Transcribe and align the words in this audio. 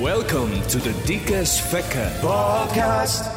Welcome 0.00 0.62
to 0.68 0.78
the 0.78 0.92
Dikke 1.04 1.44
Svekke 1.44 2.08
Podcast. 2.20 3.28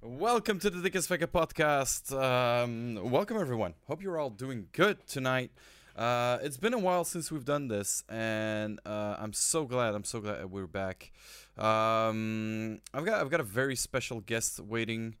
Welcome 0.00 0.60
to 0.60 0.70
the 0.70 0.88
Dikke 0.88 1.00
Svekke 1.02 1.26
podcast. 1.26 2.12
Um, 2.12 3.10
welcome 3.10 3.36
everyone. 3.36 3.74
Hope 3.88 4.04
you're 4.04 4.20
all 4.20 4.30
doing 4.30 4.68
good 4.70 5.04
tonight. 5.08 5.50
Uh, 5.96 6.38
it's 6.42 6.58
been 6.58 6.74
a 6.74 6.78
while 6.78 7.02
since 7.02 7.32
we've 7.32 7.44
done 7.44 7.66
this, 7.66 8.04
and 8.08 8.78
uh, 8.86 9.16
I'm 9.18 9.32
so 9.32 9.64
glad. 9.64 9.96
I'm 9.96 10.04
so 10.04 10.20
glad 10.20 10.48
we're 10.48 10.68
back. 10.68 11.10
Um, 11.58 12.80
I've 12.94 13.04
got 13.04 13.20
I've 13.20 13.28
got 13.28 13.40
a 13.40 13.44
very 13.44 13.74
special 13.74 14.20
guest 14.20 14.60
waiting 14.60 15.16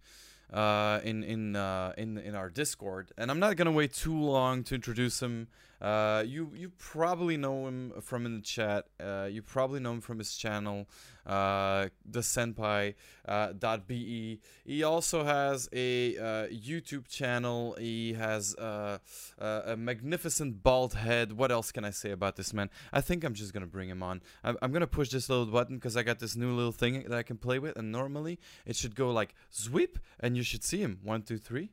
uh, 0.52 1.00
in 1.02 1.24
in 1.24 1.56
uh, 1.56 1.94
in 1.98 2.16
in 2.18 2.36
our 2.36 2.48
Discord, 2.48 3.10
and 3.18 3.28
I'm 3.28 3.40
not 3.40 3.56
gonna 3.56 3.72
wait 3.72 3.92
too 3.92 4.16
long 4.16 4.62
to 4.64 4.76
introduce 4.76 5.20
him. 5.20 5.48
Uh, 5.82 6.22
you 6.24 6.52
you 6.54 6.70
probably 6.78 7.36
know 7.36 7.66
him 7.66 7.92
from 8.00 8.24
in 8.24 8.36
the 8.36 8.40
chat. 8.40 8.86
Uh, 9.02 9.28
you 9.28 9.42
probably 9.42 9.80
know 9.80 9.90
him 9.90 10.00
from 10.00 10.18
his 10.18 10.36
channel, 10.36 10.88
uh, 11.26 11.88
the 12.08 12.20
Senpai 12.20 12.94
uh, 13.26 13.52
dot 13.58 13.88
be. 13.88 14.38
He 14.64 14.84
also 14.84 15.24
has 15.24 15.68
a 15.72 16.16
uh, 16.16 16.22
YouTube 16.46 17.08
channel. 17.08 17.74
He 17.80 18.12
has 18.12 18.54
uh, 18.54 18.98
a 19.40 19.76
magnificent 19.76 20.62
bald 20.62 20.94
head. 20.94 21.32
What 21.32 21.50
else 21.50 21.72
can 21.72 21.84
I 21.84 21.90
say 21.90 22.12
about 22.12 22.36
this 22.36 22.54
man? 22.54 22.70
I 22.92 23.00
think 23.00 23.24
I'm 23.24 23.34
just 23.34 23.52
gonna 23.52 23.66
bring 23.66 23.88
him 23.88 24.04
on. 24.04 24.22
I'm, 24.44 24.56
I'm 24.62 24.70
gonna 24.70 24.86
push 24.86 25.08
this 25.08 25.28
little 25.28 25.46
button 25.46 25.78
because 25.78 25.96
I 25.96 26.04
got 26.04 26.20
this 26.20 26.36
new 26.36 26.52
little 26.52 26.70
thing 26.70 27.02
that 27.08 27.18
I 27.18 27.24
can 27.24 27.38
play 27.38 27.58
with, 27.58 27.76
and 27.76 27.90
normally 27.90 28.38
it 28.64 28.76
should 28.76 28.94
go 28.94 29.10
like 29.10 29.34
sweep, 29.50 29.98
and 30.20 30.36
you 30.36 30.44
should 30.44 30.62
see 30.62 30.78
him. 30.78 31.00
One, 31.02 31.22
two, 31.22 31.38
three. 31.38 31.72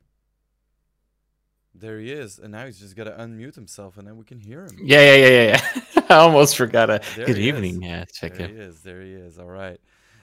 There 1.74 1.98
he 2.00 2.10
is, 2.10 2.38
and 2.38 2.52
now 2.52 2.66
he's 2.66 2.78
just 2.80 2.96
gotta 2.96 3.12
unmute 3.12 3.54
himself, 3.54 3.96
and 3.96 4.06
then 4.06 4.16
we 4.16 4.24
can 4.24 4.38
hear 4.40 4.64
him. 4.64 4.76
Yeah, 4.82 5.00
yeah, 5.00 5.14
yeah, 5.14 5.28
yeah. 5.28 5.60
yeah. 5.94 6.02
I 6.10 6.14
almost 6.16 6.56
forgot. 6.56 6.90
A 6.90 7.00
There 7.14 7.26
good 7.26 7.38
evening. 7.38 7.82
Yeah, 7.82 8.04
check 8.06 8.34
There 8.34 8.46
it. 8.46 8.50
he 8.50 8.56
is. 8.56 8.80
There 8.82 9.02
he 9.02 9.12
is. 9.12 9.38
All 9.38 9.46
right. 9.46 9.80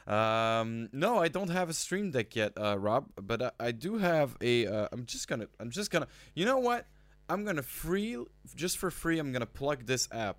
Um, 0.08 0.89
no, 0.94 1.17
I 1.20 1.28
don't 1.28 1.50
have 1.50 1.70
a 1.70 1.73
stream 1.73 2.12
deck 2.12 2.36
yet, 2.36 2.54
uh, 2.58 2.78
Rob. 2.78 3.08
But 3.22 3.42
I, 3.42 3.52
I 3.59 3.72
do 3.72 3.98
have 3.98 4.36
a. 4.42 4.67
Uh, 4.67 4.88
I'm 4.92 5.06
just 5.06 5.28
gonna. 5.28 5.48
I'm 5.59 5.70
just 5.70 5.89
gonna. 5.92 6.08
You 6.36 6.45
know 6.45 6.58
what? 6.58 6.86
I'm 7.30 7.44
gonna 7.45 7.61
free 7.64 8.17
just 8.56 8.78
for 8.78 8.92
free. 8.92 9.20
I'm 9.20 9.32
gonna 9.32 9.45
plug 9.45 9.86
this 9.86 10.08
app. 10.11 10.38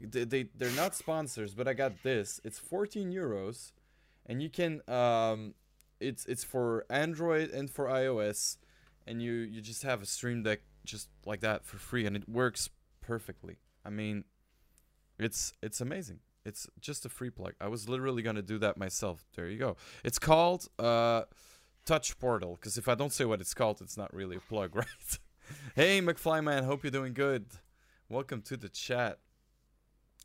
They, 0.00 0.24
they 0.24 0.42
they're 0.56 0.70
not 0.72 0.94
sponsors, 0.94 1.54
but 1.54 1.66
I 1.68 1.74
got 1.74 2.02
this. 2.02 2.40
It's 2.44 2.58
14 2.58 3.10
euros, 3.12 3.72
and 4.26 4.42
you 4.42 4.50
can. 4.50 4.82
Um, 4.88 5.54
it's 6.00 6.24
it's 6.26 6.44
for 6.44 6.84
Android 6.90 7.50
and 7.50 7.68
for 7.68 7.86
iOS, 7.86 8.56
and 9.08 9.22
you 9.22 9.32
you 9.32 9.60
just 9.60 9.82
have 9.82 10.02
a 10.02 10.06
stream 10.06 10.42
deck 10.42 10.60
just 10.84 11.08
like 11.24 11.40
that 11.40 11.64
for 11.64 11.78
free, 11.78 12.06
and 12.06 12.14
it 12.14 12.28
works 12.28 12.70
perfectly. 13.00 13.56
I 13.84 13.90
mean, 13.90 14.24
it's 15.18 15.52
it's 15.62 15.80
amazing. 15.80 16.20
It's 16.44 16.66
just 16.80 17.04
a 17.04 17.08
free 17.08 17.30
plug. 17.30 17.54
I 17.60 17.68
was 17.68 17.88
literally 17.88 18.22
gonna 18.22 18.42
do 18.42 18.58
that 18.58 18.76
myself. 18.76 19.24
There 19.34 19.48
you 19.48 19.58
go. 19.58 19.76
It's 20.04 20.18
called 20.18 20.68
uh, 20.78 21.22
Touch 21.84 22.18
Portal. 22.18 22.56
Because 22.56 22.78
if 22.78 22.86
I 22.88 22.94
don't 22.94 23.12
say 23.12 23.24
what 23.24 23.40
it's 23.40 23.54
called, 23.54 23.80
it's 23.80 23.96
not 23.96 24.12
really 24.14 24.36
a 24.36 24.40
plug, 24.40 24.76
right? 24.84 25.18
hey, 25.74 26.00
McFly 26.00 26.44
man, 26.44 26.64
hope 26.64 26.84
you're 26.84 26.90
doing 26.90 27.14
good. 27.14 27.46
Welcome 28.08 28.42
to 28.42 28.56
the 28.56 28.68
chat. 28.68 29.18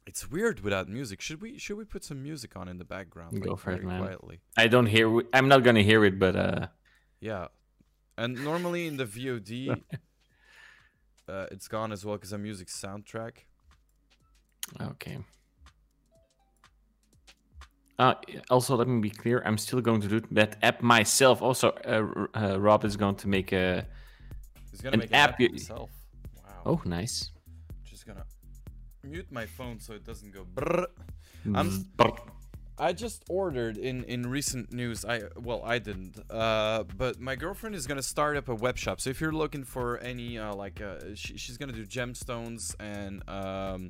It's 0.06 0.30
weird 0.30 0.60
without 0.60 0.90
music. 0.90 1.22
Should 1.22 1.42
we 1.42 1.58
should 1.58 1.78
we 1.78 1.86
put 1.86 2.04
some 2.04 2.22
music 2.22 2.58
on 2.58 2.68
in 2.68 2.78
the 2.78 2.86
background? 2.86 3.42
Go 3.42 3.52
like, 3.52 3.60
for 3.60 3.72
it, 3.72 3.84
man. 3.84 4.02
Quietly. 4.02 4.42
I 4.58 4.68
don't 4.68 4.88
hear. 4.88 5.22
I'm 5.34 5.48
not 5.48 5.64
gonna 5.64 5.82
hear 5.82 6.04
it, 6.04 6.20
but 6.20 6.36
uh, 6.36 6.68
Yeah. 7.22 7.48
And 8.18 8.44
normally 8.44 8.88
in 8.88 8.98
the 8.98 9.06
VOD, 9.06 9.70
uh, 11.28 11.46
it's 11.52 11.68
gone 11.68 11.92
as 11.92 12.06
well 12.06 12.16
because 12.16 12.32
I'm 12.34 12.46
using 12.46 12.68
soundtrack. 12.68 13.46
okay. 14.82 15.18
Uh, 18.00 18.16
also, 18.50 18.76
let 18.76 18.88
me 18.88 19.00
be 19.00 19.10
clear. 19.10 19.42
I'm 19.46 19.58
still 19.58 19.80
going 19.80 20.02
to 20.02 20.08
do 20.08 20.22
that 20.32 20.58
app 20.64 20.82
myself. 20.82 21.42
Also, 21.42 21.70
uh, 21.86 22.26
uh, 22.38 22.60
Rob 22.60 22.86
is 22.86 22.98
going 22.98 23.16
to 23.16 23.28
make 23.28 23.52
a. 23.54 23.86
He's 24.72 24.82
gonna 24.82 24.94
An 24.94 25.00
make 25.00 25.10
an 25.10 25.16
app 25.16 25.30
app 25.34 25.40
himself. 25.40 25.92
Wow. 26.36 26.62
Oh, 26.66 26.82
nice. 26.86 27.32
Just 27.84 28.08
gonna 28.08 28.26
mute 29.04 29.28
my 29.32 29.46
phone 29.46 29.80
so 29.80 29.94
it 29.94 30.04
doesn't 30.04 30.34
go 30.34 30.44
brrr. 30.44 30.88
I'm- 31.54 31.70
Zzz, 31.70 31.86
I 32.84 32.92
just 32.92 33.24
ordered 33.30 33.78
in 33.78 34.04
in 34.04 34.30
recent 34.30 34.74
news. 34.74 35.06
I 35.06 35.22
well, 35.38 35.62
I 35.64 35.80
didn't. 35.80 36.20
Uh, 36.30 36.84
but 36.98 37.18
my 37.18 37.36
girlfriend 37.36 37.76
is 37.76 37.88
gonna 37.88 38.04
start 38.04 38.36
up 38.36 38.50
a 38.50 38.56
web 38.56 38.78
shop. 38.78 39.00
So 39.00 39.10
if 39.10 39.22
you're 39.22 39.32
looking 39.32 39.64
for 39.64 40.00
any 40.00 40.38
uh, 40.38 40.54
like, 40.54 40.82
uh, 40.82 41.16
she, 41.16 41.38
she's 41.38 41.58
gonna 41.58 41.72
do 41.72 41.86
gemstones 41.86 42.76
and 42.82 43.28
um, 43.30 43.90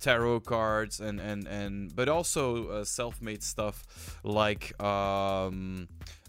tarot 0.00 0.40
cards 0.40 1.00
and 1.00 1.20
and 1.20 1.46
and, 1.46 1.94
but 1.94 2.08
also 2.08 2.68
uh, 2.68 2.84
self-made 2.84 3.42
stuff 3.42 4.18
like 4.24 4.80
um, 4.82 5.86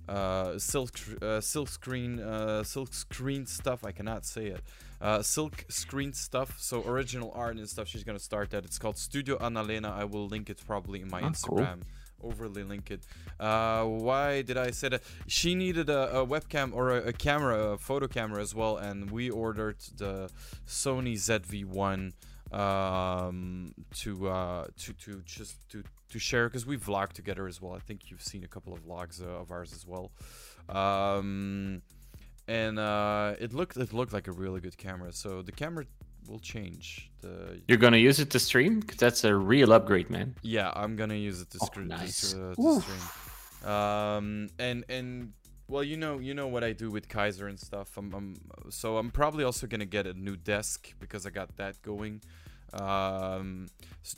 uh, 0.09 0.59
silk 0.59 0.91
uh, 1.21 1.39
silk 1.39 1.69
screen 1.69 2.19
uh, 2.19 2.63
silk 2.63 2.93
screen 2.93 3.45
stuff. 3.45 3.85
I 3.85 3.93
cannot 3.93 4.25
say 4.25 4.47
it. 4.47 4.63
Uh, 4.99 5.21
silk 5.21 5.65
screen 5.69 6.11
stuff. 6.11 6.57
So 6.59 6.83
original 6.85 7.31
art 7.33 7.55
and 7.55 7.69
stuff. 7.69 7.87
She's 7.87 8.03
gonna 8.03 8.19
start 8.19 8.49
that. 8.49 8.65
It's 8.65 8.77
called 8.77 8.97
Studio 8.97 9.37
Annalena. 9.37 9.93
I 9.93 10.03
will 10.03 10.27
link 10.27 10.49
it 10.49 10.61
probably 10.67 10.99
in 10.99 11.09
my 11.09 11.21
Instagram. 11.21 11.79
cool. 11.79 12.00
Overly 12.23 12.63
link 12.63 12.91
it. 12.91 13.05
Uh, 13.39 13.83
why 13.85 14.41
did 14.41 14.57
I 14.57 14.71
say 14.71 14.89
that? 14.89 15.03
She 15.27 15.55
needed 15.55 15.89
a, 15.89 16.19
a 16.19 16.25
webcam 16.25 16.73
or 16.73 16.91
a, 16.91 17.07
a 17.07 17.13
camera, 17.13 17.71
a 17.71 17.77
photo 17.77 18.07
camera 18.07 18.41
as 18.41 18.53
well, 18.53 18.77
and 18.77 19.09
we 19.11 19.29
ordered 19.29 19.77
the 19.97 20.29
Sony 20.67 21.13
ZV-1 21.13 22.13
um, 22.53 23.73
to 23.95 24.29
uh, 24.29 24.67
to 24.77 24.93
to 24.93 25.21
just 25.25 25.69
to 25.69 25.83
to 26.09 26.19
share 26.19 26.49
because 26.49 26.65
we 26.65 26.77
vlog 26.77 27.13
together 27.13 27.47
as 27.47 27.61
well. 27.61 27.73
I 27.73 27.79
think 27.79 28.11
you've 28.11 28.21
seen 28.21 28.43
a 28.43 28.47
couple 28.47 28.73
of 28.73 28.85
vlogs 28.85 29.21
uh, 29.21 29.41
of 29.41 29.51
ours 29.51 29.73
as 29.73 29.87
well. 29.87 30.11
Um, 30.69 31.81
and 32.47 32.79
uh, 32.79 33.35
it 33.39 33.53
looked 33.53 33.77
it 33.77 33.93
looked 33.93 34.13
like 34.13 34.27
a 34.27 34.31
really 34.31 34.59
good 34.59 34.77
camera. 34.77 35.13
So 35.13 35.41
the 35.41 35.51
camera 35.51 35.85
will 36.27 36.39
change. 36.39 37.09
The 37.21 37.61
You're 37.67 37.77
gonna 37.77 37.97
use 37.97 38.19
it 38.19 38.29
to 38.31 38.39
stream? 38.39 38.81
'Cause 38.81 38.97
that's 38.97 39.23
a 39.23 39.35
real 39.35 39.71
upgrade, 39.73 40.09
man. 40.09 40.35
yeah, 40.41 40.71
I'm 40.75 40.95
gonna 40.95 41.15
use 41.15 41.41
it 41.41 41.49
to, 41.51 41.59
Oh, 41.61 41.81
nice. 41.81 42.31
to, 42.31 42.55
to 42.55 42.81
stream. 42.81 43.69
Um, 43.71 44.49
and 44.59 44.83
and 44.89 45.33
well, 45.67 45.83
you 45.83 45.95
know, 45.97 46.19
you 46.19 46.33
know 46.33 46.47
what 46.47 46.63
I 46.63 46.73
do 46.73 46.89
with 46.91 47.07
Kaiser 47.07 47.47
and 47.47 47.59
stuff. 47.59 47.97
I'm, 47.97 48.13
I'm 48.13 48.35
so 48.69 48.97
I'm 48.97 49.09
probably 49.11 49.43
also 49.43 49.67
gonna 49.67 49.85
get 49.85 50.05
a 50.07 50.13
new 50.13 50.35
desk 50.35 50.93
because 50.99 51.25
I 51.25 51.29
got 51.29 51.55
that 51.57 51.81
going. 51.81 52.21
Um, 52.73 53.67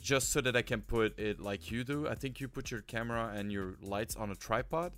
just 0.00 0.30
so 0.30 0.40
that 0.40 0.54
I 0.56 0.62
can 0.62 0.80
put 0.80 1.18
it 1.18 1.40
like 1.40 1.70
you 1.72 1.82
do. 1.84 2.08
I 2.08 2.14
think 2.14 2.40
you 2.40 2.46
put 2.48 2.70
your 2.70 2.82
camera 2.82 3.32
and 3.34 3.50
your 3.52 3.74
lights 3.82 4.14
on 4.16 4.30
a 4.30 4.36
tripod. 4.36 4.92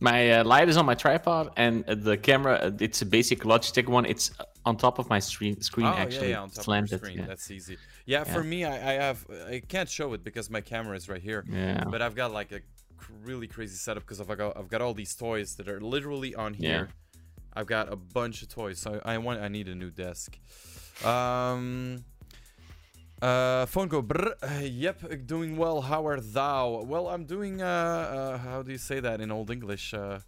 My 0.00 0.30
uh, 0.30 0.44
light 0.44 0.68
is 0.68 0.76
on 0.76 0.84
my 0.86 0.94
tripod, 0.94 1.50
and 1.56 1.84
uh, 1.88 1.94
the 1.94 2.16
camera. 2.16 2.54
uh, 2.56 2.70
It's 2.80 3.00
a 3.02 3.06
basic 3.06 3.40
Logitech 3.40 3.88
one. 3.88 4.04
It's 4.04 4.30
on 4.64 4.76
top 4.76 4.98
of 4.98 5.08
my 5.08 5.18
screen. 5.18 5.60
Screen 5.60 5.86
oh 5.86 5.90
actually, 5.90 6.28
yeah, 6.30 6.36
yeah, 6.36 6.42
on 6.42 6.50
top 6.50 6.64
slanted. 6.64 6.92
of 6.94 7.00
screen. 7.00 7.18
yeah. 7.18 7.26
That's 7.26 7.50
easy. 7.50 7.78
Yeah, 8.04 8.24
for 8.24 8.44
me, 8.44 8.64
I, 8.64 8.74
I 8.74 8.92
have 8.94 9.26
I 9.48 9.60
can't 9.66 9.88
show 9.88 10.12
it 10.12 10.22
because 10.22 10.50
my 10.50 10.60
camera 10.60 10.96
is 10.96 11.08
right 11.08 11.22
here. 11.22 11.44
Yeah. 11.50 11.84
But 11.90 12.02
I've 12.02 12.14
got 12.14 12.32
like 12.32 12.52
a 12.52 12.60
really 13.24 13.46
crazy 13.46 13.76
setup 13.76 14.02
because 14.04 14.20
I've 14.20 14.28
got 14.36 14.56
I've 14.56 14.68
got 14.68 14.80
all 14.82 14.94
these 14.94 15.14
toys 15.16 15.54
that 15.56 15.68
are 15.68 15.80
literally 15.80 16.34
on 16.34 16.54
Yeah. 16.58 16.68
here. 16.68 16.88
I've 17.54 17.66
got 17.66 17.90
a 17.90 17.96
bunch 17.96 18.42
of 18.42 18.48
toys, 18.50 18.78
so 18.78 19.00
I 19.04 19.16
want 19.18 19.40
I 19.40 19.48
need 19.48 19.68
a 19.68 19.74
new 19.74 19.90
desk. 19.90 20.38
Um. 21.04 22.04
Uh, 23.22 23.64
phone 23.66 23.88
go. 23.88 24.02
Brr, 24.02 24.34
yep, 24.62 25.00
doing 25.26 25.56
well. 25.56 25.80
How 25.80 26.06
are 26.06 26.20
thou? 26.20 26.82
Well, 26.84 27.08
I'm 27.08 27.24
doing. 27.24 27.62
Uh, 27.62 27.66
uh 27.66 28.38
how 28.38 28.62
do 28.62 28.72
you 28.72 28.78
say 28.78 29.00
that 29.00 29.20
in 29.20 29.30
old 29.30 29.50
English? 29.50 29.94
Uh, 29.94 30.20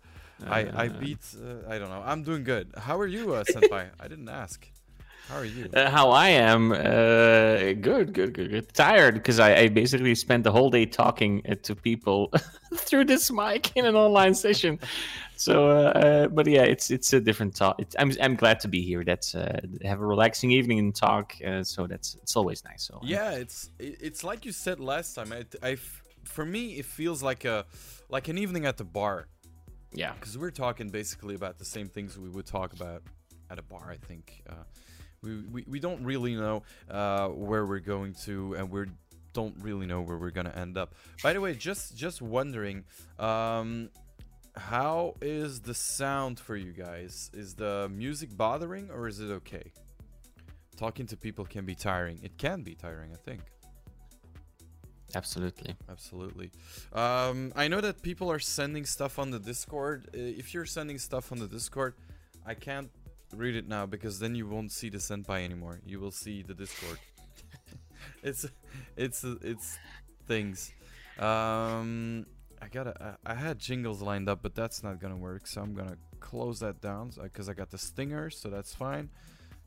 I 0.47 0.61
I 0.85 0.87
Uh, 0.87 1.01
beat. 1.01 1.25
Uh, 1.37 1.69
I 1.69 1.79
don't 1.79 1.91
know. 1.91 2.03
I'm 2.05 2.23
doing 2.23 2.45
good. 2.45 2.73
How 2.77 2.97
are 2.99 3.07
you, 3.07 3.35
uh, 3.35 3.45
senpai? 3.45 3.91
I 4.01 4.09
didn't 4.09 4.29
ask. 4.29 4.71
How 5.29 5.37
are 5.37 5.45
you? 5.45 5.69
Uh, 5.75 5.91
how 5.91 6.11
I 6.11 6.29
am, 6.29 6.73
uh, 6.73 6.77
good, 7.81 8.13
good, 8.13 8.33
good, 8.33 8.51
good. 8.51 8.73
Tired 8.73 9.15
because 9.15 9.39
I, 9.39 9.55
I 9.57 9.69
basically 9.69 10.15
spent 10.15 10.45
the 10.45 10.53
whole 10.53 10.71
day 10.71 10.87
talking 10.87 11.43
uh, 11.49 11.55
to 11.63 11.75
people 11.75 12.33
through 12.75 13.05
this 13.05 13.31
mic 13.31 13.77
in 13.77 13.85
an 13.85 13.95
online 13.95 14.35
session. 14.35 14.79
So, 15.37 15.71
uh, 15.71 15.73
uh, 15.73 16.29
but 16.29 16.47
yeah, 16.47 16.63
it's 16.63 16.91
it's 16.91 17.13
a 17.13 17.21
different 17.21 17.55
talk. 17.55 17.77
It's, 17.79 17.95
I'm 17.99 18.13
I'm 18.21 18.37
glad 18.37 18.61
to 18.61 18.69
be 18.69 18.81
here. 18.81 19.05
That's 19.05 19.35
uh, 19.35 19.61
have 19.83 20.01
a 20.01 20.07
relaxing 20.07 20.51
evening 20.51 20.79
and 20.79 20.95
talk. 20.95 21.35
Uh, 21.47 21.63
so 21.63 21.87
that's 21.87 22.17
it's 22.23 22.35
always 22.35 22.65
nice. 22.65 22.85
So 22.85 23.01
Yeah, 23.03 23.33
it's 23.33 23.71
it's 23.79 24.25
like 24.25 24.45
you 24.45 24.53
said 24.53 24.81
last 24.81 25.15
time. 25.15 25.33
I, 25.33 25.45
I 25.63 25.77
for 26.25 26.45
me, 26.45 26.79
it 26.79 26.87
feels 26.87 27.23
like 27.23 27.45
a 27.45 27.67
like 28.09 28.29
an 28.29 28.39
evening 28.39 28.65
at 28.67 28.79
the 28.79 28.85
bar 28.85 29.29
yeah, 29.93 30.13
because 30.13 30.37
we're 30.37 30.51
talking 30.51 30.91
basically 30.91 31.35
about 31.35 31.59
the 31.59 31.65
same 31.65 31.89
things 31.89 32.19
we 32.19 32.29
would 32.29 32.47
talk 32.47 32.73
about 32.73 33.03
at 33.51 33.59
a 33.59 33.63
bar. 33.63 33.89
I 33.91 33.97
think 33.97 34.43
uh, 34.49 34.65
we, 35.23 35.37
we 35.53 35.65
we 35.69 35.81
don't 35.81 36.03
really 36.05 36.35
know 36.35 36.63
uh, 36.91 37.29
where 37.29 37.67
we're 37.67 37.81
going 37.81 38.15
to, 38.25 38.55
and 38.55 38.71
we 38.71 38.87
don't 39.33 39.55
really 39.61 39.87
know 39.87 40.01
where 40.03 40.17
we're 40.17 40.31
gonna 40.31 40.55
end 40.57 40.77
up. 40.79 40.95
By 41.23 41.33
the 41.33 41.41
way, 41.41 41.55
just 41.55 41.97
just 41.97 42.23
wondering. 42.23 42.85
Um, 43.19 43.91
how 44.59 45.15
is 45.23 45.61
the 45.61 45.75
sound 45.75 46.41
for 46.41 46.57
you 46.57 46.73
guys? 46.73 47.31
Is 47.33 47.55
the 47.55 47.89
music 47.95 48.37
bothering 48.37 48.91
or 48.91 49.07
is 49.07 49.21
it 49.21 49.31
okay? 49.31 49.73
Talking 50.77 51.07
to 51.07 51.17
people 51.17 51.45
can 51.45 51.65
be 51.65 51.75
tiring. 51.75 52.19
It 52.23 52.39
can 52.39 52.63
be 52.63 52.75
tiring, 52.75 53.13
I 53.13 53.17
think. 53.17 53.41
Absolutely. 55.15 55.75
Absolutely. 55.89 56.51
Um, 56.93 57.53
I 57.57 57.69
know 57.69 57.81
that 57.81 58.03
people 58.03 58.31
are 58.31 58.39
sending 58.39 58.85
stuff 58.85 59.19
on 59.19 59.31
the 59.31 59.39
Discord. 59.39 60.09
If 60.13 60.53
you're 60.53 60.67
sending 60.67 60.99
stuff 60.99 61.33
on 61.33 61.39
the 61.39 61.49
Discord, 61.49 61.95
I 62.45 62.55
can't 62.55 62.91
read 63.35 63.57
it 63.57 63.69
now 63.69 63.87
because 63.87 64.19
then 64.19 64.35
you 64.35 64.47
won't 64.47 64.73
see 64.73 64.89
the 64.89 64.99
senpai 64.99 65.45
anymore. 65.45 65.81
You 65.85 66.01
will 66.01 66.11
see 66.11 66.43
the 66.43 66.55
Discord. 66.55 66.99
it's 68.23 68.47
it's 68.97 69.25
it's 69.43 69.79
things. 70.27 70.73
Um, 71.19 72.27
I 72.61 72.69
gotta. 72.71 73.17
I, 73.27 73.33
I 73.33 73.35
had 73.35 73.59
jingles 73.59 74.03
lined 74.03 74.29
up, 74.29 74.41
but 74.43 74.55
that's 74.55 74.83
not 74.83 75.01
gonna 75.01 75.17
work. 75.17 75.47
So 75.47 75.61
I'm 75.61 75.75
gonna 75.75 75.97
close 76.21 76.61
that 76.61 76.81
down 76.81 77.11
because 77.23 77.49
I 77.49 77.55
got 77.55 77.71
the 77.71 77.79
stinger, 77.79 78.31
so 78.31 78.49
that's 78.49 78.75
fine. 78.75 79.11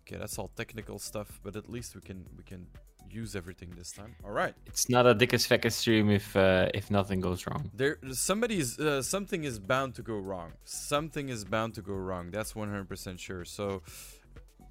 Okay, 0.01 0.17
that's 0.17 0.37
all 0.39 0.49
technical 0.55 0.99
stuff, 0.99 1.39
but 1.43 1.55
at 1.55 1.69
least 1.69 1.95
we 1.95 2.01
can 2.01 2.25
we 2.37 2.43
can 2.43 2.67
use 3.11 3.35
everything 3.35 3.69
this 3.77 3.91
time. 3.91 4.15
All 4.23 4.31
right. 4.31 4.53
It's 4.65 4.89
not 4.89 5.05
a 5.05 5.13
Dikke 5.15 5.37
Svekke 5.37 5.71
stream 5.71 6.09
if 6.09 6.35
uh, 6.35 6.69
if 6.73 6.89
nothing 6.91 7.19
goes 7.21 7.45
wrong. 7.47 7.69
There, 7.73 7.97
somebody's 8.11 8.79
uh, 8.79 9.01
something 9.01 9.43
is 9.43 9.59
bound 9.59 9.95
to 9.95 10.01
go 10.01 10.15
wrong. 10.17 10.53
Something 10.63 11.29
is 11.29 11.43
bound 11.45 11.73
to 11.75 11.81
go 11.81 11.93
wrong. 11.93 12.31
That's 12.31 12.53
100% 12.53 13.19
sure. 13.19 13.45
So 13.45 13.81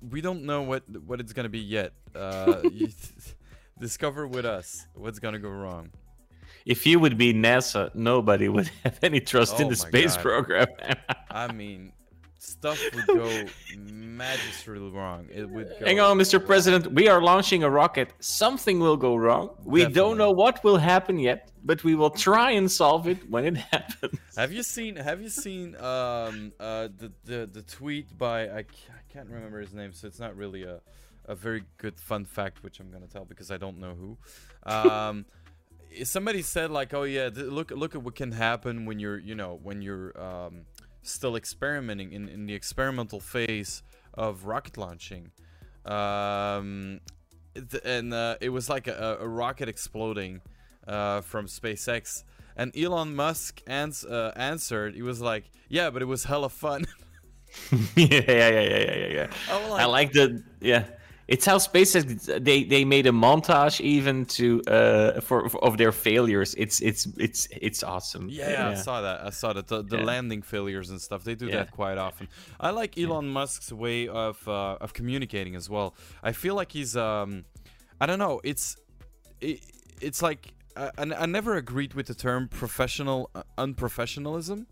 we 0.00 0.20
don't 0.20 0.44
know 0.44 0.62
what 0.62 0.82
what 1.06 1.20
it's 1.20 1.32
gonna 1.32 1.48
be 1.48 1.60
yet. 1.60 1.92
Uh, 2.14 2.62
discover 3.78 4.26
with 4.26 4.44
us 4.44 4.86
what's 4.94 5.18
gonna 5.18 5.38
go 5.38 5.50
wrong. 5.50 5.90
If 6.66 6.86
you 6.86 7.00
would 7.00 7.16
be 7.16 7.32
NASA, 7.32 7.94
nobody 7.94 8.48
would 8.48 8.68
have 8.84 8.98
any 9.02 9.20
trust 9.20 9.60
in 9.60 9.66
Oh 9.66 9.70
the 9.70 9.76
space 9.76 10.14
God. 10.16 10.22
program. 10.22 10.66
I 11.30 11.50
mean, 11.52 11.92
stuff 12.42 12.78
would 12.94 13.06
go 13.06 13.44
magistrally 13.76 14.90
wrong. 14.90 15.28
It 15.32 15.48
would. 15.48 15.68
Go 15.78 15.86
Hang 15.86 16.00
on, 16.00 16.18
Mr. 16.18 16.44
President. 16.44 16.92
We 16.92 17.08
are 17.08 17.20
launching 17.22 17.62
a 17.62 17.70
rocket. 17.70 18.12
Something 18.20 18.80
will 18.80 18.96
go 18.96 19.14
wrong. 19.16 19.50
We 19.64 19.80
Definitely. 19.80 19.94
don't 20.00 20.18
know 20.18 20.30
what 20.32 20.62
will 20.64 20.78
happen 20.78 21.18
yet, 21.18 21.50
but 21.64 21.84
we 21.84 21.94
will 21.94 22.10
try 22.10 22.52
and 22.52 22.70
solve 22.70 23.06
it 23.08 23.28
when 23.30 23.44
it 23.44 23.56
happens. 23.72 24.18
Have 24.36 24.52
you 24.52 24.62
seen? 24.62 24.96
Have 24.96 25.20
you 25.20 25.28
seen 25.28 25.76
um 25.76 26.52
uh 26.58 26.88
the 26.98 27.12
the, 27.24 27.46
the 27.52 27.62
tweet 27.62 28.16
by 28.16 28.44
I, 28.44 28.62
ca- 28.62 28.94
I 28.98 29.12
can't 29.12 29.28
remember 29.28 29.60
his 29.60 29.72
name, 29.74 29.92
so 29.92 30.06
it's 30.06 30.20
not 30.20 30.36
really 30.36 30.64
a 30.64 30.80
a 31.26 31.34
very 31.34 31.62
good 31.78 32.00
fun 32.00 32.24
fact 32.24 32.62
which 32.64 32.80
I'm 32.80 32.90
gonna 32.90 33.06
tell 33.06 33.24
because 33.24 33.50
I 33.50 33.56
don't 33.56 33.78
know 33.78 33.94
who. 33.94 34.16
Um, 34.70 35.26
somebody 36.04 36.42
said 36.42 36.70
like, 36.70 36.94
oh 36.94 37.02
yeah, 37.04 37.30
th- 37.30 37.46
look 37.46 37.70
look 37.70 37.94
at 37.94 38.02
what 38.02 38.14
can 38.14 38.32
happen 38.32 38.86
when 38.86 38.98
you're 38.98 39.18
you 39.18 39.34
know 39.34 39.58
when 39.62 39.82
you're 39.82 40.18
um 40.20 40.62
still 41.02 41.36
experimenting 41.36 42.12
in 42.12 42.28
in 42.28 42.46
the 42.46 42.54
experimental 42.54 43.20
phase 43.20 43.82
of 44.14 44.44
rocket 44.44 44.76
launching. 44.76 45.30
Um, 45.84 47.00
and 47.84 48.14
uh, 48.14 48.36
it 48.40 48.50
was 48.50 48.68
like 48.68 48.86
a, 48.86 49.18
a 49.20 49.26
rocket 49.26 49.68
exploding 49.68 50.40
uh, 50.86 51.20
from 51.22 51.46
SpaceX. 51.46 52.24
And 52.56 52.76
Elon 52.76 53.14
Musk 53.16 53.62
ans- 53.66 54.04
uh, 54.04 54.32
answered, 54.36 54.94
he 54.94 55.02
was 55.02 55.20
like, 55.20 55.50
"Yeah, 55.68 55.90
but 55.90 56.02
it 56.02 56.06
was 56.06 56.24
hella 56.24 56.48
fun." 56.50 56.86
yeah, 57.72 57.78
yeah, 57.96 58.22
yeah, 58.28 58.48
yeah, 58.48 58.60
yeah, 58.60 58.96
yeah, 58.96 59.06
yeah. 59.06 59.26
I'm 59.50 59.72
I 59.72 59.84
like 59.86 60.12
the 60.12 60.42
yeah. 60.60 60.84
It's 61.34 61.46
how 61.46 61.58
SpaceX 61.58 62.04
they 62.48 62.64
they 62.64 62.84
made 62.84 63.06
a 63.06 63.12
montage 63.26 63.80
even 63.80 64.24
to 64.36 64.44
uh 64.66 65.20
for, 65.20 65.48
for 65.48 65.60
of 65.68 65.76
their 65.76 65.92
failures. 65.92 66.54
It's 66.64 66.80
it's 66.80 67.02
it's 67.26 67.46
it's 67.68 67.80
awesome. 67.94 68.24
Yeah, 68.28 68.70
I 68.72 68.74
saw 68.74 68.96
that. 69.06 69.18
I 69.28 69.30
saw 69.30 69.52
that 69.52 69.66
the, 69.68 69.78
the 69.82 69.98
Yeah. 69.98 70.04
landing 70.12 70.42
failures 70.42 70.90
and 70.90 71.00
stuff. 71.00 71.22
They 71.22 71.36
do 71.36 71.46
Yeah. 71.46 71.58
that 71.58 71.70
quite 71.70 71.98
often. 71.98 72.26
I 72.58 72.70
like 72.80 72.98
Elon 72.98 73.28
Musk's 73.28 73.70
way 73.72 74.08
of 74.08 74.36
uh, 74.48 74.84
of 74.84 74.92
communicating 74.92 75.54
as 75.60 75.66
well. 75.70 75.88
I 76.30 76.32
feel 76.32 76.54
like 76.60 76.72
he's 76.72 76.96
um, 76.96 77.44
I 78.02 78.06
don't 78.06 78.18
know. 78.18 78.40
It's 78.42 78.76
it, 79.40 79.60
it's 80.00 80.20
like 80.28 80.42
I, 80.76 80.90
I 80.98 81.04
I 81.24 81.26
never 81.26 81.52
agreed 81.64 81.94
with 81.94 82.06
the 82.08 82.14
term 82.26 82.48
professional 82.48 83.30
uh, 83.36 83.42
unprofessionalism, 83.56 84.66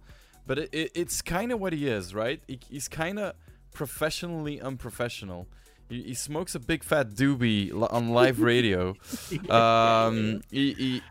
but 0.46 0.58
it, 0.58 0.68
it, 0.72 0.90
it's 0.94 1.22
kind 1.22 1.52
of 1.52 1.60
what 1.60 1.72
he 1.72 1.86
is, 1.98 2.14
right? 2.14 2.40
He, 2.48 2.58
he's 2.68 2.88
kind 2.88 3.18
of 3.20 3.34
professionally 3.72 4.60
unprofessional. 4.60 5.46
He, 5.88 6.02
he 6.02 6.14
smokes 6.14 6.54
a 6.54 6.60
big 6.60 6.82
fat 6.84 7.10
doobie 7.10 7.72
on 7.92 8.10
live 8.10 8.40
radio. 8.40 8.94
um, 9.50 10.42
he, 10.50 10.72
he 10.74 11.02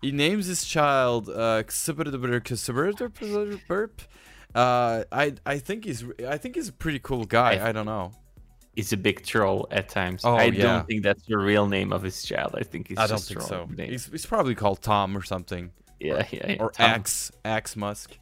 he 0.00 0.12
names 0.12 0.46
his 0.46 0.64
child 0.64 1.28
uh, 1.28 1.62
Burp. 3.68 4.02
Uh, 4.54 5.04
I 5.12 5.34
I 5.46 5.58
think 5.58 5.84
he's 5.84 6.04
I 6.26 6.36
think 6.38 6.56
he's 6.56 6.68
a 6.68 6.72
pretty 6.72 6.98
cool 6.98 7.24
guy. 7.24 7.56
I- 7.56 7.68
I 7.68 7.72
don't 7.72 7.86
know. 7.86 8.12
He's 8.74 8.90
a 8.94 8.96
big 8.96 9.22
troll 9.26 9.68
at 9.70 9.90
times. 9.90 10.24
Oh, 10.24 10.34
I 10.34 10.44
yeah. 10.44 10.62
don't 10.62 10.86
think 10.86 11.02
that's 11.02 11.22
the 11.26 11.36
real 11.36 11.66
name 11.66 11.92
of 11.92 12.02
his 12.02 12.22
child. 12.22 12.54
I 12.56 12.62
think 12.62 12.88
he's 12.88 12.96
I 12.96 13.06
don't 13.06 13.18
just 13.18 13.28
think 13.28 13.42
so. 13.42 13.66
name. 13.66 13.90
He's, 13.90 14.06
he's 14.06 14.24
probably 14.24 14.54
called 14.54 14.80
Tom 14.80 15.14
or 15.14 15.22
something, 15.22 15.70
yeah, 16.00 16.26
yeah, 16.30 16.52
yeah. 16.52 16.56
or 16.58 16.70
Tom. 16.70 16.90
Axe 16.90 17.30
Axe 17.44 17.76
Musk. 17.76 18.16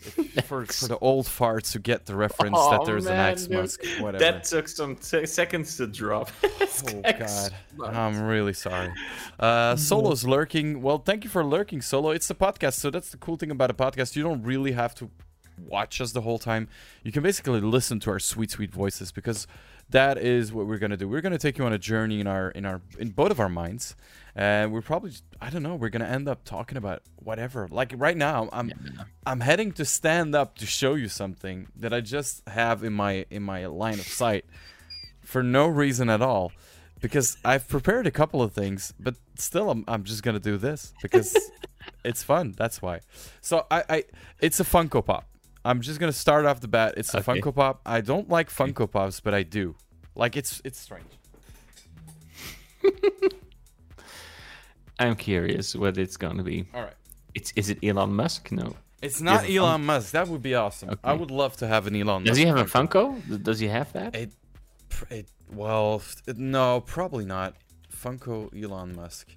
for, 0.44 0.64
for 0.66 0.88
the 0.88 0.98
old 0.98 1.26
farts 1.26 1.72
who 1.72 1.78
get 1.78 2.06
the 2.06 2.14
reference 2.16 2.56
Oh, 2.58 2.70
that 2.70 2.84
there's 2.86 3.06
an 3.06 3.16
man, 3.16 3.32
Axe 3.32 3.46
dude. 3.46 3.58
Musk, 3.58 3.84
whatever. 4.00 4.18
That 4.24 4.44
took 4.44 4.68
some 4.68 4.96
t- 4.96 5.26
seconds 5.26 5.76
to 5.76 5.86
drop. 5.86 6.30
Oh 6.82 7.00
Axe 7.04 7.50
god, 7.50 7.54
Musk. 7.76 7.92
I'm 7.94 8.22
really 8.22 8.52
sorry. 8.54 8.90
Uh, 9.38 9.76
Solo's 9.76 10.24
lurking. 10.24 10.80
Well, 10.80 10.98
thank 10.98 11.24
you 11.24 11.30
for 11.30 11.44
lurking, 11.44 11.82
Solo. 11.82 12.10
It's 12.10 12.30
a 12.30 12.34
podcast, 12.34 12.74
so 12.74 12.90
that's 12.90 13.10
the 13.10 13.16
cool 13.18 13.36
thing 13.36 13.50
about 13.50 13.70
a 13.70 13.74
podcast. 13.74 14.16
You 14.16 14.22
don't 14.22 14.42
really 14.42 14.72
have 14.72 14.94
to 14.96 15.10
watch 15.58 16.00
us 16.00 16.12
the 16.12 16.22
whole 16.22 16.38
time. 16.38 16.68
You 17.02 17.12
can 17.12 17.22
basically 17.22 17.60
listen 17.60 18.00
to 18.00 18.10
our 18.10 18.18
sweet, 18.18 18.50
sweet 18.50 18.72
voices 18.72 19.12
because 19.12 19.46
that 19.90 20.18
is 20.18 20.52
what 20.52 20.66
we're 20.66 20.78
gonna 20.78 20.96
do. 20.96 21.08
We're 21.08 21.20
gonna 21.20 21.38
take 21.38 21.58
you 21.58 21.64
on 21.64 21.72
a 21.72 21.78
journey 21.78 22.20
in 22.20 22.26
our 22.26 22.50
in 22.50 22.64
our 22.64 22.80
in 22.98 23.10
both 23.10 23.30
of 23.30 23.40
our 23.40 23.48
minds, 23.48 23.96
and 24.34 24.72
we're 24.72 24.82
probably 24.82 25.10
just- 25.10 25.24
I 25.40 25.50
don't 25.50 25.62
know. 25.62 25.74
We're 25.74 25.88
gonna 25.88 26.04
end 26.06 26.28
up 26.28 26.44
talking 26.44 26.76
about 26.78 27.02
whatever. 27.16 27.66
Like 27.70 27.92
right 27.96 28.16
now, 28.16 28.48
I'm 28.52 28.72
I'm 29.26 29.40
heading 29.40 29.72
to 29.72 29.84
stand 29.84 30.34
up 30.34 30.56
to 30.58 30.66
show 30.66 30.94
you 30.94 31.08
something 31.08 31.68
that 31.76 31.92
I 31.92 32.00
just 32.00 32.48
have 32.48 32.84
in 32.84 32.92
my 32.92 33.26
in 33.30 33.42
my 33.42 33.66
line 33.66 33.94
of 33.98 34.06
sight 34.06 34.44
for 35.22 35.42
no 35.42 35.66
reason 35.66 36.08
at 36.10 36.22
all 36.22 36.52
because 37.00 37.36
I've 37.44 37.66
prepared 37.68 38.06
a 38.06 38.10
couple 38.10 38.42
of 38.42 38.52
things, 38.52 38.92
but 39.00 39.14
still 39.36 39.70
I'm, 39.70 39.84
I'm 39.88 40.04
just 40.04 40.22
gonna 40.22 40.40
do 40.40 40.56
this 40.58 40.92
because 41.02 41.36
it's 42.04 42.22
fun. 42.22 42.54
That's 42.56 42.82
why. 42.82 43.00
So 43.40 43.66
I, 43.70 43.84
I 43.88 44.04
it's 44.40 44.60
a 44.60 44.64
Funko 44.64 45.04
Pop. 45.04 45.26
I'm 45.64 45.80
just 45.80 46.00
gonna 46.00 46.12
start 46.12 46.46
off 46.46 46.60
the 46.60 46.68
bat. 46.68 46.94
It's 46.96 47.12
a 47.14 47.18
Okay. 47.18 47.40
Funko 47.40 47.54
Pop. 47.54 47.80
I 47.84 48.00
don't 48.00 48.28
like 48.28 48.50
Funko 48.50 48.90
Pops, 48.90 49.20
but 49.20 49.34
I 49.34 49.42
do. 49.42 49.74
Like 50.14 50.36
it's 50.36 50.60
it's 50.64 50.78
strange. 50.78 51.06
I'm 54.98 55.16
curious 55.16 55.74
what 55.74 55.96
it's 55.98 56.16
gonna 56.16 56.42
be. 56.42 56.66
All 56.74 56.82
right. 56.82 56.94
It's 57.34 57.52
is 57.56 57.70
it 57.70 57.78
Elon 57.82 58.14
Musk? 58.14 58.52
No. 58.52 58.74
It's 59.02 59.20
not 59.20 59.48
it 59.48 59.56
Elon 59.56 59.84
Musk. 59.86 60.12
That 60.12 60.28
would 60.28 60.42
be 60.42 60.54
awesome. 60.54 60.98
I 61.02 61.12
would 61.14 61.30
love 61.30 61.56
to 61.58 61.66
have 61.66 61.86
an 61.86 61.96
Elon. 61.96 62.24
Does 62.24 62.32
Musk 62.32 62.40
he 62.40 62.46
have 62.46 62.58
a 62.58 62.64
Funko. 62.64 63.42
Does 63.42 63.58
he 63.58 63.68
have 63.68 63.92
that? 63.94 64.14
It, 64.14 64.32
it 65.10 65.26
well, 65.52 65.96
f- 65.96 66.36
no, 66.36 66.80
probably 66.82 67.24
not. 67.24 67.54
Funko 67.94 68.50
Elon 68.62 68.94
Musk. 68.94 69.28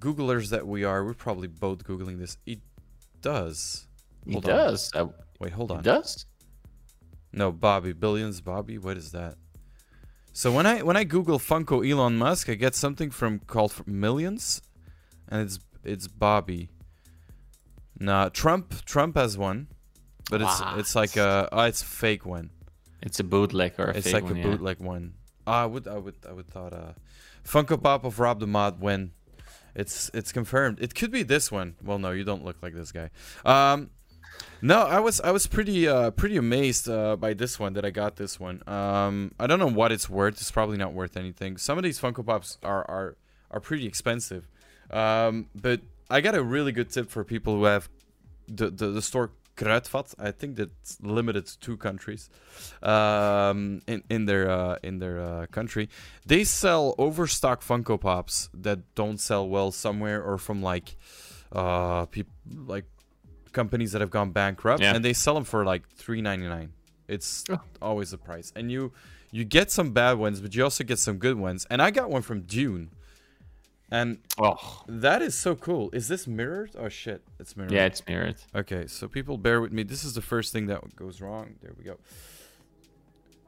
Googlers 0.00 0.50
that 0.50 0.66
we 0.66 0.84
are, 0.84 1.04
we're 1.04 1.12
probably 1.14 1.48
both 1.48 1.84
googling 1.84 2.18
this. 2.18 2.36
It 2.46 2.60
does. 3.20 3.86
he 4.24 4.32
hold 4.32 4.44
on. 4.46 4.50
does. 4.56 4.90
Uh, 4.94 5.06
Wait, 5.40 5.52
hold 5.52 5.72
on. 5.72 5.82
does. 5.82 6.26
No, 7.32 7.50
Bobby, 7.50 7.92
billions, 7.92 8.40
Bobby. 8.40 8.78
What 8.78 8.96
is 8.96 9.12
that? 9.12 9.36
So 10.32 10.52
when 10.52 10.66
I 10.66 10.82
when 10.82 10.96
I 10.96 11.04
Google 11.04 11.38
Funko 11.38 11.88
Elon 11.88 12.16
Musk, 12.16 12.48
I 12.48 12.54
get 12.54 12.74
something 12.74 13.10
from 13.10 13.40
called 13.40 13.72
for 13.72 13.88
millions, 13.88 14.62
and 15.28 15.42
it's 15.42 15.58
it's 15.82 16.06
Bobby. 16.06 16.70
Nah, 17.98 18.28
Trump 18.28 18.84
Trump 18.84 19.16
has 19.16 19.36
one, 19.36 19.68
but 20.30 20.40
it's 20.40 20.62
it's 20.76 20.94
like 20.94 21.16
a 21.16 21.48
oh, 21.50 21.62
it's 21.62 21.82
fake 21.82 22.24
one. 22.24 22.50
It's 23.02 23.18
a 23.18 23.24
bootleg 23.24 23.74
or 23.78 23.86
a 23.90 23.94
fake 23.94 23.94
one. 23.94 23.96
It's 23.96 24.12
like 24.12 24.24
one, 24.24 24.32
a 24.32 24.36
yeah. 24.36 24.42
bootleg 24.44 24.80
one. 24.80 25.14
Ah, 25.46 25.62
I 25.62 25.66
would 25.66 25.88
I 25.88 25.98
would 25.98 26.16
I 26.28 26.32
would 26.32 26.48
thought 26.48 26.72
uh, 26.72 26.92
Funko 27.44 27.82
Pop 27.82 28.04
of 28.04 28.20
Rob 28.20 28.40
the 28.40 28.46
Mod 28.46 28.80
win. 28.80 29.12
It's 29.74 30.10
it's 30.14 30.32
confirmed. 30.32 30.78
It 30.80 30.94
could 30.94 31.10
be 31.10 31.22
this 31.22 31.50
one. 31.50 31.76
Well, 31.82 31.98
no, 31.98 32.10
you 32.10 32.24
don't 32.24 32.44
look 32.44 32.56
like 32.62 32.74
this 32.74 32.92
guy. 32.92 33.10
Um, 33.44 33.90
no, 34.62 34.82
I 34.82 35.00
was 35.00 35.20
I 35.20 35.30
was 35.30 35.46
pretty 35.46 35.88
uh 35.88 36.10
pretty 36.10 36.36
amazed 36.36 36.88
uh, 36.88 37.16
by 37.16 37.34
this 37.34 37.58
one 37.58 37.74
that 37.74 37.84
I 37.84 37.90
got 37.90 38.16
this 38.16 38.38
one. 38.38 38.62
Um, 38.66 39.32
I 39.38 39.46
don't 39.46 39.58
know 39.58 39.70
what 39.70 39.92
it's 39.92 40.08
worth. 40.08 40.34
It's 40.40 40.50
probably 40.50 40.76
not 40.76 40.92
worth 40.92 41.16
anything. 41.16 41.56
Some 41.56 41.78
of 41.78 41.84
these 41.84 42.00
Funko 42.00 42.24
Pops 42.24 42.58
are 42.62 42.88
are 42.90 43.16
are 43.50 43.60
pretty 43.60 43.86
expensive. 43.86 44.48
Um, 44.90 45.46
but 45.54 45.80
I 46.08 46.20
got 46.20 46.34
a 46.34 46.42
really 46.42 46.72
good 46.72 46.90
tip 46.90 47.10
for 47.10 47.24
people 47.24 47.56
who 47.56 47.64
have 47.64 47.88
the 48.48 48.70
the, 48.70 48.88
the 48.88 49.02
store 49.02 49.30
Kruidvat. 49.56 50.14
I 50.18 50.30
think 50.30 50.56
that's 50.56 50.98
limited 51.00 51.46
to 51.46 51.58
two 51.60 51.76
countries. 51.76 52.30
Um, 52.82 53.82
in 53.86 54.02
in 54.08 54.26
their 54.26 54.50
uh, 54.50 54.78
in 54.82 54.98
their 54.98 55.20
uh, 55.20 55.46
country, 55.46 55.88
they 56.26 56.44
sell 56.44 56.94
overstock 56.98 57.62
Funko 57.62 58.00
Pops 58.00 58.48
that 58.54 58.94
don't 58.94 59.20
sell 59.20 59.48
well 59.48 59.70
somewhere 59.70 60.22
or 60.22 60.38
from 60.38 60.62
like 60.62 60.96
uh 61.52 62.06
people 62.06 62.32
like 62.66 62.84
companies 63.52 63.92
that 63.92 64.00
have 64.00 64.10
gone 64.10 64.30
bankrupt 64.32 64.82
Yeah. 64.82 64.94
and 64.94 65.04
they 65.04 65.12
sell 65.12 65.34
them 65.34 65.44
for 65.44 65.64
like 65.64 65.82
3.99 65.96 66.70
it's 67.08 67.44
Oh. 67.50 67.60
always 67.82 68.10
the 68.10 68.18
price 68.18 68.52
and 68.54 68.70
you 68.70 68.92
you 69.32 69.44
get 69.44 69.70
some 69.70 69.92
bad 69.92 70.18
ones 70.18 70.40
but 70.40 70.54
you 70.54 70.62
also 70.64 70.84
get 70.84 70.98
some 70.98 71.18
good 71.18 71.36
ones 71.36 71.66
and 71.70 71.80
i 71.82 71.90
got 71.90 72.10
one 72.10 72.22
from 72.22 72.42
Dune 72.42 72.90
And 73.92 74.18
Oh, 74.38 74.84
that 74.86 75.20
is 75.20 75.34
so 75.34 75.56
cool. 75.56 75.90
Is 75.92 76.06
this 76.06 76.26
mirrored? 76.28 76.70
Oh 76.78 76.88
shit, 76.88 77.20
it's 77.40 77.56
mirrored. 77.56 77.72
yeah, 77.72 77.86
it's 77.90 78.02
mirrored. 78.06 78.36
Okay, 78.54 78.86
so 78.86 79.08
people 79.08 79.36
bear 79.36 79.60
with 79.60 79.72
me. 79.72 79.82
This 79.82 80.04
is 80.04 80.12
the 80.14 80.22
first 80.22 80.52
thing 80.52 80.66
that 80.68 80.80
goes 80.94 81.20
wrong. 81.20 81.56
There 81.60 81.74
we 81.76 81.82
go. 81.82 81.96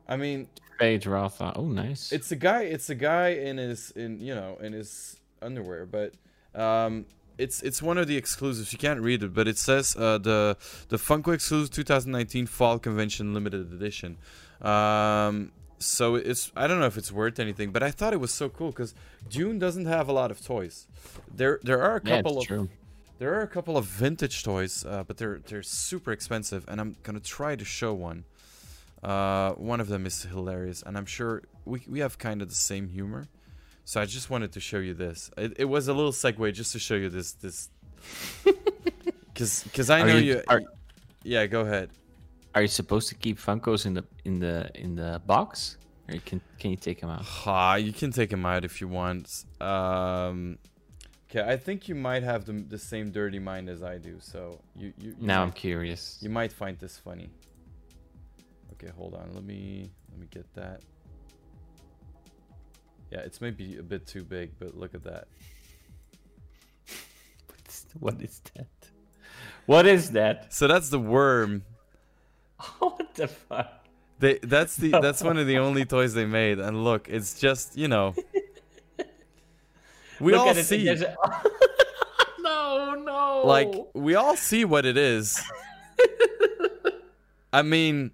I 0.09 0.17
mean, 0.17 0.49
Feyd-Rautha. 0.81 1.53
Oh, 1.55 1.67
nice. 1.67 2.11
it's 2.13 2.33
a 2.33 2.37
guy. 2.37 2.63
It's 2.63 2.91
a 2.91 2.95
guy 2.97 3.29
in 3.29 3.57
his 3.57 3.93
in 3.93 4.19
you 4.19 4.35
know 4.35 4.59
in 4.61 4.73
his 4.73 5.21
underwear, 5.41 5.87
but 5.87 6.15
um, 6.61 7.07
it's 7.39 7.63
it's 7.63 7.83
one 7.83 7.99
of 7.99 8.07
the 8.07 8.17
exclusives. 8.17 8.73
You 8.73 8.79
can't 8.79 9.01
read 9.01 9.23
it, 9.23 9.35
but 9.35 9.49
it 9.49 9.59
says 9.59 9.97
uh, 9.97 10.19
the 10.19 10.57
the 10.89 10.97
Funko 10.97 11.35
exclusive 11.35 11.71
2019 11.71 12.47
Fall 12.47 12.79
Convention 12.79 13.35
Limited 13.35 13.73
Edition. 13.73 14.19
Um, 14.61 15.53
so 15.79 16.15
it's 16.15 16.53
I 16.57 16.67
don't 16.67 16.79
know 16.79 16.87
if 16.87 16.97
it's 16.97 17.13
worth 17.13 17.39
anything, 17.39 17.71
but 17.71 17.83
I 17.83 17.91
thought 17.91 18.13
it 18.13 18.21
was 18.21 18.33
so 18.33 18.49
cool 18.49 18.71
because 18.71 18.95
Dune 19.29 19.59
doesn't 19.59 19.87
have 19.87 20.09
a 20.09 20.13
lot 20.13 20.31
of 20.31 20.45
toys. 20.45 20.87
There 21.35 21.61
there 21.63 21.83
are 21.83 21.97
a 21.97 22.01
couple 22.01 22.39
it's 22.39 22.45
of 22.45 22.49
true. 22.49 22.71
there 23.19 23.35
are 23.35 23.43
a 23.43 23.49
couple 23.49 23.77
of 23.77 23.85
vintage 23.87 24.45
toys, 24.45 24.85
uh, 24.85 25.05
but 25.07 25.17
they're 25.17 25.41
they're 25.47 25.63
super 25.63 26.13
expensive, 26.13 26.65
and 26.69 26.81
I'm 26.81 26.97
gonna 27.03 27.21
try 27.21 27.57
to 27.57 27.65
show 27.65 27.93
one. 27.93 28.25
Uh, 29.03 29.53
one 29.55 29.81
of 29.81 29.89
them 29.89 30.07
is 30.07 30.23
hilarious, 30.23 30.83
and 30.83 30.97
I'm 30.97 31.07
sure 31.07 31.43
we 31.65 31.83
we 31.89 31.99
have 32.01 32.19
kind 32.19 32.41
of 32.41 32.49
the 32.49 32.55
same 32.55 32.89
humor. 32.89 33.29
So 33.85 34.01
I 34.01 34.05
just 34.07 34.31
wanted 34.31 34.53
to 34.53 34.61
show 34.61 34.79
you 34.79 34.95
this. 34.95 35.31
It, 35.37 35.55
it 35.59 35.65
was 35.65 35.89
a 35.89 35.93
little 35.93 36.13
segue 36.13 36.53
just 36.55 36.73
to 36.73 36.79
show 36.79 36.95
you 36.95 37.09
this 37.11 37.33
this. 37.33 37.69
Because 39.33 39.63
because 39.65 39.89
I 39.91 40.03
Are 40.03 40.07
know 40.07 40.17
you- 40.17 40.35
you. 40.35 40.43
are- 40.49 40.63
yeah, 41.25 41.47
go 41.47 41.61
ahead. 41.63 41.91
Are 42.55 42.61
you 42.63 42.69
supposed 42.69 43.09
to 43.09 43.15
keep 43.15 43.39
Funkos 43.39 43.87
in 43.87 43.95
the 43.95 44.05
in 44.25 44.39
the 44.41 44.71
in 44.75 44.95
the 44.95 45.23
box, 45.27 45.79
or 46.09 46.15
you 46.15 46.21
can 46.21 46.41
can 46.59 46.71
you 46.71 46.77
take 46.77 47.01
them 47.01 47.09
out? 47.11 47.25
Ah, 47.47 47.77
you 47.77 47.93
can 47.93 48.13
take 48.13 48.29
them 48.29 48.45
out 48.45 48.63
if 48.65 48.81
you 48.83 48.89
want. 48.89 49.45
Um, 49.61 50.59
okay, 51.31 51.41
I 51.51 51.57
think 51.57 51.89
you 51.89 51.95
might 51.95 52.23
have 52.23 52.45
the, 52.45 52.53
the 52.53 52.77
same 52.79 53.11
dirty 53.11 53.39
mind 53.39 53.71
as 53.71 53.83
I 53.83 53.97
do. 53.97 54.19
So 54.21 54.61
you 54.77 54.93
you, 54.99 55.11
you 55.19 55.27
Now 55.27 55.43
I'm 55.43 55.53
curious. 55.53 56.19
You 56.21 56.29
might 56.29 56.53
find 56.53 56.79
this 56.79 56.99
funny. 56.99 57.31
Okay, 58.75 58.93
hold 58.95 59.15
on. 59.15 59.31
Let 59.33 59.45
me 59.45 59.91
let 60.11 60.21
me 60.21 60.27
get 60.31 60.53
that. 60.55 60.83
Yeah, 63.13 63.21
it's 63.21 63.43
maybe 63.43 63.77
a 63.77 63.83
bit 63.83 64.07
too 64.07 64.25
big, 64.25 64.53
but 64.59 64.75
look 64.75 64.95
at 64.95 65.05
that. 65.05 65.29
What 68.01 68.23
is 68.23 68.41
that? 68.55 68.67
What 69.67 69.87
is 69.87 70.13
that? 70.13 70.53
So 70.55 70.67
that's 70.67 70.89
the 70.89 70.99
worm. 70.99 71.63
Oh 72.81 72.91
what 72.97 73.15
the 73.15 73.29
fuck? 73.29 73.87
They 74.19 74.39
that's 74.43 74.77
the 74.77 74.91
that's 74.93 75.23
one 75.23 75.37
of 75.37 75.47
the 75.47 75.59
only 75.67 75.85
toys 75.85 76.15
they 76.15 76.25
made. 76.25 76.59
And 76.59 76.85
look, 76.85 77.09
it's 77.11 77.39
just 77.39 77.77
you 77.77 77.89
know. 77.89 78.15
We 80.19 80.33
Look 80.33 80.41
all 80.41 80.49
at 80.49 80.57
it, 80.57 80.65
see 80.65 80.85
there's 80.85 81.03
a- 81.03 81.17
no, 82.41 82.95
no. 82.95 83.43
like 83.45 83.75
we 83.93 84.15
all 84.15 84.37
see 84.37 84.65
what 84.65 84.87
it 84.87 84.97
is. 84.97 85.43
I 87.53 87.61
mean, 87.61 88.13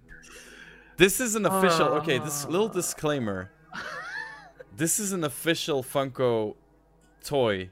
this 0.97 1.21
is 1.21 1.35
an 1.35 1.45
official. 1.45 1.87
Okay, 1.99 2.17
this 2.17 2.45
little 2.47 2.67
ah. 2.69 2.73
disclaimer. 2.73 3.51
This 4.79 4.97
is 4.97 5.11
an 5.11 5.25
official 5.25 5.83
Funko 5.83 6.55
toy. 7.21 7.69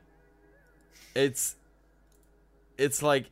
It's 1.15 1.55
it's 2.77 3.01
like 3.01 3.31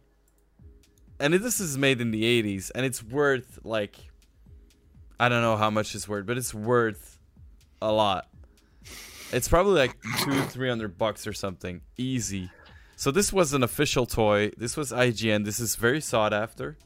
and 1.20 1.34
this 1.34 1.60
is 1.60 1.77
made 1.77 2.00
in 2.00 2.12
the 2.12 2.24
80s 2.41 2.72
and 2.74 2.86
it's 2.86 3.03
worth 3.03 3.60
like 3.65 3.98
I 5.20 5.27
don't 5.27 5.41
know 5.41 5.58
how 5.58 5.70
much 5.70 5.94
it's 5.94 6.08
worth, 6.08 6.25
but 6.25 6.38
it's 6.38 6.53
worth 6.53 7.20
a 7.82 7.91
lot. 7.91 8.29
It's 9.34 9.50
probably 9.50 9.77
like 9.77 9.98
2 10.24 10.44
300 10.44 10.98
bucks 10.98 11.27
or 11.27 11.34
something. 11.34 11.82
Easy. 11.98 12.50
So 12.96 13.12
this 13.12 13.34
was 13.34 13.51
an 13.51 13.62
official 13.62 14.05
toy. 14.05 14.51
This 14.55 14.77
was 14.77 14.94
LJN. 14.94 15.44
This 15.44 15.60
is 15.60 15.75
very 15.75 16.00
sought 16.00 16.32
after. 16.32 16.77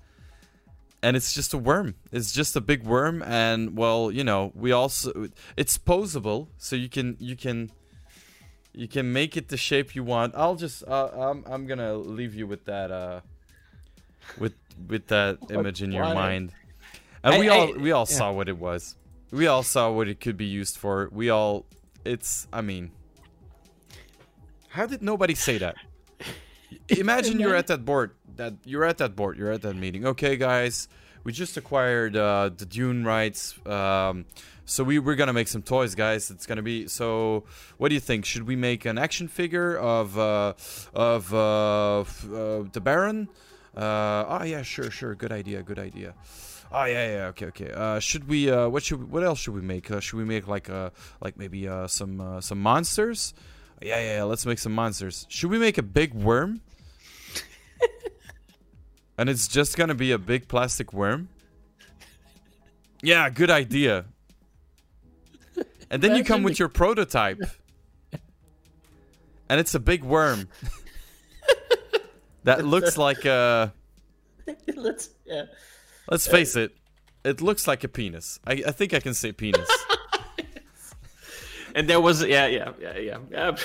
And 1.02 1.16
it's 1.16 1.34
just 1.34 1.54
a 1.54 1.58
worm. 1.58 1.96
It's 2.12 2.34
just 2.34 2.56
a 2.56 2.62
big 2.62 2.84
worm 2.84 3.24
and 3.24 3.78
well, 3.78 4.12
you 4.12 4.24
know, 4.24 4.52
we 4.54 4.72
also 4.74 5.30
it's 5.56 5.78
posable 5.78 6.48
so 6.58 6.76
you 6.76 6.90
can 6.90 7.16
you 7.20 7.36
can 7.38 7.72
you 8.74 8.88
can 8.88 9.12
make 9.14 9.38
it 9.38 9.48
the 9.48 9.58
shape 9.58 9.96
you 9.96 10.04
want. 10.04 10.36
I'll 10.36 10.56
just 10.56 10.84
uh, 10.88 11.08
I'm 11.18 11.44
I'm 11.48 11.66
going 11.68 11.80
to 11.80 11.96
leave 11.96 12.36
you 12.36 12.48
with 12.48 12.66
that 12.66 12.92
uh 12.92 13.22
with 14.38 14.54
with 14.88 15.08
that 15.08 15.38
image 15.50 15.82
in 15.82 15.92
your 15.92 16.04
mind. 16.04 16.52
And 17.24 17.36
I- 17.36 17.40
we 17.40 17.50
I- 17.50 17.58
all 17.58 17.74
we 17.74 17.92
all 17.92 18.06
yeah. 18.10 18.18
saw 18.18 18.32
what 18.34 18.50
it 18.50 18.58
was. 18.58 18.96
We 19.32 19.48
all 19.48 19.64
saw 19.64 19.92
what 19.92 20.08
it 20.10 20.20
could 20.20 20.38
be 20.38 20.46
used 20.46 20.78
for. 20.78 21.08
We 21.14 21.30
all 21.30 21.66
it's 22.04 22.46
I 22.52 22.60
mean 22.62 22.92
how 24.70 24.86
did 24.86 25.02
nobody 25.02 25.36
say 25.36 25.58
that? 25.60 25.76
Imagine 26.90 27.40
you're 27.40 27.56
at 27.56 27.68
that 27.68 27.86
board. 27.86 28.12
That 28.40 28.54
you're 28.64 28.86
at 28.86 29.00
that 29.00 29.18
board. 29.18 29.38
You're 29.38 29.52
at 29.52 29.64
that 29.64 29.76
meeting. 29.76 30.06
Okay, 30.06 30.38
guys, 30.38 30.88
we 31.26 31.34
just 31.34 31.58
acquired 31.58 32.16
uh, 32.16 32.52
the 32.56 32.66
Dune 32.66 33.04
rights. 33.04 33.60
Um, 33.68 34.24
so 34.64 34.82
we 34.86 34.98
we're 34.98 35.16
gonna 35.16 35.34
make 35.34 35.50
some 35.50 35.62
toys, 35.62 35.94
guys. 35.94 36.32
It's 36.32 36.46
gonna 36.46 36.62
be. 36.62 36.88
So 36.88 37.44
what 37.78 37.90
do 37.90 37.96
you 37.96 38.00
think? 38.00 38.24
Should 38.24 38.48
we 38.48 38.56
make 38.56 38.86
an 38.86 38.98
action 38.98 39.28
figure 39.28 39.76
of 39.76 40.18
uh, 40.18 40.54
of 40.94 41.34
uh, 41.34 42.00
uh, 42.00 42.06
the 42.72 42.80
Baron? 42.82 43.28
Uh, 43.76 44.24
oh 44.30 44.44
yeah, 44.46 44.62
sure, 44.62 44.90
sure. 44.90 45.16
Good 45.16 45.34
idea. 45.34 45.62
Good 45.62 45.80
idea. 45.80 46.14
Oh 46.72 46.86
yeah, 46.86 47.08
yeah. 47.12 47.26
Okay, 47.32 47.48
okay. 47.48 47.72
Uh, 47.74 48.00
should 48.00 48.30
we? 48.30 48.50
Uh, 48.50 48.70
what 48.70 48.84
should? 48.84 49.12
What 49.12 49.26
else 49.26 49.40
should 49.40 49.54
we 49.54 49.62
make? 49.62 49.92
Uh, 49.92 50.00
should 50.00 50.16
we 50.16 50.24
make 50.24 50.48
like 50.48 50.70
uh, 50.70 50.92
like 51.20 51.36
maybe 51.36 51.68
uh, 51.68 51.88
some 51.88 52.22
uh, 52.22 52.40
some 52.40 52.62
monsters? 52.62 53.34
Yeah, 53.82 54.00
yeah, 54.00 54.16
yeah. 54.16 54.24
Let's 54.24 54.46
make 54.46 54.60
some 54.60 54.72
monsters. 54.72 55.26
Should 55.28 55.50
we 55.50 55.60
make 55.60 55.78
a 55.78 55.84
big 55.84 56.14
worm? 56.14 56.62
And 59.20 59.30
it's 59.30 59.50
just 59.50 59.76
gonna 59.76 59.94
be 59.94 60.14
a 60.14 60.18
big 60.18 60.48
plastic 60.48 60.94
worm. 60.94 61.28
Yeah, 63.02 63.30
good 63.30 63.52
idea. 63.52 64.06
And 65.92 66.02
then 66.02 66.16
you 66.16 66.24
come 66.24 66.42
with 66.42 66.58
your 66.58 66.70
prototype. 66.70 67.42
And 69.50 69.60
it's 69.60 69.76
a 69.76 69.80
big 69.80 70.06
worm. 70.06 70.48
that 72.46 72.64
looks 72.64 72.98
like 73.08 73.26
a 73.26 73.74
Let's 74.74 75.10
yeah. 75.26 75.44
let's 76.10 76.26
face 76.26 76.56
it, 76.56 76.78
it 77.26 77.42
looks 77.42 77.68
like 77.68 77.84
a 77.84 77.90
penis. 77.90 78.40
I, 78.48 78.64
I 78.68 78.72
think 78.72 78.94
I 78.94 79.02
can 79.02 79.14
say 79.14 79.34
penis. 79.34 79.70
And 81.76 81.88
there 81.88 82.02
was 82.02 82.26
yeah, 82.26 82.48
yeah, 82.48 82.72
yeah, 82.82 82.98
yeah, 82.98 83.18
yeah 83.30 83.56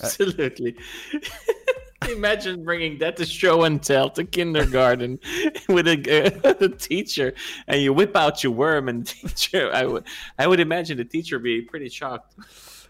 absolutely. 0.00 0.76
Imagine 2.10 2.64
bringing 2.64 2.98
that 2.98 3.16
to 3.16 3.26
show 3.26 3.64
and 3.64 3.82
tell 3.82 4.08
to 4.10 4.24
kindergarten 4.24 5.18
with 5.68 5.88
a, 5.88 6.56
a 6.64 6.68
teacher, 6.68 7.34
and 7.66 7.80
you 7.82 7.92
whip 7.92 8.14
out 8.16 8.42
your 8.44 8.52
worm, 8.52 8.88
and 8.88 9.06
teacher. 9.06 9.70
I 9.74 9.84
would, 9.84 10.04
I 10.38 10.46
would 10.46 10.60
imagine 10.60 10.96
the 10.98 11.04
teacher 11.04 11.38
be 11.38 11.62
pretty 11.62 11.88
shocked. 11.88 12.34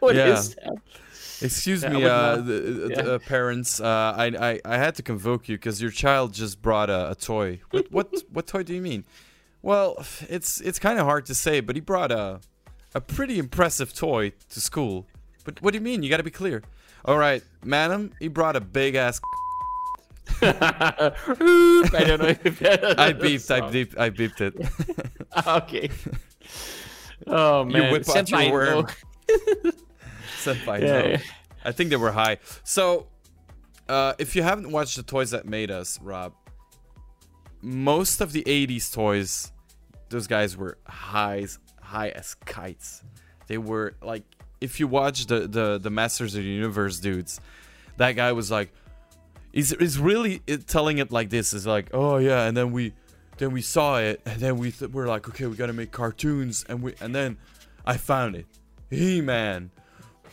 What 0.00 0.14
is 0.16 0.56
Yeah. 0.60 0.68
that? 0.70 0.82
Excuse 1.40 1.82
Yeah, 1.84 1.88
me, 1.90 2.04
uh, 2.04 2.36
the, 2.36 2.42
the, 2.42 2.88
yeah. 2.90 3.00
uh, 3.14 3.18
parents. 3.20 3.80
Uh, 3.80 3.86
I, 4.16 4.26
I 4.50 4.60
I 4.64 4.76
had 4.76 4.96
to 4.96 5.02
convoke 5.02 5.48
you 5.48 5.56
because 5.56 5.80
your 5.80 5.92
child 5.92 6.34
just 6.34 6.60
brought 6.60 6.90
a, 6.90 7.12
a 7.12 7.14
toy. 7.14 7.60
What 7.70 7.90
what 7.92 8.12
what 8.32 8.46
toy 8.48 8.64
do 8.64 8.74
you 8.74 8.82
mean? 8.82 9.04
Well, 9.62 10.04
it's 10.28 10.60
it's 10.60 10.78
kind 10.80 10.98
of 10.98 11.06
hard 11.06 11.26
to 11.26 11.34
say, 11.34 11.60
but 11.60 11.76
he 11.76 11.80
brought 11.80 12.10
a 12.10 12.40
a 12.94 13.00
pretty 13.00 13.38
impressive 13.38 13.94
toy 13.94 14.32
to 14.50 14.60
school. 14.60 15.06
But 15.44 15.62
what 15.62 15.72
do 15.72 15.78
you 15.78 15.84
mean? 15.84 16.02
You 16.02 16.10
got 16.10 16.16
to 16.16 16.22
be 16.24 16.30
clear. 16.30 16.62
All 17.08 17.16
right, 17.16 17.42
madam, 17.64 18.12
he 18.20 18.28
brought 18.28 18.54
a 18.54 18.60
big 18.60 18.94
ass. 18.94 19.18
I 20.42 21.14
don't 22.06 22.20
know 22.20 22.28
if 22.44 22.58
that, 22.60 23.00
I 23.00 23.12
beeped. 23.14 23.50
I 23.50 23.60
beeped. 23.62 23.98
I 23.98 24.10
beeped 24.10 24.40
it. 24.42 25.46
Okay. 25.46 25.88
Oh 27.26 27.64
man, 27.64 27.84
you 27.86 27.92
whip 27.92 28.08
out 28.10 28.30
your 28.30 28.52
worm. 28.52 28.86
no. 28.86 29.70
Senpai, 30.42 30.80
Yeah, 30.82 30.86
no. 31.02 31.08
yeah. 31.08 31.20
I 31.64 31.72
think 31.72 31.90
they 31.90 31.96
were 31.96 32.12
high. 32.12 32.38
So, 32.62 33.08
uh, 33.88 34.12
if 34.18 34.36
you 34.36 34.42
haven't 34.42 34.70
watched 34.70 34.96
the 34.96 35.02
toys 35.02 35.30
that 35.30 35.46
made 35.46 35.70
us, 35.70 35.98
Rob, 36.02 36.34
most 37.62 38.20
of 38.20 38.32
the 38.32 38.42
'80s 38.44 38.92
toys, 38.92 39.50
those 40.10 40.26
guys 40.26 40.56
were 40.58 40.76
high, 40.86 41.38
as- 41.38 41.58
high 41.80 42.10
as 42.10 42.34
kites. 42.44 43.02
They 43.48 43.56
were 43.58 43.94
like, 44.02 44.24
if 44.60 44.80
you 44.80 44.86
watch 44.86 45.26
the 45.26 45.46
the 45.46 45.78
the 45.78 45.90
Masters 45.90 46.34
of 46.34 46.42
the 46.42 46.48
Universe 46.48 47.00
dudes, 47.00 47.40
that 47.96 48.12
guy 48.12 48.32
was 48.32 48.50
like, 48.50 48.72
he's 49.52 49.72
is 49.72 49.98
really 49.98 50.40
telling 50.66 50.98
it 50.98 51.10
like 51.10 51.30
this. 51.30 51.52
Is 51.52 51.66
like, 51.66 51.90
oh 51.92 52.16
yeah, 52.16 52.46
and 52.46 52.56
then 52.56 52.72
we, 52.72 52.92
then 53.38 53.52
we 53.52 53.62
saw 53.62 53.98
it, 53.98 54.20
and 54.24 54.40
then 54.40 54.56
we 54.56 54.72
th- 54.72 54.90
we're 54.90 55.08
like, 55.08 55.28
okay, 55.28 55.46
we 55.46 55.56
gotta 55.56 55.72
make 55.72 55.92
cartoons, 55.92 56.64
and 56.68 56.82
we 56.82 56.94
and 57.00 57.14
then 57.14 57.38
I 57.86 57.96
found 57.96 58.36
it, 58.36 58.46
He 58.90 59.20
Man 59.20 59.70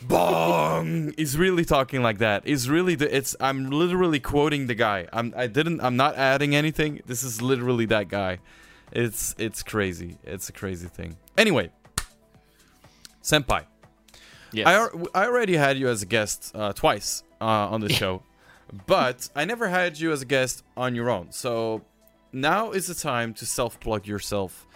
bong! 0.02 1.12
He's 1.16 1.36
really 1.36 1.64
talking 1.64 2.02
like 2.02 2.18
that. 2.18 2.46
He's 2.46 2.68
really 2.68 2.94
the 2.94 3.14
it's 3.14 3.36
i'm 3.40 3.70
literally 3.70 4.20
quoting 4.20 4.66
the 4.66 4.74
guy. 4.74 5.08
I'm 5.12 5.32
i 5.36 5.46
didn't 5.46 5.80
i'm 5.80 5.96
not 5.96 6.16
adding 6.16 6.54
anything. 6.54 7.00
This 7.06 7.22
is 7.22 7.42
literally 7.42 7.86
that 7.86 8.08
guy. 8.08 8.38
It's 8.92 9.34
it's 9.38 9.62
crazy. 9.62 10.18
It's 10.24 10.48
a 10.48 10.52
crazy 10.52 10.88
thing. 10.88 11.16
Anyway. 11.36 11.70
Senpai 13.22 13.64
Yes. 14.52 14.66
I, 14.66 15.22
I 15.22 15.26
already 15.26 15.56
had 15.56 15.78
you 15.78 15.88
as 15.88 16.02
a 16.02 16.06
guest 16.06 16.52
uh, 16.54 16.72
twice 16.72 17.22
uh, 17.40 17.44
on 17.44 17.80
the 17.80 17.88
show, 17.88 18.22
but 18.86 19.28
I 19.34 19.44
never 19.44 19.68
had 19.68 19.98
you 19.98 20.12
as 20.12 20.22
a 20.22 20.26
guest 20.26 20.64
on 20.76 20.94
your 20.94 21.10
own. 21.10 21.32
So 21.32 21.82
now 22.32 22.72
is 22.72 22.86
the 22.86 22.94
time 22.94 23.34
to 23.34 23.46
self 23.46 23.80
plug 23.80 24.06
yourself 24.06 24.66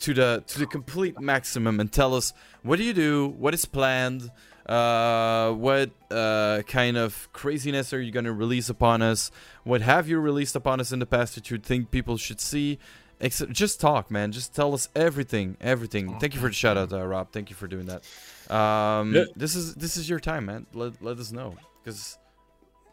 to 0.00 0.14
the 0.14 0.44
to 0.46 0.58
the 0.60 0.66
complete 0.66 1.20
maximum 1.20 1.80
and 1.80 1.92
tell 1.92 2.14
us 2.14 2.32
what 2.62 2.76
do 2.76 2.84
you 2.84 2.92
do, 2.92 3.28
what 3.38 3.54
is 3.54 3.64
planned, 3.64 4.30
uh, 4.66 5.52
what 5.52 5.90
uh, 6.10 6.62
kind 6.66 6.96
of 6.96 7.28
craziness 7.32 7.92
are 7.92 8.00
you 8.00 8.12
going 8.12 8.24
to 8.24 8.32
release 8.32 8.68
upon 8.68 9.02
us, 9.02 9.30
what 9.64 9.80
have 9.80 10.08
you 10.08 10.18
released 10.18 10.54
upon 10.54 10.80
us 10.80 10.92
in 10.92 10.98
the 10.98 11.06
past 11.06 11.34
that 11.34 11.50
you 11.50 11.58
think 11.58 11.90
people 11.90 12.16
should 12.16 12.40
see. 12.40 12.78
Except, 13.20 13.50
just 13.50 13.80
talk, 13.80 14.12
man. 14.12 14.30
Just 14.30 14.54
tell 14.54 14.72
us 14.74 14.88
everything, 14.94 15.56
everything. 15.60 16.20
Thank 16.20 16.34
you 16.34 16.40
for 16.40 16.46
the 16.46 16.54
shout 16.54 16.76
out, 16.76 16.92
uh, 16.92 17.04
Rob. 17.04 17.32
Thank 17.32 17.50
you 17.50 17.56
for 17.56 17.66
doing 17.66 17.86
that. 17.86 18.04
Um, 18.50 19.14
Yeah. 19.14 19.24
This 19.36 19.54
is 19.54 19.74
this 19.74 19.96
is 19.96 20.08
your 20.08 20.20
time, 20.20 20.46
man. 20.46 20.66
Let, 20.74 21.02
let 21.02 21.18
us 21.18 21.32
know 21.32 21.54
because 21.82 22.18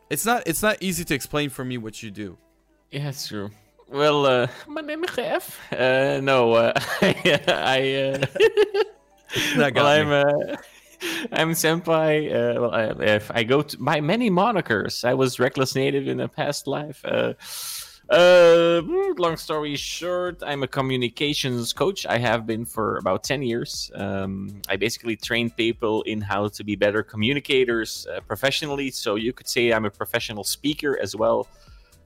it's 0.10 0.26
not 0.26 0.44
it's 0.46 0.62
not 0.62 0.78
easy 0.82 1.04
to 1.06 1.14
explain 1.14 1.50
for 1.50 1.64
me 1.66 1.78
what 1.78 2.02
you 2.04 2.12
do. 2.12 2.38
Yeah, 2.92 3.10
it's 3.10 3.28
true. 3.28 3.50
Well, 3.90 4.26
uh, 4.26 4.48
my 4.68 4.82
name 4.82 5.04
is 5.04 5.16
Jeff. 5.16 5.60
Uh, 5.72 6.20
no, 6.22 6.54
uh, 6.54 6.74
I. 7.02 8.20
Uh, 8.22 8.26
That 9.58 9.74
got 9.74 9.84
well, 9.84 9.88
I'm. 9.88 10.10
me. 10.10 10.54
Uh, 10.54 10.58
I'm 11.34 11.52
senpai. 11.52 12.30
Uh, 12.32 12.62
well, 12.62 12.72
I, 12.74 12.84
if 13.16 13.30
I 13.32 13.44
go 13.44 13.62
to 13.64 13.78
by 13.78 14.00
many 14.02 14.30
monikers. 14.32 15.04
I 15.04 15.14
was 15.14 15.40
reckless 15.40 15.76
native 15.76 16.08
in 16.08 16.20
a 16.22 16.28
past 16.30 16.68
life. 16.68 17.04
Uh, 17.04 17.34
uh, 18.10 18.82
long 19.18 19.38
story 19.38 19.76
short, 19.76 20.42
I'm 20.46 20.64
a 20.64 20.68
communications 20.68 21.74
coach. 21.74 22.06
I 22.06 22.18
have 22.18 22.46
been 22.46 22.66
for 22.66 22.98
about 22.98 23.24
10 23.24 23.42
years. 23.42 23.92
Um, 23.96 24.62
I 24.70 24.76
basically 24.76 25.16
train 25.16 25.50
people 25.50 26.02
in 26.04 26.22
how 26.22 26.50
to 26.50 26.64
be 26.64 26.76
better 26.76 27.04
communicators 27.04 28.08
uh, 28.08 28.22
professionally. 28.22 28.92
So 28.92 29.16
you 29.16 29.34
could 29.34 29.48
say 29.48 29.72
I'm 29.72 29.86
a 29.86 29.90
professional 29.90 30.44
speaker 30.44 31.00
as 31.02 31.16
well. 31.16 31.48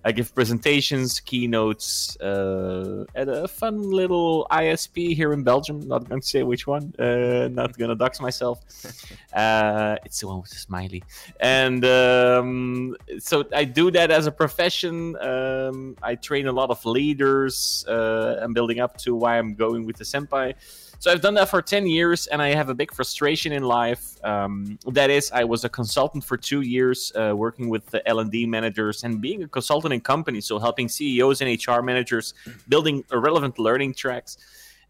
I 0.05 0.13
give 0.13 0.33
presentations, 0.33 1.19
keynotes 1.19 2.17
uh, 2.21 3.05
at 3.15 3.27
a 3.27 3.47
fun 3.47 3.81
little 3.81 4.47
ISP 4.49 5.13
here 5.13 5.33
in 5.33 5.43
Belgium. 5.43 5.81
Not 5.81 6.07
going 6.07 6.21
to 6.21 6.27
say 6.27 6.43
which 6.43 6.65
one. 6.65 6.93
Uh, 6.97 7.49
not 7.51 7.77
going 7.77 7.89
to 7.89 7.95
dox 7.95 8.19
myself. 8.21 8.59
Uh, 9.31 9.95
it's 10.05 10.21
the 10.21 10.27
one 10.27 10.41
with 10.41 10.49
the 10.49 10.55
smiley. 10.55 11.03
And 11.39 11.85
um, 11.85 12.95
so 13.19 13.45
I 13.53 13.63
do 13.63 13.91
that 13.91 14.09
as 14.09 14.25
a 14.25 14.31
profession. 14.31 15.15
Um, 15.21 15.95
I 16.01 16.15
train 16.15 16.47
a 16.47 16.51
lot 16.51 16.71
of 16.71 16.83
leaders. 16.83 17.85
Uh, 17.87 18.39
I'm 18.41 18.53
building 18.53 18.79
up 18.79 18.97
to 18.99 19.13
why 19.13 19.37
I'm 19.37 19.53
going 19.53 19.85
with 19.85 19.97
the 19.97 20.03
senpai. 20.03 20.55
So 21.01 21.09
I've 21.09 21.21
done 21.21 21.33
that 21.35 21.47
for 21.47 21.61
10 21.61 21.87
years 21.87 22.27
and 22.27 22.41
I 22.41 22.49
have 22.49 22.67
a 22.67 22.73
big 22.75 22.93
frustration 22.93 23.53
in 23.53 23.63
life. 23.63 24.21
Um, 24.21 24.77
that 24.87 25.09
is, 25.09 25.31
I 25.31 25.45
was 25.45 25.63
a 25.63 25.69
consultant 25.69 26.25
for 26.25 26.35
two 26.35 26.59
years 26.59 27.13
uh, 27.15 27.33
working 27.33 27.69
with 27.69 27.85
the 27.85 28.05
L&D 28.05 28.45
managers 28.45 29.05
and 29.05 29.21
being 29.21 29.43
a 29.43 29.47
consultant 29.47 29.93
in 29.93 30.01
companies, 30.01 30.45
so 30.45 30.59
helping 30.59 30.89
CEOs 30.89 31.39
and 31.39 31.49
HR 31.65 31.79
managers 31.81 32.33
building 32.67 33.05
relevant 33.13 33.57
learning 33.57 33.93
tracks. 33.93 34.37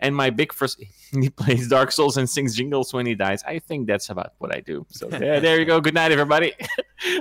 And 0.02 0.16
my 0.16 0.30
big 0.30 0.54
first, 0.54 0.82
he 1.12 1.30
plays 1.30 1.68
Dark 1.68 1.92
Souls 1.92 2.16
and 2.18 2.30
sings 2.30 2.56
jingles 2.56 2.94
when 2.94 3.06
he 3.06 3.16
dies. 3.16 3.44
I 3.44 3.60
think 3.60 3.86
that's 3.88 4.10
about 4.10 4.34
what 4.38 4.56
I 4.56 4.62
do. 4.62 4.86
So 4.90 5.10
yeah, 5.12 5.40
there 5.40 5.60
you 5.60 5.66
go. 5.66 5.82
Good 5.82 5.94
night, 5.94 6.12
everybody. 6.12 6.54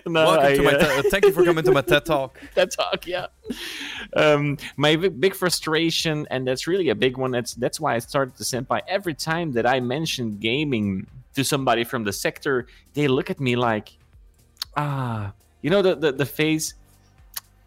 No, 0.04 0.24
Welcome 0.24 0.44
I, 0.44 0.56
to 0.56 0.62
my. 0.62 0.72
uh, 0.72 1.02
Te- 1.02 1.08
thank 1.10 1.24
you 1.24 1.30
for 1.32 1.44
coming 1.44 1.62
to 1.64 1.70
my 1.70 1.82
TED 1.82 2.04
talk. 2.04 2.36
TED 2.52 2.68
talk 2.72 3.06
yeah 3.06 3.26
um 4.16 4.58
my 4.76 4.96
big, 4.96 5.20
big 5.20 5.34
frustration 5.36 6.26
and 6.32 6.48
that's 6.48 6.66
really 6.66 6.88
a 6.88 6.96
big 6.96 7.16
one 7.16 7.30
that's 7.30 7.54
that's 7.54 7.78
why 7.78 7.94
i 7.94 8.00
started 8.00 8.34
the 8.36 8.42
senpai 8.42 8.80
every 8.88 9.14
time 9.14 9.52
that 9.52 9.66
i 9.66 9.78
mention 9.78 10.36
gaming 10.38 11.06
to 11.36 11.44
somebody 11.44 11.84
from 11.84 12.02
the 12.02 12.12
sector 12.12 12.66
they 12.94 13.06
look 13.06 13.30
at 13.30 13.38
me 13.38 13.54
like 13.54 13.96
ah 14.76 15.32
you 15.62 15.70
know 15.70 15.80
the 15.80 15.94
the, 15.94 16.10
the 16.10 16.26
phase 16.26 16.74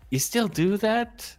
you 0.09 0.19
still 0.19 0.49
do 0.49 0.75
that 0.75 1.33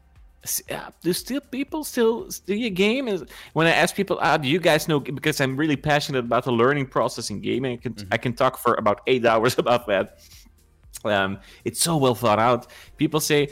yeah, 0.68 0.88
do 1.02 1.12
still 1.12 1.40
people 1.40 1.84
still 1.84 2.28
do 2.46 2.54
you 2.54 2.68
game 2.68 3.06
is 3.06 3.24
when 3.52 3.66
i 3.66 3.70
ask 3.70 3.94
people 3.94 4.18
ah 4.20 4.36
do 4.36 4.48
you 4.48 4.58
guys 4.58 4.88
know 4.88 4.98
because 4.98 5.40
i'm 5.40 5.56
really 5.56 5.76
passionate 5.76 6.18
about 6.18 6.44
the 6.44 6.50
learning 6.50 6.84
process 6.84 7.30
in 7.30 7.40
gaming 7.40 7.74
i 7.74 7.76
can 7.76 7.94
i 8.10 8.16
can 8.16 8.32
talk 8.32 8.58
for 8.58 8.74
about 8.74 9.02
eight 9.06 9.24
hours 9.30 9.56
about 9.56 9.86
that 9.86 10.18
um, 11.04 11.38
it's 11.64 11.80
so 11.80 11.96
well 11.96 12.14
thought 12.14 12.38
out. 12.38 12.68
People 12.96 13.20
say, 13.20 13.48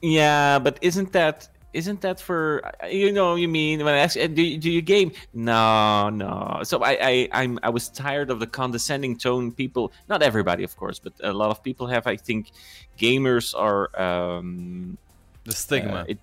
"Yeah, 0.00 0.58
but 0.58 0.78
isn't 0.82 1.12
that 1.12 1.48
isn't 1.72 2.02
that 2.02 2.20
for 2.20 2.62
you 2.90 3.12
know 3.12 3.34
you 3.34 3.48
mean 3.48 3.82
when 3.84 3.94
I 3.94 3.98
ask 3.98 4.18
uh, 4.18 4.26
do 4.26 4.42
you, 4.42 4.58
do 4.58 4.70
you 4.70 4.82
game? 4.82 5.12
No, 5.34 6.08
no." 6.10 6.60
So 6.64 6.82
I 6.82 6.98
I 7.00 7.28
I'm, 7.32 7.58
I 7.62 7.70
was 7.70 7.88
tired 7.88 8.30
of 8.30 8.40
the 8.40 8.46
condescending 8.46 9.16
tone. 9.16 9.52
People, 9.52 9.92
not 10.08 10.22
everybody, 10.22 10.64
of 10.64 10.76
course, 10.76 10.98
but 10.98 11.12
a 11.22 11.32
lot 11.32 11.50
of 11.50 11.62
people 11.62 11.86
have. 11.86 12.06
I 12.06 12.16
think 12.16 12.52
gamers 12.98 13.54
are. 13.56 13.88
Um, 14.00 14.98
The 15.44 15.52
stigma. 15.52 15.94
uh, 15.94 16.04
it, 16.08 16.18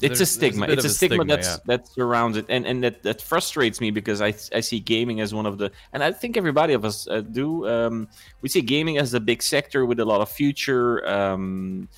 it's 0.00 0.18
there's 0.18 0.20
a 0.20 0.22
a 0.22 0.26
stigma. 0.26 0.66
bit 0.66 0.78
it's 0.78 0.84
a 0.84 0.88
a 0.88 0.90
stigma, 0.90 1.16
stigma, 1.16 1.36
that's 1.36 1.48
yeah. 1.48 1.56
that 1.66 1.88
surrounds 1.88 2.36
it, 2.36 2.46
and 2.48 2.66
and 2.66 2.84
that 2.84 3.02
that 3.02 3.20
frustrates 3.20 3.80
me 3.80 3.90
because 3.90 4.20
I 4.20 4.28
I 4.54 4.60
see 4.60 4.78
gaming 4.78 5.20
as 5.20 5.34
one 5.34 5.44
of 5.44 5.58
the, 5.58 5.72
and 5.92 6.04
I 6.04 6.12
think 6.12 6.36
everybody 6.36 6.74
of 6.74 6.84
us 6.84 7.08
uh, 7.08 7.20
do. 7.20 7.66
Um, 7.68 8.08
we 8.40 8.48
see 8.48 8.60
gaming 8.60 8.98
as 8.98 9.14
a 9.14 9.20
big 9.20 9.42
sector 9.42 9.84
with 9.84 9.98
a 9.98 10.04
lot 10.04 10.20
of 10.20 10.28
future. 10.28 11.06
Um, 11.08 11.88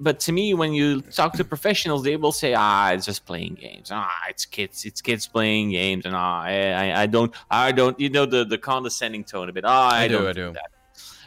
but 0.00 0.20
to 0.20 0.32
me, 0.32 0.54
when 0.54 0.72
you 0.72 1.02
talk 1.02 1.34
to 1.34 1.44
professionals, 1.44 2.04
they 2.04 2.16
will 2.16 2.32
say, 2.32 2.54
"Ah, 2.56 2.92
it's 2.92 3.06
just 3.06 3.26
playing 3.26 3.54
games. 3.54 3.90
Ah, 3.90 4.08
it's 4.28 4.46
kids. 4.46 4.84
It's 4.84 5.00
kids 5.00 5.26
playing 5.26 5.72
games." 5.72 6.06
And 6.06 6.14
ah, 6.14 6.42
I, 6.42 7.02
I, 7.02 7.06
don't, 7.06 7.34
I 7.50 7.72
don't. 7.72 7.98
You 7.98 8.08
know 8.08 8.24
the 8.24 8.44
the 8.44 8.56
condescending 8.56 9.24
tone 9.24 9.48
a 9.48 9.52
bit. 9.52 9.64
Ah, 9.66 9.90
I, 9.90 10.04
I 10.04 10.08
do, 10.08 10.18
don't 10.18 10.28
I 10.28 10.32
do. 10.32 10.52
that. 10.52 10.70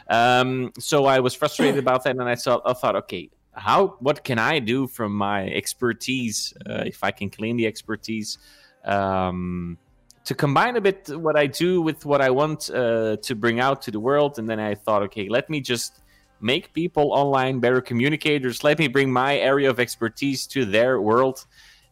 Um, 0.08 0.72
so 0.78 1.04
I 1.04 1.20
was 1.20 1.34
frustrated 1.34 1.78
about 1.78 2.04
that, 2.04 2.16
and 2.16 2.22
I 2.22 2.36
thought, 2.36 2.62
I 2.64 2.72
thought, 2.72 2.96
okay, 2.96 3.28
how, 3.56 3.96
what 4.00 4.22
can 4.22 4.38
I 4.38 4.58
do 4.58 4.86
from 4.86 5.12
my 5.12 5.48
expertise, 5.48 6.54
uh, 6.68 6.84
if 6.86 7.02
I 7.02 7.10
can 7.10 7.30
claim 7.30 7.56
the 7.56 7.66
expertise, 7.66 8.38
um, 8.84 9.78
to 10.24 10.34
combine 10.34 10.76
a 10.76 10.80
bit 10.80 11.08
what 11.08 11.36
I 11.36 11.46
do 11.46 11.80
with 11.80 12.04
what 12.04 12.20
I 12.20 12.30
want 12.30 12.68
uh, 12.70 13.16
to 13.16 13.34
bring 13.34 13.60
out 13.60 13.82
to 13.82 13.90
the 13.90 14.00
world, 14.00 14.38
and 14.38 14.48
then 14.48 14.60
I 14.60 14.74
thought, 14.74 15.02
okay, 15.04 15.28
let 15.28 15.48
me 15.48 15.60
just 15.60 16.00
make 16.40 16.72
people 16.74 17.12
online 17.12 17.60
better 17.60 17.80
communicators. 17.80 18.62
Let 18.62 18.78
me 18.78 18.88
bring 18.88 19.10
my 19.10 19.38
area 19.38 19.70
of 19.70 19.80
expertise 19.80 20.46
to 20.48 20.64
their 20.64 21.00
world, 21.00 21.46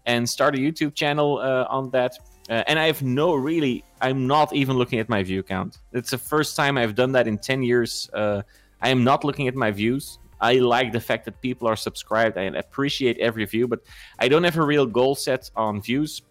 and 0.05 0.29
start 0.29 0.55
a 0.55 0.59
YouTube 0.59 0.95
channel 0.95 1.39
uh, 1.39 1.67
on 1.71 1.91
that. 1.91 2.19
Uh, 2.51 2.63
and 2.67 2.79
I 2.79 2.87
have 2.87 3.03
no 3.03 3.35
really, 3.35 3.85
I'm 4.03 4.27
not 4.27 4.53
even 4.53 4.77
looking 4.77 4.99
at 4.99 5.09
my 5.09 5.23
view 5.23 5.43
count. 5.43 5.79
It's 5.93 6.11
the 6.11 6.19
first 6.19 6.57
time 6.57 6.77
I've 6.77 6.95
done 6.95 7.13
that 7.13 7.27
in 7.27 7.39
10 7.39 7.63
years. 7.63 8.11
Uh, 8.13 8.43
I 8.83 8.91
am 8.91 9.03
not 9.03 9.25
looking 9.25 9.49
at 9.49 9.55
my 9.55 9.71
views. 9.71 10.19
I 10.45 10.55
like 10.77 10.93
the 10.93 11.01
fact 11.01 11.25
that 11.25 11.41
people 11.41 11.67
are 11.67 11.77
subscribed. 11.89 12.37
I 12.37 12.45
appreciate 12.65 13.17
every 13.19 13.47
view, 13.47 13.67
but 13.67 13.81
I 14.19 14.29
don't 14.29 14.45
have 14.45 14.59
a 14.59 14.67
real 14.75 14.87
goal 14.87 15.15
set 15.15 15.51
on 15.57 15.81
views. 15.81 16.23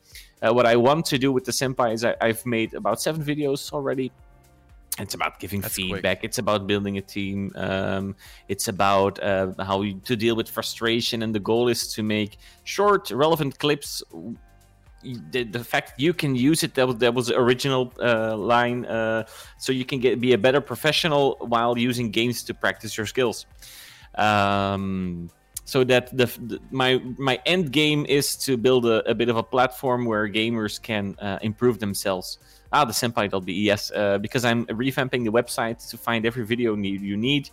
Uh, 0.41 0.53
what 0.53 0.65
I 0.67 0.75
want 0.75 1.05
to 1.07 1.17
do 1.17 1.31
with 1.31 1.45
the 1.45 1.51
senpai 1.51 1.93
is 1.93 2.05
I, 2.05 2.15
I've 2.21 2.45
made 2.45 2.75
about 2.75 3.01
seven 3.01 3.23
videos 3.23 3.73
already. 3.73 4.11
It's 4.99 5.15
about 5.15 5.39
giving 5.39 5.61
That's 5.61 5.73
quick. 5.73 5.87
feedback. 5.87 6.23
It's 6.23 6.37
about 6.37 6.67
building 6.67 6.99
a 6.99 7.01
team. 7.01 7.51
Um, 7.55 8.15
it's 8.47 8.67
about 8.67 9.13
uh, 9.23 9.53
how 9.69 9.81
you, 9.81 9.99
to 10.09 10.15
deal 10.15 10.35
with 10.35 10.47
frustration, 10.47 11.23
and 11.23 11.33
the 11.33 11.39
goal 11.39 11.67
is 11.67 11.91
to 11.95 12.03
make 12.03 12.37
short, 12.63 13.09
relevant 13.09 13.57
clips 13.57 14.03
the, 15.31 15.43
the 15.43 15.63
fact 15.63 15.93
you 15.97 16.13
can 16.13 16.35
use 16.35 16.63
it 16.63 16.73
that 16.75 16.87
was 16.87 16.97
that 16.97 17.13
was 17.13 17.27
the 17.27 17.37
original 17.37 17.93
uh, 18.01 18.35
line 18.35 18.85
uh, 18.85 19.25
so 19.57 19.71
you 19.71 19.85
can 19.85 19.99
get 19.99 20.19
be 20.19 20.33
a 20.33 20.37
better 20.37 20.61
professional 20.61 21.37
while 21.39 21.77
using 21.77 22.09
games 22.09 22.43
to 22.43 22.53
practice 22.53 22.97
your 22.97 23.05
skills 23.05 23.45
um, 24.15 25.29
so 25.65 25.83
that 25.83 26.15
the, 26.15 26.25
the 26.25 26.59
my 26.71 27.01
my 27.17 27.39
end 27.45 27.71
game 27.71 28.05
is 28.07 28.35
to 28.35 28.57
build 28.57 28.85
a, 28.85 29.09
a 29.09 29.15
bit 29.15 29.29
of 29.29 29.37
a 29.37 29.43
platform 29.43 30.05
where 30.05 30.27
gamers 30.27 30.81
can 30.81 31.15
uh, 31.19 31.39
improve 31.41 31.79
themselves. 31.79 32.39
Ah 32.71 32.83
the 32.85 32.93
senpai.be 32.93 33.53
yes 33.53 33.91
uh, 33.91 34.17
because 34.17 34.43
i'm 34.43 34.65
revamping 34.65 35.23
the 35.23 35.31
website 35.31 35.87
to 35.89 35.97
find 35.97 36.25
every 36.25 36.45
video 36.45 36.75
need, 36.75 37.01
you 37.01 37.17
need. 37.17 37.49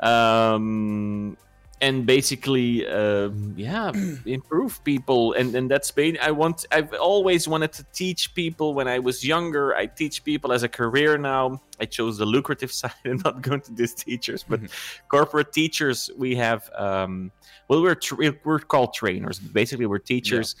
Um, 0.00 1.36
and 1.80 2.04
basically 2.04 2.86
uh, 2.86 3.30
yeah 3.56 3.92
improve 4.26 4.82
people. 4.84 5.32
And 5.32 5.54
and 5.54 5.70
that's 5.70 5.90
been 5.90 6.18
i 6.22 6.30
want 6.30 6.66
i've 6.72 6.92
always 6.94 7.48
wanted 7.48 7.72
to 7.72 7.84
teach 7.92 8.34
people. 8.34 8.74
When 8.74 8.88
i 8.88 8.98
was 8.98 9.24
younger 9.24 9.74
i 9.74 9.86
teach 9.86 10.24
people 10.24 10.52
as 10.52 10.62
a 10.62 10.68
career 10.68 11.18
now. 11.18 11.60
I 11.80 11.86
chose 11.86 12.18
the 12.18 12.26
lucrative 12.26 12.72
side. 12.80 12.92
And 13.04 13.22
not 13.24 13.42
going 13.42 13.60
to 13.62 13.72
these 13.72 13.94
teachers 13.94 14.44
but 14.46 14.60
corporate 15.08 15.52
teachers 15.52 16.10
we 16.16 16.34
have 16.36 16.70
um, 16.76 17.30
well 17.68 17.82
we're 17.82 17.94
tra- 17.94 18.34
we're 18.44 18.58
called 18.58 18.94
trainers. 18.94 19.38
Basically 19.38 19.86
we're 19.86 19.98
teachers. 19.98 20.56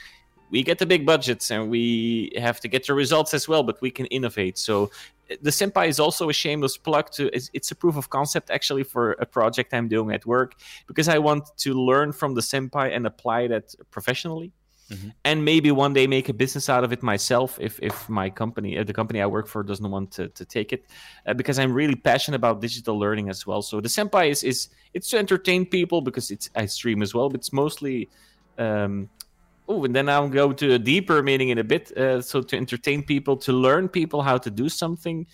We 0.50 0.64
get 0.64 0.78
the 0.78 0.86
big 0.86 1.06
budgets 1.06 1.52
and 1.52 1.70
we 1.70 2.32
have 2.36 2.58
to 2.60 2.68
get 2.68 2.86
the 2.86 2.94
results 2.94 3.34
as 3.34 3.46
well 3.46 3.62
but 3.62 3.80
we 3.80 3.90
can 3.90 4.06
innovate. 4.06 4.58
So 4.58 4.90
the 5.40 5.50
senpai 5.50 5.88
is 5.88 6.00
also 6.00 6.28
a 6.28 6.32
shameless 6.32 6.76
plug 6.76 7.10
to 7.10 7.34
it's, 7.34 7.50
it's 7.52 7.70
a 7.70 7.74
proof 7.74 7.96
of 7.96 8.10
concept 8.10 8.50
actually 8.50 8.82
for 8.82 9.12
a 9.12 9.26
project 9.26 9.72
i'm 9.72 9.88
doing 9.88 10.12
at 10.14 10.26
work 10.26 10.54
because 10.86 11.08
i 11.08 11.18
want 11.18 11.44
to 11.56 11.74
learn 11.74 12.12
from 12.12 12.34
the 12.34 12.40
senpai 12.40 12.94
and 12.94 13.06
apply 13.06 13.46
that 13.46 13.74
professionally. 13.90 14.52
Uh, 14.92 14.96
and 15.24 15.44
maybe 15.44 15.70
one 15.70 15.92
day 15.92 16.06
make 16.08 16.28
a 16.28 16.32
business 16.32 16.68
out 16.68 16.82
of 16.82 16.92
it 16.92 17.00
myself 17.02 17.58
if 17.60 17.78
if 17.80 18.08
my 18.08 18.28
company 18.28 18.76
uh, 18.76 18.82
the 18.82 18.92
company 18.92 19.20
i 19.20 19.26
work 19.26 19.46
for 19.46 19.62
doesn't 19.62 19.88
want 19.88 20.10
to, 20.10 20.28
to 20.30 20.44
take 20.44 20.72
it 20.72 20.84
uh, 21.26 21.34
because 21.34 21.60
i'm 21.60 21.72
really 21.72 21.94
passionate 21.94 22.36
about 22.36 22.60
digital 22.60 22.98
learning 22.98 23.28
as 23.28 23.46
well. 23.46 23.62
So 23.62 23.80
the 23.80 23.88
senpai 23.88 24.30
is 24.30 24.42
is 24.42 24.68
it's 24.92 25.08
to 25.10 25.18
entertain 25.18 25.64
people 25.64 26.00
because 26.00 26.30
it's 26.30 26.50
i 26.56 26.66
stream 26.66 27.02
as 27.02 27.14
well 27.14 27.28
but 27.28 27.38
it's 27.38 27.52
mostly 27.52 28.08
um 28.58 29.08
oh 29.70 29.84
and 29.84 29.94
then 29.96 30.08
i'll 30.08 30.28
go 30.28 30.52
to 30.52 30.66
a 30.74 30.78
deeper 30.78 31.22
meaning 31.22 31.48
in 31.48 31.58
a 31.58 31.64
bit 31.64 31.84
uh, 31.96 32.20
so 32.20 32.42
to 32.42 32.56
entertain 32.56 33.02
people 33.02 33.34
to 33.36 33.52
learn 33.52 33.88
people 33.88 34.20
how 34.20 34.36
to 34.36 34.50
do 34.50 34.68
something 34.68 35.26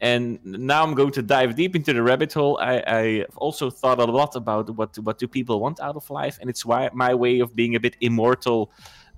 and 0.00 0.38
now 0.44 0.82
I'm 0.82 0.94
going 0.94 1.10
to 1.12 1.22
dive 1.22 1.56
deep 1.56 1.74
into 1.74 1.92
the 1.92 2.02
rabbit 2.02 2.32
hole. 2.32 2.58
I, 2.60 2.82
I've 2.86 3.36
also 3.36 3.70
thought 3.70 3.98
a 3.98 4.04
lot 4.04 4.36
about 4.36 4.70
what 4.70 4.96
what 4.98 5.18
do 5.18 5.26
people 5.26 5.60
want 5.60 5.80
out 5.80 5.96
of 5.96 6.08
life, 6.10 6.38
and 6.40 6.48
it's 6.48 6.64
why 6.64 6.88
my 6.92 7.14
way 7.14 7.40
of 7.40 7.54
being 7.56 7.74
a 7.74 7.80
bit 7.80 7.96
immortal, 8.00 8.70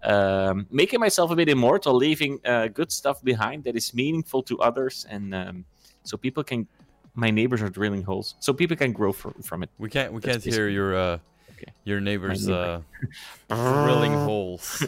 um, 0.03 0.67
making 0.71 1.01
myself 1.01 1.31
a 1.31 1.37
bit 1.37 1.49
immortal, 1.49 1.95
leaving 1.95 2.41
uh, 2.47 2.69
good 2.69 2.91
stuff 2.91 3.23
behind 3.23 3.65
that 3.65 3.77
is 3.77 3.93
meaningful 3.93 4.43
to 4.45 4.59
others, 4.61 5.07
and 5.11 5.35
um, 5.35 5.65
so 6.03 6.17
people 6.17 6.43
can. 6.43 6.67
My 7.15 7.31
neighbors 7.31 7.61
are 7.61 7.69
drilling 7.69 8.05
holes, 8.05 8.37
so 8.39 8.53
people 8.53 8.77
can 8.77 8.93
grow 8.93 9.13
from, 9.13 9.35
from 9.43 9.63
it. 9.65 9.71
We 9.79 9.91
can't 9.91 10.13
we 10.13 10.21
That's 10.21 10.45
can't 10.45 10.55
hear 10.55 10.69
your 10.69 10.97
uh, 10.97 11.19
Okay. 11.61 11.73
your 11.85 12.01
neighbors 12.01 12.47
neighbor. 12.47 12.83
uh, 13.51 13.85
drilling 13.85 14.13
holes. 14.29 14.63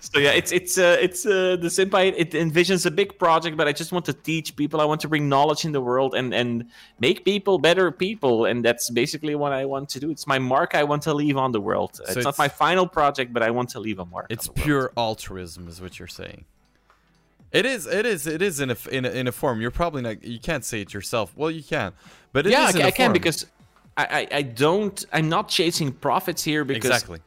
so 0.00 0.18
yeah, 0.18 0.32
it's 0.32 0.52
it's 0.52 0.78
uh, 0.78 0.96
it's 1.00 1.24
uh, 1.26 1.56
the 1.60 1.68
senpai. 1.68 2.12
It 2.16 2.32
envisions 2.32 2.84
a 2.86 2.90
big 2.90 3.18
project, 3.18 3.56
but 3.56 3.66
I 3.68 3.72
just 3.72 3.92
want 3.92 4.04
to 4.06 4.12
teach 4.12 4.56
people. 4.56 4.80
I 4.80 4.84
want 4.84 5.00
to 5.02 5.08
bring 5.08 5.28
knowledge 5.28 5.64
in 5.64 5.72
the 5.72 5.80
world 5.80 6.14
and 6.14 6.34
and 6.34 6.64
make 7.00 7.24
people 7.24 7.58
better 7.58 7.90
people, 7.90 8.44
and 8.44 8.64
that's 8.64 8.90
basically 8.90 9.34
what 9.34 9.52
I 9.52 9.64
want 9.64 9.88
to 9.90 10.00
do. 10.00 10.10
It's 10.10 10.26
my 10.26 10.38
mark 10.38 10.74
I 10.74 10.84
want 10.84 11.02
to 11.04 11.14
leave 11.14 11.36
on 11.36 11.52
the 11.52 11.60
world. 11.60 11.90
it's, 12.00 12.10
it's- 12.10 12.24
not 12.24 12.38
my 12.38 12.48
final 12.48 12.86
project, 12.86 13.32
but 13.32 13.42
I 13.42 13.50
want 13.50 13.70
to 13.70 13.80
leave 13.80 13.98
a 13.98 14.04
mark. 14.04 14.26
It's 14.30 14.48
on 14.48 14.54
the 14.54 14.60
world. 14.60 14.64
pure 14.66 14.92
altruism, 14.96 15.68
is 15.68 15.80
what 15.80 15.98
you're 15.98 16.08
saying. 16.08 16.44
It 17.50 17.64
is. 17.64 17.86
It 17.86 18.04
is. 18.04 18.26
It 18.26 18.42
is 18.42 18.60
in 18.60 18.68
a 18.68 18.72
f- 18.72 18.88
in 18.88 19.06
a, 19.06 19.10
in 19.10 19.26
a 19.26 19.32
form. 19.32 19.60
You're 19.62 19.70
probably 19.70 20.02
not. 20.02 20.22
You 20.22 20.38
can't 20.38 20.64
say 20.64 20.82
it 20.82 20.92
yourself. 20.92 21.32
Well, 21.34 21.50
you 21.50 21.62
can, 21.62 21.92
but 22.32 22.46
it 22.46 22.50
is 22.50 22.52
yeah, 22.52 22.68
in 22.70 22.76
I, 22.82 22.84
a 22.84 22.86
I 22.88 22.90
can 22.90 23.12
because 23.14 23.46
I, 23.98 24.04
I 24.04 24.28
I 24.38 24.42
don't. 24.42 25.04
I'm 25.12 25.28
not 25.28 25.48
chasing 25.48 25.92
profits 25.92 26.42
here 26.42 26.64
because 26.64 26.90
exactly. 26.90 27.18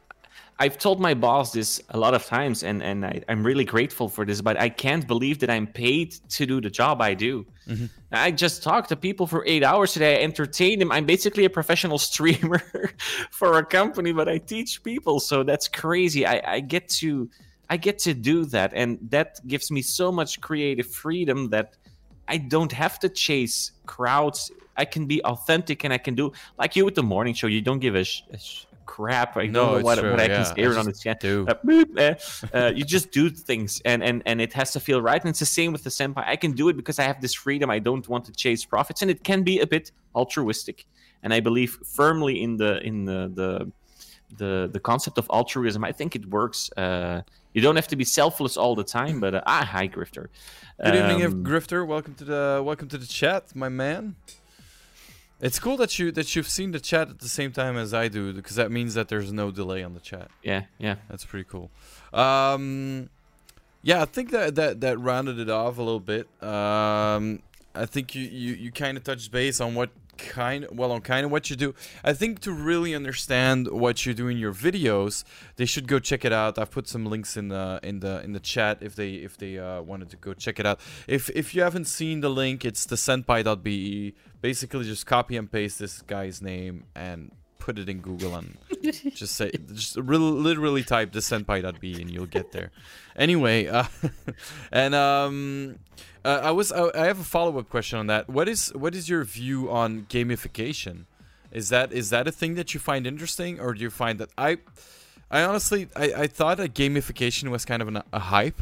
I've 0.62 0.78
told 0.78 1.02
my 1.02 1.16
boss 1.16 1.54
this 1.54 1.82
a 1.90 1.98
lot 1.98 2.14
of 2.14 2.24
times, 2.28 2.62
and, 2.62 2.84
and 2.84 3.04
I, 3.04 3.24
I'm 3.28 3.44
really 3.44 3.66
grateful 3.66 4.08
for 4.08 4.26
this, 4.26 4.42
but 4.42 4.60
I 4.60 4.70
can't 4.70 5.08
believe 5.08 5.40
that 5.40 5.50
I'm 5.50 5.66
paid 5.66 6.12
to 6.30 6.46
do 6.46 6.62
the 6.62 6.70
job 6.70 7.02
I 7.02 7.16
do. 7.16 7.48
Mm-hmm. 7.68 7.86
I 8.12 8.30
just 8.30 8.62
talk 8.62 8.88
to 8.90 8.96
people 8.96 9.26
for 9.26 9.44
eight 9.48 9.64
hours 9.64 9.94
today. 9.94 10.20
I 10.20 10.24
entertain 10.24 10.78
them. 10.78 10.92
I'm 10.92 11.08
basically 11.08 11.46
a 11.46 11.50
professional 11.50 11.98
streamer 12.10 12.62
for 13.32 13.58
a 13.58 13.66
company, 13.66 14.12
but 14.12 14.30
I 14.30 14.38
teach 14.38 14.84
people, 14.84 15.20
so 15.20 15.42
that's 15.42 15.68
crazy. 15.68 16.28
I, 16.28 16.42
I 16.46 16.60
get 16.60 16.90
to 17.00 17.28
I 17.68 17.78
get 17.78 17.98
to 18.00 18.14
do 18.14 18.46
that, 18.46 18.72
and 18.76 19.00
that 19.10 19.40
gives 19.48 19.72
me 19.72 19.82
so 19.82 20.12
much 20.12 20.42
creative 20.42 20.86
freedom 20.86 21.50
that 21.50 21.74
I 22.28 22.38
don't 22.38 22.72
have 22.72 23.00
to 23.00 23.10
chase 23.10 23.72
crowds. 23.88 24.52
I 24.82 24.86
can 24.94 25.04
be 25.14 25.18
authentic, 25.34 25.78
and 25.86 25.92
I 25.98 26.00
can 26.06 26.16
do 26.22 26.26
like 26.62 26.72
you 26.78 26.84
with 26.88 26.96
the 27.02 27.08
morning 27.14 27.34
show. 27.40 27.48
You 27.56 27.62
don't 27.70 27.82
give 27.88 27.96
a, 28.04 28.04
sh- 28.04 28.24
a 28.34 28.38
sh- 28.38 28.66
crap. 28.94 29.32
I 29.38 29.46
No, 29.46 29.52
know 29.52 29.76
it's 29.78 29.86
what, 29.88 29.98
true, 30.00 30.12
what 30.12 30.20
I 30.20 30.28
yeah. 30.28 30.36
can 30.44 30.46
say 30.56 30.64
I 30.64 30.80
on 30.82 30.86
the 30.86 30.92
just 30.92 31.04
chat. 31.06 31.20
do. 31.30 31.36
Uh, 31.48 31.54
boop, 31.68 31.90
uh, 32.06 32.58
uh, 32.58 32.72
you 32.78 32.84
just 32.98 33.08
do 33.20 33.30
things, 33.50 33.72
and, 33.92 34.00
and 34.08 34.18
and 34.30 34.38
it 34.46 34.52
has 34.60 34.70
to 34.76 34.80
feel 34.88 35.00
right. 35.10 35.22
And 35.24 35.30
it's 35.34 35.44
the 35.48 35.54
same 35.60 35.72
with 35.76 35.84
the 35.88 35.94
senpai. 36.00 36.24
I 36.36 36.38
can 36.44 36.52
do 36.62 36.66
it 36.70 36.76
because 36.82 36.98
I 37.04 37.06
have 37.12 37.20
this 37.26 37.34
freedom. 37.44 37.68
I 37.78 37.80
don't 37.90 38.06
want 38.14 38.24
to 38.30 38.34
chase 38.44 38.62
profits, 38.74 39.00
and 39.04 39.10
it 39.16 39.20
can 39.30 39.40
be 39.52 39.56
a 39.66 39.68
bit 39.76 39.86
altruistic. 40.20 40.78
And 41.24 41.32
I 41.38 41.40
believe 41.50 41.72
firmly 41.98 42.34
in 42.46 42.52
the 42.62 42.72
in 42.90 42.96
the 43.10 43.20
the 43.40 43.50
the, 44.42 44.70
the 44.76 44.80
concept 44.80 45.18
of 45.22 45.26
altruism. 45.30 45.82
I 45.84 45.92
think 46.00 46.16
it 46.16 46.26
works. 46.40 46.60
Uh, 46.84 47.22
you 47.54 47.62
don't 47.66 47.76
have 47.82 47.90
to 47.90 47.98
be 47.98 48.06
selfless 48.06 48.56
all 48.62 48.76
the 48.82 48.88
time, 49.00 49.20
but 49.20 49.34
uh, 49.36 49.42
ah, 49.56 49.66
hi, 49.76 49.86
Grifter. 49.96 50.26
Good 50.84 50.96
evening, 50.96 51.20
Um, 51.26 51.44
Grifter. 51.50 51.86
Welcome 51.86 52.14
to 52.16 52.26
the 52.34 52.44
welcome 52.70 52.88
to 52.94 52.98
the 52.98 53.06
chat, 53.20 53.44
my 53.56 53.70
man. 53.84 54.16
It's 55.42 55.60
cool 55.60 55.76
that 55.78 55.98
you 55.98 56.12
that 56.12 56.36
you've 56.36 56.48
seen 56.48 56.72
the 56.72 56.80
chat 56.80 57.10
at 57.10 57.20
the 57.20 57.28
same 57.28 57.52
time 57.52 57.76
as 57.76 57.94
I 57.94 58.08
do 58.08 58.32
because 58.32 58.56
that 58.58 58.72
means 58.72 58.94
that 58.94 59.08
there's 59.08 59.34
no 59.34 59.50
delay 59.50 59.84
on 59.84 59.94
the 59.94 60.00
chat. 60.00 60.30
yeah, 60.44 60.66
yeah. 60.78 60.96
That's 61.10 61.26
pretty 61.26 61.48
cool. 61.50 61.72
Um, 62.14 63.10
yeah, 63.82 64.02
I 64.02 64.06
think 64.06 64.30
that 64.32 64.56
that 64.56 64.82
that 64.82 65.00
rounded 65.00 65.40
it 65.40 65.50
off 65.50 65.78
a 65.78 65.82
little 65.82 66.00
bit. 66.00 66.28
Um, 66.44 67.42
I 67.74 67.86
think 67.86 68.14
you 68.14 68.24
you, 68.24 68.54
you 68.54 68.72
kind 68.72 68.98
of 68.98 69.04
touched 69.04 69.32
base 69.32 69.60
on 69.60 69.74
what 69.74 69.90
kind 70.30 70.68
well 70.72 70.92
on 70.92 71.02
kind 71.02 71.26
of 71.26 71.32
what 71.32 71.50
you 71.50 71.56
do. 71.56 71.74
I 72.04 72.14
think 72.14 72.40
to 72.42 72.52
really 72.52 72.96
understand 72.96 73.68
what 73.68 74.06
you 74.06 74.14
do 74.14 74.28
in 74.28 74.38
your 74.38 74.54
videos, 74.54 75.24
they 75.56 75.66
should 75.66 75.88
go 75.88 76.00
check 76.00 76.24
it 76.26 76.34
out. 76.34 76.58
I've 76.58 76.72
put 76.72 76.88
some 76.88 77.06
links 77.06 77.38
in 77.38 77.50
the 77.50 77.80
in 77.84 78.00
the 78.00 78.22
in 78.24 78.34
the 78.34 78.40
chat 78.40 78.78
if 78.82 78.96
they 78.96 79.14
if 79.14 79.38
they 79.38 79.58
uh, 79.58 79.82
wanted 79.82 80.10
to 80.12 80.18
go 80.18 80.34
check 80.34 80.60
it 80.60 80.66
out. 80.66 80.80
If 81.08 81.30
if 81.32 81.54
you 81.56 81.62
haven't 81.62 81.86
seen 81.86 82.22
the 82.22 82.30
link, 82.30 82.66
it's 82.66 82.86
the 82.86 82.96
senpai.be. 82.96 84.16
Basically, 84.42 84.84
just 84.86 85.06
copy 85.06 85.38
and 85.38 85.52
paste 85.52 85.80
this 85.80 86.02
guy's 86.02 86.42
name 86.42 86.86
and 86.96 87.32
put 87.60 87.78
it 87.78 87.88
in 87.88 88.00
Google 88.00 88.36
and 88.36 88.58
just 88.82 89.36
say 89.36 89.52
just 89.74 89.98
literally 89.98 90.84
type 90.84 91.12
the 91.12 91.20
senpai.be 91.20 92.02
and 92.02 92.10
you'll 92.10 92.26
get 92.26 92.52
there. 92.52 92.72
Anyway, 93.16 93.68
uh, 93.68 93.86
and 94.72 94.96
um, 94.96 95.80
uh, 96.24 96.42
I 96.44 96.52
was 96.52 96.72
I, 96.72 96.90
I 96.96 97.06
have 97.06 97.20
a 97.20 97.24
follow 97.24 97.58
up 97.60 97.70
question 97.70 98.00
on 98.00 98.08
that. 98.08 98.30
What 98.30 98.48
is 98.48 98.74
what 98.74 98.96
is 98.96 99.10
your 99.10 99.24
view 99.24 99.70
on 99.70 100.06
gamification? 100.10 101.06
Is 101.52 101.70
that 101.70 101.92
is 101.92 102.10
that 102.12 102.28
a 102.28 102.32
thing 102.32 102.56
that 102.56 102.74
you 102.74 102.80
find 102.80 103.06
interesting, 103.06 103.60
or 103.60 103.74
do 103.74 103.82
you 103.82 103.90
find 103.90 104.20
that 104.20 104.30
I 104.38 104.60
I 105.30 105.44
honestly 105.44 105.88
I, 105.96 106.14
I 106.14 106.28
thought 106.28 106.58
that 106.58 106.74
gamification 106.74 107.50
was 107.50 107.66
kind 107.66 107.82
of 107.82 107.88
an, 107.88 108.04
a 108.14 108.20
hype. 108.20 108.62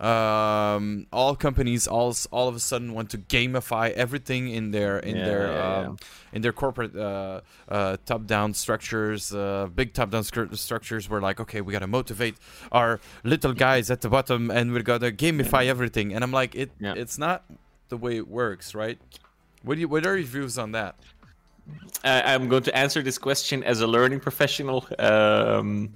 Um, 0.00 1.06
all 1.12 1.34
companies 1.34 1.88
all 1.88 2.14
all 2.30 2.46
of 2.48 2.54
a 2.54 2.60
sudden 2.60 2.94
want 2.94 3.10
to 3.10 3.18
gamify 3.18 3.90
everything 3.90 4.48
in 4.48 4.70
their 4.70 4.98
in 5.00 5.16
Yeah, 5.16 5.24
their 5.24 5.46
yeah, 5.52 5.78
um, 5.88 5.96
in 6.32 6.42
their 6.42 6.52
corporate 6.52 6.94
uh, 6.94 7.40
uh, 7.68 7.96
top 8.06 8.26
down 8.26 8.54
structures, 8.54 9.34
uh, 9.34 9.66
big 9.74 9.94
top 9.94 10.10
down 10.10 10.22
structures. 10.22 11.08
Were 11.08 11.20
like, 11.20 11.40
okay, 11.40 11.60
we 11.60 11.72
gotta 11.72 11.88
motivate 11.88 12.36
our 12.70 13.00
little 13.24 13.52
guys 13.54 13.90
at 13.90 14.00
the 14.02 14.08
bottom, 14.08 14.50
and 14.50 14.72
we're 14.72 14.82
gonna 14.82 15.10
gamify 15.10 15.66
everything. 15.66 16.14
And 16.14 16.22
I'm 16.22 16.32
like, 16.32 16.54
it 16.54 16.70
Yeah. 16.78 16.94
it's 16.96 17.18
not 17.18 17.42
the 17.88 17.96
way 17.96 18.16
it 18.16 18.28
works, 18.28 18.74
right? 18.74 18.98
What 19.64 19.74
do 19.74 19.80
you 19.80 19.88
what 19.88 20.06
are 20.06 20.16
your 20.16 20.26
views 20.26 20.58
on 20.58 20.72
that? 20.72 20.94
I, 22.04 22.34
I'm 22.34 22.48
going 22.48 22.62
to 22.62 22.74
answer 22.76 23.02
this 23.02 23.18
question 23.18 23.64
as 23.64 23.80
a 23.80 23.86
learning 23.86 24.20
professional. 24.20 24.86
Um, 24.98 25.90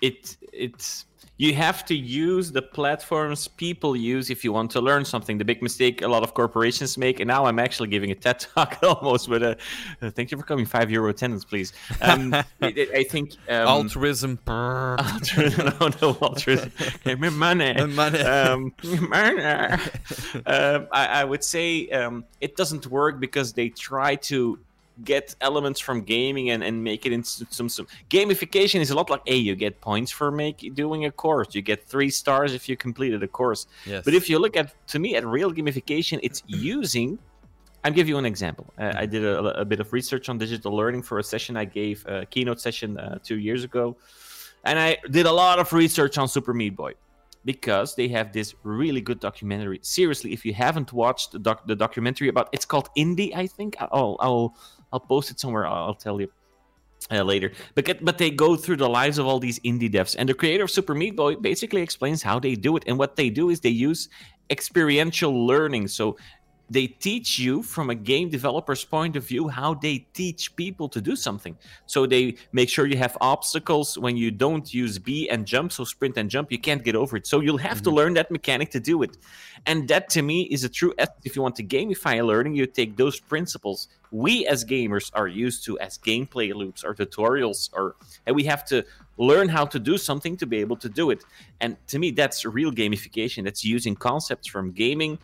it 0.00 0.36
it's 0.52 1.06
you 1.36 1.52
have 1.54 1.84
to 1.86 1.96
use 1.96 2.52
the 2.52 2.62
platforms 2.62 3.48
people 3.48 3.96
use 3.96 4.30
if 4.30 4.44
you 4.44 4.52
want 4.52 4.70
to 4.70 4.80
learn 4.80 5.04
something. 5.04 5.36
The 5.36 5.44
big 5.44 5.62
mistake 5.62 6.00
a 6.02 6.06
lot 6.08 6.22
of 6.22 6.32
corporations 6.32 6.96
make, 6.96 7.18
and 7.18 7.26
now 7.26 7.46
I'm 7.46 7.58
actually 7.58 7.88
giving 7.88 8.12
a 8.12 8.14
TED 8.14 8.38
talk 8.54 8.78
almost. 8.82 9.28
But 9.28 9.42
uh, 9.42 9.54
thank 10.10 10.30
you 10.30 10.38
for 10.38 10.44
coming. 10.44 10.64
Five 10.64 10.92
euro 10.92 11.10
attendance, 11.10 11.44
please. 11.44 11.72
Um, 12.00 12.32
I, 12.34 12.44
I- 12.62 13.02
think 13.04 13.32
um, 13.48 13.66
Altruism. 13.68 14.38
altruism. 14.46 15.72
no, 15.80 15.88
no 16.00 16.18
altruism. 16.22 16.70
Give 17.04 17.18
me 17.18 17.30
money. 17.30 17.74
Money. 17.86 18.20
Um, 18.20 18.72
money. 19.08 19.42
um, 19.42 20.88
I, 20.92 21.06
I 21.20 21.24
would 21.24 21.42
say 21.42 21.88
um, 21.90 22.24
it 22.40 22.56
doesn't 22.56 22.86
work 22.86 23.18
because 23.18 23.52
they 23.52 23.70
try 23.70 24.14
to 24.16 24.58
get 25.02 25.34
elements 25.40 25.80
from 25.80 26.02
gaming 26.02 26.50
and, 26.50 26.62
and 26.62 26.84
make 26.84 27.04
it 27.04 27.12
into 27.12 27.44
some, 27.50 27.68
some 27.68 27.86
gamification 28.10 28.80
is 28.80 28.90
a 28.90 28.94
lot 28.94 29.10
like 29.10 29.22
hey 29.26 29.36
you 29.36 29.56
get 29.56 29.80
points 29.80 30.12
for 30.12 30.30
make 30.30 30.72
doing 30.74 31.04
a 31.04 31.10
course 31.10 31.52
you 31.52 31.62
get 31.62 31.82
three 31.84 32.10
stars 32.10 32.54
if 32.54 32.68
you 32.68 32.76
completed 32.76 33.20
a 33.22 33.26
course 33.26 33.66
Yes. 33.86 34.04
but 34.04 34.14
if 34.14 34.30
you 34.30 34.38
look 34.38 34.56
at 34.56 34.72
to 34.88 34.98
me 35.00 35.16
at 35.16 35.26
real 35.26 35.52
gamification 35.52 36.20
it's 36.22 36.42
using 36.46 37.18
I'll 37.84 37.92
give 37.92 38.08
you 38.08 38.16
an 38.16 38.24
example. 38.24 38.72
Uh, 38.78 38.94
I 38.96 39.04
did 39.04 39.24
a, 39.26 39.60
a 39.60 39.64
bit 39.66 39.78
of 39.78 39.92
research 39.92 40.30
on 40.30 40.38
digital 40.38 40.74
learning 40.74 41.02
for 41.02 41.18
a 41.18 41.22
session 41.22 41.54
I 41.54 41.66
gave, 41.66 42.02
a 42.06 42.24
keynote 42.24 42.58
session 42.58 42.98
uh, 42.98 43.18
two 43.22 43.38
years 43.38 43.62
ago. 43.62 43.98
And 44.64 44.78
I 44.78 44.96
did 45.10 45.26
a 45.26 45.32
lot 45.32 45.58
of 45.58 45.70
research 45.70 46.16
on 46.16 46.26
Super 46.26 46.54
Meat 46.54 46.74
Boy 46.74 46.94
because 47.44 47.94
they 47.94 48.08
have 48.08 48.32
this 48.32 48.54
really 48.62 49.02
good 49.02 49.20
documentary. 49.20 49.80
Seriously, 49.82 50.32
if 50.32 50.46
you 50.46 50.54
haven't 50.54 50.94
watched 50.94 51.32
the, 51.32 51.38
doc- 51.38 51.66
the 51.66 51.76
documentary 51.76 52.28
about 52.28 52.48
it's 52.52 52.64
called 52.64 52.88
Indie, 52.96 53.36
I 53.36 53.46
think. 53.46 53.76
I'll, 53.78 54.16
I'll, 54.18 54.56
I'll 54.94 55.00
post 55.00 55.32
it 55.32 55.40
somewhere. 55.40 55.66
I'll, 55.66 55.94
tell 55.94 56.20
you. 56.20 56.30
Uh, 57.10 57.22
later, 57.22 57.52
but 57.74 57.84
get, 57.84 58.02
but 58.02 58.16
they 58.16 58.30
go 58.30 58.56
through 58.56 58.76
the 58.76 58.88
lives 58.88 59.18
of 59.18 59.26
all 59.26 59.38
these 59.38 59.58
indie 59.60 59.92
devs, 59.92 60.16
and 60.18 60.26
the 60.26 60.32
creator 60.32 60.64
of 60.64 60.70
Super 60.70 60.94
Meat 60.94 61.14
Boy 61.14 61.34
basically 61.34 61.82
explains 61.82 62.22
how 62.22 62.38
they 62.38 62.54
do 62.54 62.78
it. 62.78 62.84
And 62.86 62.96
what 62.96 63.16
they 63.16 63.28
do 63.28 63.50
is 63.50 63.60
they 63.60 63.68
use 63.68 64.08
experiential 64.48 65.46
learning. 65.46 65.88
So 65.88 66.16
they 66.70 66.86
teach 66.86 67.38
you 67.38 67.62
from 67.62 67.90
a 67.90 67.94
game 67.94 68.30
developer's 68.30 68.84
point 68.84 69.16
of 69.16 69.26
view 69.26 69.48
how 69.48 69.74
they 69.74 69.98
teach 70.14 70.54
people 70.56 70.88
to 70.88 71.00
do 71.00 71.14
something. 71.14 71.56
So 71.86 72.06
they 72.06 72.36
make 72.52 72.68
sure 72.68 72.86
you 72.86 72.96
have 72.96 73.16
obstacles 73.20 73.98
when 73.98 74.16
you 74.16 74.30
don't 74.30 74.72
use 74.72 74.98
B 74.98 75.28
and 75.28 75.46
jump, 75.46 75.72
so 75.72 75.84
sprint 75.84 76.16
and 76.16 76.30
jump, 76.30 76.50
you 76.50 76.58
can't 76.58 76.82
get 76.82 76.96
over 76.96 77.16
it. 77.16 77.26
So 77.26 77.40
you'll 77.40 77.58
have 77.58 77.78
mm-hmm. 77.78 77.84
to 77.84 77.90
learn 77.90 78.14
that 78.14 78.30
mechanic 78.30 78.70
to 78.70 78.80
do 78.80 79.02
it. 79.02 79.16
And 79.66 79.88
that 79.88 80.08
to 80.10 80.22
me 80.22 80.42
is 80.42 80.64
a 80.64 80.68
true 80.68 80.94
if 81.24 81.36
you 81.36 81.42
want 81.42 81.56
to 81.56 81.64
gamify 81.64 82.24
learning, 82.24 82.54
you 82.56 82.66
take 82.66 82.96
those 82.96 83.20
principles 83.20 83.88
we 84.14 84.46
as 84.46 84.64
gamers 84.64 85.10
are 85.12 85.26
used 85.26 85.64
to 85.64 85.76
as 85.80 85.98
gameplay 85.98 86.54
loops 86.54 86.84
or 86.84 86.94
tutorials 86.94 87.68
or 87.72 87.96
and 88.26 88.36
we 88.36 88.44
have 88.44 88.64
to 88.64 88.84
learn 89.16 89.48
how 89.48 89.64
to 89.64 89.80
do 89.80 89.98
something 89.98 90.36
to 90.36 90.46
be 90.46 90.58
able 90.58 90.76
to 90.76 90.88
do 90.88 91.10
it. 91.10 91.24
And 91.60 91.76
to 91.88 91.98
me 91.98 92.12
that's 92.12 92.44
real 92.44 92.70
gamification. 92.70 93.42
That's 93.42 93.64
using 93.64 93.96
concepts 93.96 94.46
from 94.46 94.70
gaming 94.70 95.18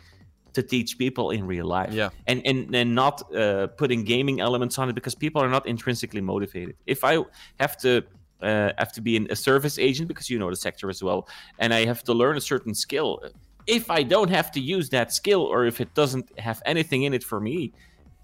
to 0.53 0.63
teach 0.63 0.99
people 0.99 1.31
in 1.31 1.47
real 1.47 1.67
life. 1.67 1.93
Yeah. 1.93 2.11
And 2.27 2.43
and, 2.45 2.75
and 2.75 2.95
not 2.95 3.35
uh, 3.35 3.69
putting 3.69 4.05
gaming 4.05 4.41
elements 4.41 4.79
on 4.79 4.89
it 4.89 4.95
because 4.95 5.15
people 5.15 5.43
are 5.43 5.49
not 5.49 5.67
intrinsically 5.67 6.21
motivated. 6.21 6.77
If 6.87 7.05
I 7.05 7.25
have 7.59 7.77
to 7.79 8.05
uh, 8.43 8.73
have 8.79 8.93
to 8.93 9.01
be 9.01 9.17
in 9.17 9.27
a 9.31 9.37
service 9.37 9.79
agent 9.79 10.09
because 10.09 10.31
you 10.31 10.39
know 10.39 10.51
the 10.51 10.57
sector 10.57 10.89
as 10.91 11.03
well, 11.03 11.29
and 11.59 11.75
I 11.75 11.85
have 11.85 12.03
to 12.05 12.15
learn 12.15 12.37
a 12.37 12.41
certain 12.41 12.75
skill. 12.75 13.23
If 13.67 13.91
I 13.91 14.03
don't 14.03 14.31
have 14.31 14.51
to 14.53 14.61
use 14.61 14.89
that 14.91 15.13
skill, 15.13 15.43
or 15.43 15.67
if 15.67 15.81
it 15.81 15.95
doesn't 15.95 16.39
have 16.39 16.63
anything 16.65 17.03
in 17.03 17.15
it 17.15 17.23
for 17.23 17.41
me, 17.41 17.73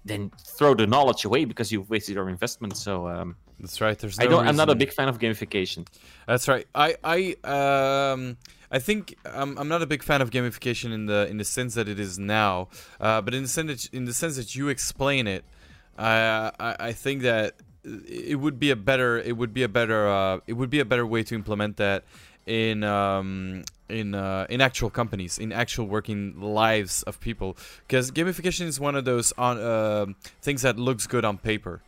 then 0.03 0.31
throw 0.57 0.73
the 0.73 0.87
knowledge 0.87 1.25
away 1.25 1.45
because 1.45 1.71
you've 1.71 1.89
wasted 1.89 2.15
your 2.15 2.29
investment. 2.29 2.75
So 2.75 3.07
um, 3.07 3.35
that's 3.59 3.81
right. 3.81 3.97
There's 3.97 4.19
no 4.19 4.25
I 4.25 4.27
don't. 4.27 4.39
Reason. 4.41 4.47
I'm 4.49 4.55
not 4.55 4.69
a 4.69 4.75
big 4.75 4.93
fan 4.93 5.07
of 5.07 5.19
gamification. 5.19 5.87
That's 6.27 6.47
right. 6.47 6.67
I 6.75 6.95
I 7.03 8.11
um 8.13 8.37
I 8.71 8.79
think 8.79 9.15
I'm, 9.25 9.57
I'm 9.57 9.67
not 9.67 9.81
a 9.81 9.85
big 9.85 10.03
fan 10.03 10.21
of 10.21 10.29
gamification 10.29 10.93
in 10.93 11.05
the 11.05 11.27
in 11.29 11.37
the 11.37 11.45
sense 11.45 11.75
that 11.75 11.87
it 11.87 11.99
is 11.99 12.19
now, 12.19 12.67
uh, 12.99 13.21
but 13.21 13.33
in 13.33 13.43
the 13.43 13.49
sense 13.49 13.83
that, 13.83 13.93
in 13.93 14.05
the 14.05 14.13
sense 14.13 14.35
that 14.35 14.55
you 14.55 14.69
explain 14.69 15.27
it, 15.27 15.45
I, 15.97 16.51
I, 16.59 16.75
I 16.79 16.91
think 16.91 17.21
that 17.21 17.55
it 17.83 18.39
would 18.39 18.59
be 18.59 18.71
a 18.71 18.75
better 18.75 19.17
it 19.17 19.37
would 19.37 19.53
be 19.53 19.63
a 19.63 19.69
better 19.69 20.07
uh, 20.07 20.39
it 20.47 20.53
would 20.53 20.69
be 20.69 20.79
a 20.79 20.85
better 20.85 21.05
way 21.05 21.23
to 21.23 21.35
implement 21.35 21.77
that 21.77 22.03
in 22.45 22.83
um, 22.83 23.63
in 23.89 24.13
uh, 24.13 24.45
in 24.49 24.59
actual 24.59 24.89
companies 24.89 25.39
in 25.39 25.51
actual 25.51 25.87
working 25.87 26.39
lives 26.39 27.03
of 27.03 27.19
people 27.21 27.57
because 27.87 28.11
gamification 28.11 28.65
is 28.65 28.79
one 28.79 28.95
of 28.95 29.05
those 29.05 29.31
on 29.37 29.57
uh, 29.57 30.05
things 30.41 30.61
that 30.63 30.77
looks 30.77 31.07
good 31.07 31.23
on 31.23 31.37
paper 31.37 31.81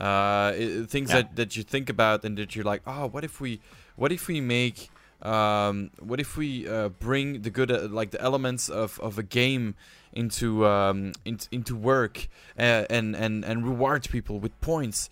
uh, 0.00 0.52
it, 0.54 0.90
things 0.90 1.10
yeah. 1.10 1.22
that, 1.22 1.36
that 1.36 1.56
you 1.56 1.62
think 1.62 1.88
about 1.88 2.24
and 2.24 2.36
that 2.38 2.54
you're 2.54 2.64
like 2.64 2.82
oh 2.86 3.06
what 3.06 3.24
if 3.24 3.40
we 3.40 3.60
what 3.96 4.12
if 4.12 4.28
we 4.28 4.40
make 4.40 4.90
um, 5.22 5.90
what 5.98 6.20
if 6.20 6.36
we 6.36 6.68
uh, 6.68 6.90
bring 6.90 7.42
the 7.42 7.50
good 7.50 7.70
uh, 7.70 7.88
like 7.88 8.10
the 8.10 8.20
elements 8.20 8.68
of, 8.68 9.00
of 9.00 9.18
a 9.18 9.22
game 9.22 9.74
into 10.12 10.66
um, 10.66 11.12
in, 11.24 11.38
into 11.50 11.74
work 11.74 12.28
uh, 12.58 12.84
and 12.90 13.16
and 13.16 13.44
and 13.44 13.64
reward 13.64 14.08
people 14.10 14.38
with 14.38 14.58
points 14.60 15.10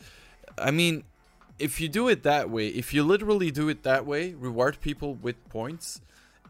i 0.59 0.71
mean 0.71 1.05
if 1.59 1.81
you 1.81 1.89
do 1.89 2.09
it 2.09 2.23
that 2.23 2.51
way 2.51 2.69
if 2.69 2.93
you 2.93 3.03
literally 3.03 3.51
do 3.51 3.69
it 3.69 3.83
that 3.83 4.07
way 4.07 4.35
reward 4.35 4.79
people 4.81 5.15
with 5.15 5.37
points 5.49 6.01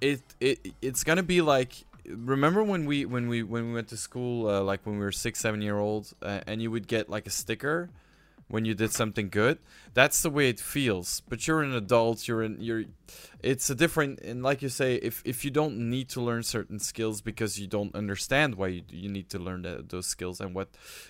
it 0.00 0.20
it 0.40 0.58
it's 0.82 1.04
gonna 1.04 1.22
be 1.22 1.40
like 1.40 1.84
remember 2.06 2.62
when 2.62 2.84
we 2.84 3.04
when 3.04 3.28
we 3.28 3.42
when 3.42 3.68
we 3.68 3.72
went 3.72 3.88
to 3.88 3.96
school 3.96 4.48
uh, 4.48 4.60
like 4.60 4.84
when 4.84 4.98
we 4.98 5.04
were 5.04 5.12
six 5.12 5.40
seven 5.40 5.62
year 5.62 5.78
old 5.78 6.12
uh, 6.22 6.40
and 6.46 6.60
you 6.60 6.70
would 6.70 6.86
get 6.86 7.08
like 7.08 7.26
a 7.26 7.30
sticker 7.30 7.90
when 8.48 8.64
you 8.64 8.74
did 8.74 8.92
something 8.92 9.28
good 9.28 9.58
that's 9.94 10.22
the 10.22 10.30
way 10.30 10.48
it 10.48 10.60
feels 10.60 11.22
but 11.28 11.46
you're 11.46 11.62
an 11.62 11.72
adult 11.72 12.28
you're 12.28 12.42
in 12.42 12.60
you're 12.60 12.84
it's 13.42 13.68
a 13.68 13.74
different 13.74 14.18
and 14.20 14.42
like 14.42 14.62
you 14.62 14.68
say 14.68 14.94
if 14.96 15.22
if 15.24 15.44
you 15.44 15.50
don't 15.50 15.76
need 15.76 16.08
to 16.08 16.20
learn 16.20 16.42
certain 16.42 16.78
skills 16.78 17.20
because 17.20 17.60
you 17.60 17.66
don't 17.66 17.94
understand 17.94 18.54
why 18.54 18.68
you, 18.68 18.82
you 18.88 19.08
need 19.08 19.28
to 19.28 19.38
learn 19.38 19.62
that, 19.62 19.90
those 19.90 20.06
skills 20.06 20.40
and 20.40 20.54
what 20.54 20.68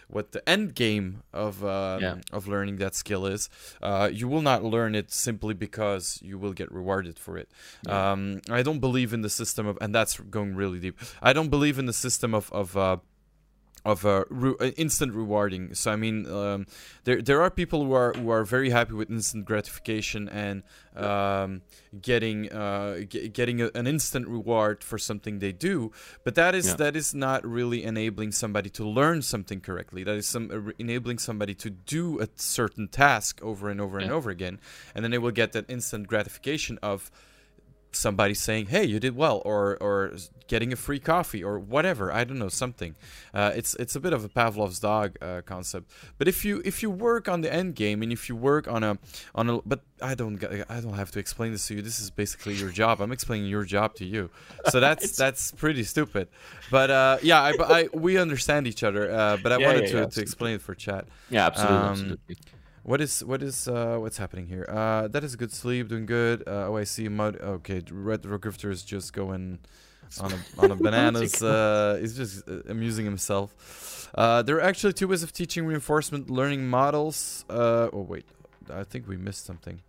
what 0.09 0.33
the 0.33 0.47
end 0.49 0.75
game 0.75 1.23
of 1.33 1.65
um, 1.65 2.01
yeah. 2.03 2.17
of 2.33 2.49
learning 2.49 2.77
that 2.77 2.95
skill 2.95 3.27
is 3.27 3.49
uh, 3.83 4.09
you 4.13 4.27
will 4.27 4.43
not 4.43 4.65
learn 4.65 4.95
it 4.95 5.13
simply 5.13 5.55
because 5.55 6.19
you 6.23 6.37
will 6.39 6.53
get 6.53 6.71
rewarded 6.73 7.19
for 7.19 7.39
it 7.39 7.49
yeah. 7.87 8.13
um, 8.13 8.41
i 8.51 8.63
don't 8.63 8.81
believe 8.81 9.13
in 9.13 9.23
the 9.23 9.31
system 9.31 9.67
of 9.67 9.79
and 9.81 9.95
that's 9.95 10.19
going 10.19 10.57
really 10.57 10.81
deep 10.81 10.99
i 11.23 11.33
don't 11.33 11.51
believe 11.51 11.79
in 11.79 11.87
the 11.87 11.93
system 11.93 12.35
of 12.35 12.53
of 12.53 12.77
uh, 12.77 12.97
of 13.85 14.07
uh, 14.07 14.25
re- 14.31 14.73
instant 14.77 15.13
rewarding. 15.13 15.75
So 15.75 15.93
I 15.93 15.97
mean, 15.97 16.31
um, 16.31 16.67
there 17.05 17.21
there 17.21 17.43
are 17.43 17.51
people 17.51 17.85
who 17.85 17.93
are 17.93 18.13
who 18.15 18.31
are 18.31 18.45
very 18.45 18.71
happy 18.71 18.95
with 18.95 19.11
instant 19.11 19.45
gratification 19.45 20.29
and 20.29 20.63
um, 20.97 21.63
getting 22.01 22.51
uh, 22.51 23.01
g- 23.01 23.29
getting 23.29 23.61
a, 23.61 23.71
an 23.75 23.87
instant 23.87 24.27
reward 24.27 24.83
for 24.83 24.99
something 24.99 25.39
they 25.39 25.53
do. 25.53 25.93
But 26.25 26.35
that 26.37 26.55
is 26.55 26.69
yeah. 26.69 26.77
that 26.77 26.97
is 26.97 27.15
not 27.15 27.47
really 27.47 27.85
enabling 27.85 28.33
somebody 28.33 28.71
to 28.71 28.85
learn 28.89 29.23
something 29.23 29.61
correctly. 29.61 30.03
That 30.03 30.17
is 30.17 30.27
some 30.27 30.51
uh, 30.51 30.73
enabling 30.79 31.19
somebody 31.19 31.55
to 31.55 31.71
do 31.71 32.21
a 32.21 32.29
certain 32.37 32.89
task 32.89 33.41
over 33.43 33.69
and 33.69 33.81
over 33.81 33.99
yeah. 33.99 34.05
and 34.05 34.13
over 34.15 34.31
again, 34.31 34.61
and 34.95 35.05
then 35.05 35.11
they 35.11 35.19
will 35.19 35.31
get 35.31 35.53
that 35.53 35.69
instant 35.69 36.07
gratification 36.09 36.79
of 36.83 37.11
somebody 37.95 38.35
saying, 38.35 38.67
"Hey, 38.67 38.85
you 38.85 39.01
did 39.01 39.17
well," 39.17 39.43
or 39.45 39.77
or 39.81 40.13
getting 40.47 40.73
a 40.73 40.77
free 40.77 41.01
coffee 41.01 41.43
or 41.43 41.59
whatever. 41.59 42.13
I 42.13 42.25
don't 42.25 42.39
know 42.39 42.49
something. 42.49 42.95
Uh, 43.33 43.53
it's 43.55 43.75
it's 43.77 43.97
a 43.97 44.01
bit 44.01 44.13
of 44.13 44.25
a 44.25 44.29
Pavlov's 44.29 44.79
dog 44.79 45.17
uh, 45.21 45.43
concept. 45.45 45.91
But 46.19 46.29
if 46.29 46.45
you 46.45 46.63
if 46.65 46.83
you 46.83 46.91
work 46.91 47.29
on 47.29 47.41
the 47.41 47.53
end 47.53 47.75
game 47.75 48.03
and 48.03 48.13
if 48.13 48.29
you 48.29 48.37
work 48.37 48.69
on 48.69 48.83
a 48.85 48.99
on 49.35 49.51
a 49.51 49.61
but 49.63 49.81
I 50.03 50.15
don't 50.15 50.43
I 50.69 50.81
don't 50.81 50.95
have 50.95 51.11
to 51.13 51.19
explain 51.19 51.53
this 51.53 51.67
to 51.69 51.75
you. 51.77 51.83
This 51.83 52.01
is 52.01 52.11
basically 52.11 52.55
your 52.55 52.71
job. 52.71 53.01
I'm 53.01 53.13
explaining 53.13 53.49
your 53.49 53.65
job 53.65 53.95
to 53.97 54.05
you. 54.05 54.31
So 54.69 54.81
that's 54.81 55.17
that's 55.25 55.53
pretty 55.53 55.85
stupid. 55.85 56.29
But 56.71 56.91
uh, 56.91 57.19
yeah, 57.23 57.43
I, 57.43 57.53
I, 57.61 57.89
we 57.93 58.19
understand 58.19 58.67
each 58.67 58.83
other. 58.83 59.11
Uh, 59.11 59.37
but 59.43 59.53
I 59.53 59.59
yeah, 59.59 59.67
wanted 59.67 59.85
yeah, 59.85 59.91
to, 59.91 59.99
yeah, 59.99 60.07
to 60.07 60.21
explain 60.21 60.55
it 60.57 60.63
for 60.63 60.75
chat. 60.75 61.07
Yeah, 61.31 61.47
absolutely. 61.47 61.77
Um, 61.77 61.91
absolutely. 61.91 62.37
What 62.85 63.01
is 63.01 63.25
what 63.25 63.43
is 63.43 63.67
uh, 63.67 63.97
what's 63.99 64.19
happening 64.19 64.47
here? 64.47 64.67
Uh, 64.69 65.09
that 65.09 65.25
is 65.25 65.33
a 65.33 65.37
good 65.39 65.53
sleep, 65.53 65.89
doing 65.89 66.05
good. 66.05 66.43
Uh, 66.47 66.69
oh, 66.69 66.77
I 66.77 66.85
see 66.85 67.09
mud. 67.09 67.41
Okay, 67.41 67.83
Red 67.91 68.27
Rock 68.27 68.43
Grifter 68.43 68.71
is 68.71 68.83
just 68.83 69.15
going 69.15 69.59
on 70.21 70.33
a 70.33 70.39
on 70.59 70.71
a 70.71 70.77
bananas. 70.87 71.43
uh, 71.43 71.97
he's 71.99 72.15
just 72.15 72.47
uh, 72.47 72.61
amusing 72.69 73.07
himself. 73.07 74.11
Uh, 74.15 74.43
there 74.43 74.57
are 74.57 74.61
actually 74.61 74.93
two 74.93 75.09
ways 75.09 75.23
of 75.23 75.33
teaching 75.33 75.65
reinforcement 75.65 76.29
learning 76.29 76.69
models. 76.69 77.47
Uh, 77.49 77.89
oh 77.91 78.03
wait, 78.03 78.27
I 78.71 78.85
think 78.85 79.09
we 79.09 79.17
missed 79.17 79.47
something. 79.47 79.81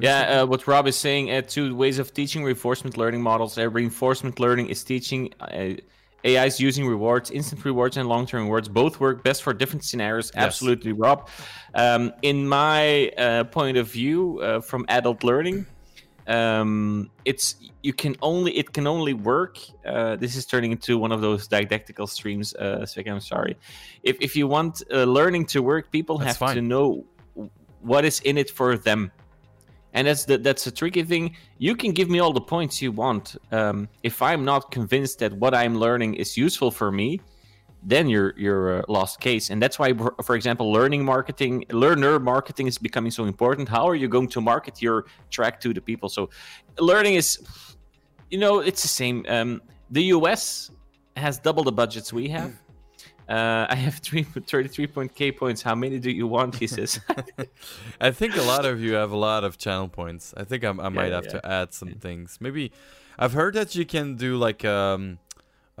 Yeah, 0.00 0.42
uh, 0.42 0.46
what 0.46 0.66
Rob 0.66 0.86
is 0.86 0.96
saying, 0.96 1.30
uh, 1.30 1.42
two 1.42 1.74
ways 1.74 1.98
of 1.98 2.12
teaching 2.12 2.44
reinforcement 2.44 2.96
learning 2.96 3.22
models. 3.22 3.56
Uh, 3.58 3.68
reinforcement 3.68 4.38
learning 4.38 4.68
is 4.68 4.84
teaching 4.84 5.32
uh, 5.40 5.74
AIs 6.26 6.60
using 6.60 6.86
rewards, 6.86 7.30
instant 7.30 7.64
rewards, 7.64 7.96
and 7.96 8.08
long 8.08 8.26
term 8.26 8.44
rewards 8.44 8.68
both 8.68 9.00
work 9.00 9.24
best 9.24 9.42
for 9.42 9.52
different 9.52 9.84
scenarios. 9.84 10.30
Yes. 10.34 10.44
Absolutely, 10.44 10.92
Rob. 10.92 11.28
Um, 11.74 12.12
in 12.22 12.48
my 12.48 13.08
uh, 13.10 13.44
point 13.44 13.76
of 13.76 13.90
view, 13.90 14.40
uh, 14.40 14.60
from 14.60 14.84
adult 14.88 15.24
learning, 15.24 15.66
um, 16.26 17.10
it's 17.24 17.56
you 17.82 17.92
can 17.92 18.16
only 18.22 18.56
it 18.56 18.72
can 18.72 18.86
only 18.86 19.14
work. 19.14 19.58
Uh, 19.84 20.16
this 20.16 20.36
is 20.36 20.46
turning 20.46 20.72
into 20.72 20.98
one 20.98 21.12
of 21.12 21.20
those 21.20 21.48
didactical 21.48 22.06
streams. 22.06 22.54
Uh, 22.54 22.86
I'm 23.06 23.20
sorry. 23.20 23.56
If 24.02 24.18
if 24.20 24.36
you 24.36 24.46
want 24.46 24.82
uh, 24.92 25.04
learning 25.04 25.46
to 25.46 25.62
work, 25.62 25.90
people 25.90 26.18
That's 26.18 26.28
have 26.28 26.36
fine. 26.36 26.56
to 26.56 26.62
know 26.62 27.04
what 27.80 28.04
is 28.04 28.20
in 28.20 28.36
it 28.36 28.50
for 28.50 28.76
them 28.76 29.10
and 29.92 30.06
that's 30.06 30.24
the, 30.24 30.38
that's 30.38 30.66
a 30.66 30.70
tricky 30.70 31.02
thing. 31.02 31.36
You 31.58 31.74
can 31.74 31.92
give 31.92 32.08
me 32.08 32.20
all 32.20 32.32
the 32.32 32.40
points 32.40 32.80
you 32.80 32.92
want. 32.92 33.36
Um, 33.50 33.88
if 34.02 34.22
I'm 34.22 34.44
not 34.44 34.70
convinced 34.70 35.18
that 35.18 35.32
what 35.32 35.54
I'm 35.54 35.76
learning 35.76 36.14
is 36.14 36.36
useful 36.36 36.70
for 36.70 36.92
me, 36.92 37.20
then 37.82 38.08
you're 38.08 38.34
you're 38.36 38.80
a 38.80 38.84
lost 38.88 39.20
case. 39.20 39.50
And 39.50 39.62
that's 39.62 39.78
why, 39.78 39.94
for 40.22 40.36
example, 40.36 40.70
learning 40.70 41.04
marketing, 41.04 41.64
learner 41.70 42.18
marketing 42.18 42.66
is 42.66 42.78
becoming 42.78 43.10
so 43.10 43.24
important. 43.24 43.68
How 43.68 43.88
are 43.88 43.94
you 43.94 44.08
going 44.08 44.28
to 44.28 44.40
market 44.40 44.82
your 44.82 45.06
track 45.30 45.60
to 45.60 45.72
the 45.72 45.80
people? 45.80 46.08
So, 46.08 46.30
learning 46.78 47.14
is, 47.14 47.38
you 48.30 48.38
know, 48.38 48.60
it's 48.60 48.82
the 48.82 48.88
same. 48.88 49.24
Um, 49.28 49.62
the 49.90 50.04
US 50.16 50.70
has 51.16 51.38
double 51.38 51.64
the 51.64 51.72
budgets 51.72 52.12
we 52.12 52.28
have. 52.28 52.52
Uh, 53.30 53.66
I 53.70 53.76
have 53.76 53.96
three, 53.98 54.24
33 54.24 54.86
point 54.88 55.14
K 55.14 55.32
points. 55.32 55.62
How 55.62 55.74
many 55.74 55.98
do 55.98 56.10
you 56.10 56.26
want? 56.26 56.56
He 56.56 56.66
says. 56.66 57.00
I 58.00 58.10
think 58.10 58.36
a 58.36 58.42
lot 58.42 58.66
of 58.66 58.80
you 58.80 58.94
have 58.94 59.12
a 59.12 59.16
lot 59.16 59.44
of 59.44 59.56
channel 59.56 59.88
points. 59.88 60.34
I 60.36 60.44
think 60.44 60.64
I'm, 60.64 60.80
i 60.80 60.88
might 60.88 61.08
yeah, 61.08 61.14
have 61.14 61.24
yeah. 61.26 61.40
to 61.40 61.46
add 61.46 61.72
some 61.72 61.94
things. 61.94 62.38
Maybe 62.40 62.72
I've 63.18 63.32
heard 63.32 63.54
that 63.54 63.74
you 63.74 63.86
can 63.86 64.16
do 64.16 64.36
like 64.36 64.64
um, 64.64 65.18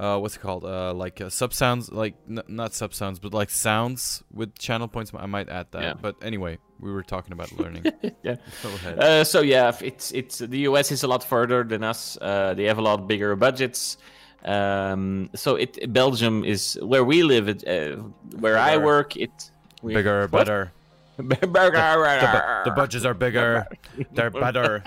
uh, 0.00 0.18
what's 0.18 0.36
it 0.36 0.40
called? 0.40 0.64
Uh, 0.64 0.94
like 0.94 1.20
uh, 1.20 1.28
sub 1.28 1.52
sounds, 1.52 1.92
like 1.92 2.14
n- 2.28 2.42
not 2.48 2.72
sub 2.72 2.94
sounds, 2.94 3.18
but 3.18 3.34
like 3.34 3.50
sounds 3.50 4.24
with 4.32 4.56
channel 4.58 4.88
points. 4.88 5.12
I 5.14 5.26
might 5.26 5.50
add 5.50 5.66
that. 5.72 5.82
Yeah. 5.82 5.94
But 6.00 6.16
anyway, 6.22 6.56
we 6.78 6.90
were 6.90 7.02
talking 7.02 7.32
about 7.32 7.52
learning. 7.52 7.84
yeah. 8.22 8.36
Go 8.62 8.68
ahead. 8.70 8.98
Uh, 8.98 9.24
so 9.24 9.42
yeah, 9.42 9.76
it's 9.82 10.10
it's 10.12 10.38
the 10.38 10.60
US 10.60 10.90
is 10.90 11.02
a 11.02 11.08
lot 11.08 11.22
further 11.22 11.64
than 11.64 11.84
us. 11.84 12.16
Uh, 12.18 12.54
they 12.54 12.64
have 12.64 12.78
a 12.78 12.82
lot 12.82 13.06
bigger 13.06 13.36
budgets. 13.36 13.98
Um, 14.44 15.30
so 15.34 15.56
it 15.56 15.92
Belgium 15.92 16.44
is 16.44 16.78
where 16.82 17.04
we 17.04 17.22
live. 17.22 17.48
It, 17.48 17.66
uh, 17.66 18.02
where 18.38 18.54
bigger. 18.54 18.58
I 18.58 18.76
work, 18.78 19.16
it 19.16 19.50
we, 19.82 19.94
bigger, 19.94 20.22
what? 20.22 20.46
better. 20.46 20.72
bigger, 21.16 21.50
the, 21.50 21.60
the, 21.60 22.62
the, 22.64 22.70
budgets 22.70 23.04
are 23.04 23.12
bigger. 23.12 23.66
They're 24.12 24.30
better. 24.30 24.82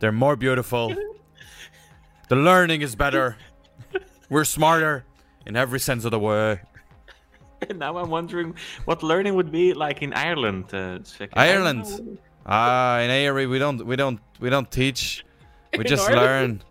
They're 0.00 0.12
more 0.12 0.36
beautiful. 0.36 0.94
The 2.28 2.36
learning 2.36 2.82
is 2.82 2.94
better. 2.94 3.36
We're 4.28 4.44
smarter. 4.44 5.04
in 5.46 5.56
every 5.56 5.80
sense 5.80 6.04
of 6.04 6.10
the 6.10 6.18
word. 6.18 6.60
And 7.68 7.78
now 7.84 7.96
I'm 7.96 8.10
wondering 8.10 8.54
what 8.84 9.02
learning 9.02 9.34
would 9.34 9.50
be 9.50 9.74
like 9.74 10.02
in 10.02 10.12
Ireland. 10.12 10.66
Uh, 10.72 11.00
Svekke. 11.00 11.30
I 11.34 11.52
don't 11.52 11.62
Ireland. 11.66 12.18
Ah, 12.44 12.98
in 12.98 13.10
Airy 13.10 13.46
we 13.46 13.58
don't 13.58 13.86
we 13.86 13.96
don't 13.96 14.20
we 14.40 14.50
don't 14.50 14.70
teach. 14.70 15.24
We 15.72 15.80
In 15.80 15.86
just 15.86 16.08
Ireland? 16.08 16.24
learn. 16.26 16.62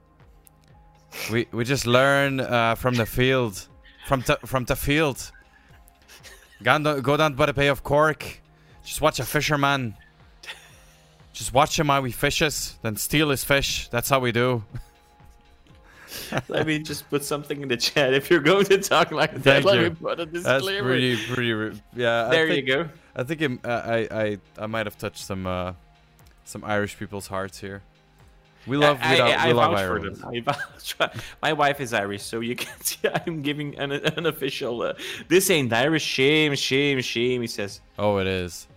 We 1.31 1.47
we 1.51 1.63
just 1.65 1.85
learn 1.85 2.39
uh, 2.39 2.75
from 2.75 2.95
the 2.95 3.05
field, 3.05 3.67
from 4.07 4.21
the 4.21 4.37
from 4.45 4.65
the 4.65 4.75
field. 4.75 5.31
Go 6.63 6.77
down, 6.79 7.01
go 7.01 7.17
down 7.17 7.33
by 7.33 7.47
the 7.47 7.53
Bay 7.53 7.67
of 7.67 7.83
Cork. 7.83 8.39
Just 8.83 9.01
watch 9.01 9.19
a 9.19 9.23
fisherman. 9.25 9.95
Just 11.33 11.53
watch 11.53 11.79
him 11.79 11.87
how 11.87 12.03
he 12.03 12.11
fishes, 12.11 12.77
then 12.81 12.95
steal 12.97 13.29
his 13.29 13.43
fish. 13.43 13.87
That's 13.89 14.09
how 14.09 14.19
we 14.19 14.31
do. 14.31 14.63
Let 16.49 16.67
me 16.67 16.79
just 16.79 17.09
put 17.09 17.23
something 17.23 17.61
in 17.61 17.69
the 17.69 17.77
chat. 17.77 18.13
If 18.13 18.29
you're 18.29 18.41
going 18.41 18.65
to 18.65 18.77
talk 18.79 19.11
like 19.11 19.31
that, 19.33 19.43
Thank 19.43 19.65
let 19.65 19.77
you. 19.79 19.89
me 19.89 19.89
put 19.91 20.19
a 20.19 20.25
That's 20.25 20.65
pretty 20.65 21.17
pretty. 21.27 21.53
re- 21.53 21.81
Yeah. 21.95 22.27
there 22.29 22.47
think, 22.47 22.67
you 22.67 22.75
go. 22.75 22.89
I 23.15 23.23
think 23.23 23.41
it, 23.41 23.51
uh, 23.65 23.69
I 23.85 23.97
I 24.11 24.37
I 24.59 24.65
might 24.67 24.85
have 24.87 24.97
touched 24.97 25.23
some 25.25 25.47
uh, 25.47 25.73
some 26.43 26.63
Irish 26.65 26.97
people's 26.97 27.27
hearts 27.27 27.59
here. 27.59 27.81
We 28.67 28.77
love 28.77 28.99
I, 29.01 29.13
we, 29.15 29.19
love, 29.19 29.27
I, 29.29 29.31
we 29.31 29.33
I 29.33 29.51
love 29.53 29.71
vouch 29.71 29.79
for 29.79 29.93
Ireland. 29.95 30.15
them. 30.17 30.29
I 30.29 30.39
vouch 30.41 30.93
for- 30.93 31.11
My 31.41 31.53
wife 31.53 31.79
is 31.81 31.93
Irish, 31.93 32.21
so 32.23 32.39
you 32.41 32.55
can 32.55 32.69
see 32.81 32.99
I'm 33.25 33.41
giving 33.41 33.75
an, 33.79 34.25
official. 34.25 34.81
Uh, 34.83 34.93
this 35.27 35.49
ain't 35.49 35.73
Irish. 35.73 36.03
Shame, 36.03 36.53
shame, 36.55 37.01
shame. 37.01 37.41
He 37.41 37.47
says. 37.47 37.81
Oh, 37.97 38.17
it 38.17 38.27
is. 38.27 38.67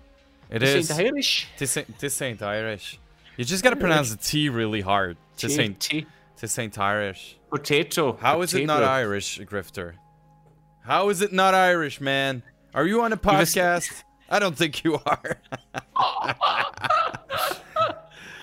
It 0.51 0.61
This 0.61 0.90
is. 0.90 0.99
ain't 0.99 1.09
Irish. 1.09 1.49
This 1.59 1.77
ain't, 1.77 1.99
this 1.99 2.23
ain't 2.23 2.40
Irish. 2.42 2.99
You 3.37 3.44
just 3.44 3.62
gotta 3.64 3.77
pronounce 3.77 4.11
the 4.11 4.16
T 4.16 4.49
really 4.49 4.81
hard. 4.81 5.16
This 5.38 5.59
ain't 5.59 5.81
T. 5.81 6.07
this 6.40 6.59
ain't 6.59 6.79
Irish. 6.79 7.37
potato. 7.51 8.12
How 8.20 8.40
is 8.42 8.55
it 8.55 8.64
not. 8.66 8.83
Irish, 8.85 9.38
Grifter? 9.40 9.94
How 10.83 11.09
is 11.09 11.20
it 11.23 11.33
not 11.33 11.55
Irish, 11.55 12.01
man? 12.01 12.42
Are 12.75 12.87
you 12.87 13.03
on 13.03 13.12
a 13.12 13.16
podcast? 13.16 14.05
I 14.31 14.38
don't 14.38 14.57
think 14.57 14.85
you 14.85 14.99
are. 15.05 15.37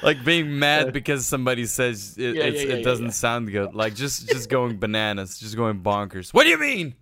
like 0.03 0.23
being 0.23 0.57
mad 0.59 0.93
because 0.93 1.25
somebody 1.25 1.65
says 1.65 2.15
it, 2.17 2.35
Yeah, 2.35 2.43
it's, 2.43 2.61
yeah, 2.63 2.67
yeah, 2.69 2.75
it 2.75 2.83
doesn't 2.83 3.05
yeah. 3.05 3.11
sound 3.11 3.51
good. 3.51 3.73
Like 3.75 3.95
just 3.95 4.27
just 4.29 4.49
going 4.49 4.77
bananas, 4.77 5.37
just 5.39 5.55
going 5.55 5.81
bonkers. 5.81 6.33
What 6.33 6.43
do 6.43 6.49
you 6.49 6.57
mean? 6.59 6.95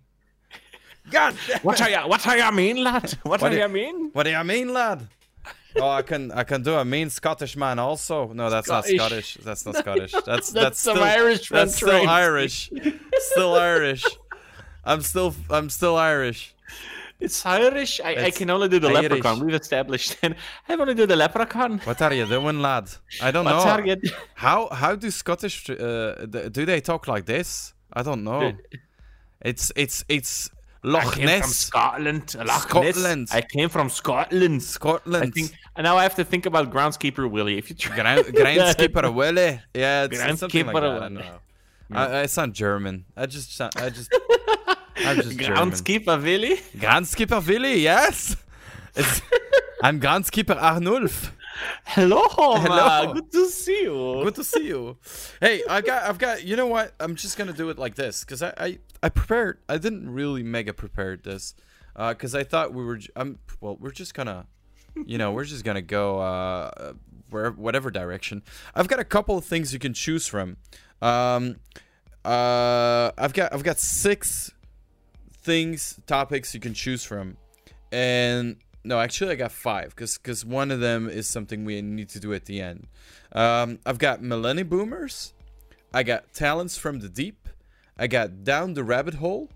God 1.10 1.34
What 1.62 1.80
it. 1.80 1.84
are 1.86 1.90
you? 1.90 2.08
What 2.08 2.26
are 2.26 2.36
you 2.36 2.52
mean, 2.52 2.84
lad? 2.84 3.10
What, 3.22 3.40
What 3.40 3.52
are 3.52 3.54
do- 3.54 3.60
you 3.60 3.68
mean? 3.68 4.10
What 4.12 4.24
do 4.24 4.30
you 4.30 4.44
mean, 4.44 4.72
lad? 4.72 5.06
Oh, 5.76 5.88
I 5.88 6.02
can 6.02 6.32
I 6.32 6.42
can 6.44 6.62
do 6.62 6.74
a 6.74 6.84
mean 6.84 7.10
Scottish 7.10 7.56
man 7.56 7.78
also. 7.78 8.32
No, 8.32 8.50
that's 8.50 8.66
Scottish. 8.66 8.96
not 8.96 9.06
Scottish. 9.08 9.38
That's 9.44 9.64
not 9.66 9.76
Scottish. 9.76 10.12
That's 10.12 10.24
that's, 10.24 10.50
That's 10.52 10.78
some 10.80 10.96
still, 10.96 11.04
Irish 11.08 11.48
That's 11.48 11.76
still 11.76 12.08
Irish. 12.08 12.70
still 13.30 13.54
Irish. 13.54 14.04
I'm 14.84 15.00
still 15.02 15.34
I'm 15.48 15.70
still 15.70 15.96
Irish. 15.96 16.54
It's 17.20 17.44
Irish. 17.44 18.00
I, 18.00 18.26
I 18.26 18.30
can 18.30 18.48
only 18.50 18.68
do 18.68 18.78
the 18.78 18.88
Irish. 18.88 19.02
leprechaun. 19.02 19.44
We've 19.44 19.54
established. 19.54 20.16
And 20.22 20.34
I 20.68 20.74
only 20.74 20.94
do 20.94 21.06
the 21.06 21.16
leprechaun. 21.16 21.78
What 21.84 22.00
are 22.02 22.14
you 22.14 22.26
doing, 22.26 22.60
lad? 22.60 22.90
I 23.22 23.30
don't 23.30 23.44
What's 23.44 23.64
know. 23.64 23.70
are 23.72 23.86
you? 23.86 23.96
How 24.34 24.68
how 24.70 24.94
do 24.96 25.10
Scottish 25.10 25.68
uh, 25.70 26.26
do 26.26 26.64
they 26.64 26.80
talk 26.80 27.06
like 27.08 27.26
this? 27.26 27.74
I 27.92 28.02
don't 28.02 28.24
know. 28.24 28.52
It's 29.42 29.70
it's 29.76 30.04
it's 30.08 30.50
I 30.82 30.88
Loch 30.88 31.14
came 31.14 31.26
from 31.28 31.38
Ness, 31.40 31.56
Scotland. 31.56 32.34
Loch 32.38 32.46
Ness. 32.46 32.62
Scotland. 32.62 33.28
I 33.32 33.42
came 33.42 33.68
from 33.68 33.90
Scotland. 33.90 34.62
Scotland. 34.62 35.24
I 35.24 35.30
think 35.30 35.52
and 35.76 35.84
now 35.84 35.96
I 35.98 36.02
have 36.04 36.14
to 36.16 36.24
think 36.24 36.46
about 36.46 36.70
groundskeeper 36.72 37.30
Willie. 37.30 37.58
If 37.58 37.68
you 37.70 37.76
try, 37.76 37.94
Grand, 37.96 38.26
Groundskeeper 38.40 39.12
Willie. 39.12 39.60
Yeah, 39.74 40.04
it's, 40.04 40.18
it's 40.18 40.40
something 40.40 40.66
like 40.66 40.74
Groundskeeper 40.76 40.80
that. 40.80 40.84
I 40.84 40.98
don't 41.00 41.14
Willie. 41.14 41.26
know. 41.26 41.38
I, 41.92 42.20
I 42.20 42.26
sound 42.26 42.54
German. 42.54 43.04
I 43.16 43.26
just 43.26 43.60
I 43.60 43.90
just 43.90 44.10
I'm 45.00 45.16
just 45.16 45.36
groundskeeper 45.38 46.22
Willie. 46.22 46.56
Groundskeeper 46.76 47.46
Willy, 47.46 47.80
yes. 47.80 48.36
It's, 48.94 49.22
I'm 49.82 50.00
Groundskeeper 50.00 50.56
Arnulf. 50.60 51.32
Hello, 51.84 52.22
Hello. 52.28 53.12
Good 53.14 53.32
to 53.32 53.48
see 53.48 53.82
you. 53.82 54.20
Good 54.24 54.34
to 54.36 54.44
see 54.44 54.66
you. 54.66 54.96
Hey, 55.40 55.62
I 55.68 55.80
got, 55.80 56.04
I've 56.04 56.18
got. 56.18 56.44
You 56.44 56.56
know 56.56 56.66
what? 56.66 56.94
I'm 56.98 57.16
just 57.16 57.36
gonna 57.36 57.52
do 57.52 57.70
it 57.70 57.78
like 57.78 57.94
this 57.96 58.24
because 58.24 58.42
I, 58.42 58.52
I, 58.56 58.78
I 59.02 59.08
prepared. 59.10 59.58
I 59.68 59.76
didn't 59.78 60.10
really 60.10 60.42
mega 60.42 60.72
prepared 60.72 61.22
this, 61.24 61.54
because 61.94 62.34
I 62.34 62.44
thought 62.44 62.72
we 62.72 62.84
were. 62.84 63.00
I'm 63.14 63.38
well. 63.60 63.76
We're 63.78 63.90
just 63.90 64.14
gonna, 64.14 64.46
you 65.04 65.18
know, 65.18 65.32
we're 65.32 65.44
just 65.44 65.64
gonna 65.64 65.82
go 65.82 66.20
uh, 66.20 66.92
where 67.28 67.50
whatever 67.50 67.90
direction. 67.90 68.42
I've 68.74 68.88
got 68.88 68.98
a 68.98 69.04
couple 69.04 69.36
of 69.36 69.44
things 69.44 69.72
you 69.72 69.78
can 69.78 69.92
choose 69.92 70.26
from. 70.26 70.56
Um, 71.02 71.56
uh, 72.24 73.10
I've 73.18 73.34
got 73.34 73.52
I've 73.52 73.64
got 73.64 73.78
six 73.78 74.52
things 75.42 76.00
topics 76.06 76.54
you 76.54 76.60
can 76.60 76.74
choose 76.74 77.04
from, 77.04 77.36
and 77.92 78.56
no, 78.84 78.98
actually 78.98 79.32
I 79.32 79.34
got 79.36 79.52
five 79.52 79.90
because 79.90 80.18
because 80.18 80.44
one 80.44 80.70
of 80.70 80.80
them 80.80 81.08
is 81.08 81.26
something 81.26 81.64
we 81.64 81.82
need 81.82 82.08
to 82.10 82.20
do 82.20 82.32
at 82.32 82.46
the 82.46 82.60
end. 82.60 82.86
Um, 83.32 83.78
I've 83.84 83.98
got 83.98 84.22
millennium 84.22 84.68
boomers. 84.68 85.32
I 85.92 86.02
got 86.02 86.32
talents 86.32 86.76
from 86.76 87.00
the 87.00 87.08
deep. 87.08 87.48
I 87.98 88.06
got 88.06 88.44
down 88.44 88.74
the 88.74 88.84
rabbit 88.84 89.14
hole. 89.14 89.50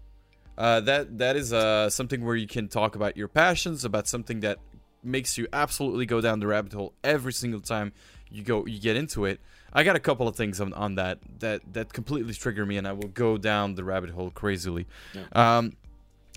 Uh, 0.56 0.80
that 0.80 1.18
that 1.18 1.36
is 1.36 1.52
uh, 1.52 1.90
something 1.90 2.24
where 2.24 2.36
you 2.36 2.46
can 2.46 2.68
talk 2.68 2.94
about 2.94 3.16
your 3.16 3.28
passions, 3.28 3.84
about 3.84 4.06
something 4.06 4.40
that 4.40 4.58
makes 5.02 5.36
you 5.36 5.46
absolutely 5.52 6.06
go 6.06 6.20
down 6.20 6.40
the 6.40 6.46
rabbit 6.46 6.72
hole 6.72 6.94
every 7.04 7.32
single 7.32 7.60
time 7.60 7.92
you 8.30 8.42
go 8.42 8.66
you 8.66 8.80
get 8.80 8.96
into 8.96 9.24
it. 9.24 9.40
I 9.74 9.82
got 9.82 9.96
a 9.96 10.00
couple 10.00 10.28
of 10.28 10.36
things 10.36 10.60
on, 10.60 10.72
on 10.72 10.94
that 10.94 11.18
that 11.40 11.60
that 11.72 11.92
completely 11.92 12.32
trigger 12.34 12.64
me, 12.64 12.76
and 12.76 12.86
I 12.86 12.92
will 12.92 13.08
go 13.08 13.36
down 13.36 13.74
the 13.74 13.84
rabbit 13.84 14.10
hole 14.10 14.30
crazily. 14.30 14.86
Um, 15.32 15.76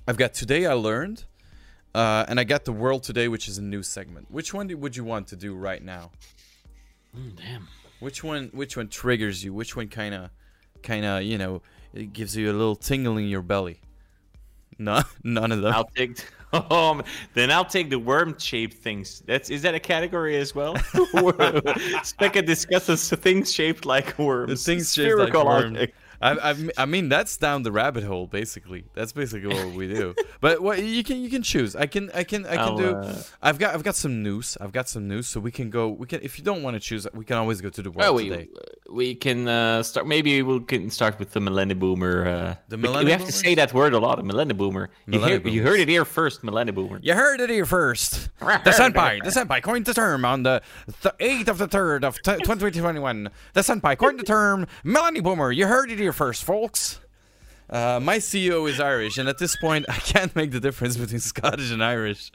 I've 0.08 0.18
got 0.18 0.34
today 0.34 0.66
I 0.66 0.74
learned, 0.74 1.26
uh, 1.94 2.26
and 2.28 2.40
I 2.40 2.44
got 2.44 2.66
the 2.66 2.72
world 2.72 3.04
today, 3.04 3.28
which 3.28 3.48
is 3.48 3.58
a 3.58 3.62
new 3.62 3.84
segment. 3.84 4.32
Which 4.32 4.54
one 4.54 4.68
do, 4.68 4.78
would 4.78 4.96
you 4.96 5.04
want 5.04 5.28
to 5.28 5.36
do 5.36 5.54
right 5.54 5.84
now? 5.84 6.12
Mm, 7.16 7.36
damn. 7.36 7.68
Which 8.00 8.24
one? 8.24 8.50
Which 8.54 8.76
one 8.78 8.88
triggers 8.88 9.44
you? 9.44 9.54
Which 9.54 9.76
one 9.76 9.88
kind 9.88 10.16
of, 10.16 10.30
kind 10.82 11.06
of, 11.06 11.24
you 11.24 11.38
know, 11.38 11.62
it 11.94 12.14
gives 12.14 12.36
you 12.36 12.52
a 12.52 12.54
little 12.54 12.76
tingle 12.76 13.18
in 13.18 13.28
your 13.28 13.42
belly? 13.42 13.82
No, 14.80 15.02
none 15.24 15.52
of 15.52 15.62
them. 15.62 15.74
I'll 15.74 15.90
take. 15.96 16.24
Um, 16.54 17.04
then 17.34 17.52
I'll 17.52 17.66
take 17.66 17.90
the 17.90 18.00
worm-shaped 18.00 18.74
things. 18.74 19.22
That's 19.26 19.50
is 19.50 19.62
that 19.64 19.76
a 19.76 19.80
category 19.80 20.38
as 20.38 20.56
well? 20.56 20.76
Specca 22.04 22.46
discusses 22.46 23.10
things 23.10 23.54
shaped 23.54 23.86
like 23.86 24.18
worms. 24.18 24.64
The 24.64 24.72
things 24.72 24.94
shaped 24.94 25.18
like 25.18 25.34
worms. 25.34 25.72
object. 25.78 25.96
I, 26.22 26.32
I, 26.52 26.70
I 26.80 26.86
mean, 26.86 27.10
that's 27.10 27.38
down 27.38 27.64
the 27.64 27.72
rabbit 27.72 28.04
hole, 28.04 28.28
basically. 28.28 28.86
That's 28.94 29.12
basically 29.14 29.54
what 29.54 29.74
we 29.74 29.88
do. 29.88 30.16
But 30.42 30.62
what 30.62 30.82
you 30.84 31.04
can 31.04 31.18
you 31.22 31.30
can 31.30 31.44
choose. 31.44 31.76
I 31.76 31.86
can 31.88 32.10
I 32.14 32.24
can 32.24 32.46
I 32.46 32.56
can 32.56 32.60
I'll, 32.60 32.78
do. 32.78 32.90
uh, 32.96 33.22
I've 33.42 33.60
got 33.60 33.74
I've 33.76 33.84
got 33.84 33.96
some 33.96 34.24
news. 34.24 34.58
I've 34.62 34.72
got 34.72 34.88
some 34.90 35.08
news, 35.08 35.28
so 35.28 35.40
we 35.40 35.52
can 35.52 35.70
go. 35.70 35.90
We 35.90 36.08
can 36.08 36.22
if 36.22 36.38
you 36.38 36.44
don't 36.44 36.64
want 36.64 36.76
to 36.76 36.80
choose, 36.80 37.08
we 37.14 37.26
can 37.26 37.38
always 37.38 37.62
go 37.62 37.70
to 37.70 37.82
the 37.82 37.90
world 37.92 38.00
Well, 38.00 38.16
we 38.16 38.30
today. 38.30 38.48
we 38.90 39.16
can 39.16 39.48
uh, 39.48 39.84
start. 39.84 40.08
Maybe 40.08 40.42
we 40.42 40.60
can 40.62 40.90
start 40.90 41.20
with 41.20 41.32
the 41.32 41.40
millennium 41.40 41.80
boomer. 41.80 42.28
Uh, 42.28 42.56
The 42.70 42.78
we- 42.78 42.82
millennium 42.84 43.06
We 43.06 43.12
have 43.12 43.26
to 43.26 43.32
say 43.32 43.56
that 43.56 43.74
word 43.74 43.94
a 43.94 44.00
lot. 44.00 44.20
A 44.20 44.24
millennium 44.24 44.58
boomer. 44.58 44.90
You, 45.08 45.20
hear, 45.24 45.40
you 45.48 45.64
heard 45.64 45.80
it 45.80 45.88
here 45.90 46.06
first. 46.06 46.44
Millennium 46.44 46.76
boomer. 46.76 47.00
You 47.02 47.14
heard 47.14 47.40
it 47.42 47.50
here 47.50 47.66
first. 47.66 48.30
The 48.40 48.72
Senpai, 48.72 49.24
the 49.24 49.30
Senpai 49.32 49.62
coined 49.62 49.86
the 49.86 49.94
term 49.94 50.24
on 50.26 50.44
the 50.44 50.62
th- 51.04 51.16
8th 51.20 51.48
of 51.48 51.58
the 51.58 51.68
3rd 51.68 52.04
of 52.04 52.16
t- 52.22 52.32
2021. 52.44 53.30
The 53.54 53.62
Senpai 53.62 53.98
coined 53.98 54.20
the 54.20 54.24
term 54.24 54.68
Millennium 54.84 55.24
Boomer. 55.24 55.52
You 55.52 55.68
heard 55.68 55.90
it 55.92 56.00
here 56.00 56.07
first, 56.14 56.44
folks. 56.44 57.00
Uh, 57.70 58.00
my 58.02 58.18
CEO 58.18 58.70
is 58.70 58.80
Irish, 58.80 59.18
and 59.18 59.28
at 59.28 59.40
this 59.40 59.58
point, 59.58 59.86
I 59.90 59.98
can't 59.98 60.34
make 60.36 60.52
the 60.52 60.60
difference 60.60 60.96
between 61.04 61.20
Scottish 61.20 61.72
and 61.72 61.84
Irish. 61.84 62.32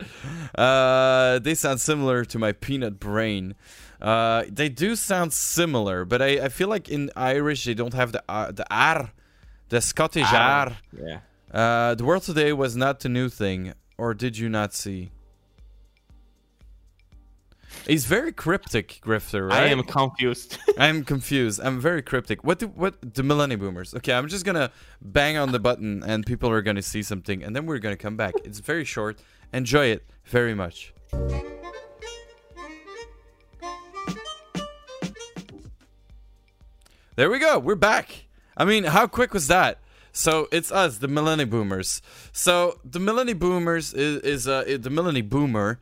Uh, 0.54 1.38
they 1.38 1.54
sound 1.54 1.80
similar 1.80 2.24
to 2.26 2.38
my 2.38 2.52
peanut 2.52 3.00
brain. 3.00 3.54
Uh, 4.00 4.44
they 4.48 4.68
do 4.68 4.94
sound 4.96 5.32
similar, 5.32 6.04
but 6.04 6.20
I, 6.20 6.44
I 6.44 6.48
feel 6.48 6.68
like 6.68 6.88
in 6.88 7.10
Irish 7.16 7.64
they 7.64 7.74
don't 7.74 7.94
have 7.94 8.12
the 8.12 8.22
uh, 8.28 8.50
the 8.50 8.66
R, 8.70 9.10
the 9.68 9.80
Scottish 9.80 10.30
R. 10.32 10.76
Yeah. 10.92 11.20
Uh, 11.52 11.94
the 11.94 12.04
world 12.04 12.22
today 12.22 12.52
was 12.52 12.76
not 12.76 13.00
the 13.00 13.08
new 13.08 13.28
thing, 13.28 13.74
or 13.96 14.12
did 14.14 14.36
you 14.36 14.48
not 14.48 14.74
see? 14.74 15.12
He's 17.86 18.04
very 18.04 18.32
cryptic, 18.32 19.00
Grifter, 19.02 19.48
right? 19.48 19.64
I 19.64 19.66
am 19.66 19.82
confused. 19.82 20.56
I'm 20.78 21.04
confused. 21.04 21.60
I'm 21.62 21.80
very 21.80 22.00
cryptic. 22.00 22.44
What 22.44 22.60
do 22.60 22.68
what 22.68 23.14
the 23.14 23.22
millennium 23.22 23.60
boomers? 23.60 23.92
Okay, 23.94 24.12
I'm 24.12 24.28
just 24.28 24.44
gonna 24.44 24.70
bang 25.00 25.36
on 25.36 25.50
the 25.50 25.58
button 25.58 26.02
and 26.04 26.24
people 26.24 26.48
are 26.50 26.62
gonna 26.62 26.82
see 26.82 27.02
something 27.02 27.42
and 27.42 27.56
then 27.56 27.66
we're 27.66 27.78
gonna 27.78 27.96
come 27.96 28.16
back. 28.16 28.34
It's 28.44 28.60
very 28.60 28.84
short. 28.84 29.18
Enjoy 29.52 29.86
it 29.86 30.04
very 30.24 30.54
much. 30.54 30.94
There 37.16 37.30
we 37.30 37.38
go. 37.38 37.58
We're 37.58 37.74
back. 37.74 38.26
I 38.56 38.64
mean, 38.64 38.84
how 38.84 39.06
quick 39.06 39.34
was 39.34 39.48
that? 39.48 39.78
So 40.12 40.46
it's 40.52 40.70
us, 40.70 40.98
the 40.98 41.08
millennium 41.08 41.50
boomers. 41.50 42.00
So 42.32 42.78
the 42.84 43.00
millennium 43.00 43.38
boomers 43.38 43.92
is, 43.92 44.20
is 44.22 44.48
uh, 44.48 44.76
the 44.80 44.90
millennium 44.90 45.28
boomer 45.28 45.80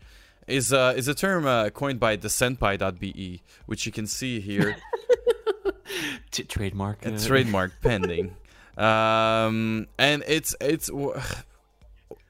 is 0.51 0.73
uh, 0.73 0.95
is 0.97 1.09
a 1.09 1.15
term 1.15 1.47
uh, 1.47 1.71
coined 1.71 2.01
by 2.01 2.17
the 2.17 2.29
senpai.be, 2.29 3.43
which 3.67 3.87
you 3.87 3.93
can 3.93 4.07
see 4.07 4.41
here. 4.41 4.77
T- 6.31 6.45
trademark. 6.45 7.07
uh, 7.07 7.19
trademark 7.19 7.73
pending. 7.83 8.37
Um, 8.77 9.89
and 9.99 10.23
it's 10.27 10.55
it's 10.61 10.87
w- 10.87 11.19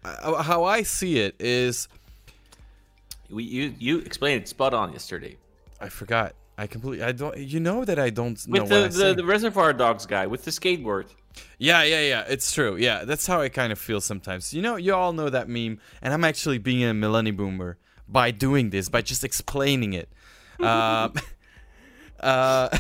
how 0.02 0.64
I 0.64 0.82
see 0.82 1.18
it 1.18 1.36
is 1.38 1.88
We, 3.28 3.44
you 3.44 3.74
you 3.78 3.98
explained 3.98 4.42
it 4.42 4.48
spot 4.48 4.72
on 4.74 4.92
yesterday 4.92 5.36
I 5.80 5.88
forgot. 5.88 6.34
I 6.58 6.66
completely 6.66 7.04
I 7.04 7.12
don't 7.12 7.36
you 7.36 7.60
know 7.60 7.84
that 7.84 7.98
I 7.98 8.10
don't 8.10 8.46
know 8.48 8.62
with 8.62 8.70
what 8.70 8.92
the, 8.92 8.98
the 8.98 9.14
the 9.14 9.24
Reservoir 9.24 9.72
Dogs 9.72 10.06
guy 10.06 10.26
with 10.26 10.44
the 10.44 10.50
skateboard. 10.50 11.06
Yeah, 11.58 11.82
yeah, 11.84 12.00
yeah. 12.00 12.24
It's 12.28 12.52
true. 12.52 12.76
Yeah, 12.76 13.04
that's 13.04 13.26
how 13.26 13.40
I 13.40 13.48
kind 13.48 13.70
of 13.72 13.78
feel 13.78 14.00
sometimes. 14.00 14.52
You 14.52 14.62
know, 14.62 14.76
you 14.76 14.94
all 14.94 15.12
know 15.12 15.30
that 15.30 15.48
meme, 15.48 15.78
and 16.02 16.12
I'm 16.12 16.24
actually 16.24 16.58
being 16.58 16.82
a 16.82 16.92
millennial 16.92 17.36
boomer 17.36 17.78
by 18.11 18.30
doing 18.30 18.70
this, 18.70 18.88
by 18.88 19.02
just 19.02 19.24
explaining 19.24 19.92
it. 19.92 20.08
um, 20.61 21.14
uh, 22.20 22.68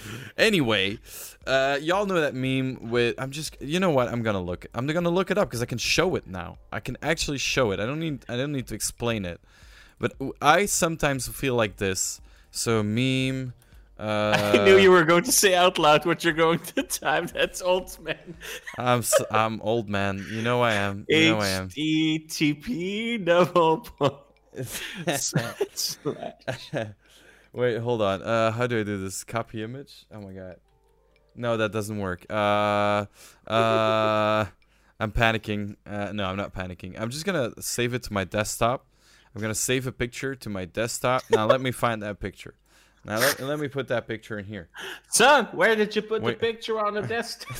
anyway, 0.38 0.98
uh, 1.46 1.78
y'all 1.80 2.06
know 2.06 2.20
that 2.20 2.34
meme 2.34 2.90
with. 2.90 3.14
I'm 3.18 3.30
just. 3.30 3.56
You 3.60 3.80
know 3.80 3.90
what? 3.90 4.08
I'm 4.08 4.22
gonna 4.22 4.42
look. 4.42 4.66
I'm 4.74 4.86
gonna 4.86 5.10
look 5.10 5.30
it 5.30 5.38
up 5.38 5.48
because 5.48 5.62
I 5.62 5.66
can 5.66 5.78
show 5.78 6.14
it 6.16 6.26
now. 6.26 6.58
I 6.72 6.80
can 6.80 6.96
actually 7.02 7.38
show 7.38 7.70
it. 7.72 7.80
I 7.80 7.86
don't 7.86 8.00
need. 8.00 8.24
I 8.28 8.36
don't 8.36 8.52
need 8.52 8.66
to 8.68 8.74
explain 8.74 9.24
it. 9.24 9.40
But 9.98 10.12
I 10.42 10.66
sometimes 10.66 11.26
feel 11.28 11.54
like 11.54 11.76
this. 11.76 12.20
So 12.50 12.82
meme. 12.82 13.54
Uh, 13.98 14.36
I 14.60 14.64
knew 14.64 14.76
you 14.76 14.90
were 14.90 15.04
going 15.04 15.24
to 15.24 15.32
say 15.32 15.54
out 15.54 15.78
loud 15.78 16.04
what 16.04 16.22
you're 16.22 16.34
going 16.34 16.58
to 16.58 16.82
type. 16.82 17.32
That's 17.32 17.62
old 17.62 17.98
man. 18.04 18.36
I'm 18.76 18.98
s- 18.98 19.24
I'm 19.30 19.58
old 19.62 19.88
man. 19.88 20.24
You 20.30 20.42
know 20.42 20.60
I 20.60 20.74
am. 20.74 21.06
You 21.08 21.30
know 21.30 21.38
I 21.38 21.48
am. 21.48 21.68
HTTP 21.70 23.24
double 23.24 23.78
point. 23.78 24.12
Wait, 27.52 27.78
hold 27.78 28.02
on. 28.02 28.22
Uh, 28.22 28.50
how 28.52 28.66
do 28.66 28.80
I 28.80 28.82
do 28.82 28.98
this? 28.98 29.24
Copy 29.24 29.62
image? 29.62 30.06
Oh 30.12 30.20
my 30.20 30.32
god. 30.32 30.56
No, 31.34 31.56
that 31.58 31.72
doesn't 31.72 31.98
work. 31.98 32.24
Uh, 32.30 33.06
uh, 33.46 34.46
I'm 34.98 35.12
panicking. 35.12 35.76
Uh, 35.86 36.12
no, 36.12 36.24
I'm 36.24 36.36
not 36.36 36.54
panicking. 36.54 36.98
I'm 36.98 37.10
just 37.10 37.24
gonna 37.24 37.52
save 37.60 37.94
it 37.94 38.02
to 38.04 38.12
my 38.12 38.24
desktop. 38.24 38.86
I'm 39.34 39.42
gonna 39.42 39.54
save 39.54 39.86
a 39.86 39.92
picture 39.92 40.34
to 40.34 40.48
my 40.48 40.64
desktop. 40.64 41.22
Now 41.30 41.46
let 41.46 41.60
me 41.60 41.70
find 41.70 42.02
that 42.02 42.20
picture. 42.20 42.54
Now 43.04 43.18
let, 43.18 43.40
let 43.40 43.58
me 43.58 43.68
put 43.68 43.88
that 43.88 44.08
picture 44.08 44.38
in 44.38 44.46
here. 44.46 44.68
Son, 45.10 45.46
where 45.52 45.76
did 45.76 45.94
you 45.94 46.02
put 46.02 46.22
Wait. 46.22 46.40
the 46.40 46.46
picture 46.46 46.80
on 46.80 46.94
the 46.94 47.02
desktop? 47.06 47.56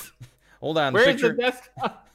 Hold 0.60 0.78
on. 0.78 0.92
The 0.92 0.98
Where's 0.98 1.20
the 1.20 1.28
picture, 1.28 1.32
desktop? 1.34 2.08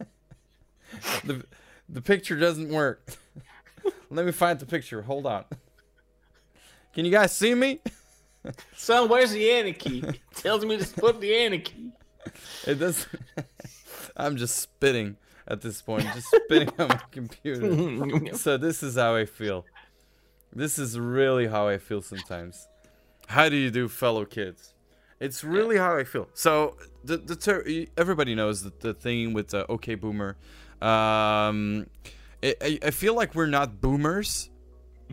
the, 1.24 1.44
the 1.88 2.00
picture 2.00 2.36
doesn't 2.36 2.70
work. 2.70 3.06
let 4.10 4.26
me 4.26 4.32
find 4.32 4.58
the 4.58 4.66
picture. 4.66 5.02
Hold 5.02 5.26
on. 5.26 5.44
Can 6.94 7.04
you 7.04 7.10
guys 7.10 7.32
see 7.34 7.54
me? 7.54 7.80
Son, 8.76 9.08
where's 9.08 9.32
the 9.32 9.72
key? 9.72 10.04
Tells 10.34 10.64
me 10.64 10.76
to 10.76 10.86
put 10.94 11.20
the 11.20 11.58
key. 11.60 11.92
It 12.66 12.74
does. 12.74 13.06
I'm 14.16 14.36
just 14.36 14.56
spitting 14.56 15.16
at 15.48 15.60
this 15.60 15.80
point, 15.82 16.04
just 16.14 16.28
spitting 16.44 16.70
on 16.78 16.88
my 16.88 17.00
computer. 17.10 18.36
So 18.36 18.56
this 18.56 18.82
is 18.82 18.96
how 18.96 19.16
I 19.16 19.24
feel. 19.24 19.64
This 20.54 20.78
is 20.78 20.98
really 20.98 21.46
how 21.46 21.68
I 21.68 21.78
feel 21.78 22.02
sometimes. 22.02 22.68
How 23.26 23.48
do 23.48 23.56
you 23.56 23.70
do, 23.70 23.88
fellow 23.88 24.24
kids? 24.24 24.74
It's 25.18 25.44
really 25.44 25.78
how 25.78 25.96
I 25.96 26.04
feel. 26.04 26.28
So 26.34 26.76
the 27.04 27.16
the 27.16 27.36
ter- 27.36 27.64
everybody 27.96 28.34
knows 28.34 28.64
that 28.64 28.80
the 28.80 28.92
thing 28.92 29.32
with 29.32 29.48
the 29.48 29.66
OK 29.68 29.94
Boomer. 29.94 30.36
Um, 30.80 31.86
I, 32.42 32.78
I 32.82 32.90
feel 32.90 33.14
like 33.14 33.34
we're 33.34 33.46
not 33.46 33.80
boomers, 33.80 34.50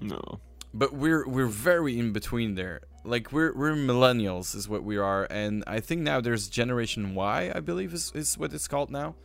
no. 0.02 0.40
but 0.74 0.94
we're 0.94 1.28
we're 1.28 1.48
very 1.48 2.00
in 2.00 2.12
between 2.12 2.56
there. 2.56 2.82
Like 3.04 3.32
we're 3.32 3.54
we're 3.54 3.74
millennials 3.74 4.56
is 4.56 4.68
what 4.68 4.84
we 4.84 4.98
are, 4.98 5.28
and 5.30 5.64
I 5.68 5.80
think 5.80 6.02
now 6.02 6.22
there's 6.22 6.50
Generation 6.50 7.16
Y, 7.16 7.52
I 7.54 7.60
believe 7.60 7.94
is, 7.94 8.12
is 8.16 8.38
what 8.38 8.54
it's 8.54 8.68
called 8.68 8.90
now. 8.92 9.16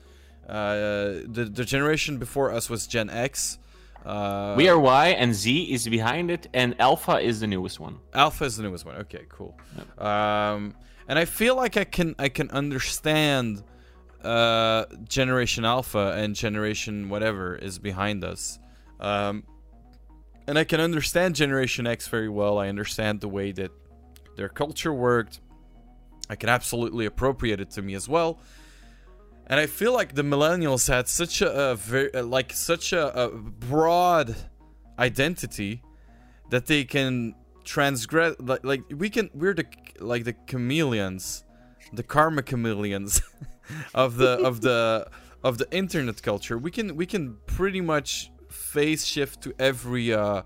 Uh, 0.49 1.25
the 1.27 1.51
the 1.53 1.65
generation 1.65 2.19
before 2.19 2.53
us 2.53 2.69
was 2.69 2.87
Gen 2.87 3.11
X. 3.11 3.59
Uh, 4.05 4.55
we 4.57 4.69
are 4.69 4.79
Y 4.79 5.09
and 5.09 5.35
Z 5.35 5.73
is 5.73 5.89
behind 5.89 6.31
it, 6.31 6.47
and 6.53 6.79
Alpha 6.79 7.19
is 7.19 7.41
the 7.41 7.47
newest 7.47 7.81
one. 7.81 7.99
Alpha 8.13 8.45
is 8.45 8.59
the 8.59 8.63
newest 8.63 8.85
one. 8.85 8.97
Okay, 8.97 9.25
cool. 9.31 9.59
Um, 9.97 10.75
and 11.09 11.19
I 11.19 11.25
feel 11.25 11.57
like 11.57 11.77
I 11.79 11.85
can 11.85 12.15
I 12.19 12.29
can 12.29 12.51
understand 12.51 13.63
uh, 14.25 14.87
Generation 15.09 15.65
Alpha 15.65 16.15
and 16.17 16.35
Generation 16.35 17.09
whatever 17.09 17.57
is 17.57 17.79
behind 17.79 18.25
us. 18.25 18.59
Um, 19.01 19.45
and 20.47 20.59
I 20.59 20.65
can 20.65 20.81
understand 20.81 21.35
Generation 21.35 21.87
X 21.87 22.09
very 22.09 22.29
well. 22.29 22.59
I 22.59 22.69
understand 22.69 23.21
the 23.21 23.29
way 23.29 23.53
that 23.53 23.71
their 24.37 24.49
culture 24.49 24.93
worked. 24.93 25.41
I 26.29 26.37
can 26.37 26.49
absolutely 26.49 27.07
appropriate 27.07 27.61
it 27.61 27.71
to 27.73 27.83
me 27.83 27.95
as 27.95 28.09
well. 28.09 28.39
And 29.47 29.61
I 29.61 29.67
feel 29.67 29.93
like 29.93 30.15
the 30.15 30.23
millennials 30.23 30.89
had 30.89 31.07
such 31.09 31.43
a, 31.43 31.71
a 31.71 31.75
very 31.77 32.11
like 32.23 32.53
such 32.53 32.93
a, 32.93 33.25
a 33.25 33.29
broad 33.29 34.35
identity 34.99 35.83
that 36.51 36.67
they 36.67 36.85
can 36.85 37.35
transgress 37.65 38.37
like, 38.39 38.65
like 38.65 38.83
we 38.91 39.11
can 39.11 39.31
we're 39.35 39.55
the 39.55 39.67
like 39.99 40.25
the 40.25 40.35
chameleons 40.47 41.45
the 41.93 42.03
karma 42.03 42.43
chameleons 42.43 43.23
of 43.95 44.17
the 44.17 44.31
of 44.45 44.61
the 44.61 45.09
of 45.43 45.59
the 45.59 45.69
internet 45.71 46.23
culture 46.23 46.57
we 46.59 46.71
can 46.71 46.97
we 46.97 47.07
can 47.07 47.37
pretty 47.47 47.81
much 47.81 48.31
phase 48.49 49.07
shift 49.07 49.43
to 49.43 49.55
every 49.59 50.13
uh 50.13 50.43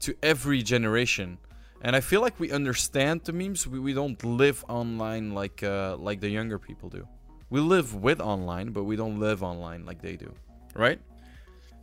to 0.00 0.14
every 0.22 0.62
generation 0.62 1.38
and 1.80 1.94
i 1.94 2.00
feel 2.00 2.20
like 2.20 2.38
we 2.40 2.50
understand 2.50 3.20
the 3.24 3.32
memes 3.32 3.66
we, 3.66 3.78
we 3.78 3.92
don't 3.92 4.22
live 4.24 4.64
online 4.68 5.32
like 5.32 5.62
uh 5.62 5.96
like 5.96 6.20
the 6.20 6.28
younger 6.28 6.58
people 6.58 6.88
do 6.88 7.06
we 7.50 7.60
live 7.60 7.94
with 7.94 8.20
online 8.20 8.70
but 8.72 8.84
we 8.84 8.96
don't 8.96 9.18
live 9.20 9.42
online 9.42 9.84
like 9.86 10.00
they 10.02 10.16
do 10.16 10.32
right 10.74 11.00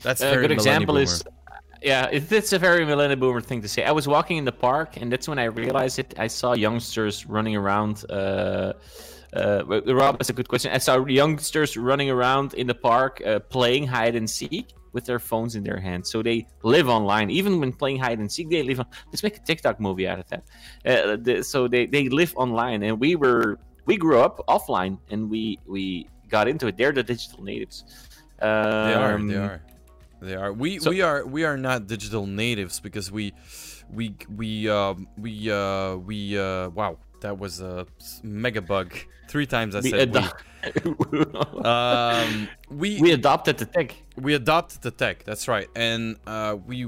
that's 0.02 0.22
A 0.22 0.30
very 0.30 0.44
good 0.44 0.52
example 0.52 0.96
boomer. 0.96 1.04
is, 1.04 1.24
yeah, 1.82 2.08
it, 2.12 2.32
it's 2.32 2.54
a 2.54 2.60
very 2.60 2.86
millennial 2.86 3.20
boomer 3.20 3.42
thing 3.42 3.62
to 3.62 3.68
say. 3.68 3.84
I 3.84 3.92
was 3.92 4.08
walking 4.08 4.38
in 4.38 4.46
the 4.46 4.52
park, 4.52 4.98
and 4.98 5.12
that's 5.12 5.28
when 5.28 5.40
I 5.40 5.46
realized 5.46 6.00
it. 6.00 6.14
I 6.18 6.28
saw 6.28 6.54
youngsters 6.54 7.26
running 7.26 7.56
around. 7.56 8.10
Uh, 8.10 8.74
uh, 9.36 9.64
Rob, 9.86 10.18
that's 10.18 10.30
a 10.30 10.34
good 10.34 10.48
question. 10.48 10.72
I 10.72 10.78
saw 10.80 11.06
youngsters 11.06 11.78
running 11.78 12.10
around 12.10 12.54
in 12.56 12.68
the 12.68 12.74
park 12.76 13.22
uh, 13.26 13.40
playing 13.40 13.88
hide 13.88 14.16
and 14.16 14.30
seek 14.30 14.74
with 14.92 15.06
their 15.06 15.20
phones 15.20 15.56
in 15.56 15.64
their 15.64 15.80
hands. 15.80 16.10
So 16.10 16.24
they 16.24 16.48
live 16.64 16.90
online, 16.90 17.30
even 17.30 17.60
when 17.60 17.72
playing 17.72 18.00
hide 18.00 18.20
and 18.20 18.32
seek. 18.32 18.50
They 18.50 18.64
live 18.64 18.80
on. 18.80 18.88
Let's 19.08 19.22
make 19.24 19.38
a 19.38 19.42
TikTok 19.42 19.80
movie 19.80 20.08
out 20.08 20.20
of 20.20 20.28
that. 20.30 20.44
Uh, 20.86 21.18
the, 21.22 21.44
so 21.44 21.68
they, 21.68 21.86
they 21.86 22.10
live 22.10 22.34
online, 22.36 22.84
and 22.84 23.00
we 23.00 23.16
were 23.16 23.60
we 23.86 23.98
grew 23.98 24.20
up 24.20 24.44
offline, 24.48 24.98
and 25.12 25.30
we 25.30 25.60
we 25.68 26.08
got 26.28 26.48
into 26.48 26.68
it. 26.68 26.78
They're 26.78 26.92
the 26.92 27.04
digital 27.04 27.44
natives. 27.44 27.84
They 28.40 28.48
are. 28.48 29.14
Um, 29.16 29.28
They 29.28 29.38
are. 29.38 29.62
They 30.22 30.36
are. 30.36 30.54
We 30.54 30.80
so- 30.80 30.90
we 30.90 31.02
are 31.02 31.26
we 31.26 31.44
are 31.46 31.58
not 31.58 31.88
digital 31.88 32.26
natives 32.26 32.80
because 32.80 33.12
we 33.12 33.34
we 33.92 34.16
we 34.36 34.70
um 34.70 35.08
we 35.18 35.52
uh 35.52 35.96
we 35.96 36.38
uh 36.38 36.70
wow 36.70 36.98
that 37.22 37.38
was 37.40 37.60
a 37.62 37.86
mega 38.24 38.62
bug. 38.62 38.94
Three 39.28 39.46
times 39.46 39.76
I 39.76 39.82
We, 39.82 39.90
said 39.92 40.14
we. 40.14 41.26
Um, 41.64 42.48
we 42.70 43.00
we 43.02 43.12
adopted 43.12 43.58
the 43.58 43.66
tech. 43.66 43.96
we 44.18 44.34
adopted 44.34 44.82
the 44.82 44.92
tech. 44.92 45.24
That's 45.24 45.48
right, 45.48 45.68
and 45.76 46.18
uh, 46.28 46.58
we 46.66 46.88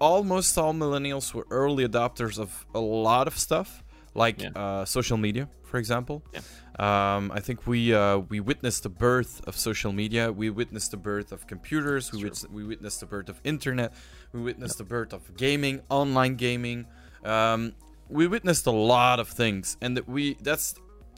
almost 0.00 0.56
all 0.58 0.72
millennials 0.74 1.32
were 1.34 1.46
early 1.50 1.86
adopters 1.86 2.38
of 2.38 2.66
a 2.74 2.80
lot 2.80 3.26
of 3.28 3.38
stuff, 3.38 3.82
like 4.14 4.42
Yeah. 4.42 4.50
uh, 4.56 4.84
social 4.84 5.16
media, 5.16 5.48
for 5.62 5.78
example. 5.78 6.22
Yeah. 6.32 6.40
Um, 6.76 7.30
I 7.32 7.38
think 7.40 7.66
we 7.68 7.94
uh, 7.94 8.18
we 8.18 8.40
witnessed 8.40 8.82
the 8.82 8.88
birth 8.88 9.40
of 9.46 9.56
social 9.56 9.92
media. 9.92 10.32
We 10.32 10.50
witnessed 10.50 10.90
the 10.90 10.96
birth 10.96 11.30
of 11.30 11.46
computers. 11.46 12.12
We, 12.12 12.24
wit- 12.24 12.44
we 12.50 12.64
witnessed 12.64 12.98
the 13.00 13.06
birth 13.06 13.28
of 13.28 13.40
internet. 13.44 13.92
We 14.32 14.40
witnessed 14.40 14.78
the 14.78 14.84
birth 14.84 15.12
of 15.12 15.36
gaming, 15.36 15.80
online 15.88 16.34
gaming. 16.34 16.86
Um, 17.24 17.74
we 18.08 18.26
witnessed 18.26 18.66
a 18.66 18.70
lot 18.70 19.20
of 19.20 19.28
things, 19.28 19.76
and 19.80 19.96
that 19.96 20.08
we 20.08 20.34
that's 20.40 20.74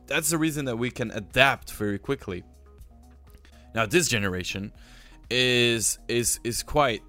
that's 0.06 0.30
the 0.30 0.38
reason 0.38 0.64
that 0.66 0.76
we 0.76 0.90
can 0.90 1.10
adapt 1.10 1.72
very 1.72 1.98
quickly. 1.98 2.44
Now 3.74 3.86
this 3.86 4.08
generation 4.08 4.72
is 5.30 5.98
is 6.08 6.40
is 6.44 6.62
quite 6.62 7.02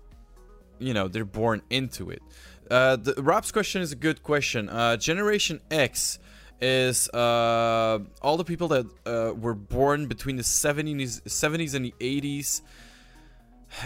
you 0.80 0.94
know 0.94 1.08
they're 1.08 1.26
born 1.26 1.62
into 1.70 2.10
it. 2.10 2.22
Uh, 2.70 2.98
the, 2.98 3.14
Rob's 3.22 3.52
question 3.52 3.82
is 3.82 3.92
a 3.92 3.96
good 3.96 4.24
question. 4.24 4.68
Uh, 4.68 4.98
Generation 4.98 5.62
X 5.72 6.20
is 6.60 7.08
uh, 7.10 8.00
all 8.22 8.38
the 8.38 8.44
people 8.44 8.68
that 8.70 8.86
uh, 9.06 9.34
were 9.34 9.54
born 9.54 10.08
between 10.08 10.36
the 10.36 10.44
70s, 10.44 11.22
70s 11.22 11.76
and 11.76 11.86
the 11.86 11.94
80s. 12.00 12.62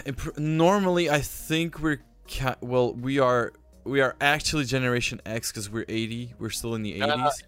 Imp- 0.06 0.38
Normally, 0.38 1.10
I 1.10 1.20
think 1.20 1.80
we're 1.80 2.02
ca- 2.28 2.56
well, 2.60 2.94
we 2.94 3.18
are 3.18 3.52
we 3.84 4.00
are 4.00 4.16
actually 4.20 4.64
Generation 4.64 5.20
X 5.26 5.50
because 5.50 5.70
we're 5.70 5.84
80. 5.88 6.34
We're 6.38 6.50
still 6.50 6.74
in 6.74 6.82
the 6.82 7.00
80s. 7.00 7.42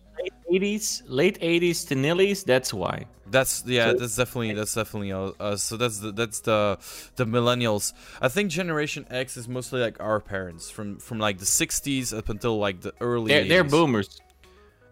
Late 0.51 0.62
80s, 0.62 1.03
late 1.07 1.41
80s 1.41 1.89
to 1.89 1.95
nillies. 1.97 2.45
That's 2.45 2.72
why. 2.72 3.07
That's 3.26 3.64
yeah, 3.66 3.91
So- 3.91 3.99
that's 3.99 4.16
definitely 4.16 4.53
that's 4.55 4.72
definitely 4.74 5.12
uh, 5.12 5.32
uh 5.41 5.57
so 5.57 5.76
that's 5.76 5.99
the 5.99 6.12
that's 6.12 6.41
the 6.41 6.78
the 7.16 7.24
millennials. 7.26 7.93
I 8.20 8.28
think 8.28 8.51
Generation 8.51 9.07
X 9.11 9.37
is 9.37 9.49
mostly 9.49 9.80
like 9.80 10.01
our 10.01 10.20
parents 10.20 10.70
from 10.70 10.99
from 10.99 11.18
like 11.18 11.39
the 11.39 11.45
60s 11.45 12.16
up 12.16 12.28
until 12.28 12.59
like 12.59 12.80
the 12.82 12.93
early 13.01 13.32
They're, 13.32 13.45
they're 13.45 13.64
boomers. 13.64 14.20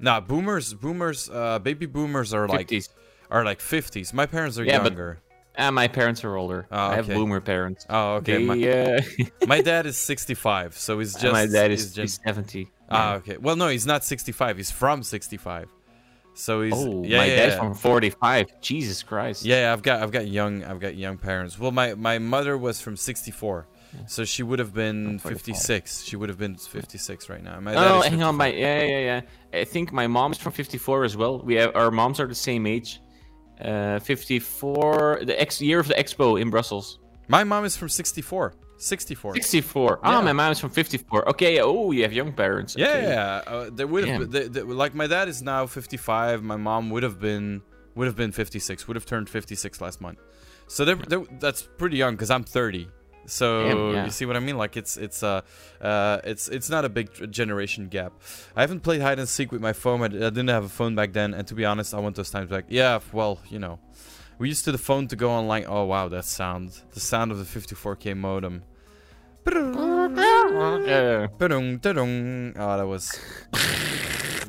Nah, 0.01 0.18
boomers, 0.20 0.74
boomers, 0.74 1.30
uh, 1.32 1.61
baby 1.61 1.86
boomers 1.86 2.34
are 2.34 2.49
like 2.49 2.68
50s. 2.68 2.88
are 3.30 3.45
like 3.45 3.61
50s. 3.61 4.12
My 4.12 4.26
parents 4.26 4.59
are 4.59 4.64
Yeah, 4.64 4.78
but- 4.78 4.86
younger. 4.93 5.20
Ah, 5.59 5.70
my 5.70 5.86
parents 5.86 6.24
are 6.24 6.36
older. 6.36 6.66
Oh, 6.70 6.76
I 6.76 6.94
have 6.94 7.09
boomer 7.09 7.40
parents. 7.40 7.86
Oh, 7.90 8.14
okay. 8.14 8.38
They, 8.38 8.44
my, 8.44 8.68
uh, 8.68 9.03
my 9.46 9.61
dad 9.61 9.86
is 9.86 9.98
65, 9.98 10.76
so 10.76 10.98
he's 10.98 11.14
just 11.20 11.32
my 11.32 11.46
dad 11.46 11.70
is 11.70 11.92
just, 11.92 12.22
70. 12.24 12.70
Ah, 12.90 13.14
okay. 13.14 13.36
Well, 13.36 13.57
no, 13.57 13.68
he's 13.68 13.86
not 13.86 14.05
65. 14.05 14.57
He's 14.57 14.70
from 14.70 15.03
65. 15.03 15.68
So 16.34 16.62
he's 16.62 16.72
oh, 16.74 17.03
yeah, 17.05 17.18
my 17.18 17.26
yeah, 17.26 17.36
dad's 17.36 17.55
yeah. 17.55 17.61
from 17.61 17.74
45. 17.74 18.61
Jesus 18.62 19.03
Christ. 19.03 19.44
Yeah, 19.44 19.72
I've 19.72 19.82
got 19.82 20.03
I've 20.03 20.12
got 20.12 20.26
young 20.26 20.64
I've 20.64 20.80
got 20.80 20.94
young 20.94 21.18
parents. 21.18 21.59
Well, 21.59 21.72
my 21.72 21.94
my 21.94 22.18
mother 22.18 22.57
was 22.57 22.80
from 22.80 22.96
64. 22.96 23.66
So 24.07 24.24
she 24.24 24.42
would 24.42 24.59
have 24.59 24.72
been 24.72 25.16
Oh, 25.16 25.18
45. 25.18 25.42
56. 25.42 26.05
She 26.05 26.16
would 26.16 26.30
have 26.30 26.38
been 26.38 26.57
56 26.57 27.28
right 27.28 27.42
now. 27.42 27.61
My 27.61 27.74
Oh, 27.74 28.00
hang 28.00 28.22
on. 28.22 28.36
My 28.36 28.46
yeah, 28.46 28.82
yeah, 28.82 29.20
yeah. 29.53 29.61
I 29.61 29.64
think 29.64 29.92
my 29.92 30.07
mom's 30.07 30.38
from 30.38 30.53
54 30.53 31.05
as 31.05 31.14
well. 31.18 31.40
We 31.40 31.57
have 31.57 31.76
our 31.76 31.90
moms 31.90 32.18
are 32.18 32.26
the 32.26 32.34
same 32.34 32.66
age. 32.66 33.01
Uh, 33.64 33.98
54. 34.00 35.20
The 35.24 35.40
ex 35.40 35.60
year 35.60 35.78
of 35.80 35.88
the 35.88 35.94
expo 35.94 36.40
in 36.40 36.50
Brussels. 36.50 36.98
My 37.28 37.44
mom 37.44 37.64
is 37.64 37.76
from 37.76 37.88
64. 37.88 38.54
64. 38.78 39.34
64. 39.34 40.00
Yeah. 40.02 40.10
Ah, 40.10 40.20
my 40.22 40.32
mom 40.32 40.50
is 40.52 40.58
from 40.58 40.70
54. 40.70 41.28
Okay. 41.30 41.60
Oh, 41.60 41.92
you 41.92 42.02
have 42.02 42.12
young 42.12 42.32
parents. 42.32 42.74
Yeah, 42.76 42.88
Okay. 42.88 43.02
yeah. 43.02 43.42
Uh, 43.46 43.70
there 43.72 43.86
would 43.86 44.08
have 44.08 44.20
Damn. 44.20 44.30
been, 44.30 44.52
the, 44.52 44.60
the, 44.60 44.64
like 44.64 44.94
my 44.94 45.06
dad 45.06 45.28
is 45.28 45.40
now 45.42 45.66
55. 45.66 46.42
My 46.42 46.56
mom 46.56 46.90
would 46.90 47.04
have 47.04 47.20
been 47.20 47.62
would 47.94 48.06
have 48.06 48.16
been 48.16 48.32
56. 48.32 48.88
Would 48.88 48.96
have 48.96 49.06
turned 49.06 49.28
56 49.28 49.80
last 49.80 50.00
month. 50.00 50.18
So 50.66 50.84
they're, 50.84 50.96
they're, 50.96 51.24
that's 51.38 51.62
pretty 51.62 51.96
young 51.98 52.14
because 52.14 52.30
I'm 52.30 52.42
30. 52.44 52.88
So 53.26 53.68
Damn, 53.68 53.94
yeah. 53.94 54.04
you 54.04 54.10
see 54.10 54.26
what 54.26 54.36
I 54.36 54.40
mean? 54.40 54.58
Like 54.58 54.76
it's 54.76 54.96
it's 54.96 55.22
uh, 55.22 55.42
uh 55.80 56.20
it's 56.24 56.48
it's 56.48 56.68
not 56.68 56.84
a 56.84 56.88
big 56.88 57.30
generation 57.30 57.88
gap. 57.88 58.12
I 58.56 58.62
haven't 58.62 58.80
played 58.80 59.00
hide 59.00 59.18
and 59.18 59.28
seek 59.28 59.52
with 59.52 59.60
my 59.60 59.72
phone. 59.72 60.02
I 60.02 60.08
didn't 60.08 60.48
have 60.48 60.64
a 60.64 60.68
phone 60.68 60.94
back 60.94 61.12
then, 61.12 61.34
and 61.34 61.46
to 61.48 61.54
be 61.54 61.64
honest, 61.64 61.94
I 61.94 62.00
want 62.00 62.16
those 62.16 62.30
times 62.30 62.50
back. 62.50 62.64
Yeah, 62.68 63.00
well, 63.12 63.38
you 63.48 63.58
know, 63.58 63.78
we 64.38 64.48
used 64.48 64.64
to 64.64 64.72
the 64.72 64.78
phone 64.78 65.06
to 65.08 65.16
go 65.16 65.30
online. 65.30 65.64
Oh 65.68 65.84
wow, 65.84 66.08
that 66.08 66.24
sound! 66.24 66.80
The 66.92 67.00
sound 67.00 67.30
of 67.30 67.38
the 67.38 67.44
54k 67.44 68.16
modem. 68.16 68.64
Yeah. 69.44 71.26
Oh, 72.56 72.76
that 72.76 72.86
was 72.86 73.18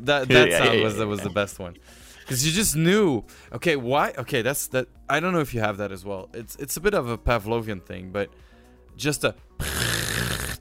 that 0.01 0.27
that 0.27 0.49
yeah, 0.49 0.65
sound 0.65 0.81
was 0.81 0.97
that 0.97 1.07
was 1.07 1.21
the 1.21 1.29
best 1.29 1.59
one. 1.59 1.75
Because 2.21 2.45
you 2.45 2.53
just 2.53 2.75
knew. 2.75 3.23
Okay, 3.51 3.75
why? 3.75 4.13
Okay, 4.17 4.41
that's 4.41 4.67
that. 4.67 4.87
I 5.09 5.19
don't 5.19 5.33
know 5.33 5.41
if 5.41 5.53
you 5.53 5.59
have 5.59 5.77
that 5.77 5.91
as 5.91 6.05
well. 6.05 6.29
It's 6.33 6.55
it's 6.55 6.77
a 6.77 6.81
bit 6.81 6.93
of 6.93 7.09
a 7.09 7.17
Pavlovian 7.17 7.83
thing, 7.85 8.11
but 8.11 8.29
just 8.95 9.23
a 9.23 9.35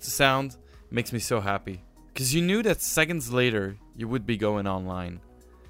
sound 0.01 0.57
makes 0.91 1.13
me 1.13 1.19
so 1.19 1.41
happy. 1.41 1.83
Because 2.13 2.35
you 2.35 2.43
knew 2.43 2.63
that 2.63 2.81
seconds 2.83 3.33
later 3.33 3.77
you 3.97 4.07
would 4.09 4.27
be 4.27 4.37
going 4.37 4.67
online. 4.67 5.21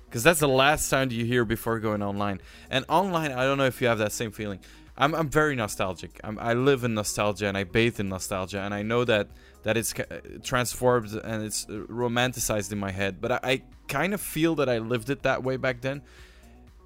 Because 0.07 0.23
that's 0.23 0.41
the 0.41 0.49
last 0.49 0.89
sound 0.89 1.13
you 1.13 1.25
hear 1.25 1.45
before 1.45 1.79
going 1.79 2.03
online. 2.03 2.41
And 2.69 2.85
online, 2.89 3.33
I 3.33 3.45
don't 3.45 3.59
know 3.59 3.67
if 3.67 3.81
you 3.81 3.87
have 3.89 3.99
that 3.99 4.13
same 4.13 4.31
feeling. 4.33 4.61
I'm, 4.97 5.15
I'm 5.15 5.31
very 5.31 5.57
nostalgic. 5.57 6.21
I'm, 6.23 6.39
I 6.39 6.53
live 6.53 6.85
in 6.85 6.93
nostalgia 6.95 7.47
and 7.47 7.57
I 7.57 7.65
bathe 7.65 7.99
in 7.99 8.09
nostalgia. 8.11 8.61
And 8.61 8.75
I 8.75 8.83
know 8.83 9.05
that, 9.05 9.29
that 9.63 9.77
it's 9.79 9.95
transformed 10.43 11.13
and 11.15 11.43
it's 11.45 11.65
romanticized 11.67 12.73
in 12.73 12.79
my 12.79 12.91
head. 12.91 13.21
But 13.21 13.33
I, 13.33 13.41
I 13.43 13.63
kind 13.89 14.13
of 14.13 14.21
feel 14.21 14.55
that 14.57 14.69
I 14.69 14.79
lived 14.79 15.09
it 15.09 15.23
that 15.23 15.43
way 15.43 15.57
back 15.57 15.81
then. 15.81 16.03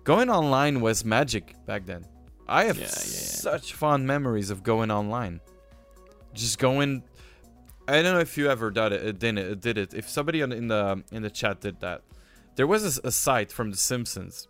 Going 0.04 0.30
online 0.30 0.80
was 0.80 1.04
magic 1.04 1.56
back 1.66 1.84
then. 1.86 2.06
I 2.46 2.64
have 2.64 2.76
Yeah, 2.76 2.84
yeah, 2.84 2.90
yeah. 2.90 2.92
such 2.92 3.72
fond 3.72 4.06
memories 4.06 4.50
of 4.50 4.62
going 4.62 4.92
online. 4.92 5.40
Just 6.36 6.58
going. 6.58 7.02
I 7.88 8.02
don't 8.02 8.14
know 8.14 8.20
if 8.20 8.36
you 8.36 8.50
ever 8.50 8.70
did 8.70 8.92
it. 8.92 9.18
Did 9.18 9.38
it? 9.38 9.60
Did 9.60 9.78
it? 9.78 9.94
If 9.94 10.08
somebody 10.08 10.40
in 10.40 10.68
the 10.68 11.02
in 11.12 11.22
the 11.22 11.30
chat 11.30 11.60
did 11.60 11.80
that, 11.80 12.02
there 12.56 12.66
was 12.66 12.98
a 12.98 13.10
site 13.12 13.52
from 13.52 13.70
The 13.70 13.76
Simpsons, 13.76 14.48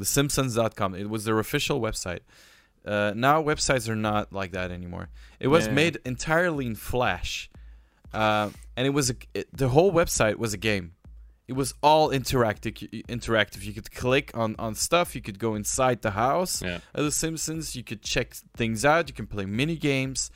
TheSimpsons.com. 0.00 0.94
It 0.94 1.08
was 1.08 1.24
their 1.24 1.38
official 1.38 1.80
website. 1.80 2.20
Uh, 2.84 3.12
now 3.16 3.42
websites 3.42 3.88
are 3.88 3.96
not 3.96 4.32
like 4.32 4.52
that 4.52 4.70
anymore. 4.70 5.08
It 5.40 5.48
was 5.48 5.66
Yeah. 5.66 5.72
made 5.72 5.98
entirely 6.04 6.66
in 6.66 6.74
Flash, 6.74 7.50
uh, 8.12 8.50
and 8.76 8.86
it 8.86 8.90
was 8.90 9.08
a, 9.10 9.14
it, 9.32 9.48
the 9.56 9.70
whole 9.70 9.90
website 9.92 10.36
was 10.36 10.52
a 10.52 10.58
game. 10.58 10.92
It 11.48 11.54
was 11.54 11.74
all 11.82 12.10
interactive. 12.10 13.04
Interactive. 13.06 13.62
You 13.64 13.72
could 13.72 13.90
click 13.90 14.30
on 14.34 14.54
on 14.58 14.74
stuff. 14.74 15.14
You 15.14 15.22
could 15.22 15.38
go 15.38 15.54
inside 15.54 16.02
the 16.02 16.10
house 16.12 16.60
Yeah. 16.62 16.80
of 16.94 17.04
The 17.04 17.10
Simpsons. 17.12 17.74
You 17.76 17.84
could 17.84 18.02
check 18.02 18.34
things 18.56 18.84
out. 18.84 19.08
You 19.08 19.14
can 19.14 19.26
play 19.26 19.46
mini 19.46 19.76
games. 19.76 20.30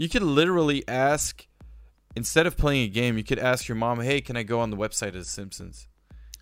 You 0.00 0.08
could 0.08 0.22
literally 0.22 0.82
ask, 0.88 1.46
instead 2.16 2.46
of 2.46 2.56
playing 2.56 2.84
a 2.84 2.88
game, 2.88 3.18
you 3.18 3.22
could 3.24 3.38
ask 3.38 3.68
your 3.68 3.76
mom, 3.76 4.00
"Hey, 4.00 4.22
can 4.22 4.34
I 4.34 4.42
go 4.44 4.58
on 4.60 4.70
the 4.70 4.76
website 4.78 5.08
of 5.08 5.14
The 5.14 5.24
Simpsons?" 5.26 5.88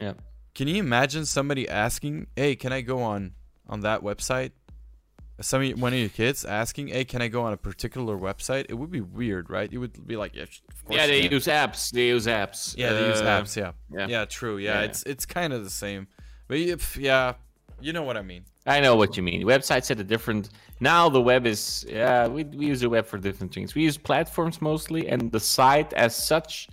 Yeah. 0.01 0.13
Can 0.55 0.69
you 0.69 0.77
imagine 0.77 1.27
somebody 1.27 1.69
asking, 1.69 2.29
"Hey, 2.37 2.55
can 2.55 2.73
I 2.73 2.83
go 2.83 3.03
on 3.03 3.33
on 3.67 3.81
that 3.81 4.03
website?" 4.03 4.53
Some 5.41 5.63
of 5.63 5.67
you- 5.67 5.75
one 5.75 5.93
of 5.93 5.99
your 5.99 6.09
kids 6.09 6.45
asking, 6.45 6.89
"Hey, 6.89 7.05
can 7.05 7.21
I 7.21 7.27
go 7.27 7.43
on 7.43 7.53
a 7.53 7.57
particular 7.57 8.17
website?" 8.17 8.67
It 8.69 8.75
would 8.75 8.93
be 8.93 9.01
weird, 9.01 9.51
right? 9.51 9.73
You 9.73 9.81
would 9.81 10.07
be 10.07 10.15
like, 10.17 10.37
"Yeah, 10.37 10.45
of 10.45 10.85
course." 10.85 10.97
Yeah, 10.97 11.09
they 11.09 11.23
can." 11.23 11.33
use 11.33 11.47
apps. 11.47 11.91
They 11.91 12.07
use 12.09 12.27
apps. 12.29 12.77
Yeah, 12.79 12.93
they 12.93 13.09
use 13.09 13.21
Uh, 13.21 13.25
apps. 13.43 13.57
Yeah. 13.57 13.73
yeah, 13.93 14.07
yeah. 14.07 14.25
true. 14.25 14.59
Yeah, 14.59 14.75
Yeah. 14.83 14.87
it's 14.87 15.03
it's 15.03 15.27
kind 15.27 15.53
of 15.53 15.65
the 15.65 15.71
same, 15.71 16.07
but 16.47 16.59
if, 16.59 16.97
yeah, 16.97 17.35
you 17.81 17.93
know 17.93 18.03
what 18.03 18.17
I 18.17 18.23
mean. 18.23 18.45
I 18.67 18.81
know 18.81 18.97
what 18.97 19.17
you 19.17 19.23
mean. 19.23 19.43
Websites 19.45 19.89
had 19.89 19.99
a 20.01 20.05
different. 20.05 20.51
Now 20.81 21.09
the 21.09 21.21
web 21.21 21.47
is. 21.47 21.87
Yeah, 21.89 22.27
we, 22.29 22.45
we 22.45 22.67
use 22.67 22.81
the 22.81 22.89
web 22.91 23.07
for 23.07 23.19
different 23.19 23.53
things. 23.55 23.75
We 23.75 23.83
use 23.83 23.97
platforms 23.97 24.61
mostly, 24.61 25.09
and 25.09 25.33
the 25.33 25.41
site 25.41 25.93
as 25.95 26.15
such. 26.15 26.69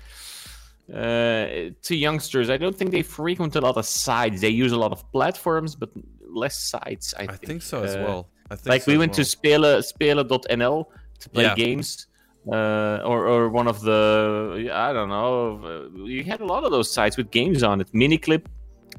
Uh, 0.93 1.71
to 1.81 1.95
youngsters, 1.95 2.49
I 2.51 2.57
don't 2.57 2.75
think 2.75 2.91
they 2.91 3.01
frequent 3.01 3.55
a 3.55 3.61
lot 3.61 3.75
of 3.77 3.85
sites. 3.85 4.41
They 4.41 4.49
use 4.49 4.71
a 4.71 4.77
lot 4.77 4.91
of 4.91 5.09
platforms, 5.11 5.75
but 5.75 5.89
less 6.29 6.57
sites. 6.59 7.13
I, 7.17 7.23
I 7.23 7.27
think, 7.27 7.45
think 7.45 7.61
so 7.63 7.83
as 7.83 7.95
Uh, 7.95 8.03
well. 8.05 8.29
I 8.51 8.55
think 8.55 8.67
Like 8.67 8.81
so 8.83 8.91
we 8.91 8.97
went 8.99 9.13
to 9.13 9.21
well. 9.21 9.81
Spelen, 9.81 9.81
Spelen.nl 9.81 10.85
to 11.21 11.29
play 11.29 11.43
Yeah. 11.45 11.55
games. 11.55 12.07
Uh, 12.47 13.01
or, 13.03 13.27
or 13.27 13.49
one 13.49 13.67
of 13.67 13.81
the 13.81 14.69
I 14.71 14.93
don't 14.93 15.09
know. 15.09 15.89
You 16.05 16.23
had 16.23 16.41
a 16.41 16.45
lot 16.45 16.63
of 16.63 16.69
those 16.69 16.91
sites 16.91 17.17
with 17.17 17.31
games 17.31 17.63
on 17.63 17.81
it. 17.81 17.91
Miniclip. 17.91 18.45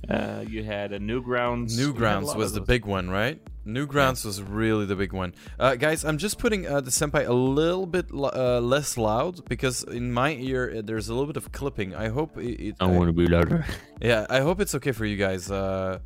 Uh, 0.08 0.44
you 0.46 0.62
had 0.62 0.92
a 0.92 0.98
Newgrounds. 1.00 1.76
You 1.76 1.92
had 1.92 1.96
a 1.96 1.98
Newgrounds 1.98 2.36
was 2.36 2.52
the 2.52 2.60
big 2.60 2.84
one, 2.84 3.10
right? 3.10 3.40
Newgrounds 3.66 4.24
was 4.24 4.40
really 4.40 4.86
the 4.86 4.94
big 4.94 5.12
one. 5.12 5.34
Uh, 5.58 5.74
guys, 5.74 6.04
I'm 6.04 6.18
just 6.18 6.38
putting 6.38 6.68
uh, 6.68 6.80
the 6.80 6.90
senpai 6.90 7.26
a 7.26 7.32
little 7.32 7.86
bit 7.86 8.06
l- 8.14 8.30
uh, 8.32 8.60
less 8.60 8.96
loud 8.96 9.44
because 9.48 9.82
in 9.82 10.12
my 10.12 10.34
ear 10.34 10.76
uh, 10.78 10.82
there's 10.84 11.08
a 11.08 11.12
little 11.12 11.26
bit 11.26 11.36
of 11.36 11.50
clipping. 11.50 11.94
I 11.94 12.08
hope 12.08 12.38
it. 12.38 12.60
it 12.60 12.76
I 12.78 12.86
want 12.86 13.08
to 13.08 13.12
be 13.12 13.26
louder. 13.26 13.66
yeah, 14.00 14.26
I 14.30 14.40
hope 14.40 14.60
it's 14.60 14.74
okay 14.76 14.92
for 14.92 15.04
you 15.04 15.16
guys. 15.16 15.50
Uh, 15.50 15.98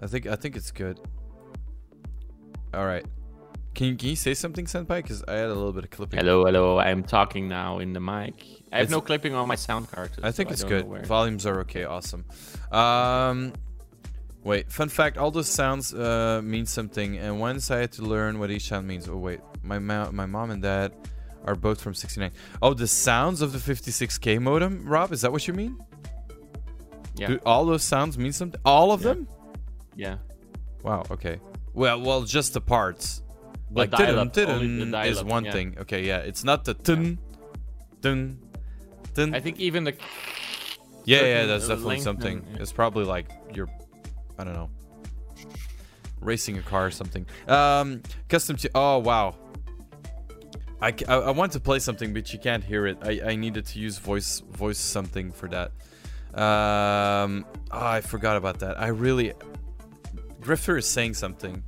I 0.00 0.08
think 0.08 0.26
I 0.26 0.34
think 0.34 0.56
it's 0.56 0.72
good. 0.72 0.98
All 2.72 2.84
right. 2.84 3.06
Can 3.74 3.88
you, 3.88 3.96
can 3.96 4.08
you 4.10 4.16
say 4.16 4.34
something, 4.34 4.66
senpai? 4.66 4.98
Because 5.02 5.24
I 5.26 5.32
had 5.34 5.46
a 5.46 5.54
little 5.54 5.72
bit 5.72 5.84
of 5.84 5.90
clipping. 5.90 6.18
Hello, 6.20 6.44
hello. 6.44 6.78
I'm 6.78 7.02
talking 7.02 7.48
now 7.48 7.80
in 7.80 7.92
the 7.92 8.00
mic. 8.00 8.34
I 8.72 8.78
have 8.78 8.84
It's- 8.84 8.90
no 8.90 9.00
clipping 9.00 9.34
on 9.34 9.48
my 9.48 9.56
sound 9.56 9.90
card. 9.90 10.10
I 10.22 10.30
think 10.30 10.50
so 10.50 10.52
it's 10.52 10.62
don't 10.64 10.88
good. 10.88 11.06
Volumes 11.06 11.44
are 11.46 11.60
okay. 11.60 11.84
Awesome. 11.84 12.24
Um, 12.70 13.52
wait. 14.44 14.70
Fun 14.70 14.88
fact: 14.88 15.18
all 15.18 15.30
those 15.32 15.48
sounds 15.48 15.92
uh, 15.92 16.40
mean 16.44 16.66
something, 16.66 17.18
and 17.18 17.40
once 17.40 17.70
I 17.70 17.78
had 17.78 17.92
to 17.92 18.02
learn 18.02 18.38
what 18.38 18.50
each 18.50 18.68
sound 18.68 18.86
means. 18.86 19.08
Oh 19.08 19.16
wait, 19.16 19.40
my 19.62 19.78
ma- 19.80 20.10
my 20.12 20.26
mom 20.26 20.50
and 20.50 20.62
dad 20.62 20.92
are 21.44 21.56
both 21.56 21.80
from 21.80 21.94
'69. 21.94 22.30
Oh, 22.62 22.74
the 22.74 22.86
sounds 22.86 23.42
of 23.42 23.52
the 23.52 23.58
56k 23.58 24.40
modem, 24.40 24.86
Rob. 24.86 25.12
Is 25.12 25.22
that 25.22 25.32
what 25.32 25.46
you 25.48 25.54
mean? 25.54 25.76
Yeah. 27.16 27.26
Do 27.28 27.40
all 27.44 27.64
those 27.66 27.82
sounds 27.82 28.16
mean 28.18 28.32
something? 28.32 28.60
All 28.64 28.92
of 28.92 29.02
Yeah. 29.02 29.08
them? 29.08 29.28
Yeah. 29.96 30.16
Wow. 30.82 31.04
Okay. 31.10 31.40
Well, 31.72 32.00
well, 32.00 32.22
just 32.22 32.54
the 32.54 32.60
parts. 32.60 33.20
Like 33.74 33.90
dial-up, 33.90 34.32
tidun, 34.32 34.48
only 34.48 34.84
the 34.84 34.96
tidun 34.96 35.06
is 35.06 35.24
one 35.24 35.44
yeah. 35.44 35.52
thing. 35.52 35.76
Okay, 35.80 36.06
yeah, 36.06 36.18
it's 36.18 36.44
not 36.44 36.64
the 36.64 36.74
dun, 36.74 37.18
dun, 38.00 38.38
dun. 39.14 39.34
I 39.34 39.40
think 39.40 39.58
even 39.60 39.84
the 39.84 39.94
Yeah, 41.04 41.22
yeah, 41.22 41.46
that's 41.46 41.66
definitely 41.68 42.00
something. 42.00 42.38
and- 42.38 42.56
yeah. 42.56 42.62
It's 42.62 42.72
probably 42.72 43.04
like 43.04 43.26
you're, 43.52 43.68
I 44.38 44.44
don't 44.44 44.54
know, 44.54 44.70
racing 46.20 46.58
a 46.58 46.62
car 46.62 46.86
or 46.86 46.90
something. 46.90 47.26
Um, 47.48 48.02
custom. 48.28 48.56
T- 48.56 48.68
oh 48.74 48.98
wow. 48.98 49.34
I, 50.80 50.94
I, 51.08 51.14
I 51.14 51.30
want 51.30 51.52
to 51.52 51.60
play 51.60 51.78
something, 51.78 52.12
but 52.12 52.32
you 52.32 52.38
can't 52.38 52.62
hear 52.62 52.86
it. 52.86 52.98
I, 53.02 53.20
I 53.30 53.36
needed 53.36 53.64
to 53.66 53.78
use 53.78 53.98
voice 53.98 54.40
voice 54.50 54.78
something 54.78 55.32
for 55.32 55.48
that. 55.48 55.72
Um, 56.38 57.46
oh, 57.70 57.86
I 57.86 58.00
forgot 58.00 58.36
about 58.36 58.58
that. 58.60 58.78
I 58.80 58.88
really. 58.88 59.32
Grifter 60.40 60.76
is 60.78 60.86
saying 60.86 61.14
something. 61.14 61.62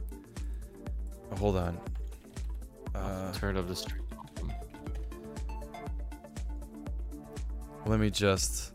Hold 1.39 1.57
on. 1.57 1.79
Uh, 2.97 3.32
third 3.32 3.57
of 3.57 3.68
the 3.68 3.76
street. 3.76 4.03
Let 7.84 8.01
me 8.01 8.11
just. 8.11 8.72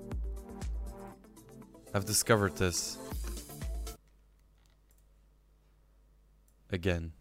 I've 1.93 2.05
discovered 2.05 2.55
this. 2.55 2.97
Again. 6.71 7.11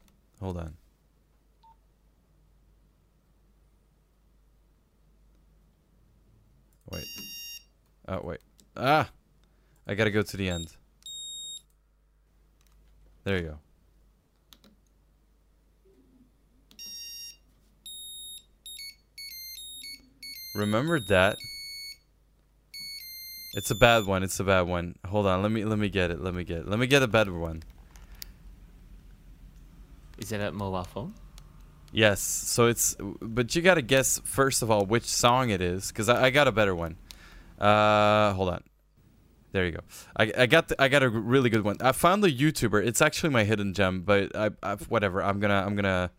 Hold 0.41 0.59
on. 0.59 0.77
Wait. 6.91 7.07
Oh, 8.09 8.21
wait. 8.23 8.41
Ah! 8.77 9.11
I 9.87 9.95
gotta 9.95 10.11
go 10.11 10.23
to 10.23 10.37
the 10.37 10.49
end. 10.49 10.73
There 13.25 13.37
you 13.37 13.43
go. 13.43 13.59
Remember 20.61 21.01
that? 21.01 21.39
It's 23.55 23.71
a 23.71 23.75
bad 23.75 24.07
one. 24.07 24.23
It's 24.23 24.39
a 24.39 24.45
bad 24.45 24.63
one. 24.63 24.95
Hold 25.07 25.27
on. 25.27 25.43
Let 25.43 25.51
me 25.51 25.65
let 25.65 25.79
me 25.79 25.89
get 25.89 26.11
it. 26.11 26.21
Let 26.21 26.35
me 26.35 26.45
get 26.45 26.59
it. 26.59 26.69
Let 26.69 26.79
me 26.79 26.87
get 26.87 27.03
a 27.03 27.09
better 27.09 27.33
one. 27.33 27.63
Is 30.19 30.29
that 30.29 30.41
a 30.41 30.53
mobile 30.53 30.85
phone? 30.85 31.15
Yes. 31.93 32.21
So 32.21 32.67
it's 32.67 32.95
but 33.21 33.55
you 33.57 33.63
gotta 33.63 33.83
guess 33.83 34.21
first 34.25 34.63
of 34.63 34.71
all 34.71 34.85
which 34.85 35.05
song 35.05 35.49
it 35.49 35.63
is 35.63 35.89
because 35.89 36.09
I, 36.09 36.27
I 36.27 36.31
got 36.31 36.47
a 36.47 36.53
better 36.53 36.75
one. 36.75 36.97
Uh, 37.59 38.35
hold 38.35 38.51
on. 38.51 38.63
There 39.53 39.65
you 39.65 39.73
go. 39.73 39.81
I, 40.17 40.31
I 40.37 40.47
got 40.47 40.69
the, 40.69 40.81
I 40.81 40.89
got 40.89 41.03
a 41.03 41.09
really 41.09 41.51
good 41.51 41.65
one. 41.65 41.79
I 41.81 41.93
found 41.93 42.23
the 42.23 42.31
YouTuber. 42.31 42.87
It's 42.87 43.03
actually 43.03 43.31
my 43.31 43.45
hidden 43.45 43.75
gem, 43.75 44.03
but 44.03 44.37
I, 44.37 44.51
I 44.63 44.75
whatever. 44.75 45.23
I'm 45.23 45.41
gonna 45.41 45.65
I'm 45.67 45.75
gonna 45.75 46.11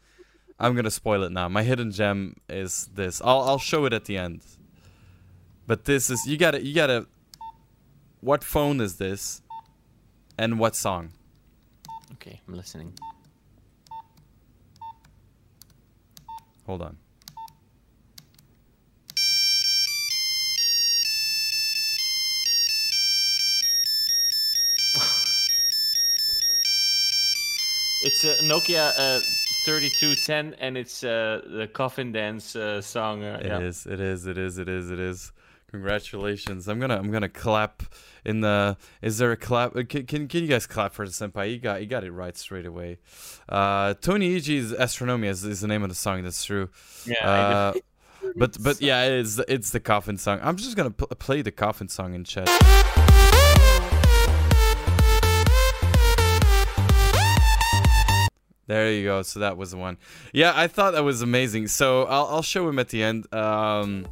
I'm 0.62 0.76
gonna 0.76 0.92
spoil 0.92 1.24
it 1.24 1.32
now. 1.32 1.50
My 1.50 1.64
hidden 1.64 1.90
gem 1.92 2.36
is 2.48 2.88
this. 2.94 3.20
I'll 3.26 3.42
I'll 3.42 3.58
show 3.58 3.86
it 3.86 3.94
at 3.94 4.06
the 4.06 4.16
end. 4.16 4.44
But 5.66 5.86
this 5.86 6.12
is 6.12 6.28
you 6.28 6.38
gotta 6.38 6.64
you 6.64 6.76
gotta. 6.76 7.08
What 8.20 8.44
phone 8.44 8.80
is 8.80 8.98
this? 8.98 9.42
And 10.38 10.60
what 10.60 10.76
song? 10.76 11.14
Okay, 12.14 12.42
I'm 12.48 12.54
listening. 12.54 12.94
Hold 16.68 16.84
on. 16.84 16.98
It's 28.04 28.24
a 28.24 28.34
Nokia 28.42 28.94
uh, 28.98 29.20
3210, 29.66 30.56
and 30.60 30.78
it's 30.78 31.04
uh, 31.04 31.42
the 31.46 31.68
Coffin 31.68 32.12
Dance 32.12 32.56
uh, 32.56 32.82
song. 32.82 33.24
Uh, 33.24 33.40
It 33.42 33.48
yeah. 33.48 33.60
is. 33.60 33.86
It 33.86 34.00
is. 34.00 34.26
It 34.28 34.38
is. 34.38 34.58
It 34.58 34.68
is. 34.70 34.92
It 34.92 35.00
is. 35.00 35.32
Congratulations. 35.70 36.68
I'm 36.68 36.80
gonna. 36.80 36.98
I'm 36.98 37.12
gonna 37.12 37.30
clap 37.30 37.84
in 38.26 38.42
the. 38.42 38.76
Is 39.02 39.18
there 39.20 39.32
a 39.32 39.38
clap? 39.38 39.76
uh, 39.76 39.84
Can 39.88 40.06
can, 40.06 40.28
can 40.28 40.42
you 40.42 40.48
guys 40.48 40.68
clap 40.68 40.94
for 40.94 41.06
the 41.06 41.12
senpai? 41.14 41.52
You 41.52 41.60
got. 41.60 41.80
You 41.82 41.88
got 41.88 42.04
it 42.04 42.12
right 42.12 42.36
straight 42.36 42.66
away. 42.66 42.98
Uh, 43.48 43.94
Tony 44.02 44.36
Igy's 44.36 44.74
Astronomia 44.74 45.30
is, 45.30 45.46
is 45.46 45.62
the 45.62 45.68
name 45.68 45.84
of 45.84 45.90
the 45.90 45.96
song. 45.96 46.24
That's 46.24 46.44
true. 46.44 46.70
Yeah, 47.06 47.26
Uh, 47.30 47.74
but 48.36 48.58
but 48.62 48.82
yeah, 48.82 49.04
it's 49.06 49.40
it's 49.48 49.70
the 49.70 49.80
coffin 49.80 50.18
song. 50.18 50.40
I'm 50.44 50.58
just 50.58 50.76
gonna 50.76 50.92
pl- 50.92 51.08
play 51.08 51.42
the 51.42 51.52
coffin 51.52 51.88
song 51.88 52.14
in 52.16 52.24
chat. 52.26 52.50
There 58.72 58.90
you 58.90 59.04
go. 59.04 59.22
So 59.22 59.42
that 59.42 59.58
was 59.58 59.72
the 59.72 59.78
one. 59.78 59.98
Yeah, 60.32 60.54
I 60.56 60.68
thought 60.68 60.92
that 60.92 61.04
was 61.04 61.22
amazing. 61.22 61.68
So 61.68 62.04
I'll, 62.04 62.28
I'll 62.28 62.42
show 62.42 62.70
him 62.70 62.80
at 62.80 62.88
the 62.88 63.04
end. 63.04 63.28
Um, 63.34 64.08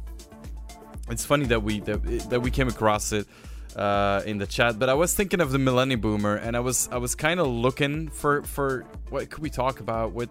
it's 1.08 1.24
funny 1.24 1.46
that 1.46 1.62
we 1.62 1.80
that, 1.80 2.28
that 2.28 2.40
we 2.40 2.50
came 2.50 2.68
across 2.68 3.12
it 3.12 3.26
uh, 3.74 4.20
in 4.26 4.36
the 4.36 4.46
chat, 4.46 4.78
but 4.78 4.90
I 4.90 4.94
was 4.94 5.14
thinking 5.14 5.40
of 5.40 5.50
the 5.50 5.58
Millennium 5.58 6.02
Boomer, 6.02 6.36
and 6.36 6.58
I 6.58 6.60
was 6.60 6.90
I 6.92 6.98
was 6.98 7.14
kind 7.14 7.40
of 7.40 7.46
looking 7.46 8.08
for 8.10 8.42
for 8.42 8.84
what 9.08 9.30
could 9.30 9.42
we 9.42 9.48
talk 9.48 9.80
about? 9.80 10.12
What 10.12 10.28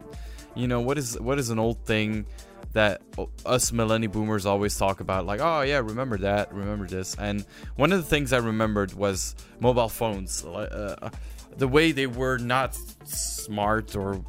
you 0.54 0.68
know 0.68 0.80
what 0.80 1.00
is 1.00 1.20
what 1.20 1.40
is 1.40 1.50
an 1.50 1.58
old 1.58 1.84
thing 1.86 2.28
that 2.74 3.02
us 3.48 3.72
millennial 3.72 4.12
Boomers 4.12 4.46
always 4.46 4.78
talk 4.78 5.00
about? 5.00 5.26
Like, 5.26 5.40
oh 5.42 5.62
yeah, 5.62 5.80
remember 5.80 6.20
that, 6.20 6.54
remember 6.54 6.86
this. 6.86 7.16
And 7.18 7.44
one 7.78 7.92
of 7.92 7.98
the 7.98 8.08
things 8.08 8.32
I 8.32 8.38
remembered 8.38 8.94
was 8.94 9.34
mobile 9.60 9.90
phones. 9.90 10.46
Uh, 10.46 11.10
the 11.58 11.68
way 11.68 11.92
they 11.92 12.08
were 12.08 12.38
not 12.38 12.76
smart 13.06 13.96
or 13.96 14.24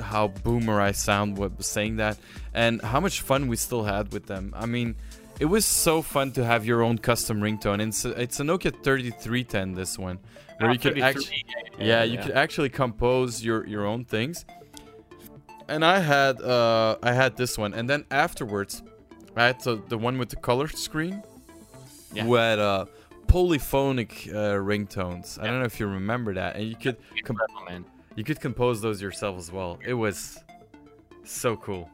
how 0.00 0.28
boomer 0.28 0.80
I 0.80 0.92
sound 0.92 1.38
was 1.38 1.52
saying 1.66 1.96
that, 1.96 2.18
and 2.54 2.80
how 2.82 3.00
much 3.00 3.20
fun 3.20 3.46
we 3.48 3.56
still 3.56 3.84
had 3.84 4.12
with 4.12 4.26
them. 4.26 4.52
I 4.56 4.66
mean, 4.66 4.96
it 5.38 5.46
was 5.46 5.64
so 5.64 6.02
fun 6.02 6.32
to 6.32 6.44
have 6.44 6.64
your 6.64 6.82
own 6.82 6.98
custom 6.98 7.40
ringtone. 7.40 7.74
And 7.74 7.82
it's 7.92 8.04
a, 8.04 8.10
it's 8.20 8.40
a 8.40 8.42
Nokia 8.42 8.72
3310, 8.82 9.74
this 9.74 9.98
one, 9.98 10.18
where 10.58 10.70
Ah, 10.70 10.72
you 10.72 10.78
could 10.78 10.98
actually, 11.00 11.44
yeah, 11.78 12.02
you 12.04 12.18
could 12.18 12.32
actually 12.32 12.68
compose 12.70 13.42
your 13.44 13.66
your 13.66 13.86
own 13.86 14.04
things. 14.04 14.44
And 15.68 15.84
I 15.84 16.00
had 16.00 16.40
uh 16.42 16.96
I 17.02 17.12
had 17.12 17.36
this 17.36 17.56
one, 17.58 17.72
and 17.74 17.88
then 17.88 18.04
afterwards, 18.10 18.82
I 19.36 19.44
had 19.46 19.60
the, 19.62 19.80
the 19.88 19.96
one 19.98 20.18
with 20.18 20.28
the 20.30 20.36
color 20.36 20.68
screen, 20.68 21.22
Yeah. 22.12 22.24
who 22.24 22.34
had 22.34 22.58
uh 22.58 22.86
polyphonic 23.32 24.28
uh, 24.28 24.60
ringtones. 24.60 25.40
I 25.40 25.46
don't 25.46 25.60
know 25.60 25.64
if 25.64 25.80
you 25.80 25.86
remember 25.86 26.34
that, 26.34 26.56
and 26.56 26.68
you 26.68 26.76
could 26.76 26.98
Incredible, 27.16 27.88
you 28.14 28.24
could 28.24 28.40
compose 28.40 28.82
those 28.82 29.00
yourself 29.00 29.38
as 29.38 29.50
well. 29.50 29.78
It 29.82 29.94
was 29.94 30.38
so 31.24 31.56
cool. 31.56 31.88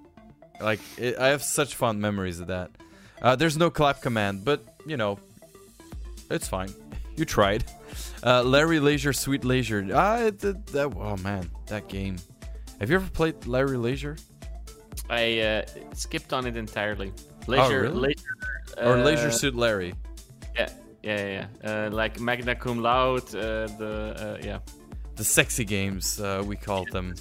Like 0.61 0.81
it, 0.97 1.17
I 1.17 1.29
have 1.29 1.45
such 1.45 1.77
fond 1.77 2.01
memories 2.01 2.41
of 2.41 2.49
that. 2.49 2.73
Uh, 3.23 3.37
there's 3.37 3.57
no 3.57 3.71
clap 3.71 4.03
command, 4.03 4.45
but 4.45 4.65
you 4.85 4.97
know, 4.97 5.21
it's 6.29 6.49
fine. 6.49 6.75
You 7.15 7.25
tried. 7.25 7.65
Uh, 8.25 8.43
Larry 8.43 8.81
Leisure, 8.81 9.13
Sweet 9.13 9.45
Leisure. 9.45 9.89
Ah, 9.95 10.19
it, 10.19 10.41
that, 10.41 10.67
that. 10.69 10.93
Oh 10.97 11.17
man, 11.19 11.49
that 11.67 11.87
game. 11.87 12.17
Have 12.81 12.91
you 12.91 12.97
ever 12.97 13.11
played 13.11 13.47
Larry 13.47 13.77
Leisure 13.77 14.17
I 15.09 15.39
uh, 15.39 15.63
skipped 15.95 16.33
on 16.33 16.47
it 16.47 16.57
entirely. 16.57 17.13
Leisure, 17.47 17.83
really? 17.83 18.09
leisure, 18.09 18.89
or 18.89 18.99
uh, 18.99 19.05
Leisure 19.05 19.31
Suit 19.31 19.55
Larry? 19.55 19.95
Yeah, 21.09 21.47
yeah. 21.65 21.71
Uh, 21.71 21.91
like 21.91 22.21
magna 22.21 22.55
cum 22.55 22.83
laude. 22.83 23.35
Uh, 23.35 23.67
the 23.79 24.39
uh, 24.43 24.47
yeah. 24.47 24.59
The 25.17 25.25
sexy 25.25 25.65
games 25.65 26.21
uh, 26.21 26.43
we 26.47 26.55
called 26.55 26.91
them. 26.91 27.15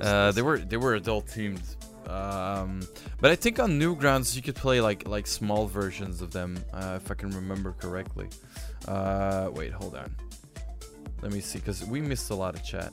Uh, 0.00 0.32
they 0.32 0.42
were 0.42 0.58
they 0.58 0.76
were 0.76 0.94
adult 0.96 1.26
themed. 1.26 1.76
Um, 2.10 2.80
but 3.20 3.30
I 3.30 3.36
think 3.36 3.60
on 3.60 3.78
Newgrounds 3.78 4.34
you 4.34 4.42
could 4.42 4.56
play 4.56 4.80
like 4.80 5.06
like 5.06 5.28
small 5.28 5.66
versions 5.66 6.20
of 6.20 6.32
them, 6.32 6.58
uh, 6.74 6.98
if 7.00 7.12
I 7.12 7.14
can 7.14 7.30
remember 7.30 7.72
correctly. 7.78 8.28
Uh, 8.88 9.50
wait, 9.54 9.72
hold 9.72 9.94
on. 9.94 10.10
Let 11.22 11.32
me 11.32 11.40
see, 11.40 11.60
because 11.60 11.84
we 11.84 12.00
missed 12.00 12.30
a 12.30 12.34
lot 12.34 12.56
of 12.56 12.64
chat. 12.64 12.92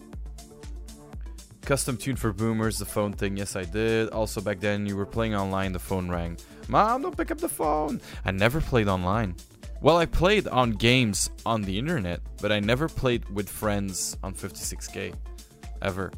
Custom 1.65 1.97
tune 1.97 2.15
for 2.15 2.31
boomers, 2.31 2.77
the 2.77 2.85
phone 2.85 3.13
thing. 3.13 3.35
Yes, 3.35 3.55
I 3.55 3.63
did. 3.63 4.09
Also, 4.09 4.41
back 4.41 4.59
then 4.59 4.85
you 4.85 4.95
were 4.95 5.07
playing 5.07 5.33
online, 5.33 5.71
the 5.71 5.79
phone 5.79 6.07
rang. 6.07 6.37
Mom, 6.67 7.01
don't 7.01 7.17
pick 7.17 7.31
up 7.31 7.39
the 7.39 7.49
phone. 7.49 7.99
I 8.25 8.31
never 8.31 8.61
played 8.61 8.87
online. 8.87 9.35
Well, 9.81 9.97
I 9.97 10.05
played 10.05 10.47
on 10.47 10.71
games 10.71 11.29
on 11.45 11.61
the 11.61 11.77
internet, 11.79 12.19
but 12.41 12.51
I 12.51 12.59
never 12.59 12.89
played 12.89 13.27
with 13.29 13.47
friends 13.47 14.17
on 14.23 14.33
56k, 14.33 15.13
ever. 15.81 16.11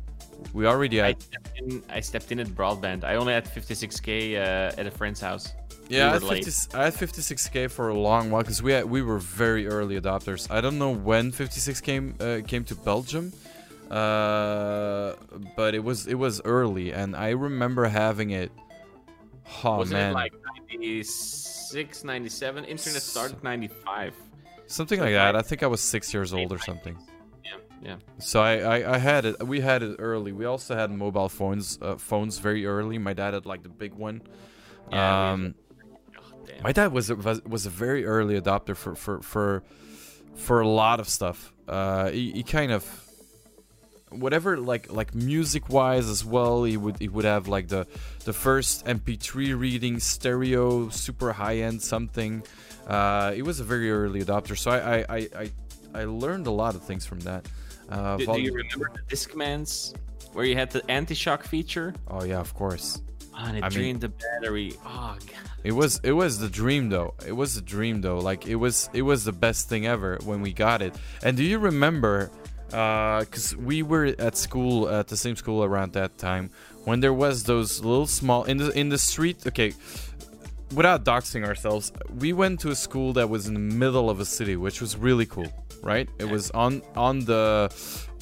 We 0.53 0.66
already 0.66 0.99
I 1.01 1.14
stepped, 1.14 1.59
in, 1.59 1.84
I 1.88 1.99
stepped 1.99 2.32
in 2.32 2.39
at 2.39 2.47
broadband. 2.47 3.03
I 3.03 3.16
only 3.16 3.34
had 3.34 3.45
56k 3.45 4.36
uh, 4.36 4.80
at 4.80 4.88
a 4.88 4.91
friend's 4.91 5.22
house. 5.22 5.53
Yeah, 5.89 6.09
I 6.09 6.14
had, 6.14 6.24
50, 6.24 6.78
I 6.78 6.86
had 6.86 6.93
56k 6.93 7.70
for 7.70 7.89
a 7.89 7.93
long 7.93 8.32
while 8.32 8.41
because 8.41 8.64
we 8.64 8.72
had, 8.72 8.86
we 8.86 9.01
were 9.01 9.20
very 9.20 9.68
early 9.68 9.99
adopters. 9.99 10.49
I 10.49 10.62
don't 10.62 10.80
know 10.80 10.91
when 10.91 11.32
56 11.32 11.82
came 11.82 12.16
uh, 12.20 12.39
came 12.47 12.64
to 12.64 12.76
Belgium, 12.76 13.34
uh, 13.91 15.14
but 15.57 15.76
it 15.76 15.84
was 15.84 16.07
it 16.07 16.16
was 16.16 16.41
early, 16.45 16.93
and 16.93 17.14
I 17.14 17.32
remember 17.32 17.86
having 17.86 18.30
it. 18.30 18.51
Oh 19.66 19.80
Wasn't 19.80 19.99
man, 19.99 20.12
it 20.12 20.14
like 20.14 20.34
96, 20.72 21.51
97? 22.03 22.65
Internet 22.65 23.01
started 23.01 23.43
95. 23.43 24.15
something 24.67 24.99
like 24.99 25.13
that. 25.13 25.36
I 25.36 25.41
think 25.41 25.63
I 25.63 25.67
was 25.67 25.82
six 25.82 26.13
years 26.13 26.34
old 26.34 26.51
or 26.51 26.59
something. 26.59 26.97
Yeah, 27.43 27.51
yeah. 27.82 27.95
So 28.19 28.41
I, 28.41 28.59
I, 28.80 28.95
I 28.95 28.97
had 28.97 29.26
it. 29.26 29.45
We 29.45 29.59
had 29.61 29.84
it 29.84 29.95
early. 29.99 30.32
We 30.32 30.45
also 30.45 30.76
had 30.76 30.91
mobile 30.91 31.30
phones 31.30 31.78
uh, 31.82 31.95
phones 31.97 32.39
very 32.39 32.65
early. 32.65 32.97
My 32.97 33.13
dad 33.13 33.34
had 33.34 33.45
like 33.45 33.63
the 33.63 33.69
big 33.69 33.93
one. 33.93 34.22
Yeah, 34.91 35.32
um, 35.32 35.55
Oh. 36.59 36.63
My 36.63 36.72
dad 36.72 36.91
was 36.91 37.09
a, 37.09 37.15
was, 37.15 37.43
was 37.43 37.65
a 37.65 37.69
very 37.69 38.05
early 38.05 38.39
adopter 38.39 38.76
for 38.76 38.95
for 38.95 39.22
for 39.22 39.63
for 40.36 40.61
a 40.61 40.67
lot 40.67 40.99
of 40.99 41.07
stuff. 41.07 41.53
Uh, 41.67 42.09
he, 42.09 42.32
he 42.32 42.43
kind 42.43 42.72
of 42.72 42.84
whatever 44.12 44.57
like 44.57 44.91
like 44.91 45.16
music 45.16 45.70
wise 45.70 46.07
as 46.09 46.24
well. 46.24 46.64
He 46.64 46.78
would 46.78 46.97
he 46.99 47.07
would 47.07 47.26
have 47.26 47.47
like 47.47 47.68
the 47.68 47.88
the 48.26 48.34
first 48.34 48.86
MP3 48.86 49.57
reading 49.59 49.99
stereo, 49.99 50.89
super 50.89 51.34
high 51.34 51.57
end 51.57 51.82
something. 51.82 52.43
Uh, 52.88 53.32
he 53.32 53.41
was 53.41 53.59
a 53.59 53.64
very 53.64 53.91
early 53.91 54.24
adopter, 54.24 54.57
so 54.57 54.72
I 54.72 54.78
I, 54.99 55.05
I, 55.09 55.30
I 55.43 55.51
I 55.93 56.03
learned 56.05 56.47
a 56.47 56.51
lot 56.51 56.76
of 56.76 56.84
things 56.84 57.05
from 57.05 57.20
that. 57.22 57.47
Uh, 57.89 58.18
Do, 58.18 58.26
do 58.26 58.41
you 58.41 58.53
remember 58.53 58.89
the 58.93 59.16
Discmans 59.16 59.93
where 60.34 60.45
you 60.45 60.55
had 60.55 60.72
the 60.72 60.89
anti-shock 60.89 61.43
feature? 61.43 61.93
oh 62.09 62.24
yeah, 62.24 62.39
of 62.39 62.53
course. 62.53 63.01
Oh, 63.34 63.43
and 63.45 63.57
it 63.57 63.64
I 63.64 63.70
mean- 63.70 63.99
the 63.99 64.09
battery. 64.09 64.74
Oh 64.86 65.16
god. 65.20 65.36
It 65.64 65.74
was 65.74 65.99
it 66.03 66.14
was 66.14 66.39
the 66.39 66.49
dream 66.49 66.89
though. 66.89 67.14
It 67.26 67.34
was 67.34 67.55
a 67.55 67.62
dream 67.62 68.01
though. 68.01 68.18
Like 68.20 68.47
it 68.47 68.55
was 68.55 68.89
it 68.93 69.03
was 69.03 69.26
the 69.26 69.32
best 69.32 69.70
thing 69.70 69.86
ever 69.86 70.18
when 70.24 70.41
we 70.41 70.53
got 70.53 70.82
it. 70.82 70.95
And 71.24 71.38
do 71.38 71.43
you 71.43 71.59
remember? 71.59 72.32
Because 72.72 73.55
we 73.57 73.84
were 73.84 74.15
at 74.17 74.38
school 74.38 74.88
at 74.89 75.07
the 75.07 75.17
same 75.17 75.36
school 75.36 75.63
around 75.63 75.93
that 75.93 76.17
time 76.17 76.49
when 76.86 77.01
there 77.01 77.13
was 77.13 77.43
those 77.43 77.84
little 77.84 78.07
small 78.07 78.43
in 78.45 78.57
the 78.57 78.72
in 78.72 78.89
the 78.89 78.97
street. 78.97 79.45
Okay, 79.45 79.74
without 80.74 81.03
doxing 81.03 81.45
ourselves, 81.45 81.91
we 82.17 82.34
went 82.34 82.59
to 82.61 82.69
a 82.69 82.76
school 82.76 83.13
that 83.13 83.30
was 83.30 83.47
in 83.47 83.53
the 83.53 83.59
middle 83.59 84.09
of 84.09 84.19
a 84.19 84.26
city, 84.26 84.55
which 84.55 84.80
was 84.82 84.95
really 84.97 85.26
cool, 85.26 85.51
right? 85.84 86.07
It 86.17 86.30
was 86.30 86.49
on 86.51 86.82
on 86.95 87.19
the 87.26 87.69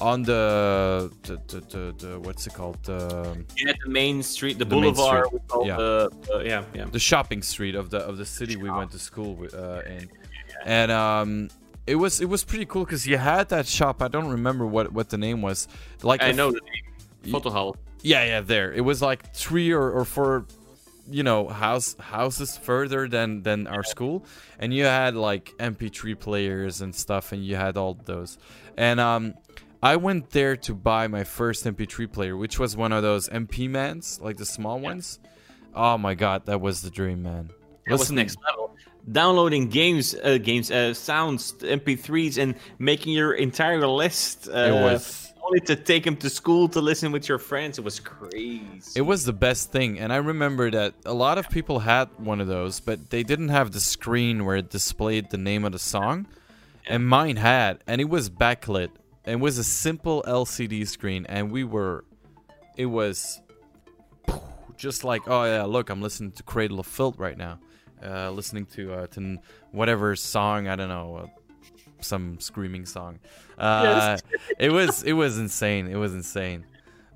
on 0.00 0.22
the 0.24 1.12
the, 1.22 1.36
the, 1.46 1.60
the, 1.60 1.94
the 1.98 2.20
what's 2.20 2.46
it 2.46 2.54
called 2.54 2.82
the 2.82 3.44
Yeah, 3.56 3.72
the 3.84 3.90
main 3.90 4.22
street, 4.22 4.58
the, 4.58 4.64
The 4.64 4.74
boulevard. 4.74 5.26
street, 5.26 5.42
yeah. 5.66 5.76
the, 5.76 6.10
uh, 6.34 6.38
yeah, 6.40 6.64
yeah. 6.74 6.86
the 6.90 6.98
shopping 6.98 7.42
street 7.42 7.74
of 7.74 7.90
the 7.90 7.98
of 7.98 8.16
the 8.18 8.26
city 8.26 8.56
we 8.56 8.70
went 8.70 8.90
to 8.92 8.98
school 8.98 9.34
with, 9.36 9.54
uh, 9.54 9.82
in, 9.86 10.10
and 10.64 10.90
um, 10.90 11.48
it 11.90 11.96
was 11.96 12.20
it 12.20 12.28
was 12.28 12.44
pretty 12.44 12.66
cool 12.66 12.84
because 12.84 13.06
you 13.06 13.18
had 13.18 13.48
that 13.48 13.66
shop. 13.66 14.00
I 14.00 14.08
don't 14.08 14.28
remember 14.28 14.64
what 14.64 14.92
what 14.92 15.08
the 15.08 15.18
name 15.18 15.42
was. 15.42 15.66
Like 16.02 16.22
I 16.22 16.30
know 16.30 16.52
the 16.52 16.60
name. 16.60 17.32
Photo 17.32 17.50
hall. 17.50 17.76
Yeah, 18.02 18.24
yeah, 18.24 18.40
there. 18.40 18.72
It 18.72 18.80
was 18.82 19.02
like 19.02 19.34
three 19.34 19.72
or, 19.72 19.90
or 19.90 20.04
four, 20.04 20.46
you 21.10 21.22
know, 21.22 21.48
house 21.48 21.96
houses 21.98 22.56
further 22.56 23.08
than 23.08 23.42
than 23.42 23.66
our 23.66 23.82
school, 23.82 24.24
and 24.58 24.72
you 24.72 24.84
had 24.84 25.16
like 25.16 25.52
MP3 25.58 26.18
players 26.18 26.80
and 26.80 26.94
stuff, 26.94 27.32
and 27.32 27.44
you 27.44 27.56
had 27.56 27.76
all 27.76 27.98
those. 28.04 28.38
And 28.76 29.00
um, 29.00 29.34
I 29.82 29.96
went 29.96 30.30
there 30.30 30.56
to 30.56 30.74
buy 30.74 31.08
my 31.08 31.24
first 31.24 31.64
MP3 31.64 32.10
player, 32.10 32.36
which 32.36 32.58
was 32.58 32.76
one 32.76 32.92
of 32.92 33.02
those 33.02 33.28
MP 33.28 33.68
mans, 33.68 34.20
like 34.22 34.36
the 34.36 34.46
small 34.46 34.78
ones. 34.78 35.18
Oh 35.74 35.98
my 35.98 36.14
god, 36.14 36.46
that 36.46 36.60
was 36.60 36.82
the 36.82 36.90
dream, 36.90 37.22
man. 37.24 37.50
That 37.86 37.98
was 37.98 38.12
next 38.12 38.38
level. 38.48 38.76
Downloading 39.10 39.68
games, 39.68 40.14
uh, 40.14 40.38
games, 40.38 40.70
uh, 40.70 40.94
sounds, 40.94 41.52
MP3s, 41.62 42.38
and 42.38 42.54
making 42.78 43.12
your 43.14 43.32
entire 43.32 43.86
list. 43.86 44.48
Uh, 44.48 44.58
It 44.58 44.72
was 44.72 45.32
only 45.42 45.60
to 45.60 45.74
take 45.76 46.04
them 46.04 46.16
to 46.16 46.30
school 46.30 46.68
to 46.68 46.80
listen 46.80 47.10
with 47.10 47.28
your 47.28 47.38
friends. 47.38 47.78
It 47.78 47.84
was 47.84 47.98
crazy. 47.98 48.92
It 48.94 49.02
was 49.02 49.24
the 49.24 49.32
best 49.32 49.72
thing, 49.72 49.98
and 49.98 50.12
I 50.12 50.16
remember 50.16 50.70
that 50.70 50.94
a 51.04 51.14
lot 51.14 51.38
of 51.38 51.48
people 51.48 51.80
had 51.80 52.08
one 52.18 52.40
of 52.40 52.46
those, 52.46 52.78
but 52.80 53.10
they 53.10 53.22
didn't 53.22 53.48
have 53.48 53.72
the 53.72 53.80
screen 53.80 54.44
where 54.44 54.56
it 54.56 54.70
displayed 54.70 55.30
the 55.30 55.38
name 55.38 55.64
of 55.64 55.72
the 55.72 55.78
song, 55.78 56.26
and 56.86 57.06
mine 57.08 57.36
had, 57.36 57.78
and 57.86 58.00
it 58.00 58.08
was 58.08 58.28
backlit. 58.30 58.90
It 59.24 59.40
was 59.40 59.58
a 59.58 59.64
simple 59.64 60.22
LCD 60.26 60.86
screen, 60.86 61.26
and 61.26 61.50
we 61.50 61.64
were, 61.64 62.04
it 62.76 62.86
was 62.86 63.40
just 64.76 65.04
like, 65.04 65.22
oh 65.26 65.44
yeah, 65.44 65.64
look, 65.64 65.90
I'm 65.90 66.00
listening 66.02 66.32
to 66.32 66.42
Cradle 66.42 66.80
of 66.80 66.86
Filth 66.86 67.18
right 67.18 67.36
now, 67.36 67.58
uh, 68.04 68.30
listening 68.30 68.66
to 68.66 68.94
uh, 68.94 69.06
to 69.08 69.38
whatever 69.72 70.16
song 70.16 70.68
I 70.68 70.76
don't 70.76 70.88
know, 70.88 71.16
uh, 71.16 71.26
some 72.00 72.40
screaming 72.40 72.86
song. 72.86 73.18
Uh, 73.58 74.18
it 74.58 74.70
was 74.70 75.02
it 75.02 75.12
was 75.12 75.38
insane. 75.38 75.88
It 75.88 75.96
was 75.96 76.14
insane. 76.14 76.64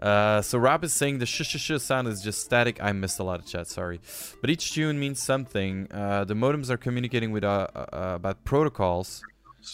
Uh, 0.01 0.43
so 0.43 0.59
Rob 0.59 0.85
is 0.85 0.93
saying 0.93 1.19
the 1.19 1.27
sh 1.27 1.43
sh 1.43 1.57
sh 1.57 1.81
sound 1.81 2.09
is 2.09 2.21
just 2.21 2.43
static. 2.43 2.83
I 2.83 2.93
missed 2.93 3.19
a 3.21 3.25
lot 3.25 3.41
of 3.41 3.47
chat. 3.47 3.69
Sorry, 3.69 4.01
but 4.41 4.51
each 4.51 4.73
tune 4.75 4.99
means 4.99 5.23
something. 5.23 5.89
Uh, 5.91 6.25
the 6.25 6.35
modems 6.35 6.69
are 6.69 6.77
communicating 6.77 7.31
with 7.31 7.45
uh, 7.45 7.69
uh, 7.75 8.13
about 8.17 8.45
protocols 8.45 9.23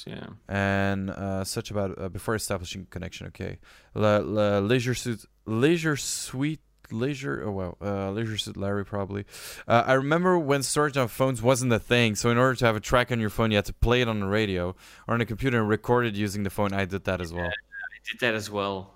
yeah. 0.07 0.27
and 0.49 1.11
uh, 1.11 1.45
such 1.45 1.71
about 1.71 2.01
uh, 2.01 2.09
before 2.09 2.35
establishing 2.35 2.87
connection. 2.91 3.27
Okay, 3.29 3.59
La, 3.95 4.19
La, 4.19 4.59
leisure 4.59 4.95
suit, 4.95 5.25
leisure 5.47 5.97
suite, 5.97 6.61
leisure. 6.93 7.43
Oh 7.45 7.51
wow, 7.51 7.77
uh, 7.81 8.11
leisure 8.11 8.37
suit 8.37 8.57
Larry 8.57 8.85
probably. 8.85 9.25
Uh, 9.67 9.85
I 9.87 9.95
remember 9.95 10.39
when 10.39 10.63
storage 10.63 10.97
on 10.97 11.09
phones 11.09 11.43
wasn't 11.43 11.73
a 11.73 11.79
thing, 11.79 12.15
so 12.15 12.31
in 12.31 12.39
order 12.39 12.55
to 12.57 12.67
have 12.67 12.77
a 12.77 12.81
track 12.81 13.11
on 13.13 13.21
your 13.21 13.31
phone, 13.31 13.51
you 13.51 13.57
had 13.57 13.65
to 13.67 13.73
play 13.75 14.01
it 14.01 14.09
on 14.09 14.21
the 14.21 14.27
radio 14.27 14.75
or 15.07 15.15
on 15.15 15.21
a 15.21 15.27
computer 15.27 15.59
and 15.59 15.69
record 15.69 16.07
it 16.07 16.15
using 16.15 16.43
the 16.43 16.51
phone. 16.51 16.73
I 16.73 16.85
did 16.85 17.05
that 17.05 17.21
as 17.21 17.33
well. 17.33 17.47
I 17.47 18.11
did 18.11 18.21
that 18.21 18.35
as 18.35 18.51
well. 18.51 18.95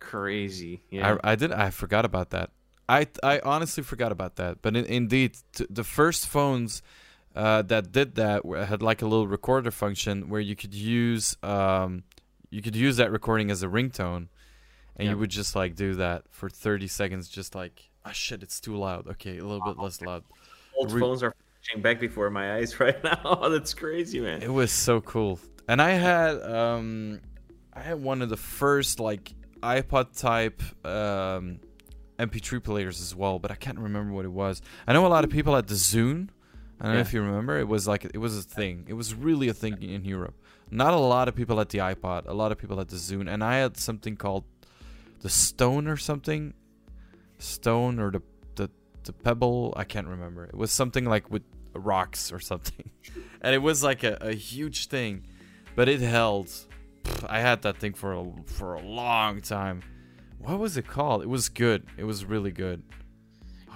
Crazy. 0.00 0.82
Yeah. 0.90 1.16
I, 1.22 1.32
I 1.32 1.34
did. 1.34 1.52
I 1.52 1.70
forgot 1.70 2.04
about 2.04 2.30
that. 2.30 2.50
I 2.88 3.06
I 3.22 3.40
honestly 3.40 3.82
forgot 3.82 4.12
about 4.12 4.36
that. 4.36 4.62
But 4.62 4.76
in, 4.76 4.84
indeed, 4.84 5.36
t- 5.54 5.66
the 5.70 5.84
first 5.84 6.26
phones 6.28 6.82
uh, 7.34 7.62
that 7.62 7.92
did 7.92 8.14
that 8.16 8.42
had 8.68 8.82
like 8.82 9.02
a 9.02 9.06
little 9.06 9.26
recorder 9.26 9.70
function 9.70 10.28
where 10.28 10.40
you 10.40 10.54
could 10.54 10.74
use 10.74 11.36
um, 11.42 12.04
you 12.50 12.62
could 12.62 12.76
use 12.76 12.98
that 12.98 13.10
recording 13.10 13.50
as 13.50 13.62
a 13.62 13.66
ringtone, 13.66 14.28
and 14.96 15.06
Yeah. 15.06 15.12
you 15.12 15.18
would 15.18 15.30
just 15.30 15.54
like 15.56 15.74
do 15.74 15.94
that 15.94 16.24
for 16.30 16.48
thirty 16.48 16.86
seconds, 16.86 17.28
just 17.28 17.54
like 17.54 17.90
ah 18.04 18.12
shit, 18.12 18.42
it's 18.42 18.60
too 18.60 18.76
loud. 18.76 19.06
Okay, 19.08 19.38
a 19.38 19.44
little 19.44 19.64
bit 19.64 19.78
less 19.82 20.00
loud. 20.00 20.24
Old 20.78 20.92
re- 20.92 21.00
phones 21.00 21.22
are 21.22 21.34
flashing 21.62 21.82
back 21.82 22.00
before 22.00 22.30
my 22.30 22.56
eyes 22.56 22.78
right 22.80 23.02
now. 23.04 23.34
That's 23.48 23.74
crazy, 23.74 24.20
man. 24.20 24.42
It 24.42 24.52
was 24.52 24.70
so 24.72 25.00
cool. 25.00 25.38
And 25.68 25.80
I 25.80 25.90
had 25.92 26.42
um 26.42 27.20
I 27.72 27.80
had 27.80 28.02
one 28.02 28.22
of 28.22 28.28
the 28.28 28.36
first 28.36 29.00
like 29.00 29.32
iPod 29.62 30.18
type 30.18 30.62
um 30.86 31.60
MP3 32.18 32.62
players 32.62 33.00
as 33.00 33.14
well, 33.14 33.38
but 33.40 33.50
I 33.50 33.56
can't 33.56 33.78
remember 33.78 34.12
what 34.12 34.24
it 34.24 34.30
was. 34.30 34.62
I 34.86 34.92
know 34.92 35.04
a 35.06 35.08
lot 35.08 35.24
of 35.24 35.30
people 35.30 35.56
at 35.56 35.66
the 35.66 35.74
Zune. 35.74 36.28
I 36.80 36.86
don't 36.86 36.94
know 36.94 37.00
if 37.00 37.12
you 37.12 37.22
remember. 37.22 37.58
It 37.58 37.66
was 37.68 37.88
like 37.88 38.04
it 38.04 38.18
was 38.18 38.36
a 38.36 38.42
thing. 38.42 38.84
It 38.88 38.92
was 38.94 39.14
really 39.14 39.48
a 39.48 39.54
thing 39.54 39.82
in 39.82 40.04
Europe. 40.04 40.34
Not 40.70 40.92
a 40.92 40.98
lot 40.98 41.28
of 41.28 41.34
people 41.34 41.60
at 41.60 41.68
the 41.70 41.78
iPod. 41.78 42.26
A 42.26 42.32
lot 42.34 42.52
of 42.52 42.58
people 42.58 42.78
at 42.80 42.88
the 42.88 42.96
Zune, 42.96 43.28
and 43.32 43.42
I 43.42 43.56
had 43.56 43.76
something 43.76 44.16
called 44.16 44.44
the 45.24 45.30
Stone 45.30 45.88
or 45.88 45.96
something. 45.96 46.52
Stone 47.38 47.98
or 47.98 48.10
the 48.10 48.22
the 48.56 48.70
the 49.04 49.12
Pebble. 49.12 49.72
I 49.74 49.84
can't 49.84 50.06
remember. 50.06 50.44
It 50.44 50.54
was 50.54 50.70
something 50.70 51.06
like 51.06 51.30
with 51.30 51.42
rocks 51.72 52.30
or 52.30 52.38
something, 52.38 52.90
and 53.40 53.54
it 53.54 53.62
was 53.62 53.82
like 53.82 54.04
a, 54.04 54.18
a 54.20 54.34
huge 54.34 54.88
thing, 54.88 55.24
but 55.74 55.88
it 55.88 56.00
held. 56.00 56.48
Pff, 57.04 57.26
I 57.28 57.40
had 57.40 57.62
that 57.62 57.78
thing 57.78 57.94
for 57.94 58.12
a, 58.12 58.24
for 58.44 58.74
a 58.74 58.82
long 58.82 59.40
time. 59.40 59.80
What 60.38 60.58
was 60.58 60.76
it 60.76 60.86
called? 60.86 61.22
It 61.22 61.28
was 61.28 61.48
good. 61.48 61.86
It 61.96 62.04
was 62.04 62.26
really 62.26 62.52
good. 62.52 62.82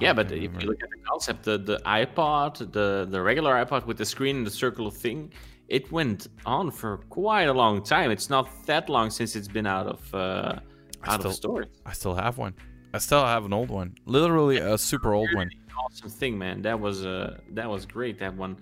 Yeah, 0.01 0.13
but 0.13 0.31
if 0.31 0.53
you 0.63 0.69
look 0.69 0.83
at 0.83 0.91
the 0.91 1.03
concept, 1.11 1.45
the, 1.45 1.59
the 1.59 1.79
iPod, 1.79 2.73
the, 2.73 3.07
the 3.11 3.21
regular 3.21 3.53
iPod 3.65 3.85
with 3.85 3.99
the 3.99 4.05
screen 4.05 4.37
and 4.37 4.47
the 4.47 4.51
circular 4.51 4.93
thing, 4.93 5.33
it 5.67 5.91
went 5.91 6.29
on 6.47 6.71
for 6.71 6.99
quite 7.09 7.49
a 7.49 7.53
long 7.53 7.83
time. 7.83 8.13
It's 8.13 8.31
not 8.31 8.49
that 8.67 8.89
long 8.89 9.11
since 9.11 9.35
it's 9.35 9.49
been 9.49 9.67
out 9.67 9.87
of 9.89 10.15
uh, 10.15 10.61
I 11.03 11.15
out 11.15 11.21
still- 11.21 11.31
of 11.31 11.37
stores. 11.37 11.67
I 11.87 11.93
still 11.93 12.15
have 12.15 12.39
one. 12.39 12.55
I 12.95 12.99
still 12.99 13.25
have 13.25 13.45
an 13.45 13.53
old 13.53 13.69
one. 13.71 13.97
Literally 14.07 14.59
a 14.59 14.79
super 14.79 15.13
old 15.13 15.29
one. 15.35 15.51
Awesome 15.85 16.09
thing, 16.09 16.39
man. 16.39 16.63
That 16.63 16.81
was 16.81 17.05
uh, 17.07 17.39
that 17.53 17.69
was 17.71 17.87
great. 17.87 18.19
That 18.19 18.35
one. 18.35 18.57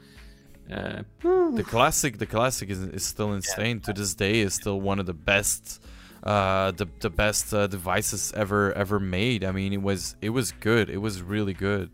Uh, 0.70 1.03
The 1.22 1.62
classic, 1.64 2.18
the 2.18 2.26
classic 2.26 2.70
is, 2.70 2.80
is 2.82 3.05
still 3.05 3.32
insane. 3.34 3.80
To 3.82 3.93
this 3.93 4.14
day, 4.14 4.41
is 4.41 4.53
still 4.53 4.80
one 4.80 4.99
of 4.99 5.07
the 5.07 5.14
best, 5.14 5.80
uh, 6.24 6.72
the 6.72 6.87
the 7.01 7.09
best 7.09 7.55
uh, 7.55 7.68
devices 7.68 8.32
ever 8.37 8.72
ever 8.72 8.99
made. 8.99 9.45
I 9.45 9.53
mean, 9.53 9.72
it 9.72 9.80
was 9.80 10.16
it 10.20 10.30
was 10.30 10.51
good. 10.53 10.91
It 10.91 10.99
was 10.99 11.22
really 11.22 11.55
good. 11.55 11.91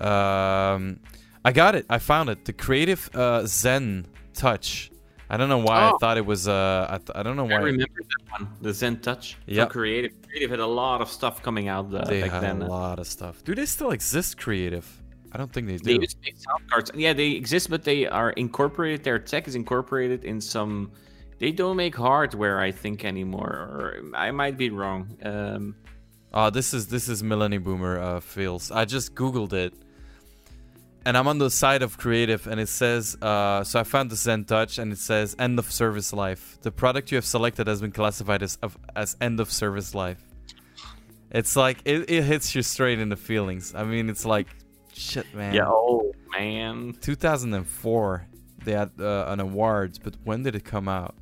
Um, 0.00 0.98
I 1.44 1.52
got 1.52 1.74
it. 1.74 1.86
I 1.88 1.98
found 1.98 2.28
it. 2.30 2.44
The 2.44 2.52
Creative 2.52 3.08
uh, 3.14 3.46
Zen 3.46 4.06
Touch. 4.34 4.90
I 5.32 5.36
don't 5.36 5.48
know 5.48 5.58
why 5.58 5.78
I 5.82 5.90
Oh. 5.92 5.98
thought 5.98 6.16
it 6.18 6.26
was. 6.26 6.48
Uh, 6.48 6.86
I, 6.90 6.98
th- 6.98 7.10
I 7.14 7.22
don't 7.22 7.36
know 7.36 7.44
why. 7.44 7.54
I 7.56 7.60
why. 7.60 7.66
remember 7.66 8.00
that 8.10 8.32
one, 8.32 8.48
the 8.60 8.72
Zen 8.74 9.00
Touch. 9.00 9.36
Yeah, 9.46 9.66
Creative. 9.66 10.12
Creative 10.26 10.50
had 10.50 10.58
a 10.60 10.66
lot 10.66 11.00
of 11.00 11.08
stuff 11.08 11.40
coming 11.42 11.68
out 11.68 11.94
uh, 11.94 12.04
they 12.04 12.22
back 12.22 12.30
had 12.32 12.42
then. 12.42 12.62
a 12.62 12.68
lot 12.68 12.98
of 12.98 13.06
stuff. 13.06 13.42
Do 13.44 13.54
they 13.54 13.66
still 13.66 13.92
exist? 13.92 14.36
Creative? 14.38 14.84
I 15.32 15.38
don't 15.38 15.52
think 15.52 15.68
they 15.68 15.76
They 15.76 15.94
do. 15.94 16.00
use 16.02 16.14
big 16.14 16.36
sound 16.36 16.68
cards. 16.68 16.90
Yeah, 16.94 17.12
they 17.12 17.30
exist, 17.30 17.70
but 17.70 17.84
they 17.84 18.06
are 18.08 18.30
incorporated. 18.30 19.04
Their 19.04 19.20
tech 19.20 19.46
is 19.46 19.54
incorporated 19.54 20.24
in 20.24 20.40
some. 20.40 20.90
They 21.38 21.52
don't 21.52 21.76
make 21.76 21.94
hardware, 21.94 22.58
I 22.60 22.72
think, 22.72 23.04
anymore. 23.04 23.48
Or 23.48 24.02
I 24.14 24.32
might 24.32 24.56
be 24.58 24.70
wrong. 24.70 25.16
Um, 25.22 25.76
Oh, 26.32 26.48
this 26.50 26.72
is 26.74 26.86
this 26.88 27.08
is 27.08 27.22
Millennium 27.24 27.62
Boomer 27.64 27.98
uh, 27.98 28.20
feels. 28.20 28.70
I 28.70 28.84
just 28.84 29.14
googled 29.16 29.52
it, 29.52 29.72
and 31.04 31.16
I'm 31.16 31.26
on 31.28 31.38
the 31.38 31.50
side 31.50 31.82
of 31.82 31.98
Creative, 31.98 32.46
and 32.46 32.60
it 32.60 32.68
says. 32.68 33.16
Uh, 33.20 33.64
so 33.64 33.80
I 33.80 33.84
found 33.84 34.10
the 34.10 34.16
Zen 34.16 34.44
Touch, 34.44 34.78
and 34.78 34.92
it 34.92 34.98
says 34.98 35.34
end 35.38 35.58
of 35.58 35.70
service 35.70 36.12
life. 36.12 36.58
The 36.62 36.70
product 36.70 37.10
you 37.10 37.16
have 37.16 37.24
selected 37.24 37.66
has 37.66 37.80
been 37.80 37.92
classified 37.92 38.42
as 38.42 38.58
of, 38.62 38.76
as 38.94 39.16
end 39.20 39.40
of 39.40 39.50
service 39.50 39.94
life. 39.94 40.22
It's 41.30 41.56
like 41.56 41.78
it, 41.84 42.10
it 42.10 42.24
hits 42.24 42.54
you 42.54 42.62
straight 42.62 42.98
in 42.98 43.08
the 43.08 43.16
feelings. 43.16 43.74
I 43.74 43.84
mean, 43.84 44.10
it's 44.10 44.24
like, 44.24 44.48
shit, 44.92 45.32
man. 45.34 45.54
yeah. 45.54 45.66
Oh 45.66 46.12
man. 46.32 46.94
2004, 47.00 48.26
they 48.64 48.72
had 48.72 48.90
uh, 48.98 49.26
an 49.28 49.40
awards, 49.40 49.98
but 49.98 50.16
when 50.24 50.42
did 50.42 50.54
it 50.54 50.64
come 50.64 50.88
out? 50.88 51.14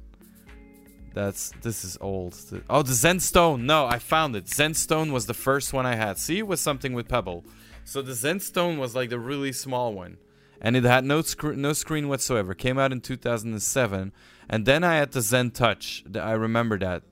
That's 1.15 1.53
this 1.63 1.85
is 1.85 1.99
old. 2.01 2.37
Oh, 2.71 2.83
the 2.83 2.95
Zen 2.95 3.21
Stone. 3.21 3.67
No, 3.67 3.87
I 3.87 3.99
found 3.99 4.37
it. 4.37 4.49
Zen 4.49 4.75
Stone 4.75 5.13
was 5.13 5.27
the 5.27 5.35
first 5.35 5.73
one 5.73 5.85
I 5.85 5.95
had. 5.95 6.19
See, 6.19 6.39
it 6.39 6.47
was 6.47 6.61
something 6.61 6.93
with 6.93 7.09
Pebble. 7.09 7.45
So 7.89 8.03
the 8.03 8.13
Zen 8.13 8.41
Stone 8.41 8.77
was 8.77 8.95
like 8.95 9.09
the 9.09 9.19
really 9.19 9.51
small 9.51 9.95
one, 9.95 10.19
and 10.61 10.77
it 10.77 10.85
had 10.85 11.07
no 11.07 11.23
scr- 11.23 11.53
no 11.53 11.73
screen 11.73 12.11
whatsoever. 12.11 12.53
Came 12.53 12.79
out 12.79 12.93
in 12.93 13.01
2007, 13.01 14.13
and 14.47 14.67
then 14.67 14.85
I 14.85 14.97
had 14.97 15.13
the 15.13 15.23
Zen 15.23 15.53
Touch. 15.53 16.05
I 16.15 16.33
remember 16.33 16.79
that, 16.81 17.03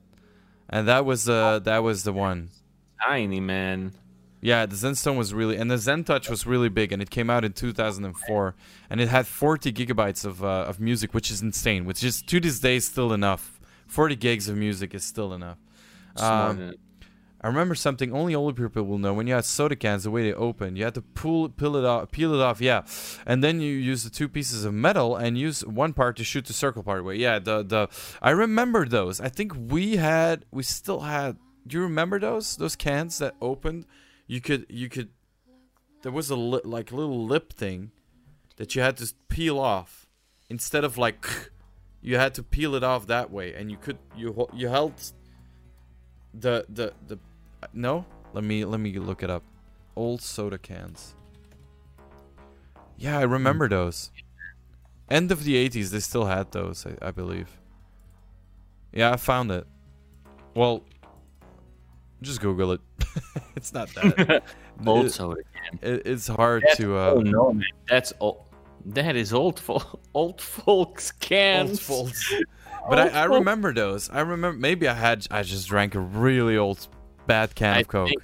and 0.69 0.87
that 0.87 1.03
was 1.03 1.27
uh 1.27 1.57
that 1.63 1.79
was 1.79 2.03
the 2.03 2.13
one. 2.13 2.49
Tiny 3.03 3.39
man. 3.39 3.93
Yeah, 4.39 4.67
the 4.67 4.75
Zen 4.75 4.93
Stone 4.93 5.17
was 5.17 5.33
really, 5.33 5.57
and 5.57 5.71
the 5.71 5.79
Zen 5.79 6.03
Touch 6.03 6.29
was 6.29 6.45
really 6.45 6.69
big, 6.69 6.91
and 6.91 7.01
it 7.01 7.09
came 7.09 7.31
out 7.31 7.43
in 7.43 7.53
2004, 7.53 8.55
and 8.91 9.01
it 9.01 9.09
had 9.09 9.25
40 9.25 9.73
gigabytes 9.73 10.25
of 10.25 10.43
uh, 10.43 10.65
of 10.67 10.79
music, 10.79 11.11
which 11.11 11.31
is 11.31 11.41
insane. 11.41 11.85
Which 11.85 12.03
is 12.03 12.21
to 12.21 12.39
this 12.39 12.59
day 12.59 12.77
still 12.77 13.13
enough. 13.13 13.59
40 13.87 14.15
gigs 14.15 14.47
of 14.47 14.55
music 14.55 14.93
is 14.93 15.03
still 15.03 15.33
enough. 15.33 15.57
Um, 16.17 16.75
I 17.47 17.49
remember 17.49 17.75
something 17.75 18.11
only 18.11 18.35
older 18.35 18.67
people 18.67 18.83
will 18.83 18.97
know. 18.97 19.13
When 19.13 19.25
you 19.25 19.33
had 19.33 19.45
soda 19.45 19.77
cans, 19.77 20.03
the 20.03 20.11
way 20.11 20.21
they 20.21 20.33
opened, 20.33 20.77
you 20.77 20.83
had 20.83 20.95
to 20.95 21.01
pull, 21.01 21.47
peel 21.47 21.77
it 21.77 21.85
off, 21.85 22.11
peel 22.11 22.33
it 22.33 22.41
off, 22.41 22.59
yeah, 22.59 22.81
and 23.25 23.41
then 23.41 23.61
you 23.61 23.71
use 23.71 24.03
the 24.03 24.09
two 24.09 24.27
pieces 24.27 24.65
of 24.65 24.73
metal 24.73 25.15
and 25.15 25.37
use 25.37 25.65
one 25.65 25.93
part 25.93 26.17
to 26.17 26.25
shoot 26.25 26.43
the 26.43 26.51
circle 26.51 26.83
part 26.83 26.99
away. 26.99 27.15
Yeah, 27.15 27.39
the 27.39 27.63
the 27.63 27.87
I 28.21 28.31
remember 28.31 28.85
those. 28.85 29.21
I 29.21 29.29
think 29.29 29.53
we 29.55 29.95
had, 29.95 30.43
we 30.51 30.61
still 30.61 30.99
had. 30.99 31.37
Do 31.65 31.77
you 31.77 31.83
remember 31.83 32.19
those 32.19 32.57
those 32.57 32.75
cans 32.75 33.17
that 33.19 33.35
opened? 33.41 33.85
You 34.27 34.41
could 34.41 34.65
you 34.67 34.89
could. 34.89 35.07
There 36.01 36.11
was 36.11 36.29
a 36.29 36.35
li- 36.35 36.59
like 36.65 36.91
little 36.91 37.25
lip 37.25 37.53
thing 37.53 37.91
that 38.57 38.75
you 38.75 38.81
had 38.81 38.97
to 38.97 39.13
peel 39.29 39.57
off 39.57 40.05
instead 40.49 40.83
of 40.83 40.97
like. 40.97 41.25
You 41.99 42.17
had 42.17 42.35
to 42.35 42.43
peel 42.43 42.75
it 42.75 42.83
off 42.83 43.07
that 43.07 43.31
way, 43.31 43.53
and 43.55 43.71
you 43.71 43.75
could 43.75 43.97
you 44.15 44.47
you 44.53 44.69
held 44.69 44.93
the 46.33 46.65
the 46.69 46.93
the 47.07 47.19
no 47.73 48.05
let 48.33 48.43
me 48.43 48.65
let 48.65 48.79
me 48.79 48.93
look 48.99 49.23
it 49.23 49.29
up 49.29 49.43
old 49.95 50.21
soda 50.21 50.57
cans 50.57 51.15
yeah 52.97 53.17
i 53.19 53.23
remember 53.23 53.67
those 53.67 54.11
end 55.09 55.31
of 55.31 55.43
the 55.43 55.55
80s 55.69 55.89
they 55.89 55.99
still 55.99 56.25
had 56.25 56.51
those 56.51 56.85
i, 56.85 57.07
I 57.07 57.11
believe 57.11 57.49
yeah 58.93 59.11
i 59.11 59.15
found 59.17 59.51
it 59.51 59.65
well 60.55 60.83
just 62.21 62.41
google 62.41 62.71
it 62.71 62.81
it's 63.55 63.73
not 63.73 63.89
that 63.95 64.43
Old 64.85 65.07
it- 65.07 65.13
soda 65.13 65.41
can. 65.53 65.79
it- 65.81 66.03
it's 66.05 66.27
hard 66.27 66.61
That's- 66.63 66.77
to 66.77 66.95
uh 66.97 67.13
oh 67.15 67.21
no, 67.21 67.53
man. 67.53 67.63
That's 67.89 68.13
old. 68.19 68.43
That 68.85 69.15
is 69.15 69.33
old 69.33 69.59
fol- 69.59 69.99
old 70.13 70.39
folks 70.39 71.11
cans. 71.11 71.69
old 71.89 72.11
folds. 72.13 72.33
but 72.89 72.99
I, 72.99 73.03
Old 73.03 73.11
I 73.11 73.25
folks. 73.27 73.37
remember 73.39 73.73
those 73.73 74.09
i 74.11 74.19
remember 74.21 74.57
maybe 74.57 74.87
i 74.87 74.93
had 74.93 75.25
i 75.31 75.41
just 75.43 75.67
drank 75.67 75.95
a 75.95 75.99
really 75.99 76.57
old 76.57 76.87
bad 77.27 77.53
can 77.55 77.75
I 77.75 77.79
of 77.81 77.87
coke 77.87 78.09
think. 78.09 78.23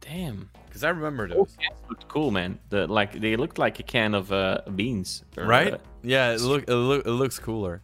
Damn. 0.00 0.50
because 0.66 0.82
i 0.84 0.88
remember 0.88 1.24
Old 1.34 1.48
those 1.48 1.56
cans 1.56 1.80
looked 1.88 2.08
cool, 2.08 2.30
man. 2.30 2.58
The 2.70 2.86
like 2.86 3.12
they 3.12 3.36
looked 3.36 3.58
like 3.58 3.78
a 3.78 3.82
can 3.82 4.14
of 4.14 4.32
uh, 4.32 4.62
beans. 4.74 5.22
or, 5.36 5.44
right? 5.44 5.74
uh, 5.74 5.78
yeah, 6.02 6.32
it 6.32 6.40
look 6.40 6.68
it, 6.68 6.74
look, 6.74 7.06
it 7.06 7.10
looks 7.10 7.38
cooler. 7.38 7.82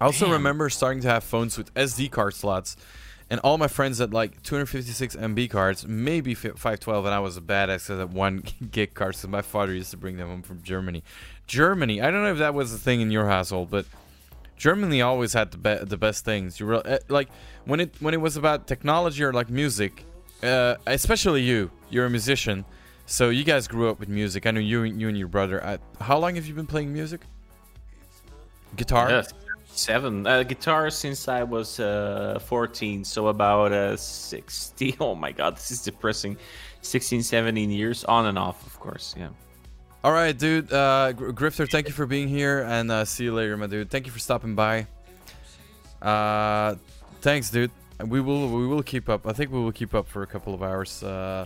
I 0.00 0.06
also 0.06 0.26
Damn. 0.26 0.34
remember 0.34 0.68
starting 0.68 1.00
to 1.02 1.08
have 1.08 1.24
phones 1.24 1.56
with 1.56 1.72
SD 1.74 2.10
card 2.10 2.34
slots, 2.34 2.76
and 3.30 3.40
all 3.40 3.56
my 3.56 3.68
friends 3.68 3.98
had 3.98 4.12
like 4.12 4.42
256 4.42 5.16
MB 5.16 5.48
cards, 5.48 5.86
maybe 5.86 6.34
512, 6.34 7.04
and 7.06 7.14
I 7.14 7.20
was 7.20 7.36
a 7.36 7.40
badass 7.40 8.00
at 8.00 8.10
one 8.10 8.42
gig 8.70 8.94
cards. 8.94 9.18
So 9.18 9.28
my 9.28 9.42
father 9.42 9.72
used 9.72 9.92
to 9.92 9.96
bring 9.96 10.16
them 10.16 10.28
home 10.28 10.42
from 10.42 10.60
Germany. 10.62 11.04
Germany, 11.46 12.02
I 12.02 12.10
don't 12.10 12.22
know 12.22 12.32
if 12.32 12.38
that 12.38 12.52
was 12.52 12.74
a 12.74 12.78
thing 12.78 13.00
in 13.00 13.10
your 13.10 13.26
household, 13.26 13.70
but 13.70 13.86
Germany 14.62 15.02
always 15.02 15.32
had 15.32 15.50
the 15.50 15.58
be- 15.58 15.84
the 15.84 15.96
best 15.96 16.24
things. 16.24 16.60
You 16.60 16.66
re- 16.66 16.82
uh, 16.84 16.98
like 17.08 17.28
when 17.64 17.80
it 17.80 17.96
when 17.98 18.14
it 18.14 18.20
was 18.20 18.36
about 18.36 18.68
technology 18.68 19.24
or 19.24 19.32
like 19.32 19.50
music, 19.50 20.04
uh, 20.44 20.76
especially 20.86 21.42
you. 21.42 21.68
You're 21.90 22.06
a 22.06 22.10
musician, 22.10 22.64
so 23.04 23.30
you 23.30 23.42
guys 23.42 23.66
grew 23.66 23.90
up 23.90 23.98
with 23.98 24.08
music. 24.08 24.46
I 24.46 24.52
know 24.52 24.60
you 24.60 24.84
you 24.84 25.08
and 25.08 25.18
your 25.18 25.26
brother. 25.26 25.58
Uh, 25.64 25.78
how 26.00 26.16
long 26.16 26.36
have 26.36 26.46
you 26.46 26.54
been 26.54 26.68
playing 26.68 26.92
music? 26.92 27.22
Guitar. 28.76 29.24
seven 29.66 30.28
uh, 30.28 30.44
guitar 30.44 30.90
since 30.90 31.26
I 31.26 31.42
was 31.42 31.80
uh, 31.80 32.38
14, 32.46 33.04
so 33.04 33.28
about 33.28 33.72
uh, 33.72 33.96
60. 33.96 34.96
Oh 35.00 35.16
my 35.16 35.32
god, 35.32 35.56
this 35.56 35.72
is 35.72 35.82
depressing. 35.82 36.36
16, 36.82 37.24
17 37.24 37.68
years 37.70 38.04
on 38.04 38.26
and 38.26 38.38
off, 38.38 38.64
of 38.64 38.78
course. 38.78 39.16
Yeah. 39.18 39.30
All 40.04 40.12
right, 40.12 40.36
dude. 40.36 40.72
Uh, 40.72 41.12
Gr- 41.12 41.30
Grifter, 41.30 41.70
thank 41.70 41.86
you 41.86 41.92
for 41.94 42.06
being 42.06 42.28
here, 42.28 42.62
and 42.62 42.90
uh, 42.90 43.04
see 43.04 43.24
you 43.24 43.34
later, 43.34 43.56
my 43.56 43.66
dude. 43.68 43.88
Thank 43.90 44.06
you 44.06 44.12
for 44.12 44.18
stopping 44.18 44.54
by. 44.56 44.86
Uh, 46.00 46.74
thanks, 47.20 47.50
dude. 47.50 47.70
We 48.04 48.20
will 48.20 48.48
we 48.48 48.66
will 48.66 48.82
keep 48.82 49.08
up. 49.08 49.26
I 49.28 49.32
think 49.32 49.52
we 49.52 49.60
will 49.60 49.70
keep 49.70 49.94
up 49.94 50.08
for 50.08 50.22
a 50.22 50.26
couple 50.26 50.54
of 50.54 50.62
hours. 50.62 51.04
Uh, 51.04 51.44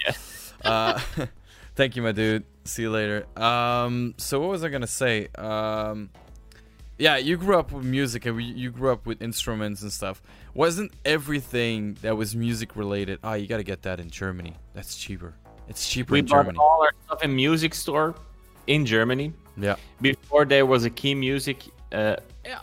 uh, 0.65 0.99
thank 1.75 1.97
you, 1.97 2.03
my 2.03 2.13
dude. 2.13 2.45
See 2.65 2.83
you 2.83 2.91
later. 2.91 3.27
Um, 3.37 4.15
so 4.17 4.41
what 4.41 4.49
was 4.49 4.65
I 4.65 4.71
gonna 4.71 4.87
say? 4.87 5.29
Um, 5.37 6.09
yeah, 6.99 7.19
you 7.19 7.37
grew 7.37 7.59
up 7.59 7.73
with 7.73 7.85
music, 7.85 8.25
and 8.25 8.37
we, 8.37 8.45
you 8.45 8.71
grew 8.71 8.91
up 8.91 9.05
with 9.05 9.21
instruments 9.21 9.83
and 9.83 9.93
stuff. 9.93 10.23
Wasn't 10.55 10.93
everything 11.05 11.99
that 12.01 12.17
was 12.17 12.35
music 12.35 12.75
related? 12.75 13.19
Ah, 13.23 13.35
you 13.35 13.47
gotta 13.47 13.63
get 13.63 13.83
that 13.83 14.01
in 14.01 14.09
Germany. 14.09 14.55
That's 14.73 14.97
cheaper. 14.97 15.35
It's 15.69 15.87
cheaper 15.87 16.13
We 16.13 16.21
in 16.21 16.25
bought 16.25 16.37
Germany. 16.45 16.59
all 16.59 16.81
our 16.83 16.93
stuff 17.05 17.23
in 17.23 17.37
music 17.37 17.75
store 17.75 18.15
in 18.67 18.87
Germany. 18.87 19.33
Yeah. 19.57 19.77
Before 20.01 20.45
there 20.45 20.67
was 20.67 20.85
a 20.85 20.91
key 20.91 21.15
music. 21.15 21.65
Uh, 21.93 22.17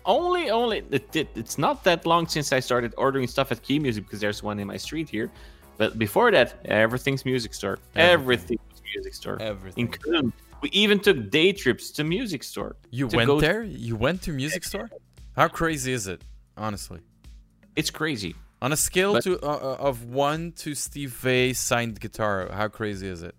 only, 0.06 0.49
only 0.49 0.84
it, 0.91 1.16
it, 1.16 1.30
it's 1.36 1.58
not 1.58 1.84
that 1.84 2.06
long 2.06 2.28
since 2.28 2.54
I 2.54 2.60
started 2.60 2.93
ordering 2.97 3.28
stuff 3.28 3.51
at 3.51 3.62
Key 3.62 3.80
Music 3.80 4.04
because 4.04 4.20
there's 4.20 4.43
one 4.43 4.60
in 4.60 4.68
my 4.68 4.78
street 4.78 5.10
here. 5.10 5.32
But 5.78 5.97
before 5.97 6.30
that, 6.32 6.56
everything's 6.66 7.26
music 7.26 7.54
store. 7.54 7.80
Everything. 7.95 8.60
Everything, 8.60 8.60
was 8.72 8.82
music 8.95 9.14
store. 9.14 9.41
Everything. 9.41 9.86
In 9.86 9.91
Köln, 9.91 10.34
we 10.62 10.70
even 10.70 10.99
took 10.99 11.30
day 11.30 11.51
trips 11.51 11.89
to 11.91 12.04
music 12.04 12.43
store. 12.43 12.76
You 12.91 13.08
went 13.08 13.39
there? 13.41 13.64
You 13.64 13.95
went 13.95 14.22
to 14.24 14.32
music 14.32 14.64
store? 14.64 14.89
How 15.36 15.47
crazy 15.47 15.91
is 15.93 16.08
it? 16.08 16.22
Honestly, 16.56 16.99
It's 17.76 17.89
crazy. 17.89 18.36
on 18.62 18.72
a 18.72 18.78
scale 18.78 19.14
But- 19.14 19.24
to 19.24 19.39
uh, 19.41 19.47
uh, 19.47 19.78
of 19.80 20.06
one 20.06 20.51
to 20.58 20.76
Steve 20.76 21.12
Vai 21.14 21.54
signed 21.54 21.99
guitar, 21.99 22.49
how 22.51 22.68
crazy 22.68 23.08
is 23.08 23.24
it? 23.24 23.36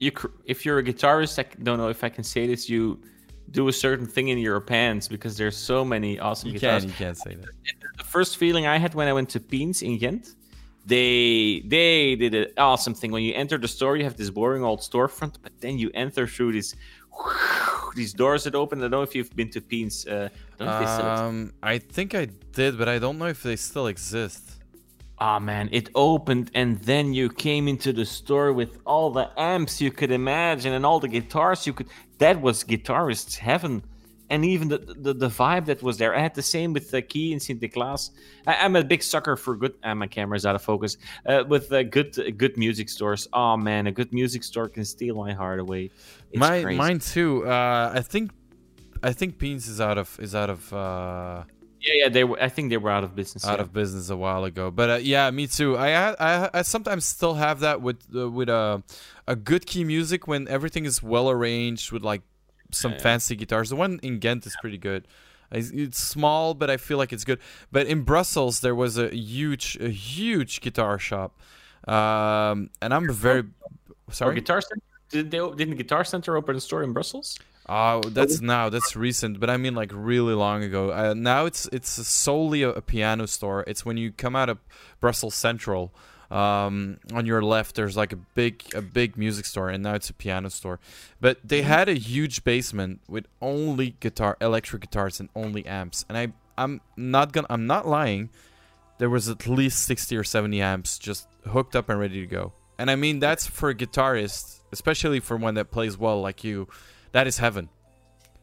You, 0.00 0.12
if 0.44 0.64
you're 0.64 0.78
a 0.78 0.82
guitarist, 0.84 1.38
I 1.38 1.46
don't 1.62 1.78
know 1.78 1.88
if 1.88 2.02
I 2.04 2.08
can 2.08 2.24
say 2.24 2.46
this. 2.46 2.68
You 2.68 3.00
do 3.50 3.68
a 3.68 3.72
certain 3.72 4.06
thing 4.06 4.28
in 4.28 4.38
your 4.38 4.60
pants 4.60 5.06
because 5.08 5.36
there's 5.36 5.56
so 5.56 5.84
many 5.84 6.18
awesome 6.18 6.48
You 6.50 6.54
guitars. 6.58 6.82
can, 6.82 6.90
you 6.90 6.96
can't 6.96 7.16
say 7.16 7.34
that. 7.34 7.48
the 7.98 8.04
first 8.04 8.36
feeling 8.36 8.66
I 8.66 8.78
had 8.78 8.94
when 8.94 9.06
I 9.08 9.12
went 9.12 9.28
to 9.30 9.40
Peens 9.40 9.82
in 9.82 9.98
Ghent, 9.98 10.34
they 10.86 11.62
they 11.66 12.14
did 12.16 12.34
an 12.34 12.46
awesome 12.58 12.94
thing. 12.94 13.10
When 13.12 13.22
you 13.22 13.34
enter 13.34 13.56
the 13.58 13.68
store, 13.68 13.96
you 13.96 14.04
have 14.04 14.16
this 14.16 14.30
boring 14.30 14.64
old 14.64 14.80
storefront, 14.80 15.36
but 15.42 15.52
then 15.60 15.78
you 15.78 15.90
enter 15.94 16.26
through 16.26 16.52
these 16.52 16.74
these 17.96 18.12
doors 18.12 18.44
that 18.44 18.54
open. 18.54 18.78
I 18.78 18.82
don't 18.82 18.90
know 18.90 19.02
if 19.02 19.14
you've 19.14 19.34
been 19.34 19.50
to 19.50 19.60
Peens. 19.60 20.06
Uh, 20.06 20.28
I 20.60 20.64
don't 20.64 20.66
know 20.68 20.74
if 20.74 20.80
they 20.80 20.86
still 20.86 21.06
exist. 21.06 21.22
Um, 21.22 21.52
I 21.62 21.78
think 21.78 22.14
I 22.14 22.26
did, 22.52 22.76
but 22.76 22.88
I 22.88 22.98
don't 22.98 23.18
know 23.18 23.26
if 23.26 23.42
they 23.42 23.56
still 23.56 23.86
exist. 23.86 24.53
Ah 25.26 25.38
man, 25.38 25.66
it 25.72 25.86
opened 25.94 26.46
and 26.60 26.70
then 26.90 27.04
you 27.18 27.26
came 27.46 27.64
into 27.72 27.90
the 28.00 28.04
store 28.18 28.50
with 28.60 28.72
all 28.92 29.08
the 29.18 29.26
amps 29.54 29.74
you 29.84 29.90
could 29.98 30.12
imagine 30.22 30.72
and 30.76 30.84
all 30.88 31.00
the 31.00 31.12
guitars 31.16 31.66
you 31.66 31.72
could. 31.76 31.88
That 32.18 32.36
was 32.46 32.56
guitarist's 32.72 33.36
heaven, 33.48 33.82
and 34.32 34.44
even 34.44 34.68
the 34.72 34.78
the, 35.04 35.12
the 35.24 35.30
vibe 35.40 35.64
that 35.70 35.80
was 35.82 35.96
there. 36.00 36.12
I 36.18 36.20
had 36.26 36.34
the 36.34 36.48
same 36.56 36.70
with 36.76 36.86
the 36.94 37.00
key 37.12 37.32
in 37.34 37.38
Sint-Niklaas. 37.40 38.02
I, 38.46 38.52
I'm 38.62 38.76
a 38.76 38.84
big 38.92 39.02
sucker 39.02 39.36
for 39.44 39.52
good. 39.62 39.74
Ah, 39.82 39.94
my 39.94 40.08
camera's 40.16 40.44
out 40.48 40.56
of 40.56 40.62
focus. 40.62 40.92
Uh, 41.24 41.42
with 41.52 41.72
uh, 41.72 41.82
good 41.96 42.10
good 42.42 42.54
music 42.64 42.88
stores. 42.96 43.22
Oh 43.32 43.56
man, 43.56 43.86
a 43.86 43.92
good 43.92 44.12
music 44.20 44.42
store 44.50 44.68
can 44.68 44.84
steal 44.84 45.14
my 45.26 45.32
heart 45.32 45.58
away. 45.64 45.84
It's 46.32 46.40
My 46.46 46.62
crazy. 46.62 46.78
mine 46.84 46.98
too. 47.14 47.30
Uh, 47.54 47.98
I 47.98 48.02
think 48.12 48.30
I 49.08 49.12
think 49.18 49.38
Beans 49.38 49.64
is 49.72 49.80
out 49.80 49.98
of 50.02 50.08
is 50.26 50.34
out 50.34 50.50
of 50.56 50.60
uh, 50.72 51.44
Yeah, 51.84 51.92
yeah. 52.04 52.08
They 52.08 52.24
were. 52.24 52.40
I 52.42 52.48
think 52.48 52.70
they 52.70 52.78
were 52.78 52.90
out 52.90 53.04
of 53.04 53.14
business. 53.14 53.46
out 53.46 53.58
yeah. 53.58 53.62
of 53.62 53.72
business 53.72 54.08
a 54.08 54.16
while 54.16 54.44
ago. 54.44 54.70
But 54.70 54.90
uh, 54.90 54.94
yeah, 55.02 55.30
me 55.30 55.46
too. 55.46 55.76
I 55.76 56.14
I, 56.14 56.50
I 56.54 56.62
sometimes 56.62 57.04
still 57.04 57.34
have 57.34 57.60
that 57.60 57.82
with 57.82 57.98
uh, 58.14 58.30
with 58.30 58.48
a 58.48 58.82
a 59.26 59.36
good 59.36 59.66
key 59.66 59.84
music 59.84 60.26
when 60.26 60.48
everything 60.48 60.86
is 60.86 61.02
well 61.02 61.28
arranged 61.28 61.92
with 61.92 62.02
like 62.02 62.22
some 62.72 62.92
Yeah, 62.92 62.98
fancy 62.98 63.36
guitars. 63.36 63.68
The 63.68 63.76
one 63.76 64.00
in 64.02 64.18
Ghent 64.18 64.46
is 64.46 64.56
pretty 64.60 64.78
good. 64.78 65.06
It's, 65.52 65.98
small, 65.98 66.54
but 66.54 66.68
I 66.70 66.78
feel 66.78 66.98
like 66.98 67.12
it's 67.12 67.24
good. 67.24 67.38
But 67.70 67.86
in 67.86 68.02
Brussels, 68.02 68.60
there 68.60 68.74
was 68.74 68.98
a 68.98 69.14
huge 69.14 69.76
a 69.80 69.88
huge 69.88 70.60
guitar 70.60 70.98
shop, 70.98 71.38
um, 71.86 72.70
and 72.80 72.92
I'm 72.94 73.12
very 73.12 73.44
Or 74.08 74.12
sorry. 74.12 74.34
Guitar 74.36 74.60
Center. 74.62 74.82
Did 75.10 75.30
they, 75.30 75.38
didn't 75.38 75.76
Guitar 75.76 76.02
Center 76.02 76.36
open 76.36 76.56
a 76.56 76.60
store 76.60 76.82
in 76.82 76.92
Brussels? 76.92 77.38
Oh, 77.66 78.02
that's 78.02 78.42
now 78.42 78.68
that's 78.68 78.94
recent, 78.94 79.40
but 79.40 79.48
I 79.48 79.56
mean 79.56 79.74
like 79.74 79.90
really 79.94 80.34
long 80.34 80.62
ago. 80.62 80.92
Uh, 80.92 81.14
now 81.14 81.46
it's 81.46 81.66
it's 81.72 81.88
solely 81.88 82.62
a, 82.62 82.70
a 82.70 82.82
piano 82.82 83.26
store. 83.26 83.64
It's 83.66 83.86
when 83.86 83.96
you 83.96 84.12
come 84.12 84.36
out 84.36 84.48
of 84.48 84.58
Brussels 85.00 85.34
Central. 85.34 85.92
Um, 86.30 86.98
on 87.12 87.26
your 87.26 87.42
left, 87.42 87.76
there's 87.76 87.96
like 87.96 88.12
a 88.12 88.16
big 88.16 88.64
a 88.74 88.82
big 88.82 89.16
music 89.16 89.46
store, 89.46 89.70
and 89.70 89.82
now 89.82 89.94
it's 89.94 90.10
a 90.10 90.14
piano 90.14 90.50
store. 90.50 90.78
But 91.20 91.38
they 91.44 91.62
had 91.62 91.88
a 91.88 91.94
huge 91.94 92.44
basement 92.44 93.00
with 93.08 93.26
only 93.40 93.94
guitar, 94.00 94.36
electric 94.40 94.82
guitars, 94.82 95.20
and 95.20 95.28
only 95.34 95.64
amps. 95.64 96.04
And 96.08 96.18
I 96.18 96.32
I'm 96.58 96.80
not 96.96 97.32
gonna 97.32 97.46
I'm 97.48 97.66
not 97.66 97.86
lying. 97.86 98.30
There 98.98 99.10
was 99.10 99.28
at 99.28 99.46
least 99.46 99.82
sixty 99.84 100.16
or 100.16 100.24
seventy 100.24 100.60
amps 100.60 100.98
just 100.98 101.28
hooked 101.46 101.76
up 101.76 101.88
and 101.88 101.98
ready 101.98 102.20
to 102.20 102.26
go. 102.26 102.52
And 102.78 102.90
I 102.90 102.96
mean 102.96 103.20
that's 103.20 103.46
for 103.46 103.70
a 103.70 103.74
guitarist, 103.74 104.60
especially 104.72 105.20
for 105.20 105.36
one 105.36 105.54
that 105.54 105.70
plays 105.70 105.96
well 105.96 106.20
like 106.20 106.44
you. 106.44 106.68
That 107.14 107.28
is 107.28 107.38
heaven. 107.38 107.68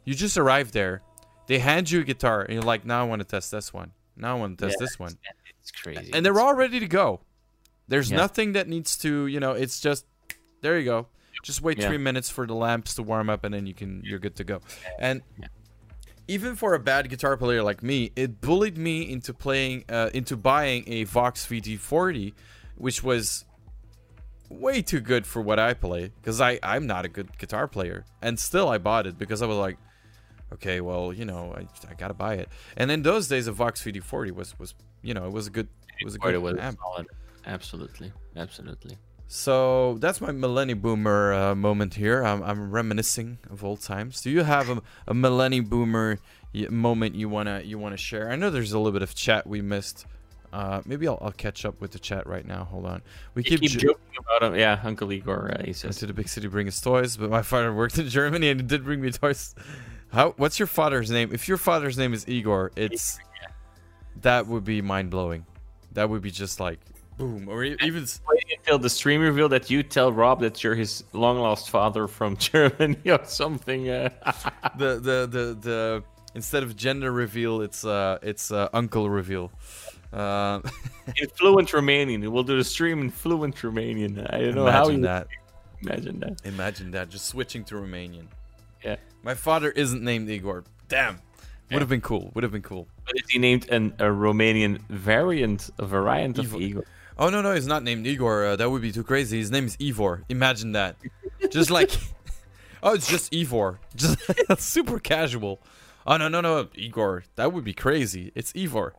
You 0.05 0.15
just 0.15 0.37
arrive 0.37 0.71
there, 0.71 1.01
they 1.47 1.59
hand 1.59 1.91
you 1.91 1.99
a 1.99 2.03
guitar, 2.03 2.41
and 2.41 2.53
you're 2.53 2.63
like, 2.63 2.85
now 2.85 3.01
I 3.01 3.03
want 3.03 3.19
to 3.19 3.27
test 3.27 3.51
this 3.51 3.73
one. 3.73 3.91
Now 4.15 4.37
I 4.37 4.39
want 4.39 4.57
to 4.57 4.65
test 4.65 4.77
Yeah, 4.79 4.85
this 4.85 4.97
one. 4.97 5.17
It's 5.59 5.71
crazy. 5.71 6.09
And 6.13 6.25
they're 6.25 6.39
all 6.39 6.53
ready 6.55 6.79
to 6.79 6.87
go. 6.87 7.19
There's 7.89 8.09
Yeah. 8.09 8.17
nothing 8.17 8.53
that 8.53 8.69
needs 8.69 8.97
to, 8.99 9.27
you 9.27 9.39
know, 9.41 9.51
it's 9.51 9.79
just 9.81 10.05
there 10.61 10.79
you 10.79 10.85
go. 10.85 11.07
Just 11.43 11.61
wait 11.61 11.79
Yeah. 11.79 11.87
three 11.89 11.97
minutes 11.97 12.29
for 12.29 12.47
the 12.47 12.53
lamps 12.55 12.95
to 12.95 13.03
warm 13.03 13.29
up 13.29 13.43
and 13.43 13.53
then 13.53 13.67
you 13.67 13.73
can 13.73 14.01
you're 14.05 14.19
good 14.19 14.35
to 14.37 14.43
go. 14.45 14.61
And 14.99 15.21
even 16.27 16.55
for 16.55 16.73
a 16.73 16.79
bad 16.79 17.09
guitar 17.09 17.35
player 17.35 17.61
like 17.63 17.83
me, 17.83 18.11
it 18.15 18.39
bullied 18.39 18.77
me 18.77 19.11
into 19.11 19.33
playing, 19.33 19.83
uh, 19.89 20.11
into 20.13 20.37
buying 20.37 20.83
a 20.87 21.03
Vox 21.03 21.45
VT40, 21.45 22.33
which 22.75 23.03
was 23.03 23.43
way 24.59 24.81
too 24.81 24.99
good 24.99 25.25
for 25.25 25.41
what 25.41 25.59
I 25.59 25.73
play 25.73 26.11
because 26.21 26.41
I 26.41 26.59
I'm 26.63 26.87
not 26.87 27.05
a 27.05 27.09
good 27.09 27.37
guitar 27.37 27.67
player, 27.67 28.05
and 28.21 28.39
still 28.39 28.69
I 28.69 28.77
bought 28.77 29.07
it 29.07 29.17
because 29.17 29.41
I 29.41 29.45
was 29.45 29.57
like, 29.57 29.77
okay, 30.53 30.81
well 30.81 31.13
you 31.13 31.25
know 31.25 31.53
I, 31.55 31.67
I 31.89 31.93
gotta 31.95 32.13
buy 32.13 32.35
it. 32.35 32.49
And 32.77 32.91
in 32.91 33.01
those 33.03 33.27
days, 33.27 33.47
a 33.47 33.51
Vox 33.51 33.83
VT40 33.83 34.31
was 34.31 34.57
was 34.59 34.73
you 35.01 35.13
know 35.13 35.25
it 35.25 35.33
was 35.33 35.47
a 35.47 35.51
good 35.51 35.67
it 35.99 36.05
was 36.05 36.15
a 36.15 36.19
good 36.19 36.41
was 36.41 36.57
amp. 36.57 36.79
solid. 36.79 37.07
Absolutely, 37.45 38.11
absolutely. 38.35 38.97
So 39.27 39.97
that's 39.99 40.19
my 40.19 40.31
millennium 40.31 40.81
boomer 40.81 41.33
uh, 41.33 41.55
moment 41.55 41.93
here. 41.93 42.21
I'm, 42.21 42.43
I'm 42.43 42.69
reminiscing 42.69 43.37
of 43.49 43.63
old 43.63 43.79
times. 43.79 44.19
Do 44.19 44.29
you 44.29 44.43
have 44.43 44.69
a, 44.69 44.81
a 45.07 45.13
millennium 45.13 45.65
boomer 45.65 46.19
moment 46.69 47.15
you 47.15 47.29
wanna 47.29 47.61
you 47.63 47.79
wanna 47.79 47.95
share? 47.95 48.29
I 48.29 48.35
know 48.35 48.49
there's 48.49 48.73
a 48.73 48.77
little 48.77 48.91
bit 48.91 49.01
of 49.01 49.15
chat 49.15 49.47
we 49.47 49.61
missed. 49.61 50.05
Uh, 50.53 50.81
maybe 50.85 51.07
I'll, 51.07 51.17
I'll 51.21 51.31
catch 51.31 51.63
up 51.65 51.79
with 51.79 51.91
the 51.91 51.99
chat 51.99 52.27
right 52.27 52.45
now. 52.45 52.65
Hold 52.65 52.85
on. 52.85 53.01
We 53.35 53.43
keep, 53.43 53.61
keep 53.61 53.71
jo- 53.71 53.79
joking 53.79 54.17
about 54.19 54.43
him. 54.43 54.59
Yeah, 54.59 54.79
Uncle 54.83 55.11
Igor. 55.11 55.55
Uh, 55.57 55.63
he 55.63 55.73
says 55.73 55.97
to 55.97 56.05
the 56.05 56.13
big 56.13 56.27
city 56.27 56.47
bring 56.47 56.67
us 56.67 56.81
toys, 56.81 57.15
but 57.15 57.29
my 57.29 57.41
father 57.41 57.73
worked 57.73 57.97
in 57.97 58.09
Germany 58.09 58.49
and 58.49 58.61
he 58.61 58.67
did 58.67 58.83
bring 58.83 59.01
me 59.01 59.11
toys. 59.11 59.55
How? 60.11 60.31
What's 60.37 60.59
your 60.59 60.67
father's 60.67 61.09
name? 61.09 61.31
If 61.33 61.47
your 61.47 61.57
father's 61.57 61.97
name 61.97 62.13
is 62.13 62.27
Igor, 62.27 62.71
it's 62.75 63.17
that 64.21 64.47
would 64.47 64.65
be 64.65 64.81
mind 64.81 65.09
blowing. 65.09 65.45
That 65.93 66.09
would 66.09 66.21
be 66.21 66.31
just 66.31 66.59
like 66.59 66.79
boom, 67.17 67.47
or 67.47 67.63
even 67.63 68.05
until 68.57 68.79
the 68.79 68.89
stream 68.89 69.21
reveal 69.21 69.47
that 69.49 69.69
you 69.69 69.83
tell 69.83 70.11
Rob 70.11 70.41
that 70.41 70.63
you're 70.63 70.75
his 70.75 71.03
long 71.13 71.39
lost 71.39 71.69
father 71.69 72.07
from 72.07 72.35
Germany 72.51 72.97
or 73.05 73.23
something. 73.23 73.89
Uh, 73.89 74.09
the 74.77 74.95
the 74.95 75.27
the 75.29 75.57
the 75.61 76.03
instead 76.35 76.63
of 76.63 76.75
gender 76.75 77.11
reveal, 77.11 77.61
it's 77.61 77.85
uh 77.85 78.19
it's 78.21 78.51
uh, 78.51 78.69
uncle 78.73 79.09
reveal. 79.09 79.51
Uh, 80.13 80.61
in 81.17 81.29
fluent 81.29 81.69
Romanian. 81.69 82.27
We'll 82.27 82.43
do 82.43 82.57
the 82.57 82.63
stream 82.63 83.01
in 83.01 83.09
fluent 83.09 83.55
Romanian. 83.55 84.31
I 84.33 84.39
don't 84.41 84.55
know 84.55 84.65
how 84.65 84.85
imagine 84.85 84.97
you 84.97 85.01
that. 85.03 85.27
imagine 85.81 86.19
that. 86.19 86.41
Imagine 86.45 86.91
that. 86.91 87.09
Just 87.09 87.27
switching 87.27 87.63
to 87.65 87.75
Romanian. 87.75 88.27
Yeah. 88.83 88.97
My 89.23 89.35
father 89.35 89.71
isn't 89.71 90.03
named 90.03 90.29
Igor. 90.29 90.63
Damn. 90.89 91.21
Would 91.71 91.79
have 91.81 91.89
been 91.89 92.01
cool. 92.01 92.31
Would 92.33 92.43
have 92.43 92.51
been 92.51 92.61
cool. 92.61 92.87
But 93.05 93.15
he 93.29 93.39
named 93.39 93.69
an, 93.69 93.93
a 93.97 94.05
Romanian 94.05 94.81
variant, 94.89 95.69
a 95.79 95.85
variant 95.85 96.37
of 96.37 96.45
Evil. 96.45 96.61
Igor? 96.61 96.83
Oh 97.17 97.29
no 97.29 97.41
no, 97.41 97.53
he's 97.53 97.67
not 97.67 97.83
named 97.83 98.05
Igor. 98.07 98.45
Uh, 98.45 98.55
that 98.57 98.69
would 98.69 98.81
be 98.81 98.91
too 98.91 99.03
crazy. 99.03 99.37
His 99.37 99.51
name 99.51 99.65
is 99.65 99.77
Ivor. 99.81 100.23
Imagine 100.27 100.73
that. 100.73 100.97
just 101.49 101.69
like, 101.69 101.91
oh, 102.83 102.93
it's 102.93 103.07
just 103.07 103.33
Ivor. 103.33 103.79
Just 103.95 104.17
super 104.57 104.99
casual. 104.99 105.61
Oh 106.05 106.17
no 106.17 106.27
no 106.27 106.41
no, 106.41 106.67
Igor. 106.75 107.23
That 107.35 107.53
would 107.53 107.63
be 107.63 107.73
crazy. 107.73 108.31
It's 108.35 108.53
Ivor. 108.55 108.95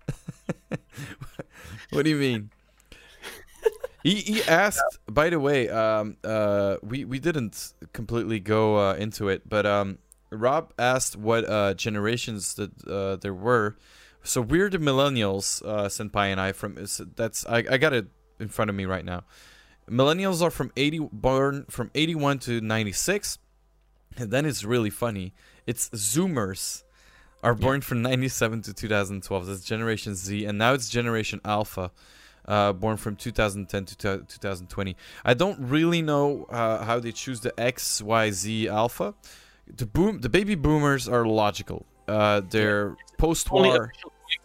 what 1.90 2.05
do 2.05 2.11
you 2.11 2.16
mean? 2.16 2.50
He, 4.03 4.16
he 4.16 4.42
asked. 4.44 4.98
By 5.07 5.30
the 5.30 5.38
way, 5.38 5.68
um, 5.68 6.16
uh, 6.24 6.76
we 6.82 7.05
we 7.05 7.18
didn't 7.18 7.72
completely 7.92 8.40
go 8.40 8.76
uh, 8.76 8.94
into 8.94 9.28
it, 9.28 9.48
but 9.48 9.66
um, 9.66 9.98
Rob 10.30 10.72
asked 10.78 11.16
what 11.16 11.48
uh, 11.48 11.74
generations 11.74 12.55
that 12.55 12.70
uh, 12.86 13.16
there 13.16 13.34
were. 13.34 13.76
So 14.24 14.40
we're 14.40 14.70
the 14.70 14.78
millennials, 14.78 15.64
uh, 15.66 15.88
Senpai 15.88 16.26
and 16.26 16.40
I. 16.40 16.53
From 16.53 16.76
that's 17.16 17.46
I, 17.46 17.64
I 17.70 17.78
got 17.78 17.92
it 17.92 18.07
in 18.40 18.48
front 18.48 18.70
of 18.70 18.74
me 18.74 18.84
right 18.86 19.05
now. 19.05 19.24
Millennials 19.88 20.42
are 20.42 20.50
from 20.50 20.72
eighty 20.76 20.98
born 20.98 21.66
from 21.68 21.90
eighty 21.94 22.14
one 22.14 22.38
to 22.40 22.61
ninety 22.61 22.92
six, 22.92 23.38
and 24.16 24.30
then 24.30 24.46
it's 24.46 24.64
really 24.64 24.90
funny. 24.90 25.32
It's 25.66 25.88
Zoomers 25.90 26.82
are 27.43 27.55
born 27.55 27.80
from 27.80 28.03
ninety 28.03 28.28
seven 28.28 28.62
to 28.62 28.72
two 28.72 28.88
thousand 28.88 29.22
twelve. 29.22 29.47
That's 29.47 29.64
Generation 29.64 30.14
Z, 30.14 30.45
and 30.45 30.59
now 30.59 30.74
it's 30.74 30.88
Generation 30.88 31.40
Alpha, 31.45 31.90
uh, 32.47 32.72
born 32.72 32.97
from 32.97 33.16
two 33.16 33.32
thousand 33.32 33.68
ten 33.68 33.84
to 33.84 33.97
two 33.97 34.24
thousand 34.40 34.68
twenty. 34.68 34.97
I 35.24 35.34
don't 35.34 35.59
really 35.61 36.03
know 36.03 36.45
uh, 36.45 36.84
how 36.84 36.99
they 37.01 37.12
choose 37.12 37.40
the 37.40 37.59
X, 37.61 38.01
Y, 38.01 38.30
Z 38.30 38.68
Alpha. 38.68 39.14
The 39.76 39.86
boom, 39.86 40.20
the 40.20 40.28
baby 40.28 40.55
boomers 40.55 41.09
are 41.09 41.24
logical. 41.24 41.86
Uh, 42.09 42.43
they're 42.51 42.97
post-war. 43.18 43.93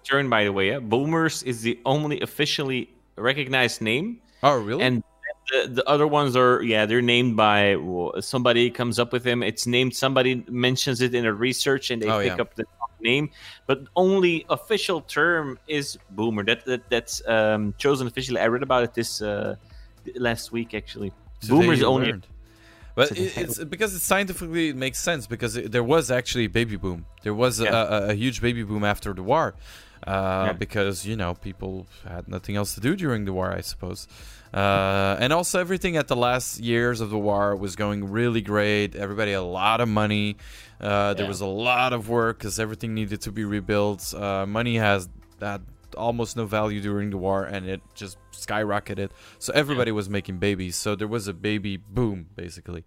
turn, 0.04 0.30
by 0.30 0.44
the 0.44 0.54
way. 0.54 0.70
Yeah? 0.70 0.80
Boomers 0.80 1.44
is 1.44 1.62
the 1.64 1.80
only 1.86 2.22
officially 2.22 2.90
recognized 3.18 3.82
name, 3.82 4.22
Oh, 4.44 4.58
really? 4.62 4.84
and 4.84 5.04
the, 5.52 5.68
the 5.70 5.90
other 5.90 6.06
ones 6.06 6.36
are 6.36 6.62
yeah 6.62 6.86
they're 6.86 7.02
named 7.02 7.36
by 7.36 7.76
well, 7.78 8.22
somebody 8.22 8.70
comes 8.70 9.00
up 9.00 9.12
with 9.12 9.24
them. 9.24 9.42
It's 9.44 9.66
named 9.66 9.96
somebody 9.96 10.46
mentions 10.50 11.02
it 11.02 11.16
in 11.16 11.26
a 11.26 11.34
research, 11.34 11.90
and 11.90 12.02
they 12.02 12.10
Oh, 12.10 12.20
pick 12.20 12.36
yeah. 12.36 12.42
up 12.42 12.56
the 12.56 12.66
name. 13.12 13.26
But 13.70 13.78
only 13.96 14.46
official 14.50 15.00
term 15.02 15.58
is 15.68 15.98
boomer. 16.18 16.44
That, 16.50 16.60
that 16.66 16.82
that's 16.94 17.16
um, 17.36 17.74
chosen 17.78 18.06
officially. 18.08 18.40
I 18.46 18.48
read 18.54 18.64
about 18.70 18.84
it 18.88 18.94
this 18.94 19.22
uh, 19.22 19.56
last 20.16 20.52
week 20.52 20.74
actually. 20.74 21.12
You 21.42 21.86
only. 21.86 22.12
learned. 22.12 22.28
But 22.98 23.12
it's 23.14 23.64
because 23.64 23.94
it 23.94 24.02
scientifically 24.02 24.70
it 24.70 24.76
makes 24.76 25.00
sense 25.10 25.28
because 25.28 25.56
it, 25.56 25.72
there 25.72 25.84
was 25.96 26.10
actually 26.10 26.46
a 26.46 26.54
baby 26.60 26.78
boom. 26.78 27.06
There 27.22 27.38
was 27.44 27.60
a, 27.60 27.66
Yeah. 27.66 27.98
a, 27.98 28.10
a 28.10 28.14
huge 28.24 28.42
baby 28.42 28.64
boom 28.64 28.84
after 28.84 29.14
the 29.14 29.22
war, 29.22 29.54
uh, 30.06 30.46
Yeah. 30.48 30.54
because 30.54 31.06
you 31.06 31.16
know 31.16 31.34
people 31.34 31.88
had 32.08 32.28
nothing 32.28 32.56
else 32.56 32.76
to 32.76 32.82
do 32.82 32.96
during 32.96 33.26
the 33.26 33.34
war, 33.34 33.52
I 33.52 33.62
suppose. 33.62 34.08
Uh, 34.54 35.18
and 35.20 35.34
also 35.34 35.60
everything 35.60 35.98
at 35.98 36.08
the 36.08 36.16
last 36.16 36.60
years 36.60 37.02
of 37.02 37.10
the 37.10 37.18
war 37.18 37.56
was 37.56 37.76
going 37.76 38.10
really 38.10 38.42
great. 38.42 38.96
Everybody 38.96 39.32
had 39.32 39.40
a 39.40 39.42
lot 39.42 39.82
of 39.82 39.90
money. 39.90 40.38
Uh, 40.80 41.14
there 41.14 41.24
Yeah. 41.24 41.28
was 41.30 41.42
a 41.42 41.46
lot 41.46 41.92
of 41.94 42.08
work 42.10 42.38
because 42.40 42.60
everything 42.60 42.94
needed 42.94 43.22
to 43.22 43.32
be 43.32 43.44
rebuilt. 43.44 44.14
Uh, 44.14 44.46
money 44.46 44.78
has 44.78 45.10
that 45.40 45.62
almost 45.98 46.38
no 46.38 46.46
value 46.46 46.80
during 46.82 47.10
the 47.10 47.18
war, 47.18 47.44
and 47.44 47.68
it 47.68 47.82
just 47.96 48.18
skyrocketed. 48.32 49.10
So 49.40 49.52
everybody 49.54 49.92
was 49.92 50.10
making 50.10 50.38
babies. 50.38 50.76
So 50.76 50.96
there 50.96 51.08
was 51.08 51.28
a 51.28 51.34
baby 51.34 51.78
boom, 51.78 52.28
basically. 52.36 52.84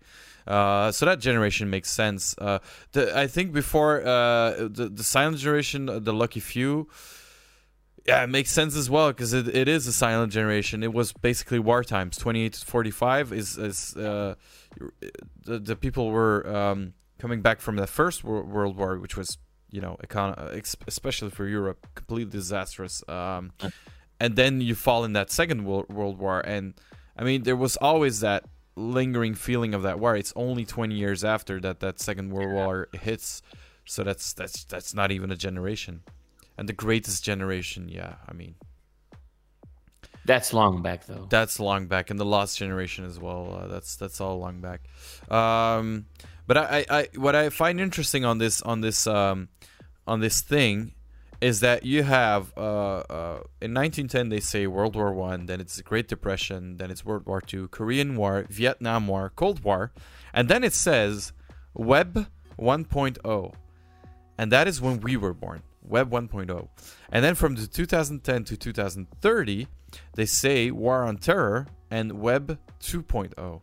Uh, 0.47 0.91
so 0.93 1.07
that 1.07 1.21
generation 1.21 1.71
makes 1.71 1.91
sense. 1.91 2.35
Uh, 2.39 2.59
the, 2.93 3.17
I 3.17 3.27
think 3.27 3.53
before 3.53 4.01
uh, 4.01 4.69
the 4.69 4.91
the 4.93 5.05
silent 5.05 5.39
generation, 5.39 5.89
uh, 5.89 5.99
the 5.99 6.13
lucky 6.13 6.41
few. 6.41 6.89
Yeah, 8.07 8.25
it 8.25 8.29
makes 8.29 8.51
sense 8.51 8.75
as 8.77 8.89
well 8.89 9.09
because 9.09 9.35
it, 9.35 9.47
it 9.55 9.69
is 9.69 9.87
a 9.87 9.93
silent 9.93 10.33
generation. 10.33 10.83
It 10.83 10.93
was 10.93 11.13
basically 11.13 11.59
war 11.59 11.85
times. 11.85 12.17
Twenty 12.17 12.45
eight 12.45 12.55
to 12.55 12.67
forty 12.67 12.91
five 12.91 13.33
is 13.33 13.59
is 13.59 13.95
uh, 13.97 14.35
the 15.45 15.59
the 15.59 15.77
people 15.77 16.11
were 16.11 16.49
um, 16.49 16.95
coming 17.19 17.43
back 17.43 17.61
from 17.61 17.77
the 17.77 17.87
first 17.87 18.25
world 18.25 18.77
war, 18.77 18.99
which 18.99 19.17
was 19.17 19.39
you 19.71 19.81
know 19.81 19.97
econ- 20.03 20.37
especially 20.87 21.31
for 21.31 21.47
Europe, 21.47 21.87
completely 21.95 22.31
disastrous. 22.31 23.05
Um, 23.09 23.53
and 24.19 24.35
then 24.37 24.61
you 24.61 24.75
fall 24.75 25.05
in 25.05 25.13
that 25.13 25.31
second 25.31 25.65
world, 25.65 25.89
world 25.91 26.19
war, 26.19 26.41
and 26.41 26.75
I 27.17 27.25
mean 27.25 27.43
there 27.43 27.57
was 27.57 27.77
always 27.77 28.21
that 28.21 28.45
lingering 28.81 29.35
feeling 29.35 29.75
of 29.75 29.83
that 29.83 30.01
war. 30.01 30.17
It's 30.17 30.33
only 30.35 30.65
twenty 30.65 30.95
years 30.97 31.25
after 31.25 31.61
that 31.61 31.81
that 31.81 32.01
second 32.01 32.31
world 32.31 32.53
war 32.53 32.89
hits, 32.93 33.43
so 33.85 34.03
that's 34.03 34.33
that's 34.33 34.65
that's 34.65 34.95
not 34.95 35.11
even 35.13 35.31
a 35.31 35.37
generation. 35.37 36.03
And 36.59 36.69
the 36.69 36.73
greatest 36.75 37.25
generation, 37.25 37.89
yeah, 37.89 38.15
I 38.29 38.33
mean 38.33 38.55
That's 40.27 40.53
long 40.53 40.83
back 40.83 41.07
though. 41.07 41.27
that's 41.31 41.59
long 41.59 41.87
back, 41.87 42.11
and 42.11 42.19
the 42.21 42.25
lost 42.27 42.59
generation 42.59 43.05
as 43.05 43.19
well. 43.19 43.59
Uh, 43.63 43.67
that's 43.69 43.97
that's 43.97 44.21
all 44.21 44.39
long 44.39 44.61
back. 44.61 44.83
Um, 45.31 46.07
but 46.47 46.57
I, 46.59 46.85
I, 46.91 46.99
I, 47.01 47.09
what 47.17 47.35
I 47.35 47.49
find 47.49 47.81
interesting 47.81 48.25
on 48.25 48.39
this 48.39 48.61
on 48.63 48.81
this 48.83 49.07
um, 49.07 49.49
on 50.07 50.21
this 50.21 50.41
thing 50.43 50.93
is 51.41 51.61
that 51.61 51.85
you 51.85 52.03
have 52.03 52.53
uh, 52.57 52.99
uh, 52.99 53.41
in 53.61 53.73
1910 53.73 54.29
they 54.29 54.41
say 54.41 54.67
World 54.67 54.95
War 54.95 55.13
One, 55.13 55.47
then 55.47 55.61
it's 55.61 55.77
the 55.77 55.83
Great 55.83 56.09
Depression, 56.09 56.77
then 56.77 56.91
it's 56.91 57.05
World 57.05 57.27
War 57.27 57.41
Two, 57.41 57.69
Korean 57.69 58.17
War, 58.17 58.47
Vietnam 58.49 59.07
War, 59.07 59.33
Cold 59.35 59.65
War, 59.65 59.93
and 60.35 60.49
then 60.49 60.65
it 60.65 60.75
says 60.75 61.33
Web 61.75 62.27
1.0, 62.59 63.55
and 64.37 64.53
that 64.53 64.69
is 64.69 64.81
when 64.81 65.01
we 65.01 65.17
were 65.17 65.35
born. 65.35 65.63
Web 65.83 66.11
1.0, 66.11 66.69
and 67.11 67.25
then 67.25 67.35
from 67.35 67.55
the 67.55 67.67
2010 67.67 68.45
to 68.45 68.57
2030 68.57 69.67
they 70.15 70.27
say 70.27 70.71
war 70.71 71.03
on 71.05 71.17
terror 71.17 71.67
and 71.91 72.21
web 72.21 72.59
2.0 72.81 73.61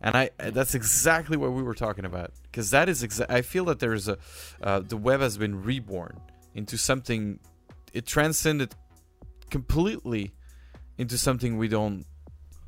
and 0.00 0.16
i 0.16 0.30
that's 0.38 0.74
exactly 0.74 1.36
what 1.36 1.52
we 1.52 1.62
were 1.62 1.74
talking 1.74 2.04
about 2.04 2.32
because 2.44 2.70
that 2.70 2.88
is 2.88 3.02
exa- 3.02 3.30
i 3.30 3.42
feel 3.42 3.64
that 3.64 3.78
there's 3.78 4.08
a 4.08 4.16
uh, 4.62 4.80
the 4.80 4.96
web 4.96 5.20
has 5.20 5.36
been 5.36 5.62
reborn 5.62 6.18
into 6.56 6.76
something 6.76 7.38
it 7.92 8.06
transcended 8.06 8.74
completely 9.50 10.32
into 10.98 11.16
something 11.16 11.56
we 11.56 11.68
don't 11.68 12.04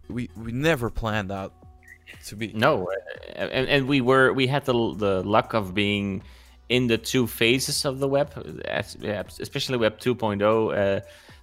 we 0.08 0.30
we 0.36 0.52
never 0.52 0.90
planned 0.90 1.32
out 1.32 1.52
to 2.26 2.36
be 2.36 2.52
No, 2.52 2.88
uh, 2.88 3.32
and, 3.36 3.68
and 3.68 3.88
we 3.88 4.00
were 4.00 4.32
we 4.32 4.46
had 4.46 4.64
the 4.64 4.72
the 4.94 5.22
luck 5.22 5.54
of 5.54 5.74
being 5.74 6.22
in 6.68 6.86
the 6.86 6.98
two 6.98 7.26
phases 7.26 7.84
of 7.84 7.98
the 7.98 8.08
web, 8.08 8.30
especially 9.40 9.78
Web 9.78 9.98
2.0. 9.98 10.42
Uh, 10.42 11.00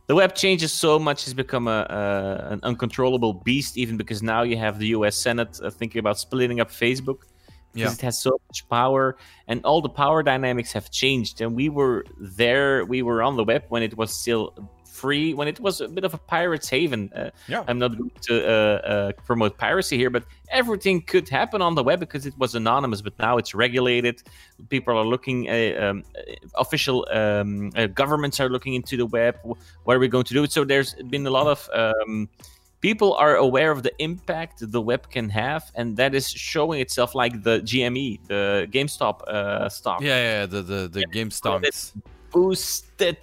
the 0.08 0.16
web 0.16 0.36
changes 0.36 0.72
so 0.72 1.00
much; 1.00 1.24
it's 1.24 1.34
become 1.34 1.68
a, 1.68 1.86
a 1.90 2.52
an 2.54 2.60
uncontrollable 2.64 3.34
beast. 3.34 3.78
Even 3.78 3.98
because 3.98 4.22
now 4.22 4.44
you 4.44 4.58
have 4.58 4.78
the 4.80 4.88
U.S. 4.88 5.16
Senate 5.16 5.60
uh, 5.64 5.70
thinking 5.70 6.00
about 6.00 6.20
splitting 6.20 6.60
up 6.60 6.70
Facebook 6.70 7.20
because 7.76 7.92
Yeah. 7.94 8.00
it 8.00 8.02
has 8.02 8.20
so 8.20 8.32
much 8.50 8.68
power, 8.70 9.16
and 9.48 9.64
all 9.66 9.82
the 9.82 9.90
power 10.04 10.24
dynamics 10.24 10.74
have 10.74 10.90
changed. 10.92 11.42
And 11.42 11.56
we 11.56 11.70
were 11.70 12.06
there, 12.40 12.86
we 12.86 13.02
were 13.04 13.22
on 13.22 13.36
the 13.36 13.44
web 13.44 13.64
when 13.70 13.84
it 13.84 13.96
was 13.98 14.12
still 14.14 14.54
free, 15.02 15.34
when 15.34 15.48
it 15.50 15.60
was 15.60 15.82
a 15.82 15.90
bit 15.90 16.06
of 16.06 16.14
a 16.14 16.18
pirate's 16.18 16.70
haven. 16.70 17.12
Uh, 17.14 17.30
Yeah. 17.50 17.64
I'm 17.68 17.78
not 17.80 17.98
going 17.98 18.12
to 18.30 18.34
uh, 18.34 18.54
uh, 18.94 19.12
promote 19.28 19.58
piracy 19.58 19.98
here, 19.98 20.10
but 20.10 20.24
everything 20.50 21.02
could 21.02 21.28
happen 21.28 21.62
on 21.62 21.76
the 21.76 21.84
web 21.84 22.00
because 22.00 22.26
it 22.26 22.34
was 22.38 22.56
anonymous. 22.56 23.02
But 23.02 23.14
now 23.20 23.38
it's 23.38 23.54
regulated. 23.54 24.24
People 24.70 24.98
are 24.98 25.06
looking. 25.06 25.50
Uh, 25.50 25.76
um, 25.84 26.04
uh, 26.18 26.62
official 26.64 27.06
um, 27.12 27.72
uh, 27.76 27.88
governments 27.88 28.40
are 28.40 28.48
looking 28.50 28.74
into 28.74 28.96
the 28.96 29.06
web. 29.06 29.36
Wh- 29.44 29.60
What 29.86 29.96
are 29.98 30.00
we 30.00 30.08
going 30.08 30.24
to 30.32 30.34
do? 30.34 30.48
So 30.48 30.64
there's 30.64 30.96
been 31.10 31.28
a 31.28 31.32
lot 31.40 31.48
of. 31.48 31.70
Um, 31.74 32.30
people 32.86 33.16
are 33.16 33.36
aware 33.36 33.72
of 33.72 33.82
the 33.82 33.94
impact 33.98 34.56
the 34.72 34.80
web 34.80 35.10
can 35.10 35.28
have, 35.28 35.72
and 35.74 35.98
that 35.98 36.14
is 36.14 36.30
showing 36.30 36.80
itself, 36.80 37.16
like 37.16 37.42
the 37.42 37.56
GME, 37.62 38.28
the 38.28 38.68
GameStop 38.76 39.18
uh, 39.28 39.68
stock 39.70 40.02
Yeah, 40.02 40.22
yeah, 40.30 40.46
the 40.46 40.62
the 40.62 40.82
the 40.96 41.04
game 41.18 41.30
stonks. 41.30 41.94
boosted. 42.32 43.18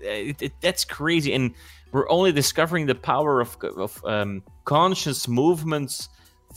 It, 0.00 0.42
it, 0.42 0.52
that's 0.60 0.84
crazy, 0.84 1.32
and 1.32 1.54
we're 1.92 2.10
only 2.10 2.30
discovering 2.30 2.84
the 2.92 2.98
power 3.12 3.40
of 3.40 3.56
of 3.86 3.92
um, 4.04 4.42
conscious 4.64 5.26
movements 5.28 6.10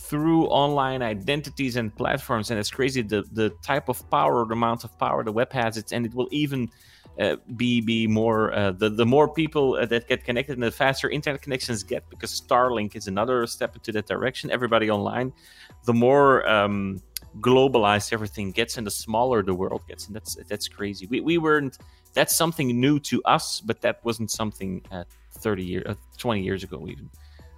through 0.10 0.42
online 0.48 1.02
identities 1.02 1.78
and 1.78 1.96
platforms, 1.96 2.52
and 2.52 2.60
it's 2.60 2.72
crazy 2.80 3.02
the 3.02 3.22
the 3.32 3.50
type 3.72 3.88
of 3.88 3.98
power, 4.10 4.46
the 4.46 4.58
amount 4.62 4.84
of 4.84 4.92
power 5.00 5.24
the 5.24 5.32
web 5.32 5.52
has. 5.54 5.78
It's 5.78 5.94
and 5.94 6.06
it 6.06 6.14
will 6.14 6.30
even. 6.32 6.70
Uh, 7.20 7.36
be 7.58 7.82
be 7.82 8.08
more 8.08 8.54
uh, 8.54 8.72
the 8.72 8.90
the 8.90 9.06
more 9.06 9.28
people 9.28 9.76
uh, 9.76 9.86
that 9.86 10.08
get 10.08 10.24
connected 10.24 10.54
and 10.54 10.64
the 10.64 10.72
faster 10.72 11.10
internet 11.10 11.42
connections 11.42 11.84
get 11.84 12.10
because 12.10 12.40
Starlink 12.40 12.96
is 12.96 13.08
another 13.08 13.46
step 13.46 13.76
into 13.76 13.92
that 13.92 14.08
direction. 14.08 14.50
Everybody 14.50 14.90
online, 14.90 15.34
the 15.86 15.94
more 15.94 16.48
um, 16.48 17.02
globalized 17.42 18.14
everything 18.14 18.52
gets 18.52 18.78
and 18.78 18.88
the 18.88 18.92
smaller 18.92 19.44
the 19.44 19.54
world 19.54 19.82
gets 19.88 20.08
and 20.08 20.16
that's 20.16 20.36
that's 20.48 20.68
crazy 20.68 21.06
we, 21.08 21.22
we 21.22 21.38
weren't 21.38 21.78
that's 22.14 22.36
something 22.36 22.80
new 22.80 23.00
to 23.00 23.22
us 23.24 23.62
but 23.62 23.82
that 23.82 24.04
wasn't 24.04 24.32
something 24.32 24.82
uh, 24.92 25.04
30 25.34 25.64
years 25.64 25.86
uh, 25.88 25.94
20 26.18 26.42
years 26.42 26.64
ago 26.64 26.88
even 26.88 27.10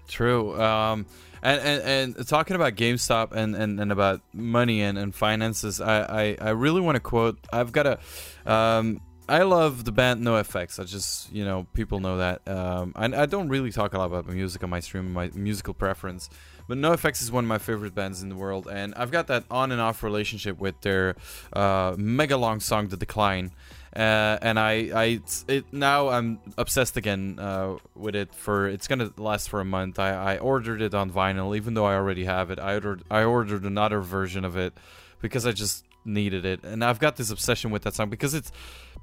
True. 0.08 0.62
Um, 0.62 1.06
and, 1.42 1.62
and, 1.62 2.18
and 2.18 2.28
talking 2.28 2.58
about 2.58 2.76
GameStop 2.76 3.32
and, 3.32 3.56
and, 3.56 3.80
and 3.80 3.94
about 3.94 4.20
money 4.34 4.82
and, 4.82 4.98
and 4.98 5.16
finances, 5.16 5.80
I, 5.80 6.02
I, 6.02 6.38
I 6.42 6.50
really 6.50 6.82
want 6.82 6.98
to 6.98 7.00
quote. 7.00 7.40
I've 7.54 7.72
got 7.72 7.88
a. 7.88 8.00
Um, 8.46 9.00
I 9.32 9.44
love 9.44 9.86
the 9.86 9.94
band 9.94 10.22
NoFX. 10.26 10.78
I 10.78 10.84
just, 10.84 11.32
you 11.32 11.46
know, 11.46 11.66
people 11.74 12.02
know 12.02 12.18
that. 12.18 12.46
Um, 12.46 12.92
I, 12.98 13.06
I 13.06 13.26
don't 13.26 13.48
really 13.48 13.72
talk 13.72 13.94
a 13.94 13.98
lot 13.98 14.08
about 14.08 14.28
music 14.28 14.62
on 14.62 14.70
my 14.70 14.82
stream, 14.82 15.14
my 15.14 15.32
musical 15.34 15.74
preference. 15.74 16.30
But 16.68 16.78
NoFX 16.78 17.22
is 17.22 17.32
one 17.32 17.46
of 17.46 17.48
my 17.48 17.58
favorite 17.58 17.96
bands 17.96 18.22
in 18.22 18.28
the 18.28 18.36
world. 18.36 18.68
And 18.70 18.94
I've 18.96 19.10
got 19.10 19.28
that 19.28 19.46
on 19.50 19.72
and 19.72 19.80
off 19.80 20.04
relationship 20.04 20.60
with 20.60 20.82
their 20.82 21.16
uh, 21.54 21.96
mega 21.98 22.36
long 22.36 22.60
song, 22.60 22.90
The 22.90 22.98
Decline. 22.98 23.52
Uh, 23.96 24.38
and 24.42 24.60
I, 24.60 24.74
I, 24.94 25.22
it 25.48 25.72
now 25.72 26.10
I'm 26.10 26.40
obsessed 26.58 26.98
again 26.98 27.40
uh, 27.40 27.78
with 27.96 28.18
it. 28.18 28.36
For 28.36 28.68
it's 28.68 28.90
gonna 28.90 29.12
last 29.16 29.50
for 29.50 29.62
a 29.62 29.66
month. 29.66 29.98
I, 29.98 30.34
I 30.34 30.38
ordered 30.40 30.82
it 30.82 30.94
on 30.94 31.10
vinyl, 31.10 31.56
even 31.56 31.74
though 31.74 31.86
I 31.86 31.96
already 31.96 32.26
have 32.26 32.52
it. 32.52 32.60
I 32.60 32.74
ordered, 32.74 33.04
I 33.10 33.24
ordered 33.24 33.64
another 33.64 34.02
version 34.02 34.44
of 34.44 34.58
it 34.58 34.74
because 35.22 35.46
I 35.46 35.54
just 35.54 35.86
needed 36.04 36.46
it, 36.46 36.64
and 36.64 36.84
I've 36.84 37.00
got 37.00 37.16
this 37.16 37.30
obsession 37.32 37.72
with 37.72 37.84
that 37.84 37.94
song 37.94 38.10
because 38.10 38.34
it's. 38.34 38.52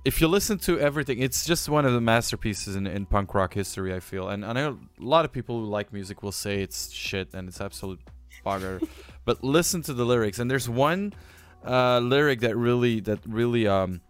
If 0.05 0.21
you 0.21 0.29
listen 0.29 0.59
to 0.61 0.79
everything, 0.79 1.21
it's 1.21 1.45
just 1.45 1.69
one 1.69 1.85
of 1.85 1.93
the 1.93 2.01
masterpieces 2.01 2.77
in, 2.77 2.87
in 2.87 3.05
punk 3.05 3.35
rock 3.35 3.55
history. 3.55 3.95
I 3.95 4.01
feel, 4.01 4.29
and 4.29 4.45
I 4.45 4.53
know 4.53 4.79
a 4.99 5.05
lot 5.05 5.25
of 5.25 5.33
people 5.33 5.61
who 5.61 5.67
like 5.67 5.93
music 5.93 6.23
will 6.23 6.33
say 6.33 6.63
it's 6.63 6.91
shit 6.91 7.35
and 7.35 7.49
it's 7.49 7.61
absolute 7.61 8.01
bugger, 8.45 8.87
but 9.25 9.43
listen 9.43 9.83
to 9.83 9.93
the 9.93 10.05
lyrics. 10.05 10.39
And 10.39 10.51
there's 10.51 10.69
one 10.69 11.13
uh, 11.67 11.99
lyric 11.99 12.41
that 12.41 12.57
really, 12.57 13.01
that 13.01 13.19
really 13.27 13.67
um, 13.67 14.01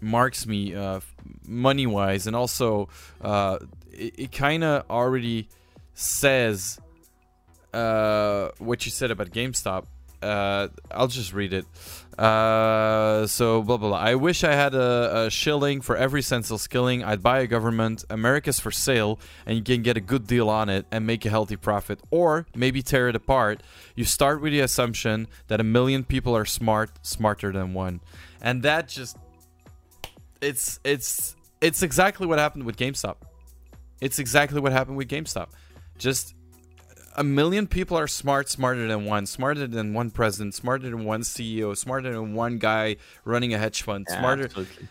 marks 0.00 0.46
me 0.46 0.74
uh, 0.74 1.00
money 1.46 1.86
wise 1.86 2.26
and 2.26 2.36
also 2.36 2.88
uh, 3.20 3.58
it, 3.92 4.14
it 4.18 4.32
kind 4.32 4.64
of 4.64 4.88
already 4.90 5.48
says 5.94 6.78
uh, 7.72 8.50
what 8.58 8.84
you 8.84 8.90
said 8.90 9.10
about 9.10 9.30
GameStop. 9.30 9.86
Uh, 10.22 10.68
I'll 10.90 11.08
just 11.08 11.32
read 11.32 11.52
it. 11.52 11.66
Uh, 12.18 13.26
so 13.26 13.62
blah 13.62 13.76
blah 13.76 13.90
blah. 13.90 13.98
I 13.98 14.14
wish 14.14 14.42
I 14.42 14.52
had 14.52 14.74
a, 14.74 15.26
a 15.26 15.30
shilling 15.30 15.82
for 15.82 15.96
every 15.96 16.22
sensible 16.22 16.58
skilling. 16.58 17.04
I'd 17.04 17.22
buy 17.22 17.40
a 17.40 17.46
government. 17.46 18.04
America's 18.08 18.58
for 18.58 18.70
sale, 18.70 19.18
and 19.44 19.56
you 19.56 19.62
can 19.62 19.82
get 19.82 19.96
a 19.96 20.00
good 20.00 20.26
deal 20.26 20.48
on 20.48 20.68
it 20.68 20.86
and 20.90 21.06
make 21.06 21.26
a 21.26 21.30
healthy 21.30 21.56
profit, 21.56 22.00
or 22.10 22.46
maybe 22.54 22.82
tear 22.82 23.08
it 23.08 23.16
apart. 23.16 23.62
You 23.94 24.04
start 24.04 24.40
with 24.40 24.52
the 24.52 24.60
assumption 24.60 25.28
that 25.48 25.60
a 25.60 25.64
million 25.64 26.04
people 26.04 26.34
are 26.34 26.46
smart, 26.46 26.90
smarter 27.02 27.52
than 27.52 27.74
one, 27.74 28.00
and 28.40 28.62
that 28.62 28.88
just 28.88 29.18
it's 30.40 30.80
it's 30.84 31.36
it's 31.60 31.82
exactly 31.82 32.26
what 32.26 32.38
happened 32.38 32.64
with 32.64 32.76
GameStop. 32.76 33.16
It's 34.00 34.18
exactly 34.18 34.60
what 34.60 34.72
happened 34.72 34.96
with 34.96 35.08
GameStop. 35.08 35.48
Just 35.98 36.34
a 37.16 37.24
million 37.24 37.66
people 37.66 37.96
are 37.96 38.06
smart, 38.06 38.48
smarter 38.48 38.86
than 38.86 39.04
one, 39.06 39.26
smarter 39.26 39.66
than 39.66 39.94
one 39.94 40.10
president, 40.10 40.54
smarter 40.54 40.90
than 40.90 41.04
one 41.04 41.22
CEO, 41.22 41.76
smarter 41.76 42.12
than 42.12 42.34
one 42.34 42.58
guy 42.58 42.96
running 43.24 43.54
a 43.54 43.58
hedge 43.58 43.82
fund, 43.82 44.06
smarter. 44.08 44.44
absolutely. 44.44 44.88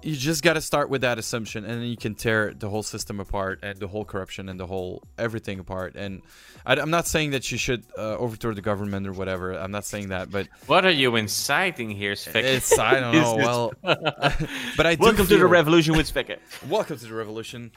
You 0.00 0.14
just 0.14 0.44
got 0.44 0.52
to 0.52 0.60
start 0.60 0.90
with 0.90 1.00
that 1.00 1.18
assumption, 1.18 1.64
and 1.64 1.82
then 1.82 1.88
you 1.88 1.96
can 1.96 2.14
tear 2.14 2.54
the 2.54 2.70
whole 2.70 2.84
system 2.84 3.18
apart 3.18 3.58
and 3.64 3.80
the 3.80 3.88
whole 3.88 4.04
corruption 4.04 4.48
and 4.48 4.58
the 4.58 4.66
whole 4.66 5.02
everything 5.18 5.58
apart. 5.58 5.96
And 5.96 6.22
I, 6.64 6.78
am 6.78 6.90
not 6.90 7.08
saying 7.08 7.32
that 7.32 7.50
you 7.50 7.58
should 7.58 7.84
uh, 7.98 8.16
overthrow 8.16 8.54
the 8.54 8.62
government 8.62 9.08
or 9.08 9.12
whatever. 9.12 9.54
I'm 9.54 9.72
not 9.72 9.84
saying 9.84 10.10
that, 10.10 10.30
but 10.30 10.46
what 10.66 10.86
are 10.86 10.90
you 10.90 11.16
inciting 11.16 11.90
here 11.90 12.12
Svek? 12.12 12.36
it's 12.36 12.78
I 12.78 13.00
don't 13.00 13.12
know. 13.16 13.36
Well, 13.36 13.72
but 13.82 14.86
I 14.86 14.96
welcome 15.00 15.26
to 15.26 15.36
the 15.36 15.46
revolution 15.46 15.96
with 15.96 16.14
Svek. 16.14 16.38
Welcome 16.68 16.96
to 16.96 17.06
the 17.06 17.14
revolution. 17.14 17.72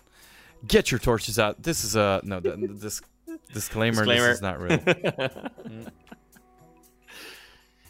Get 0.67 0.91
your 0.91 0.99
torches 0.99 1.39
out. 1.39 1.63
This 1.63 1.83
is 1.83 1.95
a 1.95 2.21
no. 2.23 2.39
This 2.39 3.01
disclaimer. 3.53 4.05
Disclaimer. 4.05 4.27
This 4.27 4.35
is 4.37 4.41
not 4.41 4.59
real. 4.59 4.79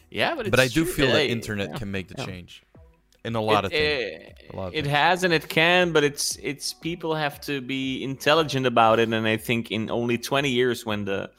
yeah 0.10 0.36
but, 0.36 0.48
it's 0.48 0.52
but 0.52 0.60
I 0.60 0.68
do 0.68 0.84
true. 0.84 0.94
feel 0.94 1.12
that 1.14 1.30
internet 1.30 1.70
yeah. 1.70 1.78
can 1.78 1.90
make 1.92 2.10
the 2.10 2.16
yeah. 2.18 2.26
change 2.26 2.64
in 3.24 3.36
a 3.36 3.42
lot 3.42 3.66
of 3.66 3.72
it, 3.72 4.36
things. 4.36 4.50
uh, 4.50 4.54
A 4.54 4.56
lot 4.58 4.68
of 4.70 4.74
it 4.74 4.86
has 4.88 5.24
and 5.24 5.34
it 5.34 5.48
can, 5.48 5.92
but 5.92 6.04
it's 6.04 6.38
it's 6.42 6.74
people 6.74 7.16
have 7.16 7.40
to 7.42 7.62
be 7.62 8.04
intelligent 8.04 8.66
about 8.66 9.00
it. 9.00 9.12
And 9.14 9.28
I 9.28 9.38
think 9.38 9.72
in 9.72 9.90
only 9.92 10.18
20 10.18 10.50
years, 10.50 10.86
when 10.86 11.06
the 11.06 11.30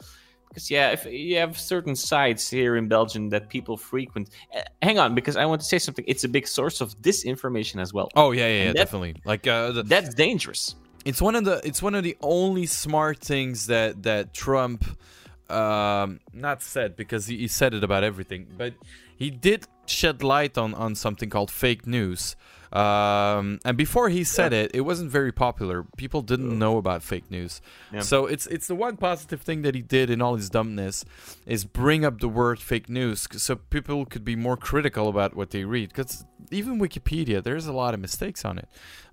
because 0.48 0.70
yeah, 0.70 0.90
if 0.90 1.06
you 1.06 1.38
have 1.38 1.58
certain 1.58 1.96
sites 1.96 2.48
here 2.50 2.76
in 2.76 2.86
Belgium 2.86 3.30
that 3.30 3.48
people 3.48 3.76
frequent, 3.76 4.28
uh, 4.54 4.60
hang 4.82 4.98
on, 4.98 5.14
because 5.14 5.36
I 5.36 5.46
want 5.46 5.62
to 5.62 5.66
say 5.66 5.78
something. 5.78 6.04
It's 6.06 6.24
a 6.24 6.28
big 6.28 6.46
source 6.46 6.80
of 6.80 6.96
disinformation 7.00 7.80
as 7.80 7.92
well. 7.92 8.10
Oh 8.14 8.32
yeah, 8.32 8.46
yeah, 8.46 8.58
yeah 8.58 8.66
that- 8.66 8.76
definitely. 8.76 9.16
Like 9.24 9.46
uh, 9.46 9.72
the, 9.72 9.82
That's 9.82 10.14
dangerous. 10.14 10.74
It's 11.04 11.20
one 11.20 11.34
of 11.34 11.44
the 11.44 11.60
it's 11.64 11.82
one 11.82 11.94
of 11.94 12.02
the 12.04 12.16
only 12.20 12.66
smart 12.66 13.18
things 13.18 13.66
that 13.66 14.02
that 14.02 14.34
Trump 14.34 14.84
um 15.50 16.20
not 16.32 16.62
said 16.62 16.96
because 16.96 17.26
he, 17.26 17.38
he 17.38 17.48
said 17.48 17.74
it 17.74 17.84
about 17.84 18.04
everything 18.04 18.46
but 18.56 18.72
he 19.16 19.30
did 19.30 19.66
shed 19.86 20.22
light 20.22 20.56
on 20.56 20.72
on 20.74 20.94
something 20.94 21.28
called 21.28 21.50
fake 21.50 21.86
news 21.86 22.36
um 22.72 23.58
and 23.64 23.76
before 23.76 24.08
he 24.08 24.24
said 24.24 24.52
it 24.52 24.70
it 24.74 24.80
wasn't 24.80 25.10
very 25.10 25.30
popular 25.30 25.84
people 25.96 26.22
didn't 26.22 26.58
know 26.58 26.78
about 26.78 27.02
fake 27.02 27.30
news 27.30 27.60
Yeah. 27.92 28.00
so 28.00 28.26
it's 28.26 28.46
it's 28.46 28.66
the 28.66 28.74
one 28.74 28.96
positive 28.96 29.42
thing 29.42 29.62
that 29.62 29.74
he 29.74 29.82
did 29.82 30.08
in 30.10 30.22
all 30.22 30.36
his 30.36 30.48
dumbness 30.48 31.04
is 31.46 31.64
bring 31.64 32.04
up 32.04 32.20
the 32.20 32.28
word 32.28 32.58
fake 32.60 32.88
news 32.88 33.28
so 33.36 33.56
people 33.56 34.06
could 34.06 34.24
be 34.24 34.36
more 34.36 34.56
critical 34.56 35.08
about 35.08 35.36
what 35.36 35.50
they 35.50 35.64
read 35.64 35.90
because 35.90 36.24
even 36.50 36.80
wikipedia 36.80 37.42
there's 37.42 37.66
a 37.66 37.72
lot 37.72 37.92
of 37.94 38.00
mistakes 38.00 38.44
on 38.44 38.58
it 38.58 38.68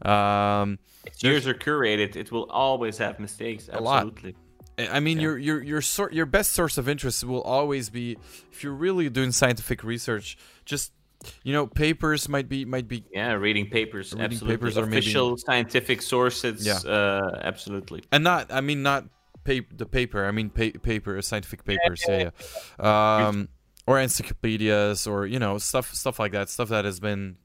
um 0.08 0.80
user 1.22 1.54
curated. 1.54 2.16
It 2.16 2.32
will 2.32 2.50
always 2.50 2.98
have 2.98 3.20
mistakes. 3.20 3.70
A 3.72 3.82
lot. 3.82 4.06
Absolutely. 4.08 4.36
I 4.78 4.98
I 4.98 5.00
mean, 5.00 5.18
Yeah. 5.18 5.24
your 5.24 5.38
your 5.38 5.64
your 5.64 5.82
sort 5.82 6.14
your 6.14 6.26
best 6.26 6.54
source 6.54 6.78
of 6.78 6.88
interest 6.88 7.24
will 7.24 7.42
always 7.42 7.90
be 7.90 8.18
if 8.52 8.64
you're 8.64 8.74
really 8.74 9.10
doing 9.10 9.32
scientific 9.32 9.84
research. 9.84 10.38
Just 10.66 10.92
you 11.44 11.52
know, 11.54 11.68
papers 11.68 12.30
might 12.30 12.48
be 12.48 12.66
might 12.66 12.88
be 12.88 13.04
Yeah, 13.12 13.34
reading 13.34 13.70
papers. 13.70 14.14
Reading 14.14 14.26
absolutely. 14.26 14.58
papers 14.58 14.78
or 14.78 14.86
maybe- 14.86 14.98
official 15.00 15.38
scientific 15.38 16.02
sources. 16.02 16.66
Yeah. 16.66 16.80
Uh, 16.90 17.40
absolutely. 17.44 18.04
and 18.12 18.24
not. 18.24 18.52
I 18.52 18.62
mean, 18.62 18.84
not 18.84 19.06
pa- 19.44 19.68
the 19.76 19.86
paper. 19.86 20.26
I 20.26 20.32
mean, 20.32 20.50
pa- 20.50 20.78
paper, 20.82 21.22
scientific 21.22 21.64
papers. 21.66 22.04
Yeah, 22.08 22.30
yeah. 22.80 23.28
Um, 23.28 23.50
or 23.88 24.00
encyclopedias, 24.00 25.08
or 25.08 25.26
you 25.26 25.40
know, 25.40 25.58
stuff 25.58 25.94
stuff 25.94 26.20
like 26.20 26.32
that. 26.34 26.50
Stuff 26.50 26.70
that 26.70 26.86
has 26.86 27.00
been 27.00 27.38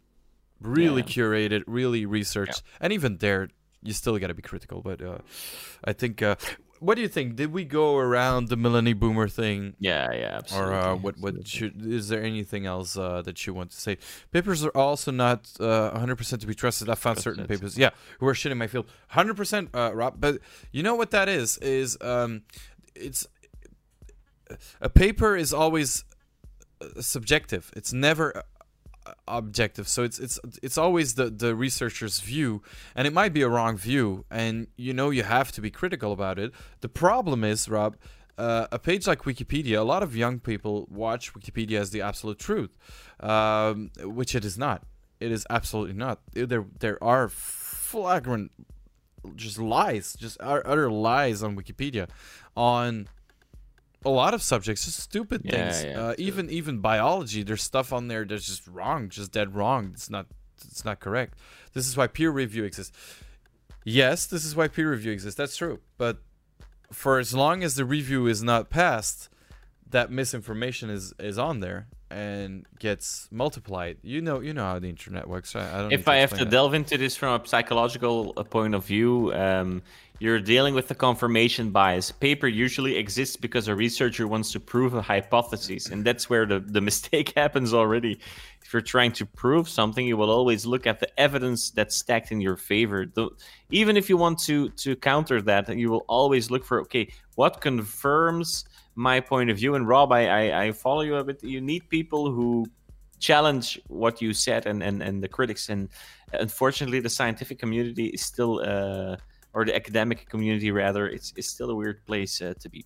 really 0.61 1.03
Yeah. 1.03 1.09
curated, 1.09 1.63
really 1.67 2.07
researched, 2.07 2.63
and 2.81 2.93
even 2.93 3.19
there, 3.19 3.49
you 3.83 3.93
still 3.93 4.17
got 4.19 4.29
to 4.29 4.35
be 4.35 4.43
critical. 4.43 4.83
But 4.83 5.03
uh, 5.03 5.19
I 5.85 5.93
think. 5.93 6.23
Uh, 6.23 6.37
what 6.85 6.95
do 6.97 7.03
you 7.03 7.09
think? 7.09 7.37
Did 7.37 7.53
we 7.53 7.65
go 7.65 7.97
around 7.97 8.49
the 8.49 8.57
millennial 8.57 8.99
boomer 8.99 9.29
thing 9.29 9.75
Yeah, 9.79 10.13
yeah, 10.13 10.37
absolutely. 10.39 10.73
or 10.75 10.75
uh, 10.75 10.95
what 10.97 11.15
what 11.19 11.35
should 11.49 11.75
is 11.87 12.09
there 12.09 12.23
anything 12.23 12.67
else 12.67 12.97
uh, 12.97 13.23
that 13.23 13.47
you 13.47 13.55
want 13.55 13.71
to 13.71 13.81
say 13.81 13.99
papers 14.33 14.65
are 14.65 14.77
also 14.77 15.11
not 15.11 15.41
uh, 15.61 15.91
100% 15.99 16.41
to 16.41 16.47
be 16.47 16.55
trusted 16.55 16.89
i 16.89 16.95
found 16.95 17.19
certain 17.19 17.47
papers 17.47 17.77
yeah 17.79 17.91
who 18.19 18.27
are 18.27 18.35
shit 18.35 18.53
in 18.53 18.59
my 18.59 18.67
field 18.67 18.87
100% 19.13 19.69
uh, 19.75 19.91
rob 19.95 20.15
but 20.21 20.39
you 20.73 20.83
know 20.83 20.95
what 20.95 21.11
that 21.11 21.29
is 21.29 21.59
is 21.59 21.97
um 22.01 22.43
it's 22.95 23.27
a 24.81 24.89
paper 24.89 25.37
is 25.37 25.53
always 25.53 26.05
uh, 26.81 27.01
subjective. 27.01 27.71
It's 27.77 27.93
never 27.93 28.37
uh, 28.37 28.43
objective. 29.29 29.89
So 29.89 30.03
it's 30.03 30.19
it's 30.19 30.39
it's 30.63 30.79
always 30.79 31.15
the 31.15 31.31
the 31.31 31.55
researcher's 31.55 32.21
view, 32.21 32.63
and 32.95 33.07
it 33.07 33.13
might 33.13 33.33
be 33.33 33.43
a 33.43 33.49
wrong 33.49 33.77
view, 33.77 34.25
and 34.31 34.67
you 34.77 34.93
know 34.93 35.11
you 35.11 35.23
have 35.23 35.53
to 35.53 35.61
be 35.61 35.71
critical 35.71 36.13
about 36.13 36.39
it. 36.39 36.53
The 36.81 36.89
problem 36.89 37.45
is, 37.45 37.69
Rob. 37.69 37.97
Uh, 38.37 38.67
a 38.73 38.81
page 38.81 39.07
like 39.07 39.21
Wikipedia, 39.21 39.79
a 39.79 39.85
lot 39.85 40.03
of 40.03 40.17
young 40.17 40.41
people 40.41 40.89
watch 40.91 41.33
Wikipedia 41.35 41.79
as 41.79 41.91
the 41.91 42.03
absolute 42.03 42.37
truth, 42.37 42.77
um, 43.21 43.93
which 44.01 44.35
it 44.35 44.45
is 44.45 44.59
not. 44.59 44.83
It 45.21 45.31
is 45.31 45.47
absolutely 45.49 45.95
not. 45.95 46.19
There, 46.33 46.67
there 46.81 47.03
are 47.03 47.29
flagrant, 47.29 48.51
just 49.37 49.61
lies, 49.61 50.15
just 50.15 50.37
utter 50.41 50.91
lies 50.91 51.45
on 51.45 51.57
Wikipedia, 51.57 52.09
on 52.57 53.09
a 54.05 54.11
lot 54.11 54.35
of 54.35 54.43
subjects, 54.43 54.85
just 54.85 54.99
stupid 55.01 55.43
Yeah, 55.45 55.71
things. 55.71 55.85
yeah, 55.85 56.01
uh, 56.01 56.15
even 56.19 56.51
even 56.51 56.79
biology, 56.79 57.43
there's 57.43 57.63
stuff 57.63 57.93
on 57.93 58.09
there 58.09 58.25
that's 58.25 58.47
just 58.47 58.67
wrong, 58.67 59.09
just 59.09 59.33
dead 59.33 59.55
wrong. 59.55 59.91
It's 59.95 60.11
not 60.11 60.27
it's 60.65 60.85
not 60.85 61.01
correct. 61.01 61.39
This 61.73 61.89
is 61.89 61.97
why 61.97 62.07
peer 62.07 62.31
review 62.31 62.65
exists. 62.65 62.97
Yes, 63.85 64.27
this 64.27 64.45
is 64.45 64.57
why 64.57 64.69
peer 64.69 64.91
review 64.91 65.13
exists. 65.13 65.37
That's 65.37 65.57
true. 65.57 65.81
But 65.99 66.19
for 66.93 67.19
as 67.19 67.35
long 67.35 67.63
as 67.63 67.75
the 67.75 67.85
review 67.85 68.27
is 68.27 68.43
not 68.43 68.71
passed, 68.71 69.29
that 69.91 70.11
misinformation 70.11 70.91
is 70.91 71.13
is 71.19 71.39
on 71.39 71.61
there 71.61 71.89
and 72.11 72.65
gets 72.79 73.29
multiplied. 73.31 73.99
You 74.03 74.21
know 74.21 74.41
you 74.41 74.55
know 74.55 74.65
how 74.65 74.79
the 74.79 74.89
internet 74.89 75.29
works. 75.29 75.55
Right? 75.55 75.67
I 75.73 75.83
don't. 75.83 75.93
if 75.93 76.09
I 76.09 76.17
have 76.17 76.31
to 76.31 76.45
that. 76.45 76.51
delve 76.51 76.75
into 76.75 76.97
this 76.97 77.17
from 77.17 77.41
a 77.41 77.47
psychological 77.47 78.33
uh, 78.37 78.45
point 78.45 78.75
of 78.75 78.85
view, 78.85 79.33
um, 79.35 79.83
you're 80.21 80.41
dealing 80.41 80.75
with 80.75 80.87
the 80.87 80.95
confirmation 80.95 81.71
bias. 81.71 82.13
Paper 82.13 82.47
usually 82.47 82.97
exists 82.97 83.37
because 83.37 83.67
a 83.67 83.75
researcher 83.75 84.29
wants 84.29 84.53
to 84.53 84.61
prove 84.61 84.95
a 84.95 85.03
hypothesis, 85.03 85.89
and 85.89 86.05
that's 86.05 86.31
where 86.31 86.47
the, 86.47 86.61
the 86.61 86.81
mistake 86.91 87.33
happens 87.37 87.75
already. 87.75 88.21
If 88.65 88.73
you're 88.73 88.83
trying 88.83 89.13
to 89.13 89.27
prove 89.27 89.69
something, 89.69 90.07
you 90.07 90.17
will 90.17 90.31
always 90.31 90.67
look 90.67 90.87
at 90.87 91.01
the 91.01 91.09
evidence 91.21 91.71
that's 91.71 91.97
stacked 91.97 92.31
in 92.31 92.41
your 92.41 92.57
favor. 92.57 93.07
The, 93.07 93.29
even 93.71 93.97
if 93.97 94.09
you 94.09 94.17
want 94.17 94.39
to 94.41 94.71
to 94.71 94.95
counter 94.97 95.43
that, 95.43 95.77
you 95.77 95.91
will 95.91 96.05
always 96.09 96.51
look 96.51 96.65
for 96.65 96.81
okay, 96.83 97.13
what 97.35 97.61
confirms 97.61 98.65
my 98.95 99.19
point 99.19 99.51
of 99.51 99.57
view. 99.57 99.75
And 99.75 99.87
Rob, 99.87 100.13
I 100.13 100.27
I, 100.29 100.65
I 100.67 100.73
follow 100.73 101.03
you 101.03 101.17
a 101.17 101.25
bit. 101.25 101.43
You 101.43 101.61
need 101.61 101.89
people 101.89 102.31
who 102.31 102.67
challenge 103.19 103.81
what 103.89 104.21
you 104.21 104.33
said 104.35 104.67
and, 104.67 104.83
and, 104.83 105.03
and 105.03 105.23
the 105.23 105.29
critics 105.29 105.71
and 105.71 105.89
unfortunately 106.33 107.01
the 107.01 107.09
scientific 107.09 107.59
community 107.59 108.07
is 108.07 108.21
still 108.21 108.61
uh, 108.61 109.17
or 109.55 109.65
the 109.65 109.75
academic 109.75 110.29
community 110.29 110.71
rather 110.71 111.07
it's, 111.09 111.33
it's 111.37 111.49
still 111.49 111.71
a 111.71 111.75
weird 111.75 112.05
place 112.07 112.43
uh, 112.43 112.55
to 112.61 112.69
be 112.69 112.85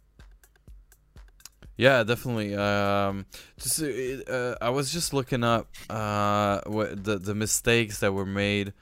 Yeah, 1.77 2.03
definitely. 2.03 2.57
Um, 2.57 3.27
just 3.57 3.81
uh, 3.81 3.87
uh, 3.87 4.55
I 4.61 4.71
was 4.71 4.93
just 4.93 5.15
looking 5.15 5.45
up 5.45 5.69
uh, 5.89 6.61
what 6.67 7.05
the 7.05 7.19
the 7.19 7.35
mistakes 7.35 8.01
that 8.01 8.13
were 8.13 8.27
made 8.27 8.73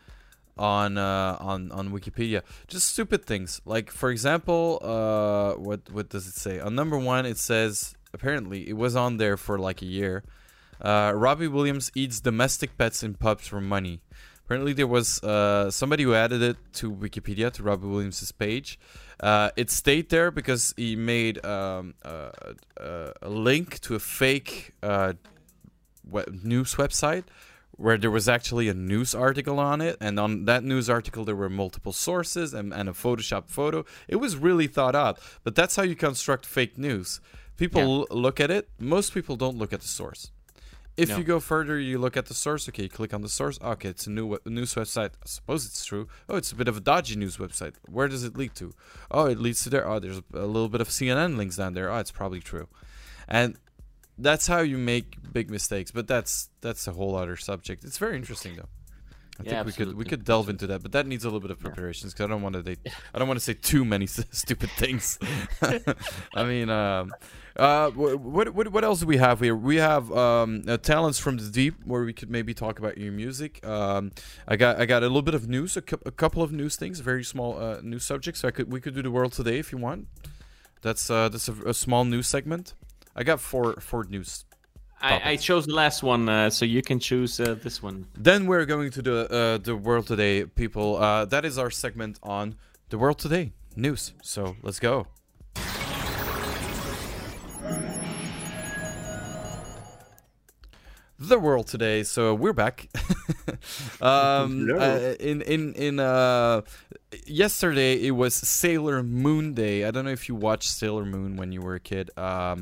on 0.57 0.97
uh, 0.97 1.37
on 1.39 1.71
on 1.73 1.91
Wikipedia. 1.91 2.41
Just 2.69 2.89
stupid 2.89 3.25
things. 3.27 3.61
Like 3.65 3.91
for 3.91 4.11
example, 4.11 4.81
uh, 4.83 5.61
what 5.61 5.81
what 5.93 6.09
does 6.09 6.27
it 6.27 6.35
say? 6.35 6.59
On 6.59 6.75
number 6.75 6.99
one, 6.99 7.27
it 7.27 7.39
says 7.39 7.95
apparently 8.15 8.69
it 8.69 8.77
was 8.77 8.97
on 8.97 9.19
there 9.19 9.37
for 9.37 9.59
like 9.59 9.83
a 9.83 9.87
year. 9.87 10.25
Uh, 10.81 11.13
Robbie 11.15 11.49
Williams 11.49 11.91
eats 11.95 12.21
domestic 12.21 12.77
pets 12.77 13.03
in 13.03 13.15
pubs 13.15 13.47
for 13.47 13.61
money. 13.61 14.01
Apparently, 14.47 14.73
there 14.73 14.87
was 14.87 15.21
uh, 15.25 15.73
somebody 15.73 16.05
who 16.05 16.15
added 16.15 16.41
it 16.41 16.57
to 16.75 16.91
Wikipedia 16.93 17.53
to 17.55 17.65
Robbie 17.65 17.89
Williams' 17.89 18.31
page. 18.31 18.79
Uh, 19.19 19.51
it 19.57 19.71
stayed 19.71 20.09
there 20.09 20.31
because 20.31 20.73
he 20.77 20.95
made 20.95 21.45
um, 21.45 21.95
uh, 22.05 22.31
uh, 22.81 23.11
a 23.23 23.29
link 23.29 23.81
to 23.81 23.97
a 23.97 23.99
fake 23.99 24.73
uh, 24.85 25.15
we- 26.09 26.23
news 26.45 26.77
website 26.77 27.25
where 27.73 27.99
there 27.99 28.11
was 28.11 28.29
actually 28.29 28.69
a 28.69 28.75
news 28.75 29.17
article 29.17 29.59
on 29.59 29.81
it, 29.81 29.97
and 30.01 30.19
on 30.21 30.45
that 30.45 30.63
news 30.63 30.89
article 30.89 31.25
there 31.25 31.35
were 31.37 31.51
multiple 31.51 31.93
sources 31.93 32.55
and, 32.55 32.73
and 32.73 32.89
a 32.89 32.93
Photoshop 32.93 33.51
photo. 33.51 33.85
It 34.07 34.17
was 34.17 34.37
really 34.37 34.69
thought 34.69 34.95
out, 34.95 35.19
but 35.43 35.57
that's 35.57 35.75
how 35.77 35.83
you 35.83 35.97
construct 35.97 36.47
fake 36.47 36.79
news. 36.79 37.21
People 37.57 37.81
Yeah. 37.83 37.89
l- 37.89 38.07
look 38.11 38.39
at 38.41 38.51
it. 38.51 38.69
Most 38.79 39.13
people 39.13 39.35
don't 39.35 39.59
look 39.59 39.73
at 39.73 39.81
the 39.81 39.89
source. 39.89 40.31
If 40.97 41.11
No. 41.11 41.19
you 41.19 41.25
go 41.25 41.41
further, 41.41 41.79
you 41.79 41.99
look 41.99 42.17
at 42.17 42.27
the 42.27 42.35
source. 42.35 42.69
Okay, 42.69 42.85
you 42.85 42.89
click 42.89 43.13
on 43.13 43.21
the 43.21 43.29
source. 43.29 43.59
Okay, 43.61 43.91
it's 43.91 44.07
a 44.07 44.11
new 44.11 44.39
news 44.47 44.75
website. 44.75 45.11
I 45.23 45.27
suppose 45.27 45.67
it's 45.67 45.85
true. 45.85 46.09
Oh, 46.29 46.37
it's 46.37 46.53
a 46.53 46.55
bit 46.55 46.69
of 46.69 46.77
a 46.79 46.81
dodgy 46.81 47.17
news 47.17 47.37
website. 47.37 47.75
Where 47.87 48.09
does 48.09 48.25
it 48.25 48.37
lead 48.37 48.55
to? 48.55 48.73
Oh, 49.11 49.27
it 49.27 49.39
leads 49.39 49.63
to 49.65 49.71
there. 49.71 49.87
Oh, 49.87 49.99
there's 49.99 50.23
a 50.33 50.47
little 50.47 50.71
bit 50.71 50.81
of 50.81 50.89
CNN 50.89 51.37
links 51.37 51.57
down 51.57 51.75
there. 51.75 51.91
Oh, 51.93 51.99
it's 51.99 52.11
probably 52.11 52.41
true. 52.41 52.69
And 53.29 53.59
that's 54.17 54.47
how 54.47 54.61
you 54.61 54.79
make 54.79 55.33
big 55.33 55.51
mistakes. 55.51 55.91
But 55.91 56.07
that's 56.07 56.49
that's 56.63 56.87
a 56.87 56.93
whole 56.93 57.15
other 57.15 57.37
subject. 57.37 57.85
It's 57.85 57.99
very 57.99 58.17
interesting 58.17 58.57
though. 58.57 58.69
I 59.39 59.43
Yeah, 59.43 59.63
think 59.63 59.67
we 59.67 59.73
could 59.73 59.97
we 59.97 60.05
could 60.05 60.25
delve 60.25 60.49
into 60.49 60.67
that, 60.69 60.83
but 60.83 60.93
that 60.93 61.07
needs 61.07 61.25
a 61.25 61.29
little 61.29 61.41
bit 61.41 61.51
of 61.51 61.59
preparations 61.59 62.13
because 62.13 62.25
I 62.25 62.29
don't 62.29 62.43
want 62.43 62.55
to 62.65 62.77
I 63.15 63.19
don't 63.19 63.29
want 63.29 63.39
to 63.39 63.45
say 63.45 63.55
too 63.55 63.85
many 63.85 64.07
stupid 64.31 64.71
things. 64.71 65.19
I 66.35 66.45
mean, 66.45 66.71
um, 66.71 67.15
uh, 67.57 67.91
what 67.91 68.51
what 68.53 68.69
what 68.73 68.85
else 68.85 69.01
do 69.01 69.07
we 69.07 69.19
have 69.19 69.41
here? 69.41 69.55
We 69.55 69.77
have 69.77 70.11
um, 70.13 70.63
uh, 70.67 70.77
talents 70.79 71.19
from 71.19 71.37
the 71.37 71.51
deep, 71.51 71.75
where 71.85 72.03
we 72.05 72.13
could 72.13 72.31
maybe 72.31 72.55
talk 72.55 72.79
about 72.79 72.99
your 72.99 73.13
music. 73.13 73.65
Um, 73.67 74.13
I 74.49 74.57
got 74.57 74.81
I 74.81 74.87
got 74.87 75.03
a 75.03 75.07
little 75.07 75.23
bit 75.23 75.35
of 75.35 75.49
news, 75.49 75.77
a, 75.77 75.83
a 76.07 76.11
couple 76.11 76.43
of 76.43 76.53
news 76.53 76.77
things, 76.77 77.01
very 77.01 77.25
small 77.25 77.59
uh, 77.59 77.81
news 77.83 78.05
subjects. 78.05 78.41
So 78.41 78.49
I 78.49 78.51
could 78.51 78.73
we 78.73 78.81
could 78.81 78.95
do 78.95 79.03
the 79.03 79.11
world 79.11 79.33
today 79.33 79.59
if 79.59 79.73
you 79.73 79.79
want. 79.79 80.09
That's 80.83 81.11
uh, 81.11 81.29
that's 81.29 81.49
a, 81.49 81.55
a 81.67 81.75
small 81.75 82.05
news 82.05 82.27
segment. 82.29 82.75
I 83.15 83.23
got 83.23 83.41
four 83.41 83.81
four 83.81 84.05
news 84.05 84.45
I, 85.01 85.33
I 85.33 85.37
chose 85.37 85.67
the 85.67 85.75
last 85.75 86.03
one 86.03 86.29
uh, 86.29 86.51
so 86.51 86.65
you 86.65 86.83
can 86.83 86.99
choose 86.99 87.39
uh, 87.39 87.57
this 87.63 87.83
one 87.83 88.07
Then 88.17 88.47
we're 88.47 88.65
going 88.65 88.91
to 88.93 89.03
the 89.03 89.31
uh, 89.31 89.59
the 89.59 89.77
world 89.77 90.07
today, 90.07 90.45
people. 90.45 90.97
Uh, 90.97 91.25
that 91.27 91.45
is 91.45 91.59
our 91.59 91.71
segment 91.71 92.19
on 92.23 92.57
the 92.89 92.99
world 92.99 93.19
today 93.19 93.53
news. 93.77 94.15
So 94.23 94.57
let's 94.63 94.81
go. 94.81 95.07
The 101.19 101.39
world 101.39 101.67
today. 101.67 102.03
So 102.03 102.35
we're 102.35 102.53
back. 102.53 102.89
um, 104.03 104.67
Hello. 104.69 104.79
uh, 104.79 105.15
in 105.19 105.41
in 105.43 105.73
in 105.75 105.99
uh, 106.01 106.61
yesterday 107.27 107.95
it 108.07 108.11
was 108.11 108.35
Sailor 108.35 109.03
Moon 109.03 109.55
Day. 109.55 109.85
I 109.85 109.91
don't 109.91 110.05
know 110.05 110.11
if 110.11 110.29
you 110.29 110.35
watched 110.35 110.71
Sailor 110.71 111.07
Moon 111.07 111.37
when 111.37 111.53
you 111.53 111.63
were 111.63 111.75
a 111.75 111.81
kid. 111.81 112.11
Um, 112.19 112.61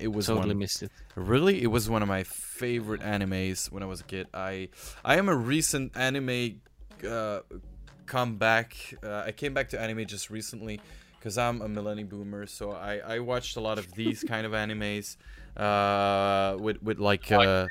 it 0.00 0.08
was 0.08 0.26
totally 0.26 0.48
one 0.48 0.58
missed 0.58 0.82
it 0.82 0.90
Really, 1.14 1.62
it 1.62 1.66
was 1.66 1.90
one 1.90 2.02
of 2.02 2.08
my 2.08 2.22
favorite 2.22 3.00
animes 3.00 3.70
when 3.72 3.82
I 3.82 3.86
was 3.86 4.00
a 4.00 4.04
kid. 4.04 4.28
I 4.32 4.68
I 5.04 5.16
am 5.16 5.28
a 5.28 5.34
recent 5.34 5.96
anime 5.96 6.60
uh, 7.08 7.40
comeback. 8.06 8.76
Uh, 9.02 9.24
I 9.26 9.32
came 9.32 9.54
back 9.54 9.68
to 9.70 9.80
anime 9.80 10.06
just 10.06 10.30
recently 10.30 10.80
because 11.18 11.36
I'm 11.36 11.60
a 11.62 11.68
millennium 11.68 12.08
boomer. 12.08 12.46
So 12.46 12.72
I 12.72 12.98
I 12.98 13.18
watched 13.18 13.56
a 13.56 13.60
lot 13.60 13.78
of 13.78 13.92
these 13.94 14.22
kind 14.22 14.46
of 14.46 14.52
animes 14.52 15.16
uh, 15.56 16.56
with 16.58 16.82
with 16.82 16.98
like 16.98 17.30
uh, 17.32 17.66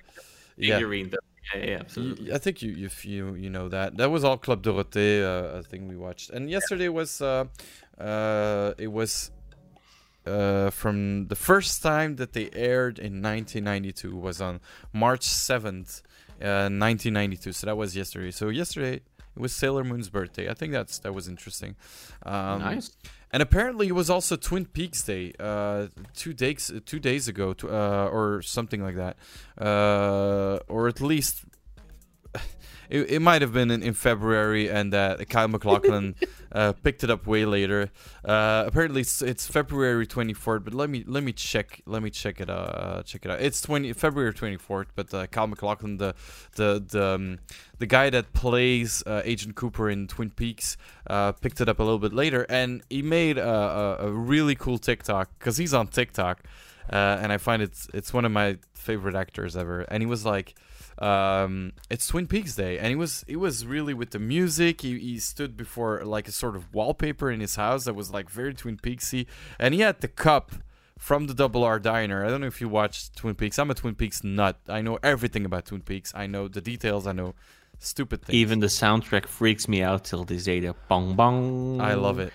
yeah. 0.58 0.76
figurine 0.76 1.10
though. 1.10 1.18
yeah, 1.56 1.66
yeah 1.66 1.78
absolutely 1.80 2.34
I 2.34 2.38
think 2.38 2.62
you 2.62 2.72
you 2.72 2.90
you 3.04 3.36
you 3.36 3.50
know 3.50 3.70
that 3.70 3.98
that 3.98 4.10
was 4.12 4.24
all 4.24 4.38
Club 4.38 4.62
Dorothée 4.64 5.24
uh, 5.24 5.60
a 5.60 5.64
thing 5.64 5.88
we 5.88 5.96
watched, 5.96 6.30
and 6.30 6.50
yesterday 6.50 6.90
was 6.90 7.22
uh, 7.22 7.46
uh, 7.98 8.74
it 8.78 8.92
was 8.92 9.32
uh, 10.28 10.70
from 10.70 11.28
the 11.28 11.36
first 11.36 11.82
time 11.82 12.18
that 12.18 12.34
they 12.34 12.50
aired 12.54 13.00
in 13.00 13.22
1992 13.22 14.16
was 14.16 14.42
on 14.42 14.60
March 14.94 15.22
7th, 15.22 16.02
uh, 16.42 16.70
1992. 16.70 17.52
So 17.54 17.68
that 17.68 17.78
was 17.78 17.96
yesterday. 17.96 18.32
So 18.32 18.50
yesterday 18.50 18.96
it 18.96 19.40
was 19.40 19.54
Sailor 19.54 19.84
Moon's 19.84 20.10
birthday. 20.10 20.50
I 20.50 20.54
think 20.54 20.74
that's 20.74 21.00
that 21.00 21.14
was 21.14 21.28
interesting. 21.28 21.76
Um, 22.24 22.60
nice 22.60 22.92
and 23.32 23.44
apparently, 23.44 23.88
it 23.88 23.92
was 23.94 24.10
also 24.10 24.38
Twin 24.38 24.66
Peaks 24.66 25.04
Day, 25.04 25.34
uh, 25.38 25.88
two 26.16 26.34
days 26.34 26.72
two 26.86 27.00
days 27.00 27.28
ago, 27.28 27.54
to, 27.54 27.70
uh, 27.70 28.10
or 28.12 28.42
something 28.42 28.82
like 28.82 28.96
that, 28.96 29.18
uh, 29.60 30.60
or 30.70 30.88
at 30.88 31.02
least 31.02 31.44
it, 32.90 33.12
it 33.12 33.22
might 33.22 33.42
have 33.42 33.54
been 33.54 33.72
in, 33.72 33.84
in 33.84 33.94
February, 33.94 34.70
and 34.70 34.94
uh, 34.94 35.18
Kyle 35.30 35.48
MacLachlan 35.48 36.16
uh, 36.52 36.74
picked 36.84 37.04
it 37.04 37.10
up 37.10 37.28
way 37.28 37.46
later. 37.46 37.92
Uh, 38.24 38.64
apparently, 38.68 39.02
it's, 39.02 39.22
it's 39.22 39.48
February 39.48 40.08
twenty 40.08 40.34
fourth, 40.34 40.64
but 40.64 40.74
let 40.74 40.90
me 40.90 41.04
let 41.06 41.24
me 41.24 41.34
check 41.34 41.82
let 41.86 42.02
me 42.02 42.10
check 42.10 42.40
it 42.40 42.50
uh 42.50 43.04
check 43.04 43.26
it 43.26 43.32
out. 43.32 43.42
It's 43.42 43.62
twenty 43.62 43.94
February 43.94 44.34
twenty 44.34 44.58
fourth, 44.58 44.88
but 44.96 45.14
uh, 45.14 45.28
Kyle 45.28 45.48
MacLachlan, 45.48 45.98
the 45.98 46.16
the 46.56 46.84
the 46.88 47.06
um, 47.16 47.40
the 47.80 47.86
guy 47.86 48.10
that 48.10 48.34
plays 48.34 49.04
uh, 49.06 49.22
Agent 49.24 49.56
Cooper 49.56 49.90
in 49.90 50.08
Twin 50.08 50.30
Peaks, 50.30 50.78
uh, 51.08 51.32
picked 51.34 51.62
it 51.62 51.70
up 51.70 51.80
a 51.80 51.84
little 51.84 52.00
bit 52.00 52.14
later, 52.14 52.46
and 52.50 52.82
he 52.90 53.02
made 53.02 53.38
a, 53.38 53.50
a, 53.50 54.08
a 54.08 54.12
really 54.12 54.56
cool 54.56 54.78
TikTok 54.78 55.30
because 55.38 55.58
he's 55.58 55.74
on 55.74 55.88
TikTok, 55.88 56.44
uh, 56.92 57.20
and 57.22 57.32
I 57.32 57.38
find 57.38 57.62
it's 57.62 57.88
it's 57.94 58.14
one 58.14 58.26
of 58.26 58.32
my 58.32 58.58
favorite 58.74 59.16
actors 59.16 59.58
ever. 59.58 59.82
And 59.82 60.02
he 60.02 60.08
was 60.08 60.26
like, 60.26 60.56
um, 61.00 61.74
"It's 61.90 62.08
Twin 62.08 62.28
Peaks 62.28 62.56
Day," 62.56 62.78
and 62.80 62.88
it 62.88 62.96
was 62.96 63.24
it 63.28 63.38
was 63.38 63.66
really 63.66 63.94
with 63.94 64.12
the 64.12 64.20
music. 64.20 64.82
He, 64.82 64.98
he 65.00 65.20
stood 65.20 65.56
before 65.56 66.04
like 66.04 66.28
a 66.28 66.32
sort 66.32 66.56
of 66.56 66.74
wallpaper 66.74 67.32
in 67.32 67.40
his 67.40 67.56
house 67.56 67.86
that 67.86 67.94
was 67.94 68.12
like 68.12 68.30
very 68.30 68.54
Twin 68.54 68.78
Peaksy, 68.78 69.26
and 69.60 69.74
he 69.74 69.82
had 69.82 70.02
the 70.02 70.08
cup 70.08 70.52
from 70.98 71.28
the 71.28 71.34
Double 71.34 71.64
R 71.64 71.80
Diner. 71.80 72.26
I 72.26 72.30
don't 72.30 72.42
know 72.42 72.48
if 72.48 72.62
you 72.62 72.70
watched 72.70 73.16
Twin 73.16 73.36
Peaks. 73.36 73.60
I'm 73.60 73.72
a 73.72 73.76
Twin 73.76 73.96
Peaks 73.96 74.24
nut. 74.24 74.60
I 74.68 74.82
know 74.82 75.00
everything 75.04 75.46
about 75.46 75.66
Twin 75.66 75.82
Peaks. 75.82 76.12
I 76.16 76.28
know 76.28 76.48
the 76.48 76.62
details. 76.62 77.08
I 77.08 77.12
know 77.12 77.36
stupid 77.80 78.24
things. 78.24 78.36
Even 78.36 78.60
the 78.60 78.68
soundtrack 78.68 79.28
freaks 79.28 79.68
me 79.68 79.82
out 79.82 80.04
till 80.04 80.24
this 80.24 80.46
day. 80.46 80.60
The 80.60 80.76
bong 80.88 81.16
bong. 81.16 81.82
I 81.82 81.94
love 81.94 82.20
it. 82.20 82.34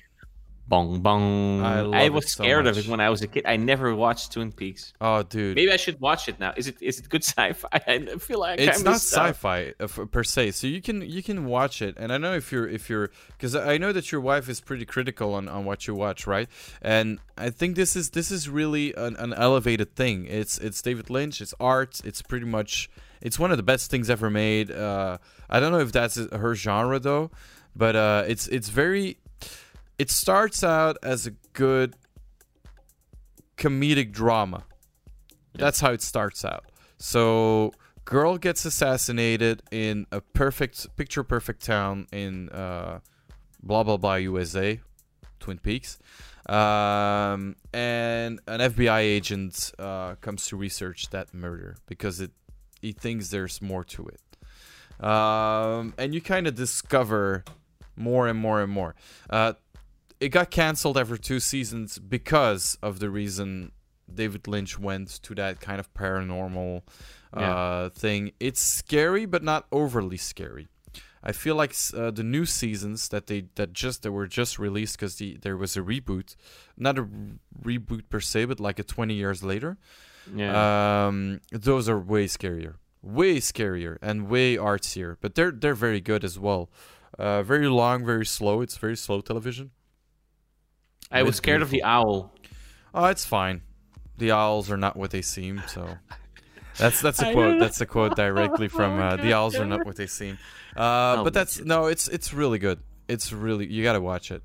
Bong 0.69 1.01
bong. 1.01 1.63
I 1.63 1.83
love 1.83 2.13
was 2.13 2.33
so 2.33 2.43
scared 2.43 2.67
of 2.67 2.79
it 2.79 2.87
when 2.87 3.01
I 3.01 3.11
was 3.11 3.23
a 3.23 3.27
kid. 3.27 3.45
I 3.47 3.57
never 3.57 3.95
watched 3.95 4.33
Twin 4.33 4.53
Peaks. 4.53 4.93
Oh, 5.01 5.23
dude. 5.23 5.57
Maybe 5.57 5.71
I 5.73 5.77
should 5.77 6.01
watch 6.01 6.29
it 6.29 6.41
now. 6.41 6.55
Is 6.57 6.69
it 6.69 6.77
is 6.81 6.99
it 6.99 7.09
good 7.09 7.25
sci-fi? 7.25 7.69
I 7.73 7.99
feel 8.19 8.41
like 8.41 8.61
I 8.61 8.63
it's 8.65 8.83
not 8.83 8.97
sci-fi 8.97 9.75
uh, 9.81 9.87
per 9.87 10.25
se 10.25 10.53
so 10.53 10.67
you 10.67 10.81
can 10.81 11.03
you 11.03 11.23
can 11.23 11.45
watch 11.45 11.83
it 11.83 11.95
and 11.99 12.13
i 12.13 12.19
know 12.19 12.35
if 12.35 12.53
you're 12.53 12.69
if 12.69 12.89
you're 12.89 13.11
because 13.29 13.55
i 13.55 13.79
know 13.79 13.93
that 13.93 14.11
your 14.13 14.21
wife 14.21 14.49
is 14.49 14.61
pretty 14.61 14.85
critical 14.85 15.35
on, 15.35 15.49
on 15.49 15.65
what 15.65 15.87
you 15.87 15.95
watch 15.95 16.27
right 16.27 16.49
and 16.81 17.19
i 17.37 17.51
think 17.51 17.77
this 17.77 17.97
is 17.97 18.11
this 18.11 18.31
is 18.31 18.49
really 18.49 18.93
an, 18.95 19.17
an 19.17 19.33
elevated 19.35 19.95
thing 19.95 20.27
it's 20.27 20.59
it's 20.59 20.81
david 20.83 21.11
lynch 21.11 21.41
it's 21.41 21.55
art 21.61 22.01
it's 22.05 22.23
pretty 22.23 22.47
much 22.47 22.91
it's 23.21 23.39
one 23.39 23.51
of 23.51 23.57
the 23.57 23.63
best 23.63 23.91
things 23.91 24.09
ever 24.11 24.31
made 24.31 24.71
uh 24.71 25.19
i 25.51 25.61
don't 25.61 25.73
know 25.73 25.81
if 25.81 25.93
that's 25.93 26.17
her 26.33 26.55
genre 26.55 26.99
though 26.99 27.31
but 27.75 27.97
uh 27.97 28.25
it's 28.27 28.49
it's 28.49 28.69
very 28.69 29.19
it 30.03 30.11
starts 30.11 30.63
out 30.63 30.97
as 31.03 31.27
a 31.27 31.33
good 31.53 31.95
comedic 33.57 34.13
drama 34.13 34.65
that's 35.55 35.81
how 35.81 35.93
it 35.93 36.03
starts 36.03 36.45
out. 36.45 36.65
So, 36.99 37.73
girl 38.05 38.39
gets 38.39 38.65
assassinated 38.65 39.63
in 39.71 40.07
a 40.13 40.21
perfect, 40.21 40.97
picture 40.97 41.23
perfect 41.23 41.65
town 41.65 42.07
in 42.13 42.49
uh, 42.51 43.01
blah 43.63 43.83
blah 43.83 43.97
blah 43.97 44.15
USA, 44.17 44.81
Twin 45.41 45.59
Peaks, 45.59 45.99
um, 46.49 47.57
and 47.73 48.41
an 48.47 48.61
FBI 48.61 49.01
agent 49.01 49.73
uh, 49.79 50.15
comes 50.17 50.47
to 50.49 50.57
research 50.57 51.11
that 51.11 51.35
murder 51.35 51.77
because 51.87 52.21
it 52.21 52.31
he 52.81 52.93
thinks 52.93 53.29
there's 53.29 53.61
more 53.61 53.85
to 53.85 54.09
it, 54.09 55.05
um, 55.05 55.95
and 55.99 56.15
you 56.15 56.21
kind 56.21 56.47
of 56.47 56.55
discover 56.55 57.45
more 57.97 58.27
and 58.27 58.39
more 58.39 58.63
and 58.63 58.73
more. 58.73 58.95
Uh, 59.29 59.53
it 60.25 60.29
got 60.31 60.51
canceled 60.51 60.97
after 60.99 61.17
two 61.17 61.41
seasons 61.41 61.99
because 61.99 62.79
of 62.83 62.99
the 63.03 63.11
reason 63.11 63.73
David 64.13 64.47
Lynch 64.47 64.79
went 64.79 65.09
to 65.23 65.35
that 65.35 65.61
kind 65.61 65.81
of 65.81 65.93
paranormal 65.95 66.83
uh, 67.37 67.41
Yeah. 67.41 67.89
thing. 68.03 68.33
It's 68.39 68.61
scary, 68.61 69.25
but 69.27 69.43
not 69.43 69.67
overly 69.71 70.19
scary. 70.19 70.67
I 71.25 71.33
feel 71.33 71.55
like 71.63 71.73
uh, 71.95 72.11
the 72.11 72.25
new 72.25 72.45
seasons 72.45 73.09
that 73.09 73.27
they 73.29 73.41
that 73.55 73.73
just 73.73 74.03
that 74.03 74.13
were 74.13 74.27
just 74.41 74.59
released 74.59 74.95
because 74.99 75.15
the 75.17 75.29
there 75.45 75.57
was 75.57 75.77
a 75.77 75.81
reboot, 75.93 76.35
not 76.77 76.99
a 76.99 77.05
reboot 77.65 78.05
per 78.11 78.21
se, 78.21 78.47
but 78.47 78.59
like 78.61 78.79
a 78.81 78.83
twenty 78.95 79.15
years 79.15 79.43
later. 79.43 79.77
Yeah. 80.35 81.07
Um, 81.07 81.41
those 81.69 81.89
are 81.89 81.99
way 81.99 82.27
scarier, 82.27 82.75
way 83.03 83.37
scarier, 83.41 83.99
and 84.03 84.29
way 84.29 84.57
artsier. 84.57 85.17
But 85.21 85.35
they're 85.37 85.53
they're 85.53 85.81
very 85.89 86.01
good 86.01 86.25
as 86.25 86.39
well. 86.39 86.71
Uh, 87.19 87.43
very 87.45 87.69
long, 87.69 88.05
very 88.05 88.27
slow. 88.27 88.61
It's 88.65 88.77
very 88.77 88.97
slow 88.97 89.21
television. 89.21 89.71
I 91.13 91.23
was 91.23 91.31
it's 91.31 91.39
scared 91.39 91.63
of 91.63 91.71
the 91.71 91.83
owl. 91.85 92.33
Oh, 92.95 93.07
it's 93.07 93.25
fine. 93.25 93.63
The 94.19 94.33
owls 94.33 94.71
are 94.71 94.77
not 94.77 94.97
what 94.97 95.11
they 95.11 95.23
seem. 95.23 95.63
So 95.69 95.97
that's 96.79 97.01
that's 97.01 97.21
a 97.23 97.29
I 97.29 97.33
quote. 97.33 97.61
That's 97.61 97.81
a 97.81 97.87
quote 97.87 98.17
directly 98.17 98.69
from 98.69 98.99
uh, 99.01 99.17
the 99.17 99.33
owls 99.33 99.57
are 99.57 99.65
not 99.67 99.85
what 99.87 99.97
they 99.97 100.07
seem. 100.07 100.39
Uh, 100.77 101.17
Oh, 101.19 101.25
but 101.25 101.35
that's 101.35 101.61
no. 101.61 101.87
It's 101.87 102.09
it's 102.09 102.33
really 102.33 102.59
good. 102.59 102.81
It's 103.09 103.33
really 103.33 103.67
you 103.67 103.83
gotta 103.83 104.01
watch 104.01 104.31
it. 104.31 104.43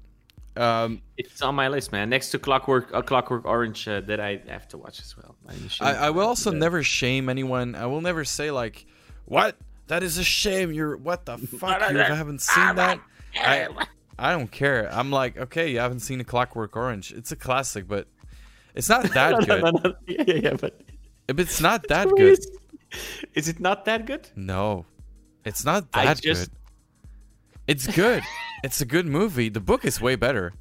Um, 0.57 1.01
It's 1.17 1.41
on 1.43 1.53
my 1.53 1.67
list, 1.67 1.91
man. 1.91 2.09
Next 2.09 2.31
to 2.31 2.39
Clockwork, 2.39 2.91
uh, 2.91 3.03
Clockwork 3.03 3.45
Orange, 3.45 3.87
uh, 3.87 4.01
that 4.01 4.19
I 4.19 4.41
have 4.47 4.67
to 4.69 4.77
watch 4.79 4.99
as 4.99 5.15
well. 5.15 5.35
I, 5.47 5.91
I, 5.91 5.93
I 6.07 6.09
will 6.09 6.25
also 6.27 6.51
never 6.51 6.81
shame 6.81 7.29
anyone. 7.29 7.75
I 7.75 7.85
will 7.85 8.01
never 8.01 8.25
say 8.25 8.49
like, 8.49 8.87
"What? 9.25 9.55
That 9.85 10.01
is 10.01 10.17
a 10.17 10.23
shame." 10.23 10.73
You're 10.73 10.97
what 10.97 11.25
the 11.25 11.37
fuck? 11.59 11.91
You 11.91 11.97
haven't 11.99 12.41
seen 12.41 12.75
that? 12.75 12.99
I 13.39 13.67
I 14.19 14.31
don't 14.31 14.51
care. 14.51 14.89
I'm 14.93 15.11
like, 15.11 15.37
okay, 15.37 15.71
you 15.71 15.79
haven't 15.79 15.99
seen 15.99 16.19
a 16.19 16.23
Clockwork 16.23 16.75
Orange. 16.75 17.11
It's 17.11 17.31
a 17.31 17.35
classic, 17.35 17.87
but 17.87 18.07
it's 18.75 18.89
not 18.89 19.03
that 19.13 19.47
good. 19.47 19.95
yeah, 20.07 20.23
yeah, 20.27 20.33
yeah, 20.35 20.53
but 20.59 20.79
If 21.27 21.39
it's 21.39 21.61
not 21.61 21.87
that 21.89 22.07
good, 22.09 22.39
Is, 23.35 23.47
it 23.47 23.59
not 23.59 23.85
that 23.85 24.05
good? 24.05 24.29
no, 24.35 24.85
it's 25.45 25.63
not 25.65 25.85
I 25.93 26.05
that 26.05 26.21
just- 26.21 26.49
good. 26.49 26.57
It's 27.67 27.85
good. 27.87 28.23
it's 28.63 28.79
a 28.81 28.85
good 28.85 29.05
movie. 29.05 29.49
The 29.49 29.59
book 29.59 29.83
is 29.85 29.99
way 29.99 30.15
better. 30.15 30.53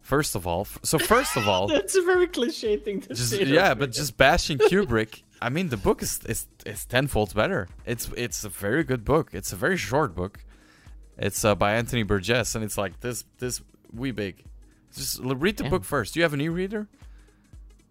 First 0.00 0.34
of 0.36 0.46
all, 0.46 0.64
so 0.82 0.98
first 0.98 1.36
of 1.36 1.48
all, 1.48 1.66
That's 1.76 1.94
a 1.96 2.02
very 2.02 2.26
cliche 2.28 2.76
thing 2.76 3.00
to 3.02 3.08
just 3.08 3.30
say. 3.30 3.44
yeah, 3.44 3.74
but 3.74 3.92
just 3.92 4.16
bashing 4.16 4.58
Kubrick. 4.58 5.22
I 5.40 5.48
mean, 5.48 5.68
the 5.70 5.76
book 5.76 6.02
is 6.02 6.20
is 6.26 6.46
is 6.66 6.84
tenfold 6.86 7.34
better. 7.34 7.68
It's 7.84 8.08
it's 8.16 8.44
a 8.44 8.48
very 8.48 8.84
good 8.84 9.04
book. 9.04 9.30
It's 9.32 9.52
a 9.52 9.56
very 9.56 9.76
short 9.76 10.14
book. 10.14 10.44
It's 11.22 11.44
uh, 11.44 11.54
by 11.54 11.74
Anthony 11.74 12.02
Burgess, 12.02 12.54
and 12.54 12.64
it's 12.64 12.76
like 12.76 13.00
this 13.00 13.24
this 13.38 13.60
wee 13.94 14.10
big. 14.10 14.42
Just 14.94 15.20
read 15.22 15.56
the 15.56 15.64
Yeah. 15.64 15.70
book 15.70 15.84
first. 15.84 16.14
Do 16.14 16.20
you 16.20 16.24
have 16.24 16.34
an 16.34 16.40
e-reader? 16.40 16.86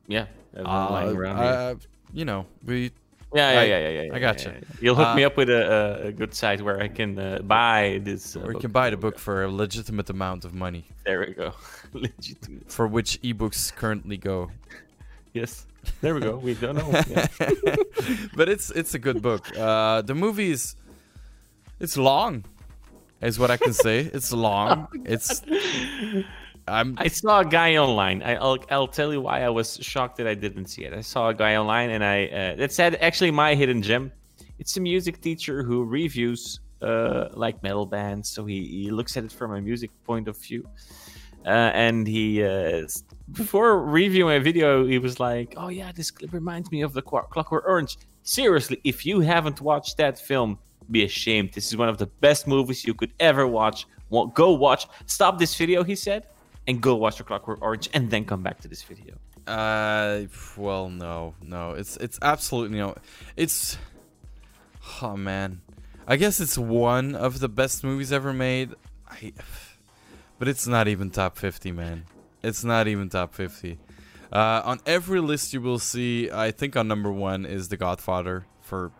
yeah, 0.08 0.26
I've 0.53 0.58
been 0.58 0.64
lying 0.66 1.16
around 1.18 1.38
uh, 1.38 1.76
you 2.14 2.26
know, 2.26 2.45
we 2.66 2.91
yeah, 3.34 3.53
yeah, 3.53 3.60
I- 3.60 3.64
yeah, 3.64 3.80
yeah, 3.80 4.02
yeah, 4.02 4.16
I 4.16 4.20
got 4.20 4.36
gotcha. 4.38 4.49
yeah, 4.49 4.56
yeah. 4.56 4.78
You'll 4.82 4.95
hook 4.95 5.08
Uh, 5.08 5.16
me 5.16 5.24
up 5.24 5.38
with 5.38 5.49
a, 5.49 5.62
a, 6.03 6.08
a 6.08 6.12
good 6.12 6.34
site 6.36 6.62
where 6.62 6.82
I 6.82 6.90
can 6.90 7.18
uh, 7.18 7.40
buy 7.41 8.02
this. 8.03 8.36
Uh, 8.36 8.41
or 8.41 8.52
you 8.53 8.60
can 8.60 8.72
buy 8.72 8.90
the 8.90 8.98
book 8.98 9.18
for 9.18 9.44
a 9.44 9.49
legitimate 9.49 10.10
amount 10.10 10.44
of 10.44 10.53
money, 10.53 10.84
There 11.06 11.20
we 11.22 11.34
go. 11.34 11.53
Legitimate. 11.94 12.70
for 12.70 12.86
which 12.88 13.22
ebooks 13.22 13.74
currently 13.74 14.18
go. 14.18 14.52
Yes. 15.34 15.66
There 16.02 16.14
we 16.14 16.20
go. 16.22 16.36
We 16.36 16.53
don't 16.56 16.76
know. 16.76 16.91
Yeah. 17.10 17.28
but 18.36 18.49
it's 18.49 18.70
it's 18.72 18.94
a 18.94 18.99
good 18.99 19.22
book. 19.22 19.44
Uh, 19.58 20.02
the 20.02 20.14
movie 20.14 20.52
is 20.52 20.76
it's 21.80 21.95
long, 21.98 22.44
is 23.22 23.39
what 23.39 23.52
I 23.52 23.57
can 23.57 23.73
say. 23.73 23.99
It's 24.14 24.31
long. 24.48 24.88
It's 25.06 25.41
I'm 26.68 26.95
I 26.98 27.07
saw 27.07 27.41
a 27.41 27.45
guy 27.45 27.77
online. 27.77 28.22
I, 28.23 28.35
I'll 28.35 28.57
I'll 28.69 28.88
tell 28.88 29.11
you 29.11 29.22
why 29.22 29.43
I 29.43 29.49
was 29.49 29.77
shocked 29.81 30.18
that 30.18 30.27
I 30.27 30.35
didn't 30.35 30.68
see 30.68 30.84
it. 30.85 30.93
I 30.93 31.02
saw 31.02 31.30
a 31.30 31.34
guy 31.34 31.56
online, 31.56 31.89
and 31.89 32.03
I 32.03 32.26
uh, 32.26 32.56
that 32.56 32.72
said 32.72 32.95
actually 32.95 33.31
my 33.31 33.56
hidden 33.56 33.81
gem. 33.81 34.11
It's 34.60 34.77
a 34.77 34.81
music 34.81 35.22
teacher 35.22 35.64
who 35.64 35.84
reviews 35.84 36.60
uh, 36.81 37.30
like 37.34 37.61
metal 37.64 37.85
bands, 37.85 38.30
so 38.30 38.45
he, 38.45 38.65
he 38.65 38.91
looks 38.91 39.18
at 39.18 39.23
it 39.23 39.31
from 39.31 39.53
a 39.53 39.61
music 39.61 39.89
point 40.03 40.27
of 40.27 40.38
view. 40.38 40.68
Uh, 41.45 41.72
and 41.73 42.06
he 42.06 42.43
uh, 42.43 42.88
before 43.31 43.84
reviewing 43.84 44.38
a 44.38 44.39
video, 44.39 44.85
he 44.85 44.99
was 44.99 45.19
like, 45.19 45.56
"Oh 45.57 45.69
yeah, 45.69 45.91
this 45.91 46.11
clip 46.11 46.31
reminds 46.34 46.72
me 46.72 46.81
of 46.81 46.93
the 46.93 47.02
Clockwork 47.02 47.52
Orange." 47.52 47.98
Seriously, 48.23 48.80
if 48.84 49.03
you 49.03 49.22
haven't 49.22 49.61
watched 49.61 49.98
that 49.98 50.19
film, 50.19 50.60
be 50.91 51.03
ashamed. 51.03 51.53
This 51.53 51.68
is 51.68 51.77
one 51.77 51.89
of 51.89 51.97
the 51.97 52.07
best 52.07 52.47
movies 52.47 52.85
you 52.85 52.93
could 52.93 53.13
ever 53.19 53.47
watch. 53.47 53.88
Wa- 54.09 54.26
Go 54.26 54.51
watch. 54.51 54.88
Stop 55.05 55.39
this 55.39 55.55
video, 55.55 55.84
he 55.84 55.95
said, 55.95 56.27
and 56.68 56.81
go 56.81 56.95
watch 56.95 57.18
the 57.18 57.23
Clockwork 57.23 57.61
Orange, 57.61 57.89
and 57.93 58.09
then 58.11 58.26
come 58.26 58.43
back 58.43 58.59
to 58.61 58.68
this 58.68 58.84
video. 58.84 59.15
uh 59.47 60.22
well 60.55 60.88
no 60.89 61.34
no 61.41 61.72
it's 61.72 61.97
it's 61.97 62.19
absolutely 62.22 62.77
no 62.77 62.93
it's 63.35 63.76
oh 65.01 65.18
man 65.18 65.61
I 66.07 66.15
guess 66.18 66.39
it's 66.39 66.57
one 66.57 67.15
of 67.15 67.39
the 67.39 67.47
best 67.49 67.84
movies 67.84 68.11
ever 68.11 68.34
made. 68.34 68.69
I 69.07 69.34
but 70.39 70.47
it's 70.47 70.68
not 70.68 70.88
even 70.88 71.09
top 71.11 71.38
50 71.38 71.72
man. 71.72 72.05
It's 72.43 72.63
not 72.63 72.88
even 72.88 73.07
top 73.09 73.34
50. 73.34 73.77
Uh, 74.31 74.61
on 74.65 74.80
every 74.85 75.19
list 75.22 75.53
you 75.53 75.61
will 75.61 75.77
see, 75.80 76.30
I 76.31 76.51
think 76.51 76.76
on 76.76 76.88
number 76.88 77.11
one 77.11 77.45
is 77.45 77.69
The 77.69 77.77
Godfather 77.77 78.45
for 78.61 78.91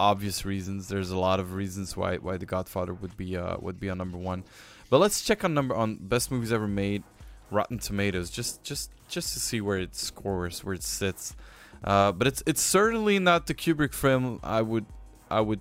obvious 0.00 0.46
reasons. 0.46 0.88
There's 0.88 1.10
a 1.10 1.18
lot 1.18 1.38
of 1.38 1.52
reasons 1.54 1.96
why 1.96 2.16
why 2.16 2.38
The 2.38 2.46
Godfather 2.46 2.94
would 2.94 3.16
be 3.16 3.36
uh, 3.36 3.56
would 3.60 3.78
be 3.78 3.90
on 3.90 3.98
number 3.98 4.18
one. 4.18 4.42
But 4.88 4.98
let's 4.98 5.22
check 5.22 5.44
on 5.44 5.54
number 5.54 5.76
on 5.76 5.96
best 6.00 6.32
movies 6.32 6.52
ever 6.52 6.66
made, 6.66 7.04
Rotten 7.50 7.78
Tomatoes, 7.78 8.30
just 8.30 8.64
just 8.64 8.90
just 9.08 9.34
to 9.34 9.40
see 9.40 9.60
where 9.60 9.78
it 9.78 9.94
scores, 9.94 10.64
where 10.64 10.74
it 10.74 10.82
sits. 10.82 11.36
Uh, 11.84 12.12
but 12.12 12.26
it's 12.26 12.42
it's 12.46 12.62
certainly 12.62 13.18
not 13.18 13.46
the 13.46 13.54
Kubrick 13.54 13.92
film 13.92 14.40
I 14.42 14.62
would 14.62 14.86
I 15.30 15.42
would 15.42 15.60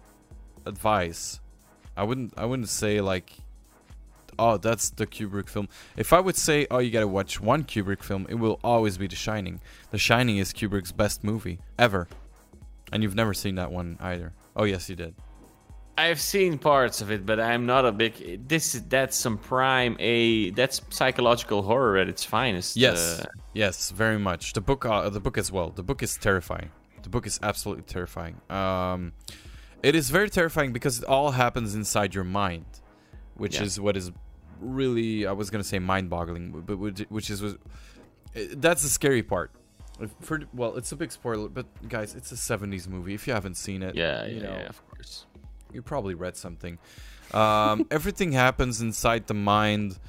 advise. 0.65 1.41
I 1.95 2.03
wouldn't 2.03 2.33
I 2.37 2.45
wouldn't 2.45 2.69
say 2.69 3.01
like 3.01 3.33
oh 4.39 4.57
that's 4.57 4.89
the 4.89 5.05
Kubrick 5.05 5.49
film. 5.49 5.67
If 5.97 6.13
I 6.13 6.21
would 6.21 6.37
say 6.37 6.65
oh 6.71 6.79
you 6.79 6.91
got 6.91 7.01
to 7.01 7.07
watch 7.07 7.41
one 7.41 7.65
Kubrick 7.65 8.03
film, 8.03 8.25
it 8.29 8.35
will 8.35 8.59
always 8.63 8.97
be 8.97 9.07
The 9.07 9.17
Shining. 9.17 9.59
The 9.91 9.97
Shining 9.97 10.37
is 10.37 10.53
Kubrick's 10.53 10.93
best 10.93 11.25
movie 11.25 11.59
ever. 11.77 12.07
And 12.91 13.03
you've 13.03 13.15
never 13.15 13.33
seen 13.33 13.55
that 13.55 13.71
one 13.71 13.97
either. 13.99 14.33
Oh 14.55 14.63
yes, 14.63 14.89
you 14.89 14.95
did. 14.95 15.15
I've 15.97 16.21
seen 16.21 16.57
parts 16.57 17.01
of 17.01 17.11
it, 17.11 17.25
but 17.25 17.39
I'm 17.41 17.65
not 17.65 17.85
a 17.85 17.91
big. 17.91 18.47
This 18.47 18.73
is 18.75 18.83
that's 18.83 19.17
some 19.17 19.37
prime 19.37 19.97
a 19.99 20.49
that's 20.51 20.81
psychological 20.89 21.61
horror 21.61 21.97
at 21.97 22.07
its 22.07 22.23
finest. 22.23 22.77
Yes, 22.77 23.19
Uh, 23.21 23.25
yes, 23.53 23.91
very 23.91 24.17
much. 24.17 24.53
The 24.53 24.61
book, 24.61 24.85
uh, 24.85 25.09
the 25.09 25.19
book 25.19 25.37
as 25.37 25.51
well. 25.51 25.71
The 25.71 25.83
book 25.83 26.01
is 26.01 26.15
terrifying. 26.17 26.69
The 27.03 27.09
book 27.09 27.27
is 27.27 27.37
absolutely 27.43 27.83
terrifying. 27.83 28.39
Um, 28.49 29.11
it 29.83 29.93
is 29.93 30.09
very 30.09 30.29
terrifying 30.29 30.71
because 30.73 30.99
it 30.99 31.05
all 31.05 31.31
happens 31.31 31.75
inside 31.75 32.15
your 32.15 32.23
mind, 32.23 32.65
which 33.35 33.55
Yeah. 33.55 33.63
is 33.63 33.79
what 33.79 33.97
is 33.97 34.11
really 34.61 35.25
I 35.27 35.33
was 35.33 35.49
gonna 35.49 35.63
say 35.65 35.79
mind-boggling, 35.79 36.63
but 36.65 36.77
which, 36.77 36.99
which 37.09 37.29
is 37.29 37.43
I- 37.43 38.49
That's 38.55 38.83
the 38.83 38.89
scary 38.89 39.23
part. 39.23 39.51
If- 40.01 40.15
For 40.21 40.41
well, 40.53 40.77
it's 40.77 40.91
a 40.91 40.95
big 40.95 41.11
spoiler, 41.11 41.49
but 41.49 41.65
guys, 41.89 42.15
it's 42.15 42.31
a 42.31 42.35
'70s 42.35 42.87
movie. 42.87 43.13
If 43.13 43.27
you 43.27 43.33
haven't 43.33 43.55
seen 43.55 43.83
it, 43.83 43.95
Yeah, 43.95 44.25
you 44.25 44.37
yeah, 44.37 44.43
know, 44.43 44.49
yeah, 44.57 44.67
of 44.69 44.87
course. 44.89 45.25
you 45.73 45.81
probably 45.81 46.13
read 46.15 46.35
something. 46.37 46.77
Um, 47.33 47.85
everything 47.91 48.31
happens 48.31 48.81
inside 48.81 49.27
the 49.27 49.33
mind 49.33 49.99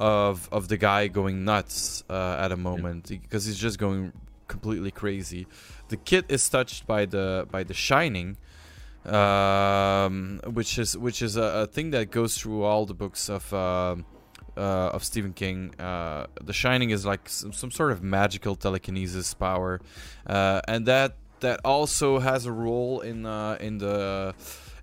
of 0.00 0.48
of 0.52 0.68
the 0.68 0.76
guy 0.76 1.08
going 1.08 1.44
nuts 1.44 2.04
uh, 2.08 2.36
at 2.38 2.52
a 2.52 2.56
moment 2.56 3.08
because 3.08 3.46
he's 3.46 3.58
just 3.58 3.78
going 3.78 4.12
completely 4.46 4.90
crazy. 4.90 5.46
The 5.88 5.96
kid 5.96 6.26
is 6.28 6.48
touched 6.48 6.86
by 6.86 7.06
the 7.06 7.46
by 7.50 7.64
the 7.64 7.74
shining, 7.74 8.36
um, 9.06 10.40
which 10.52 10.78
is 10.78 10.96
which 10.96 11.22
is 11.22 11.36
a, 11.36 11.42
a 11.42 11.66
thing 11.66 11.90
that 11.90 12.10
goes 12.10 12.36
through 12.38 12.62
all 12.62 12.86
the 12.86 12.94
books 12.94 13.28
of. 13.28 13.52
um 13.54 14.04
uh, 14.58 14.90
of 14.92 15.04
Stephen 15.04 15.32
King, 15.32 15.74
uh, 15.78 16.26
The 16.42 16.52
Shining 16.52 16.90
is 16.90 17.06
like 17.06 17.28
some, 17.28 17.52
some 17.52 17.70
sort 17.70 17.92
of 17.92 18.02
magical 18.02 18.56
telekinesis 18.56 19.32
power, 19.34 19.80
uh, 20.26 20.60
and 20.66 20.86
that 20.86 21.16
that 21.40 21.60
also 21.64 22.18
has 22.18 22.46
a 22.46 22.52
role 22.52 23.00
in 23.00 23.24
uh, 23.24 23.56
in 23.60 23.78
the 23.78 24.34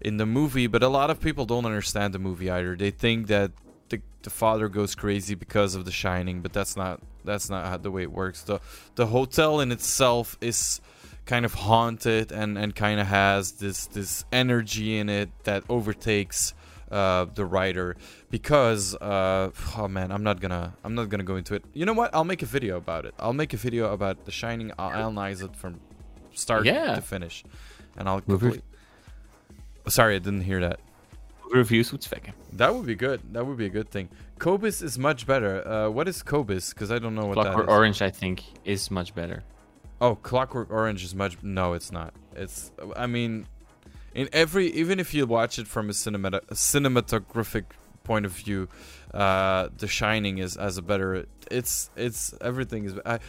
in 0.01 0.17
the 0.17 0.25
movie. 0.25 0.67
But 0.67 0.81
a 0.83 0.87
lot 0.87 1.09
of 1.09 1.19
people 1.19 1.45
don't 1.45 1.65
understand 1.65 2.13
the 2.13 2.19
movie 2.19 2.49
either. 2.49 2.75
They 2.75 2.91
think 2.91 3.27
that 3.27 3.51
the, 3.89 4.01
the 4.23 4.29
father 4.29 4.69
goes 4.69 4.95
crazy 4.95 5.35
because 5.35 5.75
of 5.75 5.85
The 5.85 5.91
Shining, 5.91 6.41
but 6.41 6.53
that's 6.53 6.75
not 6.75 7.01
that's 7.23 7.49
not 7.49 7.65
how, 7.65 7.77
the 7.77 7.91
way 7.91 8.03
it 8.03 8.11
works. 8.11 8.43
the 8.43 8.59
The 8.95 9.07
hotel 9.07 9.59
in 9.59 9.71
itself 9.71 10.37
is 10.41 10.81
kind 11.25 11.45
of 11.45 11.53
haunted 11.53 12.31
and 12.31 12.57
and 12.57 12.75
kind 12.75 12.99
of 12.99 13.07
has 13.07 13.53
this 13.53 13.87
this 13.87 14.25
energy 14.31 14.97
in 14.97 15.09
it 15.09 15.29
that 15.43 15.63
overtakes 15.69 16.53
uh, 16.91 17.25
the 17.33 17.45
writer 17.45 17.95
because 18.29 18.95
uh, 18.95 19.49
oh 19.77 19.87
man 19.87 20.11
I'm 20.11 20.23
not 20.23 20.39
gonna 20.39 20.73
I'm 20.83 20.95
not 20.95 21.09
gonna 21.09 21.23
go 21.23 21.35
into 21.35 21.55
it 21.55 21.63
you 21.73 21.85
know 21.85 21.93
what 21.93 22.13
I'll 22.13 22.23
make 22.25 22.41
a 22.41 22.45
video 22.45 22.77
about 22.77 23.05
it 23.05 23.13
I'll 23.19 23.33
make 23.33 23.53
a 23.53 23.57
video 23.57 23.91
about 23.93 24.25
The 24.25 24.31
Shining 24.31 24.71
I'll 24.77 24.91
analyze 24.91 25.41
it 25.41 25.55
from 25.55 25.79
start 26.33 26.65
Yeah. 26.65 26.95
to 26.95 27.01
finish 27.01 27.43
and 27.97 28.07
I'll 28.07 28.21
complete 28.21 28.61
sorry 29.87 30.15
I 30.15 30.19
didn't 30.19 30.41
hear 30.41 30.59
that 30.61 30.79
Reviews 31.51 31.91
with 31.91 32.01
Svekke. 32.01 32.31
that 32.53 32.73
would 32.73 32.85
be 32.85 32.95
good 32.95 33.21
that 33.33 33.45
would 33.45 33.57
be 33.57 33.65
a 33.65 33.69
good 33.69 33.89
thing 33.89 34.09
Cobus 34.39 34.81
is 34.81 34.97
much 34.99 35.25
better 35.25 35.65
uh, 35.67 35.89
what 35.89 36.07
is 36.07 36.21
Cobus 36.23 36.73
because 36.73 36.91
I 36.91 36.99
don't 36.99 37.15
know 37.15 37.25
what 37.25 37.35
that 37.35 37.45
Clockwork 37.53 37.67
is 37.67 37.73
Orange, 37.73 38.01
I 38.01 38.09
think, 38.09 38.43
is 38.65 38.91
much 38.91 39.15
better. 39.15 39.43
Oh, 40.01 40.15
Clockwork 40.15 40.69
Orange 40.71 41.05
is 41.05 41.15
much. 41.15 41.41
No, 41.41 41.71
it's 41.71 41.89
not. 41.89 42.13
It's. 42.35 42.73
I 42.97 43.07
mean, 43.07 43.47
in 44.15 44.29
every, 44.31 44.71
even 44.71 44.99
if 44.99 45.13
you 45.13 45.27
watch 45.27 45.59
it 45.59 45.67
from 45.67 45.89
a 45.89 45.93
cinemata, 45.93 46.37
a 46.49 46.53
cinematographic 46.55 47.65
point 48.03 48.25
of 48.25 48.31
view, 48.31 48.69
uh, 49.13 49.69
The 49.77 49.87
Shining 49.87 50.37
is 50.37 50.57
as 50.57 50.77
a 50.77 50.81
better. 50.81 51.27
It's. 51.51 51.91
It's 51.95 52.33
everything 52.41 52.85
is. 52.85 52.95
I. 53.05 53.19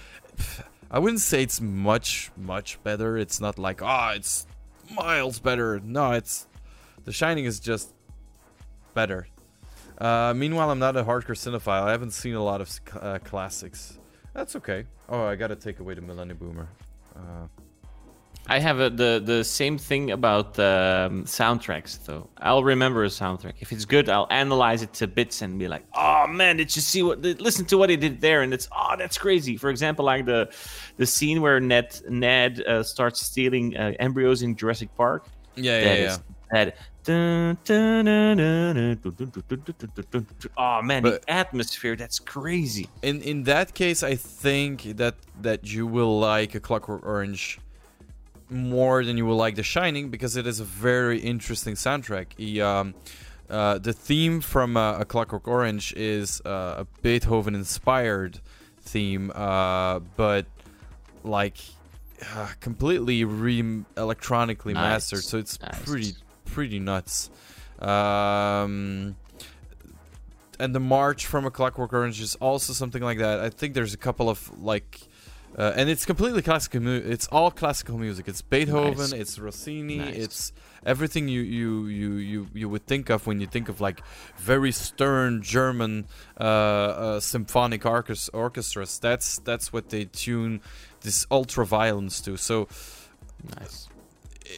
I 0.88 1.00
wouldn't 1.00 1.20
say 1.20 1.42
it's 1.42 1.60
much 1.60 2.30
much 2.36 2.82
better. 2.84 3.18
It's 3.18 3.40
not 3.40 3.58
like 3.58 3.82
ah, 3.82 4.12
it's 4.12 4.46
miles 4.94 5.40
better. 5.40 5.80
No, 5.80 6.12
it's. 6.12 6.46
The 7.04 7.12
Shining 7.12 7.44
is 7.44 7.58
just 7.58 7.92
better. 8.94 9.26
Uh, 9.98 10.34
meanwhile, 10.36 10.70
I'm 10.70 10.78
not 10.78 10.96
a 10.96 11.02
hardcore 11.02 11.36
cinephile. 11.36 11.82
I 11.82 11.90
haven't 11.90 12.12
seen 12.12 12.34
a 12.34 12.42
lot 12.42 12.60
of 12.60 12.70
uh, 13.00 13.18
classics. 13.24 13.98
That's 14.34 14.54
okay. 14.56 14.84
Oh, 15.08 15.24
I 15.24 15.34
gotta 15.34 15.56
take 15.56 15.80
away 15.80 15.94
the 15.94 16.02
Millennium 16.02 16.38
Boomer. 16.38 16.68
I 18.48 18.59
have 18.60 18.78
a, 18.81 18.90
the 18.90 19.23
the 19.24 19.44
same 19.44 19.77
thing 19.77 20.10
about 20.10 20.59
um, 20.59 21.24
soundtracks 21.24 22.05
though. 22.05 22.28
I'll 22.39 22.62
remember 22.62 23.05
a 23.05 23.09
soundtrack 23.09 23.55
if 23.60 23.73
it's 23.73 23.85
good. 23.85 24.09
I'll 24.09 24.28
analyze 24.31 24.82
it 24.82 24.93
to 24.94 25.06
bits 25.06 25.43
and 25.43 25.59
be 25.59 25.68
like, 25.68 25.85
"Oh 25.94 26.27
man, 26.28 26.56
did 26.56 26.74
you 26.77 26.82
see 26.82 27.02
what? 27.02 27.20
Listen 27.23 27.64
to 27.66 27.78
what 27.78 27.90
he 27.90 27.97
did 27.97 28.20
there." 28.20 28.43
And 28.43 28.55
it's, 28.55 28.68
"Oh, 28.77 28.94
that's 28.97 29.18
crazy." 29.18 29.56
For 29.56 29.70
example, 29.70 30.05
like 30.05 30.27
the 30.27 30.52
the 30.97 31.06
scene 31.06 31.40
where 31.40 31.59
Ned 31.60 32.01
Ned 32.09 32.60
uh, 32.60 32.82
starts 32.82 33.20
stealing 33.20 33.77
uh, 33.77 33.93
embryos 33.98 34.43
in 34.43 34.55
Jurassic 34.55 34.94
Park. 34.97 35.27
Yeah, 35.56 35.81
that 35.81 35.98
yeah, 35.98 36.05
yeah. 36.05 36.16
That 36.52 36.77
oh 40.56 40.82
man 40.82 41.02
but 41.02 41.23
the 41.23 41.31
atmosphere 41.31 41.94
that's 41.94 42.18
crazy 42.18 42.89
in 43.02 43.23
in 43.23 43.44
that 43.44 43.74
case 43.74 44.02
i 44.02 44.16
think 44.16 44.82
that 44.97 45.14
that 45.40 45.64
you 45.73 45.86
will 45.86 46.18
like 46.18 46.56
a 46.56 46.60
clockwork 46.60 47.06
orange 47.06 47.60
more 48.51 49.05
than 49.05 49.16
you 49.16 49.27
will 49.27 49.36
like 49.36 49.56
The 49.56 49.62
Shining 49.62 50.09
because 50.09 50.36
it 50.36 50.47
is 50.47 50.60
a 50.60 50.64
very 50.64 51.18
interesting 51.18 51.74
soundtrack. 51.74 52.27
He, 52.36 52.60
um, 52.60 52.94
uh, 53.48 53.78
the 53.78 53.93
theme 53.93 54.40
from 54.40 54.77
uh, 54.77 54.98
a 54.98 55.05
Clockwork 55.05 55.47
Orange 55.47 55.93
is 55.94 56.40
uh, 56.44 56.85
a 56.85 56.86
Beethoven-inspired 57.02 58.40
theme, 58.81 59.32
uh, 59.35 60.01
but 60.16 60.47
like 61.24 61.59
uh, 62.35 62.48
completely 62.60 63.24
re 63.24 63.85
electronically 63.97 64.74
Nice, 64.74 64.82
mastered. 64.82 65.24
So 65.24 65.39
it's 65.39 65.60
nice. 65.60 65.82
pretty 65.82 66.14
pretty 66.44 66.78
nuts. 66.78 67.31
Um, 67.78 69.16
and 70.59 70.74
the 70.74 70.81
march 70.81 71.27
from 71.27 71.44
a 71.44 71.51
Clockwork 71.51 71.93
Orange 71.93 72.20
is 72.20 72.35
also 72.36 72.73
something 72.73 73.02
like 73.02 73.18
that. 73.18 73.40
I 73.40 73.51
think 73.51 73.74
there's 73.74 73.93
a 73.93 73.98
couple 73.98 74.31
of 74.31 74.59
like, 74.62 75.01
uh, 75.56 75.72
and 75.76 75.88
it's 75.88 76.04
completely 76.04 76.42
classical. 76.42 76.80
Mu- 76.80 77.02
it's 77.04 77.26
all 77.28 77.50
classical 77.50 77.96
music. 77.98 78.28
It's 78.28 78.42
Beethoven. 78.42 78.98
Nice. 78.98 79.12
It's 79.12 79.38
Rossini. 79.38 79.98
Nice. 79.98 80.16
It's 80.16 80.52
everything 80.84 81.28
you, 81.28 81.40
you 81.40 81.86
you 81.86 82.14
you 82.16 82.46
you 82.54 82.68
would 82.68 82.86
think 82.86 83.08
of 83.10 83.26
when 83.26 83.40
you 83.40 83.46
think 83.46 83.68
of 83.68 83.80
like 83.80 84.02
very 84.36 84.70
stern 84.72 85.40
German 85.42 86.06
uh, 86.38 86.44
uh, 86.44 87.20
symphonic 87.20 87.82
orchest- 87.82 88.30
orchestras. 88.34 88.98
That's 88.98 89.38
that's 89.40 89.72
what 89.72 89.88
they 89.88 90.04
tune 90.04 90.60
this 91.00 91.26
ultra 91.30 91.64
violence 91.64 92.20
to. 92.22 92.36
So 92.36 92.68
Nice. 93.58 93.88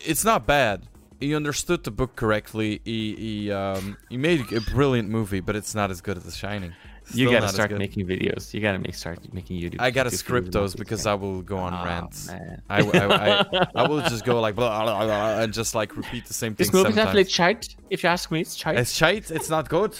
it's 0.04 0.24
not 0.24 0.46
bad. 0.46 0.82
He 1.20 1.34
understood 1.34 1.82
the 1.84 1.90
book 1.90 2.14
correctly. 2.16 2.80
He 2.84 3.14
he 3.16 3.52
um 3.52 3.96
he 4.08 4.16
made 4.16 4.52
a 4.52 4.60
brilliant 4.60 5.08
movie, 5.08 5.40
but 5.40 5.56
it's 5.56 5.74
not 5.74 5.90
as 5.90 6.00
good 6.00 6.16
as 6.16 6.24
The 6.24 6.30
Shining. 6.32 6.74
You 7.12 7.30
gotta 7.30 7.48
start 7.48 7.70
making 7.76 8.06
videos. 8.06 8.52
You 8.52 8.60
gotta 8.60 8.78
make 8.78 8.94
start 8.94 9.18
making 9.32 9.60
YouTube. 9.60 9.76
I 9.80 9.90
gotta 9.90 10.10
YouTube 10.10 10.14
script 10.14 10.52
those 10.52 10.74
because 10.74 11.06
I 11.06 11.14
will 11.14 11.43
go 11.43 11.56
on 11.56 11.72
Oh, 11.74 11.85
rants. 11.85 12.28
I, 12.28 12.59
I, 12.68 12.80
I, 12.80 13.66
I 13.74 13.89
will 13.89 14.01
just 14.02 14.24
go 14.24 14.40
like 14.40 14.55
blah, 14.60 14.82
blah, 14.85 14.97
blah, 14.98 15.06
blah, 15.06 15.40
and 15.43 15.52
just 15.52 15.74
like 15.74 15.97
repeat 15.97 16.26
the 16.26 16.35
same 16.35 16.55
thing. 16.55 16.66
This 16.66 16.72
movie's 16.72 16.94
seven 16.94 16.97
definitely 16.97 17.24
times. 17.24 17.32
shite. 17.32 17.76
If 17.90 18.02
you 18.02 18.09
ask 18.09 18.30
me, 18.30 18.40
it's 18.40 18.55
shite. 18.56 18.78
It's 18.78 18.93
shite. 18.93 19.30
It's 19.30 19.48
not 19.51 19.68
good. 19.68 19.97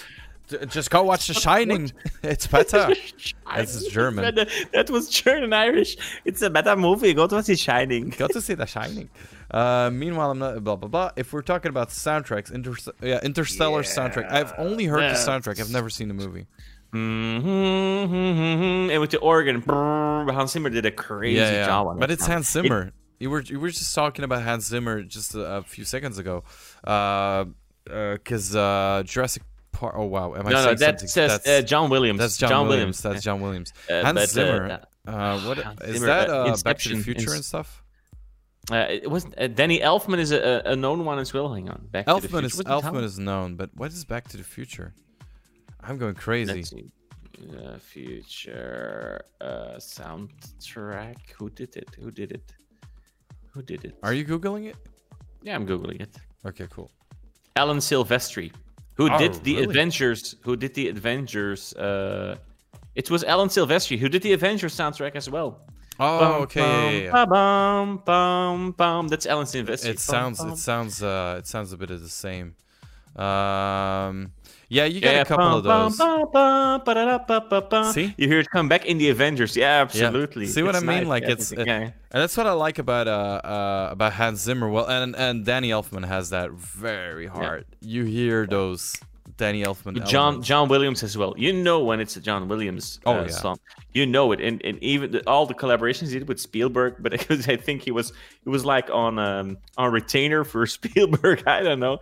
Just 0.69 0.91
go 0.91 1.03
watch 1.03 1.27
The 1.27 1.35
Shining. 1.35 1.93
It's 2.23 2.47
better. 2.47 2.95
This 3.57 3.75
is 3.75 3.87
German. 3.93 4.35
That, 4.35 4.49
that 4.73 4.89
was 4.91 5.09
German 5.11 5.53
Irish. 5.53 5.97
It's 6.25 6.41
a 6.43 6.49
better 6.49 6.75
movie. 6.77 7.13
Go 7.13 7.27
to 7.27 7.43
see 7.43 7.53
The 7.53 7.59
Shining. 7.59 8.09
Got 8.11 8.31
to 8.33 8.41
see 8.41 8.55
The 8.55 8.65
Shining. 8.65 9.11
Uh, 9.51 9.91
meanwhile, 9.93 10.31
I'm 10.31 10.39
not 10.39 10.65
blah 10.65 10.77
blah 10.77 10.89
blah. 10.89 11.11
If 11.17 11.33
we're 11.35 11.43
talking 11.43 11.69
about 11.69 11.91
soundtracks, 11.91 12.51
Inter- 12.51 12.93
yeah, 13.03 13.21
Interstellar 13.23 13.83
soundtrack. 13.83 14.31
I've 14.33 14.55
only 14.59 14.87
heard 14.87 15.03
the 15.03 15.19
soundtrack. 15.19 15.61
I've 15.61 15.71
never 15.71 15.91
seen 15.91 16.09
the 16.09 16.15
movie. 16.15 16.47
Mm-hmm, 16.93 18.91
and 18.91 19.01
with 19.01 19.11
the 19.11 19.19
organ, 19.19 19.63
Hans 19.63 20.53
Zimmer 20.53 20.71
did 20.71 20.87
a 20.87 20.91
crazy 20.91 21.37
yeah, 21.39 21.51
yeah. 21.53 21.67
job 21.67 21.87
on 21.89 21.97
it. 21.97 22.01
But 22.01 22.11
it's 22.11 22.27
Hans 22.27 22.51
Zimmer. 22.51 22.93
you 23.21 23.31
were 23.31 23.41
you 23.43 23.61
were 23.61 23.71
just 23.71 23.95
talking 23.95 24.25
about 24.25 24.43
Hans 24.43 24.67
Zimmer 24.67 25.03
just 25.03 25.35
a, 25.35 25.57
a 25.57 25.63
few 25.63 25.85
seconds 25.85 26.19
ago, 26.19 26.45
because 26.83 28.57
uh, 28.57 29.03
Jurassic 29.05 29.43
Park. 29.73 29.95
Oh 29.97 30.05
wow, 30.07 30.35
am 30.35 30.47
I 30.47 30.51
No, 30.51 30.65
no, 30.65 30.75
that 30.75 30.79
something? 30.79 31.09
says 31.09 31.31
that's, 31.43 31.49
uh, 31.49 31.63
John 31.63 31.91
Williams. 31.91 32.19
that's 32.21 32.37
John, 32.37 32.69
Williams. 32.69 33.03
That's 33.03 33.23
John 33.23 33.41
Williams. 33.41 33.73
Uh, 33.91 34.03
Hans 34.03 34.15
but, 34.15 34.23
uh, 34.23 34.27
Zimmer. 34.27 34.81
Uh, 35.07 35.41
what 35.41 35.59
Hans 35.59 35.81
is 35.83 35.95
Zimmer, 35.95 36.07
that? 36.07 36.29
uh, 36.31 36.45
Uh, 36.45 36.57
Back 36.65 36.79
to 36.79 36.89
the 36.91 37.03
Future 37.03 37.21
Ins- 37.23 37.33
and 37.35 37.45
stuff. 37.45 37.83
Uh, 38.71 38.85
it 38.91 39.11
was 39.11 39.25
uh, 39.39 39.47
Danny 39.47 39.79
Elfman 39.81 40.19
is 40.19 40.31
a, 40.31 40.61
a 40.67 40.77
known 40.77 41.05
one 41.07 41.19
as 41.19 41.33
well. 41.33 41.55
Hang 41.55 41.71
on, 41.71 41.87
Back 41.91 42.05
to 42.07 42.15
the 42.15 42.21
Elfman 42.29 42.31
Future. 42.41 42.47
is 42.47 42.61
Elfman 42.61 43.03
is 43.05 43.19
known, 43.19 43.57
but 43.57 43.71
what 43.75 43.91
is 43.93 44.05
Back 44.05 44.29
to 44.29 44.37
the 44.37 44.43
Future? 44.45 44.93
I'm 45.83 45.99
going 45.99 46.15
crazy. 46.15 46.91
Uh, 47.57 47.79
future 47.79 49.23
uh, 49.41 49.77
soundtrack. 49.79 51.17
Who 51.39 51.51
did 51.51 51.77
it? 51.77 51.89
Who 52.01 52.11
did 52.11 52.33
it? 52.33 52.53
Who 53.53 53.63
did 53.63 53.85
it? 53.85 53.95
Are 54.03 54.13
you 54.13 54.25
googling 54.25 54.67
it? 54.67 54.77
Yeah, 55.43 55.55
I'm 55.55 55.67
googling 55.67 56.01
it. 56.01 56.17
Okay, 56.45 56.67
cool. 56.71 56.91
Alan 57.57 57.79
Silvestri, 57.79 58.53
who 58.95 59.09
Oh, 59.11 59.19
did 59.19 59.35
the 59.45 59.55
really? 59.55 59.65
Avengers. 59.67 60.35
Who 60.43 60.57
did 60.57 60.75
the 60.75 60.89
Avengers? 60.89 61.73
Uh, 61.75 62.37
it 62.95 63.11
was 63.11 63.23
Alan 63.25 63.49
Silvestri 63.49 63.99
who 63.99 64.09
did 64.09 64.23
the 64.23 64.33
Avengers 64.33 64.75
soundtrack 64.77 65.15
as 65.15 65.31
well. 65.31 65.61
Oh, 66.01 66.19
Bum, 66.21 66.43
okay. 66.43 66.61
Yeah, 66.61 66.91
yeah, 66.91 67.05
yeah. 67.05 67.11
bum, 67.25 67.29
bum, 67.31 68.03
bum, 68.05 68.71
bum. 68.73 69.09
That's 69.09 69.27
Alan 69.27 69.47
Silvestri. 69.47 69.87
It 69.91 69.97
Bum, 69.97 70.15
sounds 70.15 70.39
bum. 70.39 70.51
it 70.53 70.59
sounds 70.59 71.03
uh 71.03 71.37
it 71.39 71.47
sounds 71.47 71.73
a 71.73 71.77
bit 71.77 71.91
of 71.91 72.01
the 72.01 72.09
same. 72.09 72.55
Um 73.17 74.33
yeah, 74.69 74.85
you 74.85 75.01
got 75.01 75.15
Yeah, 75.15 75.21
a 75.23 75.25
couple 75.25 75.45
bum, 75.47 75.57
of 75.59 75.63
those. 75.65 75.97
bum, 75.99 77.69
bum. 77.71 77.93
See? 77.93 78.15
You 78.17 78.29
hear 78.29 78.41
it 78.41 78.51
come 78.51 78.69
back 78.69 78.85
in 78.87 78.99
the 78.99 79.09
Avengers. 79.09 79.57
Yeah, 79.57 79.81
absolutely. 79.81 80.47
See 80.47 80.63
what 80.63 80.75
It's 80.75 80.85
I 80.85 80.87
mean? 80.87 80.99
nice, 80.99 81.07
Like, 81.07 81.23
yeah, 81.25 81.31
it's- 81.31 81.53
yeah. 81.57 81.91
And 82.11 82.23
that's 82.23 82.37
what 82.37 82.47
I 82.47 82.53
like 82.53 82.79
about 82.79 83.07
uh, 83.09 83.41
uh 83.45 83.89
about 83.93 84.13
Hans 84.15 84.41
Zimmer. 84.41 84.69
Well, 84.69 84.87
and 84.87 85.15
and 85.17 85.45
Danny 85.45 85.71
Elfman 85.71 86.07
has 86.07 86.31
that 86.31 86.51
very 86.53 87.27
hard. 87.27 87.67
You 87.81 88.05
hear 88.05 88.47
those 88.47 88.95
Danny 89.39 89.63
Elfman. 89.65 90.07
John. 90.07 90.43
John 90.43 90.69
Williams 90.69 91.03
as 91.03 91.17
well. 91.17 91.33
You 91.39 91.53
know 91.53 91.83
when 91.83 92.01
it's 92.01 92.17
a 92.17 92.21
John 92.21 92.49
Williams 92.49 93.01
Oh, 93.07 93.15
uh, 93.15 93.23
yeah. 93.23 93.29
song. 93.29 93.59
You 93.95 94.05
know 94.05 94.33
it, 94.33 94.41
and, 94.41 94.63
and 94.65 94.81
even 94.83 95.13
the, 95.13 95.27
all 95.27 95.47
the 95.47 95.55
collaborations 95.55 96.09
he 96.13 96.19
did 96.19 96.29
with 96.29 96.39
Spielberg. 96.39 96.97
But 97.01 97.15
I 97.49 97.57
think 97.57 97.83
he 97.83 97.91
was 97.91 98.11
it 98.45 98.49
was 98.51 98.65
like 98.65 98.91
on 98.91 99.19
um, 99.19 99.57
on 99.79 99.91
retainer 99.93 100.45
for 100.45 100.67
Spielberg. 100.77 101.45
I 101.47 101.63
don't 101.63 101.81
know. 101.81 101.99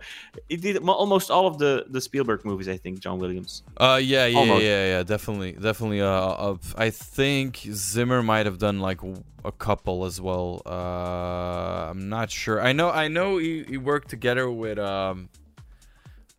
He 0.49 0.57
did 0.57 0.77
almost 0.77 1.31
all 1.31 1.47
of 1.47 1.57
the 1.57 1.85
the 1.89 2.01
Spielberg 2.01 2.43
movies. 2.43 2.67
I 2.67 2.77
think 2.77 2.99
John 2.99 3.19
Williams. 3.19 3.63
Uh, 3.77 3.99
yeah, 4.03 4.25
yeah, 4.25 4.37
Almost. 4.39 4.63
yeah, 4.63 4.85
yeah, 4.97 5.03
definitely, 5.03 5.53
definitely. 5.53 6.01
Uh, 6.01 6.07
uh, 6.09 6.57
I 6.75 6.89
think 6.89 7.57
Zimmer 7.71 8.21
might 8.21 8.45
have 8.45 8.57
done 8.57 8.79
like 8.79 8.99
a 9.45 9.51
couple 9.51 10.03
as 10.05 10.19
well. 10.19 10.61
Uh, 10.65 11.89
I'm 11.89 12.09
not 12.09 12.29
sure. 12.31 12.61
I 12.61 12.73
know, 12.73 12.89
I 12.89 13.07
know 13.07 13.37
he, 13.37 13.63
he 13.63 13.77
worked 13.77 14.09
together 14.09 14.49
with 14.51 14.77
um. 14.79 15.29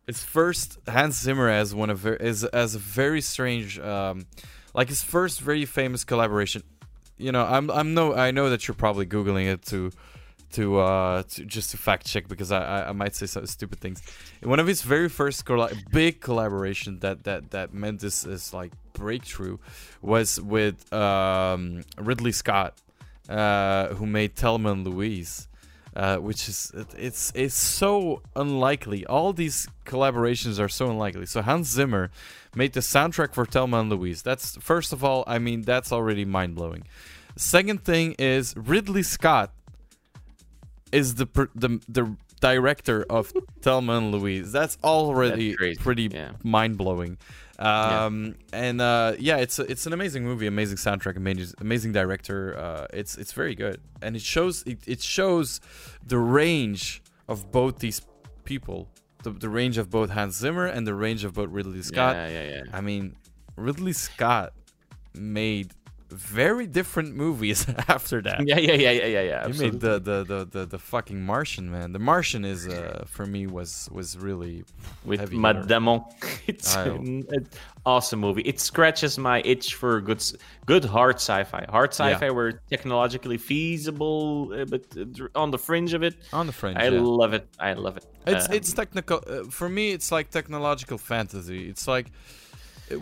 His 0.09 0.23
first 0.23 0.79
Hans 0.87 1.21
Zimmer 1.21 1.49
as 1.49 1.75
one 1.75 1.91
of 1.91 2.03
is 2.07 2.43
as 2.43 2.73
a 2.73 2.79
very 2.79 3.21
strange, 3.21 3.77
um, 3.77 4.25
like 4.73 4.87
his 4.89 5.03
first 5.03 5.39
very 5.39 5.65
famous 5.65 6.03
collaboration. 6.03 6.63
You 7.19 7.31
know, 7.31 7.45
I'm 7.45 7.69
I'm 7.69 7.93
no 7.93 8.15
I 8.15 8.31
know 8.31 8.49
that 8.49 8.67
you're 8.67 8.73
probably 8.73 9.05
googling 9.05 9.45
it 9.53 9.61
to 9.67 9.91
to 10.53 10.79
uh 10.79 11.21
to 11.21 11.45
just 11.45 11.69
to 11.71 11.77
fact 11.77 12.07
check 12.07 12.27
because 12.27 12.51
I 12.51 12.89
I, 12.89 12.91
might 12.91 13.13
say 13.13 13.27
some 13.27 13.45
stupid 13.45 13.81
things. 13.81 14.01
One 14.41 14.59
of 14.59 14.65
his 14.65 14.81
very 14.81 15.09
first 15.09 15.45
colla- 15.45 15.75
big 15.91 16.21
collaboration 16.21 16.97
that 17.01 17.25
that 17.25 17.51
that 17.51 17.75
meant 17.75 17.99
this 17.99 18.25
is 18.25 18.51
like 18.51 18.71
breakthrough 18.93 19.59
was 20.01 20.41
with 20.41 20.91
um 20.91 21.83
Ridley 21.99 22.31
Scott, 22.31 22.73
uh, 23.29 23.89
who 23.89 24.07
made 24.07 24.35
Thelma 24.35 24.71
and 24.71 24.87
Louise. 24.87 25.47
Uh, 25.95 26.17
which 26.17 26.47
is 26.47 26.71
it, 26.75 26.87
it's 26.97 27.31
it's 27.33 27.55
so 27.55 28.21
unlikely. 28.35 29.05
All 29.07 29.33
these 29.33 29.67
collaborations 29.85 30.59
are 30.59 30.69
so 30.69 30.89
unlikely. 30.89 31.25
So 31.25 31.41
Hans 31.41 31.67
Zimmer 31.67 32.11
made 32.55 32.73
the 32.73 32.79
soundtrack 32.81 33.33
for 33.33 33.45
Thelma 33.45 33.79
and 33.79 33.89
Louise. 33.89 34.21
That's 34.21 34.55
first 34.57 34.93
of 34.93 35.03
all, 35.03 35.23
I 35.25 35.39
mean, 35.39 35.63
that's 35.63 35.91
already 35.91 36.25
mind 36.25 36.55
blowing. 36.55 36.83
Second 37.35 37.83
thing 37.83 38.15
is 38.19 38.53
Ridley 38.55 39.01
Scott 39.01 39.51
is 40.91 41.15
the 41.15 41.27
the 41.55 41.81
the 41.89 42.15
director 42.39 43.05
of 43.09 43.33
Thelma 43.61 43.97
and 43.97 44.11
Louise. 44.11 44.51
That's 44.51 44.77
already 44.83 45.55
That's 45.59 45.79
pretty 45.79 46.09
yeah. 46.11 46.31
mind 46.43 46.77
blowing. 46.77 47.17
Um, 47.59 48.35
and 48.53 48.79
uh, 48.79 49.13
yeah, 49.19 49.37
it's 49.37 49.59
a, 49.59 49.63
it's 49.69 49.85
an 49.85 49.93
amazing 49.93 50.23
movie, 50.23 50.47
amazing 50.47 50.77
soundtrack, 50.77 51.17
amazing 51.17 51.53
amazing 51.59 51.91
director. 51.91 52.57
Uh, 52.57 52.87
it's 52.93 53.17
it's 53.17 53.33
very 53.33 53.53
good, 53.53 53.81
and 54.01 54.15
it 54.15 54.21
shows 54.21 54.63
it, 54.63 54.79
it 54.87 55.01
shows 55.01 55.59
the 56.05 56.17
range 56.17 57.01
of 57.27 57.51
both 57.51 57.79
these 57.79 58.01
people, 58.45 58.87
the, 59.23 59.31
the 59.31 59.49
range 59.49 59.77
of 59.77 59.89
both 59.89 60.09
Hans 60.09 60.37
Zimmer 60.37 60.67
and 60.67 60.87
the 60.87 60.95
range 60.95 61.25
of 61.25 61.33
both 61.33 61.49
Ridley 61.49 61.81
Scott. 61.81 62.15
Yeah, 62.15 62.29
yeah, 62.29 62.49
yeah. 62.49 62.63
I 62.71 62.81
mean, 62.81 63.17
Ridley 63.57 63.93
Scott 63.93 64.53
made 65.13 65.73
very 66.09 66.65
different 66.67 67.15
movies 67.15 67.65
after 67.87 68.21
that. 68.21 68.45
Yeah, 68.45 68.57
yeah, 68.57 68.73
yeah, 68.73 68.91
yeah, 68.91 69.05
yeah, 69.05 69.21
yeah. 69.21 69.47
He 69.47 69.59
made 69.59 69.79
the, 69.79 69.99
the, 69.99 70.23
the, 70.23 70.47
the, 70.49 70.65
the 70.65 70.79
fucking 70.79 71.21
Martian, 71.21 71.71
man. 71.71 71.93
The 71.93 71.99
Martian 71.99 72.45
is 72.45 72.67
uh, 72.67 73.05
for 73.07 73.25
me 73.25 73.47
was 73.47 73.89
was 73.91 74.17
really 74.17 74.65
with 75.05 75.31
Matt. 75.31 75.67
Damon. 75.67 76.01
It's 76.47 76.75
an 76.75 77.25
an 77.29 77.47
awesome 77.85 78.19
movie. 78.19 78.41
It 78.41 78.59
scratches 78.59 79.17
my 79.17 79.41
itch 79.45 79.75
for 79.75 80.01
good, 80.01 80.23
good 80.65 80.85
hard 80.85 81.15
sci-fi. 81.15 81.65
Hard 81.69 81.91
sci-fi 81.91 82.29
where 82.31 82.53
technologically 82.69 83.37
feasible, 83.37 84.51
uh, 84.53 84.65
but 84.65 84.83
on 85.35 85.51
the 85.51 85.57
fringe 85.57 85.93
of 85.93 86.03
it. 86.03 86.15
on 86.33 86.47
the 86.47 86.53
fringe. 86.53 86.77
I 86.77 86.87
yeah. 86.87 87.01
love 87.01 87.33
it. 87.33 87.47
I 87.59 87.73
love 87.73 87.97
it. 87.97 88.05
It's 88.25 88.47
Um, 88.47 88.55
it's 88.55 88.73
technical 88.73 89.23
uh, 89.27 89.43
for 89.49 89.69
me. 89.69 89.91
It's 89.91 90.11
like 90.11 90.29
technological 90.31 90.97
fantasy. 90.97 91.69
It's 91.69 91.87
like 91.87 92.11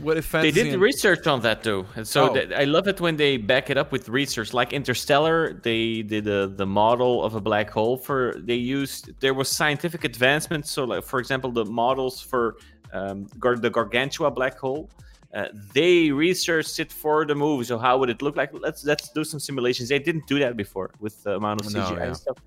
what 0.01 0.18
if 0.18 0.31
They 0.31 0.51
did 0.51 0.68
and- 0.73 0.81
research 0.81 1.27
on 1.27 1.41
that 1.41 1.64
though, 1.64 1.85
and 1.95 2.07
so 2.07 2.30
Oh. 2.30 2.34
th- 2.34 2.51
I 2.51 2.65
love 2.65 2.88
it 2.88 2.99
when 2.99 3.15
they 3.18 3.38
back 3.38 3.69
it 3.69 3.77
up 3.77 3.91
with 3.91 4.09
research. 4.09 4.53
Like 4.53 4.73
Interstellar, 4.73 5.53
they 5.64 6.01
did 6.01 6.27
a, 6.27 6.47
the 6.47 6.65
model 6.65 7.23
of 7.23 7.35
a 7.35 7.41
black 7.41 7.69
hole 7.69 7.97
for 7.97 8.34
they 8.38 8.55
used. 8.55 9.11
There 9.19 9.34
was 9.34 9.49
scientific 9.49 10.03
advancements. 10.03 10.72
So, 10.72 10.84
like 10.84 11.03
for 11.03 11.19
example, 11.19 11.51
the 11.51 11.65
models 11.65 12.22
for 12.22 12.57
um, 12.93 13.27
Gar- 13.39 13.57
the 13.57 13.69
Gargantua 13.69 14.31
black 14.31 14.57
hole, 14.57 14.89
uh, 15.34 15.45
they 15.73 16.09
researched 16.11 16.80
it 16.80 16.91
for 16.91 17.26
the 17.26 17.35
movie. 17.35 17.64
So, 17.65 17.77
how 17.77 17.97
would 17.97 18.09
it 18.09 18.22
look 18.22 18.35
like? 18.35 18.51
Let's 18.53 18.84
let's 18.85 19.09
do 19.09 19.23
some 19.23 19.39
simulations. 19.39 19.89
They 19.89 19.99
didn't 19.99 20.27
do 20.27 20.39
that 20.39 20.55
before 20.57 20.91
with 20.99 21.23
the 21.23 21.35
amount 21.35 21.61
of 21.65 21.73
No, 21.73 21.81
CGI 21.81 21.97
yeah. 21.97 22.03
and 22.07 22.18
stuff. 22.18 22.38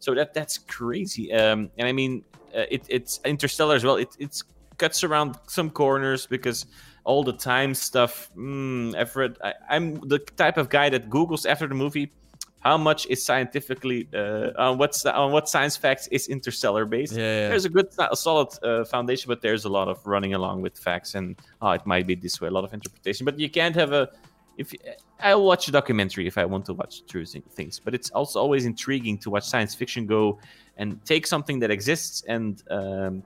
So 0.00 0.14
that 0.14 0.34
that's 0.34 0.58
crazy. 0.58 1.32
Um, 1.32 1.70
and 1.78 1.86
I 1.88 1.92
mean, 1.92 2.24
uh, 2.56 2.64
it, 2.70 2.82
it's 2.88 3.20
Interstellar 3.24 3.74
as 3.74 3.84
well. 3.84 3.96
It 3.96 4.08
it's 4.18 4.42
cuts 4.78 5.02
around 5.02 5.36
some 5.48 5.68
corners 5.70 6.24
because 6.26 6.64
all 7.08 7.24
the 7.24 7.32
time 7.32 7.74
stuff. 7.74 8.30
Mm, 8.36 8.94
Everett, 8.94 9.38
I, 9.42 9.54
I'm 9.70 9.94
the 10.08 10.18
type 10.18 10.58
of 10.58 10.68
guy 10.68 10.90
that 10.90 11.08
Google's 11.08 11.46
after 11.46 11.66
the 11.66 11.74
movie. 11.74 12.12
How 12.60 12.76
much 12.76 13.06
is 13.06 13.24
scientifically 13.24 14.08
uh, 14.12 14.50
on 14.58 14.78
what's 14.78 15.06
on 15.06 15.32
what 15.32 15.48
science 15.48 15.76
facts 15.76 16.06
is 16.08 16.28
Interstellar 16.28 16.84
based? 16.84 17.14
Yeah, 17.14 17.22
yeah. 17.22 17.48
There's 17.48 17.64
a 17.64 17.70
good, 17.70 17.88
a 17.98 18.16
solid 18.16 18.48
uh, 18.62 18.84
foundation, 18.84 19.28
but 19.28 19.40
there's 19.40 19.64
a 19.64 19.68
lot 19.70 19.88
of 19.88 20.06
running 20.06 20.34
along 20.34 20.60
with 20.60 20.76
facts 20.76 21.14
and 21.14 21.36
oh, 21.62 21.70
it 21.70 21.86
might 21.86 22.06
be 22.06 22.14
this 22.14 22.40
way. 22.40 22.48
A 22.48 22.50
lot 22.50 22.64
of 22.64 22.74
interpretation, 22.74 23.24
but 23.24 23.38
you 23.38 23.48
can't 23.48 23.74
have 23.74 23.92
a. 23.92 24.10
If 24.58 24.74
I'll 25.20 25.44
watch 25.44 25.68
a 25.68 25.72
documentary 25.72 26.26
if 26.26 26.36
I 26.36 26.44
want 26.44 26.66
to 26.66 26.74
watch 26.74 27.06
true 27.06 27.24
things, 27.24 27.80
but 27.82 27.94
it's 27.94 28.10
also 28.10 28.40
always 28.40 28.66
intriguing 28.66 29.16
to 29.18 29.30
watch 29.30 29.44
science 29.44 29.74
fiction 29.74 30.04
go 30.04 30.40
and 30.76 31.02
take 31.04 31.26
something 31.26 31.60
that 31.60 31.70
exists 31.70 32.24
and 32.26 32.62
um, 32.70 33.22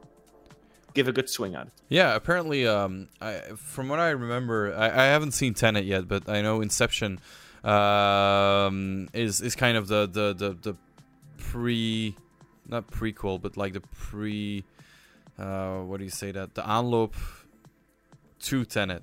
give 0.94 1.09
a 1.09 1.12
good 1.12 1.28
swing 1.28 1.55
at 1.55 1.66
it. 1.66 1.73
Yeah, 1.89 2.14
apparently, 2.14 2.66
um, 2.66 3.09
I, 3.20 3.40
from 3.56 3.89
what 3.89 3.98
I 3.98 4.10
remember, 4.10 4.74
I, 4.74 4.86
I 4.89 5.05
haven't 5.06 5.32
seen 5.32 5.55
Tenet 5.55 5.85
yet, 5.85 6.09
but 6.09 6.28
I 6.28 6.43
know 6.43 6.60
Inception 6.60 7.20
um, 7.64 9.09
is 9.12 9.40
is 9.40 9.55
kind 9.55 9.77
of 9.77 9.89
the 9.89 10.06
the 10.06 10.35
the, 10.35 10.55
the 10.62 10.77
pre, 11.39 12.14
not 12.66 12.90
prequel, 12.90 13.40
but 13.40 13.56
like 13.56 13.73
the 13.73 13.81
pre, 13.81 14.64
uh, 15.39 15.78
what 15.81 15.98
do 15.98 16.05
you 16.05 16.10
say 16.10 16.32
that 16.32 16.55
the 16.55 16.62
envelope 16.62 17.14
to 18.40 18.64
Tenet 18.64 19.02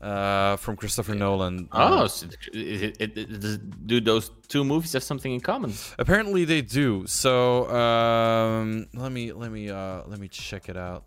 uh, 0.00 0.56
from 0.56 0.76
Christopher 0.76 1.14
Nolan. 1.14 1.68
Oh, 1.72 2.04
Uh, 2.04 2.08
so 2.08 2.26
it, 2.52 2.96
it, 3.00 3.18
it, 3.18 3.86
do 3.86 4.00
those 4.00 4.30
two 4.48 4.64
movies 4.64 4.92
have 4.92 5.02
something 5.02 5.32
in 5.32 5.40
common? 5.40 5.72
apparently 5.98 6.44
they 6.44 6.62
do. 6.62 7.04
So 7.06 7.68
um, 7.70 8.86
let 8.94 9.12
me 9.12 9.32
let 9.32 9.50
me 9.50 9.70
uh, 9.70 10.02
let 10.06 10.18
me 10.20 10.28
check 10.28 10.68
it 10.68 10.76
out. 10.76 11.04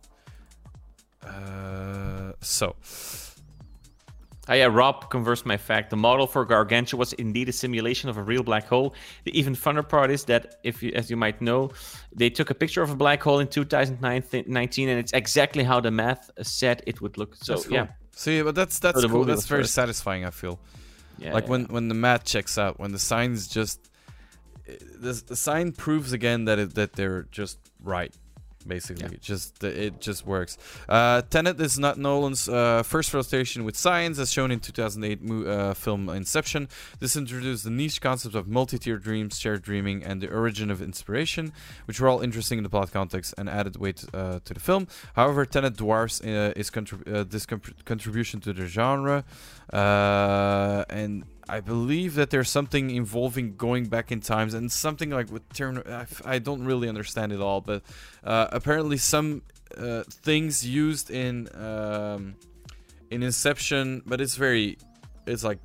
Uh, 1.25 2.33
so. 2.41 2.75
Oh, 4.49 4.53
yeah, 4.53 4.65
Rob 4.65 5.09
conversed 5.09 5.45
my 5.45 5.55
fact. 5.55 5.91
The 5.91 5.95
model 5.95 6.27
for 6.27 6.43
Gargantua 6.45 6.97
was 6.97 7.13
indeed 7.13 7.47
a 7.47 7.53
simulation 7.53 8.09
of 8.09 8.17
a 8.17 8.23
real 8.23 8.43
black 8.43 8.67
hole. 8.67 8.95
The 9.23 9.37
even 9.37 9.55
funner 9.55 9.87
part 9.87 10.11
is 10.11 10.25
that, 10.25 10.55
if 10.63 10.81
you, 10.83 10.91
as 10.93 11.09
you 11.09 11.15
might 11.15 11.41
know, 11.41 11.71
they 12.11 12.29
took 12.29 12.49
a 12.49 12.55
picture 12.55 12.81
of 12.81 12.89
a 12.89 12.95
black 12.95 13.21
hole 13.21 13.39
in 13.39 13.47
2019, 13.47 14.89
and 14.89 14.99
it's 14.99 15.13
exactly 15.13 15.63
how 15.63 15.79
the 15.79 15.91
math 15.91 16.29
said 16.41 16.83
it 16.87 17.01
would 17.01 17.17
look. 17.17 17.35
So 17.35 17.61
cool. 17.61 17.71
yeah, 17.71 17.87
See, 18.13 18.41
but 18.41 18.55
that's 18.55 18.79
that's 18.79 19.01
the 19.01 19.07
cool. 19.07 19.23
That's 19.23 19.45
very 19.45 19.63
first. 19.63 19.73
satisfying. 19.73 20.25
I 20.25 20.31
feel 20.31 20.59
yeah, 21.17 21.33
like 21.33 21.45
yeah. 21.45 21.49
when 21.49 21.65
when 21.65 21.87
the 21.87 21.95
math 21.95 22.25
checks 22.25 22.57
out, 22.57 22.79
when 22.79 22.91
the 22.91 22.99
signs 22.99 23.47
just 23.47 23.89
the, 24.65 25.21
the 25.27 25.35
sign 25.35 25.71
proves 25.71 26.13
again 26.13 26.45
that 26.45 26.59
it, 26.59 26.75
that 26.75 26.93
they're 26.93 27.23
just 27.31 27.57
right. 27.83 28.13
Basically, 28.67 29.03
Yeah. 29.11 29.17
Just 29.21 29.63
it 29.63 29.99
just 30.01 30.25
works. 30.25 30.57
Uh, 30.87 31.21
Tenet 31.29 31.59
is 31.59 31.77
not 31.79 31.97
Nolan's 31.97 32.47
uh, 32.49 32.83
first 32.83 33.09
frustration 33.09 33.63
with 33.63 33.75
science, 33.77 34.19
as 34.19 34.31
shown 34.31 34.51
in 34.51 34.59
2008 34.59 35.21
mo- 35.21 35.45
uh, 35.49 35.73
film 35.73 36.09
Inception. 36.09 36.67
This 36.99 37.15
introduced 37.15 37.63
the 37.63 37.69
niche 37.71 38.01
concepts 38.01 38.35
of 38.35 38.47
multi-tier 38.47 38.97
dreams, 38.97 39.39
shared 39.39 39.61
dreaming, 39.63 40.03
and 40.03 40.21
the 40.21 40.29
origin 40.29 40.69
of 40.71 40.81
inspiration, 40.81 41.51
which 41.85 41.99
were 41.99 42.07
all 42.07 42.21
interesting 42.21 42.57
in 42.59 42.63
the 42.63 42.69
plot 42.69 42.91
context 42.91 43.33
and 43.37 43.49
added 43.49 43.77
weight 43.77 44.05
uh, 44.13 44.39
to 44.45 44.53
the 44.53 44.59
film. 44.59 44.87
However, 45.15 45.45
Tenet 45.45 45.75
dwarfs 45.77 46.21
uh, 46.21 46.53
his 46.55 46.69
contrib- 46.69 47.07
uh, 47.11 47.23
this 47.27 47.45
contrib- 47.45 47.83
contribution 47.85 48.39
to 48.41 48.53
the 48.53 48.67
genre, 48.67 49.23
uh, 49.73 50.83
and 50.89 51.23
I 51.49 51.59
believe 51.59 52.15
that 52.15 52.29
there's 52.29 52.49
something 52.49 52.89
involving 52.89 53.55
going 53.55 53.85
back 53.85 54.11
in 54.11 54.21
times 54.21 54.53
and 54.53 54.71
something 54.71 55.09
like 55.09 55.31
with 55.31 55.47
turn. 55.53 55.83
I 56.25 56.39
don't 56.39 56.63
really 56.63 56.87
understand 56.87 57.31
it 57.31 57.41
all, 57.41 57.61
but 57.61 57.83
uh, 58.23 58.47
apparently 58.51 58.97
some 58.97 59.41
uh, 59.77 60.03
things 60.07 60.65
used 60.67 61.11
in 61.11 61.49
um, 61.55 62.35
in 63.09 63.23
Inception, 63.23 64.01
but 64.05 64.21
it's 64.21 64.35
very, 64.35 64.77
it's 65.25 65.43
like 65.43 65.59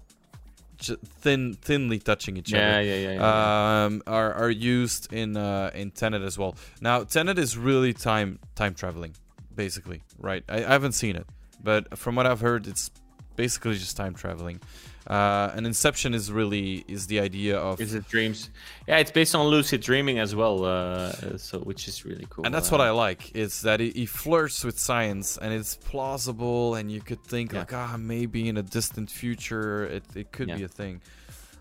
thin, 0.79 1.55
thinly 1.55 1.99
touching 1.99 2.37
each 2.37 2.53
yeah, 2.53 2.59
other 2.59 2.83
yeah, 2.83 2.97
yeah, 2.97 3.13
yeah. 3.13 3.85
um, 3.85 4.03
are 4.07 4.33
are 4.35 4.51
used 4.51 5.13
in 5.13 5.37
uh, 5.37 5.71
in 5.75 5.91
Tenet 5.91 6.23
as 6.23 6.39
well. 6.39 6.57
Now 6.81 7.05
Tenet 7.05 7.39
is 7.39 7.57
really 7.57 7.93
time 7.93 8.39
time 8.55 8.75
traveling, 8.75 9.15
basically, 9.55 10.03
right? 10.19 10.45
I, 10.49 10.59
I 10.59 10.73
haven't 10.73 10.93
seen 10.93 11.17
it, 11.17 11.27
but 11.63 11.97
from 11.97 12.17
what 12.17 12.27
I've 12.27 12.41
heard, 12.41 12.67
it's 12.67 12.91
basically 13.37 13.75
just 13.75 13.97
time 13.97 14.15
traveling. 14.15 14.61
Uh, 15.07 15.53
and 15.55 15.67
Inception 15.67 16.15
is 16.15 16.33
really 16.33 16.85
is 16.89 17.07
the 17.07 17.21
idea 17.21 17.57
of 17.59 17.81
Is 17.81 17.95
it 17.95 18.09
dreams? 18.09 18.51
Yeah, 18.89 18.99
it's 18.99 19.13
based 19.13 19.35
on 19.35 19.47
lucid 19.47 19.81
dreaming 19.81 20.19
as 20.19 20.35
well. 20.35 20.65
Uh, 20.65 21.39
so 21.39 21.59
which 21.61 21.87
is 21.87 22.05
really 22.05 22.27
cool. 22.29 22.45
and 22.45 22.53
that's 22.55 22.71
what 22.71 22.81
I 22.81 22.91
like. 22.91 23.35
Is 23.37 23.63
that 23.63 23.79
he, 23.81 23.91
he 23.91 24.07
flirts 24.07 24.65
with 24.65 24.79
science 24.79 25.37
and 25.39 25.53
it's 25.55 25.77
plausible, 25.77 26.75
and 26.75 26.91
you 26.91 27.01
could 27.01 27.23
think 27.25 27.53
Yeah. 27.53 27.61
like, 27.61 27.73
ah, 27.73 27.97
maybe 27.99 28.49
in 28.49 28.57
a 28.57 28.63
distant 28.63 29.11
future 29.11 29.85
it, 29.85 30.05
it 30.17 30.33
could 30.33 30.49
Yeah. 30.49 30.57
be 30.57 30.65
a 30.65 30.69
thing. 30.69 31.01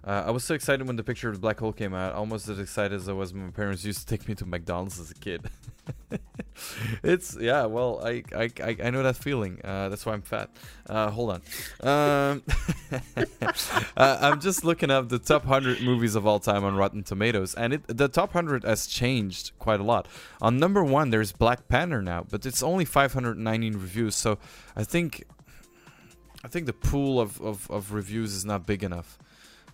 Uh, 0.06 0.26
I 0.28 0.32
was 0.32 0.44
so 0.44 0.54
excited 0.54 0.86
when 0.86 0.98
the 0.98 1.04
picture 1.04 1.30
of 1.30 1.36
the 1.36 1.42
black 1.42 1.60
hole 1.60 1.74
came 1.74 1.96
out, 1.96 2.14
almost 2.14 2.48
as 2.48 2.60
excited 2.60 2.94
as 2.94 3.10
I 3.10 3.14
was 3.14 3.34
when 3.34 3.46
my 3.46 3.52
parents 3.52 3.84
used 3.84 4.02
to 4.02 4.06
take 4.06 4.28
me 4.28 4.36
to 4.36 4.46
McDonald's 4.46 5.00
as 5.00 5.10
a 5.10 5.16
kid. 5.16 5.50
it's 7.04 7.36
yeah, 7.40 7.66
well, 7.66 8.02
I 8.06 8.24
I, 8.36 8.50
I, 8.84 8.90
know 8.92 9.02
that 9.02 9.18
feeling. 9.18 9.60
Uh, 9.64 9.90
that's 9.90 10.06
why 10.06 10.14
I'm 10.14 10.22
fat. 10.22 10.52
Uh, 10.88 11.10
hold 11.10 11.32
on. 11.32 11.42
Um, 11.82 12.44
uh, 13.98 14.18
I'm 14.22 14.40
just 14.40 14.64
looking 14.64 14.92
up 14.92 15.10
the 15.10 15.18
top 15.18 15.44
100 15.44 15.82
movies 15.82 16.14
of 16.14 16.28
all 16.28 16.40
time 16.40 16.64
on 16.64 16.76
Rotten 16.76 17.02
Tomatoes, 17.02 17.56
and 17.56 17.74
it 17.74 17.88
the 17.88 18.08
top 18.08 18.36
100 18.36 18.64
has 18.64 18.86
changed 18.86 19.54
quite 19.58 19.80
a 19.80 19.84
lot. 19.84 20.08
On 20.40 20.60
number 20.60 20.84
one, 20.84 21.10
there's 21.10 21.32
Black 21.32 21.68
Panther 21.68 22.04
now, 22.04 22.26
but 22.30 22.46
it's 22.46 22.62
only 22.62 22.86
519 22.86 23.74
reviews. 23.74 24.16
So 24.16 24.38
I 24.76 24.84
think 24.84 25.24
I 26.44 26.48
think 26.48 26.68
the 26.68 26.74
pool 26.74 27.20
of, 27.20 27.42
of, 27.42 27.70
of 27.72 27.92
reviews 27.92 28.36
is 28.36 28.46
not 28.46 28.68
big 28.68 28.84
enough. 28.84 29.18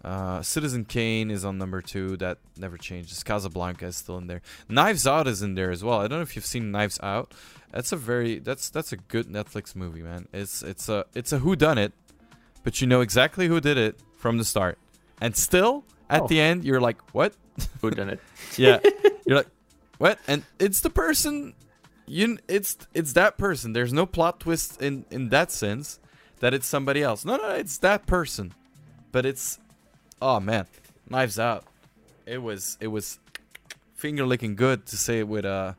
Uh, 0.03 0.41
Citizen 0.41 0.85
Kane 0.85 1.29
is 1.29 1.45
on 1.45 1.57
number 1.57 1.81
two. 1.81 2.17
That 2.17 2.39
never 2.57 2.77
changes. 2.77 3.23
Casablanca 3.23 3.85
is 3.85 3.95
still 3.97 4.17
in 4.17 4.27
there. 4.27 4.41
Knives 4.67 5.05
Out 5.05 5.27
is 5.27 5.41
in 5.41 5.55
there 5.55 5.69
as 5.71 5.83
well. 5.83 5.99
I 5.99 6.07
don't 6.07 6.17
know 6.19 6.21
if 6.23 6.35
you've 6.35 6.45
seen 6.45 6.71
Knives 6.71 6.99
Out. 7.03 7.33
That's 7.71 7.91
a 7.91 7.95
very 7.97 8.39
that's 8.39 8.69
that's 8.69 8.91
a 8.91 8.97
good 8.97 9.27
Netflix 9.27 9.75
movie, 9.75 10.01
man. 10.01 10.27
It's 10.33 10.63
it's 10.63 10.89
a 10.89 11.05
it's 11.13 11.31
a 11.31 11.39
who 11.39 11.55
done 11.55 11.77
it, 11.77 11.93
but 12.63 12.81
you 12.81 12.87
know 12.87 13.01
exactly 13.01 13.47
who 13.47 13.61
did 13.61 13.77
it 13.77 13.99
from 14.17 14.37
the 14.37 14.43
start, 14.45 14.77
and 15.21 15.35
still 15.37 15.83
at 16.09 16.23
Oh. 16.23 16.27
the 16.27 16.39
end 16.39 16.65
you're 16.65 16.81
like, 16.81 16.97
what? 17.13 17.33
Who 17.81 17.91
done 17.91 18.09
it? 18.09 18.19
Yeah, 18.57 18.79
you're 19.25 19.37
like, 19.37 19.47
what? 19.99 20.19
And 20.27 20.43
it's 20.59 20.81
the 20.81 20.89
person. 20.89 21.53
You 22.07 22.39
it's 22.49 22.75
it's 22.93 23.13
that 23.13 23.37
person. 23.37 23.71
There's 23.73 23.93
no 23.93 24.05
plot 24.05 24.39
twist 24.41 24.81
in 24.81 25.05
in 25.11 25.29
that 25.29 25.51
sense 25.51 25.99
that 26.39 26.53
it's 26.53 26.65
somebody 26.67 27.03
else. 27.03 27.23
No, 27.23 27.37
no, 27.37 27.49
it's 27.51 27.77
that 27.77 28.07
person. 28.07 28.53
But 29.13 29.25
it's 29.25 29.59
oh 30.21 30.39
man, 30.39 30.67
Knives 31.09 31.39
Out. 31.39 31.65
It 32.25 32.41
was 32.41 32.77
it 32.79 32.87
was 32.87 33.19
finger 33.95 34.25
licking 34.25 34.55
good 34.55 34.85
to 34.87 34.97
say 34.97 35.19
it 35.19 35.27
with 35.27 35.45
uh 35.45 35.73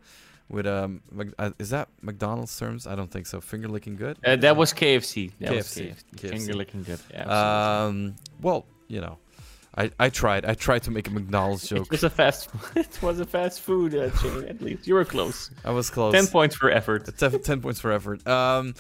with 0.49 0.67
um 0.67 1.01
uh, 1.39 1.51
is 1.59 1.71
that 1.71 1.89
McDonald's 2.03 2.57
terms? 2.59 2.87
I 2.87 2.95
don't 2.95 3.11
think 3.11 3.27
so. 3.27 3.41
Finger 3.41 3.69
licking 3.69 3.97
good. 3.97 4.19
Uh, 4.25 4.37
that 4.37 4.57
was 4.57 4.73
KFC. 4.73 5.33
That 5.41 5.55
was 5.55 5.67
KFC. 5.69 5.95
KFC. 6.17 6.31
Finger 6.31 6.55
licking 6.55 6.83
good. 6.83 7.01
Yeah. 7.11 7.85
Um, 7.85 8.17
well, 8.41 8.67
you 8.89 9.01
know, 9.01 9.19
I 9.77 9.91
I 9.99 10.11
tried. 10.11 10.45
I 10.45 10.55
tried 10.55 10.83
to 10.85 10.91
make 10.91 11.09
a 11.09 11.11
McDonald's 11.11 11.67
joke. 11.69 11.87
it 11.87 11.91
was 11.91 12.05
a 12.05 12.11
fast. 12.11 12.51
it 12.77 13.03
was 13.03 13.19
a 13.21 13.25
fast 13.25 13.61
food 13.61 13.95
uh, 13.95 14.11
chain. 14.11 14.45
At 14.45 14.61
least 14.61 14.87
you 14.87 14.95
were 14.95 15.05
close. 15.05 15.51
I 15.65 15.71
was 15.71 15.89
close. 15.89 16.13
Ten 16.13 16.27
points 16.27 16.55
for 16.55 16.71
effort. 16.71 17.17
Ten, 17.17 17.41
10 17.41 17.61
points 17.63 17.81
for 17.81 17.91
effort. 17.91 18.27
Um, 18.27 18.75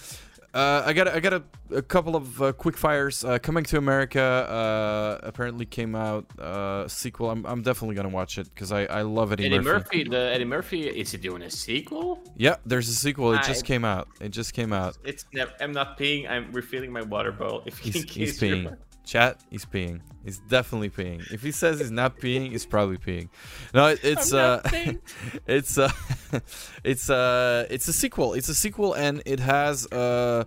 uh, 0.55 0.83
I 0.85 0.93
got 0.93 1.09
a, 1.09 1.15
I 1.15 1.20
got 1.20 1.33
a, 1.33 1.43
a 1.70 1.83
couple 1.83 2.16
of 2.16 2.43
uh, 2.43 2.53
quick 2.53 2.77
fires. 2.77 3.24
Uh, 3.24 3.39
Coming 3.39 3.65
to 3.65 3.79
America 3.79 4.20
uh, 4.20 5.27
apparently 5.27 5.65
came 5.65 5.95
out 5.95 6.27
uh, 6.39 6.87
sequel. 6.89 7.31
I'm, 7.31 7.45
I'm 7.47 7.62
definitely 7.62 7.97
gonna 7.97 8.09
watch 8.09 8.39
it 8.39 8.49
because 8.55 8.73
I, 8.73 8.85
I 8.85 9.03
love 9.03 9.33
Eddie, 9.33 9.47
Eddie 9.47 9.59
Murphy. 9.61 9.99
Murphy. 9.99 10.11
The 10.11 10.33
Eddie 10.35 10.45
Murphy. 10.45 10.89
Is 10.89 11.12
he 11.12 11.19
doing 11.19 11.43
a 11.43 11.51
sequel? 11.51 12.23
Yeah, 12.37 12.57
there's 12.66 12.89
a 12.89 12.95
sequel. 12.95 13.33
It 13.33 13.43
just 13.45 13.65
came 13.65 13.85
out. 13.85 14.09
It 14.20 14.31
just 14.31 14.53
came 14.53 14.73
out. 14.73 14.99
It's 15.05 15.24
never. 15.33 15.53
I'm 15.61 15.73
not 15.73 15.99
peeing. 15.99 16.31
I'm 16.31 16.53
refilling 16.53 16.93
my 16.93 17.03
water 17.03 17.33
bowl. 17.33 17.62
If 17.66 17.79
He's, 17.79 18.03
he's 18.05 18.39
peeing. 18.39 18.77
Chat, 19.05 19.41
is 19.51 19.65
peeing. 19.65 20.01
He's 20.24 20.39
definitely 20.39 20.91
peeing. 20.91 21.31
If 21.33 21.43
he 21.43 21.51
says 21.51 21.81
he's 21.81 21.91
not 21.91 22.19
peeing, 22.19 22.51
he's 22.53 22.65
probably 22.65 22.99
peeing. 22.99 23.29
No, 23.74 23.87
it, 23.89 24.01
it's 24.05 24.33
I'm 24.33 24.39
uh, 24.39 24.57
not 24.57 24.65
peeing. 24.66 25.01
it's 25.47 25.77
uh, 25.79 25.91
it's 26.85 27.11
uh, 27.11 27.66
it's 27.69 27.89
a 27.89 27.93
sequel. 27.93 28.35
It's 28.35 28.49
a 28.49 28.55
sequel, 28.55 28.95
and 28.95 29.23
it 29.27 29.41
has 29.41 29.87
uh, 29.93 30.45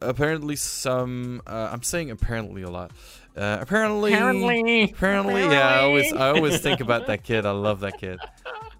apparently 0.00 0.56
some. 0.56 1.42
Uh, 1.46 1.68
I'm 1.72 1.82
saying 1.82 2.10
apparently 2.10 2.62
a 2.62 2.70
lot. 2.70 2.92
Uh, 3.36 3.58
apparently, 3.60 4.12
Apparently. 4.12 4.82
apparently, 4.84 5.42
yeah. 5.42 5.68
I 5.68 5.78
always, 5.82 6.12
I 6.12 6.28
always 6.30 6.60
think 6.60 6.80
about 6.86 7.06
that 7.06 7.22
kid. 7.22 7.46
I 7.46 7.52
love 7.52 7.80
that 7.80 7.98
kid. 7.98 8.18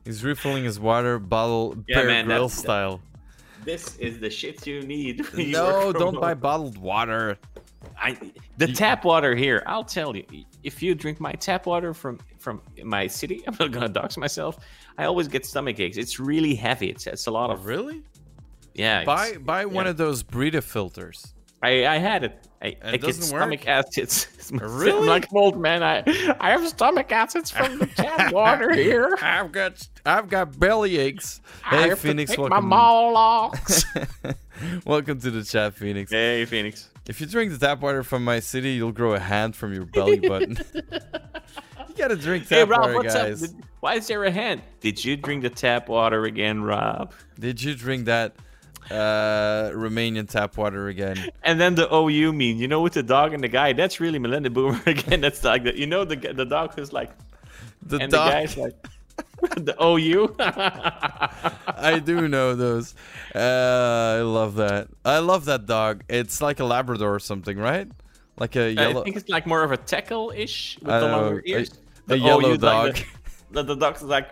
He's 0.05 0.25
refilling 0.25 0.65
his 0.65 0.81
water 0.81 1.19
bottle, 1.21 1.77
Yeah, 1.87 1.99
Bear 1.99 2.07
man, 2.07 2.25
Grylls 2.27 2.53
style. 2.55 3.01
This 3.65 3.97
is 3.99 4.19
the 4.19 4.29
shit 4.29 4.67
you 4.67 4.83
need. 4.83 5.21
when 5.33 5.47
you 5.47 5.53
No, 5.53 5.93
don't 5.93 6.21
buy 6.21 6.35
bottled 6.35 6.79
water. 6.79 7.39
I, 8.01 8.19
the 8.59 8.67
tap 8.69 9.05
water 9.05 9.35
here. 9.35 9.63
I'll 9.67 9.85
tell 9.85 10.15
you. 10.17 10.25
If 10.63 10.83
you 10.83 10.95
drink 10.95 11.21
my 11.21 11.33
tap 11.33 11.67
water 11.67 11.95
from 11.95 12.19
from 12.39 12.61
my 12.85 13.07
city, 13.07 13.43
I'm 13.47 13.57
not 13.59 13.71
gonna 13.73 13.89
dox 13.89 14.17
myself. 14.17 14.59
I 14.99 15.05
always 15.05 15.29
get 15.29 15.47
stomach 15.47 15.81
aches. 15.81 15.97
It's 15.97 16.21
really 16.21 16.55
heavy. 16.55 16.91
It's 16.91 17.07
it's 17.07 17.27
a 17.27 17.31
lot 17.31 17.51
of 17.51 17.67
Really? 17.67 18.03
yeah. 18.75 19.05
Buy 19.05 19.37
buy 19.39 19.65
one 19.65 19.85
yeah. 19.87 19.91
of 19.93 19.97
those 19.97 20.23
Brita 20.23 20.61
filters. 20.63 21.35
I 21.63 21.87
I 21.87 21.99
had 21.99 22.25
it. 22.25 22.47
I, 22.63 22.77
And 22.83 22.91
I 22.91 22.93
it 22.95 23.01
get 23.03 23.15
stomach 23.15 23.61
work? 23.61 23.69
acids. 23.69 24.27
Really? 24.53 24.99
I'm 25.03 25.07
like 25.07 25.33
old 25.33 25.59
man. 25.61 25.83
I 25.83 26.03
I 26.41 26.51
have 26.51 26.67
stomach 26.69 27.13
acids 27.13 27.51
from 27.51 27.79
the 27.79 27.87
tap 27.87 28.33
water 28.41 28.75
here. 28.75 29.17
I've 29.23 29.53
got 29.53 29.87
I've 30.05 30.29
got 30.29 30.59
belly 30.59 30.99
aches. 30.99 31.41
I 31.65 31.89
Hey 31.89 31.95
Phoenix, 31.95 32.37
welcome. 32.37 32.51
my 32.69 32.77
Molochs. 32.77 33.85
welcome 34.85 35.21
to 35.21 35.31
the 35.31 35.45
chat, 35.45 35.75
Phoenix. 35.75 36.11
hey 36.11 36.45
Phoenix. 36.45 36.91
If 37.11 37.21
you 37.21 37.27
drink 37.27 37.51
the 37.51 37.59
tap 37.59 37.81
water 37.81 38.05
from 38.05 38.25
my 38.25 38.39
city, 38.39 38.71
you'll 38.75 38.93
grow 38.93 39.15
a 39.15 39.19
hand 39.19 39.57
from 39.57 39.75
your 39.75 39.85
belly 39.85 40.21
button. 40.21 40.57
you 40.75 41.95
gotta 41.97 42.15
drink 42.15 42.45
tap 42.45 42.57
Hey 42.59 42.63
Rob, 42.65 42.83
water, 42.83 42.95
what's 42.95 43.15
guys. 43.15 43.43
up? 43.43 43.51
Did- 43.51 43.65
why 43.81 43.95
is 43.95 44.07
there 44.07 44.23
a 44.25 44.31
hand? 44.31 44.63
Did 44.81 45.05
you 45.05 45.17
drink 45.17 45.43
the 45.43 45.51
tap 45.51 45.89
water 45.89 46.25
again, 46.25 46.63
Rob? 46.63 47.13
Did 47.39 47.61
you 47.63 47.75
drink 47.75 48.05
that 48.05 48.37
uh, 48.91 49.71
Romanian 49.75 50.29
tap 50.29 50.57
water 50.57 50.87
again? 50.87 51.17
And 51.43 51.61
then 51.61 51.75
the 51.75 51.93
OU 51.93 52.33
mean, 52.33 52.59
you 52.59 52.69
know, 52.69 52.81
with 52.83 52.93
the 52.93 53.03
dog 53.03 53.33
and 53.35 53.43
the 53.43 53.49
guy, 53.49 53.73
that's 53.73 53.99
really 53.99 54.19
Milenniboomer 54.21 54.87
again. 54.99 55.21
That's 55.21 55.43
like 55.43 55.65
the, 55.65 55.77
you 55.77 55.87
know, 55.87 56.05
the 56.05 56.15
the 56.17 56.45
dog 56.45 56.79
is 56.79 56.93
like, 56.93 57.11
The 57.83 57.97
and 57.99 58.13
dog. 58.13 58.29
the 58.29 58.33
guy's 58.33 58.57
like, 58.57 58.75
the 59.57 59.75
OU. 59.83 60.35
I 60.39 61.99
do 62.05 62.29
know 62.29 62.55
those. 62.55 62.95
Uh, 63.35 64.19
I 64.19 64.23
love 64.23 64.57
that. 64.57 64.89
I 65.05 65.19
love 65.19 65.45
that 65.47 65.67
dog. 65.67 66.03
It's 66.09 66.41
like 66.41 66.61
a 66.61 66.65
Labrador 66.65 67.15
or 67.15 67.19
something, 67.21 67.59
right? 67.59 67.89
Like 68.39 68.57
a 68.57 68.65
I 68.67 68.69
yellow. 68.69 69.03
think 69.05 69.17
it's 69.17 69.29
like 69.29 69.47
more 69.47 69.63
of 69.63 69.73
a 69.73 69.77
tackle-ish 69.77 70.79
with 70.81 70.91
I 70.91 71.01
the 71.01 71.07
know, 71.09 71.21
longer 71.21 71.43
ears. 71.47 71.71
a 71.71 71.75
The 72.09 72.19
yellow 72.19 72.49
OU, 72.51 72.57
like 72.57 72.61
dog. 72.61 72.95
the, 72.95 73.05
the, 73.63 73.63
the 73.63 73.75
dog's 73.77 74.03
like 74.03 74.31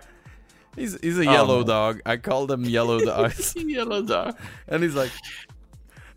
He's 0.76 0.96
he's 1.00 1.18
a 1.18 1.22
Oh, 1.26 1.32
yellow 1.32 1.56
man. 1.58 1.66
dog. 1.66 2.00
I 2.06 2.16
call 2.18 2.46
them 2.46 2.64
yellow 2.64 3.00
dogs. 3.04 3.54
yellow 3.56 4.00
dog. 4.02 4.36
and 4.68 4.82
he's 4.82 4.94
like, 4.94 5.10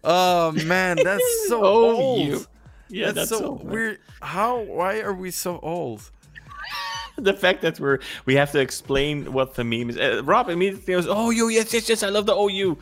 "Oh 0.04 0.52
man, 0.52 0.98
that's 1.04 1.48
so 1.48 1.62
OU. 1.62 1.66
old. 1.66 2.48
Yeah, 2.90 3.06
that's, 3.12 3.30
that's, 3.30 3.42
so 3.42 3.46
old, 3.46 3.64
weird. 3.70 4.00
How? 4.22 4.60
Why 4.60 5.00
are 5.00 5.14
we 5.14 5.32
so 5.32 5.58
old? 5.60 6.12
The 7.18 7.34
fact 7.34 7.62
that 7.62 7.80
we're 7.80 8.00
we 8.26 8.36
have 8.36 8.52
to 8.54 8.60
explain 8.60 9.34
what 9.34 9.56
the 9.56 9.64
meme 9.64 9.90
is. 9.90 9.98
Uh, 9.98 10.22
Rob 10.24 10.50
immediately 10.50 10.94
goes, 10.94 11.08
"Oh, 11.08 11.30
you 11.30 11.50
yes, 11.50 11.74
yes, 11.74 11.90
yes, 11.90 12.04
I 12.04 12.10
love 12.10 12.26
the 12.26 12.36
OU." 12.36 12.78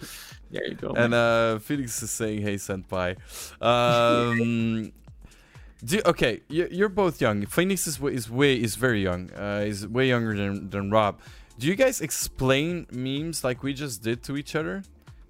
There 0.52 0.68
you 0.68 0.76
go. 0.76 0.94
And 0.96 1.14
uh, 1.14 1.60
Felix 1.60 2.02
is 2.02 2.12
saying, 2.12 2.42
"Hey, 2.42 2.56
senpai." 2.56 3.18
Um, 3.62 4.92
do, 5.84 6.02
okay, 6.06 6.42
you're, 6.48 6.68
you're 6.68 6.90
both 6.90 7.22
young. 7.22 7.46
Phoenix 7.46 7.88
is, 7.88 8.00
is 8.02 8.30
way 8.30 8.56
is 8.56 8.76
very 8.76 9.04
young. 9.04 9.32
Uh, 9.32 9.66
he's 9.66 9.88
way 9.88 10.08
younger 10.08 10.36
than 10.36 10.70
than 10.70 10.90
Rob. 10.90 11.20
Do 11.58 11.68
you 11.68 11.76
guys 11.76 12.02
explain 12.02 12.88
memes 12.92 13.44
like 13.44 13.64
we 13.64 13.74
just 13.74 14.02
did 14.02 14.24
to 14.24 14.38
each 14.38 14.56
other? 14.56 14.84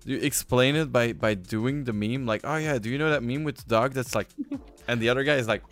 Do 0.06 0.12
you 0.12 0.20
explain 0.20 0.76
it 0.76 0.92
by 0.92 1.14
by 1.14 1.34
doing 1.34 1.84
the 1.84 1.94
meme? 1.94 2.26
Like, 2.26 2.42
oh 2.44 2.56
yeah, 2.56 2.78
do 2.78 2.90
you 2.90 2.98
know 2.98 3.10
that 3.10 3.24
meme 3.24 3.44
with 3.44 3.58
the 3.58 3.70
dog 3.70 3.94
that's 3.94 4.16
like, 4.16 4.28
and 4.88 5.02
the 5.02 5.10
other 5.10 5.24
guy 5.24 5.36
is 5.36 5.48
like. 5.48 5.64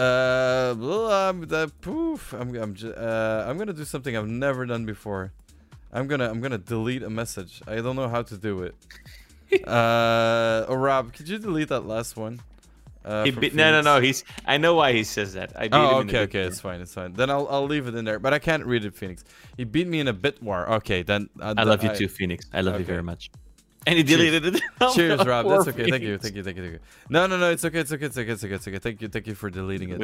Uh, 0.00 0.74
blah, 0.74 1.28
um, 1.28 1.40
the 1.42 1.70
poof. 1.82 2.32
I'm, 2.32 2.54
I'm, 2.56 2.74
ju- 2.74 2.92
uh, 2.94 3.44
I'm 3.46 3.58
gonna 3.58 3.72
do 3.74 3.84
something 3.84 4.16
I've 4.16 4.28
never 4.28 4.64
done 4.66 4.86
before. 4.86 5.32
I'm 5.92 6.06
gonna, 6.06 6.28
I'm 6.30 6.40
gonna 6.40 6.58
delete 6.58 7.02
a 7.02 7.10
message. 7.10 7.60
I 7.66 7.76
don't 7.76 7.96
know 7.96 8.08
how 8.08 8.22
to 8.22 8.36
do 8.36 8.62
it. 8.62 8.74
uh, 9.66 10.64
oh, 10.68 10.74
Rob, 10.74 11.12
could 11.12 11.28
you 11.28 11.38
delete 11.38 11.68
that 11.68 11.86
last 11.86 12.16
one? 12.16 12.40
Uh, 13.04 13.24
He 13.24 13.30
from 13.30 13.40
beat, 13.40 13.54
no, 13.54 13.70
no, 13.72 13.80
no. 13.82 14.00
He's. 14.00 14.24
I 14.46 14.56
know 14.56 14.74
why 14.74 14.92
he 14.92 15.04
says 15.04 15.32
that. 15.34 15.52
I 15.56 15.68
beat 15.68 15.74
him 15.76 15.80
Oh, 15.80 16.00
in 16.00 16.06
the 16.06 16.12
okay, 16.12 16.18
bit 16.20 16.28
okay, 16.30 16.38
war. 16.40 16.48
it's 16.48 16.60
fine, 16.60 16.80
it's 16.80 16.94
fine. 16.94 17.12
Then 17.14 17.30
I'll, 17.30 17.46
I'll 17.48 17.64
leave 17.66 17.86
it 17.86 17.94
in 17.94 18.04
there, 18.04 18.18
but 18.18 18.32
I 18.32 18.38
can't 18.38 18.64
read 18.64 18.84
it, 18.84 18.94
Phoenix. 18.94 19.24
He 19.56 19.64
beat 19.64 19.86
me 19.88 20.00
in 20.00 20.08
a 20.08 20.12
bit 20.12 20.42
war. 20.42 20.68
Okay, 20.74 21.02
then. 21.02 21.28
Uh, 21.40 21.54
I 21.56 21.64
then 21.64 21.68
love 21.68 21.82
you 21.84 21.94
too, 21.94 22.08
Phoenix. 22.08 22.46
I 22.52 22.60
love 22.60 22.78
you 22.78 22.86
very 22.86 23.02
much. 23.02 23.30
And 23.86 23.96
he 23.96 24.02
deleted 24.02 24.44
it. 24.44 24.62
Cheers, 24.94 25.24
Rob. 25.24 25.48
That's 25.48 25.68
okay. 25.68 25.90
Thank 25.90 26.02
you. 26.02 26.18
Thank 26.18 26.36
you. 26.36 26.42
Thank 26.42 26.56
you. 26.56 26.62
Thank 26.62 26.74
you. 26.74 26.80
No, 27.08 27.26
no, 27.26 27.38
no. 27.38 27.50
It's 27.50 27.64
okay. 27.64 27.78
It's 27.78 27.90
okay. 27.92 28.06
It's 28.06 28.18
okay. 28.18 28.30
It's 28.30 28.44
okay. 28.44 28.54
It's 28.54 28.68
okay. 28.68 28.78
Thank 28.78 29.00
you. 29.00 29.08
Thank 29.08 29.26
you 29.26 29.34
for 29.34 29.48
deleting 29.48 29.90
it. 29.90 30.00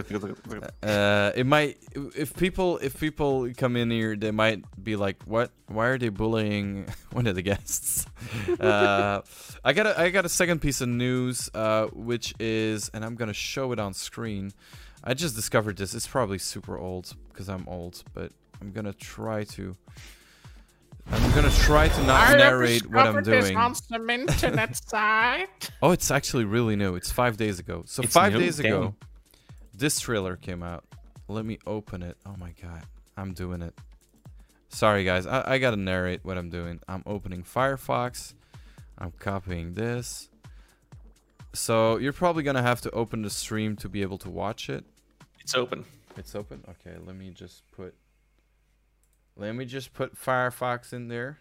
Uh, 0.82 1.32
it 1.35 1.47
might 1.47 1.78
if 2.16 2.35
people 2.35 2.78
if 2.78 2.98
people 2.98 3.53
come 3.55 3.77
in 3.77 3.90
here, 3.90 4.16
they 4.16 4.31
might 4.31 4.65
be 4.82 4.97
like, 4.97 5.23
"What? 5.24 5.51
Why 5.69 5.89
are 5.89 5.98
they 5.98 6.09
bullying 6.09 6.89
one 7.12 7.27
of 7.27 7.35
the 7.35 7.43
guests?" 7.43 8.07
uh, 8.61 9.20
I 9.62 9.73
got 9.74 9.86
a 9.86 10.01
I 10.01 10.09
got 10.09 10.24
a 10.24 10.31
second 10.31 10.61
piece 10.61 10.81
of 10.81 10.89
news, 10.89 11.51
uh, 11.55 11.86
which 11.89 12.35
is, 12.40 12.90
and 12.94 13.05
I'm 13.05 13.15
gonna 13.15 13.35
show 13.35 13.73
it 13.73 13.78
on 13.78 13.93
screen. 13.93 14.53
I 15.05 15.12
just 15.12 15.36
discovered 15.36 15.77
this. 15.77 15.94
It's 15.94 16.07
probably 16.07 16.39
super 16.39 16.78
old 16.78 17.15
because 17.28 17.51
I'm 17.51 17.69
old, 17.69 18.03
but 18.15 18.32
I'm 18.61 18.73
gonna 18.73 18.94
try 18.94 19.44
to. 19.44 19.77
I'm 21.12 21.31
gonna 21.35 21.51
try 21.51 21.89
to 21.89 22.03
not 22.05 22.37
narrate 22.37 22.91
what 22.91 23.07
I'm 23.07 23.23
doing. 23.23 23.57
on 23.57 23.74
some 23.74 24.11
internet 24.11 24.77
site. 24.89 25.70
Oh, 25.81 25.93
it's 25.93 26.11
actually 26.11 26.45
really 26.45 26.77
new. 26.77 26.95
It's 26.97 27.11
five 27.12 27.37
days 27.37 27.59
ago. 27.59 27.85
So 27.87 28.03
It's 28.03 28.12
five 28.12 28.33
new? 28.33 28.41
days 28.41 28.59
ago, 28.59 28.83
Damn. 28.83 28.97
this 29.77 30.01
trailer 30.01 30.37
came 30.37 30.62
out. 30.62 30.85
Let 31.28 31.45
me 31.45 31.59
open 31.66 32.03
it. 32.03 32.16
Oh 32.27 32.35
my 32.39 32.53
god, 32.61 32.83
I'm 33.16 33.33
doing 33.35 33.62
it. 33.62 33.74
Sorry 34.69 35.05
guys, 35.05 35.27
I, 35.27 35.53
I 35.55 35.59
gotta 35.59 35.77
narrate 35.77 36.20
what 36.24 36.37
I'm 36.39 36.51
doing. 36.51 36.81
I'm 36.89 37.03
opening 37.07 37.43
Firefox. 37.45 38.35
I'm 38.99 39.12
copying 39.19 39.74
this. 39.74 40.28
So 41.53 41.99
you're 41.99 42.12
probably 42.12 42.43
gonna 42.43 42.62
have 42.62 42.81
to 42.83 42.91
open 42.91 43.23
the 43.23 43.31
stream 43.31 43.77
to 43.77 43.89
be 43.89 44.03
able 44.03 44.19
to 44.19 44.31
watch 44.31 44.69
it. 44.69 44.85
It's 45.41 45.55
open. 45.55 45.85
It's 46.16 46.35
open. 46.35 46.65
Okay, 46.69 46.97
let 47.05 47.15
me 47.15 47.31
just 47.31 47.62
put. 47.70 47.95
Let 49.36 49.54
me 49.54 49.64
just 49.64 49.92
put 49.92 50.16
Firefox 50.16 50.92
in 50.92 51.08
there. 51.08 51.38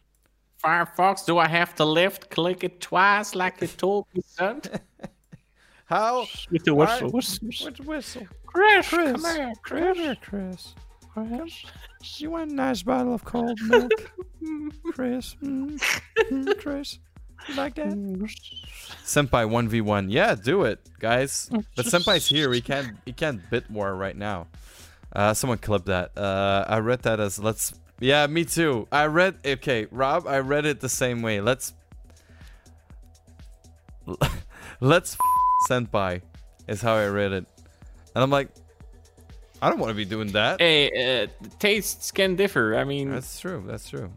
Firefox, 0.63 1.25
do 1.25 1.37
I 1.37 1.47
have 1.47 1.75
to 1.75 1.85
lift? 1.85 2.29
Click 2.29 2.63
it 2.63 2.81
twice 2.81 3.35
like 3.35 3.61
you 3.61 3.67
told 3.67 4.05
me, 4.13 4.21
son. 4.25 4.61
How? 5.85 6.25
With 6.51 6.63
the 6.65 6.73
Why- 6.73 6.85
whistle. 6.85 7.09
whistle. 7.11 7.47
Which 7.67 7.79
whistle? 7.81 8.27
Chris, 8.45 8.89
Chris, 8.89 9.21
come 9.21 9.35
here, 9.35 9.53
Chris. 9.63 9.83
Come 9.83 9.95
here, 9.95 10.15
Chris. 10.21 10.75
Chris, 11.13 11.65
you 12.17 12.31
want 12.31 12.51
a 12.51 12.53
nice 12.53 12.83
bottle 12.83 13.13
of 13.13 13.23
cold 13.23 13.57
milk, 13.61 13.91
Chris? 14.93 15.35
Mm, 15.43 15.79
mm, 16.31 16.59
Chris, 16.59 16.99
you 17.47 17.55
like 17.55 17.75
that? 17.75 17.87
Senpai 19.05 19.47
one 19.49 19.69
v 19.69 19.81
one. 19.81 20.09
Yeah, 20.09 20.35
do 20.35 20.63
it, 20.63 20.79
guys. 20.99 21.49
But 21.75 21.85
Senpai's 21.85 22.27
here. 22.27 22.51
He 22.51 22.61
can't. 22.61 22.97
He 23.05 23.13
can't 23.13 23.47
bit 23.49 23.69
war 23.71 23.95
right 23.95 24.15
now. 24.17 24.47
Uh, 25.13 25.33
someone 25.33 25.57
clip 25.59 25.85
that. 25.85 26.17
Uh, 26.17 26.65
I 26.67 26.79
read 26.79 27.03
that 27.03 27.19
as 27.19 27.39
let's. 27.39 27.73
Yeah, 27.99 28.27
me 28.27 28.45
too. 28.45 28.87
I 28.91 29.05
read. 29.05 29.37
Okay, 29.45 29.87
Rob. 29.91 30.27
I 30.27 30.39
read 30.39 30.65
it 30.65 30.79
the 30.81 30.89
same 30.89 31.21
way. 31.21 31.41
Let's. 31.41 31.73
Let's 34.81 35.17
Senpai 35.69 36.21
is 36.67 36.81
how 36.81 36.95
I 36.95 37.07
read 37.07 37.31
it, 37.31 37.45
and 38.13 38.23
I'm 38.23 38.29
like, 38.29 38.49
I 39.61 39.69
don't 39.69 39.79
want 39.79 39.89
to 39.89 39.95
be 39.95 40.05
doing 40.05 40.27
that. 40.33 40.59
Hey, 40.59 41.23
uh, 41.23 41.27
tastes 41.59 42.11
can 42.11 42.35
differ. 42.35 42.75
I 42.75 42.83
mean, 42.83 43.09
That's 43.09 43.39
true. 43.39 43.63
That's 43.65 43.89
true. 43.89 44.11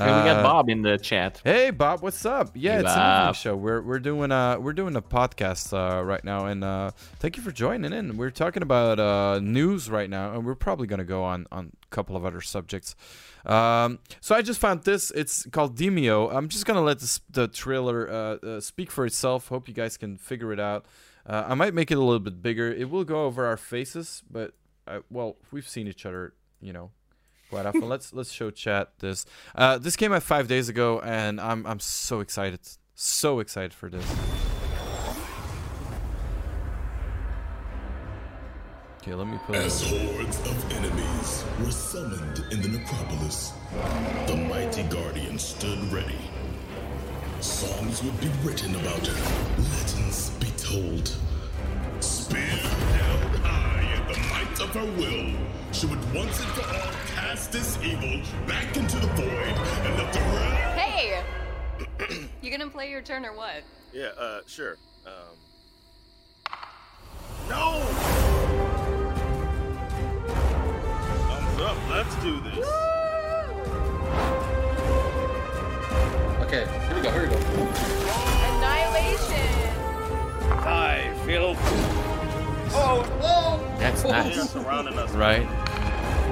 And 0.00 0.16
we 0.16 0.30
got 0.30 0.38
Uh, 0.38 0.42
Bob 0.42 0.68
in 0.70 0.82
the 0.82 0.96
chat. 0.98 1.40
Hey 1.44 1.70
Bob, 1.70 2.02
what's 2.02 2.24
up? 2.24 2.52
Yeah, 2.54 2.72
Hey, 2.72 2.80
it's 2.80 2.90
an 2.96 3.20
evening 3.20 3.34
show. 3.34 3.56
We're 3.56 3.82
we're 3.82 3.98
doing 3.98 4.30
a 4.32 4.56
we're 4.58 4.72
doing 4.72 4.96
a 4.96 5.02
podcast 5.02 5.72
uh, 5.72 6.02
right 6.02 6.24
now, 6.24 6.46
and 6.46 6.64
uh, 6.64 6.90
thank 7.18 7.36
you 7.36 7.42
for 7.42 7.50
joining 7.52 7.92
in. 7.92 8.16
We're 8.16 8.30
talking 8.30 8.62
about 8.62 8.98
uh, 8.98 9.40
news 9.40 9.90
right 9.90 10.08
now, 10.08 10.32
and 10.34 10.46
we're 10.46 10.54
probably 10.54 10.86
gonna 10.86 11.04
go 11.04 11.22
on 11.22 11.46
on 11.52 11.72
a 11.82 11.86
couple 11.94 12.16
of 12.16 12.24
other 12.24 12.40
subjects. 12.40 12.96
Um, 13.44 13.98
so 14.20 14.34
I 14.34 14.42
just 14.42 14.60
found 14.60 14.84
this. 14.84 15.10
It's 15.10 15.44
called 15.46 15.76
Demeo. 15.76 16.34
I'm 16.34 16.48
just 16.48 16.64
gonna 16.66 16.82
let 16.82 17.00
this, 17.00 17.20
the 17.30 17.48
trailer 17.48 18.10
uh, 18.10 18.14
uh, 18.46 18.60
speak 18.60 18.90
for 18.90 19.04
itself. 19.04 19.48
Hope 19.48 19.68
you 19.68 19.74
guys 19.74 19.96
can 19.96 20.16
figure 20.16 20.52
it 20.52 20.60
out. 20.60 20.86
Uh, 21.26 21.44
I 21.48 21.54
might 21.54 21.74
make 21.74 21.90
it 21.90 21.98
a 21.98 22.00
little 22.02 22.18
bit 22.20 22.42
bigger. 22.42 22.72
It 22.72 22.88
will 22.90 23.04
go 23.04 23.24
over 23.26 23.44
our 23.46 23.56
faces, 23.58 24.22
but 24.30 24.54
uh, 24.88 25.00
well, 25.10 25.36
we've 25.50 25.68
seen 25.68 25.86
each 25.86 26.06
other, 26.06 26.32
you 26.60 26.72
know, 26.72 26.90
quite 27.50 27.66
often. 27.66 27.88
let's 27.88 28.14
let's 28.14 28.32
show 28.32 28.50
chat 28.50 28.92
this. 29.00 29.26
Uh, 29.54 29.76
this 29.76 29.96
came 29.96 30.12
out 30.12 30.22
five 30.22 30.48
days 30.48 30.68
ago, 30.68 31.00
and 31.00 31.40
I'm 31.40 31.66
I'm 31.66 31.80
so 31.80 32.20
excited, 32.20 32.60
so 32.94 33.40
excited 33.40 33.74
for 33.74 33.90
this. 33.90 34.04
Okay, 39.02 39.14
let 39.14 39.26
me 39.26 39.38
put. 39.46 39.56
As 39.56 39.82
hordes 39.82 40.38
of 40.40 40.72
enemies 40.72 41.44
were 41.60 41.70
summoned 41.70 42.44
in 42.52 42.60
the 42.60 42.68
necropolis, 42.68 43.52
the 44.26 44.36
mighty 44.36 44.82
guardian 44.84 45.38
stood 45.38 45.90
ready. 45.92 46.18
Songs 47.40 48.02
would 48.02 48.20
be 48.20 48.28
written 48.44 48.74
about 48.74 49.06
her, 49.06 49.62
legends 49.74 50.30
be 50.38 50.48
told. 50.58 51.16
Spear 52.00 52.40
held 52.40 53.36
high 53.36 53.94
in 53.96 54.12
the 54.12 54.18
might 54.28 54.60
of 54.60 54.68
her 54.74 54.84
will, 55.00 55.32
she 55.72 55.86
would 55.86 56.14
once 56.14 56.40
and 56.40 56.48
for 56.50 56.74
all 56.74 56.92
cast 57.14 57.52
this 57.52 57.78
evil 57.82 58.20
back 58.46 58.76
into 58.76 58.98
the 58.98 59.06
void 59.08 59.26
and 59.26 59.98
let 59.98 60.12
the 60.12 60.18
realm. 60.20 60.52
Hey! 60.76 61.22
you 62.42 62.50
gonna 62.50 62.68
play 62.68 62.90
your 62.90 63.02
turn 63.02 63.24
or 63.24 63.34
what? 63.34 63.62
Yeah, 63.92 64.08
uh, 64.18 64.40
sure. 64.46 64.76
Um. 65.06 65.12
No! 67.48 67.80
Thumbs 71.28 71.60
up, 71.60 71.76
let's 71.90 72.14
do 72.16 72.40
this. 72.40 72.66
Okay, 76.42 76.66
here 76.88 76.96
we 76.96 77.02
go. 77.02 77.10
Here 77.12 77.22
we 77.22 77.28
go. 77.28 77.36
Annihilation! 78.56 79.70
I 80.66 81.12
feel. 81.24 82.09
Oh, 82.72 83.76
That's 83.78 84.02
They're 84.02 84.12
nice. 84.12 84.50
surrounding 84.50 84.98
us. 84.98 85.10
Right. 85.12 85.42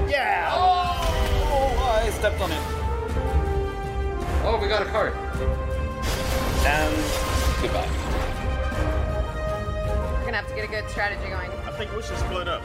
Yeah! 0.08 0.50
Oh, 0.52 2.00
I 2.02 2.10
stepped 2.10 2.40
on 2.40 2.52
it. 2.52 2.60
Oh, 4.44 4.58
we 4.60 4.68
got 4.68 4.82
a 4.82 4.86
card. 4.86 5.14
And 6.64 6.94
goodbye. 7.60 7.88
We're 10.18 10.24
gonna 10.24 10.36
have 10.36 10.48
to 10.48 10.54
get 10.54 10.64
a 10.64 10.68
good 10.68 10.88
strategy 10.90 11.28
going. 11.28 11.50
I 11.50 11.72
think 11.72 11.94
we 11.94 12.02
should 12.02 12.18
split 12.18 12.48
up. 12.48 12.62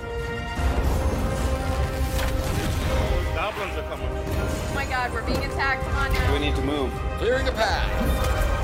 Goblins 3.35 3.75
are 3.77 3.89
coming. 3.89 4.07
Oh 4.09 4.71
my 4.75 4.85
god, 4.85 5.11
we're 5.11 5.25
being 5.25 5.43
attacked. 5.43 5.83
Come 5.83 5.95
on 5.97 6.13
now. 6.13 6.37
need 6.37 6.55
to 6.55 6.61
move. 6.61 6.91
Clearing 7.17 7.47
a 7.47 7.51
path. 7.51 8.62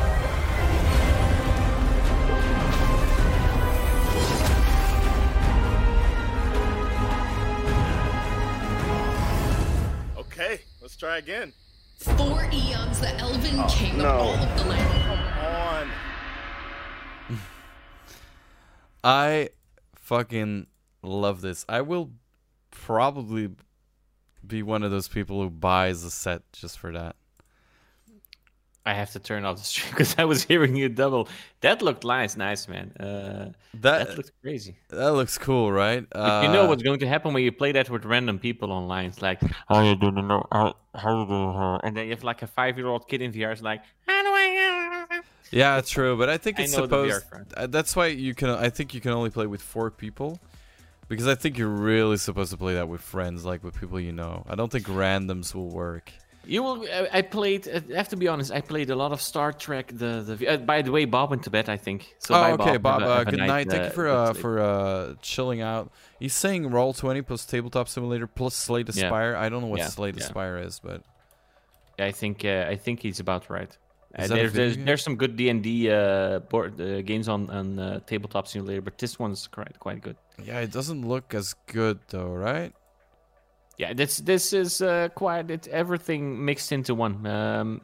Okay, 10.40 10.62
let's 10.82 10.96
try 10.96 11.18
again. 11.18 11.52
Four 11.98 12.48
eons, 12.54 13.02
the 13.02 13.14
elven 13.16 13.60
oh, 13.60 13.68
king 13.70 13.98
no. 13.98 14.06
of 14.06 14.20
all 14.22 14.36
of 14.36 14.58
the 14.58 14.70
land. 14.70 15.04
Come 17.28 17.38
on. 17.38 17.42
I 19.04 19.50
fucking 19.96 20.68
love 21.04 21.42
this. 21.42 21.66
I 21.68 21.82
will 21.82 22.12
probably 22.72 23.50
be 24.48 24.64
one 24.64 24.82
of 24.84 24.92
those 24.92 25.10
people 25.10 25.42
who 25.42 25.50
buys 25.50 26.06
a 26.06 26.10
set 26.10 26.44
just 26.54 26.80
for 26.80 26.94
that. 26.94 27.18
I 28.90 28.94
have 29.02 29.12
to 29.18 29.20
turn 29.30 29.42
off 29.48 29.58
the 29.58 29.64
stream 29.72 29.90
because 29.94 30.16
I 30.18 30.26
was 30.32 30.40
hearing 30.52 30.76
you 30.82 30.90
double. 31.04 31.24
That 31.62 31.78
looked 31.88 32.04
nice, 32.18 32.34
nice 32.48 32.64
man. 32.74 32.88
Uh, 33.00 33.06
That 33.86 33.98
that 34.08 34.18
looked 34.18 34.32
crazy. 34.44 34.74
that 35.00 35.12
looks 35.20 35.36
cool, 35.38 35.68
right? 35.84 36.04
But 36.12 36.44
you 36.44 36.50
know 36.56 36.64
Uh, 36.66 36.70
what's 36.70 36.84
going 36.90 37.00
to 37.06 37.08
happen 37.14 37.30
when 37.34 37.44
you 37.48 37.52
play 37.62 37.72
that 37.78 37.88
with 37.94 38.04
random 38.14 38.38
people 38.48 38.70
online. 38.80 39.06
It's 39.12 39.22
like, 39.30 39.40
how 39.70 39.80
you 39.90 39.96
doing? 40.04 40.28
No, 40.28 40.38
how, 40.52 40.68
how 41.02 41.12
you 41.22 41.26
doing? 41.34 41.56
uh?" 41.56 41.78
And 41.86 41.92
then 41.96 42.04
you 42.08 42.14
have 42.18 42.24
like 42.32 42.42
a 42.48 42.48
five-year-old 42.48 43.04
kid 43.10 43.22
in 43.22 43.32
VR. 43.36 43.52
It's 43.52 43.62
like, 43.72 43.82
how 44.08 44.20
do 44.28 44.30
I? 44.30 44.46
Yeah, 45.52 45.82
true, 45.82 46.14
but 46.22 46.28
I 46.30 46.38
think 46.38 46.60
it's 46.60 46.76
VR 46.76 46.84
supposed. 46.84 47.26
uh, 47.58 47.68
that's 47.76 47.96
why 47.98 48.08
you 48.26 48.34
can. 48.40 48.50
I 48.50 48.70
think 48.70 48.94
you 48.96 49.02
can 49.02 49.12
only 49.20 49.32
play 49.38 49.48
with 49.48 49.62
four 49.74 49.90
people, 50.04 50.40
because 51.08 51.28
I 51.28 51.36
think 51.42 51.58
you're 51.60 51.78
really 51.94 52.18
supposed 52.18 52.52
to 52.52 52.58
play 52.58 52.76
that 52.80 52.88
with 52.88 53.02
friends, 53.02 53.46
like 53.46 53.64
with 53.64 53.76
people 53.82 54.00
you 54.00 54.12
know. 54.22 54.46
I 54.52 54.54
don't 54.60 54.72
think 54.72 54.86
randoms 54.88 55.56
will 55.56 55.70
work. 55.86 56.12
You 56.46 56.64
will. 56.64 56.86
I- 57.12 57.22
played. 57.22 57.68
I 57.68 57.96
have 57.96 58.10
to 58.10 58.18
be 58.18 58.28
honest. 58.28 58.52
I 58.52 58.62
played 58.62 58.90
a 58.90 58.96
lot 58.96 59.12
of 59.12 59.22
Star 59.22 59.52
Trek. 59.54 59.88
The 59.94 60.22
the. 60.22 60.48
Uh, 60.48 60.58
by 60.58 60.82
the 60.82 60.92
way, 60.92 61.06
Bob 61.06 61.30
went 61.30 61.44
to 61.44 61.50
bed. 61.50 61.70
I 61.70 61.78
think. 61.78 62.16
So 62.20 62.34
oh, 62.34 62.58
bye, 62.58 62.64
okay, 62.64 62.78
Bob. 62.78 63.02
Have 63.02 63.10
uh, 63.10 63.24
good 63.26 63.40
night. 63.40 63.70
Thank 63.70 63.84
you 63.84 63.90
uh, 63.90 63.92
for 63.92 64.08
uh, 64.10 64.34
for 64.34 64.60
uh, 64.60 65.14
chilling 65.22 65.62
out. 65.62 65.92
He's 66.20 66.34
saying 66.34 66.70
roll 66.72 66.94
twenty 66.94 67.22
plus 67.22 67.46
tabletop 67.46 67.88
simulator 67.88 68.28
plus 68.28 68.56
Slate 68.56 68.90
Yeah. 68.94 69.06
Aspire. 69.06 69.36
I 69.36 69.50
don't 69.50 69.62
know 69.62 69.68
what 69.68 69.80
Yeah, 69.80 69.88
Slate 69.88 70.16
yeah. 70.18 70.24
Aspire 70.24 70.58
is, 70.58 70.80
but 70.80 71.04
I 72.00 72.12
think. 72.12 72.46
Uh, 72.46 72.66
I 72.68 72.76
think 72.76 73.02
he's 73.02 73.20
about 73.20 73.50
right. 73.50 73.78
Is 74.18 74.30
that 74.30 74.40
a 74.40 74.50
there's 74.50 74.76
there's, 74.78 75.04
some 75.04 75.18
good 75.18 75.36
D 75.36 75.50
and 75.50 75.62
D 75.62 75.92
uh, 75.92 76.40
board 76.40 76.78
games 77.06 77.30
on 77.30 77.50
on 77.52 77.78
uh, 77.78 78.00
tabletop 78.08 78.48
simulator, 78.48 78.82
but 78.82 78.98
this 78.98 79.20
one's 79.20 79.46
quite 79.46 79.80
quite 79.80 80.02
good. 80.02 80.16
yeah, 80.44 80.62
it 80.62 80.72
doesn't 80.72 81.08
look 81.08 81.36
as 81.36 81.54
good 81.68 82.00
though, 82.10 82.32
right? 82.32 82.74
Yeah, 83.80 83.94
this 83.94 84.18
this 84.18 84.52
is 84.52 84.82
uh, 84.82 85.08
quite 85.16 85.50
it's 85.50 85.68
everything 85.72 86.44
mixed 86.44 86.74
into 86.74 86.94
one. 86.94 87.26
Um, 87.26 87.82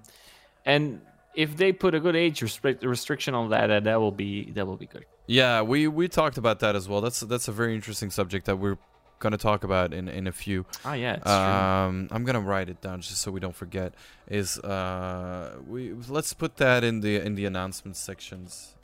and 0.66 1.00
if 1.34 1.56
they 1.56 1.72
put 1.72 1.96
a 1.96 2.02
good 2.02 2.18
age 2.18 2.42
restrict, 2.42 2.84
restriction 2.84 3.34
on 3.34 3.50
that, 3.52 3.72
uh, 3.72 3.80
that 3.80 4.02
will 4.02 4.12
be 4.12 4.52
that 4.52 4.68
will 4.68 4.76
be 4.76 4.88
good. 4.88 5.06
Yeah, 5.26 5.62
we 5.62 5.88
we 5.88 6.10
talked 6.10 6.38
about 6.38 6.60
that 6.60 6.76
as 6.76 6.90
well. 6.90 7.00
That's 7.00 7.22
that's 7.22 7.48
a 7.48 7.54
very 7.54 7.74
interesting 7.76 8.12
subject 8.12 8.46
that 8.48 8.58
we're 8.58 8.78
gonna 9.20 9.38
talk 9.38 9.64
about 9.64 9.94
in 9.94 10.10
in 10.10 10.28
a 10.28 10.34
few. 10.34 10.66
Ah, 10.84 10.96
yeah, 10.96 11.14
it's 11.16 11.28
Um, 11.28 12.10
I'm 12.12 12.26
gonna 12.26 12.42
write 12.42 12.68
it 12.70 12.82
down 12.82 13.00
just 13.00 13.22
so 13.22 13.32
we 13.32 13.40
don't 13.40 13.56
forget. 13.56 13.94
Is 14.28 14.60
uh, 14.60 15.56
we 15.66 15.94
let's 16.10 16.34
put 16.34 16.58
that 16.58 16.84
in 16.84 17.00
the 17.00 17.16
in 17.26 17.36
the 17.36 17.46
announcement 17.46 17.96
sections. 17.96 18.76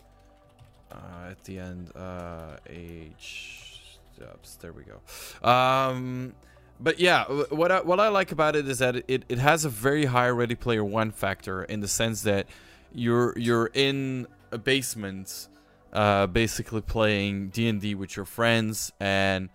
Uh, 0.89 1.31
at 1.31 1.43
the 1.43 1.59
end, 1.59 1.91
uh, 1.95 2.55
age 2.69 3.99
steps. 4.13 4.55
There 4.55 4.73
we 4.73 4.83
go. 4.83 4.99
Um, 5.47 6.33
but 6.81 6.99
yeah, 6.99 7.25
what 7.25 7.71
I, 7.71 7.81
what 7.81 7.99
I 7.99 8.07
like 8.07 8.31
about 8.31 8.55
it 8.55 8.67
is 8.67 8.79
that 8.79 8.95
it, 9.07 9.23
it 9.29 9.37
has 9.37 9.65
a 9.65 9.69
very 9.69 10.05
high 10.05 10.29
Ready 10.29 10.55
Player 10.55 10.83
One 10.83 11.11
factor 11.11 11.63
in 11.63 11.79
the 11.79 11.87
sense 11.87 12.23
that 12.23 12.47
you're 12.93 13.37
you're 13.37 13.69
in 13.73 14.27
a 14.51 14.57
basement, 14.57 15.47
uh, 15.93 16.27
basically 16.27 16.81
playing 16.81 17.49
D 17.49 17.67
and 17.67 17.79
D 17.79 17.93
with 17.93 18.15
your 18.15 18.25
friends, 18.25 18.91
and 18.99 19.49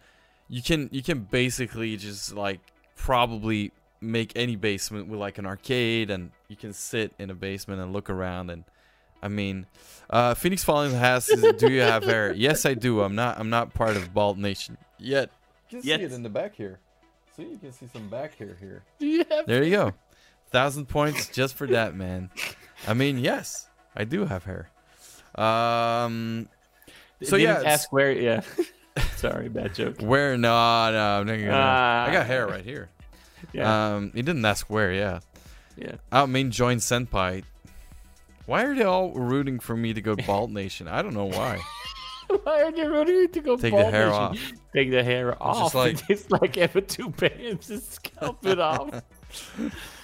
you 0.49 0.63
can 0.63 0.89
you 0.93 1.03
can 1.03 1.21
basically 1.21 1.97
just 1.97 2.33
like 2.33 2.61
probably 2.95 3.73
make 4.01 4.33
any 4.37 4.55
basement 4.55 5.09
with 5.09 5.19
like 5.19 5.39
an 5.39 5.47
arcade, 5.47 6.11
and 6.11 6.31
you 6.49 6.57
can 6.57 6.73
sit 6.73 7.13
in 7.19 7.31
a 7.31 7.35
basement 7.35 7.81
and 7.81 7.93
look 7.93 8.09
around 8.09 8.51
and. 8.51 8.65
I 9.23 9.29
mean, 9.29 9.67
uh, 10.11 10.35
Phoenix 10.35 10.63
Falling 10.63 10.93
has. 10.93 11.27
do 11.27 11.73
you 11.73 11.81
have 11.81 12.05
hair? 12.05 12.35
Yes, 12.35 12.67
I 12.67 12.75
do. 12.75 13.01
I'm 13.01 13.15
not. 13.15 13.41
I'm 13.41 13.49
not 13.49 13.73
part 13.73 13.97
of 13.97 14.13
Bald 14.13 14.39
Nation 14.39 14.77
yet. 14.99 15.31
You 15.71 15.81
can 15.81 15.89
Yet. 15.89 16.01
see 16.01 16.05
it 16.05 16.13
in 16.13 16.23
the 16.23 16.29
back 16.29 16.55
here. 16.55 16.79
See, 17.37 17.43
you 17.43 17.59
can 17.59 17.73
see 17.73 17.87
some 17.93 18.09
back 18.09 18.37
hair 18.37 18.57
here. 18.59 18.83
Yeah. 18.99 19.43
There 19.47 19.63
you 19.63 19.71
go. 19.71 19.93
Thousand 20.51 20.87
points 20.87 21.29
just 21.29 21.55
for 21.55 21.67
that, 21.69 21.95
man. 21.95 22.31
I 22.87 22.95
mean, 22.95 23.19
yes, 23.19 23.69
I 23.95 24.05
do 24.05 24.25
have 24.25 24.45
hair. 24.45 24.71
Um, 25.35 26.49
so 27.23 27.37
yeah, 27.37 27.55
Didn't 27.55 27.61
it's- 27.67 27.81
ask 27.81 27.93
where. 27.93 28.13
Yeah. 28.13 28.41
Sorry, 29.17 29.49
bad 29.51 29.75
joke. 29.75 30.01
where? 30.01 30.39
No, 30.39 30.49
no, 30.91 31.21
I'm 31.21 31.27
not 31.27 31.37
gonna. 31.37 31.51
I 31.51 32.13
got 32.13 32.23
Ah. 32.23 32.25
hair 32.25 32.47
right 32.47 32.65
here. 32.65 32.89
Yeah. 33.53 33.95
Um, 33.97 34.11
he 34.15 34.23
didn't 34.23 34.45
ask 34.45 34.69
where. 34.69 34.93
Yeah. 34.93 35.21
yeah. 35.77 35.97
I 36.11 36.25
mean, 36.27 36.51
join 36.51 36.79
Senpai. 36.79 37.45
Why 38.47 38.65
are 38.65 38.75
they 38.75 38.83
all 38.83 39.13
rooting 39.13 39.61
for 39.61 39.77
me 39.77 39.93
to 39.93 40.01
go 40.01 40.17
Bald 40.17 40.51
Nation? 40.51 40.89
I 40.89 41.01
don't 41.03 41.15
know 41.15 41.27
why. 41.27 41.61
Why 42.43 42.63
are 42.63 42.73
they 42.73 42.87
ready 42.87 43.29
to 43.29 43.41
go 43.41 43.57
Take 43.57 43.75
the 43.75 43.85
hair 43.91 44.13
off. 44.13 44.39
Take 44.75 44.91
the 44.91 45.03
hair 45.05 45.31
just 45.33 45.41
off. 45.41 45.75
like- 45.83 46.03
it's 46.11 46.31
like 46.31 46.57
have 46.57 46.77
a 46.77 46.81
toupee 46.83 47.49
and 47.49 47.61
just 47.67 47.93
scalp 47.95 48.45
it 48.47 48.59
off. 48.59 49.03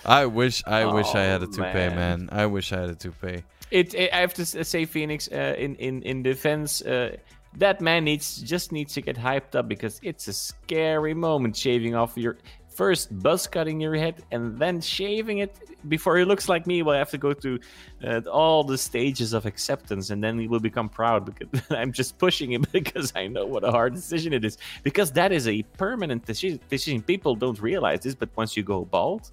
I 0.05 0.27
wish, 0.27 0.63
I 0.67 0.85
wish 0.85 1.15
I 1.15 1.23
had 1.23 1.43
a 1.43 1.47
Oh, 1.47 1.51
toupee, 1.51 1.61
man. 1.63 1.97
man. 1.97 2.29
I 2.33 2.47
wish 2.47 2.73
I 2.73 2.81
had 2.81 2.91
a 2.91 2.95
toupee. 2.95 3.45
It, 3.71 3.95
it, 3.95 4.13
I 4.13 4.19
have 4.21 4.35
to 4.35 4.45
say, 4.45 4.85
Phoenix, 4.85 5.29
uh, 5.33 5.55
in 5.57 5.77
in 5.77 6.03
in 6.03 6.23
defense, 6.23 6.83
uh, 6.83 7.17
that 7.57 7.81
man 7.81 8.05
needs 8.05 8.37
just 8.43 8.71
needs 8.73 8.93
to 8.95 9.01
get 9.01 9.17
hyped 9.17 9.55
up 9.55 9.69
because 9.69 9.99
it's 10.03 10.29
a 10.29 10.33
scary 10.33 11.15
moment 11.15 11.57
shaving 11.57 11.95
off 11.95 12.17
your 12.17 12.37
first 12.75 13.17
buzz 13.23 13.47
cutting 13.47 13.81
your 13.81 13.95
head 13.95 14.23
and 14.31 14.59
then 14.59 14.81
shaving 14.81 15.39
it 15.39 15.57
before 15.89 16.17
he 16.19 16.25
looks 16.25 16.49
like 16.49 16.67
me. 16.67 16.83
Will 16.83 16.93
have 16.95 17.11
to 17.11 17.19
go 17.19 17.33
through 17.33 17.61
uh, 18.05 18.21
all 18.31 18.65
the 18.65 18.79
stages 18.79 19.33
of 19.33 19.47
acceptance 19.47 20.11
and 20.11 20.23
then 20.23 20.39
he 20.39 20.49
will 20.49 20.61
become 20.61 20.89
proud 20.89 21.25
because 21.25 21.63
I'm 21.71 21.93
just 21.93 22.19
pushing 22.19 22.53
him 22.53 22.65
because 22.73 23.13
I 23.15 23.27
know 23.27 23.47
what 23.47 23.65
a 23.65 23.71
hard 23.71 23.95
decision 23.95 24.33
it 24.33 24.45
is. 24.45 24.59
Because 24.83 25.13
that 25.13 25.33
is 25.33 25.49
a 25.49 25.63
permanent 25.77 26.25
decision. 26.25 26.61
decision. 26.69 27.03
People 27.03 27.35
don't 27.35 27.61
realize 27.61 28.01
this, 28.01 28.15
but 28.15 28.29
once 28.37 28.57
you 28.57 28.63
go 28.63 28.85
bald, 28.85 29.31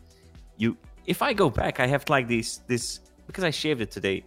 you 0.58 0.78
if 1.06 1.22
I 1.22 1.34
go 1.34 1.50
back, 1.50 1.80
I 1.80 1.88
have 1.88 2.08
like 2.10 2.28
this 2.28 2.58
this 2.68 3.00
because 3.28 3.44
I 3.44 3.50
shaved 3.50 3.82
it 3.82 3.92
today. 3.92 4.24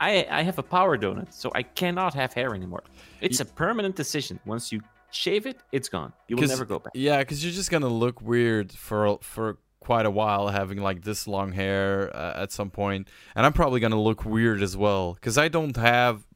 I 0.00 0.26
I 0.30 0.42
have 0.42 0.58
a 0.58 0.62
power 0.62 0.96
donut, 0.96 1.32
so 1.32 1.50
I 1.54 1.62
cannot 1.62 2.14
have 2.14 2.32
hair 2.32 2.54
anymore. 2.54 2.84
It's 3.20 3.40
a 3.40 3.44
permanent 3.44 3.94
decision. 3.96 4.40
Once 4.46 4.72
you 4.72 4.80
shave 5.10 5.46
it, 5.46 5.58
it's 5.72 5.88
gone. 5.88 6.12
You 6.28 6.36
will 6.36 6.48
never 6.48 6.64
go 6.64 6.78
back. 6.78 6.92
Yeah, 6.94 7.18
because 7.18 7.44
you're 7.44 7.52
just 7.52 7.70
gonna 7.70 7.88
look 7.88 8.20
weird 8.20 8.72
for 8.72 9.18
for 9.22 9.58
quite 9.80 10.06
a 10.06 10.10
while 10.10 10.48
having 10.48 10.78
like 10.78 11.02
this 11.02 11.26
long 11.26 11.52
hair 11.52 12.14
uh, 12.14 12.42
at 12.42 12.52
some 12.52 12.70
point, 12.70 13.08
and 13.34 13.46
I'm 13.46 13.52
probably 13.52 13.80
gonna 13.80 14.00
look 14.00 14.24
weird 14.24 14.62
as 14.62 14.76
well 14.76 15.14
because 15.14 15.38
I 15.38 15.48
don't 15.48 15.76
have 15.76 16.26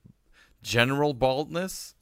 general 0.62 1.14
baldness. 1.14 1.94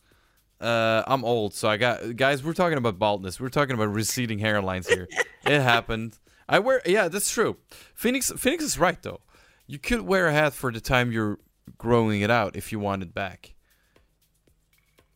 Uh, 0.60 1.02
I'm 1.08 1.24
old, 1.24 1.54
so 1.54 1.68
I 1.68 1.76
got 1.76 2.16
guys. 2.16 2.42
We're 2.42 2.52
talking 2.52 2.78
about 2.78 2.98
baldness. 2.98 3.40
We're 3.40 3.48
talking 3.48 3.74
about 3.74 3.92
receding 3.92 4.38
hairlines 4.38 4.88
here. 4.88 5.08
it 5.44 5.60
happened. 5.60 6.18
I 6.48 6.60
wear. 6.60 6.80
Yeah, 6.86 7.08
that's 7.08 7.30
true. 7.30 7.56
Phoenix. 7.94 8.30
Phoenix 8.36 8.62
is 8.64 8.78
right 8.78 9.02
though. 9.02 9.20
You 9.66 9.78
could 9.78 10.02
wear 10.02 10.28
a 10.28 10.32
hat 10.32 10.52
for 10.52 10.70
the 10.70 10.80
time 10.80 11.10
you're 11.10 11.38
growing 11.78 12.20
it 12.20 12.30
out 12.30 12.56
if 12.56 12.72
you 12.72 12.78
want 12.78 13.02
it 13.02 13.14
back. 13.14 13.54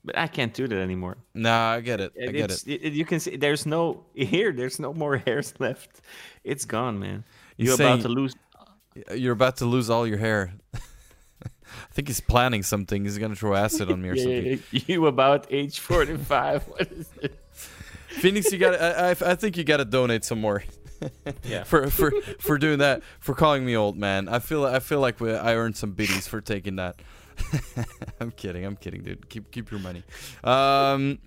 But 0.06 0.16
I 0.16 0.28
can't 0.28 0.54
do 0.54 0.68
that 0.68 0.78
anymore. 0.78 1.16
Nah, 1.34 1.72
I 1.72 1.80
get 1.80 2.00
it. 2.00 2.12
I 2.16 2.30
get 2.30 2.50
it. 2.52 2.62
it- 2.66 2.92
You 2.94 3.04
can 3.04 3.18
see 3.20 3.36
there's 3.36 3.66
no 3.66 4.04
here. 4.14 4.52
There's 4.52 4.78
no 4.78 4.94
more 4.94 5.16
hairs 5.18 5.52
left. 5.58 6.00
It's 6.44 6.64
gone, 6.64 6.98
man. 6.98 7.24
He's 7.58 7.66
You're 7.66 7.74
about 7.74 8.00
to 8.02 8.08
lose. 8.08 8.34
You're 9.14 9.32
about 9.34 9.56
to 9.58 9.66
lose 9.66 9.90
all 9.90 10.06
your 10.06 10.18
hair. 10.18 10.52
I 10.74 11.92
think 11.92 12.08
he's 12.08 12.20
planning 12.20 12.62
something. 12.62 13.04
He's 13.04 13.18
gonna 13.18 13.34
throw 13.34 13.54
acid 13.54 13.90
on 13.90 14.00
me 14.00 14.08
or 14.10 14.16
something. 14.16 14.62
You 14.70 15.06
about 15.06 15.46
age 15.50 15.80
45. 15.80 16.62
what 16.68 16.92
is 16.92 17.08
it? 17.20 17.38
Phoenix, 18.08 18.50
you 18.52 18.58
got. 18.58 18.80
I, 18.80 19.10
I, 19.10 19.10
I 19.10 19.34
think 19.34 19.56
you 19.56 19.64
got 19.64 19.78
to 19.78 19.84
donate 19.84 20.24
some 20.24 20.40
more. 20.40 20.62
Yeah. 21.44 21.64
for 21.64 21.90
for 21.90 22.10
for 22.38 22.56
doing 22.56 22.78
that. 22.78 23.02
For 23.20 23.34
calling 23.34 23.66
me 23.66 23.76
old 23.76 23.96
man. 23.98 24.28
I 24.28 24.38
feel 24.38 24.64
I 24.64 24.78
feel 24.78 25.00
like 25.00 25.20
we, 25.20 25.34
I 25.34 25.54
earned 25.56 25.76
some 25.76 25.90
biddies 25.92 26.26
for 26.26 26.40
taking 26.40 26.76
that. 26.76 26.96
I'm 28.20 28.30
kidding. 28.30 28.64
I'm 28.64 28.76
kidding, 28.76 29.02
dude. 29.02 29.28
Keep 29.28 29.50
keep 29.50 29.70
your 29.70 29.80
money. 29.80 30.02
Um, 30.44 31.18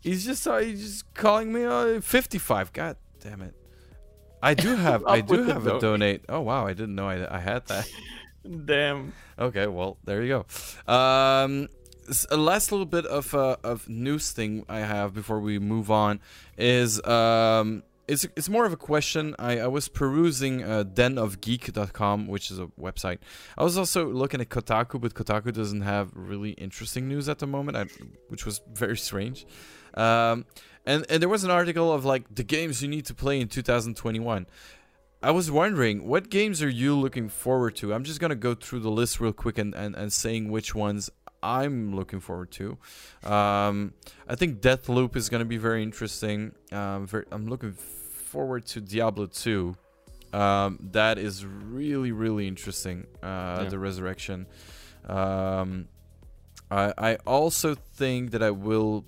he's 0.00 0.24
just 0.24 0.46
uh, 0.46 0.58
he's 0.58 0.82
just 0.82 1.14
calling 1.14 1.52
me 1.52 1.64
uh, 1.64 2.00
55. 2.00 2.72
God 2.72 2.96
damn 3.20 3.42
it. 3.42 3.54
I 4.42 4.54
do 4.54 4.76
have 4.86 5.04
I 5.06 5.20
do 5.20 5.44
have 5.44 5.66
a 5.66 5.80
donate. 5.80 5.80
donate. 5.80 6.24
Oh 6.28 6.40
wow, 6.40 6.66
I 6.66 6.72
didn't 6.74 6.94
know 6.94 7.08
I, 7.08 7.36
I 7.36 7.38
had 7.38 7.66
that. 7.66 7.88
Damn. 8.66 9.14
Okay, 9.38 9.66
well, 9.66 9.96
there 10.04 10.22
you 10.22 10.44
go. 10.86 10.92
Um, 10.92 11.68
a 12.30 12.36
last 12.36 12.70
little 12.72 12.84
bit 12.86 13.06
of 13.06 13.34
uh, 13.34 13.56
of 13.64 13.88
news 13.88 14.32
thing 14.32 14.66
I 14.68 14.80
have 14.80 15.14
before 15.14 15.40
we 15.40 15.58
move 15.58 15.90
on 15.90 16.20
is 16.58 17.02
um, 17.06 17.82
it's 18.06 18.24
it's 18.36 18.48
more 18.48 18.66
of 18.66 18.72
a 18.72 18.76
question. 18.76 19.34
I, 19.38 19.60
I 19.60 19.66
was 19.66 19.88
perusing 19.88 20.62
uh, 20.62 20.84
denofgeek.com, 20.84 22.26
which 22.26 22.50
is 22.50 22.58
a 22.58 22.66
website. 22.80 23.18
I 23.56 23.64
was 23.64 23.78
also 23.78 24.08
looking 24.08 24.40
at 24.40 24.48
Kotaku, 24.48 25.00
but 25.00 25.14
Kotaku 25.14 25.52
doesn't 25.52 25.82
have 25.82 26.10
really 26.14 26.50
interesting 26.52 27.08
news 27.08 27.28
at 27.28 27.38
the 27.38 27.46
moment, 27.46 27.76
I, 27.76 27.86
which 28.28 28.44
was 28.44 28.60
very 28.72 28.96
strange. 28.96 29.46
Um, 29.94 30.44
and 30.86 31.06
and 31.08 31.22
there 31.22 31.28
was 31.28 31.44
an 31.44 31.50
article 31.50 31.92
of 31.92 32.04
like 32.04 32.34
the 32.34 32.44
games 32.44 32.82
you 32.82 32.88
need 32.88 33.06
to 33.06 33.14
play 33.14 33.40
in 33.40 33.48
2021. 33.48 34.46
I 35.22 35.30
was 35.30 35.50
wondering, 35.50 36.06
what 36.06 36.28
games 36.28 36.62
are 36.62 36.68
you 36.68 36.94
looking 36.94 37.30
forward 37.30 37.76
to? 37.76 37.94
I'm 37.94 38.04
just 38.04 38.20
gonna 38.20 38.34
go 38.34 38.54
through 38.54 38.80
the 38.80 38.90
list 38.90 39.20
real 39.20 39.32
quick 39.32 39.56
and, 39.56 39.74
and, 39.74 39.96
and 39.96 40.12
saying 40.12 40.50
which 40.50 40.74
ones 40.74 41.08
I'm 41.44 41.94
looking 41.94 42.20
forward 42.20 42.50
to. 42.52 42.78
Um, 43.22 43.92
I 44.28 44.34
think 44.34 44.60
Deathloop 44.60 45.14
is 45.16 45.28
gonna 45.28 45.44
be 45.44 45.58
very 45.58 45.82
interesting. 45.82 46.52
Um, 46.72 47.06
very, 47.06 47.26
I'm 47.30 47.46
looking 47.46 47.72
forward 47.72 48.66
to 48.66 48.80
Diablo 48.80 49.26
2. 49.26 49.76
Um, 50.32 50.78
that 50.92 51.18
is 51.18 51.44
really 51.46 52.10
really 52.12 52.48
interesting. 52.48 53.06
Uh, 53.22 53.60
Yeah. 53.62 53.68
The 53.68 53.78
resurrection. 53.78 54.46
Um, 55.06 55.88
I 56.70 56.92
I 56.98 57.14
also 57.26 57.74
think 57.74 58.30
that 58.32 58.42
I 58.42 58.50
will 58.50 59.04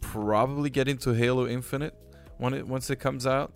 probably 0.00 0.70
get 0.70 0.88
into 0.88 1.12
Halo 1.12 1.46
Infinite 1.46 1.94
when 2.38 2.54
it 2.54 2.66
once 2.66 2.90
it 2.90 2.96
comes 2.96 3.26
out. 3.26 3.52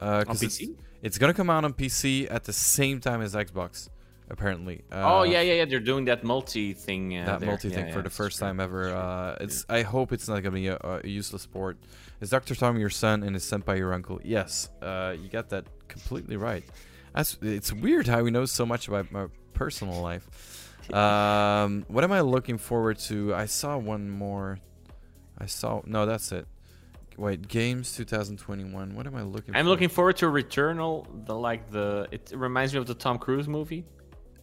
Uh, 0.00 0.04
On 0.20 0.24
'cause 0.26 0.42
it's- 0.42 0.58
PC? 0.58 0.76
it's 1.02 1.18
gonna 1.18 1.34
come 1.34 1.50
out 1.50 1.64
on 1.64 1.72
PC 1.72 2.28
at 2.30 2.44
the 2.44 2.52
same 2.52 3.00
time 3.00 3.20
as 3.22 3.34
Xbox, 3.34 3.88
apparently. 4.30 4.82
Uh, 4.90 5.20
oh 5.20 5.22
yeah, 5.24 5.40
yeah, 5.40 5.54
yeah. 5.54 5.64
They're 5.64 5.80
doing 5.80 6.06
that 6.06 6.24
multi 6.24 6.72
thing. 6.72 7.18
Uh, 7.18 7.26
that 7.26 7.42
multi 7.42 7.68
thing 7.68 7.88
yeah, 7.88 7.92
for 7.92 8.02
the 8.02 8.10
first 8.10 8.38
true. 8.38 8.46
time 8.46 8.60
ever. 8.60 8.94
Uh, 8.94 9.36
it's. 9.40 9.66
I 9.68 9.82
hope 9.82 10.12
it's 10.12 10.28
not 10.28 10.42
gonna 10.42 10.54
be 10.54 10.68
a, 10.68 10.78
a 10.82 11.06
useless 11.06 11.42
sport. 11.42 11.78
Is 12.20 12.30
Doctor 12.30 12.54
Tommy 12.54 12.80
your 12.80 12.90
son 12.90 13.22
and 13.22 13.34
is 13.36 13.44
senpai 13.44 13.78
your 13.78 13.92
uncle? 13.92 14.20
Yes. 14.24 14.68
Uh, 14.80 15.14
you 15.20 15.28
got 15.28 15.50
that 15.50 15.66
completely 15.88 16.36
right. 16.36 16.64
That's. 17.14 17.36
It's 17.42 17.72
weird 17.72 18.06
how 18.06 18.24
he 18.24 18.30
knows 18.30 18.52
so 18.52 18.64
much 18.64 18.88
about 18.88 19.10
my 19.12 19.26
personal 19.52 20.00
life. 20.00 20.28
Um, 20.94 21.84
what 21.88 22.04
am 22.04 22.12
I 22.12 22.20
looking 22.20 22.58
forward 22.58 22.98
to? 23.00 23.34
I 23.34 23.46
saw 23.46 23.76
one 23.76 24.10
more. 24.10 24.58
I 25.38 25.46
saw. 25.46 25.82
No, 25.84 26.06
that's 26.06 26.32
it. 26.32 26.46
Wait, 27.16 27.48
games 27.48 27.94
2021. 27.96 28.94
What 28.94 29.06
am 29.06 29.14
I 29.14 29.22
looking? 29.22 29.54
I'm 29.54 29.66
for? 29.66 29.68
looking 29.68 29.88
forward 29.90 30.16
to 30.16 30.26
Returnal. 30.26 31.26
The 31.26 31.34
like 31.34 31.70
the 31.70 32.08
it 32.10 32.32
reminds 32.34 32.72
me 32.72 32.78
of 32.78 32.86
the 32.86 32.94
Tom 32.94 33.18
Cruise 33.18 33.46
movie, 33.46 33.84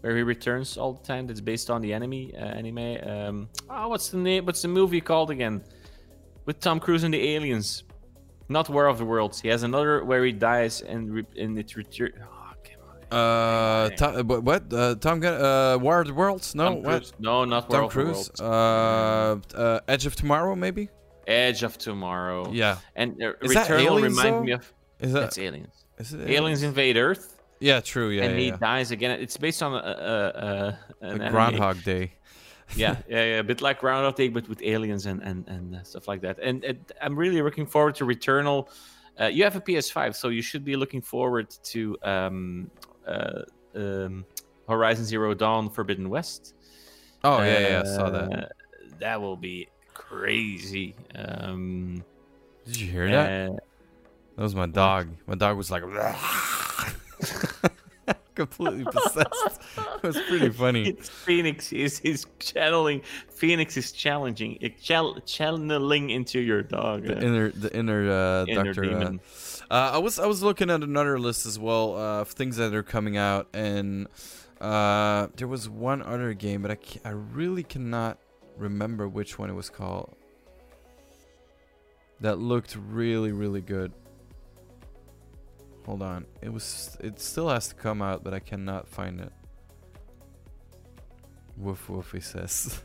where 0.07 0.15
he 0.15 0.23
returns 0.23 0.77
all 0.77 0.93
the 0.93 1.03
time. 1.03 1.27
That's 1.27 1.41
based 1.41 1.69
on 1.69 1.81
the 1.81 1.91
enemy 1.93 2.33
uh, 2.33 2.45
anime. 2.45 2.97
Um, 3.03 3.49
oh, 3.69 3.89
what's 3.89 4.07
the 4.07 4.17
name? 4.17 4.45
What's 4.45 4.61
the 4.61 4.69
movie 4.69 5.01
called 5.01 5.31
again? 5.31 5.61
With 6.45 6.61
Tom 6.61 6.79
Cruise 6.79 7.03
and 7.03 7.13
the 7.13 7.35
aliens. 7.35 7.83
Not 8.47 8.69
War 8.69 8.87
of 8.87 8.99
the 8.99 9.03
Worlds. 9.03 9.41
He 9.41 9.49
has 9.49 9.63
another 9.63 10.05
where 10.05 10.23
he 10.23 10.31
dies 10.31 10.79
and 10.79 11.13
re- 11.13 11.33
and 11.37 11.59
it's 11.59 11.75
return. 11.75 12.13
Oh. 12.23 12.33
Uh, 13.09 13.89
Tom, 13.91 14.27
what? 14.27 14.43
what? 14.43 14.73
Uh, 14.73 14.95
Tom 14.95 15.19
Gun? 15.19 15.41
Uh, 15.41 15.77
War 15.77 16.01
of 16.01 16.07
the 16.07 16.13
Worlds? 16.13 16.55
No, 16.55 16.65
Tom 16.65 16.83
what? 16.83 16.83
Cruise. 16.83 17.13
No, 17.19 17.45
not 17.45 17.69
Tom 17.69 17.79
World 17.79 17.91
of 17.91 17.93
the 17.93 18.03
Cruise. 18.03 18.31
Worlds. 18.39 18.41
Uh, 18.41 19.57
uh, 19.57 19.79
Edge 19.87 20.05
of 20.05 20.15
Tomorrow, 20.15 20.55
maybe. 20.55 20.89
Edge 21.25 21.63
of 21.63 21.77
Tomorrow. 21.77 22.51
Yeah. 22.51 22.77
And 22.95 23.21
uh, 23.21 23.33
Returnal 23.41 23.79
Aliens, 23.79 24.17
reminds 24.17 24.23
though? 24.23 24.43
me 24.43 24.51
of. 24.51 24.73
Is 24.99 25.13
that? 25.13 25.19
That's 25.19 25.37
Aliens. 25.37 25.85
Is 25.99 26.13
it 26.13 26.29
Aliens 26.29 26.63
invade 26.63 26.97
Earth, 26.97 27.36
Yeah, 27.59 27.79
true. 27.81 28.09
Yeah, 28.09 28.23
and 28.23 28.33
yeah, 28.33 28.39
he 28.39 28.47
yeah. 28.47 28.57
dies 28.57 28.91
again. 28.91 29.19
It's 29.19 29.37
based 29.37 29.63
on 29.63 29.73
a, 29.73 29.77
a, 29.77 31.05
a, 31.05 31.05
anime. 31.05 31.31
Groundhog 31.31 31.83
Day. 31.83 32.13
yeah, 32.75 32.97
yeah, 33.07 33.23
yeah, 33.25 33.39
a 33.39 33.43
bit 33.43 33.61
like 33.61 33.79
Groundhog 33.79 34.15
Day, 34.15 34.29
but 34.29 34.47
with 34.47 34.61
aliens 34.61 35.05
and 35.05 35.21
and 35.23 35.47
and 35.47 35.75
uh, 35.75 35.83
stuff 35.83 36.07
like 36.07 36.21
that. 36.21 36.39
And 36.39 36.63
it, 36.63 36.91
I'm 37.01 37.15
really 37.15 37.41
looking 37.41 37.65
forward 37.65 37.95
to 37.95 38.05
Returnal. 38.05 38.69
Uh, 39.19 39.25
you 39.25 39.43
have 39.43 39.55
a 39.55 39.61
PS5, 39.61 40.15
so 40.15 40.29
you 40.29 40.43
should 40.43 40.63
be 40.63 40.75
looking 40.75 41.01
forward 41.01 41.49
to 41.63 41.97
um, 42.03 42.69
uh, 43.07 43.41
um, 43.75 44.25
Horizon 44.67 45.05
Zero 45.05 45.33
Dawn: 45.33 45.69
Forbidden 45.69 46.09
West. 46.09 46.53
Oh 47.23 47.41
yeah, 47.41 47.59
yeah, 47.59 47.81
I 47.81 47.95
saw 47.95 48.09
that. 48.11 48.31
Uh, 48.31 48.47
That 48.99 49.21
will 49.21 49.37
be 49.37 49.67
crazy. 49.93 50.95
Um, 51.15 52.03
Did 52.65 52.79
you 52.79 52.91
hear 52.91 53.09
that? 53.09 53.49
uh, 53.49 53.55
That 54.35 54.43
was 54.43 54.55
my 54.55 54.67
dog. 54.67 55.09
My 55.25 55.35
dog 55.35 55.57
was 55.57 55.71
like 55.71 55.83
completely 58.37 58.85
possessed. 58.97 59.61
It 59.97 60.03
was 60.03 60.19
pretty 60.29 60.49
funny. 60.49 60.83
it's 60.89 61.09
Phoenix 61.09 61.73
is 61.73 61.99
is 62.01 62.25
channeling. 62.39 63.01
Phoenix 63.29 63.75
is 63.77 63.91
challenging, 63.91 64.51
chal- 64.81 65.19
channeling 65.25 66.09
into 66.11 66.39
your 66.39 66.61
dog. 66.61 67.03
The 67.07 67.17
uh, 67.17 67.21
inner, 67.27 67.47
the 67.49 67.69
inner, 67.75 68.01
uh, 68.09 68.45
Inner 68.45 68.63
doctor. 68.73 68.83
Uh, 68.85 68.87
demon. 68.99 69.19
uh, 69.71 69.91
I 69.95 69.97
was, 69.97 70.19
I 70.19 70.27
was 70.27 70.41
looking 70.43 70.69
at 70.69 70.81
another 70.83 71.17
list 71.19 71.45
as 71.45 71.57
well 71.59 71.97
uh, 71.97 72.21
of 72.21 72.29
things 72.29 72.57
that 72.57 72.73
are 72.73 72.83
coming 72.83 73.17
out, 73.17 73.47
and 73.53 74.07
uh, 74.61 75.27
there 75.35 75.47
was 75.47 75.67
one 75.67 76.01
other 76.03 76.33
game, 76.33 76.61
but 76.61 76.71
I, 76.71 76.77
I 77.03 77.11
really 77.11 77.63
cannot 77.63 78.19
remember 78.55 79.07
which 79.07 79.37
one 79.39 79.49
it 79.49 79.53
was 79.53 79.69
called. 79.69 80.15
That 82.21 82.37
looked 82.39 82.75
really, 82.89 83.31
really 83.31 83.61
good. 83.61 83.91
Hold 85.87 86.01
on, 86.03 86.25
it 86.41 86.51
was, 86.53 86.95
it 86.99 87.19
still 87.19 87.49
has 87.49 87.69
to 87.69 87.75
come 87.75 88.01
out, 88.01 88.23
but 88.23 88.33
I 88.33 88.39
cannot 88.39 88.87
find 88.87 89.19
it. 89.21 89.31
Woof 91.57 91.89
woof, 91.89 92.11
he 92.11 92.19
says. 92.19 92.83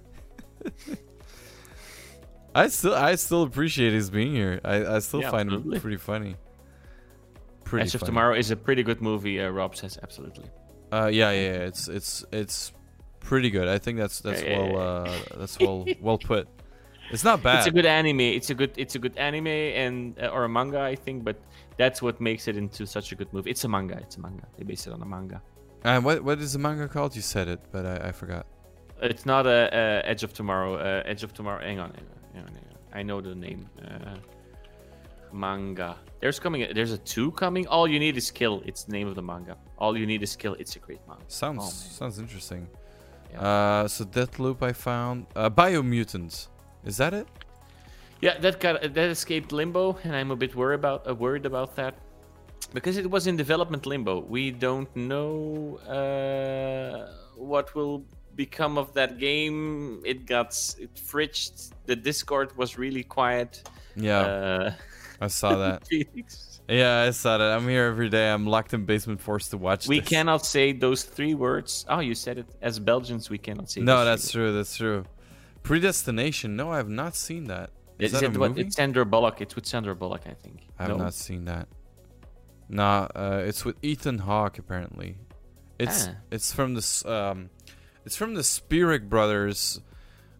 I 2.55 2.69
still 2.69 2.95
I 2.95 3.15
still 3.17 3.43
appreciate 3.43 3.93
his 3.93 4.09
being 4.11 4.33
here. 4.33 4.61
I, 4.65 4.87
I 4.87 4.99
still 5.01 5.21
Yeah, 5.21 5.31
find 5.31 5.49
absolutely. 5.51 5.77
him 5.77 5.81
pretty 5.83 5.97
funny. 5.97 6.37
Pretty 7.65 7.87
Edge 7.87 7.95
of. 7.95 8.03
Tomorrow 8.03 8.35
is 8.37 8.51
a 8.51 8.57
pretty 8.57 8.83
good 8.83 9.01
movie. 9.01 9.41
Uh, 9.41 9.49
Rob 9.51 9.75
says 9.75 9.99
absolutely. 10.03 10.45
Uh, 10.93 11.07
yeah, 11.13 11.31
yeah, 11.33 11.41
yeah, 11.41 11.59
it's 11.67 11.89
it's 11.89 12.25
it's 12.33 12.73
pretty 13.21 13.51
good. 13.51 13.69
I 13.69 13.79
think 13.79 13.99
that's 13.99 14.21
that's 14.21 14.43
Yeah, 14.43 14.59
well 14.59 15.05
uh, 15.07 15.19
that's 15.37 15.59
well 15.59 15.87
well 16.01 16.19
put. 16.19 16.47
It's 17.11 17.25
not 17.25 17.43
bad. 17.43 17.59
It's 17.59 17.67
a 17.67 17.71
good 17.73 17.87
anime. 17.87 18.21
It's 18.21 18.51
a 18.51 18.55
good 18.55 18.73
it's 18.77 18.95
a 18.95 18.99
good 18.99 19.17
anime 19.17 19.47
and 19.49 20.19
uh, 20.23 20.29
or 20.29 20.45
a 20.45 20.49
manga, 20.49 20.81
I 20.81 20.95
think. 20.95 21.25
But 21.25 21.37
that's 21.83 22.01
what 22.07 22.17
makes 22.29 22.45
it 22.51 22.57
into 22.63 22.83
such 22.97 23.09
a 23.13 23.15
good 23.21 23.31
movie. 23.35 23.51
It's 23.55 23.65
a 23.69 23.71
manga. 23.77 23.97
It's 24.05 24.17
a 24.21 24.21
manga. 24.27 24.47
They 24.57 24.65
base 24.71 24.83
it 24.89 24.93
on 24.97 25.01
a 25.09 25.11
manga. 25.17 25.39
And 25.89 25.99
what 26.07 26.17
what 26.29 26.39
is 26.47 26.51
the 26.57 26.63
manga 26.67 26.87
called? 26.95 27.13
You 27.19 27.23
said 27.35 27.47
it, 27.55 27.61
but 27.75 27.83
I, 27.93 27.95
I 28.09 28.13
forgot. 28.23 28.45
It's 29.11 29.27
not 29.33 29.45
a, 29.47 29.61
a 29.81 29.85
Edge 30.13 30.23
of 30.27 30.33
Tomorrow. 30.41 30.71
Uh, 30.77 31.03
Edge 31.13 31.23
of 31.27 31.31
Tomorrow. 31.39 31.61
Hang 31.69 31.81
on, 31.85 31.91
hang 31.99 32.07
on, 32.15 32.21
hang 32.35 32.43
on, 32.47 32.53
hang 32.59 32.67
on. 32.73 32.79
I 33.01 33.03
know 33.09 33.19
the 33.21 33.35
name. 33.47 33.63
Uh, 33.85 34.17
manga. 35.33 35.91
There's 36.21 36.39
coming. 36.45 36.61
There's 36.77 36.93
a 36.93 36.99
two 37.15 37.29
coming. 37.43 37.65
All 37.75 37.87
you 37.95 37.99
need 38.07 38.17
is 38.23 38.31
kill. 38.31 38.55
It's 38.69 38.85
the 38.87 38.93
name 38.93 39.09
of 39.13 39.15
the 39.21 39.27
manga. 39.33 39.55
All 39.83 39.93
you 40.01 40.07
need 40.13 40.23
is 40.23 40.33
kill. 40.43 40.55
It's 40.63 40.77
a 40.77 40.79
great 40.87 41.01
manga. 41.09 41.25
Sounds 41.29 41.63
Oh, 41.65 41.71
sounds 42.01 42.17
interesting. 42.25 42.63
Yeah. 43.33 43.41
Uh, 43.49 43.89
so 43.95 44.05
Deathloop 44.05 44.59
I 44.71 44.73
found. 44.73 45.27
Uh, 45.35 45.51
Biomutant. 45.51 46.35
Is 46.91 46.97
that 47.03 47.13
it? 47.21 47.27
Yeah, 48.23 48.39
that 48.39 48.61
got 48.61 48.81
that 48.81 49.11
escaped 49.11 49.51
limbo, 49.53 49.99
and 50.05 50.15
I'm 50.15 50.31
a 50.31 50.37
bit 50.37 50.55
worried 50.55 50.77
about 50.77 51.09
uh, 51.09 51.15
worried 51.15 51.45
about 51.45 51.75
that 51.77 51.95
because 52.73 52.97
it 52.97 53.11
was 53.11 53.27
in 53.27 53.37
development 53.37 53.85
limbo. 53.85 54.21
We 54.21 54.53
don't 54.53 54.89
know 54.97 55.79
uh, 55.89 57.13
what 57.37 57.75
will 57.75 58.05
become 58.37 58.79
of 58.79 58.93
that 58.95 59.19
game. 59.19 60.01
It 60.05 60.25
got 60.27 60.51
it 60.79 60.95
fridged. 60.95 61.73
The 61.87 61.97
Discord 61.97 62.57
was 62.57 62.79
really 62.79 63.03
quiet. 63.03 63.69
Yeah, 63.97 64.21
Uh, 64.21 64.73
I 65.21 65.27
saw 65.29 65.57
that. 65.57 65.83
Yeah, 66.69 67.01
I 67.09 67.11
saw 67.11 67.39
that. 67.39 67.51
I'm 67.57 67.69
here 67.69 67.87
every 67.87 68.09
day. 68.09 68.31
I'm 68.31 68.47
locked 68.47 68.73
in 68.73 68.85
basement, 68.87 69.21
forced 69.21 69.51
to 69.51 69.59
watch. 69.59 69.89
We 69.89 69.99
this. 69.99 70.09
cannot 70.09 70.47
say 70.47 70.73
those 70.73 71.03
three 71.03 71.35
words. 71.35 71.85
Oh, 71.89 71.99
you 71.99 72.15
said 72.15 72.39
it. 72.39 72.47
As 72.63 72.79
Belgians, 72.79 73.29
we 73.29 73.37
cannot 73.37 73.69
say. 73.69 73.81
No, 73.81 74.05
that's 74.05 74.31
true. 74.31 74.53
That's 74.55 74.77
true. 74.77 75.05
Predestination. 75.65 76.55
No, 76.57 76.71
I 76.73 76.77
have 76.77 76.89
not 76.89 77.17
seen 77.17 77.45
that. 77.49 77.71
Is 77.99 78.13
words. 78.13 78.21
that 78.23 78.31
it 78.31 78.37
a 78.37 78.39
movie? 78.39 78.61
It's 78.63 78.77
Sandra 78.77 79.05
Bullock. 79.07 79.41
It's 79.41 79.55
with 79.55 79.67
Sandra 79.67 79.95
Bullock, 79.95 80.23
I 80.27 80.35
think. 80.35 80.69
I 80.79 80.85
have 80.85 80.93
No? 80.99 81.05
not 81.05 81.15
seen 81.15 81.45
that. 81.47 81.69
Nah, 82.69 83.09
uh, 83.15 83.43
it's 83.47 83.65
with 83.65 83.77
Ethan 83.83 84.19
Hawke 84.19 84.59
apparently. 84.59 85.19
It's 85.79 86.09
Ah. 86.09 86.15
it's 86.31 86.53
from 86.53 86.75
this 86.75 87.05
um, 87.05 87.51
it's 88.05 88.17
from 88.17 88.35
the 88.35 88.43
Spierig 88.43 89.09
brothers, 89.11 89.81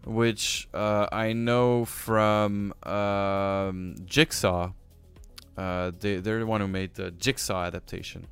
which 0.05 0.69
uh, 0.73 1.07
I 1.13 1.33
know 1.33 1.85
from 1.85 2.73
um, 2.85 3.97
Jigsaw. 4.05 4.73
Uh, 5.57 5.91
they 6.01 6.17
they're 6.17 6.39
the 6.41 6.47
one 6.47 6.61
who 6.63 6.69
made 6.69 6.95
the 6.95 7.11
Jigsaw 7.11 7.65
adaptation 7.65 8.27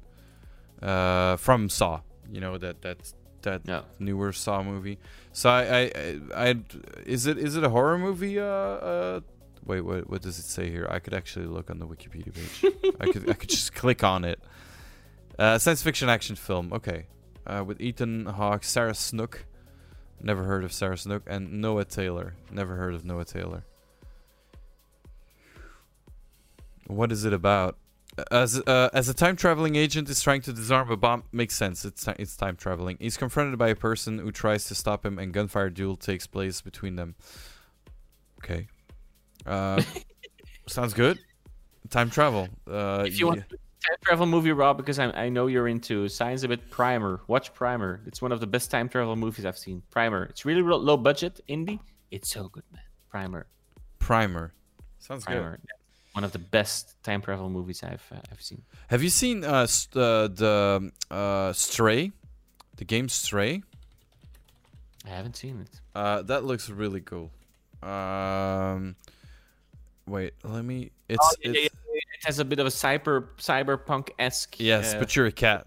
uh, 0.83 1.37
from 1.37 1.69
Saw. 1.69 2.01
You 2.33 2.41
know 2.41 2.57
that 2.59 2.83
that 2.83 3.13
that 3.43 3.67
No. 3.67 3.85
newer 3.99 4.33
Saw 4.33 4.63
movie. 4.63 4.99
So 5.33 5.51
I, 5.51 5.63
I 5.63 5.81
I 6.35 6.49
I 6.51 6.55
is 7.07 7.27
it 7.27 7.39
is 7.39 7.57
it 7.57 7.65
a 7.65 7.69
horror 7.71 7.99
movie? 7.99 8.39
Uh, 8.39 8.45
uh 8.45 9.21
wait, 9.65 9.81
what 9.83 10.09
what 10.09 10.23
does 10.23 10.39
it 10.39 10.45
say 10.45 10.71
here? 10.71 10.87
I 10.91 10.99
could 10.99 11.15
actually 11.15 11.47
look 11.47 11.71
on 11.71 11.79
the 11.79 11.87
Wikipedia 11.87 12.35
page. 12.35 12.75
I 13.01 13.07
could 13.13 13.29
I 13.31 13.35
could 13.35 13.49
just 13.51 13.75
click 13.83 14.03
on 14.05 14.25
it. 14.25 14.41
Uh, 15.39 15.59
science 15.59 15.83
fiction 15.83 16.09
action 16.09 16.37
film. 16.37 16.73
Okay, 16.73 17.07
uh, 17.47 17.65
with 17.67 17.81
Ethan 17.81 18.27
Hawke, 18.27 18.65
Sarah 18.65 18.95
Snook. 18.95 19.47
Never 20.23 20.45
heard 20.45 20.65
of 20.65 20.73
Sarah 20.73 20.99
Snook, 20.99 21.23
and 21.27 21.63
Noah 21.63 21.87
Taylor. 21.87 22.35
Never 22.53 22.77
heard 22.77 22.93
of 22.95 23.07
Noah 23.07 23.25
Taylor. 23.25 23.65
What 26.87 27.13
is 27.13 27.25
it 27.25 27.33
about? 27.33 27.79
As 28.31 28.61
uh, 28.67 28.91
as 28.93 29.09
a 29.09 29.15
time 29.15 29.37
traveling 29.37 29.77
agent 29.77 30.09
is 30.11 30.21
trying 30.21 30.43
to 30.43 30.53
disarm 30.53 30.91
a 30.91 30.97
bomb, 30.97 31.23
makes 31.33 31.55
sense. 31.57 31.85
It's 31.85 32.07
it's 32.19 32.37
time 32.37 32.57
traveling. 32.57 32.97
He's 33.01 33.17
confronted 33.17 33.59
by 33.59 33.69
a 33.69 33.77
person 33.77 34.19
who 34.19 34.33
tries 34.33 34.65
to 34.67 34.75
stop 34.75 35.07
him, 35.07 35.19
and 35.19 35.33
gunfire 35.33 35.71
duel 35.71 35.97
takes 35.97 36.27
place 36.27 36.61
between 36.61 36.97
them. 36.97 37.15
Okay, 38.43 38.67
uh, 39.47 39.81
sounds 40.67 40.93
good. 40.93 41.19
Time 41.89 42.11
travel. 42.11 42.49
Uh, 42.69 43.05
If 43.07 43.19
you 43.19 43.27
want 43.27 43.39
yeah. 43.39 43.45
a 43.45 43.89
time 43.89 43.97
travel 44.05 44.27
movie, 44.27 44.53
Rob, 44.53 44.77
because 44.77 44.99
I, 44.99 45.07
I 45.11 45.29
know 45.29 45.47
you're 45.47 45.69
into 45.69 46.09
science 46.09 46.43
a 46.43 46.49
bit, 46.49 46.69
Primer. 46.71 47.21
Watch 47.29 47.55
Primer. 47.55 48.01
It's 48.07 48.21
one 48.21 48.33
of 48.33 48.41
the 48.41 48.47
best 48.47 48.71
time 48.71 48.89
travel 48.89 49.17
movies 49.17 49.47
I've 49.47 49.59
seen. 49.59 49.83
Primer. 49.91 50.25
It's 50.25 50.45
really 50.45 50.63
real 50.63 50.79
low 50.79 50.97
budget, 50.97 51.41
indie. 51.49 51.79
It's 52.11 52.29
so 52.29 52.49
good, 52.49 52.65
man. 52.73 52.83
Primer. 53.09 53.47
Primer. 53.99 54.53
Sounds 54.99 55.25
Primer. 55.25 55.59
good. 55.59 55.69
One 56.13 56.25
of 56.25 56.33
the 56.33 56.39
best 56.41 57.01
time 57.05 57.23
travel 57.23 57.49
movies 57.49 57.83
I've 57.85 58.05
uh, 58.13 58.17
I've 58.33 58.43
seen. 58.43 58.63
Have 58.89 59.03
you 59.03 59.11
seen 59.11 59.45
uh, 59.45 59.67
st- 59.67 59.97
uh 59.97 60.29
the 60.29 60.91
uh, 61.11 61.53
Stray, 61.53 62.11
the 62.77 62.85
game 62.85 63.09
Stray? 63.09 63.63
I 65.07 65.11
haven't 65.11 65.37
seen 65.37 65.61
it. 65.61 65.81
Uh, 65.95 66.23
that 66.23 66.45
looks 66.45 66.69
really 66.69 67.01
cool. 67.01 67.31
Um, 67.83 68.97
wait, 70.07 70.35
let 70.45 70.65
me. 70.65 70.91
It's, 71.09 71.19
Oh, 71.23 71.37
yeah, 71.43 71.51
it's 71.53 71.59
yeah. 71.63 71.69
It 71.95 72.27
has 72.27 72.39
a 72.39 72.45
bit 72.45 72.59
of 72.59 72.67
a 72.67 72.71
cyber 72.71 73.29
cyberpunk 73.39 74.11
esque. 74.19 74.57
yes, 74.61 74.95
uh, 74.95 74.99
but 74.99 75.15
you're 75.17 75.27
a 75.27 75.33
cat. 75.33 75.67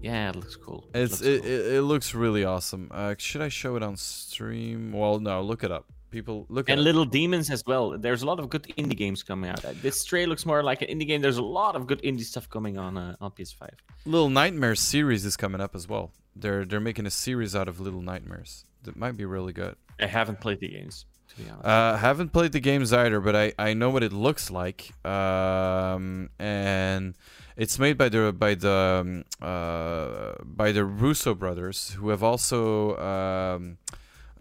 yeah, 0.00 0.30
it 0.30 0.36
looks 0.36 0.56
cool. 0.56 0.88
It 0.94 1.00
It's 1.00 1.12
looks 1.20 1.22
it, 1.22 1.42
cool. 1.42 1.50
it, 1.50 1.74
it 1.74 1.82
looks 1.82 2.14
really 2.14 2.44
awesome. 2.44 2.88
Uh, 2.90 3.14
should 3.18 3.42
I 3.42 3.48
show 3.48 3.76
it 3.76 3.82
on 3.82 3.96
stream? 3.96 4.92
Well, 4.92 5.18
no, 5.18 5.42
look 5.42 5.62
it 5.64 5.70
up. 5.72 5.84
People 6.16 6.46
look 6.48 6.70
and 6.70 6.78
at 6.78 6.80
it. 6.80 6.84
Little 6.84 7.04
Demons 7.04 7.50
as 7.50 7.62
well. 7.66 7.98
There's 7.98 8.22
a 8.22 8.26
lot 8.26 8.40
of 8.40 8.48
good 8.48 8.62
indie 8.78 8.96
games 8.96 9.22
coming 9.22 9.50
out. 9.50 9.62
Uh, 9.62 9.74
This 9.82 10.00
Stray 10.00 10.24
looks 10.24 10.46
more 10.46 10.62
like 10.62 10.80
an 10.80 10.88
indie 10.88 11.06
game. 11.06 11.20
There's 11.20 11.36
a 11.36 11.42
lot 11.60 11.76
of 11.76 11.86
good 11.86 12.00
indie 12.00 12.22
stuff 12.22 12.48
coming 12.48 12.78
on 12.78 12.96
uh, 12.96 13.16
on 13.20 13.32
PS5. 13.32 13.68
Little 14.06 14.30
Nightmares 14.30 14.80
series 14.80 15.26
is 15.26 15.36
coming 15.36 15.60
up 15.60 15.74
as 15.74 15.86
well. 15.86 16.12
They're 16.34 16.64
they're 16.64 16.80
making 16.80 17.04
a 17.04 17.10
series 17.10 17.54
out 17.54 17.68
of 17.68 17.80
Little 17.80 18.00
Nightmares. 18.00 18.64
That 18.84 18.96
might 18.96 19.18
be 19.18 19.26
really 19.26 19.52
good. 19.52 19.76
I 20.00 20.06
haven't 20.06 20.40
played 20.40 20.60
the 20.60 20.68
games 20.68 21.04
to 21.28 21.36
be 21.36 21.50
honest. 21.50 21.66
Uh, 21.66 21.96
haven't 21.98 22.32
played 22.32 22.52
the 22.52 22.60
games 22.60 22.94
either, 22.94 23.20
but 23.20 23.36
I, 23.36 23.52
I 23.58 23.74
know 23.74 23.90
what 23.90 24.02
it 24.02 24.14
looks 24.14 24.50
like. 24.50 24.94
Um, 25.04 26.30
and 26.38 27.14
it's 27.58 27.78
made 27.78 27.98
by 27.98 28.08
the 28.08 28.32
by 28.32 28.54
the 28.54 29.04
um, 29.04 29.24
uh, 29.46 30.32
by 30.44 30.72
the 30.72 30.86
Russo 30.86 31.34
brothers, 31.34 31.90
who 31.90 32.08
have 32.08 32.22
also 32.22 32.96
um, 32.96 33.76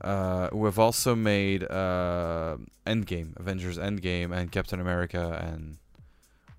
uh, 0.02 0.50
who 0.50 0.66
have 0.66 0.80
also 0.80 1.16
made 1.16 1.64
uh, 1.64 2.58
Endgame, 2.86 3.38
Avengers 3.40 3.78
Endgame, 3.78 4.32
and 4.36 4.52
Captain 4.52 4.80
America, 4.80 5.42
and 5.48 5.78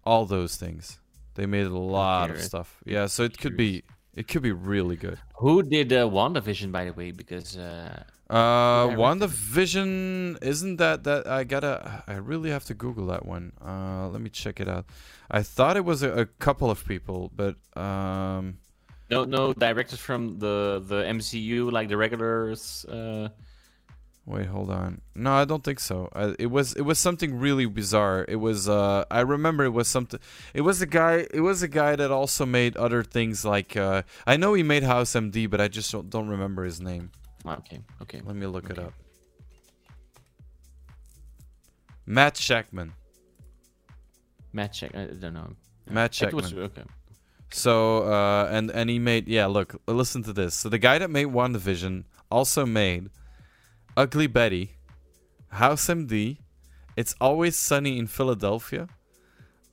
all 0.05 0.25
those 0.27 0.57
things. 0.57 0.99
They 1.35 1.47
made 1.47 1.67
a 1.67 1.77
lot 1.79 2.31
of 2.31 2.41
stuff. 2.41 2.79
Yeah, 2.87 3.07
so 3.07 3.23
it 3.25 3.39
could 3.39 3.57
be 3.57 3.83
it 4.15 4.27
could 4.29 4.43
be 4.43 4.53
really 4.53 4.97
good. 4.97 5.19
Who 5.37 5.63
did 5.63 5.93
uh, 5.93 6.09
WandaVision, 6.09 6.73
by 6.73 6.85
the 6.87 6.93
way? 6.95 7.11
Because 7.13 7.57
uh, 7.59 8.03
Uh? 8.31 8.89
WandaVision 8.97 10.43
isn't 10.43 10.77
that 10.79 11.05
that 11.05 11.27
I 11.27 11.45
gotta 11.45 12.03
I 12.07 12.15
really 12.15 12.51
have 12.51 12.65
to 12.65 12.75
Google 12.75 13.07
that 13.09 13.27
one. 13.27 13.53
Uh, 13.65 14.09
let 14.09 14.21
me 14.21 14.31
check 14.31 14.61
it 14.61 14.69
out. 14.69 14.87
I 15.31 15.43
thought 15.43 15.77
it 15.77 15.85
was 15.85 16.03
a, 16.03 16.11
a 16.13 16.27
couple 16.27 16.71
of 16.71 16.85
people, 16.87 17.31
but 17.35 17.57
um, 17.77 18.59
no, 19.11 19.25
no 19.25 19.53
directors 19.53 20.01
from 20.01 20.39
the 20.39 20.83
the 20.85 21.03
MCU, 21.03 21.71
like 21.71 21.89
the 21.89 21.97
regulars. 21.97 22.85
Uh, 22.85 23.29
wait, 24.25 24.47
hold 24.47 24.71
on. 24.71 25.01
No, 25.15 25.33
I 25.33 25.45
don't 25.45 25.63
think 25.63 25.81
so. 25.81 26.09
I, 26.15 26.35
it 26.39 26.47
was 26.47 26.75
it 26.75 26.83
was 26.83 26.99
something 26.99 27.39
really 27.39 27.67
bizarre. 27.67 28.25
It 28.29 28.37
was 28.37 28.69
uh, 28.69 29.05
I 29.11 29.21
remember 29.21 29.65
it 29.65 29.71
was 29.71 29.89
something. 29.89 30.21
It 30.55 30.63
was 30.63 30.83
a 30.83 30.87
guy. 30.87 31.27
It 31.33 31.41
was 31.41 31.63
a 31.63 31.69
guy 31.69 31.97
that 31.97 32.11
also 32.11 32.47
made 32.47 32.77
other 32.77 33.03
things 33.03 33.45
like 33.45 33.77
uh, 33.77 34.03
I 34.27 34.37
know 34.37 34.55
he 34.55 34.63
made 34.63 34.83
House 34.83 35.13
MD, 35.13 35.49
but 35.49 35.61
I 35.61 35.69
just 35.69 35.91
don't, 35.93 36.11
don't 36.11 36.29
remember 36.29 36.65
his 36.65 36.81
name. 36.81 37.11
okay, 37.47 37.81
okay. 38.03 38.21
Let 38.25 38.37
me 38.37 38.47
look 38.47 38.71
it 38.71 38.79
up. 38.79 38.93
Matt 42.07 42.35
Shakman. 42.35 42.93
Matt 44.53 44.73
check. 44.73 44.95
I 44.95 45.07
don't 45.07 45.35
know. 45.35 45.53
Matt 45.91 46.21
It 46.23 46.33
was 46.33 46.53
okay. 46.53 46.83
So 47.51 48.05
uh, 48.05 48.49
and 48.51 48.71
and 48.71 48.91
he 48.91 48.99
made 48.99 49.29
yeah. 49.29 49.47
Look, 49.47 49.81
listen 49.87 50.23
to 50.25 50.33
this. 50.33 50.55
So 50.55 50.69
the 50.69 50.79
guy 50.79 50.99
that 50.99 51.11
made 51.11 51.29
WandaVision 51.29 52.05
also 52.31 52.67
made 52.67 53.11
Ugly 53.97 54.27
Betty, 54.29 54.77
House 55.49 55.87
MD. 55.87 56.39
It's 56.97 57.15
always 57.21 57.57
sunny 57.57 57.99
in 57.99 58.07
Philadelphia. 58.07 58.89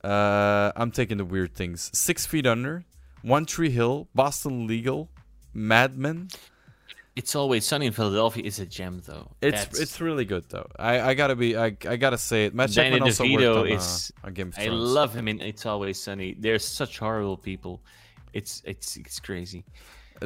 Uh, 0.02 0.70
I'm 0.76 0.90
taking 0.90 1.16
the 1.16 1.24
weird 1.24 1.54
things. 1.54 1.90
Six 1.94 2.26
Feet 2.26 2.46
Under, 2.46 2.84
One 3.22 3.46
Tree 3.46 3.70
Hill, 3.70 4.08
Boston 4.14 4.66
Legal, 4.66 5.08
Mad 5.54 5.96
Men. 5.96 6.28
It's 7.16 7.36
always 7.36 7.64
sunny 7.64 7.86
in 7.86 7.92
Philadelphia. 7.92 8.42
Is 8.44 8.58
a 8.58 8.66
gem 8.66 9.00
though. 9.06 9.30
It's 9.40 9.58
That's- 9.64 9.80
it's 9.80 10.00
really 10.00 10.24
good 10.24 10.44
though. 10.48 10.68
I, 10.78 11.00
I 11.00 11.14
gotta 11.14 11.36
be 11.36 11.56
I, 11.56 11.66
I 11.88 11.96
gotta 11.96 12.18
say 12.18 12.46
it. 12.46 12.54
Matt 12.54 12.72
Danny 12.72 12.98
also 12.98 13.24
DeVito 13.24 13.56
worked 13.56 13.70
on, 13.70 13.76
is- 13.78 14.12
uh, 14.22 14.26
on 14.26 14.34
Game 14.34 14.48
of 14.48 14.58
I 14.58 14.66
love 14.66 15.14
him 15.14 15.28
in 15.28 15.40
It's 15.40 15.64
Always 15.64 16.00
Sunny. 16.02 16.34
They're 16.38 16.58
such 16.58 16.98
horrible 16.98 17.36
people. 17.36 17.82
It's 18.32 18.62
it's 18.64 18.96
it's 18.96 19.20
crazy. 19.20 19.64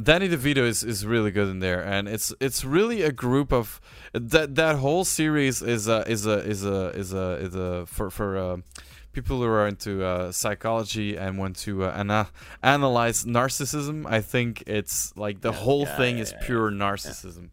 Danny 0.03 0.29
DeVito 0.29 0.59
is, 0.59 0.85
is 0.85 1.07
really 1.07 1.31
good 1.31 1.49
in 1.49 1.61
there, 1.61 1.83
and 1.83 2.09
it's 2.09 2.33
it's 2.41 2.65
really 2.65 3.03
a 3.03 3.11
group 3.13 3.53
of 3.53 3.81
that 4.13 4.55
that 4.55 4.77
whole 4.77 5.05
series 5.05 5.63
is 5.63 5.89
a 5.89 6.09
is 6.11 6.27
a 6.27 6.39
is 6.47 6.65
a 6.65 6.89
is 6.91 7.13
a 7.15 7.31
is 7.37 7.55
a 7.55 7.87
for 7.87 8.11
for 8.11 8.37
uh, 8.37 8.57
people 9.19 9.39
who 9.43 9.47
are 9.59 9.67
into 9.67 9.93
uh, 10.05 10.31
psychology 10.33 11.17
and 11.17 11.31
want 11.43 11.57
to 11.67 11.73
uh, 11.85 11.93
ana- 12.03 12.29
analyze 12.63 13.25
narcissism. 13.25 13.97
I 14.19 14.21
think 14.21 14.63
it's 14.67 15.17
like 15.17 15.37
the 15.41 15.53
whole 15.65 15.85
yeah, 15.87 15.97
thing 16.01 16.15
yeah, 16.17 16.23
is 16.25 16.31
yeah, 16.33 16.47
pure 16.47 16.71
narcissism, 16.71 17.47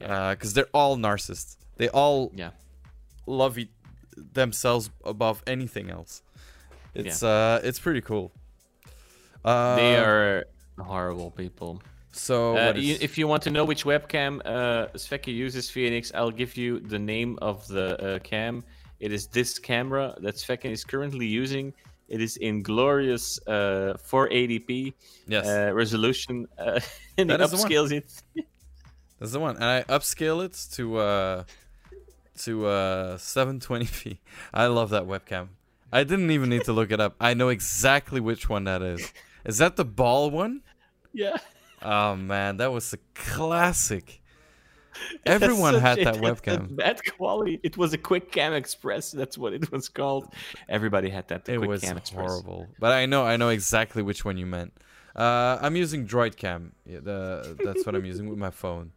Yeah. 0.00 0.34
because 0.34 0.52
they're 0.54 0.72
all 0.80 0.96
narcissists. 0.96 1.56
They 1.80 1.88
all 1.88 2.32
Yeah. 2.34 2.50
love 3.26 3.58
e- 3.58 3.70
themselves 4.34 4.90
above 5.04 5.42
anything 5.46 5.86
else. 5.90 6.22
It's 6.94 7.22
uh 7.22 7.60
it's 7.68 7.80
pretty 7.86 8.00
cool. 8.10 8.26
Uh, 9.44 9.76
They 9.76 9.96
are 9.96 10.44
horrible 10.78 11.30
people. 11.30 11.72
so. 12.12 12.36
Uh, 12.56 12.66
what 12.66 12.76
you- 12.76 12.94
is- 12.94 13.02
if 13.08 13.12
you 13.18 13.26
want 13.32 13.42
to 13.46 13.50
know 13.50 13.64
which 13.64 13.84
webcam 13.84 14.32
uh, 14.44 14.86
Svekke 15.04 15.32
uses, 15.46 15.64
Phoenix, 15.70 16.12
I'll 16.14 16.36
give 16.42 16.52
you 16.62 16.70
the 16.94 16.98
name 16.98 17.38
of 17.50 17.56
the 17.68 17.86
uh, 17.98 18.18
cam. 18.30 18.54
It 19.02 19.12
is 19.12 19.26
this 19.26 19.58
camera 19.58 20.14
that 20.24 20.36
Svekke 20.36 20.70
is 20.70 20.84
currently 20.84 21.26
using. 21.26 21.74
It 22.08 22.20
is 22.20 22.36
in 22.38 22.62
glorious 22.62 23.38
uh, 23.46 23.94
480p 24.10 24.94
Yes. 25.26 25.46
uh, 25.46 25.72
resolution, 25.74 26.46
uh, 26.58 26.78
and 27.18 27.28
That 27.30 27.40
it 27.40 27.44
is 27.44 27.50
the 27.50 27.56
one. 27.58 27.66
upscales 27.66 27.92
it. 27.92 28.08
That's 29.18 29.32
the 29.32 29.40
one, 29.40 29.56
and 29.56 29.64
I 29.64 29.82
upscale 29.96 30.44
it 30.44 30.54
to 30.76 30.98
uh 30.98 31.44
to 32.44 32.66
uh 32.66 33.16
720p. 33.18 34.18
I 34.54 34.66
love 34.66 34.90
that 34.90 35.04
webcam. 35.04 35.48
I 35.92 36.04
didn't 36.04 36.30
even 36.30 36.48
need 36.48 36.64
to 36.64 36.72
look 36.72 36.90
it 36.90 37.00
up. 37.00 37.14
I 37.20 37.34
know 37.34 37.48
exactly 37.50 38.20
which 38.20 38.48
one 38.48 38.64
that 38.64 38.82
is. 38.82 39.12
Is 39.44 39.58
that 39.58 39.76
the 39.76 39.84
ball 39.84 40.30
one? 40.30 40.62
yeah. 41.12 41.36
Oh 41.82 42.14
man, 42.16 42.56
that 42.58 42.70
was 42.72 42.92
a 42.92 42.98
classic. 43.14 44.21
Everyone 45.26 45.74
had 45.74 45.98
that 45.98 46.16
webcam. 46.16 46.76
Bad 46.76 47.00
quality. 47.16 47.60
It 47.62 47.76
was 47.76 47.92
a 47.92 47.98
QuickCam 47.98 48.52
Express. 48.56 49.10
That's 49.12 49.36
what 49.38 49.52
it 49.52 49.70
was 49.72 49.88
called. 49.88 50.32
Everybody 50.68 51.10
had 51.10 51.28
that. 51.28 51.48
It 51.48 51.58
Quick 51.58 51.68
was 51.68 51.80
Cam 51.82 51.96
Express. 51.96 52.28
horrible, 52.28 52.68
but 52.78 52.92
I 52.92 53.06
know 53.06 53.24
I 53.24 53.36
know 53.36 53.48
exactly 53.48 54.02
which 54.02 54.24
one 54.24 54.36
you 54.36 54.46
meant. 54.46 54.72
Uh, 55.14 55.58
I'm 55.60 55.76
using 55.76 56.06
DroidCam. 56.06 56.70
Yeah, 56.86 57.00
the, 57.00 57.56
that's 57.62 57.84
what 57.84 57.94
I'm 57.94 58.04
using 58.04 58.28
with 58.28 58.38
my 58.38 58.50
phone. 58.62 58.92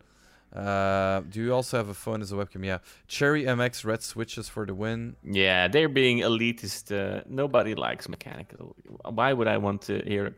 Uh, 0.56 1.20
do 1.30 1.42
you 1.42 1.54
also 1.54 1.76
have 1.76 1.90
a 1.90 1.94
phone 1.94 2.22
as 2.22 2.32
a 2.32 2.36
webcam? 2.36 2.64
Yeah. 2.64 2.78
Cherry 3.08 3.44
MX 3.44 3.84
red 3.84 4.02
switches 4.02 4.48
for 4.48 4.66
the 4.66 4.74
win. 4.74 5.18
Yeah, 5.22 5.68
they're 5.68 5.90
being 5.90 6.20
elitist. 6.20 6.96
Uh, 6.96 7.24
nobody 7.28 7.76
likes 7.76 8.08
mechanical. 8.08 8.74
Why 9.04 9.34
would 9.34 9.50
I 9.50 9.58
want 9.58 9.82
to 9.84 10.02
hear 10.06 10.34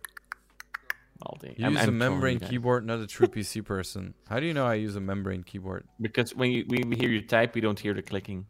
all 1.21 1.37
day? 1.41 1.55
You 1.57 1.65
I'm- 1.65 1.73
use 1.73 1.83
I'm 1.83 1.89
a 1.89 1.91
membrane 1.93 2.39
keyboard, 2.39 2.85
not 2.85 2.99
a 2.99 3.07
true 3.07 3.27
PC 3.27 3.63
person. 3.73 4.13
How 4.29 4.39
do 4.39 4.45
you 4.45 4.53
know 4.53 4.65
I 4.65 4.75
use 4.75 4.95
a 4.95 5.01
membrane 5.01 5.43
keyboard? 5.43 5.85
Because 5.99 6.35
when 6.35 6.51
you, 6.51 6.63
when 6.67 6.89
we 6.89 6.95
hear 6.95 7.09
you 7.09 7.21
type, 7.21 7.55
we 7.55 7.61
don't 7.61 7.79
hear 7.79 7.93
the 7.93 8.01
clicking. 8.01 8.45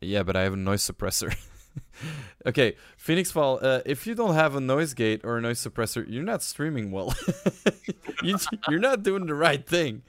Yeah, 0.00 0.22
but 0.22 0.36
I 0.36 0.42
have 0.42 0.52
a 0.52 0.56
noise 0.56 0.82
suppressor. 0.88 1.34
okay, 2.46 2.76
Phoenix 2.96 3.30
Fall. 3.30 3.58
Uh, 3.60 3.80
if 3.86 4.06
you 4.06 4.14
don't 4.14 4.34
have 4.34 4.54
a 4.56 4.60
noise 4.60 4.94
gate 4.94 5.20
or 5.24 5.38
a 5.38 5.40
noise 5.40 5.60
suppressor, 5.60 6.04
you're 6.08 6.22
not 6.24 6.42
streaming 6.42 6.90
well. 6.90 7.14
you, 8.22 8.36
you're 8.68 8.78
not 8.80 9.02
doing 9.02 9.26
the 9.26 9.34
right 9.34 9.66
thing. 9.66 10.02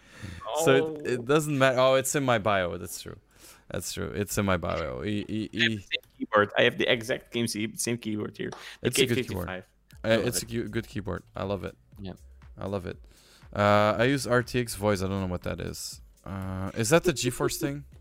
So 0.64 0.95
it, 0.98 1.07
it 1.07 1.26
doesn't 1.26 1.57
matter. 1.57 1.80
Oh, 1.80 1.95
it's 1.95 2.14
in 2.15 2.23
my 2.23 2.38
bio. 2.40 2.77
That's 2.77 3.02
true. 3.02 3.18
That's 3.72 3.94
true. 3.94 4.11
It's 4.15 4.38
in 4.38 4.45
my 4.45 4.57
bio. 4.57 5.03
E- 5.03 5.26
e- 5.30 5.49
e- 5.52 5.77
Same 5.77 5.81
keyboard. 6.18 6.49
I 6.57 6.64
have 6.64 6.77
the 6.77 6.91
exact 6.91 7.31
same, 7.34 7.48
same 7.76 7.98
keyboard 7.98 8.36
here. 8.36 8.49
The 8.81 8.88
It's 8.88 8.98
a 8.99 9.06
good 9.06 9.27
keyboard. 9.27 9.48
Uh, 9.49 9.61
love 10.10 10.26
it's 10.27 10.41
a 10.41 10.45
it. 10.45 10.49
cu- 10.49 10.68
good 10.69 10.88
keyboard. 10.88 11.23
I 11.36 11.44
love 11.44 11.64
it. 11.64 11.76
Yeah. 12.01 12.13
I 12.57 12.67
love 12.67 12.85
it. 12.85 12.97
Uh, 13.55 13.95
I 13.97 14.03
use 14.05 14.26
RTX 14.27 14.76
voice. 14.76 15.01
I 15.01 15.07
don't 15.07 15.21
know 15.21 15.27
what 15.27 15.43
that 15.43 15.59
is. 15.59 16.01
Uh, 16.26 16.71
is 16.76 16.89
that 16.89 17.03
the 17.03 17.13
GeForce 17.13 17.57
thing? 17.57 17.84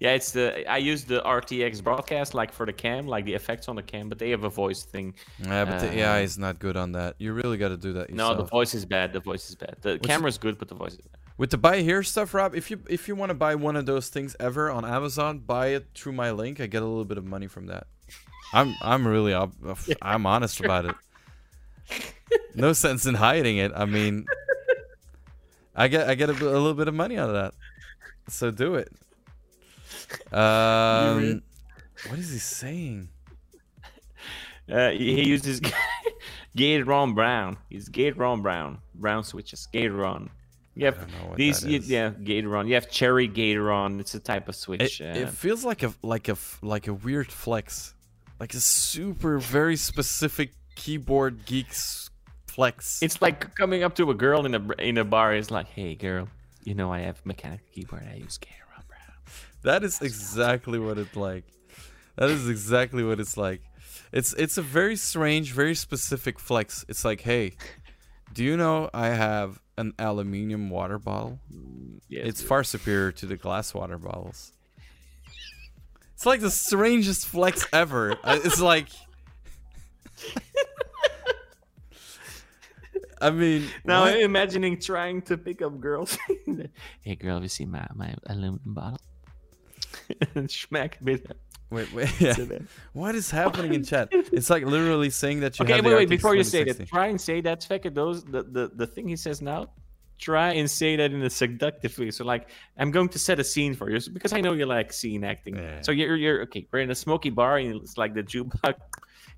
Yeah, 0.00 0.10
it's 0.14 0.32
the 0.32 0.68
I 0.68 0.78
use 0.78 1.04
the 1.04 1.20
RTX 1.22 1.82
broadcast 1.82 2.34
like 2.34 2.52
for 2.52 2.66
the 2.66 2.72
cam, 2.72 3.06
like 3.06 3.24
the 3.24 3.32
effects 3.32 3.68
on 3.68 3.76
the 3.76 3.82
cam, 3.82 4.08
but 4.08 4.18
they 4.18 4.30
have 4.30 4.42
a 4.42 4.50
voice 4.50 4.82
thing. 4.82 5.14
Yeah, 5.38 5.64
but 5.64 5.78
the 5.78 5.90
AI 6.00 6.18
Uh, 6.18 6.24
is 6.24 6.36
not 6.36 6.58
good 6.58 6.76
on 6.76 6.92
that. 6.92 7.14
You 7.18 7.32
really 7.32 7.56
got 7.56 7.68
to 7.68 7.76
do 7.76 7.92
that 7.94 8.10
yourself. 8.10 8.36
No, 8.36 8.42
the 8.42 8.48
voice 8.50 8.74
is 8.74 8.84
bad. 8.84 9.12
The 9.12 9.20
voice 9.20 9.48
is 9.48 9.54
bad. 9.54 9.76
The 9.82 9.98
camera's 10.00 10.36
good, 10.36 10.58
but 10.58 10.66
the 10.68 10.74
voice 10.74 10.94
is 10.94 10.98
bad. 10.98 11.20
With 11.38 11.50
the 11.50 11.58
buy 11.58 11.80
here 11.80 12.02
stuff, 12.02 12.34
Rob, 12.34 12.56
if 12.56 12.70
you 12.72 12.80
if 12.90 13.06
you 13.06 13.14
want 13.14 13.30
to 13.30 13.34
buy 13.34 13.54
one 13.54 13.76
of 13.76 13.86
those 13.86 14.08
things 14.08 14.34
ever 14.40 14.68
on 14.68 14.84
Amazon, 14.84 15.38
buy 15.38 15.68
it 15.68 15.86
through 15.94 16.12
my 16.12 16.32
link. 16.32 16.60
I 16.60 16.66
get 16.66 16.82
a 16.82 16.86
little 16.86 17.04
bit 17.04 17.16
of 17.16 17.24
money 17.24 17.46
from 17.46 17.66
that. 17.66 17.86
I'm 18.52 18.74
I'm 18.82 19.06
really 19.06 19.32
ob- 19.32 19.54
I'm 20.02 20.26
honest 20.26 20.58
about 20.58 20.86
it. 20.86 20.96
No 22.54 22.72
sense 22.72 23.06
in 23.06 23.14
hiding 23.14 23.56
it. 23.58 23.72
I 23.74 23.84
mean, 23.84 24.26
I 25.74 25.88
get 25.88 26.08
I 26.08 26.14
get 26.14 26.28
a, 26.30 26.32
a 26.32 26.34
little 26.34 26.74
bit 26.74 26.88
of 26.88 26.94
money 26.94 27.18
out 27.18 27.28
of 27.28 27.34
that. 27.34 27.54
So 28.28 28.50
do 28.50 28.76
it. 28.76 28.88
Um, 30.32 31.42
what 32.08 32.18
is 32.18 32.30
he 32.30 32.38
saying? 32.38 33.08
Uh, 34.70 34.90
he 34.90 35.24
uses 35.24 35.60
Gateron 36.56 37.14
Brown. 37.14 37.56
He's 37.68 37.88
Gateron 37.88 38.42
Brown. 38.42 38.78
Brown 38.94 39.24
switches. 39.24 39.68
Gateron. 39.72 40.28
You 40.74 40.86
have 40.86 40.98
don't 40.98 41.08
know 41.12 41.28
what 41.28 41.36
these. 41.36 41.64
You, 41.64 41.80
yeah, 41.84 42.10
Gateron. 42.10 42.66
You 42.68 42.74
have 42.74 42.90
Cherry 42.90 43.28
Gateron. 43.28 44.00
It's 44.00 44.14
a 44.14 44.20
type 44.20 44.48
of 44.48 44.54
It, 44.54 44.58
switch. 44.58 45.00
uh, 45.00 45.04
it 45.04 45.28
feels 45.30 45.64
like 45.64 45.82
a 45.82 45.92
like 46.02 46.28
a 46.28 46.36
like 46.62 46.88
a 46.88 46.94
weird 46.94 47.30
flex, 47.30 47.94
like 48.40 48.54
a 48.54 48.60
super 48.60 49.38
very 49.38 49.76
specific 49.76 50.52
keyboard 50.74 51.44
geeks 51.46 52.03
flex. 52.54 53.02
it's 53.02 53.20
like 53.20 53.54
coming 53.54 53.82
up 53.82 53.94
to 53.96 54.10
a 54.10 54.14
girl 54.14 54.46
in 54.46 54.54
a 54.54 54.62
in 54.78 54.98
a 54.98 55.04
bar. 55.04 55.34
It's 55.34 55.50
like, 55.50 55.66
hey, 55.66 55.94
girl, 55.94 56.28
you 56.62 56.74
know 56.74 56.92
I 56.92 57.00
have 57.00 57.24
mechanical 57.26 57.66
keyboard. 57.74 58.04
I 58.10 58.16
use 58.16 58.38
Brown. 58.38 59.26
That 59.62 59.82
is 59.84 60.00
exactly 60.00 60.78
what 60.78 60.98
it's 60.98 61.16
like. 61.16 61.44
That 62.16 62.30
is 62.30 62.48
exactly 62.48 63.02
what 63.02 63.18
it's 63.20 63.36
like. 63.36 63.60
It's 64.12 64.32
it's 64.34 64.56
a 64.58 64.62
very 64.62 64.96
strange, 64.96 65.52
very 65.52 65.74
specific 65.74 66.38
flex. 66.38 66.84
It's 66.88 67.04
like, 67.04 67.22
hey, 67.22 67.54
do 68.32 68.44
you 68.44 68.56
know 68.56 68.88
I 68.94 69.08
have 69.08 69.60
an 69.76 69.92
aluminium 69.98 70.70
water 70.70 70.98
bottle? 70.98 71.40
Yes, 72.08 72.26
It's 72.28 72.42
far 72.42 72.62
superior 72.62 73.10
to 73.12 73.26
the 73.26 73.36
glass 73.36 73.74
water 73.74 73.98
bottles. 73.98 74.52
It's 76.14 76.24
like 76.26 76.40
the 76.40 76.50
strangest 76.50 77.26
flex 77.26 77.66
ever. 77.72 78.12
Uh, 78.22 78.38
It's 78.44 78.60
like 78.60 78.86
I 83.24 83.30
mean, 83.30 83.66
Now 83.84 84.02
what? 84.02 84.14
I'm 84.14 84.20
imagining 84.20 84.78
trying 84.80 85.22
to 85.22 85.36
pick 85.38 85.62
up 85.62 85.80
girls. 85.80 86.18
hey, 87.02 87.14
girl, 87.16 87.34
have 87.34 87.42
you 87.42 87.48
seen 87.48 87.70
my, 87.70 87.86
my 87.94 88.14
aluminum 88.26 88.60
bottle? 88.64 89.00
Schmack 90.34 90.50
smack 90.50 91.00
a 91.00 91.04
bit. 91.04 91.26
Wait, 91.70 91.92
wait. 91.92 92.10
Yeah. 92.20 92.34
What 92.92 93.14
is 93.14 93.30
happening 93.30 93.74
in 93.74 93.84
chat? 93.84 94.08
It's 94.12 94.50
like 94.50 94.64
literally 94.64 95.10
saying 95.10 95.40
that 95.40 95.58
you 95.58 95.64
Okay, 95.64 95.76
have 95.76 95.84
wait, 95.84 95.90
the 95.90 95.96
wait. 95.96 96.06
RTX 96.08 96.10
Before 96.10 96.34
you 96.36 96.44
say 96.44 96.64
that, 96.64 96.86
try 96.86 97.06
and 97.08 97.20
say 97.20 97.40
that, 97.40 97.60
Svekke. 97.62 97.92
Those 97.94 98.24
the, 98.24 98.42
the 98.42 98.70
the 98.74 98.86
thing 98.86 99.08
he 99.08 99.16
says 99.16 99.40
now. 99.42 99.70
Try 100.16 100.52
and 100.52 100.70
say 100.70 100.94
that 100.94 101.10
in 101.10 101.20
a 101.22 101.30
seductive 101.30 101.98
way. 101.98 102.12
So, 102.12 102.24
like, 102.24 102.48
I'm 102.78 102.92
going 102.92 103.08
to 103.08 103.18
set 103.18 103.40
a 103.40 103.44
scene 103.44 103.74
for 103.74 103.90
you 103.90 103.98
because 104.12 104.32
I 104.32 104.40
know 104.40 104.52
you 104.52 104.64
like 104.64 104.92
scene 104.92 105.24
acting. 105.24 105.56
Yeah. 105.56 105.80
So 105.80 105.90
you're 105.90 106.16
you're 106.16 106.42
okay. 106.42 106.68
We're 106.70 106.80
in 106.80 106.90
a 106.90 106.94
smoky 106.94 107.30
bar, 107.30 107.58
and 107.58 107.74
it's 107.82 107.98
like 107.98 108.14
the 108.14 108.22
jukebox, 108.22 108.74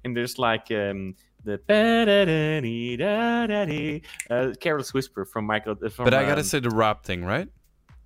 and 0.05 0.15
there's 0.15 0.39
like 0.39 0.71
um 0.71 1.15
the 1.47 1.61
uh, 4.31 4.53
Careless 4.61 4.93
Whisper 4.95 5.25
from 5.25 5.47
Michael. 5.47 5.77
uh, 5.85 5.89
From, 5.89 6.05
But 6.05 6.15
I 6.15 6.23
gotta 6.25 6.41
um, 6.41 6.47
say 6.47 6.61
the 6.61 6.71
Rob 6.71 7.03
thing, 7.05 7.25
right? 7.25 7.49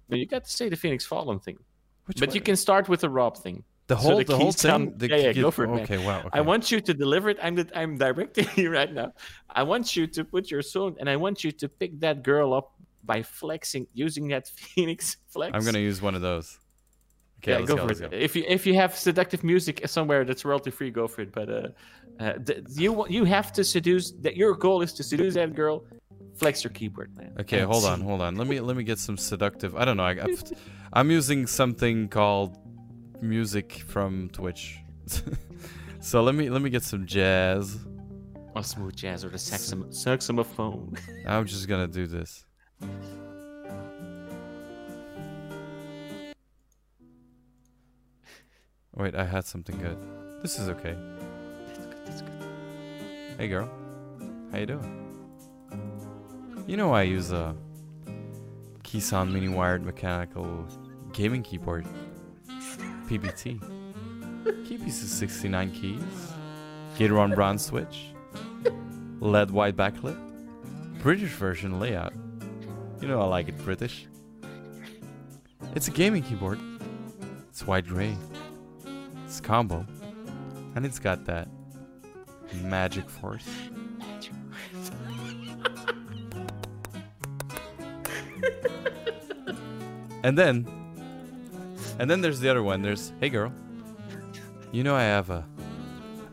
no, 0.08 0.16
you 0.16 0.26
got 0.26 0.44
to 0.44 0.50
say 0.50 0.68
the 0.68 0.76
Phoenix 0.76 1.04
Fallen 1.06 1.38
thing. 1.40 1.58
Which 2.06 2.18
but 2.20 2.28
one? 2.30 2.34
you 2.34 2.40
can 2.40 2.56
start 2.56 2.88
with 2.88 3.00
the 3.00 3.08
Rob 3.10 3.36
thing. 3.36 3.62
the 3.86 3.96
so 3.96 4.02
whole 4.02 4.18
the 4.18 4.24
the 4.24 4.36
whole 4.36 4.46
keys 4.52 4.60
sound- 4.60 4.88
thing. 4.90 4.98
The 4.98 5.08
yeah, 5.10 5.16
yeah, 5.26 5.32
key- 5.32 5.40
go 5.42 5.50
for 5.50 5.64
it, 5.64 5.68
man. 5.68 5.80
Okay, 5.80 5.98
wow. 6.04 6.20
Okay. 6.20 6.28
I 6.38 6.40
want 6.40 6.70
you 6.72 6.80
to 6.80 6.92
deliver 6.94 7.28
it. 7.30 7.38
I'm 7.42 7.54
the, 7.56 7.66
I'm 7.74 7.96
directing 7.96 8.46
you 8.56 8.70
right 8.70 8.92
now. 8.92 9.12
I 9.48 9.62
want 9.62 9.96
you 9.96 10.06
to 10.16 10.24
put 10.24 10.50
your 10.50 10.62
song, 10.62 10.96
and 11.00 11.08
I 11.08 11.16
want 11.16 11.44
you 11.44 11.50
to 11.52 11.68
pick 11.68 11.98
that 12.00 12.22
girl 12.22 12.52
up 12.54 12.72
by 13.04 13.22
flexing 13.22 13.86
using 13.94 14.28
that 14.28 14.46
Phoenix 14.60 15.16
flex. 15.28 15.52
I'm 15.56 15.64
gonna 15.64 15.78
use 15.90 16.00
one 16.02 16.14
of 16.14 16.22
those. 16.22 16.58
Okay, 17.42 17.52
yeah, 17.52 17.58
let's 17.58 17.70
go, 17.70 17.76
go. 17.76 17.82
for 17.82 17.88
let's 17.88 18.00
it. 18.00 18.10
go. 18.10 18.16
If 18.16 18.36
you 18.36 18.44
if 18.46 18.66
you 18.66 18.74
have 18.74 18.94
seductive 18.94 19.42
music 19.42 19.80
somewhere 19.88 20.24
that's 20.24 20.44
royalty 20.44 20.70
free, 20.70 20.90
go 20.90 21.08
for 21.08 21.22
it. 21.22 21.32
But 21.32 21.48
uh, 21.48 21.68
uh 22.20 22.34
you 22.70 23.06
you 23.08 23.24
have 23.24 23.50
to 23.54 23.64
seduce. 23.64 24.10
That 24.10 24.36
your 24.36 24.54
goal 24.54 24.82
is 24.82 24.92
to 24.94 25.02
seduce 25.02 25.34
that 25.34 25.54
girl. 25.54 25.84
Flex 26.36 26.62
your 26.64 26.72
keyboard, 26.72 27.16
man. 27.16 27.32
Okay, 27.40 27.60
And 27.60 27.70
hold 27.70 27.84
on, 27.84 28.00
hold 28.00 28.20
on. 28.20 28.36
Let 28.36 28.46
me 28.46 28.60
let 28.60 28.76
me 28.76 28.84
get 28.84 28.98
some 28.98 29.16
seductive. 29.16 29.74
I 29.74 29.84
don't 29.84 29.96
know. 29.96 30.04
I, 30.04 30.16
I'm 30.92 31.10
using 31.20 31.46
something 31.46 32.08
called 32.08 32.58
music 33.22 33.72
from 33.86 34.28
Twitch. 34.30 34.78
so 36.00 36.22
let 36.22 36.34
me 36.34 36.50
let 36.50 36.60
me 36.60 36.68
get 36.68 36.82
some 36.82 37.06
jazz. 37.06 37.78
Or 38.54 38.62
smooth 38.64 38.96
jazz 38.96 39.24
or 39.24 39.28
the 39.28 39.38
saxom- 39.38 39.94
saxophone. 39.94 40.96
I'm 41.26 41.46
just 41.46 41.68
gonna 41.68 41.88
do 41.88 42.06
this. 42.06 42.44
Oh, 48.96 49.04
wait, 49.04 49.14
I 49.14 49.24
had 49.24 49.46
something 49.46 49.78
good. 49.78 49.96
This 50.42 50.58
is 50.58 50.68
okay. 50.68 50.96
That's 51.66 51.86
good, 51.86 52.06
that's 52.06 52.22
good. 52.22 52.32
Hey 53.38 53.46
girl, 53.46 53.70
how 54.50 54.58
you 54.58 54.66
doing? 54.66 55.06
You 56.66 56.76
know 56.76 56.92
I 56.92 57.02
use 57.02 57.30
a 57.30 57.54
Kisan 58.82 59.32
mini 59.32 59.48
wired 59.48 59.84
mechanical 59.84 60.66
gaming 61.12 61.42
keyboard. 61.42 61.86
PBT. 63.08 63.60
Key 64.66 64.78
piece 64.78 65.02
is 65.02 65.12
69 65.12 65.72
keys. 65.72 66.02
Gateron 66.96 67.34
bronze 67.34 67.64
switch. 67.64 68.08
LED 69.20 69.50
white 69.50 69.76
backlit. 69.76 70.16
British 71.00 71.30
version 71.30 71.78
layout. 71.78 72.12
You 73.00 73.08
know 73.08 73.20
I 73.20 73.26
like 73.26 73.48
it 73.48 73.58
British. 73.58 74.06
It's 75.74 75.88
a 75.88 75.90
gaming 75.90 76.22
keyboard. 76.22 76.58
It's 77.48 77.66
white 77.66 77.86
gray. 77.86 78.16
It's 79.30 79.40
combo. 79.40 79.86
And 80.74 80.84
it's 80.84 80.98
got 80.98 81.24
that 81.26 81.46
magic 82.64 83.08
force. 83.08 83.46
and 90.24 90.36
then 90.36 90.66
and 92.00 92.10
then 92.10 92.22
there's 92.22 92.40
the 92.40 92.48
other 92.48 92.64
one. 92.64 92.82
There's 92.82 93.12
hey 93.20 93.28
girl. 93.28 93.52
You 94.72 94.82
know 94.82 94.96
I 94.96 95.04
have 95.04 95.30
a 95.30 95.46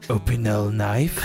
Opinel 0.08 0.74
knife. 0.74 1.24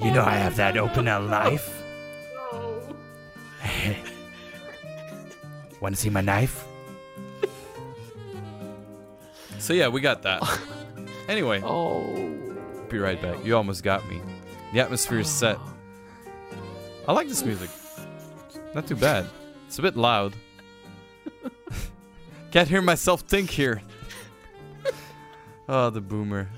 You 0.00 0.12
know 0.12 0.22
I 0.22 0.36
have 0.36 0.54
that 0.54 0.76
Opinel 0.76 1.28
knife. 1.28 1.73
Want 5.84 5.94
to 5.96 6.00
see 6.00 6.08
my 6.08 6.22
knife? 6.22 6.64
so 9.58 9.74
yeah, 9.74 9.88
we 9.88 10.00
got 10.00 10.22
that. 10.22 10.42
Anyway, 11.28 11.60
Oh. 11.62 12.02
be 12.88 12.98
right 12.98 13.20
back. 13.20 13.44
You 13.44 13.56
almost 13.56 13.82
got 13.82 14.06
me. 14.08 14.20
The 14.72 14.80
atmosphere 14.80 15.20
is 15.20 15.28
set. 15.28 15.58
I 17.06 17.12
like 17.12 17.28
this 17.28 17.42
music. 17.44 17.68
Not 18.74 18.86
too 18.86 18.96
bad. 18.96 19.26
It's 19.66 19.78
a 19.78 19.82
bit 19.82 19.94
loud. 19.96 20.34
Can't 22.50 22.68
hear 22.68 22.80
myself 22.82 23.22
think 23.22 23.50
here. 23.50 23.82
oh, 25.68 25.88
the 25.90 26.00
boomer. 26.02 26.48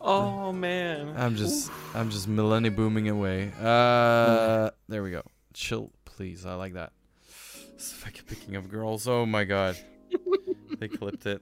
Oh 0.00 0.52
man. 0.52 1.14
I'm 1.16 1.34
just 1.36 1.70
I'm 1.94 2.10
just 2.10 2.28
millennia 2.28 2.70
booming 2.70 3.08
away. 3.08 3.52
Uh 3.58 4.70
there 4.88 5.02
we 5.02 5.10
go. 5.12 5.22
Chill, 5.54 5.90
please. 6.06 6.44
I 6.46 6.54
like 6.54 6.74
that. 6.74 6.92
It's 7.78 7.92
fucking 7.92 8.24
picking 8.26 8.56
up 8.56 8.68
girls. 8.68 9.06
Oh 9.06 9.24
my 9.24 9.44
god. 9.44 9.76
they 10.80 10.88
clipped 10.88 11.26
it. 11.26 11.40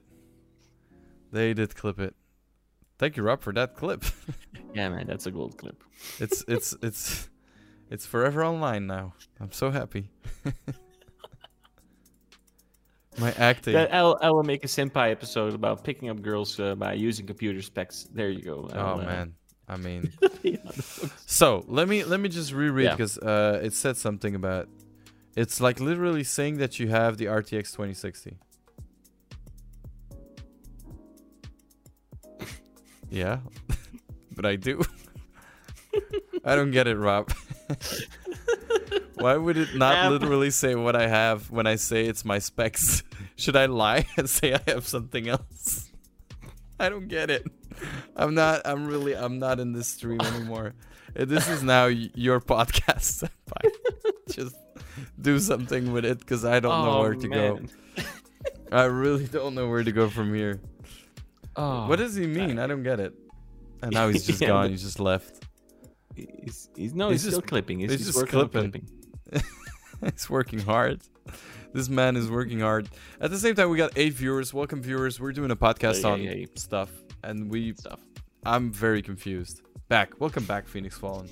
They 1.31 1.55
did 1.55 1.75
clip 1.75 1.99
it. 1.99 2.15
Thank 2.99 3.17
you, 3.17 3.23
Rob, 3.23 3.41
for 3.41 3.51
that 3.53 3.75
clip. 3.75 4.05
Yeah, 4.75 4.89
man, 4.89 5.07
that's 5.07 5.25
a 5.25 5.31
gold 5.31 5.57
clip. 5.57 5.81
it's 6.19 6.43
it's 6.47 6.75
it's 6.83 7.29
it's 7.89 8.05
forever 8.05 8.45
online 8.45 8.85
now. 8.85 9.15
I'm 9.39 9.51
so 9.51 9.71
happy. 9.71 10.11
my 13.17 13.31
acting. 13.31 13.73
That, 13.73 13.91
I'll, 13.91 14.19
I 14.21 14.29
will 14.29 14.43
make 14.43 14.63
a 14.63 14.67
senpai 14.67 15.09
episode 15.09 15.55
about 15.55 15.83
picking 15.83 16.09
up 16.09 16.21
girls 16.21 16.59
uh, 16.59 16.75
by 16.75 16.93
using 16.93 17.25
computer 17.25 17.63
specs. 17.63 18.07
There 18.13 18.29
you 18.29 18.43
go. 18.43 18.69
oh 18.71 18.77
I'll, 18.77 18.99
uh, 18.99 19.05
man. 19.05 19.33
I 19.67 19.77
mean 19.77 20.11
be 20.43 20.59
on 20.59 20.65
the 20.67 20.97
books. 21.01 21.23
So 21.25 21.65
let 21.67 21.87
me 21.87 22.03
let 22.03 22.19
me 22.19 22.29
just 22.29 22.53
reread 22.53 22.85
Yeah. 22.85 22.91
because 22.91 23.17
uh, 23.17 23.59
it 23.63 23.73
said 23.73 23.97
something 23.97 24.35
about. 24.35 24.67
It's 25.37 25.61
like 25.61 25.79
literally 25.79 26.23
saying 26.23 26.57
that 26.57 26.79
you 26.79 26.87
have 26.87 27.17
the 27.17 27.25
RTX 27.25 27.71
2060. 27.71 28.39
yeah, 33.11 33.37
but 34.35 34.47
I 34.47 34.55
do. 34.55 34.81
I 36.43 36.55
don't 36.55 36.71
get 36.71 36.87
it, 36.87 36.97
Rob. 36.97 37.31
Why 39.15 39.37
would 39.37 39.57
it 39.57 39.75
not 39.75 40.05
Um, 40.07 40.13
literally 40.13 40.49
say 40.49 40.73
what 40.73 40.95
I 40.95 41.07
have 41.07 41.51
when 41.51 41.67
I 41.67 41.75
say 41.75 42.05
it's 42.05 42.25
my 42.25 42.39
specs? 42.39 43.03
Should 43.35 43.55
I 43.55 43.67
lie 43.67 44.07
and 44.17 44.27
say 44.27 44.55
I 44.55 44.61
have 44.67 44.87
something 44.87 45.27
else? 45.27 45.91
I 46.79 46.89
don't 46.89 47.07
get 47.07 47.29
it. 47.29 47.45
I'm 48.15 48.33
not. 48.33 48.61
I'm 48.65 48.87
really. 48.87 49.15
I'm 49.15 49.37
not 49.37 49.59
in 49.59 49.73
this 49.73 49.87
stream 49.87 50.19
anymore. 50.21 50.73
This 51.13 51.47
is 51.47 51.61
now 51.61 51.85
your 51.85 52.39
podcast. 52.41 53.29
Just 54.31 54.55
do 55.21 55.39
something 55.39 55.91
with 55.91 56.05
it 56.05 56.19
because 56.19 56.45
I 56.45 56.59
don't 56.59 56.83
know 56.85 56.97
Oh, 56.97 57.01
where 57.01 57.15
to 57.15 57.27
go. 57.27 57.59
I 58.71 58.83
really 58.83 59.25
don't 59.25 59.55
know 59.55 59.67
where 59.69 59.83
to 59.83 59.91
go 59.91 60.09
from 60.09 60.33
here. 60.33 60.59
Oh, 61.55 61.87
What 61.87 61.97
does 61.99 62.15
he 62.15 62.27
mean? 62.27 62.59
Uh, 62.59 62.63
I 62.63 62.67
don't 62.67 62.83
get 62.83 62.99
it. 62.99 63.13
And 63.81 63.91
now 63.93 64.09
he's 64.09 64.25
just 64.25 64.41
Yeah, 64.41 64.49
gone. 64.49 64.69
He's 64.71 64.83
just 64.83 64.99
left. 64.99 65.43
He's, 66.15 66.69
he's 66.75 66.93
no, 66.93 67.09
He's 67.09 67.23
he's, 67.23 67.31
still 67.31 67.41
just- 67.41 67.49
clipping. 67.49 67.79
He's, 67.79 67.91
he's 67.91 68.05
just 68.07 68.17
working 68.17 68.31
clipping. 68.31 68.71
clipping. 69.29 69.47
he's 70.11 70.29
working 70.29 70.59
hard. 70.59 71.01
This 71.73 71.89
man 71.89 72.15
is 72.15 72.29
working 72.31 72.59
hard. 72.61 72.89
At 73.21 73.29
the 73.29 73.37
same 73.37 73.53
time, 73.55 73.69
we 73.69 73.77
got 73.77 73.91
eight 73.97 74.13
viewers. 74.13 74.53
Welcome, 74.53 74.81
viewers. 74.81 75.19
We're 75.19 75.31
doing 75.33 75.51
a 75.51 75.55
podcast 75.55 76.01
Hey, 76.01 76.09
on 76.09 76.19
hey, 76.19 76.25
hey. 76.27 76.47
stuff, 76.55 76.89
and 77.23 77.51
we. 77.51 77.73
Stuff. 77.73 77.99
I'm 78.45 78.71
very 78.71 79.01
confused. 79.01 79.61
Back. 79.89 80.19
Welcome 80.19 80.45
back, 80.45 80.67
Phoenix 80.67 80.97
Fallen. 80.97 81.29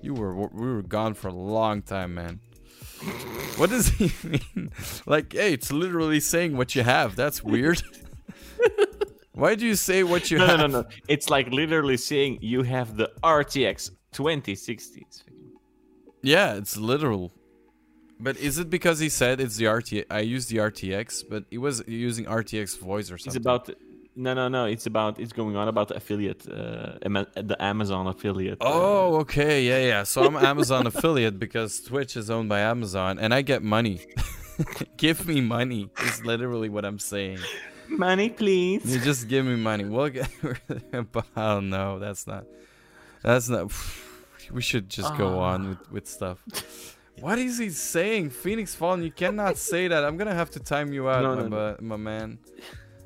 You 0.00 0.14
were 0.14 0.34
we 0.34 0.66
were 0.72 0.82
gone 0.82 1.14
for 1.14 1.28
a 1.28 1.34
long 1.34 1.82
time, 1.82 2.14
man. 2.14 2.40
What 3.56 3.70
does 3.70 3.88
he 3.88 4.10
mean? 4.56 4.70
Like, 5.06 5.32
hey, 5.32 5.52
it's 5.54 5.70
literally 5.72 6.20
saying 6.20 6.56
what 6.56 6.74
you 6.74 6.82
have. 6.82 7.16
That's 7.16 7.42
weird. 7.42 7.82
Why 9.34 9.54
do 9.54 9.66
you 9.66 9.74
say 9.76 10.02
what 10.04 10.30
you 10.30 10.38
No, 10.38 10.46
no, 10.46 10.56
have? 10.56 10.70
no, 10.70 10.80
no. 10.82 10.88
It's 11.08 11.30
like 11.30 11.48
literally 11.50 11.96
saying 11.96 12.38
you 12.42 12.62
have 12.62 12.96
the 12.96 13.10
RTX 13.22 13.90
2060. 14.12 15.06
Yeah, 16.22 16.54
it's 16.54 16.76
literal. 16.76 17.32
But 18.20 18.36
is 18.36 18.58
it 18.58 18.70
because 18.70 19.00
he 19.00 19.08
said 19.08 19.40
it's 19.40 19.56
the 19.56 19.64
RTX? 19.64 20.04
I 20.10 20.20
used 20.20 20.48
the 20.50 20.58
RTX, 20.58 21.24
but 21.28 21.44
he 21.50 21.58
was 21.58 21.82
using 21.88 22.26
RTX 22.26 22.78
voice 22.78 23.10
or 23.10 23.16
It's 23.16 23.24
something. 23.24 23.40
about 23.40 23.70
no, 24.16 24.34
no, 24.34 24.48
no. 24.48 24.64
It's 24.66 24.86
about 24.86 25.18
it's 25.20 25.32
going 25.32 25.56
on 25.56 25.68
about 25.68 25.88
the 25.88 25.96
affiliate, 25.96 26.46
uh, 26.48 26.98
the 27.02 27.56
Amazon 27.60 28.06
affiliate. 28.06 28.58
Oh, 28.60 29.16
okay, 29.20 29.62
yeah, 29.64 29.78
yeah. 29.86 30.02
So 30.04 30.24
I'm 30.24 30.36
Amazon 30.36 30.86
affiliate 30.86 31.38
because 31.38 31.80
Twitch 31.80 32.16
is 32.16 32.30
owned 32.30 32.48
by 32.48 32.60
Amazon, 32.60 33.18
and 33.18 33.32
I 33.34 33.42
get 33.42 33.62
money. 33.62 34.00
give 34.96 35.26
me 35.26 35.40
money 35.40 35.90
is 36.04 36.24
literally 36.24 36.68
what 36.68 36.84
I'm 36.84 36.98
saying. 36.98 37.38
money, 37.88 38.28
please. 38.30 38.84
You 38.94 39.00
just 39.00 39.28
give 39.28 39.44
me 39.46 39.56
money. 39.56 39.84
We'll 39.84 40.08
get. 40.10 40.28
oh 41.36 41.60
no, 41.60 41.98
that's 41.98 42.26
not. 42.26 42.44
That's 43.22 43.48
not. 43.48 43.72
We 44.50 44.60
should 44.62 44.88
just 44.88 45.16
go 45.16 45.38
Ah. 45.40 45.52
on 45.54 45.68
with, 45.70 45.92
with 45.92 46.06
stuff. 46.08 46.38
What 47.20 47.38
is 47.38 47.58
he 47.58 47.70
saying? 47.70 48.30
Phoenix 48.30 48.74
Fallen, 48.74 49.02
you 49.02 49.12
cannot 49.12 49.56
say 49.56 49.86
that. 49.88 50.04
I'm 50.04 50.16
gonna 50.16 50.34
have 50.34 50.50
to 50.52 50.60
time 50.60 50.92
you 50.92 51.08
out, 51.08 51.22
No, 51.22 51.36
my, 51.36 51.42
no, 51.48 51.48
bu- 51.78 51.84
my 51.84 51.96
man. 51.96 52.38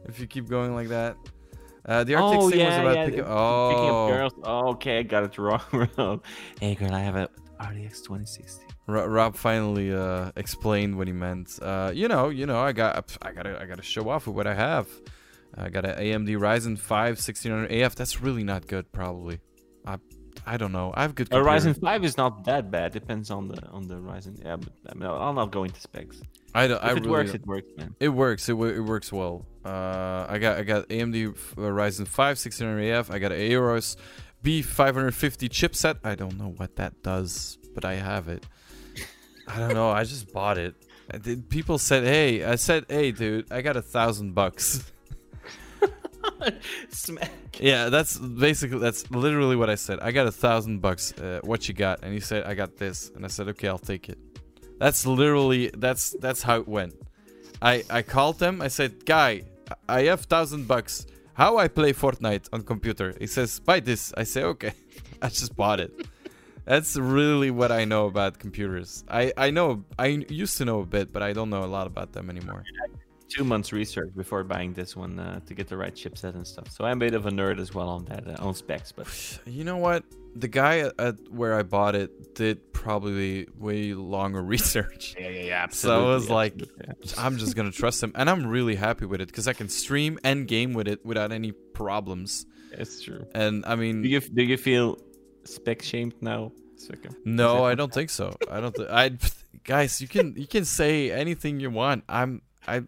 If 0.08 0.20
you 0.20 0.26
keep 0.26 0.48
going 0.48 0.74
like 0.74 0.88
that. 0.88 1.16
Uh, 1.84 2.02
the 2.02 2.16
Arctic 2.16 2.40
oh 2.40 2.50
thing 2.50 2.58
yeah, 2.60 2.68
was 2.68 2.78
about 2.78 2.96
yeah. 2.96 3.04
picking. 3.04 3.20
the- 3.20 3.30
Oh, 3.30 3.68
Picking 3.70 3.88
up 3.88 4.08
girls. 4.10 4.32
Oh, 4.42 4.68
okay, 4.70 4.98
I 4.98 5.02
got 5.02 5.24
it 5.24 5.38
wrong. 5.38 5.60
Rob. 5.96 6.24
hey 6.60 6.74
girl, 6.74 6.92
I 6.92 7.00
have 7.00 7.14
a 7.14 7.28
RTX 7.60 8.02
2060. 8.02 8.64
Ro- 8.88 9.06
Rob 9.06 9.36
finally 9.36 9.94
uh, 9.94 10.32
explained 10.36 10.96
what 10.98 11.06
he 11.06 11.12
meant. 11.12 11.58
Uh, 11.62 11.92
you 11.94 12.08
know, 12.08 12.28
you 12.28 12.44
know, 12.46 12.58
I 12.60 12.72
got, 12.72 13.16
I 13.22 13.32
gotta, 13.32 13.60
I 13.60 13.66
gotta 13.66 13.82
show 13.82 14.08
off 14.08 14.26
with 14.26 14.34
what 14.34 14.46
I 14.48 14.54
have. 14.54 14.88
I 15.56 15.68
got 15.68 15.84
an 15.84 15.96
AMD 15.96 16.36
Ryzen 16.38 16.76
5 16.78 17.08
1600 17.12 17.70
AF. 17.72 17.94
That's 17.94 18.20
really 18.20 18.42
not 18.44 18.66
good, 18.66 18.90
probably. 18.92 19.38
I, 19.86 19.96
I 20.44 20.56
don't 20.56 20.72
know. 20.72 20.92
I 20.94 21.02
have 21.02 21.14
good. 21.14 21.32
A. 21.32 21.36
Ryzen 21.36 21.80
5 21.80 22.04
is 22.04 22.16
not 22.16 22.44
that 22.44 22.70
bad. 22.70 22.92
Depends 22.92 23.30
on 23.30 23.48
the 23.48 23.64
on 23.68 23.86
the 23.86 23.94
Ryzen. 23.94 24.44
Yeah, 24.44 24.56
but 24.56 24.72
I 24.90 24.94
mean, 24.94 25.08
I'll 25.08 25.32
not 25.32 25.50
go 25.52 25.64
into 25.64 25.80
specs. 25.80 26.20
I 26.56 26.66
don't. 26.68 26.78
If 26.78 26.84
I 26.84 26.90
it 26.90 26.94
really 26.94 27.10
works, 27.10 27.32
don't- 27.32 27.40
it 27.42 27.46
works, 27.46 27.68
man. 27.76 27.94
It 28.00 28.08
works. 28.08 28.48
It, 28.48 28.54
it 28.54 28.80
works 28.80 29.12
well. 29.12 29.46
Uh, 29.64 30.26
I 30.28 30.38
got 30.38 30.58
I 30.58 30.62
got 30.62 30.88
AMD 30.88 31.28
uh, 31.28 31.60
Ryzen 31.60 32.06
5 32.06 32.26
1600 32.36 32.90
AF. 32.92 33.10
I 33.10 33.18
got 33.18 33.32
Aorus 33.32 33.96
B550 34.44 35.48
chipset. 35.48 35.98
I 36.04 36.14
don't 36.14 36.38
know 36.38 36.54
what 36.56 36.76
that 36.76 37.02
does, 37.02 37.58
but 37.74 37.84
I 37.84 37.94
have 37.94 38.28
it. 38.28 38.46
I 39.48 39.58
don't 39.58 39.74
know. 39.74 39.90
I 39.90 40.04
just 40.04 40.32
bought 40.32 40.58
it. 40.58 40.74
Did- 41.22 41.48
People 41.48 41.78
said, 41.78 42.04
"Hey," 42.04 42.42
I 42.44 42.56
said, 42.56 42.86
"Hey, 42.88 43.12
dude, 43.12 43.50
I 43.52 43.60
got 43.62 43.76
a 43.76 43.82
thousand 43.82 44.34
bucks." 44.34 44.90
Smack. 46.90 47.30
yeah, 47.60 47.88
that's 47.88 48.18
basically 48.18 48.78
that's 48.78 49.10
literally 49.10 49.56
what 49.56 49.70
I 49.70 49.74
said. 49.76 50.00
I 50.00 50.10
got 50.12 50.26
a 50.26 50.32
thousand 50.32 50.80
bucks. 50.80 51.12
Uh, 51.12 51.40
what 51.44 51.68
you 51.68 51.74
got? 51.74 52.02
And 52.02 52.12
he 52.12 52.20
said, 52.20 52.44
"I 52.44 52.54
got 52.54 52.76
this," 52.76 53.10
and 53.14 53.24
I 53.24 53.28
said, 53.28 53.48
"Okay, 53.48 53.68
I'll 53.68 53.78
take 53.78 54.08
it." 54.08 54.18
That's 54.78 55.06
literally 55.06 55.70
that's 55.76 56.16
that's 56.20 56.42
how 56.42 56.56
it 56.60 56.68
went. 56.68 56.94
I 57.62 57.84
I 57.90 58.02
called 58.02 58.38
them. 58.38 58.60
I 58.60 58.68
said, 58.68 59.06
"Guy, 59.06 59.42
I 59.88 60.02
have 60.02 60.22
thousand 60.22 60.68
bucks. 60.68 61.06
How 61.34 61.58
I 61.58 61.68
play 61.68 61.92
Fortnite 61.92 62.48
on 62.52 62.62
computer?" 62.62 63.14
He 63.18 63.26
says, 63.26 63.60
"Buy 63.60 63.80
this." 63.80 64.12
I 64.16 64.24
say, 64.24 64.42
"Okay." 64.42 64.74
I 65.22 65.28
just 65.28 65.56
bought 65.56 65.80
it. 65.80 65.92
That's 66.66 66.96
really 66.96 67.50
what 67.50 67.70
I 67.72 67.84
know 67.84 68.06
about 68.06 68.38
computers. 68.38 69.04
I 69.08 69.32
I 69.36 69.50
know 69.50 69.84
I 69.98 70.06
used 70.28 70.58
to 70.58 70.64
know 70.64 70.80
a 70.80 70.86
bit, 70.86 71.12
but 71.12 71.22
I 71.22 71.32
don't 71.32 71.48
know 71.48 71.64
a 71.64 71.72
lot 71.78 71.86
about 71.86 72.12
them 72.12 72.28
anymore. 72.28 72.64
Two 73.28 73.44
months 73.44 73.72
research 73.72 74.10
before 74.16 74.44
buying 74.44 74.72
this 74.72 74.94
one 74.96 75.18
uh, 75.18 75.40
to 75.46 75.54
get 75.54 75.66
the 75.68 75.76
right 75.76 75.94
chipset 75.94 76.34
and 76.34 76.46
stuff. 76.46 76.70
So 76.70 76.84
I'm 76.84 76.98
a 76.98 77.00
bit 77.00 77.14
of 77.14 77.26
a 77.26 77.30
nerd 77.30 77.58
as 77.58 77.74
well 77.74 77.88
on 77.88 78.04
that, 78.06 78.26
uh, 78.26 78.36
on 78.46 78.54
specs. 78.54 78.92
But 78.92 79.06
You 79.46 79.64
know 79.64 79.78
what? 79.78 80.04
The 80.36 80.48
guy 80.48 80.90
at, 80.98 81.16
where 81.30 81.54
I 81.58 81.62
bought 81.62 81.94
it 81.94 82.34
did 82.34 82.72
probably 82.72 83.48
way 83.58 83.94
longer 83.94 84.42
research. 84.54 85.14
yeah, 85.18 85.28
yeah, 85.28 85.42
yeah. 85.42 85.66
So 85.70 86.04
I 86.10 86.14
was 86.14 86.30
like, 86.30 86.54
yeah. 86.60 86.92
I'm 87.18 87.36
just 87.38 87.56
gonna 87.56 87.72
trust 87.72 88.02
him, 88.02 88.12
and 88.14 88.28
I'm 88.30 88.46
really 88.46 88.76
happy 88.76 89.06
with 89.06 89.20
it 89.20 89.28
because 89.28 89.48
I 89.48 89.54
can 89.54 89.68
stream 89.68 90.18
and 90.22 90.46
game 90.46 90.72
with 90.74 90.86
it 90.88 91.04
without 91.04 91.32
any 91.32 91.52
problems. 91.52 92.46
it's 92.72 93.02
true. 93.02 93.26
And 93.34 93.64
I 93.66 93.74
mean, 93.76 94.02
Do 94.02 94.08
you 94.08 94.20
do 94.20 94.42
you 94.42 94.56
feel 94.58 94.98
spec 95.44 95.82
shamed 95.82 96.14
now? 96.20 96.52
No, 97.24 97.64
I 97.64 97.74
don't 97.74 97.92
think 97.92 98.10
so. 98.10 98.36
I 98.50 98.60
don't. 98.60 98.74
Th- 98.74 98.88
I 98.90 99.16
guys, 99.64 100.00
you 100.02 100.08
can 100.08 100.34
you 100.36 100.46
can 100.46 100.64
say 100.66 101.10
anything 101.10 101.58
you 101.60 101.70
want. 101.70 102.04
I'm 102.08 102.42
I. 102.68 102.82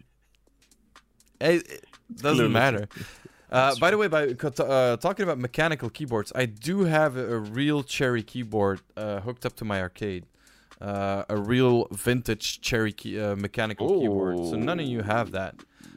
It, 1.41 1.69
it 1.71 1.85
doesn't 2.17 2.37
Clearly. 2.37 2.53
matter. 2.53 2.89
Uh, 3.51 3.75
by 3.77 3.91
the 3.91 3.97
way, 3.97 4.09
by 4.09 4.25
uh, 4.27 4.97
talking 4.99 5.23
about 5.23 5.39
mechanical 5.39 5.89
keyboards, 5.89 6.31
I 6.35 6.45
do 6.45 6.81
have 6.85 7.17
a, 7.17 7.37
a 7.37 7.39
real 7.39 7.83
Cherry 7.83 8.23
keyboard 8.23 8.83
uh, 8.95 9.21
hooked 9.21 9.47
up 9.47 9.57
to 9.57 9.65
my 9.65 9.81
arcade. 9.81 10.27
Uh, 10.83 11.23
a 11.31 11.37
real 11.39 11.87
vintage 11.91 12.61
Cherry 12.61 12.93
key, 12.93 13.19
uh, 13.19 13.37
mechanical 13.37 14.01
keyboard. 14.03 14.37
So 14.37 14.57
none 14.57 14.79
of 14.81 14.87
you 14.87 15.01
have 15.01 15.31
that. 15.31 15.55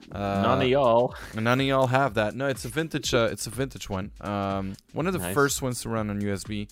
Uh, 0.10 0.42
None 0.42 0.62
of 0.62 0.68
y'all. 0.70 1.14
None 1.36 1.60
of 1.60 1.68
y'all 1.68 1.88
have 1.88 2.14
that. 2.14 2.36
No, 2.36 2.48
it's 2.48 2.64
a 2.64 2.70
vintage. 2.70 3.14
Uh, 3.14 3.28
it's 3.30 3.48
a 3.48 3.50
vintage 3.50 3.90
one. 3.90 4.12
Um, 4.22 4.76
one 4.94 5.06
of 5.08 5.12
the 5.12 5.20
Nice. 5.20 5.34
first 5.34 5.62
ones 5.62 5.82
to 5.82 5.90
run 5.90 6.10
on 6.10 6.22
USB. 6.22 6.70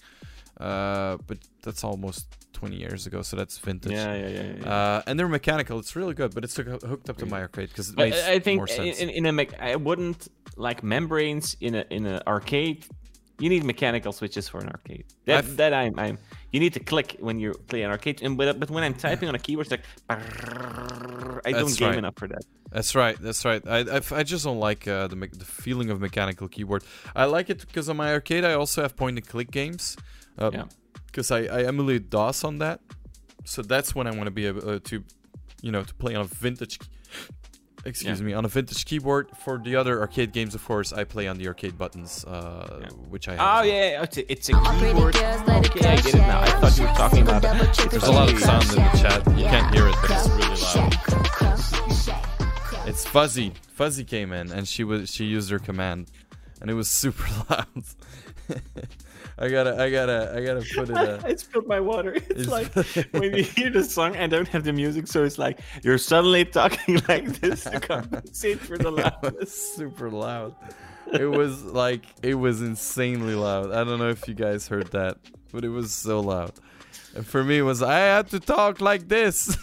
Uh, 0.57 1.17
but 1.27 1.39
that's 1.61 1.83
almost 1.83 2.25
20 2.53 2.75
years 2.75 3.07
ago, 3.07 3.21
so 3.21 3.35
that's 3.37 3.57
vintage. 3.57 3.91
Yeah, 3.93 4.13
yeah, 4.15 4.27
yeah. 4.27 4.53
yeah. 4.61 4.69
Uh, 4.73 5.01
and 5.07 5.19
they're 5.19 5.27
mechanical. 5.27 5.79
It's 5.79 5.95
really 5.95 6.13
good, 6.13 6.33
but 6.33 6.43
it's 6.43 6.55
hooked 6.55 7.09
up 7.09 7.17
to 7.17 7.25
my 7.25 7.41
arcade 7.41 7.69
because 7.69 7.89
it 7.89 7.95
But 7.95 8.09
makes 8.09 8.23
I 8.27 8.39
think 8.39 8.57
more 8.57 8.67
in, 8.67 8.75
sense. 8.75 8.99
in, 8.99 9.09
in 9.09 9.25
a 9.25 9.31
mech, 9.31 9.59
I 9.59 9.75
wouldn't 9.75 10.27
like 10.57 10.83
membranes 10.83 11.55
in 11.61 11.75
a 11.75 11.85
in 11.89 12.05
an 12.05 12.21
arcade. 12.27 12.85
You 13.39 13.47
need 13.47 13.63
mechanical 13.63 14.11
switches 14.11 14.49
for 14.49 14.59
an 14.59 14.67
arcade. 14.69 15.05
That 15.25 15.37
I've- 15.45 15.55
that 15.55 15.73
I'm, 15.73 15.97
I'm 15.97 16.17
you 16.51 16.59
need 16.59 16.73
to 16.73 16.81
click 16.81 17.15
when 17.19 17.39
you 17.39 17.53
play 17.67 17.83
an 17.83 17.91
arcade. 17.91 18.21
And 18.21 18.35
but, 18.37 18.59
but 18.59 18.69
when 18.69 18.83
I'm 18.83 18.93
typing 18.95 19.29
on 19.29 19.35
a 19.35 19.39
keyboard, 19.39 19.67
it's 19.67 19.71
like 19.71 19.85
I 20.09 21.51
don't 21.51 21.77
game 21.77 21.89
right. 21.89 21.97
enough 21.97 22.15
for 22.17 22.27
that. 22.27 22.43
That's 22.71 22.93
right. 22.95 23.17
That's 23.21 23.45
right. 23.45 23.65
I, 23.67 23.79
I, 23.97 24.01
I 24.11 24.23
just 24.23 24.43
don't 24.43 24.59
like 24.59 24.87
uh, 24.87 25.07
the 25.07 25.15
me- 25.15 25.29
the 25.31 25.45
feeling 25.45 25.89
of 25.89 25.99
mechanical 26.01 26.47
keyboard. 26.47 26.83
I 27.15 27.25
like 27.25 27.49
it 27.49 27.59
because 27.65 27.89
on 27.89 27.97
my 27.97 28.11
arcade 28.13 28.43
I 28.43 28.53
also 28.53 28.81
have 28.81 28.95
point 28.95 29.17
and 29.17 29.27
click 29.27 29.51
games. 29.51 29.95
Uh, 30.37 30.51
Yeah. 30.53 30.63
Because 31.11 31.31
I, 31.31 31.39
I 31.45 31.63
emulate 31.63 32.09
DOS 32.09 32.43
on 32.43 32.59
that, 32.59 32.79
so 33.45 33.61
that's 33.61 33.95
when 33.95 34.07
I 34.07 34.11
want 34.11 34.25
to 34.25 34.31
be 34.31 34.45
able 34.45 34.69
uh, 34.69 34.79
to, 34.85 35.03
you 35.61 35.71
know, 35.71 35.83
to 35.83 35.93
play 35.95 36.15
on 36.15 36.21
a 36.21 36.25
vintage. 36.25 36.79
Excuse 37.85 38.19
Yeah. 38.19 38.25
me, 38.25 38.33
on 38.33 38.43
a 38.43 38.49
vintage 38.49 38.83
keyboard. 38.85 39.29
For 39.43 39.57
the 39.57 39.75
other 39.77 40.01
arcade 40.01 40.33
games, 40.33 40.53
of 40.53 40.63
course, 40.65 40.91
I 40.91 41.05
play 41.05 41.27
on 41.29 41.37
the 41.37 41.47
arcade 41.47 41.77
buttons, 41.77 42.25
uh, 42.25 42.79
Yeah. 42.81 42.87
which 43.09 43.27
I. 43.29 43.31
Have 43.35 43.39
Oh 43.39 43.43
well. 43.45 43.65
yeah, 43.65 43.89
yeah, 43.91 44.03
it's 44.03 44.17
a, 44.17 44.31
it's 44.31 44.49
a 44.49 44.53
keyboard. 44.79 45.15
Okay, 45.15 45.87
I 45.87 45.95
get 45.95 46.13
it 46.13 46.17
now. 46.17 46.41
I 46.41 46.49
thought 46.59 46.77
you 46.77 46.83
were 46.85 46.93
talking 46.93 47.21
about. 47.23 47.43
It. 47.45 47.89
There's 47.89 48.03
a 48.03 48.11
lot 48.11 48.31
of 48.31 48.37
sound 48.39 48.63
in 48.69 48.75
the 48.75 48.97
chat. 49.01 49.25
You 49.37 49.45
can't 49.45 49.73
hear 49.73 49.87
it, 49.87 49.95
but 50.01 50.11
it's 50.11 50.27
really 50.27 50.59
loud. 50.83 51.89
It's 52.87 53.05
Fuzzy. 53.05 53.53
Fuzzy 53.71 54.03
came 54.03 54.33
in 54.33 54.51
and 54.51 54.67
she 54.67 54.83
was 54.83 55.09
she 55.09 55.25
used 55.25 55.49
her 55.51 55.59
command, 55.59 56.11
and 56.61 56.69
it 56.69 56.73
was 56.73 56.89
super 56.89 57.25
loud. 57.49 57.67
I 59.41 59.47
gotta 59.47 59.81
I 59.81 59.89
gotta 59.89 60.33
I 60.35 60.43
gotta 60.43 60.65
put 60.75 60.89
it. 60.89 60.97
Uh, 60.97 61.19
I 61.25 61.35
spilled 61.35 61.67
my 61.67 61.79
water. 61.79 62.13
It's, 62.29 62.47
It's- 62.47 62.47
like 62.47 62.73
when 63.13 63.33
you 63.35 63.43
hear 63.43 63.69
the 63.69 63.83
song 63.83 64.15
and 64.15 64.31
don't 64.31 64.47
have 64.49 64.63
the 64.65 64.73
music, 64.73 65.07
so 65.07 65.23
it's 65.23 65.37
like 65.37 65.59
you're 65.83 65.97
suddenly 65.97 66.43
talking 66.45 66.99
like 67.07 67.39
this 67.39 67.63
to 67.63 67.79
compensate 67.79 68.59
for 68.59 68.77
the 68.77 68.91
loudness. 68.91 69.73
super 69.75 70.09
loud. 70.09 70.55
It 71.13 71.25
was 71.25 71.63
like 71.63 72.05
it 72.21 72.35
was 72.35 72.61
insanely 72.61 73.35
loud. 73.35 73.71
I 73.71 73.83
don't 73.83 73.99
know 73.99 74.09
if 74.09 74.27
you 74.27 74.33
guys 74.33 74.67
heard 74.67 74.91
that, 74.91 75.17
but 75.53 75.63
it 75.63 75.69
was 75.69 75.91
so 75.93 76.19
loud. 76.19 76.51
And 77.15 77.25
for 77.25 77.43
me, 77.43 77.59
it 77.59 77.63
was 77.63 77.81
I 77.81 77.97
had 77.99 78.27
to 78.31 78.39
talk 78.39 78.81
like 78.81 79.07
this. 79.07 79.55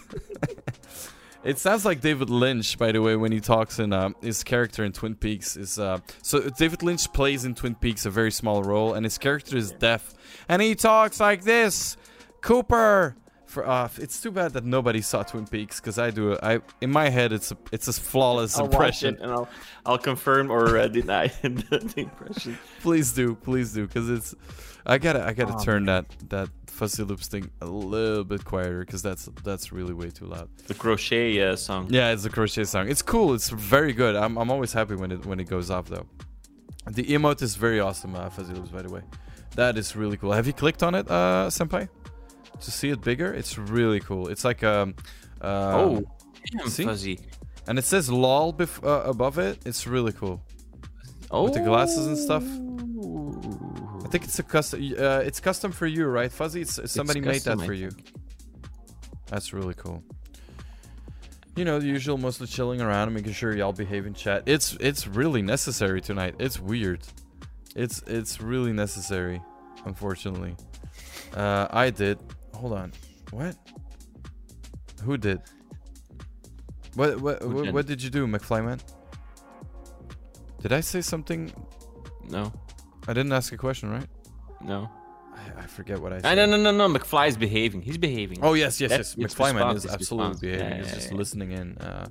It 1.47 1.59
sounds 1.59 1.85
like 1.85 2.01
David 2.01 2.29
Lynch, 2.29 2.77
by 2.77 2.93
the 2.93 3.01
way, 3.01 3.17
when 3.17 3.33
he 3.33 3.41
talks 3.41 3.79
in 3.79 3.93
um, 3.93 4.15
his 4.21 4.43
character 4.45 4.85
in 4.85 4.93
Twin 4.93 5.15
Peaks. 5.15 5.57
Is 5.57 5.79
uh, 5.79 5.99
so 6.23 6.41
David 6.51 6.83
Lynch 6.83 7.13
plays 7.13 7.45
in 7.45 7.55
Twin 7.55 7.75
Peaks 7.75 8.05
a 8.07 8.11
very 8.11 8.31
small 8.33 8.63
role, 8.63 8.95
and 8.95 9.05
his 9.07 9.17
character 9.19 9.57
is 9.57 9.73
deaf, 9.73 10.13
and 10.49 10.61
he 10.61 10.75
talks 10.75 11.21
like 11.21 11.43
this, 11.45 11.97
Cooper. 12.41 13.17
For 13.47 13.65
uh, 13.67 13.89
it's 13.99 14.21
too 14.21 14.33
bad 14.33 14.55
that 14.55 14.65
nobody 14.65 15.01
saw 15.01 15.23
Twin 15.23 15.47
Peaks 15.47 15.81
because 15.81 15.99
I 16.01 16.11
do. 16.11 16.37
I 16.43 16.61
in 16.81 16.91
my 16.91 17.09
head, 17.11 17.33
it's 17.33 17.53
a 17.53 17.57
it's 17.71 17.87
a 17.87 17.93
flawless 17.93 18.59
I'll 18.59 18.65
watch 18.65 18.73
impression. 18.75 19.15
it 19.15 19.21
and 19.21 19.31
I'll 19.31 19.49
I'll 19.87 19.99
confirm 19.99 20.51
or 20.51 20.77
uh, 20.77 20.89
deny 20.89 21.29
the, 21.43 21.49
the 21.95 22.01
impression. 22.01 22.59
please 22.83 23.13
do, 23.13 23.37
please 23.37 23.73
do, 23.73 23.87
because 23.87 24.11
it's. 24.11 24.35
I 24.85 24.99
gotta, 24.99 25.25
I 25.25 25.33
gotta 25.33 25.55
Oh, 25.57 25.65
turn 25.65 25.85
that 25.87 26.07
that 26.29 26.49
fuzzy 26.77 27.03
loops 27.03 27.27
thing 27.27 27.51
a 27.61 27.67
little 27.67 28.25
bit 28.25 28.45
quieter 28.45 28.81
because 28.81 29.03
that's 29.03 29.29
that's 29.43 29.73
really 29.73 29.95
way 29.95 30.11
too 30.11 30.27
loud. 30.27 30.49
The 30.67 30.75
crochet 30.75 31.41
uh, 31.41 31.57
song. 31.57 31.89
Yeah, 31.91 32.13
it's 32.13 32.25
a 32.25 32.31
crochet 32.31 32.65
song. 32.65 32.89
It's 32.89 33.03
cool. 33.03 33.35
It's 33.35 33.49
very 33.49 33.93
good. 33.93 34.15
I'm, 34.15 34.37
I'm 34.37 34.51
always 34.51 34.73
happy 34.73 34.95
when 34.95 35.11
it 35.11 35.25
when 35.25 35.41
it 35.41 35.49
goes 35.49 35.71
off 35.71 35.87
though. 35.89 36.07
The 36.89 37.05
emote 37.05 37.43
is 37.43 37.57
very 37.57 37.81
awesome, 37.81 38.15
uh, 38.15 38.31
fuzzy 38.31 38.53
loops. 38.53 38.71
By 38.71 38.83
the 38.83 38.91
way, 38.91 39.03
that 39.57 39.77
is 39.77 39.97
really 39.97 40.17
cool. 40.17 40.33
Have 40.33 40.47
you 40.47 40.53
clicked 40.53 40.83
on 40.83 40.95
it, 40.95 41.11
uh, 41.11 41.49
senpai? 41.49 41.89
To 42.61 42.71
see 42.71 42.91
it 42.91 43.01
bigger, 43.01 43.33
it's 43.35 43.59
really 43.59 44.01
cool. 44.01 44.29
It's 44.29 44.45
like 44.45 44.63
um, 44.63 44.95
uh, 45.41 45.73
oh, 45.75 46.03
damn, 46.57 46.69
see? 46.69 46.85
fuzzy. 46.85 47.21
and 47.67 47.79
it 47.79 47.85
says 47.85 48.09
lol 48.09 48.53
bef- 48.53 48.85
uh, 48.85 49.03
above 49.09 49.39
it. 49.39 49.59
It's 49.67 49.87
really 49.87 50.13
cool. 50.13 50.43
Oh, 51.31 51.49
the 51.49 51.61
glasses 51.61 52.07
and 52.07 52.17
stuff. 52.17 52.45
I 54.07 54.09
think 54.09 54.23
it's 54.23 54.39
a 54.39 54.45
custom. 54.45 54.95
Uh, 54.97 55.19
it's 55.25 55.41
custom 55.41 55.73
for 55.73 55.85
you, 55.85 56.07
right, 56.07 56.31
Fuzzy? 56.31 56.61
It's, 56.61 56.79
somebody 56.93 57.21
made 57.21 57.43
that 57.43 57.61
for 57.61 57.73
you. 57.73 57.91
That's 59.27 59.53
really 59.53 59.75
cool. 59.75 60.01
You 61.57 61.65
know, 61.65 61.81
the 61.81 61.89
usual, 61.89 62.17
mostly 62.17 62.47
chilling 62.47 62.81
around 62.81 63.09
and 63.09 63.17
making 63.17 63.33
sure 63.33 63.57
y'all 63.57 63.73
behave 63.73 64.07
in 64.07 64.15
chat. 64.15 64.45
It's 64.47 64.75
it's 64.79 65.09
really 65.09 65.43
necessary 65.43 66.01
tonight. 66.01 66.37
It's 66.39 66.61
weird. 66.61 67.01
It's 67.75 68.01
it's 68.03 68.41
really 68.41 68.73
necessary. 68.73 69.43
Unfortunately, 69.85 70.55
uh, 71.35 71.67
I 71.71 71.91
did. 71.91 72.21
Hold 72.55 72.75
on. 72.75 72.93
What? 73.33 73.57
Who 75.03 75.17
did? 75.17 75.41
What 76.95 77.21
what 77.21 77.45
what, 77.45 77.73
what 77.73 77.87
did 77.87 78.01
you 78.01 78.11
do, 78.11 78.29
McFlyman? 78.29 78.81
Did 80.63 80.73
I 80.73 80.81
say 80.81 81.01
something? 81.01 81.53
No, 82.29 82.53
I 83.09 83.13
didn't 83.13 83.33
ask 83.33 83.53
a 83.53 83.57
question, 83.57 83.91
right? 83.91 84.07
no. 84.63 84.89
I, 85.39 85.65
I 85.65 85.67
forget 85.67 86.01
what 86.01 86.15
I 86.15 86.17
Ah, 86.17 86.21
said. 86.23 86.35
no, 86.37 86.47
no, 86.47 86.57
no, 86.73 86.89
no. 86.89 86.99
McFly 86.99 87.29
is 87.29 87.37
behaving. 87.37 87.83
He's 87.83 87.99
behaving. 87.99 88.39
Oh 88.43 88.55
yes, 88.55 88.81
yes, 88.81 88.89
That's 88.91 89.17
yes. 89.19 89.35
McFlyman 89.35 89.77
is 89.77 89.85
absolutely 89.85 90.39
behaving. 90.41 90.67
Yeah, 90.71 90.77
He's 90.79 90.87
yeah, 90.89 90.95
just 90.95 91.11
yeah. 91.11 91.17
listening 91.19 91.53
in. 91.53 91.77
Uh, 91.77 92.07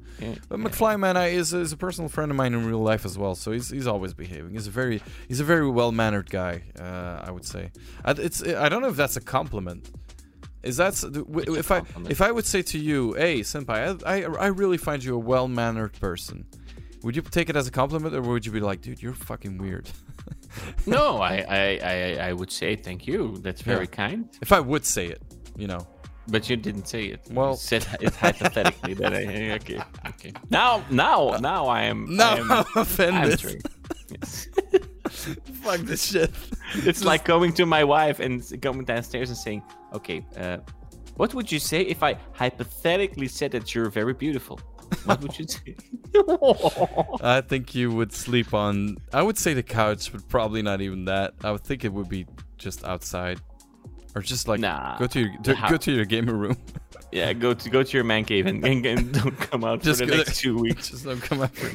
but. 0.47 0.59
McFlyman 0.59 1.15
I, 1.15 1.29
is 1.29 1.51
is 1.51 1.71
a 1.71 1.77
personal 1.77 2.07
friend 2.07 2.29
of 2.29 2.37
mine 2.37 2.53
in 2.53 2.67
real 2.67 2.83
life 2.83 3.03
as 3.03 3.17
well. 3.17 3.33
So 3.33 3.51
he's 3.51 3.71
he's 3.71 3.87
always 3.87 4.13
behaving. 4.13 4.51
He's 4.53 4.67
a 4.67 4.69
very 4.69 5.01
he's 5.27 5.39
a 5.39 5.43
very 5.43 5.67
well 5.67 5.91
mannered 5.91 6.29
guy. 6.29 6.61
Uh, 6.79 7.23
I 7.27 7.31
would 7.31 7.45
say. 7.45 7.71
I, 8.05 8.11
it's 8.11 8.43
I 8.43 8.69
don't 8.69 8.83
know 8.83 8.89
if 8.89 8.95
that's 8.95 9.17
a 9.17 9.21
compliment. 9.21 9.89
Is 10.61 10.77
that 10.77 10.89
s- 10.89 11.01
w- 11.01 11.39
It's 11.39 11.49
a 11.49 11.59
if 11.59 11.71
I 11.71 11.81
if 12.07 12.21
I 12.21 12.31
would 12.31 12.45
say 12.45 12.61
to 12.61 12.77
you, 12.77 13.13
hey 13.13 13.39
senpai, 13.39 14.03
I, 14.05 14.17
I 14.17 14.21
I 14.21 14.47
really 14.47 14.77
find 14.77 15.03
you 15.03 15.15
a 15.15 15.19
well 15.19 15.47
mannered 15.47 15.93
person. 15.99 16.45
Would 17.01 17.15
you 17.15 17.23
take 17.23 17.49
it 17.49 17.55
as 17.55 17.67
a 17.67 17.71
compliment, 17.71 18.13
or 18.13 18.21
would 18.21 18.45
you 18.45 18.51
be 18.51 18.59
like, 18.59 18.81
dude, 18.81 19.01
you're 19.01 19.13
fucking 19.13 19.57
weird? 19.57 19.89
No, 20.87 21.17
I, 21.21 21.35
I, 21.49 21.79
I, 21.83 22.27
I 22.29 22.33
would 22.33 22.51
say 22.51 22.75
thank 22.75 23.07
you. 23.07 23.37
That's 23.41 23.61
very 23.61 23.85
Yeah. 23.85 24.07
kind. 24.07 24.29
if 24.41 24.51
I 24.51 24.59
would 24.59 24.85
say 24.85 25.07
it, 25.07 25.21
you 25.57 25.67
know. 25.67 25.85
But 26.27 26.49
you 26.49 26.55
didn't 26.55 26.87
say 26.87 27.05
it. 27.05 27.21
Well- 27.31 27.51
you 27.51 27.57
said 27.57 27.85
it 28.01 28.15
hypothetically. 28.25 28.93
that 28.95 29.13
I 29.13 29.51
okay, 29.59 29.79
okay. 30.07 30.33
Now, 30.49 30.83
now, 30.89 31.37
now 31.39 31.67
I 31.67 31.83
am. 31.83 32.05
Now 32.15 32.33
I 32.33 32.37
am, 32.39 32.51
I'm 32.51 32.65
offended. 32.75 33.61
Yes. 34.09 34.47
Fuck 35.63 35.79
this 35.81 36.03
shit. 36.11 36.31
it's 36.75 37.03
like 37.03 37.25
going 37.25 37.53
to 37.53 37.65
my 37.65 37.83
wife 37.83 38.19
and 38.19 38.41
going 38.61 38.83
downstairs 38.85 39.29
and 39.29 39.37
saying, 39.37 39.61
"Okay, 39.93 40.25
uh, 40.37 40.57
what 41.15 41.33
would 41.33 41.51
you 41.51 41.59
say 41.59 41.81
if 41.81 42.01
I 42.03 42.17
hypothetically 42.33 43.27
said 43.27 43.51
that 43.51 43.73
you're 43.75 43.89
very 43.89 44.13
beautiful? 44.13 44.59
What 45.05 45.21
would 45.21 45.37
you 45.37 45.45
say?" 45.47 45.75
I 47.21 47.41
think 47.41 47.75
you 47.75 47.91
would 47.91 48.13
sleep 48.13 48.53
on. 48.53 48.97
I 49.13 49.21
would 49.21 49.37
say 49.37 49.53
the 49.53 49.63
couch, 49.63 50.11
but 50.11 50.27
probably 50.29 50.61
not 50.61 50.81
even 50.81 51.05
that. 51.05 51.33
I 51.43 51.51
would 51.51 51.63
think 51.63 51.83
it 51.83 51.93
would 51.93 52.09
be 52.09 52.25
just 52.57 52.83
outside, 52.85 53.39
or 54.15 54.21
just 54.21 54.47
like 54.47 54.59
Nah, 54.59 54.97
go 54.97 55.07
to 55.07 55.19
your 55.19 55.37
to, 55.43 55.57
go 55.69 55.77
to 55.77 55.91
your 55.91 56.05
gamer 56.05 56.33
room. 56.33 56.57
yeah, 57.11 57.33
go 57.33 57.53
to 57.53 57.69
go 57.69 57.83
to 57.83 57.97
your 57.97 58.03
man 58.03 58.25
cave 58.25 58.45
and, 58.45 58.65
and, 58.65 58.85
and 58.85 59.13
don't 59.13 59.37
come 59.39 59.63
out 59.63 59.81
Just 59.81 59.99
for 59.99 60.05
the 60.05 60.11
go 60.11 60.17
next 60.17 60.39
two 60.39 60.57
weeks. 60.57 60.89
just 60.91 61.05
don't 61.05 61.21
come 61.21 61.41
after. 61.41 61.71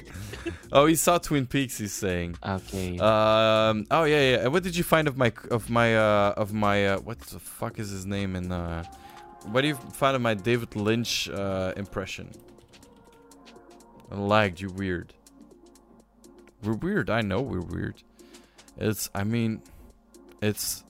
oh, 0.73 0.87
he 0.87 0.95
saw 0.95 1.19
Twin 1.19 1.47
Peaks. 1.47 1.79
He's 1.79 1.93
saying. 1.93 2.37
Okay. 2.47 2.99
Um. 2.99 3.87
Oh 3.91 4.05
yeah, 4.05 4.31
yeah. 4.31 4.47
What 4.49 4.63
did 4.63 4.77
you 4.77 4.85
find 4.85 5.09
of 5.09 5.17
my 5.17 5.33
of 5.51 5.69
my 5.71 5.97
uh 5.97 6.35
of 6.37 6.53
my 6.53 6.87
uh 6.87 6.99
what 7.01 7.21
the 7.21 7.39
fuck 7.39 7.79
is 7.79 7.91
his 7.91 8.07
name 8.07 8.37
in 8.37 8.51
uh 8.53 8.85
what 9.47 9.63
do 9.63 9.69
you 9.69 9.75
find 9.75 10.17
of 10.17 10.23
my 10.23 10.35
David 10.35 10.77
Lynch 10.77 11.29
uh 11.29 11.73
impression? 11.77 12.31
I 14.11 14.17
lagged. 14.17 14.61
You 14.61 14.69
weird. 14.71 15.15
We're 16.63 16.75
weird. 16.75 17.11
I 17.11 17.21
know 17.23 17.41
we're 17.41 17.61
weird. 17.61 18.03
It's. 18.77 19.09
I 19.15 19.25
mean, 19.25 19.63
it's. 20.43 20.85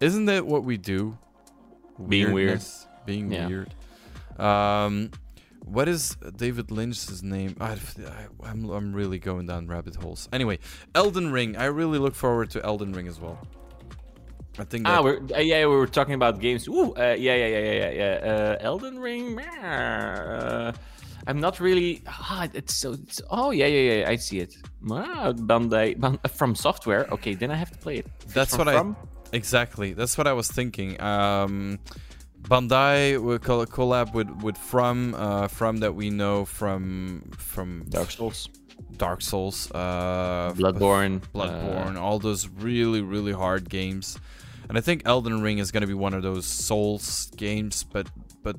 Isn't 0.00 0.26
that 0.26 0.46
what 0.46 0.64
we 0.64 0.76
do? 0.76 1.16
Being 2.08 2.32
weird. 2.32 2.62
Being 3.06 3.30
Yeah. 3.32 3.46
weird. 3.48 3.74
Um. 4.38 5.10
What 5.64 5.88
is 5.88 6.16
David 6.36 6.70
Lynch's 6.70 7.22
name? 7.22 7.54
I, 7.60 7.76
I, 8.42 8.48
am 8.50 8.70
I'm 8.70 8.92
really 8.94 9.18
going 9.18 9.46
down 9.46 9.66
rabbit 9.66 9.94
holes. 9.94 10.26
Anyway, 10.32 10.58
Elden 10.94 11.30
Ring. 11.30 11.54
I 11.56 11.66
really 11.66 11.98
look 11.98 12.14
forward 12.14 12.50
to 12.52 12.64
Elden 12.64 12.92
Ring 12.92 13.06
as 13.06 13.20
well. 13.20 13.38
I 14.58 14.64
think 14.64 14.84
that, 14.84 14.98
Ah, 14.98 15.02
we're, 15.02 15.20
uh, 15.34 15.38
yeah, 15.38 15.60
we 15.66 15.74
were 15.76 15.86
talking 15.86 16.14
about 16.14 16.40
games. 16.40 16.66
Ooh, 16.66 16.92
uh, 16.94 17.14
yeah, 17.16 17.34
yeah, 17.34 17.46
yeah, 17.46 17.58
yeah, 17.58 17.72
yeah, 17.72 17.90
yeah. 18.24 18.32
Uh, 18.32 18.56
Elden 18.60 18.98
Ring. 18.98 19.38
Uh, 21.30 21.34
I'm 21.34 21.40
not 21.40 21.60
really. 21.60 22.02
Ah, 22.06 22.48
it's 22.52 22.74
so. 22.74 22.92
It's, 22.92 23.22
oh, 23.30 23.50
yeah, 23.50 23.66
yeah, 23.66 24.00
yeah. 24.00 24.08
I 24.08 24.16
see 24.16 24.40
it. 24.40 24.56
Ah, 24.90 25.32
Bandai 25.32 25.98
Ban- 25.98 26.18
uh, 26.24 26.28
FromSoftware. 26.28 27.08
Okay, 27.10 27.34
then 27.34 27.50
I 27.50 27.56
have 27.56 27.70
to 27.70 27.78
play 27.78 27.96
it. 27.98 28.06
That's 28.34 28.56
from 28.56 28.66
what 28.66 28.76
from, 28.76 28.96
I 29.32 29.36
exactly. 29.36 29.92
That's 29.92 30.18
what 30.18 30.26
I 30.26 30.32
was 30.32 30.48
thinking. 30.48 31.00
Um, 31.00 31.78
Bandai 32.42 33.22
will 33.22 33.38
col- 33.38 33.66
collab 33.66 34.14
with 34.14 34.30
with 34.42 34.56
From 34.56 35.14
uh, 35.14 35.48
From 35.48 35.78
that 35.78 35.94
we 35.94 36.10
know 36.10 36.44
from 36.44 37.30
from 37.36 37.84
Dark 37.88 38.10
Souls, 38.10 38.48
Dark 38.96 39.22
Souls, 39.22 39.70
uh, 39.72 40.52
Bloodborne, 40.56 41.20
Bloodborne, 41.34 41.96
all 41.98 42.18
those 42.18 42.48
really 42.48 43.02
really 43.02 43.32
hard 43.32 43.68
games. 43.68 44.18
And 44.68 44.78
I 44.78 44.80
think 44.80 45.02
Elden 45.04 45.42
Ring 45.42 45.58
is 45.58 45.72
going 45.72 45.80
to 45.80 45.88
be 45.88 45.94
one 45.94 46.14
of 46.14 46.22
those 46.22 46.46
Souls 46.46 47.30
games, 47.36 47.82
but 47.82 48.06
but 48.42 48.56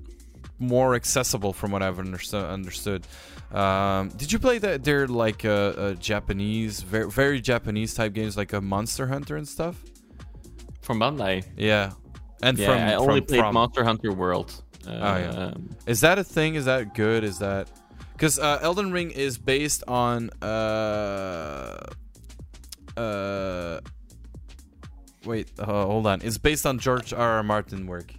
more 0.62 0.96
accessible 0.96 1.54
from 1.54 1.72
what 1.72 1.82
I've 1.82 2.00
understood. 2.00 2.46
Understood. 2.46 3.06
Um, 3.52 4.10
did 4.10 4.32
you 4.32 4.40
play 4.40 4.60
that? 4.60 4.84
They're 4.84 5.08
like 5.08 5.44
uh, 5.44 5.50
uh, 5.50 5.94
Japanese, 5.96 6.82
very 6.82 7.10
very 7.10 7.42
Japanese 7.42 7.94
type 7.94 8.14
games, 8.14 8.38
like 8.38 8.54
a 8.54 8.62
Monster 8.62 9.08
Hunter 9.08 9.36
and 9.36 9.48
stuff. 9.48 9.84
from 10.82 11.00
Bandai. 11.00 11.44
Yeah, 11.58 11.92
and 12.42 12.58
Yeah, 12.58 12.68
from 12.68 12.78
I 12.78 12.94
only 12.96 13.20
from, 13.22 13.28
played 13.28 13.40
from. 13.42 13.54
Monster 13.54 13.84
Hunter 13.84 14.14
World. 14.14 14.64
Uh, 14.88 14.92
Oh, 14.92 15.18
yeah. 15.18 15.30
um, 15.30 15.70
Is 15.86 16.02
that 16.02 16.18
a 16.18 16.24
thing? 16.24 16.56
Is 16.56 16.66
that 16.66 16.96
good? 16.96 17.24
Is 17.24 17.40
that 17.40 17.70
because 18.14 18.40
uh, 18.40 18.60
Elden 18.62 18.92
Ring 18.92 19.12
is 19.12 19.38
based 19.38 19.84
on 19.88 20.30
uh 20.42 21.78
uh 22.98 23.80
wait 25.26 25.50
uh, 25.60 25.66
hold 25.66 26.06
on 26.08 26.22
it's 26.22 26.38
based 26.38 26.66
on 26.66 26.78
George 26.78 27.14
R. 27.14 27.38
R. 27.38 27.44
Martin 27.44 27.88
work 27.88 28.14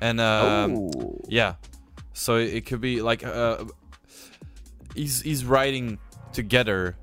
and 0.00 0.20
oh. 0.20 1.18
yeah 1.28 1.54
so 2.20 2.36
it 2.36 2.66
could 2.66 2.80
be 2.80 3.00
like 3.10 3.24
uh 3.24 3.64
he's 4.94 5.22
he's 5.22 5.42
writing 5.44 5.98
together 6.32 6.96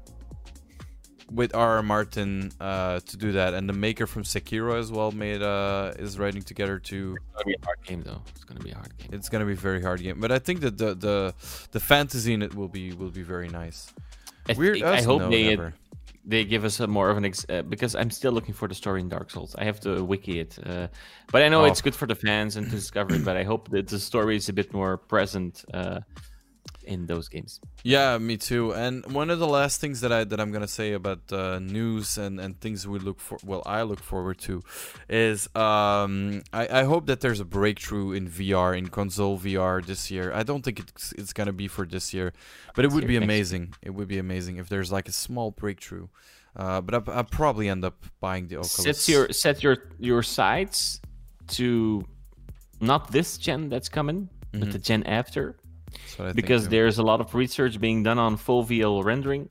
with 1.32 1.54
R. 1.56 1.78
R. 1.78 1.84
Martin 1.84 2.52
uh 2.62 3.00
to 3.02 3.18
do 3.18 3.32
that 3.34 3.54
and 3.54 3.68
the 3.68 3.74
maker 3.74 4.08
from 4.08 4.24
Sekiro 4.24 4.78
as 4.80 4.92
well 4.92 5.12
made 5.12 5.42
uh 5.42 5.92
is 6.06 6.18
writing 6.20 6.42
together 6.44 6.80
to 6.92 7.18
It's 7.18 7.34
gonna 7.34 7.46
be 7.46 7.56
a 7.62 7.66
hard 7.66 7.82
game 7.86 8.02
though. 8.04 8.22
It's 8.36 8.44
gonna 8.46 8.60
be 8.62 8.72
a 8.72 8.76
hard 8.76 8.98
game. 8.98 9.10
it's 9.12 9.30
gonna 9.30 9.46
be 9.46 9.54
a 9.54 9.56
very 9.70 9.82
hard 9.82 10.02
game, 10.02 10.20
but 10.20 10.32
I 10.32 10.40
think 10.40 10.62
that 10.62 10.78
the 10.78 10.94
the 10.96 11.34
the 11.72 11.80
fantasy 11.80 12.34
in 12.34 12.42
it 12.42 12.54
will 12.56 12.70
be 12.70 12.94
will 12.94 13.12
be 13.12 13.24
very 13.24 13.50
nice. 13.50 13.92
I 14.50 14.54
Weird 14.54 14.76
think- 14.76 14.86
I 14.86 15.02
hope 15.02 15.22
No, 15.24 15.30
they 15.30 15.50
never. 15.50 15.74
They 16.30 16.44
give 16.44 16.66
us 16.66 16.80
a 16.82 16.88
more 16.88 17.10
of 17.10 17.18
an 17.18 17.26
ex- 17.26 17.46
uh, 17.50 17.62
because 17.62 17.96
I'm 17.96 18.12
still 18.12 18.34
looking 18.34 18.54
for 18.54 18.68
the 18.68 18.76
story 18.76 19.00
in 19.02 19.08
Dark 19.10 19.32
Souls. 19.32 19.56
I 19.58 19.64
have 19.64 19.80
to 19.82 20.04
wiki 20.04 20.40
it, 20.42 20.60
uh, 20.66 20.88
but 21.32 21.42
I 21.42 21.48
know 21.50 21.62
Oh. 21.62 21.66
it's 21.70 21.82
good 21.82 21.96
for 21.96 22.06
the 22.08 22.16
fans 22.16 22.58
and 22.58 22.66
to 22.70 22.76
discover 22.76 23.16
it. 23.16 23.24
But 23.24 23.38
I 23.38 23.44
hope 23.44 23.70
that 23.70 23.88
the 23.88 23.98
story 24.00 24.36
is 24.36 24.50
a 24.50 24.54
bit 24.54 24.74
more 24.74 24.98
present 24.98 25.64
uh, 25.74 26.02
in 26.88 27.06
those 27.06 27.28
games. 27.28 27.60
Yeah, 27.84 28.18
me 28.18 28.38
too. 28.38 28.74
And 28.74 29.06
one 29.12 29.30
of 29.30 29.40
the 29.40 29.48
last 29.48 29.80
things 29.82 30.02
that 30.02 30.12
I 30.12 30.24
that 30.24 30.40
I'm 30.40 30.52
gonna 30.52 30.68
say 30.68 30.94
about 30.94 31.32
uh, 31.32 31.60
news 31.60 32.18
and 32.18 32.40
and 32.40 32.60
things 32.60 32.88
we 32.88 33.00
look 33.00 33.20
for, 33.20 33.38
well, 33.46 33.62
I 33.66 33.84
look 33.84 34.00
forward 34.00 34.40
to, 34.40 34.64
is 35.10 35.48
um, 35.56 36.42
I 36.54 36.82
I 36.82 36.84
hope 36.84 37.06
that 37.08 37.22
there's 37.22 37.40
a 37.40 37.46
breakthrough 37.46 38.14
in 38.14 38.28
VR 38.30 38.78
in 38.78 38.88
console 38.88 39.38
VR 39.38 39.86
this 39.86 40.10
year. 40.10 40.32
I 40.34 40.44
don't 40.44 40.64
think 40.64 40.80
it's 40.80 41.12
it's 41.14 41.34
gonna 41.34 41.54
be 41.54 41.68
for 41.68 41.86
this 41.86 42.14
year, 42.14 42.34
but 42.76 42.86
it 42.86 42.92
would 42.92 43.08
be 43.08 43.18
amazing. 43.18 43.74
It 43.82 43.92
would 43.92 44.08
be 44.08 44.18
amazing 44.18 44.58
if 44.58 44.70
there's 44.70 44.92
like 44.92 45.08
a 45.08 45.14
small 45.14 45.52
breakthrough. 45.52 46.08
Uh, 46.56 46.82
but 46.82 46.96
I, 46.96 47.12
I'll 47.12 47.24
probably 47.24 47.70
end 47.70 47.86
up 47.86 48.04
buying 48.20 48.48
the 48.48 48.58
Oculus. 48.58 49.04
Set 49.04 49.08
your 49.08 49.32
set 49.32 49.62
your 49.62 49.78
your 50.00 50.24
sights 50.24 51.00
to 51.50 52.04
not 52.82 53.12
this 53.12 53.38
gen 53.38 53.70
that's 53.70 53.90
coming, 53.90 54.30
but 54.52 54.72
the 54.72 54.80
gen 54.80 55.04
after. 55.04 55.58
Think, 56.06 56.36
because 56.36 56.68
there's 56.70 56.98
a 56.98 57.04
lot 57.04 57.22
of 57.22 57.34
research 57.36 57.80
being 57.80 58.04
done 58.04 58.18
on 58.20 58.38
foveal 58.38 59.04
rendering. 59.04 59.50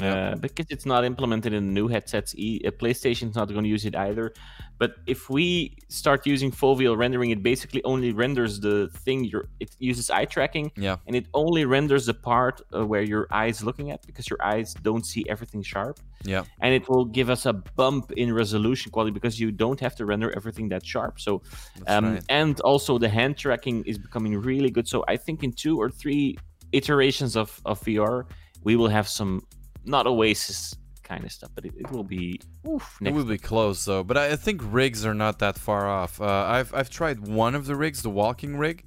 Yeah. 0.00 0.30
Uh, 0.30 0.34
because 0.36 0.66
it's 0.70 0.86
not 0.86 1.04
implemented 1.04 1.52
in 1.52 1.66
the 1.66 1.72
new 1.72 1.88
headsets, 1.88 2.34
e- 2.36 2.60
uh, 2.64 2.70
PlayStation's 2.70 3.34
not 3.34 3.48
going 3.48 3.64
to 3.64 3.68
use 3.68 3.84
it 3.84 3.96
either. 3.96 4.32
But 4.78 4.92
if 5.06 5.28
we 5.28 5.76
start 5.88 6.24
using 6.24 6.52
VL 6.52 6.96
rendering, 6.96 7.30
it 7.30 7.42
basically 7.42 7.82
only 7.82 8.12
renders 8.12 8.60
the 8.60 8.88
thing. 9.04 9.24
You're, 9.24 9.48
it 9.58 9.74
uses 9.80 10.08
eye 10.08 10.24
tracking, 10.24 10.70
Yeah. 10.76 10.96
and 11.08 11.16
it 11.16 11.26
only 11.34 11.64
renders 11.64 12.06
the 12.06 12.14
part 12.14 12.60
uh, 12.72 12.86
where 12.86 13.02
your 13.02 13.26
eyes 13.32 13.62
looking 13.64 13.90
at 13.90 14.06
because 14.06 14.30
your 14.30 14.40
eyes 14.40 14.74
don't 14.74 15.04
see 15.04 15.24
everything 15.28 15.62
sharp. 15.62 15.98
Yeah. 16.22 16.44
And 16.60 16.72
it 16.74 16.88
will 16.88 17.04
give 17.04 17.28
us 17.28 17.44
a 17.46 17.52
bump 17.52 18.12
in 18.12 18.32
resolution 18.32 18.92
quality 18.92 19.10
because 19.12 19.40
you 19.40 19.50
don't 19.50 19.80
have 19.80 19.96
to 19.96 20.06
render 20.06 20.32
everything 20.36 20.68
that 20.68 20.86
sharp. 20.86 21.18
So, 21.18 21.42
um, 21.88 22.12
right. 22.14 22.22
and 22.28 22.60
also 22.60 22.98
the 22.98 23.08
hand 23.08 23.36
tracking 23.36 23.82
is 23.84 23.98
becoming 23.98 24.36
really 24.40 24.70
good. 24.70 24.86
So 24.86 25.04
I 25.08 25.16
think 25.16 25.42
in 25.42 25.52
two 25.52 25.80
or 25.80 25.90
three 25.90 26.38
iterations 26.70 27.36
of, 27.36 27.60
of 27.64 27.80
VR, 27.82 28.24
we 28.62 28.76
will 28.76 28.88
have 28.88 29.08
some 29.08 29.42
not 29.84 30.06
Oasis 30.06 30.74
kind 31.02 31.24
of 31.24 31.32
stuff, 31.32 31.50
but 31.54 31.64
it, 31.64 31.72
it 31.78 31.90
will 31.90 32.04
be 32.04 32.40
oof, 32.68 32.98
It 33.00 33.12
will 33.14 33.24
be 33.24 33.38
close 33.38 33.84
though, 33.84 34.04
but 34.04 34.16
I 34.18 34.32
I 34.32 34.36
think 34.36 34.60
rigs 34.64 35.04
are 35.06 35.14
not 35.14 35.38
that 35.38 35.56
far 35.58 35.88
off. 35.88 36.20
Uh, 36.20 36.26
I've 36.26 36.72
I've 36.74 36.90
tried 36.90 37.18
one 37.26 37.54
of 37.54 37.64
the 37.66 37.74
rigs, 37.76 38.02
the 38.02 38.10
walking 38.10 38.56
rig. 38.58 38.84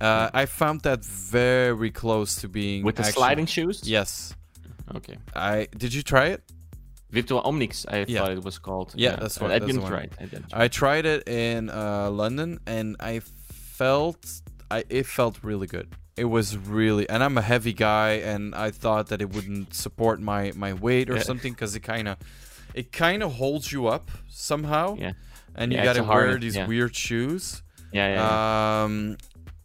Uh, 0.00 0.30
I 0.32 0.46
found 0.46 0.80
that 0.82 1.04
very 1.04 1.90
close 1.90 2.36
to 2.36 2.48
being 2.48 2.82
with 2.84 2.96
the 2.96 3.02
actually- 3.02 3.20
sliding 3.20 3.46
shoes. 3.46 3.82
Yes, 3.84 4.34
Okay. 4.96 5.18
I 5.36 5.68
did. 5.76 5.92
You 5.94 6.02
try 6.02 6.26
it? 6.28 6.42
Virtual 7.10 7.42
Omnix, 7.42 7.84
I 7.88 8.04
Yeah. 8.08 8.20
thought 8.20 8.32
it 8.32 8.44
was 8.44 8.58
called. 8.58 8.94
Yeah, 8.96 9.16
that's 9.16 9.38
what- 9.40 9.50
I 9.50 9.58
that's 9.58 9.70
didn't 9.72 9.86
try 9.88 10.02
it. 10.02 10.12
I 10.18 10.24
didn't. 10.26 10.54
I 10.64 10.68
tried 10.68 11.04
it 11.06 11.28
in 11.28 11.68
uh, 11.68 12.08
London, 12.10 12.60
and 12.66 12.96
I 13.00 13.20
felt 13.20 14.24
I 14.70 14.84
it 14.88 15.06
felt 15.06 15.34
really 15.42 15.66
good. 15.66 15.88
It 16.16 16.24
was 16.24 16.56
really, 16.56 17.08
and 17.08 17.22
I'm 17.24 17.38
a 17.38 17.42
heavy 17.42 17.72
guy, 17.72 18.10
and 18.32 18.54
I 18.54 18.70
thought 18.70 19.06
that 19.08 19.22
it 19.22 19.30
wouldn't 19.34 19.74
support 19.74 20.20
my 20.20 20.52
my 20.54 20.72
weight 20.74 21.08
or 21.10 21.16
Yeah. 21.16 21.22
something 21.22 21.52
because 21.54 21.74
it 21.76 21.80
kind 21.80 22.08
of 22.08 22.16
it 22.74 22.92
kind 22.92 23.22
of 23.22 23.34
holds 23.34 23.72
you 23.72 23.86
up 23.88 24.10
somehow. 24.28 24.96
Yeah. 24.98 25.12
And 25.54 25.72
you 25.72 25.78
Yeah, 25.78 25.90
it's 25.90 25.98
gotta 25.98 26.10
a 26.10 26.14
wear 26.14 26.38
these 26.38 26.56
yeah. 26.56 26.66
weird 26.66 26.94
shoes. 26.94 27.62
Yeah, 27.92 28.08
yeah. 28.08 28.14
yeah. 28.14 28.82
Um, 28.84 29.16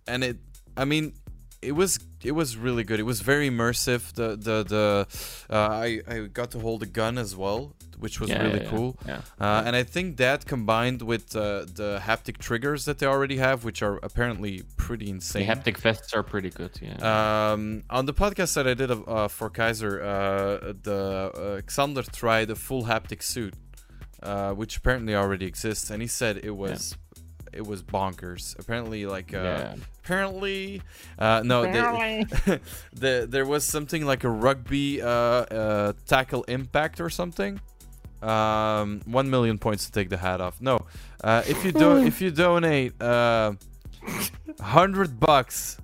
and 0.08 0.24
it, 0.24 0.38
I 0.78 0.86
mean, 0.86 1.14
it 1.62 1.74
was 1.74 2.00
it 2.24 2.32
was 2.32 2.58
really 2.58 2.84
good. 2.84 3.00
It 3.00 3.04
was 3.06 3.22
very 3.22 3.50
immersive. 3.50 4.14
The 4.14 4.36
the 4.36 4.64
the 4.64 5.08
uh, 5.50 5.70
I 5.88 6.02
I 6.08 6.20
got 6.32 6.52
to 6.52 6.60
hold 6.60 6.82
a 6.84 6.88
gun 6.88 7.18
as 7.18 7.36
well, 7.36 7.76
which 8.00 8.20
was 8.20 8.30
Yeah, 8.30 8.44
really 8.44 8.58
yeah, 8.60 8.64
yeah. 8.64 8.70
cool. 8.78 8.98
Yeah. 9.08 9.22
Uh, 9.40 9.64
and 9.66 9.76
I 9.76 9.84
think 9.84 10.18
that 10.18 10.46
combined 10.46 11.02
with 11.02 11.36
uh, 11.36 11.66
the 11.66 12.00
haptic 12.02 12.38
triggers 12.38 12.86
that 12.86 13.00
they 13.00 13.06
already 13.06 13.38
have, 13.38 13.64
which 13.64 13.82
are 13.82 13.98
apparently 14.04 14.64
pretty 14.78 15.10
insane. 15.10 15.46
the 15.46 15.52
insane. 15.52 15.74
haptic 15.74 15.78
vests 15.78 16.14
are 16.14 16.24
pretty 16.24 16.50
good. 16.50 16.72
Yeah. 16.82 17.52
Um, 17.52 17.84
on 17.90 18.06
the 18.06 18.14
podcast 18.14 18.54
that 18.56 18.68
I 18.68 18.74
did 18.74 18.92
of, 18.92 19.08
uh, 19.08 19.28
for 19.28 19.50
Kaiser, 19.50 20.02
uh, 20.02 20.74
the 20.82 21.32
uh, 21.34 21.62
Xander 21.68 22.10
tried 22.12 22.50
a 22.52 22.56
full 22.56 22.84
haptic 22.86 23.22
suit, 23.24 23.54
uh, 24.24 24.52
which 24.54 24.78
apparently 24.78 25.16
already 25.16 25.46
exists, 25.46 25.90
and 25.90 26.02
he 26.02 26.08
said 26.08 26.38
it 26.44 26.56
was 26.56 26.96
it 27.54 27.66
was 27.66 27.82
bonkers. 27.84 28.58
Apparently, 28.60 29.06
like 29.06 29.34
uh, 29.34 29.38
Yeah. 29.38 29.76
apparently, 30.04 30.82
uh, 31.18 31.42
no, 31.46 31.62
the, 31.64 32.60
the, 32.94 33.26
there 33.30 33.46
was 33.46 33.64
something 33.64 34.06
like 34.06 34.24
a 34.26 34.30
rugby 34.30 35.02
uh, 35.02 35.08
uh, 35.08 35.94
tackle 36.06 36.44
impact 36.50 37.00
or 37.00 37.10
something. 37.10 37.62
Um, 38.26 39.02
one 39.06 39.30
million 39.30 39.58
points 39.60 39.86
to 39.86 39.92
take 39.92 40.10
the 40.10 40.18
hat 40.18 40.42
off. 40.42 40.60
No, 40.60 40.80
uh, 41.24 41.44
if 41.48 41.64
you 41.64 41.72
don't, 41.72 42.08
if 42.12 42.22
you 42.22 42.32
donate 42.32 43.00
uh, 43.02 43.54
hundred 44.60 45.20
bucks, 45.20 45.78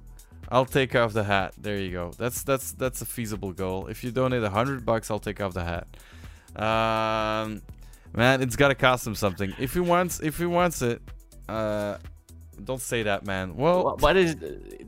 I'll 0.49 0.65
take 0.65 0.95
off 0.95 1.13
the 1.13 1.23
hat. 1.23 1.53
There 1.57 1.77
you 1.77 1.91
go. 1.91 2.11
That's 2.17 2.43
that's 2.43 2.73
that's 2.73 3.01
a 3.01 3.05
feasible 3.05 3.53
goal. 3.53 3.87
If 3.87 4.03
you 4.03 4.11
donate 4.11 4.43
a 4.43 4.49
hundred 4.49 4.85
bucks, 4.85 5.11
I'll 5.11 5.19
take 5.19 5.39
off 5.39 5.53
the 5.53 5.63
hat. 5.63 5.87
Um, 6.55 7.61
man, 8.13 8.41
it's 8.41 8.55
gotta 8.55 8.75
cost 8.75 9.05
him 9.05 9.15
something. 9.15 9.53
If 9.59 9.73
he 9.73 9.79
wants, 9.79 10.19
if 10.19 10.37
he 10.37 10.45
wants 10.45 10.81
it, 10.81 11.01
uh, 11.47 11.97
don't 12.63 12.81
say 12.81 13.03
that, 13.03 13.25
man. 13.25 13.55
Well, 13.55 13.97
what 13.99 14.15
is? 14.17 14.35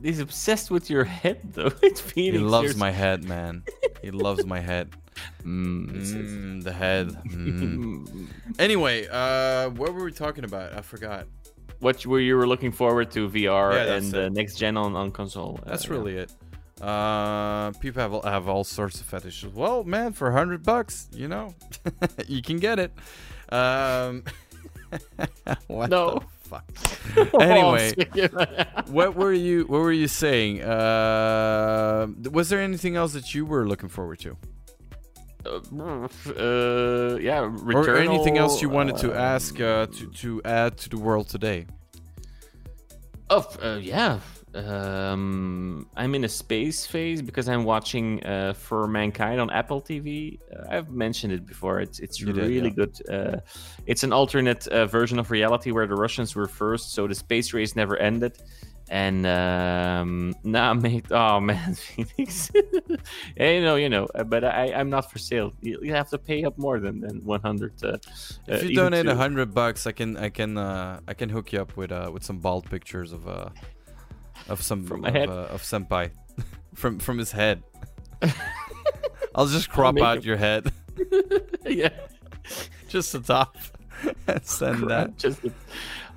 He's 0.02 0.20
obsessed 0.20 0.70
with 0.70 0.90
your 0.90 1.04
head, 1.04 1.40
though. 1.54 1.70
It's 1.82 2.00
he 2.10 2.32
loves 2.32 2.76
my 2.76 2.90
head, 2.90 3.24
man. 3.34 3.62
he 4.02 4.10
loves 4.10 4.44
my 4.46 4.60
head. 4.60 4.90
Mm, 5.44 5.90
Mm, 5.92 6.62
the 6.64 6.72
head. 6.72 7.08
Mm. 7.24 8.26
Anyway, 8.58 9.06
uh, 9.10 9.70
what 9.70 9.94
were 9.94 10.04
we 10.04 10.12
talking 10.12 10.44
about? 10.44 10.72
I 10.76 10.80
forgot. 10.82 11.26
What 11.80 12.04
were 12.06 12.20
you 12.20 12.36
were 12.36 12.46
looking 12.46 12.72
forward 12.72 13.10
to 13.12 13.28
VR 13.28 13.72
Yeah, 13.74 13.94
and 13.96 14.10
the 14.12 14.26
uh, 14.26 14.28
next 14.30 14.56
gen 14.56 14.76
on, 14.76 14.96
on 14.96 15.10
console? 15.12 15.60
Uh, 15.62 15.70
That's 15.70 15.84
yeah. 15.86 15.92
really 15.92 16.16
it. 16.16 16.32
Uh, 16.80 17.70
people 17.80 18.02
have 18.02 18.24
have 18.24 18.48
all 18.48 18.64
sorts 18.64 19.00
of 19.00 19.06
fetishes. 19.06 19.52
Well, 19.54 19.84
man, 19.84 20.12
for 20.12 20.28
a 20.28 20.32
hundred 20.32 20.62
bucks, 20.64 21.08
you 21.12 21.28
know, 21.28 21.54
you 22.26 22.42
can 22.42 22.58
get 22.58 22.78
it. 22.78 22.92
Um, 23.50 24.24
what 25.68 25.90
No. 25.90 26.22
The 26.44 26.48
fuck? 26.48 26.64
Oh, 27.34 27.38
Anyway, 27.38 27.92
what 28.88 29.14
were 29.14 29.32
you 29.32 29.64
what 29.64 29.80
were 29.80 29.92
you 29.92 30.08
saying? 30.08 30.62
Uh, 30.62 32.08
was 32.32 32.48
there 32.48 32.60
anything 32.60 32.96
else 32.96 33.12
that 33.12 33.34
you 33.34 33.46
were 33.46 33.66
looking 33.68 33.88
forward 33.88 34.18
to, 34.20 34.36
uh, 35.46 37.16
yeah, 37.20 37.40
or 37.40 37.96
anything 37.96 38.38
else 38.38 38.62
you 38.62 38.68
Returnal, 38.68 38.72
wanted 38.72 38.96
to 38.98 39.12
uh, 39.12 39.16
ask 39.34 39.60
uh, 39.60 39.86
to 39.86 40.10
to 40.10 40.42
add 40.44 40.76
to 40.78 40.88
the 40.88 40.98
world 40.98 41.28
today? 41.28 41.66
Oh, 43.30 43.46
uh, 43.62 43.78
yeah. 43.80 44.20
Um, 44.54 45.86
I'm 45.96 46.14
in 46.14 46.24
a 46.24 46.28
space 46.28 46.86
phase 46.86 47.20
because 47.22 47.48
I'm 47.48 47.64
watching 47.64 48.24
uh, 48.24 48.52
For 48.54 48.86
Mankind 48.86 49.40
on 49.40 49.50
Apple 49.50 49.82
TV. 49.82 50.38
Uh, 50.54 50.66
I've 50.70 50.90
mentioned 50.90 51.32
it 51.32 51.44
before. 51.46 51.80
It's 51.80 51.98
it's 51.98 52.20
You 52.20 52.32
did, 52.32 52.36
really 52.36 52.68
yeah. 52.68 52.74
good. 52.74 52.94
Uh, 53.10 53.40
it's 53.86 54.02
an 54.04 54.12
alternate 54.12 54.66
uh, 54.68 54.86
version 54.86 55.18
of 55.18 55.30
reality 55.30 55.72
where 55.72 55.86
the 55.86 55.96
Russians 55.96 56.34
were 56.36 56.46
first, 56.46 56.92
so 56.92 57.06
the 57.08 57.14
space 57.14 57.52
race 57.52 57.74
never 57.74 57.96
ended. 57.96 58.38
And 58.90 59.26
um, 59.26 60.34
now, 60.44 60.72
mate, 60.86 61.06
oh 61.10 61.40
man, 61.40 61.74
Phoenix. 61.86 62.50
yeah, 63.36 63.50
you 63.50 63.62
know, 63.62 63.76
you 63.76 63.88
know. 63.88 64.06
uh, 64.14 64.24
But 64.24 64.44
I, 64.44 64.72
I'm 64.72 64.90
not 64.90 65.10
for 65.10 65.18
sale. 65.18 65.52
You, 65.62 65.80
you 65.82 65.92
have 65.94 66.10
to 66.10 66.18
pay 66.18 66.44
up 66.44 66.56
more 66.58 66.78
than, 66.78 67.00
than 67.00 67.24
100. 67.24 67.72
Uh, 67.82 67.96
If 68.46 68.62
you 68.64 68.74
donate 68.76 69.06
hundred 69.06 69.52
bucks, 69.54 69.86
I 69.86 69.92
can 69.92 70.16
I 70.16 70.28
can 70.28 70.58
uh, 70.58 71.00
I 71.08 71.14
can 71.14 71.28
hook 71.30 71.52
you 71.52 71.60
up 71.60 71.76
with 71.76 71.90
uh, 71.92 72.10
with 72.12 72.22
some 72.24 72.38
bald 72.38 72.68
pictures 72.70 73.12
of 73.12 73.26
uh 73.26 73.48
of 74.48 74.62
some 74.62 74.84
From 74.86 75.00
my 75.02 75.08
of, 75.08 75.14
head? 75.14 75.28
uh, 75.28 75.48
of 75.54 75.62
senpai 75.62 76.10
from 76.74 76.98
from 76.98 77.18
his 77.18 77.32
head. 77.32 77.62
I'll 79.34 79.46
just 79.46 79.68
crop 79.70 79.94
make 79.96 80.04
out 80.04 80.18
it- 80.18 80.24
your 80.24 80.36
head, 80.36 80.72
yeah. 81.66 81.88
just 82.88 83.12
the 83.12 83.20
top, 83.20 83.56
and 84.28 84.44
send 84.46 84.88
that. 84.90 85.16
Just, 85.18 85.40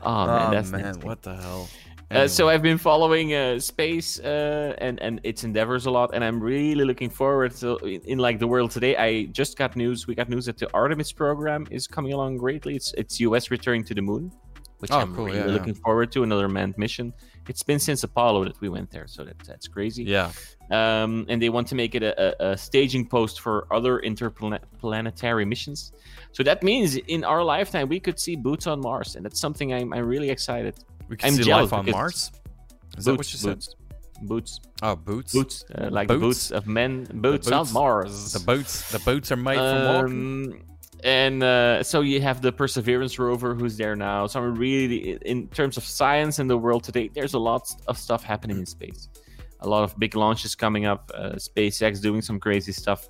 oh 0.03 0.25
man, 0.27 0.47
oh 0.47 0.51
that's 0.51 0.71
man, 0.71 0.99
what 1.01 1.21
the 1.23 1.35
hell? 1.35 1.67
Uh, 2.09 2.25
so 2.27 2.47
I've 2.47 2.61
been 2.61 2.77
following 2.77 3.33
uh, 3.33 3.59
space 3.59 4.19
uh, 4.19 4.75
and 4.77 5.01
and 5.01 5.19
its 5.23 5.43
endeavors 5.43 5.87
a 5.87 5.91
lot, 5.91 6.11
and 6.13 6.23
I'm 6.23 6.39
really 6.41 6.85
looking 6.85 7.09
forward 7.09 7.51
to 7.57 7.75
in, 7.79 8.01
in 8.01 8.17
like 8.19 8.39
the 8.39 8.47
world 8.47 8.71
today. 8.71 8.95
I 8.95 9.25
just 9.25 9.57
got 9.57 9.75
news. 9.75 10.07
We 10.07 10.15
got 10.15 10.29
news 10.29 10.45
that 10.45 10.57
the 10.57 10.69
Artemis 10.73 11.11
program 11.11 11.67
is 11.71 11.87
coming 11.87 12.13
along 12.13 12.37
greatly. 12.37 12.75
It's 12.75 12.93
it's 12.93 13.19
U.S. 13.21 13.51
returning 13.51 13.83
to 13.85 13.93
the 13.95 14.01
moon, 14.01 14.31
which 14.77 14.91
Oh, 14.91 14.99
I'm 14.99 15.13
cool, 15.15 15.25
really 15.25 15.39
yeah, 15.39 15.47
yeah. 15.47 15.51
looking 15.53 15.73
forward 15.73 16.11
to. 16.13 16.23
Another 16.23 16.47
manned 16.47 16.77
mission. 16.77 17.11
It's 17.49 17.64
been 17.64 17.80
since 17.80 18.03
Apollo 18.03 18.45
that 18.45 18.60
we 18.61 18.69
went 18.69 18.91
there, 18.91 19.07
so 19.07 19.24
that 19.24 19.38
that's 19.40 19.68
crazy. 19.68 20.03
yeah, 20.03 20.32
Um, 20.72 21.26
and 21.30 21.41
they 21.41 21.49
want 21.49 21.68
to 21.69 21.76
make 21.76 21.95
it 21.95 22.03
a, 22.03 22.14
a, 22.45 22.52
a 22.52 22.57
staging 22.57 23.07
post 23.07 23.40
for 23.41 23.68
other 23.74 23.99
interplanetary 23.99 25.45
missions. 25.45 25.91
So 26.34 26.44
that 26.44 26.61
means 26.64 26.95
in 26.95 27.24
our 27.24 27.44
lifetime 27.44 27.88
we 27.90 27.99
could 27.99 28.19
see 28.19 28.36
boots 28.36 28.68
on 28.68 28.82
Mars, 28.82 29.15
and 29.15 29.24
that's 29.26 29.40
something 29.40 29.74
I'm 29.74 29.94
I'm 29.94 30.06
really 30.06 30.30
excited. 30.30 30.76
we 31.10 31.18
can 31.18 31.30
I'm 31.30 31.36
see 31.36 31.52
life 31.52 31.74
on 31.74 31.90
Mars. 31.90 32.32
Is 32.98 33.06
that 33.06 33.18
what 33.18 33.32
you 33.32 33.40
said? 33.40 33.56
boots, 33.56 33.76
boots, 34.22 34.60
Oh, 34.82 34.95
boots. 34.95 35.34
boots, 35.34 35.65
uh, 35.76 35.90
like 35.91 36.07
the 36.07 36.15
Boots? 36.15 36.49
boots 36.49 36.52
of 36.52 36.68
men, 36.68 37.06
boots, 37.14 37.52
on 37.52 37.72
Mars. 37.74 38.34
The 38.34 38.40
boats. 38.40 38.91
The 38.91 38.99
boats 38.99 39.32
are 39.32 39.36
made 39.38 39.57
from 39.57 39.84
walking. 39.94 40.64
And 41.03 41.44
uh, 41.44 41.84
so 41.84 42.02
you 42.02 42.22
have 42.22 42.41
the 42.41 42.52
Perseverance 42.52 43.19
rover 43.19 43.53
who's 43.53 43.78
there 43.78 43.95
now. 43.95 44.28
So 44.28 44.41
I'm 44.41 44.56
really, 44.56 45.11
in 45.26 45.48
terms 45.49 45.78
of 45.78 45.84
science 45.84 46.40
in 46.40 46.48
the 46.48 46.57
world 46.57 46.84
today, 46.84 47.10
there's 47.14 47.34
a 47.34 47.40
lot 47.40 47.69
of 47.88 47.98
stuff 47.98 48.24
happening 48.24 48.57
in 48.57 48.65
space. 48.65 49.07
A 49.60 49.68
lot 49.69 49.84
of 49.84 49.98
big 49.98 50.15
launches 50.15 50.56
coming 50.56 50.86
up. 50.86 51.11
Uh, 51.14 51.32
SpaceX 51.34 52.02
doing 52.02 52.22
some 52.22 52.40
crazy 52.40 52.72
stuff. 52.72 53.10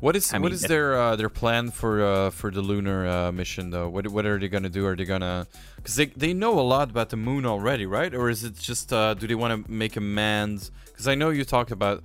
What 0.00 0.16
is 0.16 0.32
I 0.32 0.38
what 0.38 0.46
mean, 0.46 0.54
is 0.54 0.62
their 0.62 0.98
uh, 0.98 1.16
their 1.16 1.28
plan 1.28 1.70
for 1.70 2.02
uh, 2.02 2.30
for 2.30 2.50
the 2.50 2.62
lunar 2.62 3.06
uh, 3.06 3.32
mission 3.32 3.68
though? 3.68 3.86
What 3.88 4.08
what 4.08 4.24
are 4.24 4.38
they 4.38 4.48
gonna 4.48 4.70
do? 4.70 4.86
Are 4.86 4.96
they 4.96 5.04
gonna 5.04 5.46
because 5.76 5.96
they 5.96 6.06
they 6.06 6.32
know 6.32 6.58
a 6.58 6.62
lot 6.64 6.88
about 6.88 7.10
the 7.10 7.18
moon 7.18 7.44
already, 7.44 7.84
right? 7.84 8.14
Or 8.14 8.30
is 8.30 8.42
it 8.42 8.56
just 8.58 8.94
uh, 8.94 9.12
do 9.12 9.26
they 9.26 9.34
want 9.34 9.66
to 9.66 9.70
make 9.70 9.96
a 9.96 10.00
manned? 10.00 10.70
Because 10.86 11.06
I 11.06 11.14
know 11.16 11.28
you 11.28 11.44
talked 11.44 11.70
about 11.70 12.02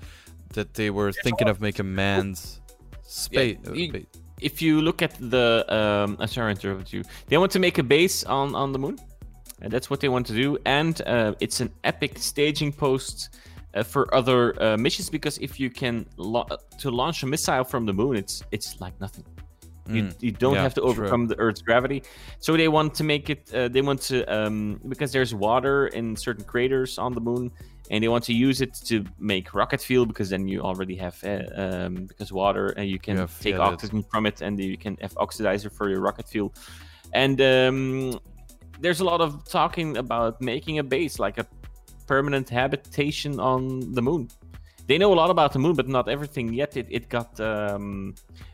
that 0.55 0.73
they 0.73 0.89
were 0.89 1.13
thinking 1.13 1.47
of 1.47 1.61
making 1.61 1.95
manned 1.95 2.37
space. 3.03 3.57
Yeah, 3.63 3.73
you- 3.73 4.05
If 4.41 4.61
you 4.61 4.81
look 4.81 5.01
at 5.01 5.13
the, 5.19 5.65
um, 5.69 6.17
I'm 6.19 6.27
sorry 6.27 6.51
interrupt 6.51 6.91
you. 6.93 7.03
They 7.27 7.37
want 7.37 7.51
to 7.53 7.59
make 7.59 7.77
a 7.77 7.83
base 7.83 8.23
on 8.25 8.53
on 8.55 8.71
the 8.73 8.79
moon, 8.79 8.97
and 9.61 9.71
that's 9.71 9.89
what 9.89 9.99
they 10.01 10.09
want 10.09 10.27
to 10.27 10.33
do. 10.33 10.57
And 10.65 11.01
uh, 11.05 11.33
it's 11.39 11.61
an 11.61 11.71
epic 11.83 12.17
staging 12.17 12.73
post 12.73 13.29
uh, 13.73 13.83
for 13.83 14.13
other 14.13 14.61
uh, 14.61 14.77
missions 14.77 15.09
because 15.09 15.37
if 15.39 15.59
you 15.59 15.69
can 15.69 16.05
lo- 16.17 16.47
to 16.79 16.91
launch 16.91 17.23
a 17.23 17.25
missile 17.27 17.63
from 17.63 17.85
the 17.85 17.93
moon, 17.93 18.17
it's 18.17 18.43
it's 18.51 18.79
like 18.81 18.99
nothing. 18.99 19.23
You, 19.87 20.09
you 20.19 20.31
don't 20.31 20.53
Mm. 20.53 20.55
yeah, 20.55 20.63
have 20.63 20.73
to 20.73 20.81
true. 20.81 20.89
overcome 20.89 21.27
the 21.27 21.37
Earth's 21.37 21.61
gravity. 21.61 22.01
So 22.39 22.57
they 22.57 22.67
want 22.67 22.95
to 22.95 23.03
make 23.03 23.29
it. 23.29 23.53
Uh, 23.53 23.67
they 23.67 23.83
want 23.83 24.01
to 24.09 24.23
um, 24.25 24.79
because 24.89 25.11
there's 25.11 25.33
water 25.35 25.87
in 25.87 26.15
certain 26.15 26.43
craters 26.43 26.97
on 26.97 27.13
the 27.13 27.21
moon, 27.21 27.51
and 27.91 28.03
they 28.03 28.07
want 28.07 28.23
to 28.25 28.33
use 28.33 28.61
it 28.61 28.73
to 28.85 29.03
make 29.19 29.53
rocket 29.53 29.81
fuel 29.81 30.05
because 30.05 30.29
then 30.29 30.47
you 30.47 30.61
already 30.61 30.95
have 30.95 31.23
uh, 31.23 31.43
um, 31.55 32.05
because 32.05 32.31
water 32.33 32.67
and 32.77 32.89
you 32.89 32.99
can 32.99 33.15
You 33.15 33.21
have- 33.21 33.39
take 33.39 33.55
yeah, 33.55 33.61
oxygen 33.61 34.03
from 34.11 34.25
it, 34.25 34.41
and 34.41 34.59
you 34.59 34.77
can 34.77 34.97
have 35.01 35.13
oxidizer 35.15 35.71
for 35.71 35.89
your 35.89 36.01
rocket 36.01 36.27
fuel. 36.27 36.53
And 37.13 37.39
um, 37.41 38.19
there's 38.79 38.99
a 38.99 39.05
lot 39.05 39.21
of 39.21 39.47
talking 39.47 39.97
about 39.97 40.41
making 40.41 40.79
a 40.79 40.83
base, 40.83 41.19
like 41.19 41.37
a 41.37 41.45
permanent 42.07 42.49
habitation 42.49 43.39
on 43.39 43.93
the 43.93 44.01
moon. 44.01 44.29
They 44.87 44.97
know 44.97 45.11
a 45.13 45.15
lot 45.15 45.29
about 45.29 45.53
the 45.53 45.59
moon, 45.59 45.75
but 45.75 45.87
not 45.87 46.07
everything 46.09 46.53
yet. 46.53 46.77
It, 46.77 46.87
it 46.89 47.09
got 47.09 47.39
um, 47.39 48.13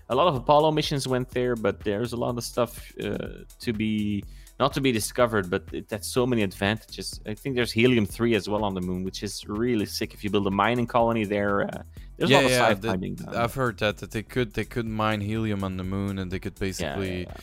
a 0.10 0.16
lot 0.16 0.28
of 0.28 0.36
Apollo 0.36 0.72
missions 0.72 1.08
went 1.08 1.30
there, 1.30 1.56
but 1.56 1.82
there's 1.84 2.14
a 2.14 2.18
lot 2.18 2.38
of 2.38 2.44
stuff 2.44 2.92
uh, 3.04 3.44
to 3.60 3.74
be 3.74 4.24
not 4.62 4.74
to 4.74 4.82
be 4.82 4.92
discovered. 4.92 5.50
But 5.50 5.64
it, 5.74 5.90
that's 5.90 6.08
so 6.08 6.26
many 6.26 6.44
advantages. 6.44 7.20
I 7.26 7.34
think 7.34 7.56
there's 7.58 7.72
helium 7.72 8.06
three 8.06 8.36
as 8.36 8.48
well 8.48 8.64
on 8.64 8.74
the 8.76 8.82
moon, 8.90 9.04
which 9.04 9.24
is 9.24 9.34
really 9.48 9.88
sick. 9.88 10.14
If 10.14 10.24
you 10.24 10.30
build 10.30 10.48
a 10.48 10.56
mining 10.64 10.88
colony 10.88 11.26
there, 11.26 11.56
uh, 11.64 11.84
there's 12.16 12.30
a 12.30 12.34
yeah, 12.34 12.38
lot 12.38 12.46
of 12.46 12.52
yeah. 12.52 12.70
sci-fi 12.70 12.96
being 12.98 13.16
done. 13.16 13.36
I've 13.36 13.56
heard 13.56 13.80
that 13.80 13.98
that 13.98 14.12
they 14.12 14.24
could 14.24 14.54
they 14.54 14.68
could 14.74 14.86
mine 14.86 15.22
helium 15.22 15.64
on 15.64 15.78
the 15.78 15.84
moon 15.84 16.20
and 16.20 16.32
they 16.32 16.40
could 16.40 16.58
basically. 16.68 17.24
yeah. 17.24 17.34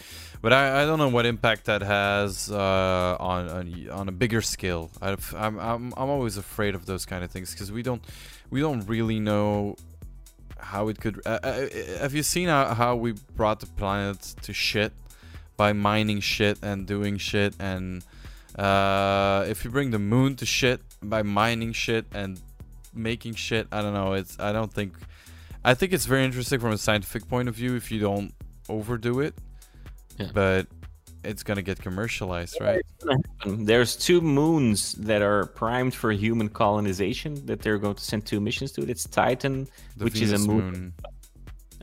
But 0.40 0.52
I, 0.52 0.82
I 0.82 0.86
don't 0.86 1.00
know 1.00 1.08
what 1.08 1.26
impact 1.26 1.64
that 1.64 1.82
has 1.82 2.48
uh, 2.48 3.16
on, 3.18 3.48
on 3.48 3.90
on 3.90 4.08
a 4.08 4.12
bigger 4.12 4.40
scale. 4.40 4.90
I've, 5.02 5.34
I'm 5.36 5.58
I'm 5.58 5.92
I'm 5.96 6.10
always 6.16 6.36
afraid 6.36 6.76
of 6.76 6.86
those 6.86 7.04
kind 7.04 7.24
of 7.24 7.30
things 7.32 7.52
because 7.52 7.72
we 7.72 7.82
don't 7.82 8.02
we 8.48 8.60
don't 8.60 8.82
really 8.86 9.18
know 9.18 9.74
how 10.60 10.88
it 10.88 11.00
could. 11.00 11.20
Uh, 11.26 11.40
uh, 11.42 11.68
have 11.98 12.14
you 12.14 12.22
seen 12.22 12.48
how, 12.48 12.74
how 12.74 12.94
we 12.94 13.10
brought 13.34 13.58
the 13.58 13.66
planet 13.66 14.20
to 14.42 14.52
shit 14.52 14.92
by 15.58 15.74
mining 15.74 16.20
shit 16.20 16.58
and 16.62 16.86
doing 16.86 17.18
shit 17.18 17.54
and 17.60 18.02
uh, 18.58 19.44
if 19.46 19.64
you 19.64 19.70
bring 19.70 19.90
the 19.90 19.98
moon 19.98 20.34
to 20.36 20.46
shit 20.46 20.80
by 21.02 21.22
mining 21.22 21.72
shit 21.72 22.06
and 22.12 22.40
making 22.92 23.34
shit, 23.34 23.68
I 23.70 23.82
don't 23.82 23.94
know. 23.94 24.14
It's 24.14 24.38
I 24.40 24.52
don't 24.52 24.72
think. 24.72 24.94
I 25.64 25.74
think 25.74 25.92
it's 25.92 26.06
very 26.06 26.24
interesting 26.24 26.60
from 26.60 26.72
a 26.72 26.78
scientific 26.78 27.28
point 27.28 27.48
of 27.48 27.54
view 27.54 27.76
if 27.76 27.90
you 27.92 28.00
don't 28.00 28.34
overdo 28.68 29.20
it. 29.20 29.34
Yeah. 30.18 30.30
But 30.34 30.66
it's 31.22 31.42
gonna 31.44 31.62
get 31.62 31.80
commercialized, 31.80 32.58
right? 32.60 32.82
There's 33.46 33.94
two 33.94 34.20
moons 34.20 34.92
that 34.94 35.22
are 35.22 35.46
primed 35.46 35.94
for 35.94 36.10
human 36.10 36.48
colonization 36.48 37.46
that 37.46 37.62
they're 37.62 37.78
going 37.78 37.94
to 37.94 38.02
send 38.02 38.26
two 38.26 38.40
missions 38.40 38.72
to. 38.72 38.82
It's 38.82 39.04
Titan, 39.04 39.68
The 39.96 40.04
which 40.04 40.14
Venus 40.14 40.32
is 40.32 40.44
a 40.44 40.48
moon. 40.48 40.94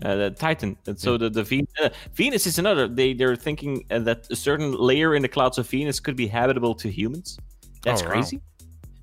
Uh, 0.01 0.15
the 0.15 0.29
Titan. 0.31 0.75
And 0.87 0.99
so 0.99 1.17
the 1.17 1.29
the 1.29 1.43
Venus, 1.43 1.69
uh, 1.81 1.89
Venus 2.13 2.45
is 2.47 2.59
another. 2.59 2.87
They 2.87 3.13
they're 3.13 3.35
thinking 3.37 3.85
uh, 3.89 3.99
that 3.99 4.27
a 4.29 4.35
certain 4.35 4.73
layer 4.73 5.15
in 5.15 5.21
the 5.21 5.29
clouds 5.29 5.57
of 5.57 5.69
Venus 5.69 5.99
could 6.01 6.17
be 6.17 6.27
habitable 6.27 6.75
to 6.75 6.89
humans. 6.89 7.37
That's 7.83 8.01
Oh, 8.01 8.05
wow. 8.05 8.11
crazy. 8.11 8.41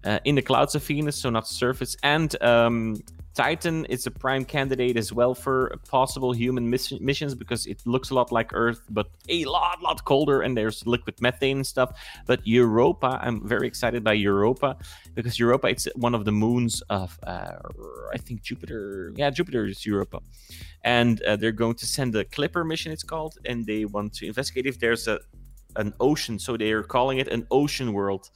Uh, 0.04 0.18
in 0.24 0.34
the 0.34 0.42
clouds 0.42 0.74
of 0.74 0.84
Venus, 0.84 1.16
so 1.16 1.30
not 1.30 1.46
surface. 1.48 1.96
And 2.02 2.40
um, 2.42 2.96
Titan 3.34 3.86
is 3.86 4.06
a 4.06 4.10
prime 4.10 4.44
candidate 4.44 4.96
as 4.96 5.12
well 5.12 5.34
for 5.34 5.78
possible 5.88 6.32
human 6.32 6.68
miss- 6.68 7.00
missions 7.00 7.34
because 7.34 7.66
it 7.66 7.80
looks 7.86 8.10
a 8.10 8.14
lot 8.14 8.30
like 8.30 8.50
Earth, 8.52 8.82
but 8.90 9.06
a 9.28 9.44
lot, 9.46 9.80
lot 9.80 10.04
colder, 10.04 10.42
and 10.42 10.56
there's 10.56 10.86
liquid 10.86 11.20
methane 11.20 11.58
and 11.58 11.66
stuff. 11.66 11.98
But 12.26 12.46
Europa, 12.46 13.18
I'm 13.22 13.46
very 13.46 13.66
excited 13.66 14.04
by 14.04 14.14
Europa 14.14 14.76
because 15.14 15.38
Europa, 15.38 15.68
it's 15.68 15.88
one 15.94 16.14
of 16.14 16.24
the 16.24 16.32
moons 16.32 16.82
of, 16.90 17.18
uh, 17.22 17.52
I 18.12 18.18
think 18.18 18.42
Jupiter. 18.42 19.12
Yeah, 19.16 19.30
Jupiter 19.30 19.66
is 19.66 19.86
Europa, 19.86 20.20
and 20.82 21.22
uh, 21.22 21.36
they're 21.36 21.52
going 21.52 21.76
to 21.76 21.86
send 21.86 22.14
a 22.16 22.24
Clipper 22.24 22.64
mission. 22.64 22.92
It's 22.92 23.02
called, 23.02 23.38
and 23.44 23.64
they 23.66 23.84
want 23.86 24.12
to 24.14 24.26
investigate 24.26 24.66
if 24.66 24.78
there's 24.78 25.08
a 25.08 25.20
an 25.76 25.94
ocean. 26.00 26.38
So 26.38 26.58
they 26.58 26.72
are 26.72 26.82
calling 26.82 27.18
it 27.18 27.28
an 27.28 27.46
ocean 27.50 27.94
world. 27.94 28.30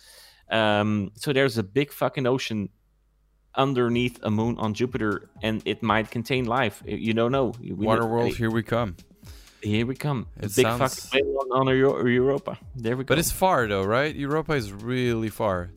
Um, 0.51 1.11
so 1.17 1.33
there's 1.33 1.59
a 1.59 1.63
big 1.63 1.93
fucking 1.93 2.27
ocean 2.27 2.69
underneath 3.57 4.19
a 4.23 4.31
moon 4.31 4.57
on 4.59 4.75
Jupiter, 4.75 5.29
and 5.43 5.63
it 5.65 5.83
might 5.83 6.11
contain 6.11 6.45
life. 6.45 6.83
You 6.87 7.15
don't 7.15 7.33
know. 7.33 7.53
We 7.61 7.73
Water 7.73 8.03
don't- 8.03 8.11
world, 8.11 8.37
here 8.37 8.51
we 8.51 8.63
come. 8.63 8.97
Here 9.63 9.87
we 9.87 9.95
come. 9.97 10.27
It 10.37 10.55
big 10.55 10.67
sounds- 10.67 11.09
fucking 11.09 11.27
on, 11.27 11.69
on 11.69 11.77
Europa. 11.77 12.59
There 12.77 12.97
we 12.97 13.05
go. 13.05 13.09
But 13.09 13.19
it's 13.19 13.33
far 13.33 13.67
though, 13.67 13.83
right? 13.85 14.15
Europa 14.15 14.53
is 14.53 14.73
really 14.73 15.29
far. 15.31 15.71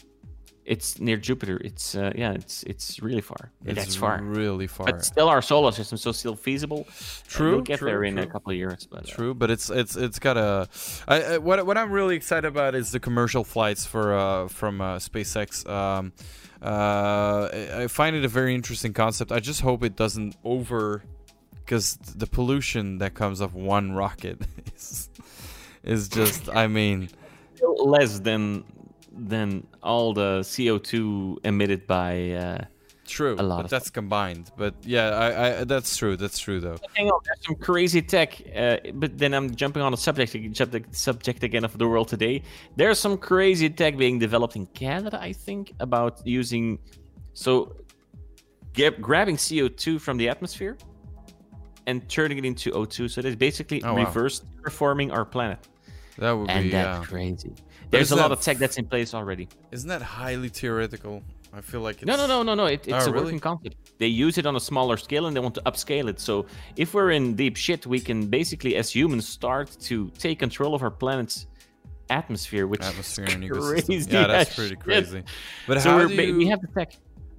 it's 0.65 0.99
near 0.99 1.17
Jupiter. 1.17 1.57
It's 1.63 1.95
uh, 1.95 2.11
yeah, 2.15 2.33
it's 2.33 2.61
it's 2.63 3.01
really 3.01 3.21
far. 3.21 3.51
It's 3.65 3.75
That's 3.75 3.95
far. 3.95 4.21
Really 4.21 4.67
far. 4.67 4.85
But 4.85 5.03
still 5.03 5.27
our 5.27 5.41
solar 5.41 5.71
system, 5.71 5.97
so 5.97 6.11
still 6.11 6.35
feasible. 6.35 6.85
True, 7.27 7.51
We'll 7.53 7.61
get 7.61 7.79
true, 7.79 7.89
there 7.89 8.03
in 8.03 8.19
a 8.19 8.23
true. 8.23 8.31
couple 8.31 8.51
of 8.51 8.57
years. 8.57 8.85
But 8.85 9.03
uh, 9.09 9.15
True, 9.15 9.33
but 9.33 9.49
it's 9.49 9.71
it's 9.71 9.95
it's 9.95 10.19
got 10.19 10.37
a. 10.37 10.67
I, 11.07 11.15
I, 11.23 11.37
what 11.39 11.65
what 11.65 11.75
I'm 11.77 11.91
really 11.91 12.15
excited 12.15 12.47
about 12.47 12.75
is 12.75 12.91
the 12.91 12.99
commercial 12.99 13.43
flights 13.43 13.85
for 13.87 14.13
uh, 14.13 14.47
from 14.49 14.79
uh, 14.81 14.97
SpaceX. 14.99 15.65
Um, 15.67 16.11
Uh, 16.61 17.49
I 17.53 17.83
I 17.83 17.87
find 17.87 18.15
it 18.15 18.25
a 18.25 18.27
very 18.27 18.53
interesting 18.53 18.93
concept. 18.93 19.31
I 19.31 19.39
just 19.39 19.61
hope 19.61 19.83
it 19.83 19.95
doesn't 19.95 20.35
over, 20.43 21.03
because 21.63 21.95
the 21.95 22.27
pollution 22.27 22.97
that 22.97 23.13
comes 23.13 23.41
off 23.41 23.53
one 23.53 23.93
rocket 23.93 24.41
is 24.75 25.09
is 25.83 26.09
just. 26.09 26.49
I 26.49 26.67
mean, 26.67 27.09
less 27.61 28.19
than 28.19 28.63
than 29.11 29.67
all 29.81 30.13
the 30.13 30.41
CO2 30.41 31.37
emitted 31.43 31.87
by. 31.87 32.31
Uh, 32.31 32.65
True, 33.09 33.35
A 33.39 33.41
lot 33.43 33.57
but 33.57 33.65
of 33.65 33.71
that's 33.71 33.89
combined. 33.89 34.51
But 34.55 34.75
yeah, 34.83 35.09
I, 35.09 35.61
I 35.61 35.63
that's 35.63 35.97
true. 35.97 36.15
That's 36.15 36.37
true 36.37 36.59
though. 36.59 36.77
hang 36.95 37.09
on, 37.09 37.19
there's 37.25 37.43
some 37.45 37.55
crazy 37.55 38.01
tech. 38.03 38.39
Uh, 38.55 38.77
but 38.93 39.17
then 39.17 39.33
I'm 39.33 39.55
jumping 39.55 39.81
on 39.81 39.91
the 39.91 39.97
subject, 39.97 40.31
subject, 40.55 40.95
subject 40.95 41.43
again 41.43 41.63
of 41.65 41.75
the 41.77 41.87
world 41.87 42.07
today. 42.07 42.43
There's 42.75 42.99
some 42.99 43.17
crazy 43.17 43.67
tech 43.69 43.97
being 43.97 44.19
developed 44.19 44.55
in 44.55 44.67
Canada, 44.67 45.17
I 45.19 45.33
think, 45.33 45.73
about 45.79 46.21
using 46.25 46.77
so 47.33 47.75
get, 48.73 49.01
grabbing 49.01 49.37
CO2 49.37 49.99
from 49.99 50.17
the 50.17 50.29
atmosphere 50.29 50.77
and 51.87 52.07
turning 52.09 52.37
it 52.37 52.45
into 52.45 52.69
O2. 52.71 53.09
So 53.09 53.19
it 53.19 53.25
is 53.25 53.35
basically 53.35 53.83
Oh, 53.83 53.95
wow. 53.95 54.05
reverse 54.05 54.43
terraforming 54.61 55.11
our 55.11 55.25
planet, 55.25 55.67
That 56.19 56.33
would 56.33 56.49
and 56.49 56.65
be 56.65 56.69
that's 56.69 56.99
yeah. 56.99 57.05
crazy. 57.05 57.53
There's 57.89 58.11
a 58.11 58.15
lot 58.15 58.31
of 58.31 58.39
tech 58.41 58.57
that's 58.59 58.77
in 58.77 58.85
place 58.85 59.15
already. 59.15 59.47
Isn't 59.71 59.89
that 59.89 60.03
highly 60.03 60.49
theoretical? 60.49 61.23
I 61.51 61.61
feel 61.61 61.81
like 61.81 61.95
it's, 61.97 62.05
No, 62.05 62.15
no, 62.15 62.27
no, 62.27 62.43
no, 62.43 62.53
no. 62.55 62.65
It, 62.67 62.87
it's 62.87 63.05
Oh, 63.07 63.09
a 63.09 63.11
really? 63.11 63.25
working 63.25 63.39
concept. 63.39 63.75
They 63.97 64.07
use 64.07 64.37
it 64.37 64.45
on 64.45 64.55
a 64.55 64.59
smaller 64.59 64.97
scale 64.97 65.25
and 65.25 65.35
they 65.35 65.39
want 65.39 65.55
to 65.55 65.61
upscale 65.63 66.07
it. 66.09 66.19
So 66.19 66.45
if 66.75 66.93
we're 66.93 67.11
in 67.11 67.35
deep 67.35 67.57
shit, 67.57 67.85
we 67.87 67.99
can 67.99 68.27
basically, 68.27 68.75
as 68.75 68.91
humans, 68.93 69.27
start 69.27 69.75
to 69.81 70.09
take 70.17 70.37
control 70.39 70.75
of 70.75 70.83
our 70.83 70.91
planet's 70.91 71.47
atmosphere, 72.09 72.67
which 72.67 72.81
atmosphere 72.81 73.25
is 73.25 73.33
and 73.33 73.49
crazy. 73.49 73.93
Yeah, 74.09 74.27
that's 74.27 74.53
pretty 74.55 74.69
shit. 74.71 74.79
crazy. 74.79 75.23
But 75.67 75.81
So 75.81 75.89
how 75.91 76.07
do 76.07 76.13
you 76.13 76.37
we 76.37 76.47
have 76.47 76.61
the 76.61 76.67
tech. 76.67 76.93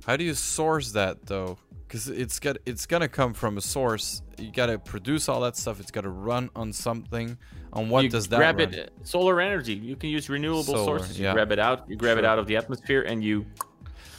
how 0.07 0.17
do 0.17 0.25
you 0.25 0.35
source 0.35 0.93
that 0.93 1.27
though? 1.27 1.59
Because 1.87 2.07
it's 2.09 2.39
got 2.39 2.59
it's 2.67 2.87
gonna 2.87 3.09
come 3.09 3.35
from 3.35 3.59
a 3.59 3.61
source. 3.61 4.23
You 4.39 4.53
gotta 4.53 4.79
produce 4.79 5.29
all 5.29 5.41
that 5.41 5.57
stuff. 5.57 5.81
It's 5.81 5.91
gotta 5.91 6.09
run 6.09 6.51
on 6.55 6.73
something. 6.73 7.37
On 7.73 7.89
what 7.89 8.05
you 8.05 8.11
does 8.11 8.29
that 8.29 8.37
grab 8.37 8.59
run? 8.59 8.75
it? 8.75 8.93
Solar 9.03 9.41
energy. 9.41 9.75
You 9.75 9.97
can 9.97 10.11
use 10.11 10.29
renewable 10.29 10.63
Solar, 10.63 10.99
sources. 10.99 11.19
yeah. 11.19 11.29
You 11.31 11.35
grab 11.35 11.51
it 11.53 11.59
out. 11.59 11.89
You 11.89 11.97
grab 11.97 12.19
it 12.19 12.25
out 12.25 12.39
of 12.39 12.47
the 12.47 12.57
atmosphere, 12.57 13.03
and 13.03 13.23
you. 13.25 13.45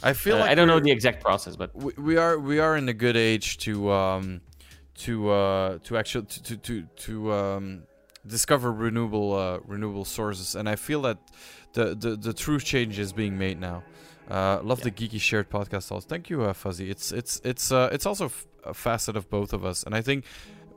I 0.02 0.12
feel 0.12 0.36
uh, 0.36 0.40
like 0.40 0.50
I 0.50 0.54
don't 0.54 0.68
know 0.68 0.80
the 0.80 0.90
exact 0.90 1.22
process, 1.22 1.56
but 1.56 1.74
we, 1.74 1.92
we 1.96 2.16
are 2.16 2.38
we 2.38 2.58
are 2.58 2.76
in 2.76 2.88
a 2.88 2.92
good 2.92 3.16
age 3.16 3.58
to 3.58 3.90
um 3.90 4.40
to 4.96 5.30
uh 5.30 5.78
to 5.84 5.96
actually 5.96 6.26
to 6.26 6.42
to 6.42 6.56
to, 6.56 6.82
to 6.96 7.32
um 7.32 7.82
discover 8.26 8.72
renewable 8.72 9.34
uh, 9.34 9.58
renewable 9.66 10.04
sources. 10.04 10.54
And 10.54 10.68
i 10.68 10.76
feel 10.76 11.02
that 11.02 11.18
the 11.72 11.94
the, 11.94 12.16
the 12.16 12.32
true 12.32 12.60
change 12.60 12.98
is 12.98 13.12
being 13.12 13.38
made 13.38 13.60
now. 13.60 13.82
Uh 14.30 14.60
love 14.62 14.80
the 14.82 14.90
geeky 14.90 15.20
shared 15.20 15.50
podcast 15.50 15.90
also. 15.92 16.06
Thank 16.06 16.30
you 16.30 16.42
uh, 16.42 16.52
fuzzy. 16.52 16.90
It's 16.90 17.12
it's 17.12 17.40
it's 17.44 17.72
uh 17.72 17.88
it's 17.92 18.06
also 18.06 18.26
f- 18.26 18.46
a 18.64 18.74
facet 18.74 19.16
of 19.16 19.28
both 19.30 19.52
of 19.52 19.64
us. 19.64 19.82
And 19.84 19.94
i 19.94 20.02
think 20.02 20.24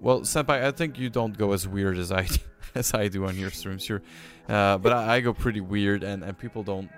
well 0.02 0.22
senpai 0.22 0.64
i 0.64 0.72
think 0.72 0.98
you 1.00 1.10
don't 1.10 1.38
go 1.38 1.54
as 1.54 1.68
weird 1.68 1.98
as 1.98 2.12
i 2.12 2.28
as 2.76 2.94
i 2.94 3.08
do 3.08 3.26
on 3.26 3.38
your 3.38 3.52
streams 3.52 3.86
here. 3.88 4.02
Uh 4.50 4.78
but 4.78 4.92
I, 4.94 5.16
I 5.16 5.20
go 5.22 5.34
pretty 5.34 5.62
weird 5.62 6.04
and 6.04 6.24
and 6.24 6.38
people 6.38 6.64
don't 6.64 6.90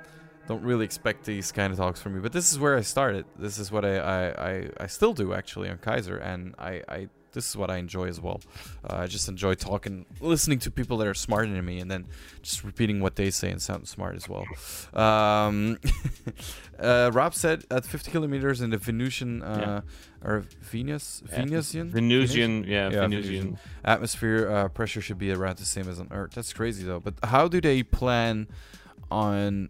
don't 0.48 0.64
really 0.64 0.86
expect 0.86 1.26
these 1.26 1.52
kind 1.52 1.72
of 1.72 1.78
talks 1.78 2.02
from 2.02 2.16
me. 2.16 2.22
But 2.22 2.32
this 2.32 2.52
is 2.52 2.60
where 2.60 2.78
I 2.78 2.82
started. 2.82 3.26
This 3.38 3.60
is 3.60 3.72
what 3.72 3.84
I 3.86 3.98
I, 3.98 4.50
I, 4.52 4.70
I 4.82 4.88
still 4.88 5.14
do 5.14 5.34
actually 5.34 5.70
on 5.70 5.78
Kaiser, 5.78 6.18
and 6.18 6.56
I, 6.58 6.82
I 6.88 7.08
this 7.34 7.50
is 7.50 7.56
what 7.58 7.70
I 7.70 7.78
enjoy 7.78 8.08
as 8.08 8.20
well. 8.20 8.42
Uh, 8.84 8.96
I 8.96 9.08
just 9.08 9.28
enjoy 9.28 9.54
talking, 9.54 10.06
listening 10.22 10.58
to 10.60 10.72
people 10.72 10.98
that 10.98 11.08
are 11.08 11.14
smarter 11.14 11.48
than 11.52 11.64
me, 11.64 11.80
and 11.80 11.92
then 11.92 12.08
just 12.42 12.64
repeating 12.64 13.00
what 13.00 13.16
they 13.16 13.30
say 13.30 13.52
and 13.52 13.62
sound 13.62 13.88
smart 13.88 14.16
as 14.16 14.28
well. 14.28 14.46
Um, 14.94 15.78
uh, 16.80 17.12
Rob 17.14 17.36
said 17.36 17.66
at 17.70 17.86
50 17.86 18.10
kilometers 18.12 18.62
in 18.62 18.72
the 18.72 18.78
Venusian 18.78 19.44
uh, 19.44 19.82
or 20.24 20.46
Venus 20.62 21.22
Venusian 21.26 21.92
Venusian, 21.92 22.64
yeah, 22.64 22.90
Yeah, 22.90 23.02
Venusian. 23.02 23.60
atmosphere 23.86 24.50
uh, 24.50 24.68
pressure 24.70 25.02
should 25.02 25.20
be 25.20 25.32
around 25.32 25.58
the 25.58 25.66
same 25.66 25.88
as 25.88 26.00
on 26.00 26.08
Earth. 26.12 26.32
That's 26.34 26.54
crazy 26.54 26.86
though. 26.86 27.00
But 27.00 27.16
how 27.24 27.48
do 27.48 27.62
they 27.62 27.84
plan 27.84 28.48
on 29.12 29.70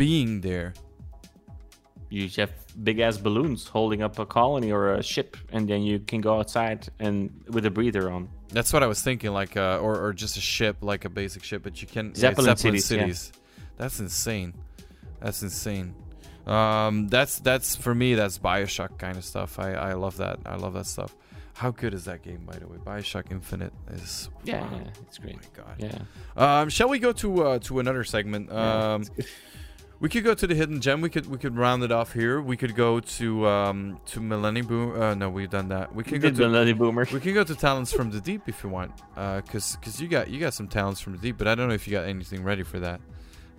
being 0.00 0.40
there? 0.40 0.72
You 2.08 2.24
just 2.24 2.36
have 2.36 2.52
big 2.82 3.00
ass 3.00 3.18
balloons 3.18 3.68
holding 3.68 4.02
up 4.02 4.18
a 4.18 4.24
colony 4.24 4.72
or 4.72 4.94
a 4.94 5.02
ship, 5.02 5.36
and 5.52 5.68
then 5.68 5.82
you 5.82 6.00
can 6.00 6.22
go 6.22 6.38
outside 6.38 6.88
and 6.98 7.30
with 7.54 7.66
a 7.66 7.70
breather 7.70 8.10
on. 8.10 8.30
That's 8.48 8.72
what 8.72 8.82
I 8.82 8.86
was 8.86 9.02
thinking, 9.02 9.32
like, 9.32 9.58
uh, 9.58 9.78
or 9.78 9.94
or 10.04 10.12
just 10.14 10.38
a 10.38 10.40
ship, 10.40 10.78
like 10.80 11.04
a 11.04 11.10
basic 11.10 11.44
ship, 11.44 11.62
but 11.62 11.82
you 11.82 11.86
can 11.86 12.06
yeah, 12.06 12.32
Zeppelin 12.34 12.56
cities, 12.56 12.90
yeah. 12.90 13.12
That's 13.76 14.00
insane. 14.00 14.54
That's 15.20 15.42
insane. 15.42 15.94
Um, 16.46 17.08
that's 17.08 17.38
that's 17.38 17.76
for 17.76 17.94
me. 17.94 18.14
That's 18.14 18.38
Bioshock 18.38 18.98
kind 18.98 19.16
of 19.18 19.24
stuff. 19.24 19.58
I 19.58 19.72
I 19.90 19.92
love 19.92 20.16
that. 20.16 20.38
I 20.46 20.56
love 20.56 20.72
that 20.72 20.86
stuff. 20.86 21.14
How 21.54 21.70
good 21.70 21.92
is 21.92 22.06
that 22.06 22.22
game, 22.22 22.42
by 22.46 22.56
the 22.56 22.66
way? 22.66 22.78
Bioshock 22.78 23.30
Infinite 23.30 23.74
is. 23.92 24.30
Yeah, 24.44 24.62
wow. 24.62 24.80
yeah, 24.80 25.02
it's 25.06 25.18
great. 25.18 25.36
Oh 25.36 25.44
my 25.44 25.62
god. 25.62 25.76
Yeah. 25.78 26.60
Um, 26.60 26.70
shall 26.70 26.88
we 26.88 26.98
go 26.98 27.12
to 27.12 27.28
uh, 27.44 27.58
to 27.68 27.80
another 27.80 28.02
segment? 28.02 28.50
Um, 28.50 29.04
we 30.00 30.08
could 30.08 30.24
go 30.24 30.34
to 30.34 30.46
the 30.46 30.54
hidden 30.54 30.80
gem. 30.80 31.00
We 31.02 31.10
could 31.10 31.26
we 31.26 31.38
could 31.38 31.56
round 31.56 31.82
it 31.82 31.92
off 31.92 32.12
here. 32.12 32.40
We 32.40 32.56
could 32.56 32.74
go 32.74 33.00
to 33.00 33.46
um 33.46 34.00
to 34.06 34.20
Millennium 34.20 34.66
Boom. 34.66 35.00
Uh, 35.00 35.14
no, 35.14 35.28
we've 35.28 35.50
done 35.50 35.68
that. 35.68 35.94
We 35.94 36.02
can 36.04 36.20
go 36.20 36.30
to 36.30 36.42
Milenniboomer. 36.42 37.12
we 37.12 37.20
can 37.20 37.34
go 37.34 37.44
to 37.44 37.54
talents 37.54 37.92
from 37.92 38.10
the 38.10 38.20
deep 38.20 38.42
if 38.48 38.64
you 38.64 38.70
want. 38.70 38.92
Uh, 39.16 39.42
cause 39.42 39.76
cause 39.82 40.00
you 40.00 40.08
got 40.08 40.28
you 40.28 40.40
got 40.40 40.54
some 40.54 40.68
talents 40.68 41.00
from 41.00 41.12
the 41.12 41.18
deep, 41.18 41.36
but 41.38 41.46
I 41.46 41.54
don't 41.54 41.68
know 41.68 41.74
if 41.74 41.86
you 41.86 41.92
got 41.92 42.06
anything 42.06 42.42
ready 42.42 42.62
for 42.62 42.80
that. 42.80 43.00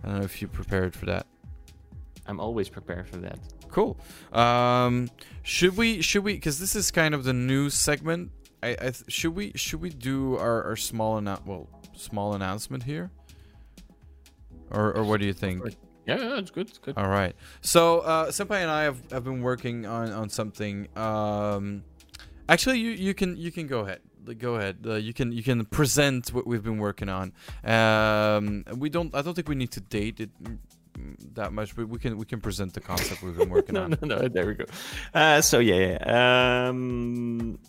I 0.03 0.07
don't 0.07 0.17
know 0.19 0.25
if 0.25 0.41
you 0.41 0.47
prepared 0.47 0.95
for 0.95 1.05
that. 1.05 1.27
I'm 2.25 2.39
always 2.39 2.69
prepared 2.69 3.07
for 3.07 3.17
that. 3.17 3.39
Cool. 3.69 3.97
Um, 4.33 5.09
should 5.43 5.77
we 5.77 6.01
should 6.01 6.23
we 6.23 6.33
because 6.33 6.59
this 6.59 6.75
is 6.75 6.91
kind 6.91 7.13
of 7.13 7.23
the 7.23 7.33
new 7.33 7.69
segment. 7.69 8.31
I, 8.63 8.69
I 8.69 8.75
th- 8.75 9.03
should 9.07 9.35
we 9.35 9.51
should 9.55 9.81
we 9.81 9.89
do 9.89 10.37
our, 10.37 10.63
our 10.63 10.75
small 10.75 11.19
annou- 11.21 11.43
well 11.45 11.67
small 11.95 12.33
announcement 12.33 12.83
here, 12.83 13.11
or 14.71 14.93
or 14.93 15.03
what 15.03 15.19
do 15.19 15.25
you 15.25 15.33
think? 15.33 15.63
Yeah, 16.05 16.17
yeah, 16.17 16.37
it's 16.39 16.51
good. 16.51 16.69
It's 16.69 16.77
good. 16.77 16.97
All 16.97 17.07
right. 17.07 17.35
So 17.61 17.99
uh, 17.99 18.27
Senpai 18.27 18.61
and 18.61 18.71
I 18.71 18.83
have, 18.83 18.99
have 19.11 19.23
been 19.23 19.41
working 19.41 19.85
on, 19.85 20.11
on 20.11 20.29
something. 20.29 20.87
Um, 20.97 21.83
actually, 22.49 22.79
you, 22.79 22.91
you 22.91 23.13
can 23.13 23.37
you 23.37 23.51
can 23.51 23.67
go 23.67 23.81
ahead. 23.81 24.01
Go 24.37 24.55
ahead. 24.55 24.77
Uh, 24.85 24.95
you 24.95 25.13
can 25.13 25.31
you 25.31 25.43
can 25.43 25.65
present 25.65 26.33
what 26.33 26.45
we've 26.45 26.63
been 26.63 26.77
working 26.77 27.09
on. 27.09 27.33
Um, 27.63 28.63
we 28.77 28.89
don't. 28.89 29.13
I 29.15 29.21
don't 29.21 29.33
think 29.33 29.47
we 29.49 29.55
need 29.55 29.71
to 29.71 29.81
date 29.81 30.19
it 30.19 30.29
that 31.33 31.53
much, 31.53 31.75
but 31.75 31.87
we 31.87 31.97
can 31.99 32.17
we 32.17 32.25
can 32.25 32.41
present 32.41 32.73
the 32.73 32.81
concept 32.81 33.21
we've 33.23 33.37
been 33.37 33.49
working 33.49 33.73
no, 33.75 33.83
on. 33.83 33.97
no, 34.01 34.15
no. 34.15 34.27
There 34.27 34.45
we 34.45 34.53
go. 34.55 34.65
Uh, 35.13 35.41
so 35.41 35.59
yeah, 35.59 35.97
yeah. 35.99 36.67
Um, 36.69 37.59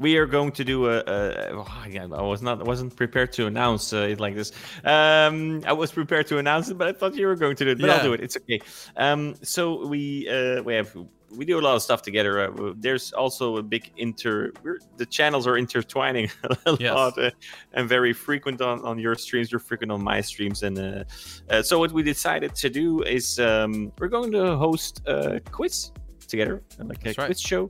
we 0.00 0.16
are 0.16 0.26
going 0.26 0.50
to 0.52 0.64
do 0.64 0.88
a. 0.88 0.96
a 1.06 1.50
oh, 1.52 1.84
yeah, 1.88 2.04
I 2.04 2.22
was 2.22 2.40
not. 2.42 2.64
Wasn't 2.64 2.96
prepared 2.96 3.30
to 3.34 3.46
announce 3.46 3.92
uh, 3.92 4.08
it 4.12 4.18
like 4.18 4.34
this. 4.34 4.50
Um, 4.84 5.62
I 5.66 5.72
was 5.72 5.92
prepared 5.92 6.26
to 6.28 6.38
announce 6.38 6.70
it, 6.70 6.76
but 6.78 6.88
I 6.88 6.92
thought 6.98 7.14
you 7.14 7.26
were 7.26 7.36
going 7.36 7.56
to 7.56 7.64
do 7.66 7.70
it. 7.72 7.78
But 7.80 7.86
Yeah. 7.88 7.96
I'll 7.96 8.02
do 8.02 8.12
it. 8.14 8.20
It's 8.20 8.36
okay. 8.38 8.60
Um, 8.96 9.34
so 9.42 9.86
we 9.86 10.28
uh, 10.28 10.62
we 10.62 10.74
have 10.74 10.90
we 11.38 11.44
do 11.44 11.58
a 11.60 11.64
lot 11.68 11.76
of 11.76 11.82
stuff 11.82 12.02
together. 12.02 12.32
Uh, 12.40 12.72
there's 12.76 13.12
also 13.12 13.58
a 13.58 13.62
big 13.62 13.92
inter. 13.96 14.50
We're, 14.64 14.78
the 14.96 15.06
channels 15.06 15.46
are 15.46 15.56
intertwining 15.58 16.28
a 16.66 16.76
Yes. 16.80 16.94
lot, 16.94 17.18
uh, 17.18 17.30
and 17.74 17.88
very 17.88 18.12
frequent 18.12 18.60
on, 18.60 18.80
on 18.84 18.98
your 18.98 19.14
streams. 19.14 19.52
You're 19.52 19.60
frequent 19.70 19.92
on 19.92 20.02
my 20.02 20.22
streams, 20.22 20.62
and 20.64 20.76
uh, 20.78 21.04
uh, 21.50 21.62
so 21.62 21.78
what 21.78 21.92
we 21.92 22.02
decided 22.02 22.54
to 22.56 22.68
do 22.68 23.02
is 23.02 23.38
um, 23.38 23.92
we're 24.00 24.08
going 24.08 24.32
to 24.32 24.56
host 24.56 25.02
a 25.06 25.40
quiz 25.52 25.92
together, 26.26 26.62
like 26.78 27.00
a 27.02 27.04
That's 27.04 27.18
right. 27.18 27.26
quiz 27.26 27.40
show, 27.40 27.68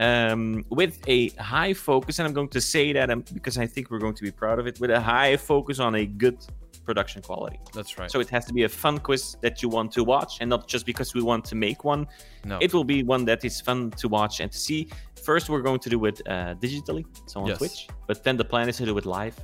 um, 0.00 0.64
with 0.70 0.98
a 1.06 1.28
high 1.30 1.72
focus. 1.74 2.18
And 2.18 2.26
I'm 2.26 2.34
going 2.34 2.48
to 2.48 2.60
say 2.60 2.92
that 2.94 3.10
um, 3.10 3.22
because 3.32 3.56
I 3.58 3.66
think 3.66 3.90
we're 3.90 3.98
going 4.00 4.14
to 4.14 4.22
be 4.22 4.32
proud 4.32 4.58
of 4.58 4.66
it, 4.66 4.80
with 4.80 4.90
a 4.90 5.00
high 5.00 5.36
focus 5.36 5.78
on 5.78 5.94
a 5.94 6.06
good 6.06 6.38
production 6.84 7.22
quality. 7.22 7.60
That's 7.72 7.98
right. 7.98 8.10
So 8.10 8.18
it 8.20 8.28
has 8.30 8.44
to 8.46 8.52
be 8.52 8.64
a 8.64 8.68
fun 8.68 8.98
quiz 8.98 9.36
that 9.42 9.62
you 9.62 9.68
want 9.68 9.92
to 9.92 10.02
watch, 10.02 10.38
and 10.40 10.50
not 10.50 10.66
just 10.66 10.84
because 10.86 11.14
we 11.14 11.22
want 11.22 11.44
to 11.44 11.54
make 11.54 11.84
one. 11.84 12.06
no. 12.44 12.58
It 12.60 12.72
will 12.74 12.84
be 12.84 13.02
one 13.04 13.24
that 13.26 13.44
is 13.44 13.60
fun 13.60 13.90
to 13.92 14.08
watch 14.08 14.40
and 14.40 14.50
to 14.50 14.58
see. 14.58 14.88
First, 15.22 15.50
we're 15.50 15.60
going 15.62 15.80
to 15.80 15.90
do 15.90 16.04
it 16.06 16.20
uh, 16.26 16.54
digitally, 16.54 17.04
so 17.26 17.40
on 17.42 17.46
Yes. 17.48 17.58
Twitch. 17.58 17.88
But 18.08 18.24
then 18.24 18.36
the 18.38 18.44
plan 18.44 18.68
is 18.70 18.78
to 18.78 18.86
do 18.86 18.96
it 18.98 19.04
live 19.06 19.36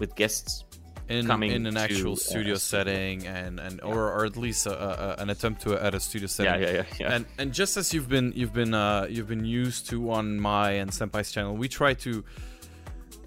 with 0.00 0.14
guests. 0.16 0.64
In, 1.10 1.26
coming 1.26 1.50
in 1.52 1.66
an 1.66 1.74
to, 1.74 1.80
actual 1.80 2.12
uh, 2.12 2.16
studio 2.16 2.54
studio. 2.54 2.54
setting 2.56 3.26
and, 3.26 3.58
and 3.60 3.80
or, 3.82 4.10
or 4.12 4.24
at 4.24 4.36
least 4.36 4.66
a, 4.66 5.18
a, 5.18 5.22
an 5.22 5.30
attempt 5.30 5.62
to 5.62 5.74
at 5.74 5.94
a 5.94 6.00
studio 6.00 6.26
setting. 6.26 6.62
yeah, 6.62 6.70
yeah, 6.70 6.84
yeah. 6.98 7.14
And 7.14 7.26
and 7.38 7.52
just 7.52 7.76
as 7.76 7.92
you've 7.92 8.08
been 8.08 8.32
you've 8.34 8.52
been 8.52 8.74
uh, 8.74 9.06
you've 9.10 9.28
been 9.28 9.44
used 9.44 9.88
to 9.90 10.10
on 10.10 10.40
my 10.40 10.72
and 10.72 10.90
Senpai's 10.90 11.32
channel, 11.32 11.56
we 11.56 11.68
try 11.68 11.94
to 11.94 12.24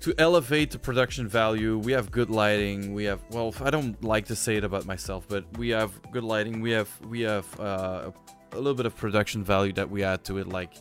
to 0.01 0.13
elevate 0.17 0.71
the 0.71 0.79
production 0.79 1.27
value. 1.27 1.77
We 1.77 1.93
have 1.93 2.11
good 2.11 2.29
lighting. 2.29 2.93
We 2.93 3.05
have 3.05 3.21
well, 3.29 3.53
I 3.61 3.69
don't 3.69 4.01
like 4.03 4.25
to 4.25 4.35
say 4.35 4.57
it 4.57 4.63
about 4.63 4.85
myself, 4.85 5.25
but 5.27 5.45
we 5.57 5.69
have 5.69 5.91
good 6.11 6.23
lighting. 6.23 6.61
We 6.61 6.71
have 6.71 6.89
we 7.07 7.21
have 7.21 7.47
uh, 7.59 8.11
a 8.51 8.57
little 8.57 8.73
bit 8.73 8.85
of 8.85 8.95
production 8.95 9.43
value 9.43 9.73
that 9.73 9.89
we 9.89 10.03
add 10.03 10.23
to 10.25 10.39
it. 10.39 10.47
Like 10.47 10.73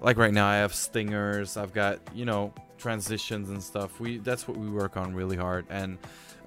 like 0.00 0.16
right 0.16 0.32
now, 0.32 0.46
I 0.46 0.56
have 0.56 0.74
stingers. 0.74 1.56
I've 1.56 1.72
got 1.72 2.00
you 2.14 2.24
know 2.24 2.52
transitions 2.78 3.50
and 3.50 3.62
stuff. 3.62 4.00
We 4.00 4.18
that's 4.18 4.46
what 4.48 4.56
we 4.56 4.68
work 4.68 4.96
on 4.96 5.14
really 5.14 5.36
hard, 5.36 5.66
and 5.70 5.98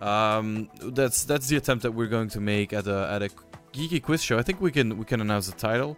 um, 0.02 0.70
that's 0.82 1.24
that's 1.26 1.48
the 1.48 1.58
attempt 1.58 1.84
that 1.84 1.92
we're 1.92 2.08
going 2.08 2.30
to 2.30 2.40
make 2.40 2.74
at 2.74 2.88
a 2.88 3.10
at 3.12 3.22
a 3.24 3.30
geeky 3.74 4.02
quiz 4.02 4.24
show. 4.24 4.38
I 4.38 4.42
think 4.42 4.62
we 4.62 4.72
can 4.72 4.98
we 4.98 5.06
can 5.06 5.22
announce 5.22 5.48
the 5.48 5.58
title. 5.58 5.98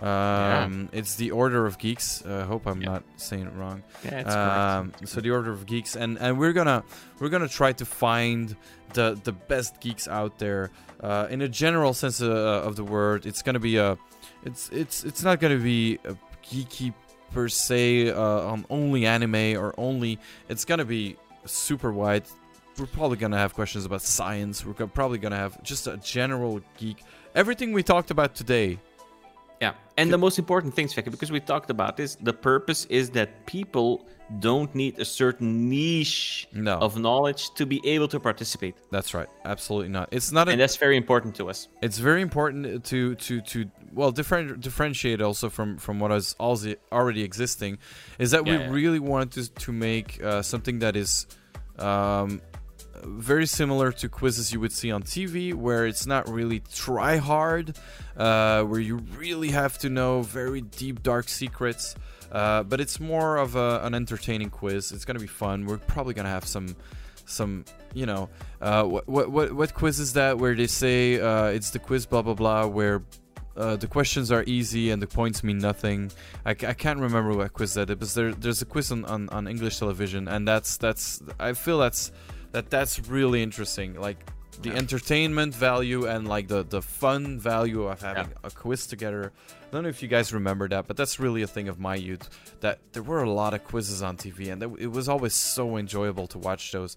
Um, 0.00 0.88
It's 0.92 1.14
the 1.16 1.30
Order 1.30 1.66
of 1.66 1.78
Geeks. 1.78 2.24
I 2.26 2.42
hope 2.42 2.66
I'm 2.66 2.80
Yeah. 2.80 2.92
not 2.92 3.02
saying 3.16 3.46
it 3.46 3.52
wrong. 3.54 3.82
yeah, 4.04 4.20
it's 4.20 4.34
Um, 4.34 4.92
so 5.04 5.20
the 5.20 5.30
Order 5.30 5.52
of 5.52 5.66
Geeks, 5.66 5.94
and 5.96 6.18
and 6.18 6.38
we're 6.38 6.52
gonna 6.52 6.82
we're 7.20 7.28
gonna 7.28 7.48
try 7.48 7.72
to 7.72 7.84
find 7.84 8.56
the 8.94 9.18
the 9.22 9.32
best 9.32 9.80
geeks 9.80 10.08
out 10.08 10.38
there. 10.38 10.70
Uh, 11.00 11.26
in 11.30 11.42
a 11.42 11.48
general 11.48 11.94
sense 11.94 12.20
uh, 12.22 12.62
of 12.66 12.76
the 12.76 12.84
word, 12.84 13.26
it's 13.26 13.42
gonna 13.42 13.60
be 13.60 13.76
a, 13.76 13.96
it's 14.44 14.68
it's 14.70 15.04
it's 15.04 15.22
not 15.22 15.40
gonna 15.40 15.58
be 15.58 15.98
a 16.04 16.14
geeky 16.44 16.92
per 17.32 17.48
se 17.48 18.10
uh, 18.10 18.20
on 18.52 18.64
only 18.70 19.06
anime 19.06 19.56
or 19.56 19.74
only. 19.78 20.18
It's 20.48 20.64
gonna 20.64 20.84
be 20.84 21.16
super 21.44 21.92
wide. 21.92 22.24
We're 22.78 22.86
probably 22.86 23.16
gonna 23.18 23.38
have 23.38 23.54
questions 23.54 23.84
about 23.84 24.02
science. 24.02 24.64
We're 24.64 24.72
probably 24.86 25.18
gonna 25.18 25.36
have 25.36 25.62
just 25.62 25.86
a 25.86 25.96
general 25.98 26.60
geek. 26.78 27.02
Everything 27.34 27.72
we 27.72 27.82
talked 27.82 28.10
about 28.10 28.34
today. 28.34 28.78
Yeah, 29.60 29.74
and 29.96 30.12
the 30.12 30.18
most 30.18 30.38
important 30.40 30.74
thing, 30.74 30.88
Svekke, 30.88 31.10
because 31.10 31.30
we 31.30 31.38
talked 31.38 31.70
about 31.70 31.96
this, 31.96 32.16
the 32.16 32.32
purpose 32.32 32.84
is 32.86 33.10
that 33.10 33.46
people 33.46 34.04
don't 34.40 34.74
need 34.74 34.98
a 34.98 35.04
certain 35.04 35.68
niche 35.68 36.48
No. 36.52 36.78
of 36.78 36.98
knowledge 36.98 37.50
to 37.54 37.66
be 37.66 37.80
able 37.84 38.08
to 38.08 38.18
participate, 38.18 38.74
That's 38.90 39.12
right. 39.14 39.28
Absolutely 39.44 39.90
not. 39.90 40.08
It's 40.10 40.32
not 40.32 40.48
a 40.48 40.52
and 40.52 40.60
that's 40.60 40.76
very 40.78 40.96
important 40.96 41.36
to 41.36 41.48
us. 41.50 41.68
it's 41.82 41.98
very 41.98 42.22
important 42.22 42.84
to 42.86 43.14
to 43.16 43.40
to 43.42 43.70
well 43.92 44.10
different 44.10 44.60
differentiate 44.62 45.20
also 45.20 45.48
from 45.50 45.76
from 45.76 46.00
what 46.00 46.10
is 46.12 46.34
already 46.40 47.22
existing 47.22 47.78
is 48.18 48.30
that 48.32 48.44
Yeah, 48.46 48.52
we 48.52 48.58
yeah. 48.64 48.70
really 48.70 48.98
wanted 48.98 49.30
to 49.32 49.42
to 49.66 49.72
make 49.72 50.08
uh, 50.24 50.40
something 50.42 50.78
that 50.80 50.96
is 50.96 51.26
um, 51.78 52.40
very 53.04 53.46
similar 53.46 53.92
to 53.92 54.08
quizzes 54.08 54.52
you 54.52 54.60
would 54.60 54.72
see 54.72 54.90
on 54.90 55.02
TV, 55.02 55.54
where 55.54 55.86
it's 55.86 56.06
not 56.06 56.28
really 56.28 56.60
try 56.72 57.16
hard, 57.16 57.76
uh, 58.16 58.62
where 58.62 58.80
you 58.80 58.96
really 59.16 59.50
have 59.50 59.78
to 59.78 59.88
know 59.88 60.22
very 60.22 60.60
deep 60.60 61.02
dark 61.02 61.28
secrets. 61.28 61.94
Uh, 62.30 62.62
but 62.62 62.80
it's 62.80 62.98
more 62.98 63.36
of 63.36 63.56
a, 63.56 63.80
an 63.84 63.94
entertaining 63.94 64.48
quiz. 64.48 64.90
It's 64.92 65.04
gonna 65.04 65.18
be 65.18 65.26
fun. 65.26 65.66
We're 65.66 65.78
probably 65.78 66.14
gonna 66.14 66.30
have 66.30 66.46
some 66.46 66.74
some 67.26 67.64
you 67.94 68.06
know 68.06 68.28
uh, 68.60 68.84
what, 68.84 69.08
what 69.08 69.30
what 69.30 69.52
what 69.52 69.74
quiz 69.74 69.98
is 69.98 70.14
that 70.14 70.38
where 70.38 70.54
they 70.54 70.66
say 70.66 71.20
uh, 71.20 71.46
it's 71.46 71.70
the 71.70 71.78
quiz 71.78 72.06
blah 72.06 72.22
blah 72.22 72.34
blah 72.34 72.66
where 72.66 73.02
uh, 73.56 73.76
the 73.76 73.86
questions 73.86 74.32
are 74.32 74.44
easy 74.46 74.90
and 74.90 75.02
the 75.02 75.06
points 75.06 75.44
mean 75.44 75.58
nothing. 75.58 76.10
I, 76.46 76.50
I 76.50 76.72
can't 76.72 76.98
remember 76.98 77.34
what 77.34 77.52
quiz 77.52 77.74
that 77.74 77.90
is, 77.90 77.96
but 77.96 78.08
there, 78.14 78.32
there's 78.32 78.62
a 78.62 78.64
quiz 78.64 78.90
on, 78.90 79.04
on, 79.04 79.28
on 79.28 79.46
English 79.46 79.78
television, 79.78 80.26
and 80.26 80.48
that's 80.48 80.78
that's 80.78 81.22
I 81.38 81.52
feel 81.52 81.78
that's 81.78 82.12
that 82.52 82.70
that's 82.70 83.00
really 83.08 83.42
interesting. 83.42 83.94
Like 83.94 84.18
the 84.60 84.70
entertainment 84.70 85.54
value 85.54 86.06
and 86.06 86.28
like 86.28 86.48
the 86.48 86.62
the 86.62 86.82
fun 86.82 87.38
value 87.38 87.84
of 87.84 88.00
having 88.00 88.32
a 88.44 88.50
quiz 88.50 88.86
together. 88.86 89.32
I 89.50 89.70
don't 89.72 89.82
know 89.84 89.88
if 89.88 90.02
you 90.02 90.08
guys 90.08 90.32
remember 90.32 90.68
that, 90.68 90.86
but 90.86 90.96
that's 90.96 91.18
really 91.18 91.42
a 91.42 91.46
thing 91.46 91.68
of 91.68 91.78
my 91.78 91.94
youth. 91.94 92.28
That 92.60 92.78
there 92.92 93.02
were 93.02 93.22
a 93.22 93.30
lot 93.30 93.54
of 93.54 93.64
quizzes 93.64 94.02
on 94.02 94.16
TV, 94.16 94.52
and 94.52 94.62
that, 94.62 94.70
it 94.78 94.88
was 94.88 95.08
always 95.08 95.34
so 95.34 95.76
enjoyable 95.76 96.26
to 96.28 96.38
watch 96.38 96.72
those 96.72 96.96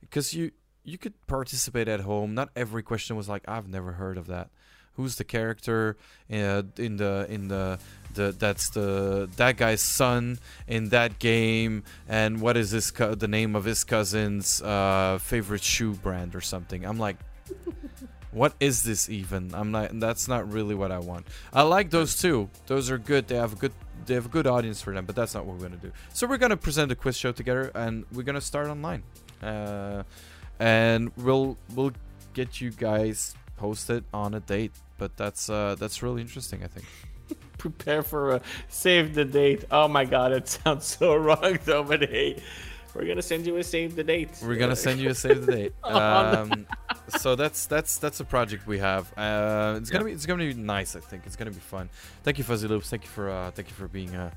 because 0.00 0.32
you 0.32 0.52
you 0.84 0.98
could 0.98 1.14
participate 1.26 1.88
at 1.88 2.00
home. 2.00 2.34
Not 2.34 2.50
every 2.56 2.82
question 2.82 3.16
was 3.16 3.28
like 3.28 3.42
I've 3.48 3.68
never 3.68 3.92
heard 3.92 4.16
of 4.16 4.28
that. 4.28 4.50
Who's 4.94 5.16
the 5.16 5.24
character 5.24 5.96
uh, 6.30 6.62
in 6.76 6.96
the 6.96 7.26
in 7.28 7.48
the 7.48 7.78
the 8.14 8.32
that's 8.32 8.70
the 8.70 9.28
that 9.36 9.56
guy's 9.56 9.80
son 9.80 10.38
in 10.66 10.90
that 10.90 11.18
game, 11.18 11.84
and 12.08 12.40
what 12.40 12.56
is 12.56 12.70
his 12.70 12.90
co- 12.90 13.14
the 13.14 13.28
name 13.28 13.56
of 13.56 13.64
his 13.64 13.84
cousin's 13.84 14.62
uh, 14.62 15.18
favorite 15.20 15.62
shoe 15.62 15.94
brand 15.94 16.34
or 16.34 16.40
something? 16.40 16.84
I'm 16.84 16.98
like, 16.98 17.16
what 18.32 18.54
is 18.60 18.82
this 18.82 19.08
even? 19.08 19.54
I'm 19.54 19.70
not. 19.70 19.98
That's 19.98 20.28
not 20.28 20.50
really 20.52 20.74
what 20.74 20.90
I 20.90 20.98
want. 20.98 21.26
I 21.52 21.62
like 21.62 21.90
those 21.90 22.20
too. 22.20 22.48
Those 22.66 22.90
are 22.90 22.98
good. 22.98 23.28
They 23.28 23.36
have 23.36 23.52
a 23.52 23.56
good. 23.56 23.72
They 24.06 24.14
have 24.14 24.26
a 24.26 24.30
good 24.30 24.46
audience 24.46 24.82
for 24.82 24.92
them. 24.92 25.06
But 25.06 25.14
that's 25.14 25.34
not 25.34 25.46
what 25.46 25.56
we're 25.56 25.68
gonna 25.68 25.76
do. 25.76 25.92
So 26.12 26.26
we're 26.26 26.38
gonna 26.38 26.56
present 26.56 26.90
a 26.92 26.96
quiz 26.96 27.16
show 27.16 27.32
together, 27.32 27.70
and 27.74 28.04
we're 28.12 28.24
gonna 28.24 28.40
start 28.40 28.68
online. 28.68 29.02
Uh, 29.42 30.02
and 30.58 31.10
we'll 31.16 31.56
we'll 31.74 31.92
get 32.34 32.60
you 32.60 32.70
guys 32.70 33.34
posted 33.56 34.04
on 34.12 34.34
a 34.34 34.40
date. 34.40 34.72
But 34.98 35.16
that's 35.16 35.48
uh, 35.50 35.76
that's 35.78 36.02
really 36.02 36.20
interesting. 36.20 36.62
I 36.64 36.66
think. 36.68 36.86
Prepare 37.62 38.02
for 38.02 38.32
a 38.32 38.40
save 38.66 39.14
the 39.14 39.24
date. 39.24 39.66
Oh 39.70 39.86
my 39.86 40.04
god, 40.04 40.32
it 40.32 40.48
sounds 40.48 40.84
so 40.84 41.14
wrong 41.26 41.60
though, 41.64 41.84
but 41.84 42.00
hey, 42.02 42.42
we're 42.92 43.06
gonna 43.06 43.22
send 43.22 43.46
you 43.46 43.56
a 43.56 43.62
save 43.62 43.94
the 43.94 44.02
date. 44.02 44.30
We're 44.42 44.56
gonna 44.56 44.74
send 44.74 44.98
you 44.98 45.10
a 45.10 45.14
save 45.14 45.46
the 45.46 45.52
date. 45.52 45.74
Um, 45.84 46.66
so 47.06 47.36
that's 47.36 47.66
that's 47.66 47.98
that's 47.98 48.18
a 48.18 48.24
project 48.24 48.66
we 48.66 48.80
have. 48.80 49.16
Uh, 49.16 49.76
it's 49.80 49.90
gonna 49.90 50.06
be 50.06 50.10
it's 50.10 50.26
gonna 50.26 50.44
be 50.44 50.54
nice. 50.54 50.96
I 50.96 51.00
think 51.00 51.22
it's 51.24 51.36
gonna 51.36 51.52
be 51.52 51.60
fun. 51.60 51.88
Thank 52.24 52.38
you, 52.38 52.42
Fuzzy 52.42 52.66
Loops. 52.66 52.90
Thank 52.90 53.04
you 53.04 53.10
for 53.10 53.30
uh, 53.30 53.52
thank 53.52 53.68
you 53.68 53.76
for 53.76 53.86
being 53.86 54.12
uh, 54.16 54.32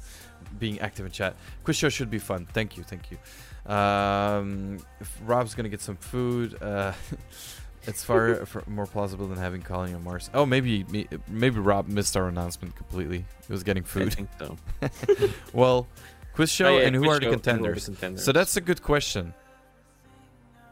being 0.59 0.79
active 0.79 1.07
in 1.07 1.11
chat. 1.11 1.35
Quiz 1.63 1.77
show 1.77 1.89
should 1.89 2.11
be 2.11 2.19
fun. 2.19 2.45
Thank 2.53 2.77
you, 2.77 2.83
thank 2.83 3.09
you. 3.09 3.73
Um, 3.73 4.77
if 4.99 5.19
Rob's 5.25 5.55
gonna 5.55 5.69
get 5.69 5.81
some 5.81 5.95
food. 5.95 6.61
Uh, 6.61 6.93
it's 7.87 8.03
far, 8.09 8.45
more 8.67 8.85
plausible 8.85 9.27
than 9.27 9.37
having 9.37 9.61
calling 9.61 9.93
on 9.95 10.03
Mars. 10.03 10.29
Oh, 10.33 10.45
maybe 10.45 10.85
maybe 11.27 11.59
Rob 11.59 11.87
missed 11.87 12.15
our 12.17 12.27
announcement 12.27 12.75
completely. 12.75 13.25
He 13.47 13.53
was 13.53 13.63
getting 13.63 13.83
I 13.83 13.87
food. 13.87 14.13
think 14.13 14.29
so. 14.39 14.57
Well, 15.53 15.87
quiz 16.33 16.51
show 16.51 16.67
Oh, 16.75 16.77
yeah, 16.77 16.87
and 16.87 16.95
who 16.95 17.09
are 17.09 17.19
the 17.19 17.25
show 17.25 17.31
and 17.31 17.41
who 17.41 17.65
are 17.65 17.73
the 17.75 17.75
contenders? 17.75 17.85
contenders. 17.85 18.23
So 18.25 18.31
that's 18.31 18.57
a 18.57 18.61
good 18.61 18.81
question. 18.83 19.33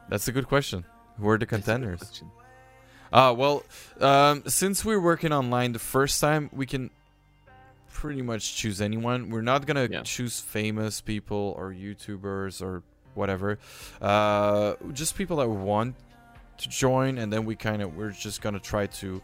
That's 0.09 0.27
a 0.27 0.31
good 0.31 0.47
question. 0.47 0.83
Who 1.19 1.29
are 1.29 1.37
the 1.37 1.45
contenders? 1.45 2.21
Uh, 3.11 3.33
well, 3.37 3.63
um, 4.01 4.43
since 4.47 4.83
we're 4.83 4.99
working 4.99 5.31
online 5.31 5.71
the 5.73 5.79
first 5.79 6.19
time, 6.19 6.49
we 6.51 6.65
can 6.65 6.89
pretty 7.91 8.21
much 8.23 8.55
choose 8.55 8.81
anyone. 8.81 9.29
We're 9.29 9.41
not 9.41 9.65
gonna 9.65 9.87
Yeah. 9.89 10.01
choose 10.01 10.39
famous 10.39 10.99
people 10.99 11.53
or 11.57 11.71
YouTubers 11.71 12.61
or 12.61 12.81
whatever. 13.13 13.59
Uh, 14.01 14.73
just 14.91 15.15
people 15.15 15.37
that 15.37 15.47
want 15.47 15.95
to 16.57 16.69
join, 16.69 17.17
and 17.17 17.31
then 17.31 17.45
we 17.45 17.55
kind 17.55 17.81
of 17.81 17.95
we're 17.95 18.11
just 18.11 18.41
gonna 18.41 18.59
try 18.59 18.87
to 18.87 19.21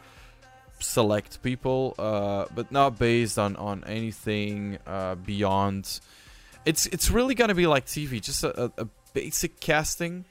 select 0.79 1.41
people, 1.41 1.95
uh, 1.99 2.45
but 2.55 2.71
not 2.71 2.97
based 2.97 3.37
on 3.37 3.55
on 3.55 3.83
anything 3.85 4.77
uh, 4.87 5.15
beyond. 5.15 5.99
It's 6.65 6.85
it's 6.87 7.09
really 7.09 7.35
gonna 7.35 7.55
be 7.55 7.67
like 7.67 7.85
TV, 7.85 8.21
just 8.21 8.43
a, 8.43 8.65
a, 8.65 8.71
a 8.79 8.87
basic 9.13 9.59
casting, 9.59 10.25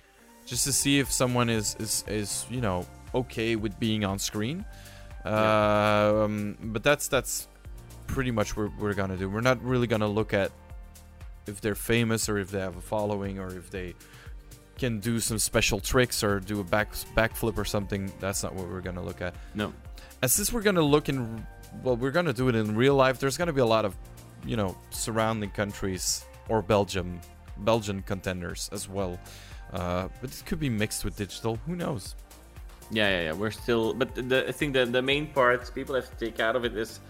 just 0.47 0.65
to 0.65 0.73
see 0.73 0.99
if 0.99 1.11
someone 1.13 1.49
is 1.51 1.77
is 1.79 2.05
is 2.07 2.47
you 2.51 2.61
know 2.61 2.87
okay 3.15 3.57
with 3.57 3.79
being 3.79 4.05
on 4.05 4.19
screen. 4.19 4.65
Um, 5.25 6.57
but 6.61 6.83
that's 6.83 7.09
that's 7.09 7.49
pretty 8.07 8.31
much 8.31 8.57
what 8.57 8.71
we're 8.79 8.95
gonna 8.95 9.17
do. 9.17 9.29
We're 9.29 9.41
not 9.41 9.63
really 9.63 9.87
gonna 9.87 10.09
look 10.09 10.33
at 10.33 10.51
if 11.47 11.61
they're 11.61 11.75
famous 11.75 12.29
or 12.29 12.39
if 12.39 12.51
they 12.51 12.61
have 12.61 12.77
a 12.77 12.81
following 12.81 13.39
or 13.39 13.49
if 13.57 13.71
they 13.71 13.95
can 14.79 15.01
do 15.01 15.21
some 15.21 15.39
special 15.39 15.81
tricks 15.81 16.25
or 16.25 16.41
do 16.41 16.61
a 16.61 16.65
back 16.65 16.93
backflip 17.17 17.59
or 17.59 17.65
something. 17.65 18.13
That's 18.21 18.43
not 18.43 18.55
what 18.55 18.69
we're 18.69 18.81
gonna 18.81 19.03
look 19.03 19.21
at. 19.21 19.35
No. 19.55 19.73
And 20.23 20.31
since 20.31 20.53
we're 20.53 20.63
gonna 20.63 20.83
look 20.83 21.09
in, 21.09 21.47
well, 21.83 21.97
we're 21.97 22.11
gonna 22.11 22.33
do 22.33 22.49
it 22.49 22.55
in 22.55 22.77
real 22.77 22.95
life. 22.95 23.19
There's 23.19 23.37
gonna 23.37 23.53
be 23.53 23.61
a 23.61 23.67
lot 23.67 23.85
of, 23.85 23.95
you 24.45 24.57
know, 24.57 24.77
surrounding 24.91 25.51
countries 25.51 26.25
or 26.49 26.63
Belgium, 26.63 27.21
Belgian 27.59 28.03
contenders 28.03 28.71
as 28.73 28.89
well. 28.89 29.19
Uh, 29.73 30.09
but 30.21 30.31
it 30.31 30.43
could 30.47 30.61
be 30.61 30.71
mixed 30.71 31.05
with 31.05 31.17
digital. 31.17 31.57
Who 31.67 31.77
knows? 31.77 32.15
Yeah, 32.91 33.11
yeah, 33.11 33.23
yeah. 33.25 33.33
We're 33.33 33.51
still, 33.51 33.93
but 33.93 34.15
the, 34.15 34.49
I 34.49 34.53
think 34.53 34.73
the 34.73 34.87
the 34.87 35.03
main 35.03 35.27
part 35.27 35.71
people 35.75 35.95
have 35.95 36.09
to 36.11 36.25
take 36.25 36.41
out 36.41 36.57
of 36.57 36.65
it 36.65 36.75
is 36.75 37.01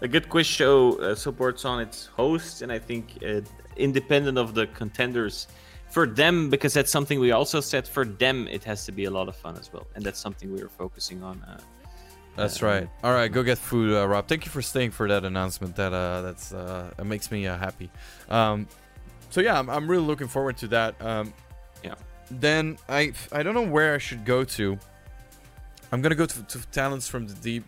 a 0.00 0.08
good 0.08 0.28
quiz 0.28 0.46
show 0.46 0.98
uh, 1.00 1.14
supports 1.14 1.64
on 1.64 1.80
its 1.80 2.06
host, 2.06 2.62
and 2.62 2.72
I 2.72 2.78
think 2.78 3.18
uh, 3.24 3.40
independent 3.76 4.38
of 4.38 4.54
the 4.54 4.66
contenders, 4.66 5.46
for 5.90 6.06
them 6.06 6.50
because 6.50 6.74
that's 6.74 6.90
something 6.92 7.18
we 7.20 7.32
also 7.32 7.60
said 7.60 7.88
for 7.88 8.04
them 8.04 8.46
it 8.48 8.64
has 8.64 8.84
to 8.86 8.92
be 8.92 9.04
a 9.04 9.10
lot 9.10 9.28
of 9.28 9.36
fun 9.36 9.56
as 9.56 9.72
well, 9.72 9.86
and 9.94 10.04
that's 10.04 10.20
something 10.20 10.52
we 10.52 10.60
are 10.62 10.68
focusing 10.68 11.22
on. 11.22 11.42
Uh, 11.42 11.58
That's 12.36 12.62
right. 12.62 12.88
All 13.02 13.12
right, 13.12 13.32
go 13.32 13.42
get 13.42 13.58
food, 13.58 13.92
uh, 13.94 14.06
Rob. 14.06 14.28
Thank 14.28 14.44
you 14.44 14.50
for 14.52 14.62
staying 14.62 14.92
for 14.92 15.08
that 15.08 15.24
announcement. 15.24 15.74
That 15.76 15.92
uh, 15.92 16.22
that's 16.22 16.52
uh, 16.52 16.92
it 16.98 17.04
makes 17.04 17.30
me 17.32 17.46
uh, 17.48 17.58
happy. 17.58 17.90
Um, 18.30 18.68
so 19.30 19.40
yeah, 19.40 19.58
I'm, 19.58 19.68
I'm 19.68 19.88
really 19.90 20.04
looking 20.04 20.28
forward 20.28 20.56
to 20.58 20.68
that. 20.68 20.94
Um, 21.02 21.32
Yeah. 21.82 21.94
Then 22.30 22.78
I 22.88 23.12
I 23.32 23.42
don't 23.42 23.54
know 23.54 23.66
where 23.66 23.94
I 23.94 23.98
should 23.98 24.24
go 24.24 24.44
to. 24.44 24.78
I'm 25.90 26.02
gonna 26.02 26.14
go 26.14 26.26
to, 26.26 26.42
to 26.42 26.58
talents 26.70 27.08
from 27.08 27.26
the 27.26 27.34
deep. 27.34 27.64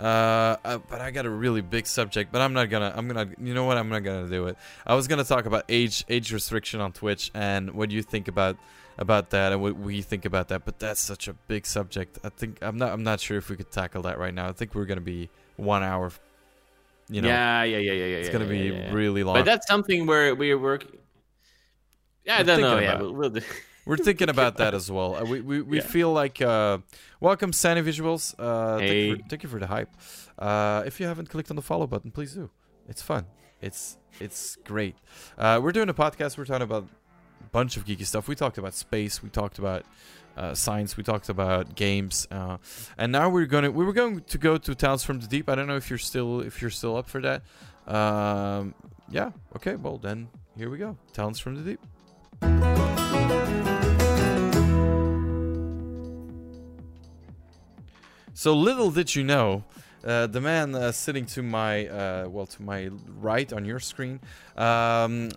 Uh, 0.00 0.56
uh, 0.64 0.78
but 0.88 1.02
I 1.02 1.10
got 1.10 1.26
a 1.26 1.30
really 1.30 1.60
big 1.60 1.86
subject. 1.86 2.32
But 2.32 2.40
I'm 2.40 2.54
not 2.54 2.70
gonna. 2.70 2.92
I'm 2.96 3.06
gonna. 3.06 3.28
You 3.38 3.52
know 3.52 3.64
what? 3.64 3.76
I'm 3.76 3.90
not 3.90 4.00
gonna 4.00 4.28
do 4.28 4.46
it. 4.46 4.56
I 4.86 4.94
was 4.94 5.06
gonna 5.06 5.24
talk 5.24 5.44
about 5.44 5.64
age 5.68 6.04
age 6.08 6.32
restriction 6.32 6.80
on 6.80 6.92
Twitch 6.92 7.30
and 7.34 7.72
what 7.72 7.90
you 7.90 8.02
think 8.02 8.26
about 8.26 8.56
about 8.96 9.30
that 9.30 9.52
and 9.52 9.60
what 9.60 9.76
we 9.76 10.00
think 10.00 10.24
about 10.24 10.48
that. 10.48 10.64
But 10.64 10.78
that's 10.78 11.00
such 11.00 11.28
a 11.28 11.34
big 11.34 11.66
subject. 11.66 12.18
I 12.24 12.30
think 12.30 12.58
I'm 12.62 12.78
not. 12.78 12.92
I'm 12.92 13.02
not 13.02 13.20
sure 13.20 13.36
if 13.36 13.50
we 13.50 13.56
could 13.56 13.70
tackle 13.70 14.02
that 14.02 14.18
right 14.18 14.32
now. 14.32 14.48
I 14.48 14.52
think 14.52 14.74
we're 14.74 14.86
gonna 14.86 15.02
be 15.02 15.28
one 15.56 15.82
hour. 15.82 16.10
You 17.10 17.20
know, 17.20 17.28
yeah, 17.28 17.64
yeah, 17.64 17.78
yeah, 17.78 17.92
yeah, 17.92 18.04
yeah. 18.04 18.16
it's 18.16 18.28
yeah, 18.28 18.32
gonna 18.32 18.44
yeah, 18.46 18.50
be 18.50 18.76
yeah, 18.76 18.92
really 18.92 19.22
long. 19.22 19.34
But 19.34 19.44
that's 19.44 19.66
something 19.66 20.06
where 20.06 20.34
we're 20.34 20.58
working. 20.58 20.96
Yeah, 22.24 22.38
I 22.38 22.42
don't 22.42 22.60
know. 22.60 22.78
Yeah, 22.78 23.00
we'll, 23.00 23.12
we'll 23.12 23.30
do. 23.30 23.42
We're 23.86 23.96
thinking 24.08 24.28
about 24.28 24.56
that 24.58 24.74
as 24.74 24.90
well. 24.90 25.16
Uh, 25.16 25.24
we 25.24 25.40
we, 25.40 25.62
we 25.62 25.76
Yeah. 25.78 25.82
feel 25.86 26.12
like 26.12 26.40
uh, 26.42 26.78
welcome 27.20 27.52
Sandy 27.52 27.82
Visuals. 27.82 28.34
Uh, 28.38 28.78
thank, 28.78 28.82
you 28.82 28.88
Hey. 28.88 29.14
for, 29.22 29.28
thank 29.28 29.42
you 29.42 29.48
for 29.48 29.58
the 29.60 29.66
hype. 29.66 29.90
Uh, 30.38 30.82
if 30.86 31.00
you 31.00 31.06
haven't 31.06 31.28
clicked 31.28 31.50
on 31.50 31.56
the 31.56 31.62
follow 31.62 31.86
button, 31.86 32.10
please 32.10 32.34
do. 32.34 32.50
It's 32.88 33.02
fun. 33.02 33.26
It's 33.60 33.96
it's 34.20 34.56
great. 34.64 34.96
Uh, 35.38 35.60
we're 35.62 35.72
doing 35.72 35.88
a 35.88 35.94
podcast. 35.94 36.36
We're 36.38 36.44
talking 36.46 36.62
about 36.62 36.84
a 37.40 37.48
bunch 37.52 37.76
of 37.76 37.84
geeky 37.84 38.06
stuff. 38.06 38.26
We 38.28 38.34
talked 38.34 38.58
about 38.58 38.74
space. 38.74 39.22
We 39.22 39.28
talked 39.28 39.58
about 39.58 39.84
uh, 40.36 40.54
science. 40.54 40.96
We 40.96 41.02
talked 41.02 41.28
about 41.28 41.74
games. 41.74 42.26
Uh, 42.30 42.56
and 42.96 43.12
now 43.12 43.28
we're 43.28 43.46
gonna 43.46 43.70
we 43.70 43.84
were 43.84 43.92
going 43.92 44.20
to 44.22 44.38
go 44.38 44.56
to 44.56 44.74
Tales 44.74 45.04
from 45.04 45.20
the 45.20 45.26
Deep. 45.26 45.48
I 45.48 45.54
don't 45.54 45.66
know 45.66 45.76
if 45.76 45.90
you're 45.90 45.98
still 45.98 46.40
if 46.40 46.60
you're 46.62 46.70
still 46.70 46.96
up 46.96 47.08
for 47.08 47.20
that. 47.20 47.42
Um, 47.86 48.74
yeah. 49.10 49.30
Okay. 49.56 49.76
Well 49.76 49.98
then, 49.98 50.28
here 50.56 50.70
we 50.70 50.78
go. 50.78 50.96
Talents 51.12 51.38
from 51.40 51.56
the 51.62 51.62
Deep. 51.62 51.80
So 58.40 58.54
little 58.54 58.90
did 58.90 59.14
you 59.14 59.22
know, 59.22 59.64
uh, 60.02 60.26
the 60.26 60.40
man 60.40 60.74
uh, 60.74 60.92
sitting 60.92 61.26
to 61.26 61.42
my 61.42 61.86
uh, 61.88 62.26
well 62.26 62.46
to 62.46 62.62
my 62.62 62.88
right 63.18 63.52
on 63.52 63.66
your 63.66 63.78
screen 63.78 64.18
um, 64.56 65.28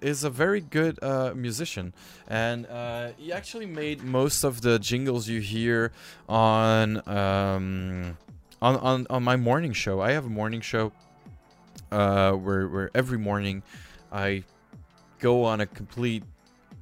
is 0.00 0.22
a 0.22 0.30
very 0.30 0.60
good 0.60 1.02
uh, 1.02 1.32
musician, 1.34 1.92
and 2.28 2.66
uh, 2.66 3.08
he 3.16 3.32
actually 3.32 3.66
made 3.66 4.04
most 4.04 4.44
of 4.44 4.60
the 4.60 4.78
jingles 4.78 5.26
you 5.28 5.40
hear 5.40 5.90
on 6.28 7.02
um, 7.08 8.16
on, 8.62 8.76
on 8.76 9.06
on 9.10 9.24
my 9.24 9.34
morning 9.34 9.72
show. 9.72 10.00
I 10.00 10.12
have 10.12 10.24
a 10.24 10.30
morning 10.30 10.60
show 10.60 10.92
uh, 11.90 12.34
where 12.34 12.68
where 12.68 12.90
every 12.94 13.18
morning 13.18 13.64
I 14.12 14.44
go 15.18 15.42
on 15.42 15.60
a 15.60 15.66
complete 15.66 16.22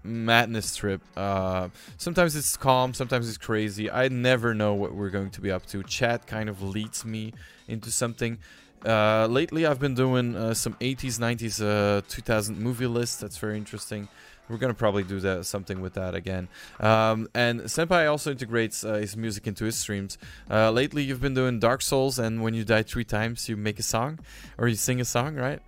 madness 0.05 0.76
trip. 0.76 1.00
Uh, 1.16 1.68
sometimes 1.97 2.36
it's 2.36 2.56
calm, 2.56 2.94
sometimes 2.94 3.28
it's 3.28 3.39
crazy. 3.39 3.90
I 3.90 4.08
never 4.08 4.55
know 4.55 4.74
what 4.74 4.94
we're 4.94 5.10
going 5.10 5.31
to 5.31 5.40
be 5.40 5.50
up 5.50 5.66
to. 5.66 5.82
Chat 5.82 6.26
kind 6.26 6.48
of 6.48 6.62
leads 6.62 7.05
me 7.05 7.32
into 7.68 7.90
something. 7.90 8.39
Uh, 8.84 9.26
lately, 9.31 9.64
I've 9.64 9.78
been 9.78 9.94
doing 9.94 10.34
uh, 10.34 10.55
some 10.55 10.74
80s, 10.74 11.18
90s, 11.18 11.62
uh, 11.62 12.02
2000 12.08 12.58
movie 12.58 12.86
lists. 12.86 13.16
That's 13.16 13.39
very 13.39 13.56
interesting. 13.56 14.08
We're 14.48 14.58
gonna 14.58 14.74
probably 14.74 15.05
do 15.05 15.20
that 15.20 15.47
something 15.47 15.81
with 15.81 15.94
that 15.94 16.14
again. 16.14 16.48
Um, 16.81 17.28
and 17.32 17.60
Senpai 17.62 18.10
also 18.10 18.32
integrates 18.32 18.84
uh, 18.84 18.94
his 18.94 19.16
music 19.16 19.47
into 19.47 19.64
his 19.64 19.78
streams. 19.78 20.18
Uh, 20.50 20.70
lately, 20.70 21.05
you've 21.05 21.20
been 21.20 21.34
doing 21.34 21.60
Dark 21.60 21.81
Souls, 21.81 22.18
and 22.18 22.42
when 22.42 22.52
you 22.52 22.64
die 22.64 22.82
three 22.82 23.05
times, 23.05 23.48
you 23.48 23.56
make 23.56 23.78
a 23.78 23.82
song 23.84 24.18
or 24.58 24.66
you 24.68 24.74
sing 24.74 25.00
a 25.00 25.05
song, 25.05 25.36
right? 25.36 25.62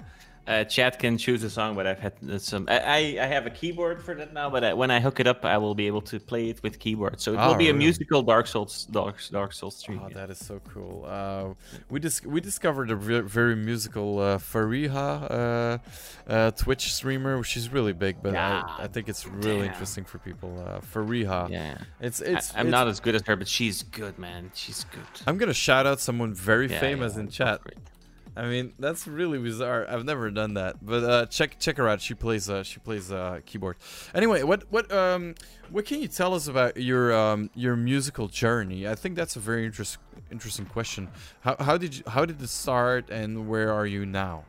Uh, 0.47 0.62
chat 0.64 0.98
can 0.98 1.16
choose 1.16 1.42
a 1.42 1.48
song, 1.48 1.74
but 1.74 1.86
I've 1.86 1.98
had 2.00 2.12
some. 2.40 2.66
I, 2.68 2.78
I 2.81 2.97
I 3.24 3.26
have 3.26 3.47
a 3.47 3.50
keyboard 3.50 4.02
for 4.02 4.14
that 4.16 4.34
now, 4.34 4.50
but 4.50 4.62
I, 4.62 4.74
when 4.74 4.90
I 4.90 5.00
hook 5.00 5.18
it 5.18 5.26
up, 5.26 5.44
I 5.44 5.56
will 5.56 5.74
be 5.74 5.86
able 5.86 6.02
to 6.02 6.20
play 6.20 6.50
it 6.50 6.62
with 6.62 6.78
keyboard. 6.78 7.18
So 7.18 7.32
it 7.32 7.39
Oh, 7.39 7.48
will 7.48 7.55
be 7.56 7.70
a 7.70 7.74
musical 7.74 8.23
Dark 8.23 8.47
Souls 8.47 8.84
Dark, 8.90 9.16
Dark 9.31 9.55
Souls 9.55 9.76
stream. 9.76 10.00
Oh, 10.05 10.08
yeah. 10.08 10.14
that 10.16 10.28
is 10.31 10.39
so 10.39 10.60
cool. 10.68 11.06
Uh, 11.08 11.55
we 11.89 11.98
dis- 11.98 12.23
we 12.26 12.42
discovered 12.42 12.90
a 12.90 12.97
ve- 12.97 13.20
very 13.20 13.56
musical 13.56 14.18
uh, 14.18 14.36
Fariha 14.36 15.31
uh, 15.31 15.78
uh, 16.31 16.50
Twitch 16.50 16.92
streamer. 16.92 17.42
She's 17.42 17.70
really 17.70 17.94
big, 17.94 18.16
but 18.23 18.36
I, 18.36 18.62
I 18.81 18.86
think 18.86 19.08
it's 19.08 19.26
really 19.26 19.60
damn. 19.62 19.70
interesting 19.73 20.05
for 20.05 20.18
people. 20.18 20.62
Uh, 20.66 20.81
Fariha. 20.81 21.48
yeah. 21.48 21.78
It's 22.00 22.20
I, 22.20 22.26
it's. 22.26 22.52
I'm 22.55 22.66
it's- 22.66 22.70
not 22.70 22.86
as 22.89 23.00
good 23.00 23.14
as 23.14 23.23
her, 23.26 23.36
but 23.36 23.48
she's 23.48 23.82
good, 23.82 24.18
man. 24.18 24.50
She's 24.55 24.84
good. 24.84 25.06
I'm 25.26 25.39
gonna 25.39 25.55
shout 25.55 25.86
out 25.86 26.00
someone 26.00 26.34
very 26.34 26.68
Yeah, 26.68 26.81
famous 26.81 27.14
yeah, 27.14 27.20
in 27.20 27.28
chat. 27.31 27.62
great. 27.62 27.78
I 28.36 28.46
mean, 28.46 28.72
that's 28.78 29.06
really 29.06 29.38
bizarre. 29.38 29.86
I've 29.88 30.04
never 30.04 30.30
done 30.30 30.54
that, 30.54 30.84
but 30.84 31.04
uh, 31.04 31.26
check 31.26 31.58
check 31.60 31.76
her 31.76 31.88
out. 31.88 32.00
She 32.00 32.14
plays 32.14 32.50
uh, 32.50 32.64
she 32.64 32.80
plays 32.80 33.12
uh, 33.12 33.40
keyboard. 33.46 33.76
Anyway, 34.14 34.42
what 34.42 34.64
what 34.70 34.90
um 34.90 35.36
what 35.70 35.86
can 35.86 36.02
you 36.02 36.08
tell 36.08 36.34
us 36.34 36.48
about 36.48 36.76
your 36.76 37.14
um 37.14 37.50
your 37.54 37.76
musical 37.76 38.26
journey? 38.26 38.88
I 38.88 38.96
think 38.96 39.14
that's 39.14 39.36
a 39.36 39.40
very 39.40 39.64
interest, 39.64 39.98
interesting 40.32 40.66
question. 40.66 41.08
How 41.42 41.54
how 41.60 41.76
did 41.76 41.96
you 41.96 42.02
how 42.08 42.24
did 42.24 42.42
it 42.42 42.48
start, 42.48 43.08
and 43.08 43.48
where 43.48 43.72
are 43.72 43.86
you 43.86 44.04
now? 44.04 44.44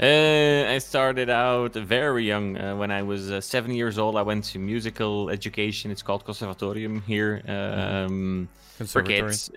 Uh, 0.00 0.64
I 0.68 0.78
started 0.78 1.28
out 1.28 1.74
very 1.74 2.24
young. 2.24 2.56
Uh, 2.56 2.76
when 2.76 2.90
I 2.92 3.02
was 3.02 3.32
uh, 3.32 3.40
seven 3.40 3.72
years 3.72 3.98
old, 3.98 4.16
I 4.16 4.22
went 4.22 4.44
to 4.44 4.58
musical 4.58 5.28
education. 5.28 5.90
It's 5.90 6.02
called 6.02 6.24
conservatorium 6.24 7.02
here 7.02 7.42
um, 7.48 8.48
for 8.86 9.02
kids. 9.02 9.50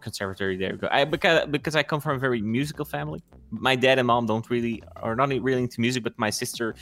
Conservatory. 0.00 0.56
There 0.56 0.72
we 0.72 0.78
go. 0.78 0.88
I 0.90 1.04
because 1.04 1.46
because 1.48 1.76
I 1.76 1.82
come 1.82 2.00
from 2.00 2.16
a 2.16 2.18
very 2.18 2.40
musical 2.40 2.84
family. 2.84 3.22
My 3.50 3.76
dad 3.76 3.98
and 3.98 4.06
mom 4.06 4.26
don't 4.26 4.48
really 4.50 4.82
are 4.96 5.16
not 5.16 5.28
really 5.28 5.62
into 5.62 5.80
music, 5.80 6.02
but 6.02 6.18
my 6.18 6.30
sister, 6.30 6.74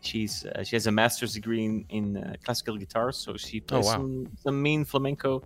she's 0.00 0.44
uh, 0.46 0.62
she 0.64 0.76
has 0.76 0.86
a 0.86 0.92
master's 0.92 1.34
degree 1.34 1.64
in, 1.64 1.84
in 1.88 2.16
uh, 2.16 2.34
classical 2.44 2.76
guitar, 2.76 3.12
so 3.12 3.36
she 3.36 3.60
plays 3.60 3.86
wow. 3.86 3.92
some 3.92 4.28
some 4.42 4.62
mean 4.62 4.84
flamenco. 4.84 5.42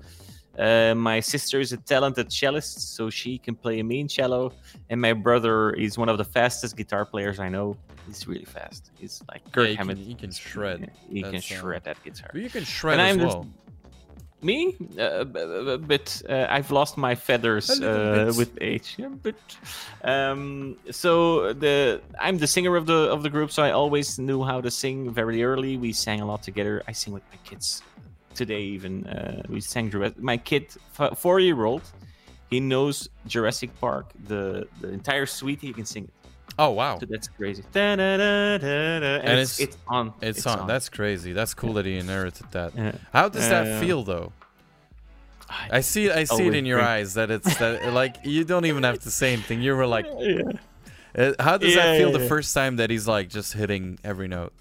Uh, 0.59 0.95
my 0.95 1.21
sister 1.21 1.61
is 1.61 1.73
a 1.73 1.77
talented 1.77 2.31
cellist, 2.31 2.95
so 2.97 3.09
she 3.09 3.39
can 3.39 3.55
play 3.55 3.79
a 3.81 3.85
mean 3.85 4.09
cello. 4.09 4.53
And 4.91 5.01
my 5.01 5.13
brother 5.13 5.71
is 5.71 5.97
one 5.97 6.09
of 6.09 6.19
the 6.19 6.25
fastest 6.25 6.77
guitar 6.77 7.05
players 7.07 7.39
I 7.39 7.49
know. 7.49 7.77
He's 8.07 8.27
really 8.27 8.45
fast. 8.45 8.91
He's 8.99 9.23
like 9.31 9.41
Kirk 9.53 9.69
he 9.69 9.77
can- 9.77 9.97
he 9.97 10.15
can 10.15 10.33
shred. 10.33 10.91
He 11.09 11.23
can 11.23 11.37
uh, 11.37 11.41
shred 11.41 11.85
that 11.85 12.03
guitar. 12.03 12.31
But 12.33 12.43
you 12.43 12.51
can 12.51 12.65
shred 12.65 12.99
And 12.99 13.03
as 13.03 13.15
I'm 13.15 13.21
just- 13.21 13.37
well. 13.39 13.47
Me, 14.43 14.75
uh, 14.99 15.25
b- 15.25 15.77
but 15.77 16.23
uh, 16.29 16.47
I've 16.49 16.71
lost 16.71 16.97
my 16.97 17.15
feathers 17.15 17.69
uh, 17.71 18.33
with 18.37 18.57
age. 18.61 18.95
Yeah, 18.97 19.09
but 19.09 19.35
um, 20.03 20.77
so 20.91 21.53
the 21.53 22.01
I'm 22.19 22.39
the 22.39 22.47
singer 22.47 22.75
of 22.77 22.87
the 22.87 23.11
of 23.13 23.23
the 23.23 23.29
group, 23.29 23.51
so 23.51 23.63
I 23.63 23.73
always 23.73 24.19
knew 24.19 24.43
how 24.43 24.63
to 24.63 24.71
sing 24.71 25.11
very 25.13 25.45
early. 25.45 25.77
We 25.77 25.93
sang 25.93 26.21
a 26.23 26.27
lot 26.27 26.43
together. 26.43 26.83
I 26.89 26.93
sing 26.93 27.13
with 27.13 27.23
my 27.31 27.39
kids 27.45 27.83
today. 28.35 28.63
Even 28.63 29.07
uh, 29.07 29.43
we 29.49 29.61
sang 29.61 29.91
Jurassic. 29.91 30.19
My 30.19 30.39
kid, 30.39 30.73
four 31.17 31.39
year 31.41 31.65
old, 31.65 31.83
he 32.49 32.61
knows 32.61 33.11
Jurassic 33.27 33.71
Park, 33.79 34.07
the 34.27 34.67
the 34.81 34.89
entire 34.89 35.27
suite. 35.27 35.61
He 35.61 35.73
can 35.75 35.85
sing 35.85 36.05
it. 36.05 36.15
Oh 36.59 36.71
wow, 36.71 36.99
So 36.99 37.07
that's 37.07 37.29
crazy. 37.29 37.63
Da-da-da-da-da. 37.73 39.21
And, 39.25 39.41
it's, 39.41 39.59
it's- 39.61 39.75
it's 39.75 39.83
on. 39.89 40.13
it's, 40.21 40.47
on. 40.47 40.67
That's 40.67 40.89
crazy. 40.89 41.33
That's 41.33 41.55
cool 41.55 41.73
that 41.75 41.87
he 41.87 41.97
inherited 41.97 42.47
that. 42.53 42.75
Yeah. 42.77 42.93
How 43.13 43.29
does 43.29 43.49
that 43.49 43.67
Uh, 43.67 43.81
feel 43.81 44.03
though? 44.03 44.33
I 45.71 45.81
see. 45.81 46.11
I 46.11 46.25
see 46.25 46.47
it 46.47 46.55
in 46.55 46.65
your 46.67 46.79
great. 46.79 46.89
eyes 46.89 47.15
that 47.15 47.31
it's 47.31 47.57
that 47.59 47.93
like 48.01 48.17
you 48.25 48.45
don't 48.45 48.67
even 48.67 48.83
have 48.85 49.01
to 49.01 49.11
say 49.11 49.33
anything. 49.33 49.61
You 49.63 49.75
were 49.75 49.87
like, 49.87 50.07
Yeah. 50.19 50.43
uh, 51.17 51.33
how 51.41 51.57
does 51.59 51.75
Yeah, 51.75 51.87
that 51.87 51.99
feel 51.99 52.13
yeah, 52.13 52.19
the 52.19 52.29
first 52.29 52.55
time 52.55 52.77
that 52.77 52.91
he's 52.91 53.09
like 53.09 53.29
just 53.31 53.53
hitting 53.55 53.99
every 54.05 54.29
note? 54.29 54.53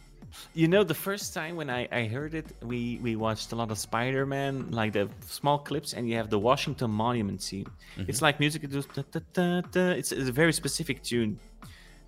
You 0.54 0.68
know, 0.68 0.84
the 0.84 0.94
first 0.96 1.34
time 1.34 1.56
when 1.58 1.70
I, 1.70 1.88
I 1.92 2.06
heard 2.06 2.34
it, 2.34 2.46
we, 2.64 3.00
we 3.04 3.16
watched 3.16 3.52
a 3.52 3.56
lot 3.56 3.72
of 3.72 3.78
Spider 3.78 4.26
Man, 4.26 4.72
like 4.72 4.94
the 4.94 5.10
small 5.28 5.58
clips, 5.60 5.94
and 5.94 6.08
you 6.10 6.16
have 6.18 6.30
the 6.30 6.40
Washington 6.40 6.92
Monument 6.92 7.42
scene. 7.42 7.66
It's 7.98 8.22
like 8.22 8.40
music, 8.40 8.64
it 8.64 8.72
goes 8.72 8.86
da, 8.86 9.02
da, 9.12 9.20
da, 9.34 9.62
da. 9.62 9.90
It's, 9.90 10.12
it's 10.12 10.30
a 10.30 10.32
very 10.32 10.54
specific 10.54 11.04
tune. 11.04 11.40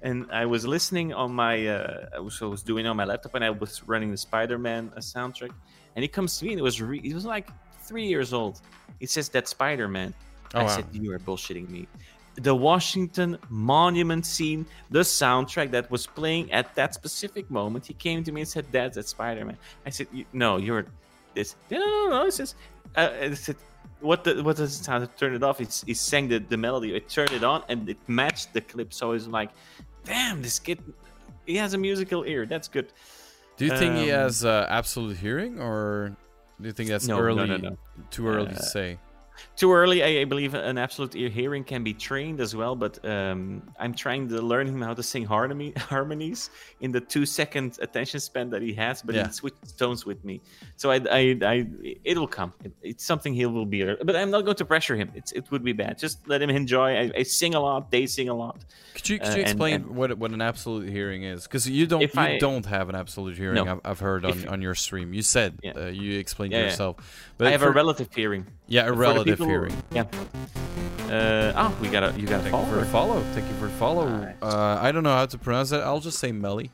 And 0.04 0.26
I 0.32 0.46
was 0.46 0.66
listening 0.66 1.14
on 1.14 1.34
my, 1.34 1.68
uh, 1.68 2.10
I 2.16 2.20
was, 2.20 2.42
I 2.42 2.46
was 2.46 2.64
doing 2.64 2.88
on 2.88 2.98
my 2.98 3.06
laptop, 3.06 3.36
and 3.36 3.44
I 3.44 3.50
was 3.50 3.84
running 3.88 4.12
the 4.12 4.18
Spider 4.18 4.58
Man 4.58 4.92
uh, 4.96 5.00
soundtrack. 5.00 5.52
And 5.96 6.04
he 6.04 6.08
comes 6.08 6.40
to 6.40 6.46
me, 6.46 6.52
and 6.52 6.60
it 6.60 6.64
was 6.64 6.82
re- 6.82 7.02
he 7.02 7.14
was 7.14 7.26
like 7.26 7.50
three 7.84 8.08
years 8.08 8.34
old. 8.34 8.62
It 9.00 9.10
says 9.10 9.30
that 9.30 9.48
Spider 9.48 9.88
Man. 9.88 10.14
Oh, 10.54 10.62
I 10.62 10.64
wow. 10.64 10.70
said, 10.70 10.86
You 10.92 11.12
are 11.14 11.20
bullshitting 11.20 11.70
me. 11.70 11.88
The 12.36 12.56
Washington 12.56 13.38
Monument 13.50 14.26
scene, 14.26 14.66
the 14.90 15.02
soundtrack 15.02 15.72
that 15.72 15.92
was 15.92 16.08
playing 16.08 16.52
at 16.52 16.74
that 16.76 16.94
specific 16.94 17.52
moment, 17.52 17.86
he 17.86 17.94
came 17.94 18.24
to 18.24 18.32
me 18.32 18.42
and 18.42 18.48
said, 18.48 18.66
That's 18.72 18.96
that 18.96 19.08
Spider 19.08 19.46
Man. 19.46 19.58
I 19.86 19.90
said, 19.90 20.08
No, 20.34 20.58
you're 20.58 20.86
this. 21.36 21.56
No, 21.70 21.80
no, 21.80 21.86
no, 21.86 22.10
no. 22.10 22.26
It 22.26 22.34
says, 22.34 22.56
uh, 22.96 23.10
I 23.22 23.34
said, 23.34 23.56
what, 24.00 24.24
the, 24.24 24.42
what 24.42 24.58
does 24.58 24.80
it 24.80 24.84
sound? 24.84 25.08
to 25.08 25.20
Turn 25.20 25.36
it 25.36 25.44
off. 25.44 25.62
It's, 25.62 25.84
he 25.84 25.94
sang 25.94 26.28
the, 26.28 26.40
the 26.40 26.58
melody. 26.58 26.96
I 26.96 27.00
turned 27.00 27.32
it 27.32 27.44
on 27.44 27.64
and 27.70 27.88
it 27.88 27.98
matched 28.08 28.54
the 28.54 28.62
clip. 28.62 28.94
So 28.94 29.10
I 29.10 29.14
was 29.14 29.28
like, 29.28 29.52
Damn, 30.06 30.42
this 30.42 30.60
kid, 30.60 30.80
he 31.46 31.56
has 31.58 31.74
a 31.74 31.78
musical 31.78 32.24
ear. 32.24 32.46
That's 32.46 32.68
good. 32.68 32.88
Do 33.58 33.66
you 33.66 33.78
think 33.78 33.96
he 33.96 34.12
Um, 34.12 34.20
has 34.22 34.44
uh, 34.46 34.66
absolute 34.70 35.18
hearing, 35.18 35.60
or 35.60 36.16
do 36.60 36.68
you 36.68 36.74
think 36.74 36.90
that's 36.90 37.08
No, 37.08 37.20
early? 37.20 37.48
no, 37.48 37.58
no. 37.58 37.78
Too 38.10 38.28
early 38.28 38.48
to 38.54 38.56
Uh, 38.60 38.60
say. 38.62 39.00
Too 39.62 39.72
early, 39.74 40.02
I, 40.02 40.22
I 40.22 40.26
believe 40.26 40.56
an 40.56 40.80
absolute 40.80 41.16
ear 41.16 41.30
hearing 41.30 41.64
can 41.64 41.84
be 41.84 41.94
trained 41.94 42.40
as 42.42 42.56
well, 42.56 42.76
but 42.76 42.98
um, 43.06 43.62
I'm 43.80 43.94
trying 43.94 44.28
to 44.30 44.42
learn 44.42 44.66
him 44.66 44.82
how 44.82 44.96
to 44.96 45.04
sing 45.04 45.24
harmony, 45.24 45.72
harmonies 45.78 46.50
in 46.80 46.92
the 46.92 47.00
two 47.00 47.28
second 47.28 47.78
attention 47.80 48.20
span 48.20 48.50
that 48.50 48.64
he 48.64 48.74
has, 48.74 49.04
but 49.04 49.14
Yeah. 49.14 49.28
he 49.28 49.34
switches 49.34 49.72
tones 49.74 50.04
with 50.04 50.26
me. 50.26 50.42
So 50.78 50.90
I, 50.90 50.96
I, 51.12 51.38
I 51.54 51.68
it 52.04 52.18
will 52.18 52.26
come. 52.40 52.54
It, 52.64 52.72
it's 52.82 53.06
something 53.06 53.36
he 53.36 53.46
will 53.46 53.68
be, 53.68 53.84
but 54.04 54.16
I'm 54.16 54.32
not 54.32 54.46
going 54.46 54.58
to 54.58 54.66
pressure 54.66 54.96
him. 54.96 55.12
It's, 55.14 55.32
it 55.32 55.52
would 55.52 55.64
be 55.64 55.74
bad. 55.74 56.00
Just 56.00 56.28
let 56.28 56.42
him 56.42 56.50
enjoy. 56.50 56.90
I, 56.98 57.12
I 57.18 57.22
sing 57.22 57.54
a 57.54 57.60
lot. 57.60 57.92
They 57.92 58.08
sing 58.08 58.30
a 58.30 58.34
lot. 58.34 58.58
Could 58.96 59.10
you, 59.10 59.20
could 59.20 59.28
uh, 59.28 59.32
and- 59.32 59.42
explain 59.42 59.76
and- 59.76 59.96
what 59.96 60.18
what 60.18 60.32
an 60.32 60.42
absolute 60.42 60.90
hearing 60.90 61.22
is? 61.22 61.44
Because 61.44 61.70
you 61.70 61.86
don't 61.86 62.02
If 62.02 62.16
you 62.16 62.22
I- 62.22 62.40
don't 62.40 62.66
have 62.66 62.90
an 62.90 62.96
absolute 62.96 63.38
hearing. 63.38 63.64
No. 63.64 63.74
I've, 63.74 63.82
I've 63.86 64.00
heard 64.00 64.26
on, 64.26 64.32
If- 64.32 64.50
on 64.50 64.60
your 64.64 64.74
stream. 64.74 65.14
You 65.14 65.22
said 65.22 65.60
Yeah. 65.62 65.74
uh, 65.78 65.86
you 65.86 66.18
explained 66.18 66.54
yeah. 66.54 66.64
yourself. 66.64 66.96
But 67.38 67.46
I 67.46 67.52
have 67.52 67.62
for- 67.62 67.70
a 67.70 67.74
relative 67.74 68.10
hearing. 68.16 68.48
yeah 68.68 68.86
a 68.88 68.92
relative 68.94 69.40
people- 69.60 69.70
hearing. 69.70 69.84
Yeah. 69.92 71.12
Uh, 71.12 71.52
oh, 71.58 71.78
we 71.82 71.90
got 71.90 72.04
a 72.04 72.20
you 72.20 72.26
got 72.26 72.40
a 72.40 72.50
Thank 72.50 72.56
you 72.66 72.72
for 72.74 72.80
the 72.80 72.86
follow. 72.86 73.22
Thank 73.34 73.48
you 73.50 73.56
for 73.56 73.66
the 73.66 73.72
follow. 73.74 74.08
Nice. 74.08 74.36
Uh, 74.42 74.80
I 74.82 74.92
don't 74.94 75.04
know 75.04 75.14
how 75.14 75.26
to 75.26 75.38
pronounce 75.38 75.72
that. 75.72 75.82
I'll 75.82 76.00
just 76.00 76.20
say 76.20 76.32
Melly. 76.32 76.72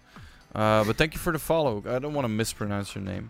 Uh, 0.54 0.84
but 0.84 0.96
thank 0.96 1.14
you 1.14 1.20
for 1.20 1.34
the 1.34 1.40
follow. 1.40 1.84
I 1.88 2.00
don't 2.00 2.14
want 2.14 2.26
to 2.26 2.30
mispronounce 2.30 2.94
your 2.96 3.04
name. 3.04 3.30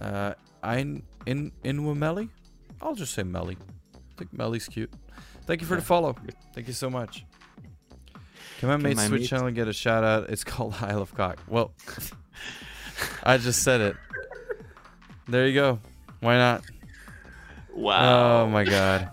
Uh, 0.00 0.34
in 0.64 1.02
in 1.26 1.50
Inwamelly? 1.64 2.28
I'll 2.80 2.94
just 2.94 3.12
say 3.14 3.22
Melly. 3.24 3.56
I 3.94 3.98
think 4.18 4.32
Melly's 4.32 4.68
cute. 4.68 4.92
Thank 5.46 5.60
you 5.60 5.66
for 5.66 5.76
the 5.76 5.82
follow. 5.82 6.14
Thank 6.54 6.68
you 6.68 6.72
so 6.72 6.90
much. 6.90 7.24
Can 8.58 8.68
my 8.68 8.74
Can 8.76 8.82
mate 8.84 8.96
my 8.96 9.06
switch 9.08 9.20
mate- 9.22 9.26
channel 9.28 9.46
and 9.48 9.56
get 9.56 9.68
a 9.68 9.72
shout 9.72 10.04
out? 10.04 10.30
It's 10.30 10.44
called 10.44 10.74
Isle 10.80 11.02
of 11.02 11.14
Cock. 11.14 11.38
Well, 11.48 11.72
I 13.24 13.36
just 13.38 13.62
said 13.62 13.80
it. 13.80 13.96
There 15.28 15.46
you 15.46 15.54
go. 15.54 15.80
Why 16.20 16.36
not? 16.36 16.62
Wow. 17.76 18.42
Oh 18.42 18.46
my 18.48 18.64
god. 18.64 19.10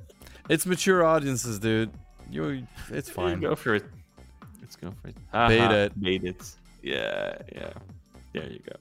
it's 0.48 0.66
mature 0.66 1.04
audiences, 1.04 1.58
dude. 1.58 1.90
You, 2.30 2.66
it's 2.90 3.08
You 3.08 3.14
fine. 3.14 3.40
Go 3.40 3.54
for 3.54 3.74
it. 3.74 3.84
Let's 4.60 4.74
go 4.76 4.92
for 5.02 5.08
it. 5.08 5.14
Bait 5.32 5.60
Aha, 5.60 5.72
it. 5.72 6.00
Bait 6.00 6.24
it. 6.24 6.50
Yeah, 6.82 7.36
yeah. 7.54 7.72
There 8.32 8.50
you 8.50 8.60
go. 8.66 8.76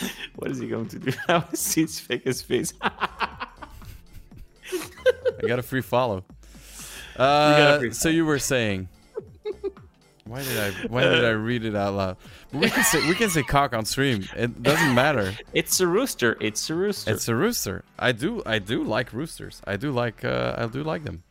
what 0.36 0.50
is 0.50 0.58
he 0.58 0.68
going 0.68 0.88
to 0.88 0.98
do 0.98 1.12
now? 1.28 1.46
See 1.54 1.82
his 1.82 1.98
fake 1.98 2.24
his 2.24 2.42
face. 2.42 2.72
I 2.82 3.46
got 5.46 5.58
a 5.58 5.62
free 5.62 5.80
follow. 5.80 6.24
got 7.16 7.22
a 7.22 7.22
Uh, 7.22 7.78
free 7.78 7.92
so 7.92 8.08
you 8.08 8.24
were 8.26 8.38
saying. 8.38 8.88
Why 10.26 10.42
did 10.42 10.58
I 10.58 10.70
why 10.88 11.02
did 11.04 11.24
I 11.24 11.30
read 11.50 11.64
it 11.64 11.74
out 11.76 11.94
loud? 11.94 12.16
But 12.52 12.60
we 12.62 12.70
can 12.70 12.82
say 12.84 13.06
we 13.08 13.14
can 13.14 13.28
say 13.30 13.42
cock 13.42 13.74
on 13.74 13.84
stream. 13.84 14.24
It 14.36 14.62
doesn't 14.62 14.94
matter. 14.94 15.34
it's 15.52 15.80
a 15.80 15.86
rooster. 15.86 16.36
It's 16.40 16.70
a 16.70 16.74
rooster. 16.74 17.10
It's 17.12 17.28
a 17.28 17.34
rooster. 17.34 17.84
I 17.98 18.12
do 18.12 18.42
I 18.46 18.58
do 18.58 18.82
like 18.82 19.12
roosters. 19.12 19.60
I 19.66 19.76
do 19.76 19.92
like 19.92 20.24
uh, 20.24 20.54
I 20.56 20.66
do 20.66 20.82
like 20.82 21.04
them. 21.04 21.22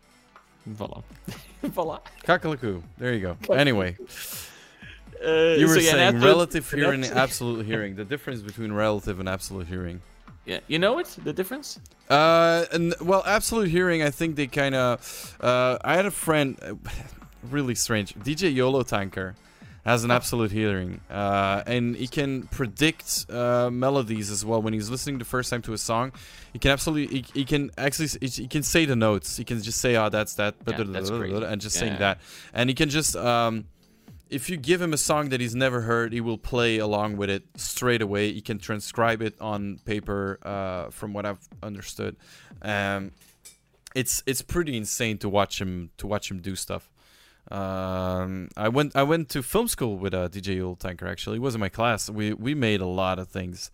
Voila. 0.67 1.01
Voila. 1.63 1.99
Cockalaku. 2.25 2.83
There 2.97 3.13
you 3.13 3.19
go. 3.19 3.53
Anyway, 3.53 3.97
Uh, 5.23 5.55
you 5.57 5.67
were 5.67 5.75
so 5.75 5.79
yeah, 5.79 5.91
saying 5.91 5.97
that's- 6.15 6.23
relative 6.23 6.69
hearing 6.71 7.03
and 7.03 7.13
absolute 7.17 7.65
hearing. 7.71 7.95
The 7.95 8.05
difference 8.05 8.41
between 8.41 8.71
relative 8.73 9.19
and 9.19 9.27
absolute 9.29 9.67
hearing. 9.67 10.01
Yeah, 10.45 10.59
you 10.67 10.77
know 10.77 10.99
it. 10.99 11.07
The 11.23 11.31
difference. 11.31 11.79
Uh, 12.09 12.65
and 12.73 12.93
well, 13.01 13.23
absolute 13.25 13.69
hearing. 13.69 14.03
I 14.03 14.09
think 14.09 14.35
they 14.35 14.47
kind 14.47 14.75
of. 14.75 15.37
Uh, 15.39 15.77
I 15.83 15.95
had 15.95 16.05
a 16.05 16.11
friend, 16.11 16.57
uh, 16.61 16.73
really 17.49 17.75
strange. 17.75 18.13
DJ 18.15 18.53
Yolo 18.53 18.83
Tanker 18.83 19.35
has 19.85 20.03
an 20.05 20.11
absolute 20.11 20.51
hearing, 20.51 21.01
uh, 21.09 21.61
and 21.65 21.95
he 21.95 22.07
can 22.07 22.43
predict 22.43 23.25
uh, 23.29 23.69
melodies 23.69 24.31
as 24.31 24.45
well. 24.45 24.61
When 24.61 24.73
he's 24.73 24.89
listening 24.89 25.17
the 25.17 25.25
first 25.25 25.49
time 25.49 25.61
to 25.63 25.73
a 25.73 25.77
song, 25.77 26.13
he 26.53 26.59
can 26.59 26.71
absolutely. 26.71 27.17
He, 27.17 27.25
he 27.33 27.45
can 27.45 27.71
actually. 27.77 28.07
He, 28.21 28.27
he 28.27 28.47
can 28.47 28.63
say 28.63 28.85
the 28.85 28.95
notes. 28.95 29.35
He 29.35 29.43
can 29.43 29.61
just 29.61 29.81
say, 29.81 29.95
"Oh, 29.95 30.09
that's 30.09 30.35
that," 30.35 30.55
Yeah, 30.65 30.83
that's 30.83 31.09
and 31.09 31.61
just 31.61 31.75
Yeah, 31.75 31.79
saying 31.79 31.99
that. 31.99 32.19
And 32.53 32.69
he 32.69 32.75
can 32.75 32.89
just. 32.89 33.15
Um, 33.15 33.65
if 34.29 34.49
you 34.49 34.57
give 34.57 34.81
him 34.81 34.93
a 34.93 34.97
song 34.97 35.29
that 35.29 35.39
he's 35.39 35.53
never 35.53 35.81
heard, 35.81 36.11
he 36.11 36.19
will 36.19 36.39
play 36.39 36.79
along 36.79 37.17
with 37.17 37.29
it 37.29 37.43
straight 37.55 38.01
away. 38.01 38.33
He 38.33 38.41
can 38.41 38.57
transcribe 38.57 39.21
it 39.21 39.39
on 39.39 39.79
paper, 39.85 40.39
uh, 40.41 40.89
from 40.89 41.13
what 41.13 41.27
I've 41.27 41.47
understood. 41.61 42.15
Um, 42.63 43.11
it's 43.93 44.23
it's 44.25 44.41
pretty 44.41 44.75
insane 44.75 45.19
to 45.19 45.29
watch 45.29 45.61
him 45.61 45.91
to 45.97 46.07
watch 46.07 46.31
him 46.31 46.39
do 46.39 46.55
stuff. 46.55 46.89
Um, 47.53 48.49
I 48.57 48.69
went 48.69 48.95
I 48.95 49.03
went 49.03 49.29
to 49.29 49.43
film 49.43 49.67
school 49.67 49.97
with 49.97 50.13
uh, 50.13 50.27
DJ 50.27 50.57
Yul 50.57 50.77
Tanker. 50.77 51.07
Actually, 51.07 51.35
he 51.35 51.39
was 51.39 51.53
in 51.53 51.61
my 51.61 51.69
class. 51.69 52.09
We 52.09 52.33
we 52.33 52.55
made 52.55 52.81
a 52.81 52.87
lot 52.87 53.19
of 53.19 53.27
things. 53.29 53.69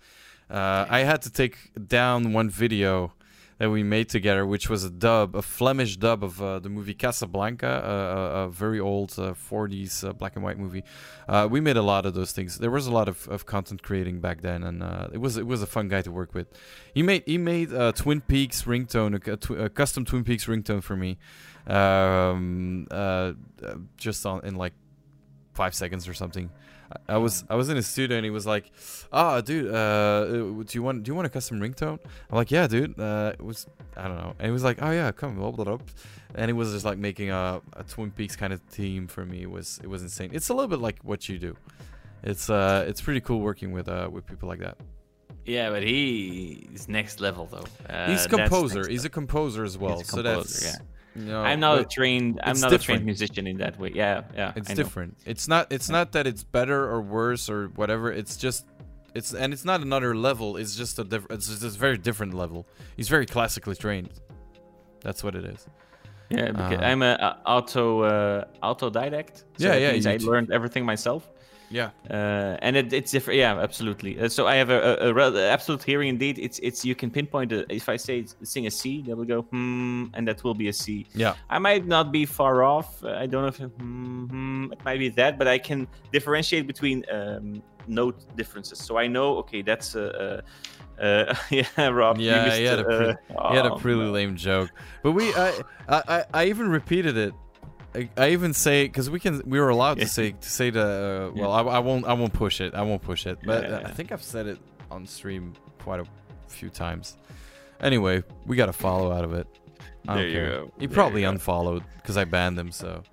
Uh, 0.49 0.85
I 0.89 0.99
had 0.99 1.21
to 1.21 1.29
take 1.29 1.71
down 1.87 2.33
one 2.33 2.49
video 2.49 3.13
that 3.59 3.69
we 3.69 3.83
made 3.83 4.07
together, 4.07 4.45
which 4.45 4.69
was 4.69 4.85
a 4.85 4.89
dub, 4.89 5.35
a 5.35 5.41
Flemish 5.41 5.97
dub 5.97 6.23
of 6.23 6.41
uh, 6.41 6.59
the 6.59 6.69
movie 6.69 6.93
Casablanca, 6.93 7.67
uh, 7.67 8.39
a, 8.45 8.49
very 8.49 8.79
old 8.79 9.11
uh, 9.11 9.33
40s 9.33 10.07
uh, 10.07 10.13
black 10.13 10.35
and 10.35 10.45
white 10.45 10.57
movie. 10.57 10.81
Uh, 11.27 11.45
we 11.51 11.59
made 11.59 11.75
a 11.75 11.81
lot 11.81 12.05
of 12.05 12.13
those 12.13 12.31
things. 12.31 12.57
There 12.57 12.71
was 12.71 12.87
a 12.87 12.91
lot 12.91 13.09
of, 13.09 13.27
of 13.27 13.45
content 13.45 13.83
creating 13.83 14.21
back 14.21 14.41
then, 14.41 14.63
and 14.63 14.81
uh, 14.81 15.09
it 15.11 15.17
was 15.17 15.35
it 15.35 15.45
was 15.45 15.61
a 15.61 15.67
fun 15.67 15.89
guy 15.89 16.01
to 16.01 16.11
work 16.11 16.33
with. 16.33 16.47
He 16.93 17.03
made 17.03 17.23
he 17.25 17.37
made 17.37 17.69
Twin 17.95 18.21
Peaks 18.21 18.63
ringtone, 18.63 19.27
a, 19.27 19.35
tw- 19.35 19.59
a 19.59 19.69
custom 19.69 20.05
Twin 20.05 20.23
Peaks 20.23 20.45
ringtone 20.45 20.81
for 20.81 20.95
me, 20.95 21.17
um, 21.69 22.87
uh, 22.91 22.93
uh, 22.95 23.33
just 23.97 24.25
on 24.25 24.45
in 24.45 24.55
like 24.55 24.73
five 25.53 25.73
seconds 25.75 26.07
or 26.07 26.13
something. 26.13 26.49
I- 26.49 27.13
I 27.15 27.17
was 27.17 27.43
I 27.49 27.55
was 27.55 27.69
in 27.69 27.75
his 27.75 27.85
studio 27.87 28.17
and 28.17 28.25
he 28.25 28.31
was 28.31 28.47
like, 28.47 28.71
"Ah, 29.13 29.41
dude, 29.41 29.71
uh, 29.71 30.25
do 30.25 30.65
you 30.71 30.81
want 30.81 31.03
do 31.03 31.11
you 31.11 31.15
want 31.15 31.27
a 31.27 31.29
custom 31.29 31.59
ringtone?" 31.59 31.99
I'm 32.29 32.35
like, 32.35 32.49
"Yeah, 32.49 32.65
dude." 32.67 32.99
Uh, 32.99 33.33
it 33.37 33.43
was 33.45 33.67
I 33.95 34.07
don't 34.07 34.17
know, 34.17 34.33
and 34.39 34.45
he 34.47 34.51
was 34.51 34.63
like, 34.63 34.79
"Oh 34.81 34.89
yeah, 34.91 35.11
come, 35.11 35.35
blah, 35.35 35.51
blah, 35.51 35.65
blah." 35.65 35.77
and 36.35 36.47
he 36.49 36.53
was 36.53 36.71
just 36.73 36.85
like 36.85 36.97
making 36.97 37.29
a, 37.31 37.61
a 37.73 37.83
Twin 37.83 38.11
Peaks 38.11 38.35
kind 38.35 38.53
of 38.53 38.59
theme 38.69 39.07
for 39.07 39.23
me. 39.25 39.43
It 39.43 39.51
was 39.51 39.79
it 39.83 39.87
was 39.87 40.01
insane. 40.01 40.31
It's 40.33 40.49
a 40.49 40.53
little 40.53 40.67
bit 40.67 40.79
like 40.79 40.97
what 41.03 41.29
you 41.29 41.37
do. 41.37 41.55
It's 42.23 42.49
uh 42.49 42.85
it's 42.87 43.01
pretty 43.01 43.21
cool 43.21 43.39
working 43.41 43.71
with 43.71 43.87
uh 43.87 44.09
with 44.11 44.25
people 44.25 44.49
like 44.49 44.59
that. 44.59 44.77
Yeah, 45.45 45.69
but 45.69 45.83
he 45.83 46.67
is 46.73 46.87
next 46.87 47.21
level 47.21 47.45
though. 47.45 47.65
Uh, 47.87 48.09
He's 48.11 48.25
a 48.25 48.29
composer. 48.29 48.87
He's 48.89 49.05
a 49.05 49.09
composer 49.09 49.63
as 49.63 49.77
well. 49.77 49.97
He's 49.99 50.09
a 50.09 50.11
so 50.11 50.21
that's 50.23 50.63
you 50.65 50.71
know, 51.15 51.41
I'm 51.41 51.59
not 51.59 51.79
a 51.79 51.85
trained. 51.85 52.39
I'm 52.43 52.59
not 52.59 52.67
a 52.67 52.77
different. 52.77 52.83
trained 52.83 53.05
musician 53.05 53.47
in 53.47 53.57
that 53.57 53.79
way. 53.79 53.91
Yeah, 53.93 54.23
yeah. 54.35 54.53
It's 54.55 54.73
different. 54.73 55.17
It's 55.25 55.47
not. 55.47 55.71
It's 55.71 55.89
not 55.89 56.11
that 56.13 56.27
it's 56.27 56.43
better 56.43 56.89
or 56.89 57.01
worse 57.01 57.49
or 57.49 57.67
whatever. 57.69 58.11
It's 58.11 58.37
just. 58.37 58.65
It's 59.15 59.33
and 59.33 59.53
it's 59.53 59.65
not 59.65 59.81
another 59.81 60.15
level. 60.15 60.57
It's 60.57 60.75
just 60.75 60.99
a 60.99 61.03
different. 61.03 61.31
It's 61.31 61.47
just 61.47 61.63
a 61.75 61.79
very 61.79 61.97
different 61.97 62.33
level. 62.35 62.67
He's 62.95 63.09
very 63.09 63.25
classically 63.25 63.75
trained. 63.75 64.11
That's 65.01 65.23
what 65.23 65.35
it 65.35 65.45
is. 65.45 65.65
Yeah, 66.29 66.51
because 66.51 66.79
Uh, 66.79 66.85
I'm 66.85 67.01
a, 67.01 67.13
a 67.19 67.49
auto 67.49 68.01
uh, 68.03 68.45
autodidact. 68.61 69.37
So 69.57 69.73
Yeah, 69.73 69.91
yeah, 69.93 70.11
I 70.11 70.17
learned 70.17 70.51
everything 70.51 70.85
myself. 70.85 71.29
Yeah. 71.69 71.91
uh, 72.09 72.57
and 72.61 72.75
it, 72.75 72.93
it's 72.93 73.11
different. 73.11 73.39
Yeah, 73.39 73.59
absolutely. 73.59 74.19
Uh, 74.19 74.27
so 74.29 74.47
I 74.47 74.55
have 74.55 74.69
a, 74.69 74.97
a, 75.01 75.13
a 75.13 75.49
absolute 75.49 75.83
hearing. 75.83 76.09
Indeed, 76.09 76.39
it's 76.39 76.59
it's 76.59 76.83
you 76.83 76.95
can 76.95 77.09
pinpoint 77.11 77.51
it. 77.51 77.65
If 77.69 77.89
I 77.89 77.97
say 77.97 78.25
sing 78.43 78.67
a 78.67 78.71
C, 78.71 79.01
they 79.01 79.13
will 79.13 79.25
go 79.25 79.43
hmm, 79.43 80.05
and 80.13 80.27
that 80.27 80.43
will 80.43 80.53
be 80.55 80.69
a 80.69 80.73
C. 80.73 81.05
Yeah. 81.13 81.35
I 81.49 81.59
might 81.59 81.85
not 81.85 82.11
be 82.11 82.25
far 82.25 82.63
off. 82.63 83.03
Uh, 83.03 83.11
I 83.11 83.25
don't 83.25 83.43
know 83.43 83.47
if 83.47 83.57
hmm, 83.57 84.25
hmm, 84.25 84.73
it 84.73 84.83
might 84.83 84.99
be 84.99 85.09
that, 85.09 85.37
but 85.37 85.47
I 85.47 85.57
can 85.57 85.87
differentiate 86.11 86.67
between 86.67 87.05
um, 87.11 87.61
note 87.87 88.25
differences. 88.35 88.79
So 88.79 88.97
I 88.97 89.07
know, 89.07 89.37
okay, 89.37 89.61
that's 89.61 89.95
a. 89.95 90.37
uh, 90.37 90.41
uh, 91.01 91.33
yeah, 91.49 91.87
Rob. 91.87 92.17
you 92.17 92.25
Yeah, 92.25 92.45
missed, 92.45 92.57
he 92.57 92.65
had 92.65 92.79
a 92.79 92.83
uh, 92.83 93.49
he 93.49 93.55
had 93.55 93.65
a 93.65 93.71
oh, 93.71 93.77
pretty 93.77 94.01
lame 94.01 94.35
joke, 94.35 94.69
but 95.01 95.13
we 95.13 95.33
I, 95.33 95.61
I, 95.87 96.25
I 96.33 96.45
even 96.47 96.67
repeated 96.67 97.15
it. 97.15 97.33
I, 97.95 98.09
I 98.17 98.29
even 98.31 98.53
say 98.53 98.83
because 98.85 99.09
we 99.09 99.19
can 99.19 99.41
we 99.45 99.59
were 99.59 99.69
allowed 99.69 99.97
Yeah. 99.97 100.03
to 100.05 100.09
say 100.09 100.31
to 100.31 100.49
say 100.49 100.69
the 100.69 101.31
uh, 101.33 101.39
well 101.39 101.51
I, 101.51 101.61
I 101.61 101.79
won't 101.79 102.05
I 102.05 102.13
won't 102.13 102.33
push 102.33 102.61
it 102.61 102.73
I 102.75 102.81
won't 102.83 103.01
push 103.01 103.25
it 103.25 103.39
but 103.43 103.63
Yeah, 103.63 103.77
uh, 103.77 103.81
I 103.87 103.91
think 103.91 104.11
I've 104.11 104.23
said 104.23 104.45
it 104.47 104.59
on 104.91 105.05
stream 105.07 105.53
quite 105.79 105.99
a 105.99 106.05
few 106.47 106.69
times. 106.69 107.17
Anyway, 107.81 108.23
we 108.45 108.55
got 108.55 108.69
a 108.69 108.73
follow 108.73 109.11
out 109.11 109.23
of 109.23 109.33
it. 109.33 109.47
I 110.07 110.15
There 110.15 110.27
you 110.27 110.33
care. 110.33 110.49
go. 110.49 110.71
He 110.79 110.85
There 110.87 110.93
probably 110.95 111.23
unfollowed 111.23 111.83
because 111.97 112.17
I 112.17 112.25
banned 112.25 112.59
him. 112.59 112.71
So 112.71 113.03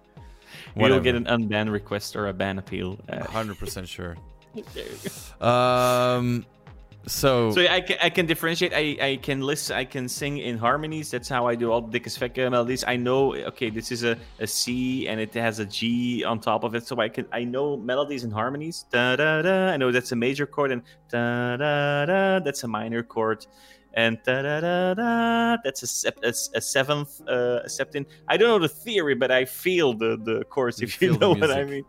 You'll 0.75 1.01
get 1.01 1.15
an 1.15 1.25
unban 1.25 1.71
request 1.73 2.17
or 2.17 2.29
a 2.29 2.33
ban 2.33 2.59
appeal. 2.59 2.99
Uh, 3.09 3.25
hundred 3.25 3.59
percent 3.59 3.89
sure. 3.89 4.17
there 4.55 4.85
you 4.85 5.11
go. 5.41 5.47
Um, 5.47 6.45
so, 7.07 7.53
So 7.53 7.61
I 7.61 7.81
can, 7.81 7.99
I 8.03 8.11
can 8.11 8.27
differentiate. 8.27 8.73
I, 8.75 8.97
I 9.01 9.17
can 9.17 9.41
listen. 9.41 9.77
I 9.77 9.85
can 9.85 10.09
sing 10.09 10.39
in 10.39 10.59
harmonies. 10.59 11.11
That's 11.11 11.29
how 11.29 11.47
I 11.47 11.55
do 11.55 11.71
all 11.71 11.81
the 11.81 12.01
Dikke 12.01 12.07
Svekke 12.07 12.51
melodies. 12.51 12.85
I 12.87 12.97
know. 12.97 13.35
Okay, 13.35 13.71
this 13.71 13.93
is 13.93 14.03
a, 14.03 14.19
a 14.41 14.47
C 14.47 15.07
and 15.07 15.21
it 15.21 15.33
has 15.35 15.61
a 15.61 15.67
G 15.67 16.25
on 16.25 16.41
top 16.41 16.65
of 16.65 16.75
it. 16.75 16.87
So 16.87 17.01
I 17.01 17.09
can 17.09 17.27
I 17.33 17.45
know 17.45 17.77
melodies 17.77 18.25
and 18.25 18.33
harmonies. 18.33 18.87
Da 18.91 19.17
da 19.17 19.43
da. 19.43 19.69
I 19.69 19.77
know 19.77 19.93
that's 19.93 20.13
a 20.13 20.17
major 20.17 20.47
chord 20.47 20.73
and 20.73 20.83
da 21.09 21.57
da 21.57 22.07
da. 22.07 22.41
That's 22.41 22.65
a 22.65 22.69
minor 22.69 23.03
chord. 23.03 23.47
And 23.95 24.19
da 24.25 24.43
da 24.43 24.61
da 24.61 24.95
da. 24.95 25.57
That's 25.65 25.83
a, 25.83 25.87
sep- 25.87 26.19
a, 26.23 26.29
a 26.29 26.61
seventh 26.61 27.23
uh, 27.29 27.61
a 27.65 27.69
septim. 27.69 28.05
I 28.29 28.37
don't 28.37 28.49
know 28.49 28.59
the 28.59 28.69
theory, 28.69 29.15
but 29.15 29.31
I 29.31 29.45
feel 29.45 29.95
the 29.95 30.19
the 30.23 30.45
chords. 30.45 30.81
You 30.81 30.87
If 30.87 31.01
you 31.01 31.17
know 31.17 31.31
what 31.31 31.51
I 31.51 31.65
mean. 31.65 31.85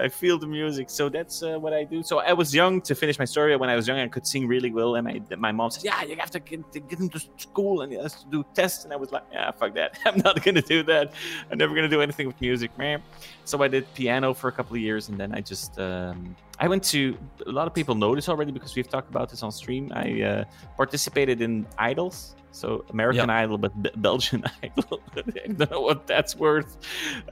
I 0.00 0.08
feel 0.08 0.38
the 0.38 0.46
music, 0.46 0.90
so 0.90 1.08
that's 1.08 1.42
uh, 1.42 1.58
what 1.58 1.72
I 1.72 1.84
do. 1.84 2.02
So 2.02 2.18
I 2.18 2.32
was 2.32 2.54
young 2.54 2.80
to 2.82 2.94
finish 2.94 3.18
my 3.18 3.24
story. 3.24 3.54
When 3.56 3.70
I 3.70 3.76
was 3.76 3.86
young, 3.86 3.98
I 3.98 4.08
could 4.08 4.26
sing 4.26 4.46
really 4.46 4.70
well, 4.72 4.96
and 4.96 5.04
my 5.06 5.36
my 5.36 5.52
mom 5.52 5.70
said, 5.70 5.84
"Yeah, 5.84 6.02
you 6.02 6.16
have 6.16 6.30
to 6.30 6.40
get, 6.40 6.72
to 6.72 6.80
get 6.80 6.98
him 6.98 7.08
to 7.10 7.20
school 7.36 7.82
and 7.82 7.92
he 7.92 7.98
has 7.98 8.14
to 8.22 8.26
do 8.28 8.44
tests." 8.54 8.84
And 8.84 8.92
I 8.92 8.96
was 8.96 9.12
like, 9.12 9.24
"Yeah, 9.32 9.50
fuck 9.50 9.74
that. 9.74 9.98
I'm 10.04 10.18
not 10.18 10.42
gonna 10.42 10.62
do 10.62 10.82
that. 10.84 11.12
I'm 11.50 11.58
never 11.58 11.74
gonna 11.74 11.88
do 11.88 12.00
anything 12.00 12.26
with 12.26 12.40
music, 12.40 12.76
man." 12.78 13.02
So 13.44 13.62
I 13.62 13.68
did 13.68 13.92
piano 13.94 14.34
for 14.34 14.48
a 14.48 14.52
couple 14.52 14.76
of 14.76 14.82
years, 14.82 15.08
and 15.08 15.18
then 15.18 15.34
I 15.34 15.40
just 15.40 15.78
um, 15.78 16.36
I 16.58 16.68
went 16.68 16.84
to. 16.84 17.16
A 17.46 17.50
lot 17.50 17.66
of 17.66 17.74
people 17.74 17.94
know 17.94 18.14
this 18.14 18.28
already 18.28 18.52
because 18.52 18.74
we've 18.76 18.88
talked 18.88 19.10
about 19.10 19.30
this 19.30 19.42
on 19.42 19.50
stream. 19.52 19.90
I 19.94 20.22
uh, 20.22 20.44
participated 20.76 21.40
in 21.40 21.66
idols. 21.78 22.36
So 22.54 22.84
American 22.90 23.28
Yeah. 23.30 23.42
Idol, 23.42 23.56
but 23.58 23.72
Be- 23.82 23.90
Belgian 23.96 24.44
Idol. 24.62 25.00
I 25.16 25.22
don't 25.22 25.70
know 25.70 25.80
what 25.80 26.06
that's 26.06 26.36
worth. 26.36 26.76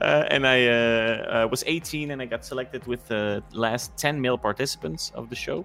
Uh, 0.01 0.25
and 0.29 0.47
I 0.47 0.67
uh, 0.67 1.45
uh, 1.45 1.47
was 1.49 1.63
18, 1.67 2.09
and 2.11 2.21
I 2.21 2.25
got 2.25 2.43
selected 2.43 2.87
with 2.87 3.07
the 3.07 3.43
last 3.53 3.95
10 3.97 4.19
male 4.19 4.37
participants 4.37 5.11
of 5.13 5.29
the 5.29 5.35
show. 5.35 5.63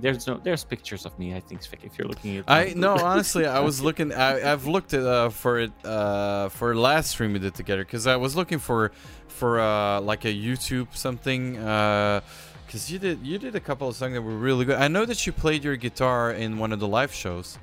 There's 0.00 0.26
no, 0.26 0.40
there's 0.42 0.64
pictures 0.64 1.06
of 1.06 1.16
me. 1.18 1.34
I 1.34 1.40
think 1.40 1.60
if 1.82 1.98
you're 1.98 2.08
looking 2.08 2.36
at. 2.38 2.44
I 2.48 2.72
no, 2.74 2.96
honestly, 3.12 3.46
I 3.46 3.60
was 3.60 3.80
looking. 3.80 4.12
I, 4.12 4.52
I've 4.52 4.66
looked 4.66 4.92
at 4.92 5.04
uh, 5.04 5.30
for 5.30 5.60
it 5.60 5.72
uh, 5.84 6.48
for 6.48 6.74
last 6.74 7.10
stream 7.10 7.32
we 7.32 7.38
did 7.38 7.54
together 7.54 7.84
because 7.84 8.06
I 8.06 8.16
was 8.16 8.34
looking 8.34 8.58
for 8.58 8.90
for 9.28 9.60
uh, 9.60 10.00
like 10.00 10.24
a 10.24 10.34
YouTube 10.34 10.96
something. 10.96 11.52
Because 11.54 12.90
you 12.90 12.98
did 12.98 13.24
you 13.24 13.38
did 13.38 13.54
a 13.54 13.60
couple 13.60 13.88
of 13.88 13.94
songs 13.94 14.14
that 14.14 14.22
were 14.22 14.36
really 14.36 14.64
good. 14.64 14.76
I 14.78 14.88
know 14.88 15.04
that 15.04 15.26
you 15.26 15.32
played 15.32 15.62
your 15.62 15.76
guitar 15.76 16.32
in 16.32 16.58
one 16.58 16.72
of 16.72 16.80
the 16.80 16.88
live 16.88 17.12
shows, 17.14 17.58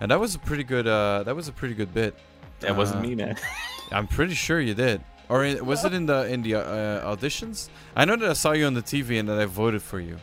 and 0.00 0.10
that 0.10 0.20
was 0.20 0.34
a 0.36 0.38
pretty 0.38 0.64
good. 0.64 0.86
Uh, 0.86 1.24
that 1.24 1.34
was 1.34 1.48
a 1.48 1.52
pretty 1.52 1.74
good 1.74 1.92
bit. 1.92 2.14
that 2.60 2.76
wasn't 2.76 3.00
Uh, 3.00 3.08
me, 3.08 3.14
man. 3.16 3.36
I'm 3.90 4.06
pretty 4.06 4.34
sure 4.34 4.60
you 4.60 4.74
did. 4.74 5.02
Or 5.28 5.44
in, 5.44 5.64
was 5.66 5.84
it 5.84 5.92
in 5.94 6.06
the 6.06 6.26
in 6.32 6.42
the 6.42 6.54
uh, 6.56 7.16
auditions? 7.16 7.70
I 7.96 8.04
know 8.04 8.14
that 8.16 8.30
I 8.30 8.34
saw 8.34 8.52
you 8.52 8.66
on 8.66 8.74
the 8.74 8.82
TV 8.82 9.18
and 9.18 9.28
that 9.28 9.40
I 9.40 9.46
voted 9.46 9.82
for 9.82 9.98
you. 9.98 10.18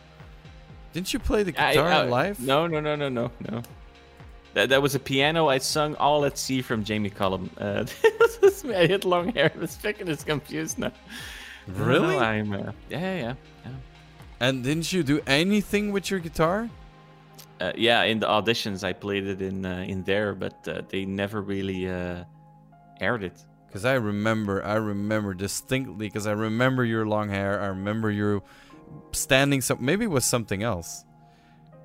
Didn't 0.93 1.14
you 1.14 1.19
play 1.19 1.43
the 1.43 1.51
guitar 1.51 1.88
I- 1.88 2.06
live? 2.06 2.40
No, 2.40 2.68
no, 2.68 2.80
no, 2.80 2.95
no, 2.95 3.09
no, 3.09 3.32
no. 3.50 3.61
That, 4.56 4.69
that 4.69 4.82
was 4.82 4.95
a 4.95 5.00
piano. 5.00 5.48
I 5.48 5.59
sung 5.59 5.95
All 5.95 6.26
at 6.26 6.38
Sea 6.38 6.61
from 6.61 6.84
Jamie 6.84 7.11
Cullum. 7.11 7.51
Uh, 7.58 7.85
I 8.76 8.88
had 8.88 9.06
long 9.06 9.32
hair. 9.34 9.51
The 9.56 9.68
Svek 9.68 10.08
is 10.08 10.24
confused 10.24 10.80
now. 10.80 10.92
Really? 11.68 12.16
No, 12.16 12.19
I'm, 12.19 12.51
uh, 12.53 12.72
yeah, 12.90 13.00
yeah, 13.00 13.34
yeah. 13.64 13.72
And 14.40 14.64
didn't 14.64 14.92
you 14.92 15.03
do 15.03 15.22
anything 15.27 15.92
with 15.92 16.09
your 16.09 16.19
guitar? 16.19 16.68
Uh, 17.59 17.74
yeah, 17.76 18.03
in 18.03 18.19
the 18.19 18.26
auditions, 18.26 18.84
I 18.84 18.93
played 18.93 19.27
it 19.27 19.42
in 19.42 19.66
uh, 19.66 19.85
in 19.88 20.03
there, 20.03 20.34
but 20.34 20.68
uh, 20.68 20.82
they 20.88 21.06
never 21.06 21.42
really 21.42 21.90
uh, 21.90 22.24
aired 23.01 23.24
it. 23.24 23.43
Because 23.68 23.85
I 23.85 23.95
remember, 23.95 24.66
I 24.66 24.76
remember 24.76 25.34
distinctly. 25.34 26.08
Because 26.08 26.26
I 26.26 26.32
remember 26.32 26.85
your 26.85 27.06
long 27.06 27.30
hair. 27.30 27.61
I 27.61 27.68
remember 27.68 28.09
you 28.09 28.42
standing. 29.11 29.61
So 29.61 29.76
maybe 29.80 30.06
it 30.06 30.11
was 30.11 30.26
something 30.26 30.64
else. 30.64 31.03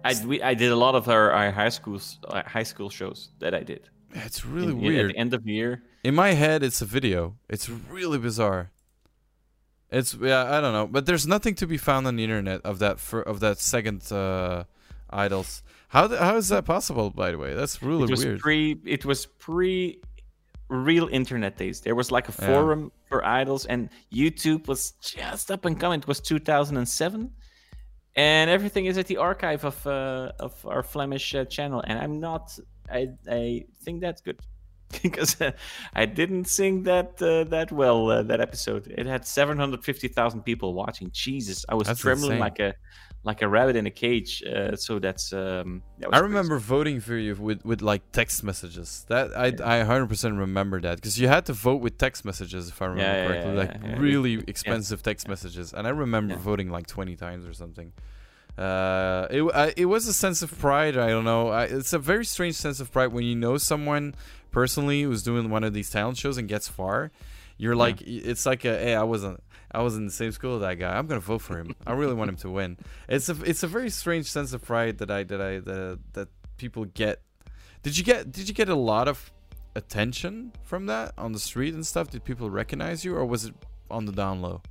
I, 0.04 0.14
we, 0.26 0.42
I 0.42 0.54
did 0.54 0.70
a 0.70 0.76
lot 0.76 0.94
of 0.94 1.08
our, 1.08 1.30
our 1.32 1.50
high 1.50 1.70
schools 1.70 2.18
uh, 2.28 2.42
high 2.46 2.62
school 2.64 2.90
shows 2.90 3.30
that 3.38 3.54
I 3.54 3.62
did. 3.62 3.88
It's 4.12 4.44
really 4.44 4.72
In- 4.72 4.78
in- 4.78 4.84
weird. 4.84 5.10
At 5.10 5.14
the 5.14 5.20
end 5.20 5.34
of 5.34 5.44
the 5.44 5.52
year, 5.52 5.82
In 6.04 6.14
my 6.14 6.32
head, 6.34 6.62
it's 6.62 6.82
a 6.82 6.84
video. 6.86 7.36
It's 7.48 7.68
really 7.68 8.18
bizarre. 8.18 8.70
It's 9.90 10.14
yeah, 10.20 10.56
I 10.56 10.60
don't 10.60 10.72
know, 10.72 10.86
but 10.86 11.06
there's 11.06 11.26
nothing 11.26 11.54
to 11.56 11.66
be 11.66 11.76
found 11.78 12.06
on 12.06 12.16
the 12.16 12.24
internet 12.24 12.60
of 12.64 12.78
that 12.80 12.98
for 13.00 13.22
of 13.22 13.40
that 13.40 13.58
second 13.60 14.10
uh, 14.12 14.64
idols. 15.08 15.62
How 15.88 16.08
th- 16.08 16.18
how 16.20 16.36
is 16.36 16.48
that 16.48 16.64
possible? 16.64 17.10
By 17.10 17.30
the 17.30 17.38
way, 17.38 17.54
that's 17.54 17.80
really 17.82 18.04
it 18.04 18.10
was 18.10 18.24
weird. 18.24 18.40
pre 18.40 18.76
it 18.84 19.04
was 19.04 19.26
pre 19.26 20.00
real 20.74 21.08
internet 21.08 21.56
days. 21.56 21.80
There 21.80 21.94
was 21.94 22.10
like 22.10 22.28
a 22.28 22.32
Yeah. 22.40 22.46
forum 22.48 22.92
for 23.08 23.24
idols, 23.24 23.66
and 23.66 23.88
YouTube 24.12 24.66
was 24.68 24.92
just 25.00 25.50
up 25.50 25.64
and 25.64 25.78
coming. 25.78 26.00
It 26.00 26.08
was 26.08 26.20
2007, 26.20 27.30
and 28.16 28.50
everything 28.50 28.86
is 28.86 28.98
at 28.98 29.06
the 29.06 29.16
archive 29.18 29.64
of 29.64 29.86
uh, 29.86 30.32
of 30.40 30.52
our 30.66 30.82
Flemish 30.82 31.34
uh, 31.34 31.44
channel. 31.44 31.82
And 31.86 31.98
I'm 31.98 32.20
not. 32.20 32.58
I 32.90 33.08
I 33.28 33.64
think 33.84 34.00
that's 34.00 34.20
good 34.20 34.38
because 35.02 35.40
uh, 35.40 35.52
I 35.94 36.06
didn't 36.06 36.46
sing 36.46 36.84
that 36.84 37.20
uh, 37.22 37.44
that 37.44 37.72
well 37.72 38.10
uh, 38.10 38.22
that 38.24 38.40
episode. 38.40 38.86
It 38.96 39.06
had 39.06 39.26
750,000 39.26 40.42
people 40.42 40.74
watching. 40.74 41.10
Jesus, 41.12 41.64
I 41.68 41.74
was 41.74 41.88
That's 41.88 42.00
trembling 42.00 42.38
insane. 42.38 42.40
like 42.40 42.58
a 42.60 42.74
like 43.26 43.40
a 43.40 43.48
rabbit 43.48 43.74
in 43.76 43.86
a 43.86 43.90
cage. 43.90 44.42
Uh, 44.42 44.76
so 44.76 44.98
that's 44.98 45.32
um. 45.32 45.82
That 45.98 46.10
was 46.10 46.16
I 46.16 46.20
crazy. 46.20 46.28
remember 46.28 46.58
voting 46.58 47.00
for 47.00 47.16
you 47.16 47.34
with, 47.34 47.64
with 47.64 47.80
like 47.82 48.02
text 48.12 48.42
messages. 48.44 49.04
That 49.08 49.36
I 49.36 49.46
I 49.46 49.84
100% 49.84 50.38
remember 50.38 50.80
that 50.82 50.96
because 50.96 51.18
you 51.18 51.28
had 51.28 51.46
to 51.46 51.52
vote 51.52 51.80
with 51.80 51.96
text 51.98 52.24
messages 52.24 52.68
if 52.68 52.80
I 52.82 52.86
remember 52.86 53.02
Yeah, 53.02 53.26
correctly, 53.26 53.52
yeah, 53.52 53.58
like 53.58 54.00
really 54.00 54.44
expensive 54.46 55.02
text 55.02 55.26
messages. 55.28 55.72
And 55.72 55.86
I 55.86 55.90
remember 55.90 56.36
voting 56.36 56.70
like 56.70 56.86
20 56.86 57.16
times 57.16 57.46
or 57.46 57.54
something. 57.54 57.92
Uh, 58.56 59.26
it 59.30 59.42
I, 59.54 59.72
it 59.76 59.86
was 59.86 60.06
a 60.06 60.12
sense 60.14 60.42
of 60.42 60.56
pride. 60.58 60.96
I 60.96 61.08
don't 61.08 61.24
know. 61.24 61.48
I, 61.48 61.64
it's 61.64 61.92
a 61.92 61.98
very 61.98 62.24
strange 62.24 62.54
sense 62.54 62.78
of 62.78 62.92
pride 62.92 63.08
when 63.08 63.24
you 63.24 63.34
know 63.34 63.56
someone 63.58 64.14
personally 64.54 65.02
who's 65.02 65.24
doing 65.24 65.50
one 65.50 65.64
of 65.64 65.74
these 65.74 65.90
talent 65.90 66.16
shows 66.16 66.38
and 66.38 66.48
gets 66.48 66.68
far. 66.68 67.10
You're 67.58 67.74
like, 67.74 68.00
it's 68.02 68.46
like 68.46 68.64
a 68.64 68.78
hey, 68.78 68.94
I 68.94 69.02
wasn't. 69.02 69.42
I 69.70 69.82
was 69.82 69.96
in 69.96 70.06
the 70.06 70.12
same 70.12 70.30
school 70.30 70.54
as 70.56 70.60
that 70.60 70.74
guy. 70.74 70.96
I'm 70.96 71.08
gonna 71.08 71.20
vote 71.20 71.42
for 71.42 71.58
him. 71.58 71.74
I 71.86 71.92
really 71.92 72.14
want 72.14 72.30
him 72.30 72.36
to 72.36 72.50
win. 72.50 72.78
It's 73.08 73.28
a 73.28 73.36
it's 73.42 73.64
a 73.64 73.66
very 73.66 73.90
strange 73.90 74.26
sense 74.26 74.52
of 74.52 74.62
pride 74.62 74.98
that 74.98 75.10
I 75.10 75.24
that 75.24 75.40
I 75.40 75.58
that, 75.58 75.98
that 76.12 76.28
people 76.56 76.84
get. 76.84 77.20
Did 77.82 77.98
you 77.98 78.04
get 78.04 78.30
Did 78.30 78.48
you 78.48 78.54
get 78.54 78.68
a 78.68 78.76
lot 78.76 79.08
of 79.08 79.32
attention 79.74 80.52
from 80.62 80.86
that 80.86 81.12
on 81.18 81.32
the 81.32 81.40
street 81.40 81.74
and 81.74 81.84
stuff? 81.84 82.10
Did 82.10 82.24
people 82.24 82.48
recognize 82.48 83.04
you, 83.04 83.16
or 83.16 83.24
was 83.26 83.44
it 83.46 83.54
on 83.90 84.04
the 84.06 84.12
down 84.12 84.40
low? 84.40 84.62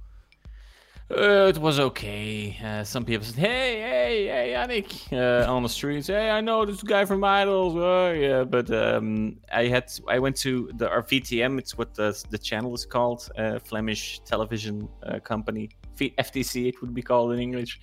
Uh, 1.11 1.48
it 1.48 1.57
was 1.57 1.80
okay. 1.80 2.57
Uh, 2.64 2.83
some 2.83 3.03
people 3.03 3.25
said, 3.25 3.35
"Hey, 3.35 3.82
hey, 3.82 4.27
hey, 4.27 4.53
Yannick," 4.53 5.11
uh, 5.11 5.51
on 5.51 5.61
the 5.61 5.69
streets. 5.69 6.07
Hey, 6.07 6.30
I 6.30 6.40
know 6.41 6.65
this 6.65 6.82
guy 6.82 7.06
from 7.06 7.23
Idols. 7.23 7.75
Oh, 7.75 8.11
yeah, 8.11 8.43
but 8.45 8.72
um, 8.72 9.38
I 9.51 9.67
had 9.67 9.91
I 10.07 10.19
went 10.19 10.38
to 10.38 10.72
the 10.75 10.90
our 10.90 11.03
VTM. 11.03 11.59
It's 11.59 11.77
what 11.77 11.93
the 11.93 12.17
the 12.30 12.38
channel 12.38 12.73
is 12.73 12.85
called, 12.85 13.30
uh, 13.38 13.59
Flemish 13.59 14.22
Television 14.25 14.88
uh, 15.03 15.19
Company, 15.19 15.69
FTC. 15.99 16.69
It 16.69 16.82
would 16.82 16.93
be 16.93 17.01
called 17.01 17.33
in 17.33 17.40
English. 17.40 17.82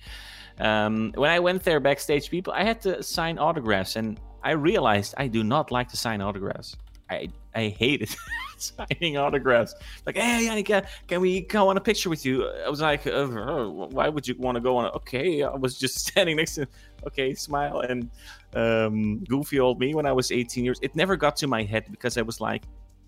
Um, 0.59 1.13
when 1.15 1.29
I 1.29 1.39
went 1.39 1.63
there 1.63 1.79
backstage, 1.79 2.29
people, 2.29 2.53
I 2.53 2.63
had 2.63 2.81
to 2.81 3.03
sign 3.03 3.37
autographs, 3.37 3.95
and 3.95 4.19
I 4.43 4.51
realized 4.51 5.13
I 5.17 5.27
do 5.27 5.43
not 5.43 5.71
like 5.71 5.87
to 5.89 5.97
sign 5.97 6.21
autographs. 6.21 6.75
I 7.11 7.27
I 7.53 7.67
hate 7.67 8.01
it 8.01 8.15
signing 8.57 9.17
autographs. 9.17 9.75
Like, 10.05 10.15
hey, 10.15 10.63
uh, 10.73 10.81
can 11.07 11.21
we 11.21 11.41
go 11.41 11.67
on 11.69 11.77
a 11.77 11.81
picture 11.81 12.09
with 12.09 12.25
you? 12.25 12.47
I 12.47 12.69
was 12.69 12.79
like, 12.79 13.05
uh, 13.05 13.27
why 13.27 14.07
would 14.07 14.27
you 14.27 14.35
want 14.37 14.55
to 14.55 14.61
go 14.61 14.77
on? 14.77 14.85
A, 14.85 14.89
okay, 14.89 15.43
I 15.43 15.55
was 15.55 15.77
just 15.77 15.99
standing 16.07 16.37
next 16.37 16.55
to. 16.55 16.67
Okay, 17.05 17.33
smile 17.33 17.79
and 17.79 18.09
um, 18.53 19.23
goofy 19.25 19.59
old 19.59 19.79
me 19.79 19.95
when 19.95 20.05
I 20.05 20.11
was 20.11 20.31
18 20.31 20.63
years. 20.63 20.79
It 20.81 20.95
never 20.95 21.15
got 21.15 21.35
to 21.37 21.47
my 21.47 21.63
head 21.63 21.85
because 21.89 22.17
I 22.17 22.21
was 22.21 22.39
like, 22.39 22.63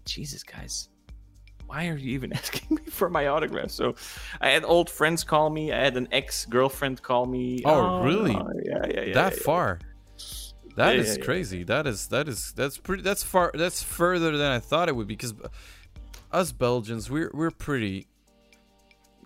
Jesus, 0.05 0.43
guys, 0.43 0.89
why 1.67 1.87
are 1.87 1.95
you 1.95 2.11
even 2.11 2.33
asking 2.41 2.77
me 2.77 2.85
for 2.89 3.09
my 3.09 3.27
autograph? 3.27 3.71
So 3.71 3.95
I 4.41 4.49
had 4.49 4.65
old 4.65 4.89
friends 4.89 5.23
call 5.23 5.49
me. 5.49 5.71
I 5.71 5.79
had 5.79 5.95
an 5.95 6.07
ex 6.11 6.45
girlfriend 6.45 7.01
call 7.01 7.25
me. 7.25 7.61
Oh, 7.65 8.03
really? 8.03 8.33
no, 8.33 8.51
yeah, 8.65 8.85
yeah, 8.87 9.01
yeah. 9.01 9.13
that 9.13 9.33
yeah. 9.33 9.43
far. 9.43 9.79
That 10.75 10.95
Yeah, 10.95 11.01
is 11.01 11.07
yeah, 11.09 11.15
yeah. 11.19 11.25
crazy. 11.25 11.63
That 11.63 11.87
is 11.87 12.07
that 12.07 12.27
is 12.27 12.51
that's 12.55 12.77
pretty. 12.77 13.03
That's 13.03 13.23
far. 13.23 13.51
That's 13.53 13.83
further 13.83 14.35
than 14.37 14.51
I 14.51 14.59
thought 14.59 14.89
it 14.89 14.95
would 14.95 15.07
be. 15.07 15.15
Because 15.15 15.33
uh, 15.33 15.47
us 16.31 16.51
Belgians, 16.51 17.09
we're 17.09 17.29
we're 17.33 17.51
pretty 17.51 18.07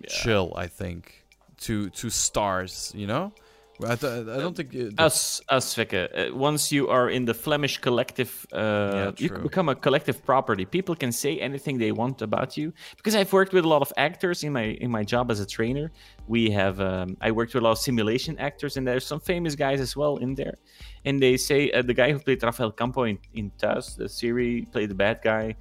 chill. 0.08 0.54
I 0.56 0.68
think 0.68 1.26
to 1.62 1.90
to 1.92 2.10
stars. 2.10 2.92
You 2.96 3.08
know, 3.08 3.34
I, 3.84 3.96
th- 3.96 4.28
I 4.28 4.38
don't 4.38 4.56
think 4.56 4.74
it, 4.74 5.00
Us, 5.00 5.40
us, 5.50 5.76
Vikke. 5.76 6.32
Uh, 6.32 6.36
once 6.36 6.72
you 6.72 6.88
are 6.88 7.10
in 7.10 7.26
the 7.26 7.34
Flemish 7.34 7.78
collective, 7.78 8.46
uh, 8.52 9.12
you 9.18 9.30
become 9.30 9.70
a 9.70 9.76
collective 9.76 10.26
property. 10.26 10.66
People 10.66 10.96
can 10.96 11.12
say 11.12 11.40
anything 11.40 11.78
they 11.78 11.92
want 11.92 12.22
about 12.22 12.58
you. 12.58 12.74
Because 12.96 13.16
I've 13.16 13.32
worked 13.32 13.54
with 13.54 13.66
a 13.66 13.68
lot 13.68 13.82
of 13.84 13.94
actors 13.98 14.44
in 14.44 14.54
my 14.54 14.78
in 14.82 14.90
my 14.90 15.04
job 15.04 15.30
as 15.30 15.40
a 15.40 15.46
trainer. 15.46 15.92
We 16.28 16.50
have 16.52 16.82
um, 16.82 17.18
I 17.22 17.32
worked 17.32 17.54
with 17.54 17.62
a 17.64 17.66
lot 17.66 17.74
of 17.74 17.78
simulation 17.80 18.38
actors, 18.40 18.78
and 18.78 18.88
there's 18.88 19.06
some 19.06 19.20
famous 19.20 19.56
guys 19.56 19.80
as 19.80 19.96
well 19.96 20.18
in 20.18 20.34
there. 20.34 20.58
And 21.06 21.22
they 21.22 21.38
say 21.38 21.72
uh, 21.72 21.84
the 21.84 21.94
guy 21.94 22.12
who 22.12 22.20
played 22.20 22.42
Rafael 22.42 22.72
Campo 22.72 23.04
in 23.04 23.20
in 23.34 23.52
Thuis, 23.60 23.96
the 23.96 24.10
series, 24.10 24.66
played 24.72 24.90
the 24.90 24.96
bad 24.96 25.20
guy. 25.24 25.56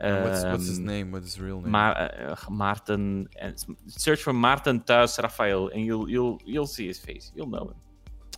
What's 0.00 0.42
what's 0.44 0.66
his 0.66 0.78
Um, 0.78 0.86
name? 0.86 1.12
What's 1.12 1.26
his 1.26 1.40
real 1.40 1.60
name? 1.60 1.70
Ma- 1.72 1.90
uh, 1.90 2.36
Maarten, 2.48 3.26
and 3.38 3.54
search 3.88 4.22
for 4.22 4.32
Maarten 4.32 4.84
Thuis 4.84 5.22
Rafael, 5.22 5.68
and 5.68 5.80
you'll 5.84 6.08
you'll 6.08 6.38
you'll 6.44 6.66
see 6.76 6.86
his 6.86 6.98
face. 6.98 7.32
You'll 7.34 7.50
know 7.56 7.64
him. 7.70 7.78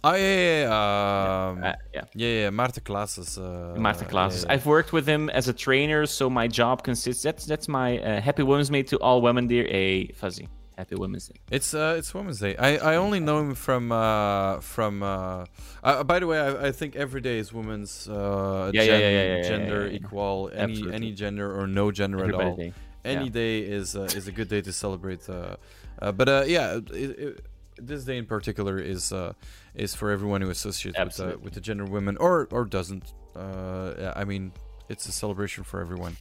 oh 0.05 0.15
yeah, 0.15 0.35
yeah, 0.37 0.61
yeah. 0.67 1.49
Um, 1.51 1.65
Uh, 1.65 1.73
yeah. 1.95 2.05
yeah, 2.23 2.29
yeah. 2.43 2.51
Maarten 2.51 2.83
Classes. 2.85 3.39
Uh, 3.39 3.75
Maarten 3.85 4.03
yeah, 4.03 4.09
yeah. 4.45 4.53
I've 4.55 4.67
worked 4.67 4.93
with 4.93 5.07
him 5.07 5.31
as 5.31 5.47
a 5.49 5.53
trainer, 5.67 6.07
so 6.07 6.29
my 6.29 6.47
job 6.61 6.83
consists. 6.83 7.23
That's 7.23 7.45
that's 7.47 7.69
my 7.69 7.89
uh, 7.99 8.21
Happy 8.21 8.43
Women's 8.43 8.71
Day 8.71 8.83
to 8.93 8.97
all 9.07 9.19
women 9.23 9.47
dear. 9.47 9.67
A 9.71 10.09
fuzzy 10.23 10.49
Happy 10.77 10.95
Women's 10.97 11.29
Day. 11.29 11.37
It's 11.51 11.75
uh, 11.75 11.95
it's 11.99 12.15
Women's 12.15 12.41
Day. 12.41 12.57
I, 12.57 12.77
I 12.77 12.97
only 12.97 13.21
know 13.21 13.41
him 13.41 13.55
from 13.55 13.93
uh, 13.93 14.61
from. 14.61 15.03
Uh, 15.03 15.45
uh, 15.83 16.05
by 16.05 16.19
the 16.19 16.27
way, 16.27 16.41
I, 16.41 16.69
I 16.69 16.73
think 16.73 16.97
every 16.97 17.21
day 17.21 17.39
is 17.39 17.53
women's 17.53 18.09
uh, 18.09 18.71
Yeah, 18.73 18.83
yeah, 18.83 18.87
gen- 18.87 19.01
yeah, 19.01 19.09
yeah, 19.11 19.37
yeah, 19.37 19.43
gender 19.43 19.87
yeah, 19.87 19.97
equal 19.97 20.51
any 20.53 20.73
Absolutely. 20.73 20.95
any 20.95 21.13
gender 21.13 21.61
or 21.61 21.67
no 21.67 21.91
gender 21.91 22.25
at 22.25 22.35
all. 22.35 22.57
Day. 22.57 22.73
Any 23.05 23.31
day 23.31 23.61
is 23.61 23.97
uh, 23.97 24.03
is 24.03 24.29
a 24.29 24.33
good 24.33 24.49
day 24.49 24.61
to 24.63 24.73
celebrate. 24.73 25.29
Uh, 25.29 25.57
uh, 26.01 26.13
but 26.13 26.29
uh, 26.29 26.45
yeah, 26.47 26.77
it, 26.77 26.91
it, 26.95 27.47
this 27.77 28.05
day 28.05 28.17
in 28.17 28.27
particular 28.27 28.79
is 28.79 29.13
uh, 29.13 29.33
is 29.75 29.95
for 29.95 30.11
everyone 30.11 30.41
who 30.41 30.51
associates 30.51 30.99
with, 30.99 31.21
uh, 31.21 31.37
with 31.41 31.55
the 31.55 31.61
gender 31.61 31.85
women 31.85 32.17
or 32.19 32.49
or 32.51 32.65
doesn't. 32.65 33.13
Uh, 33.35 34.13
I 34.15 34.25
mean, 34.25 34.53
it's 34.89 35.07
a 35.07 35.13
celebration 35.13 35.65
for 35.65 35.81
everyone. 35.81 36.17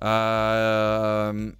Um, 0.00 1.56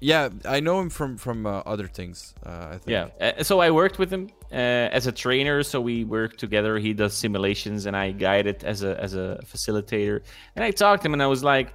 yeah, 0.00 0.28
I 0.44 0.60
know 0.60 0.78
him 0.78 0.90
from 0.90 1.16
from 1.16 1.46
uh, 1.46 1.62
other 1.64 1.86
things. 1.86 2.34
Uh, 2.44 2.68
I 2.72 2.78
think. 2.78 2.88
Yeah. 2.88 3.08
Uh, 3.20 3.42
so 3.42 3.60
I 3.60 3.70
worked 3.70 3.98
with 3.98 4.12
him 4.12 4.28
uh, 4.52 4.54
as 4.92 5.06
a 5.06 5.12
trainer. 5.12 5.62
So 5.62 5.80
we 5.80 6.04
work 6.04 6.36
together. 6.36 6.78
He 6.78 6.92
does 6.92 7.14
simulations, 7.14 7.86
and 7.86 7.96
I 7.96 8.10
guide 8.10 8.46
it 8.46 8.62
as 8.62 8.82
a 8.82 9.00
as 9.00 9.14
a 9.14 9.40
facilitator. 9.44 10.20
And 10.54 10.64
I 10.64 10.70
talked 10.70 11.02
to 11.02 11.08
him, 11.08 11.14
and 11.14 11.22
I 11.22 11.26
was 11.26 11.42
like, 11.42 11.72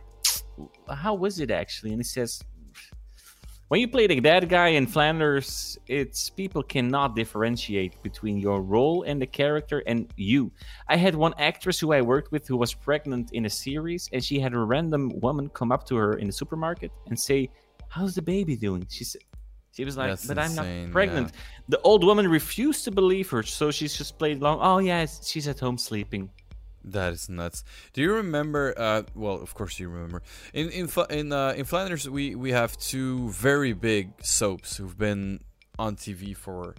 "How 0.87 1.15
was 1.15 1.39
it 1.39 1.49
actually?" 1.49 1.93
And 1.93 1.99
he 1.99 2.03
says, 2.03 2.43
"When 3.69 3.81
you 3.81 3.87
play 3.87 4.05
the 4.05 4.19
bad 4.19 4.47
guy 4.49 4.67
in 4.67 4.85
Flanders, 4.85 5.79
it's 5.87 6.29
people 6.29 6.61
cannot 6.61 7.15
differentiate 7.15 8.03
between 8.03 8.37
your 8.37 8.61
role 8.61 9.01
and 9.01 9.19
the 9.19 9.25
character 9.25 9.81
and 9.87 10.13
you. 10.15 10.51
I 10.87 10.95
had 10.95 11.15
one 11.15 11.33
actress 11.39 11.79
who 11.79 11.91
I 11.91 12.01
worked 12.01 12.31
with 12.31 12.47
who 12.47 12.57
was 12.57 12.71
pregnant 12.75 13.31
in 13.33 13.47
a 13.47 13.49
series, 13.49 14.09
and 14.13 14.23
she 14.23 14.39
had 14.39 14.53
a 14.53 14.59
random 14.59 15.11
woman 15.21 15.49
come 15.49 15.71
up 15.71 15.87
to 15.87 15.95
her 15.95 16.19
in 16.19 16.27
the 16.27 16.33
supermarket 16.33 16.91
and 17.07 17.19
say." 17.19 17.49
How's 17.91 18.15
the 18.15 18.21
baby 18.21 18.55
doing? 18.55 18.87
She 18.89 19.03
said, 19.03 19.21
she 19.73 19.83
was 19.83 19.97
like, 19.97 20.11
That's 20.11 20.25
but 20.25 20.39
I'm 20.39 20.55
not 20.55 20.91
pregnant. 20.93 21.33
The 21.67 21.79
old 21.81 22.05
woman 22.05 22.25
refused 22.29 22.85
to 22.85 22.91
believe 22.91 23.29
her, 23.31 23.43
so 23.43 23.69
she's 23.69 23.93
just 23.93 24.17
played 24.17 24.41
along. 24.41 24.59
Oh 24.61 24.77
yeah, 24.79 25.05
she's 25.05 25.45
at 25.49 25.59
home 25.59 25.77
sleeping. 25.77 26.29
That 26.85 27.11
is 27.11 27.27
nuts. 27.27 27.65
Do 27.91 28.01
you 28.01 28.13
remember? 28.13 28.73
Uh, 28.77 29.03
well, 29.13 29.35
of 29.35 29.53
course 29.53 29.77
you 29.77 29.89
remember. 29.89 30.21
In 30.53 30.69
in 30.69 30.89
in 31.09 31.33
uh, 31.33 31.53
in 31.57 31.65
Flanders, 31.65 32.09
we 32.09 32.33
we 32.35 32.51
have 32.51 32.77
two 32.77 33.29
very 33.29 33.73
big 33.73 34.11
soaps 34.23 34.77
who've 34.77 34.97
been 34.97 35.41
on 35.77 35.97
TV 35.97 36.35
for 36.35 36.75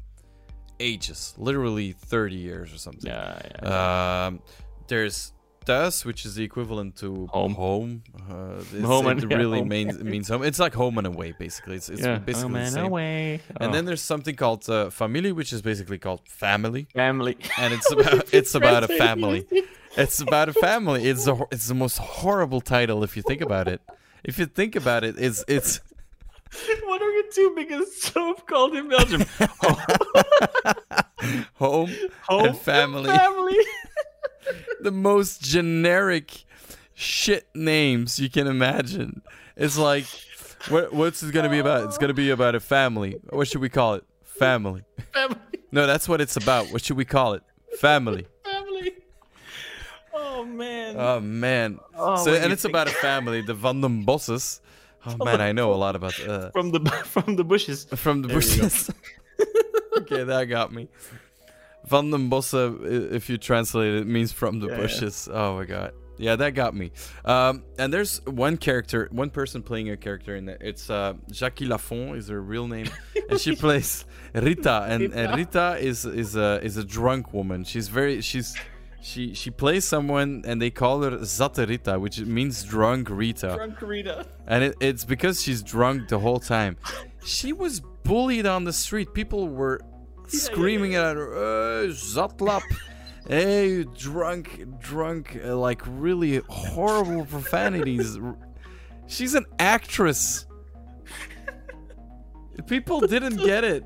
ages, 0.80 1.34
literally 1.36 1.92
thirty 1.92 2.36
years 2.36 2.72
or 2.72 2.78
something. 2.78 3.10
Yeah, 3.10 3.38
yeah. 3.62 4.26
Um, 4.26 4.40
there's 4.88 5.32
Thuis, 5.64 6.04
which 6.04 6.24
is 6.26 6.34
the 6.34 6.44
equivalent 6.44 6.96
to 6.96 7.26
Home. 7.28 7.54
Home. 7.54 8.02
Uh, 8.30 8.62
Home 8.86 9.06
it 9.06 9.10
and- 9.22 9.30
yeah, 9.30 9.36
really 9.36 9.58
home. 9.60 9.68
means 9.68 9.98
means 10.02 10.28
home. 10.28 10.42
It's 10.42 10.58
like 10.58 10.74
home 10.74 10.98
and 10.98 11.06
away, 11.06 11.34
basically. 11.38 11.76
It's, 11.76 11.88
it's 11.88 12.02
yeah. 12.02 12.18
basically 12.18 12.60
oh 12.60 12.64
the 12.64 12.70
same. 12.70 12.84
away. 12.86 13.40
And 13.60 13.70
Oh. 13.70 13.72
then 13.74 13.84
there's 13.84 14.02
something 14.02 14.34
called 14.36 14.68
uh, 14.68 14.90
Familie, 14.90 15.32
which 15.34 15.52
is 15.52 15.62
basically 15.62 15.98
called 15.98 16.20
family 16.28 16.86
family. 16.94 17.36
and 17.58 17.72
it's 17.74 17.90
about 17.96 18.32
it's 18.34 18.54
about 18.54 18.84
a 18.84 18.88
family. 18.88 19.46
It's 19.96 20.20
about 20.20 20.48
a 20.48 20.52
family. 20.54 21.04
It's 21.08 21.26
a, 21.26 21.38
it's 21.50 21.68
the 21.68 21.74
most 21.74 21.98
horrible 21.98 22.60
title 22.60 23.04
if 23.04 23.16
you 23.16 23.22
think 23.22 23.40
about 23.40 23.68
it. 23.68 23.80
If 24.24 24.38
you 24.38 24.46
think 24.46 24.76
about 24.76 25.04
it, 25.04 25.16
it's 25.18 25.44
it's 25.48 25.80
what 26.84 27.00
are 27.02 27.10
your 27.10 27.24
two 27.32 27.52
biggest 27.56 28.02
soap 28.02 28.46
called 28.46 28.74
in 28.74 28.88
Belgium? 28.88 29.24
home, 31.54 31.90
Home 32.28 32.46
and 32.46 32.56
family. 32.58 33.10
Family. 33.10 33.56
The 34.80 34.90
most 34.90 35.42
generic 35.42 36.44
shit 36.94 37.46
names 37.54 38.18
you 38.18 38.28
can 38.30 38.46
imagine. 38.46 39.22
It's 39.56 39.78
like 39.78 40.04
what 40.68 40.92
what's 40.92 41.22
it 41.22 41.32
gonna 41.32 41.48
be 41.48 41.58
about? 41.58 41.84
It's 41.86 41.98
gonna 41.98 42.14
be 42.14 42.30
about 42.30 42.54
a 42.54 42.60
family. 42.60 43.18
What 43.30 43.48
should 43.48 43.60
we 43.60 43.68
call 43.68 43.94
it? 43.94 44.04
Family. 44.24 44.84
family. 45.12 45.36
No, 45.70 45.86
that's 45.86 46.08
what 46.08 46.20
it's 46.20 46.36
about. 46.36 46.72
What 46.72 46.84
should 46.84 46.96
we 46.96 47.04
call 47.04 47.34
it? 47.34 47.42
Family. 47.78 48.26
Family. 48.44 48.94
Oh 50.12 50.44
man. 50.44 50.96
Oh 50.98 51.20
man. 51.20 51.78
Oh, 51.96 52.16
so 52.24 52.34
and 52.34 52.52
it's 52.52 52.62
think- 52.62 52.72
about 52.72 52.88
a 52.88 52.92
family, 52.92 53.40
the 53.42 53.54
Van 53.54 53.80
den 53.80 54.04
Bosses. 54.04 54.60
Oh 55.04 55.24
man, 55.24 55.40
I 55.40 55.50
know 55.52 55.72
a 55.72 55.74
lot 55.74 55.96
about 55.96 56.18
uh, 56.20 56.50
from 56.50 56.70
the 56.70 56.80
from 57.04 57.36
the 57.36 57.44
bushes. 57.44 57.84
from 57.96 58.22
the 58.22 58.28
There 58.28 58.36
bushes. 58.36 58.90
okay, 59.98 60.22
that 60.24 60.44
got 60.44 60.72
me. 60.72 60.88
Van 61.86 62.10
den 62.10 62.30
Bossche, 62.30 62.78
i- 62.84 63.14
if 63.14 63.28
you 63.28 63.38
translate 63.38 63.94
it, 63.94 64.06
means 64.06 64.32
from 64.32 64.60
the 64.60 64.66
Yeah, 64.68 64.72
yeah. 64.74 64.80
bushes. 64.82 65.28
Oh 65.32 65.56
my 65.56 65.64
god. 65.64 65.92
Yeah, 66.18 66.36
that 66.36 66.54
got 66.54 66.74
me. 66.74 66.92
Um, 67.24 67.64
and 67.78 67.92
there's 67.92 68.20
one 68.26 68.56
character, 68.56 69.08
one 69.10 69.30
person 69.30 69.62
playing 69.62 69.90
a 69.90 69.96
character 69.96 70.36
in 70.36 70.48
it. 70.48 70.58
It's 70.60 70.88
uh, 70.90 71.14
Jacky 71.30 71.66
Lafon 71.66 72.16
is 72.16 72.28
her 72.28 72.40
real 72.40 72.68
name, 72.68 72.86
and 73.28 73.40
she 73.40 73.56
plays 73.56 74.04
Rita. 74.34 74.86
And, 74.88 75.12
and 75.14 75.34
Rita 75.36 75.78
is 75.80 76.04
is 76.04 76.36
a 76.36 76.60
is 76.62 76.76
a 76.76 76.84
drunk 76.84 77.32
woman. 77.32 77.64
She's 77.64 77.88
very 77.88 78.20
she's 78.20 78.54
she 79.00 79.34
she 79.34 79.50
plays 79.50 79.84
someone, 79.88 80.44
and 80.46 80.62
they 80.62 80.70
call 80.70 81.02
her 81.02 81.10
Zatte 81.22 81.66
Rita, 81.66 81.98
which 81.98 82.20
means 82.20 82.62
drunk 82.62 83.08
Rita 83.10 83.54
Drunk 83.56 83.82
Rita. 83.82 84.26
and 84.46 84.62
it, 84.64 84.76
it's 84.80 85.04
because 85.04 85.42
she's 85.42 85.60
drunk 85.62 86.08
the 86.08 86.20
whole 86.20 86.38
time. 86.38 86.76
She 87.24 87.52
was 87.52 87.80
bullied 88.04 88.46
on 88.46 88.62
the 88.64 88.72
street. 88.72 89.12
People 89.14 89.48
were 89.48 89.80
screaming 90.28 90.94
at 90.94 91.16
her, 91.16 91.32
"Uh, 91.34 91.86
"Zatlap!" 91.88 92.62
Hey, 93.28 93.84
drunk, 93.84 94.64
drunk!" 94.80 95.38
Uh, 95.44 95.56
like 95.56 95.80
really 95.86 96.40
horrible 96.48 97.24
profanities. 97.24 98.18
She's 99.06 99.34
an 99.34 99.46
actress. 99.60 100.44
People 102.66 103.00
didn't 103.14 103.36
get 103.36 103.62
it. 103.64 103.84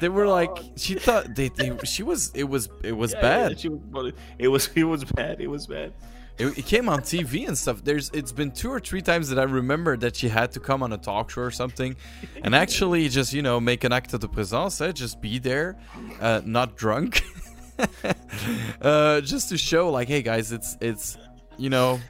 They 0.00 0.08
were 0.08 0.28
like, 0.28 0.50
she 0.76 0.94
thought 0.94 1.34
they, 1.34 1.48
they 1.48 1.76
she 1.84 2.04
was 2.04 2.30
it 2.34 2.44
was 2.44 2.68
it 2.84 2.92
was 2.92 3.12
Yeah, 3.14 3.20
bad. 3.20 3.64
yeah, 3.64 3.70
was. 3.70 4.12
It 4.38 4.48
was 4.48 4.70
it 4.76 4.84
was 4.84 5.04
bad. 5.04 5.40
It 5.40 5.48
was 5.48 5.66
bad. 5.66 5.92
It, 6.38 6.58
it 6.58 6.66
came 6.66 6.88
on 6.88 7.00
TV 7.00 7.48
and 7.48 7.58
stuff. 7.58 7.82
There's 7.82 8.10
it's 8.10 8.32
been 8.32 8.52
two 8.52 8.70
or 8.70 8.78
three 8.80 9.02
times 9.02 9.28
that 9.30 9.38
I 9.38 9.42
remember 9.42 9.96
that 9.96 10.16
she 10.16 10.28
had 10.28 10.52
to 10.52 10.60
come 10.60 10.82
on 10.82 10.92
a 10.92 10.98
talk 10.98 11.30
show 11.30 11.42
or 11.42 11.50
something, 11.50 11.96
and 12.42 12.54
actually 12.54 13.08
just 13.08 13.32
you 13.32 13.42
know 13.42 13.58
make 13.60 13.84
an 13.84 13.92
acte 13.92 14.18
de 14.18 14.28
présence, 14.28 14.80
eh? 14.80 14.92
just 14.92 15.20
be 15.20 15.38
there, 15.38 15.76
uh, 16.20 16.40
not 16.44 16.76
drunk, 16.76 17.22
uh, 18.82 19.20
just 19.20 19.48
to 19.48 19.58
show 19.58 19.90
like, 19.90 20.08
hey 20.08 20.22
guys, 20.22 20.52
it's 20.52 20.76
it's 20.80 21.18
you 21.56 21.70
know, 21.70 22.00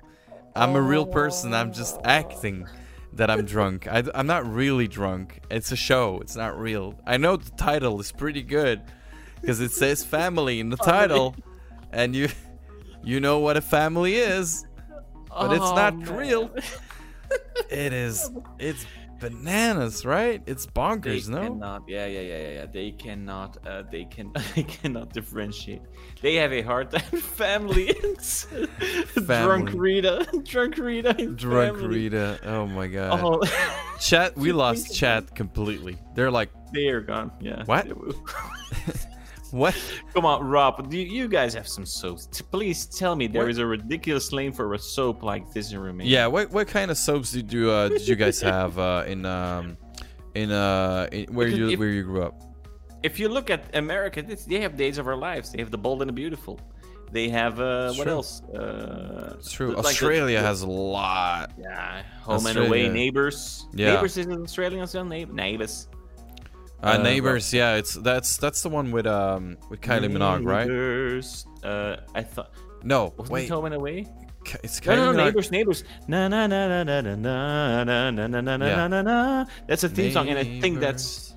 I'm 0.54 0.76
a 0.76 0.82
real 0.82 1.06
person. 1.06 1.54
I'm 1.54 1.72
just 1.72 1.98
acting 2.04 2.66
that 3.14 3.30
I'm 3.30 3.44
drunk. 3.46 3.86
I, 3.86 4.04
I'm 4.14 4.26
not 4.26 4.46
really 4.46 4.86
drunk. 4.86 5.40
It's 5.50 5.72
a 5.72 5.76
show. 5.76 6.20
It's 6.20 6.36
not 6.36 6.58
real. 6.58 6.94
I 7.06 7.16
know 7.16 7.36
the 7.36 7.50
title 7.52 7.98
is 8.00 8.12
pretty 8.12 8.42
good 8.42 8.82
because 9.40 9.60
it 9.60 9.72
says 9.72 10.04
family 10.04 10.60
in 10.60 10.68
the 10.68 10.76
title, 10.76 11.34
and 11.92 12.14
you 12.14 12.28
you 13.08 13.20
know 13.20 13.38
what 13.38 13.56
a 13.56 13.60
family 13.62 14.14
is, 14.16 14.66
but 15.28 15.52
it's 15.56 15.64
Oh, 15.64 15.74
not 15.82 15.96
man. 15.98 16.16
real. 16.16 16.44
It 17.70 17.92
is. 17.92 18.30
It's 18.58 18.86
bananas, 19.20 20.06
right? 20.06 20.40
It's 20.46 20.64
They 20.66 20.72
bonkers, 20.80 21.28
no? 21.28 21.42
cannot. 21.42 21.82
Yeah, 21.88 22.06
yeah, 22.06 22.20
yeah, 22.20 22.38
yeah, 22.44 22.52
yeah. 22.58 22.66
They 22.78 22.90
cannot. 22.92 23.50
Uh, 23.66 23.82
they 23.90 24.04
can. 24.04 24.32
They 24.54 24.62
cannot 24.62 25.12
differentiate. 25.12 25.82
They 26.22 26.34
have 26.36 26.52
a 26.52 26.62
hard 26.62 26.90
time. 26.90 27.20
Family. 27.44 27.86
It's 27.90 28.46
Drunk 29.14 29.26
Family. 29.26 29.78
Rita. 29.78 30.14
Drunk 30.44 30.78
Rita. 30.78 31.12
Drunk 31.44 31.76
family. 31.78 31.88
Rita. 32.08 32.38
Oh 32.44 32.66
my 32.66 32.86
god. 32.86 33.20
Oh, 33.22 33.42
Chat, 34.00 34.36
we 34.36 34.52
lost 34.52 34.94
chat 34.94 35.34
completely. 35.34 35.98
They're 36.14 36.30
like, 36.40 36.50
they 36.72 36.86
are 36.88 37.00
gone. 37.12 37.32
Yeah. 37.40 37.64
What? 37.66 37.86
What? 39.50 39.74
Come 40.14 40.24
on, 40.24 40.44
Rob. 40.46 40.90
Do 40.90 40.96
you, 40.98 41.04
you 41.06 41.28
guys 41.28 41.54
have 41.54 41.66
some 41.68 41.86
soaps? 41.86 42.26
Please 42.50 42.86
tell 42.86 43.14
me 43.16 43.26
there 43.26 43.42
What? 43.42 43.50
is 43.50 43.58
a 43.58 43.66
ridiculous 43.66 44.32
name 44.32 44.52
for 44.52 44.74
a 44.74 44.78
soap 44.78 45.22
like 45.22 45.52
this 45.52 45.72
in 45.72 45.78
Romania. 45.78 46.10
Yeah, 46.12 46.26
what 46.26 46.50
what 46.50 46.68
kind 46.68 46.90
of 46.90 46.96
soaps 46.98 47.32
did 47.32 47.52
you 47.52 47.70
uh, 47.70 47.88
did 47.88 48.06
you 48.06 48.16
guys 48.16 48.40
have 48.54 48.78
uh, 48.78 49.04
in 49.06 49.24
um 49.26 49.76
in 50.34 50.50
uh 50.50 51.08
in, 51.12 51.32
where 51.34 51.46
Because 51.46 51.58
you 51.58 51.68
if- 51.70 51.78
where 51.78 51.88
you 51.90 52.02
grew 52.04 52.22
up? 52.22 52.34
If 53.04 53.20
you 53.20 53.28
look 53.28 53.48
at 53.48 53.76
America, 53.76 54.22
they 54.22 54.60
have 54.60 54.76
Days 54.76 54.98
of 54.98 55.06
Our 55.06 55.16
Lives. 55.16 55.52
They 55.52 55.60
have 55.60 55.70
The 55.70 55.78
Bold 55.78 56.02
and 56.02 56.08
the 56.08 56.12
Beautiful. 56.12 56.58
They 57.12 57.28
have 57.28 57.60
uh, 57.60 57.92
what 57.94 58.02
True. 58.04 58.12
else? 58.12 58.42
Uh, 58.42 59.36
It's 59.38 59.52
true. 59.52 59.68
like 59.70 59.86
Australia 59.86 60.38
the- 60.40 60.46
has 60.46 60.62
a 60.62 60.66
lot. 60.66 61.52
Yeah, 61.56 62.02
Home 62.22 62.44
and 62.46 62.58
Away, 62.58 62.88
Neighbors. 62.88 63.66
Yeah. 63.72 63.94
Neighbors 63.94 64.16
is 64.18 64.26
an 64.26 64.42
Australian. 64.42 64.84
Neigh- 65.08 65.24
Neighbors. 65.26 65.88
Uh, 66.82 66.86
Uh, 66.86 67.02
neighbors, 67.02 67.52
yeah, 67.52 67.74
it's 67.74 67.94
that's 67.94 68.36
that's 68.36 68.62
the 68.62 68.68
one 68.68 68.90
with 68.92 69.06
um 69.06 69.56
with 69.68 69.80
Kylie 69.80 70.10
Minogue, 70.10 70.44
right? 70.46 70.66
Neighbors. 70.68 71.46
Uh, 71.64 71.96
I 72.14 72.22
thought. 72.22 72.50
No, 72.84 73.12
Wasn't 73.16 73.30
wait, 73.32 73.44
it 73.46 73.50
Home 73.50 73.72
Away? 73.72 74.06
It's 74.62 74.78
Kylie 74.80 74.96
no, 74.96 75.10
no, 75.10 75.12
Minogue. 75.12 75.24
neighbors, 75.24 75.50
neighbors. 75.50 75.84
Na 76.06 76.28
na 76.28 76.46
na 76.46 76.68
na 76.68 76.84
na 76.84 77.00
na 77.00 77.14
na 77.84 77.84
na 77.84 78.10
na 78.10 78.40
na 78.40 78.56
na 78.56 78.88
na 78.88 79.02
na. 79.02 79.44
That's 79.66 79.82
a 79.84 79.88
theme 79.88 80.12
song, 80.12 80.28
and 80.28 80.38
I 80.38 80.44
think 80.60 80.78
that's. 80.80 81.34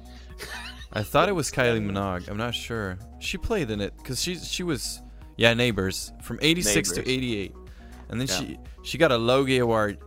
I 0.93 1.01
thought 1.03 1.27
it 1.29 1.33
was 1.33 1.49
Kylie 1.51 1.81
Minogue. 1.83 2.29
I'm 2.29 2.37
not 2.37 2.53
sure. 2.53 2.99
She 3.19 3.37
played 3.37 3.71
in 3.71 3.81
it 3.81 3.93
because 3.97 4.21
she 4.21 4.35
she 4.35 4.61
was 4.63 5.01
yeah 5.37 5.53
neighbors 5.55 6.11
from 6.21 6.37
'86 6.41 6.91
to 6.91 7.01
'88, 7.09 7.55
and 8.09 8.21
then 8.21 8.27
Yeah. 8.27 8.35
she 8.37 8.59
she 8.83 8.97
got 8.99 9.11
a 9.11 9.17
Logie 9.17 9.57
Award. 9.57 9.97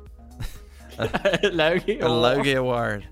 Logie. 1.43 1.99
A 2.01 2.09
Logie 2.09 2.55
Award. 2.55 3.09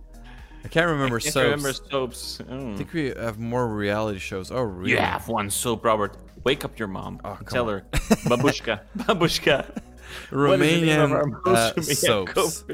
I 0.65 0.69
can't 0.69 0.89
remember 0.91 1.19
Can't 1.21 1.35
soaps. 1.35 1.45
remember 1.45 1.73
soaps. 1.73 2.39
Mm. 2.49 2.75
I 2.75 2.77
think 2.77 2.93
we 2.93 3.07
have 3.09 3.39
more 3.39 3.67
reality 3.69 4.19
shows. 4.19 4.51
Oh, 4.51 4.63
really? 4.63 4.93
You 4.93 4.99
have 4.99 5.29
one 5.29 5.51
soap, 5.51 5.85
Robert. 5.85 6.17
Wake 6.45 6.65
up 6.65 6.79
your 6.79 6.89
mom. 6.89 7.21
Oh, 7.25 7.39
Tell 7.49 7.69
on. 7.69 7.75
her. 7.75 7.85
Babushka. 8.31 8.81
Babushka. 8.99 9.67
What 10.31 10.61
is 10.61 10.81
the 10.81 10.87
name 10.87 10.99
Romanian 11.01 11.05
of 11.05 11.13
our 11.13 11.27
most 11.27 11.79
uh, 11.79 11.83
soaps, 11.83 12.65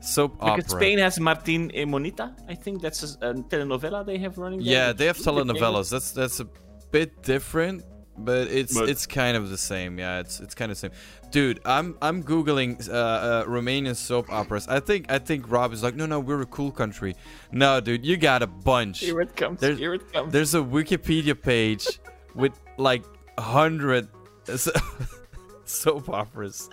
soap 0.00 0.32
Because 0.38 0.50
opera. 0.64 0.68
Spain 0.68 0.98
has 0.98 1.18
Martin 1.18 1.70
e 1.74 1.84
Monita. 1.84 2.32
I 2.48 2.54
think 2.54 2.80
that's 2.82 3.02
a, 3.02 3.30
a 3.30 3.34
telenovela 3.34 4.06
they 4.06 4.18
have 4.18 4.38
running 4.38 4.60
there. 4.62 4.72
yeah, 4.72 4.92
they 4.92 5.06
have 5.06 5.16
telenovelas. 5.18 5.90
That's 5.90 6.12
that's 6.12 6.38
a 6.40 6.46
bit 6.92 7.22
different, 7.22 7.82
but 8.16 8.46
it's 8.48 8.74
But- 8.78 8.88
it's 8.90 9.06
kind 9.06 9.36
of 9.36 9.50
the 9.50 9.58
same. 9.58 9.98
Yeah, 9.98 10.20
it's 10.20 10.38
it's 10.38 10.54
kind 10.54 10.70
of 10.70 10.76
the 10.76 10.80
same. 10.88 10.92
Dude, 11.32 11.60
I'm 11.64 11.96
I'm 12.02 12.22
googling 12.22 12.88
uh, 12.88 12.92
uh, 12.92 13.44
Romanian 13.46 13.96
soap 13.96 14.30
operas. 14.30 14.68
I 14.68 14.80
think 14.80 15.10
I 15.10 15.18
think 15.18 15.50
Rob 15.50 15.72
is 15.72 15.82
like, 15.82 15.96
no, 15.96 16.04
no, 16.06 16.20
we're 16.20 16.42
a 16.42 16.46
cool 16.46 16.70
country. 16.70 17.16
No, 17.50 17.80
dude, 17.80 18.04
you 18.04 18.16
got 18.18 18.42
a 18.42 18.46
bunch. 18.46 19.00
Here 19.00 19.20
it 19.20 19.34
comes. 19.34 19.58
There's- 19.60 19.78
Here 19.78 19.94
it 19.94 20.12
comes. 20.12 20.30
There's 20.32 20.54
a 20.54 20.60
Wikipedia 20.60 21.34
page 21.40 21.88
with 22.34 22.52
like 22.76 23.02
hundred 23.38 24.08
soap 25.64 26.08
operas. 26.10 26.68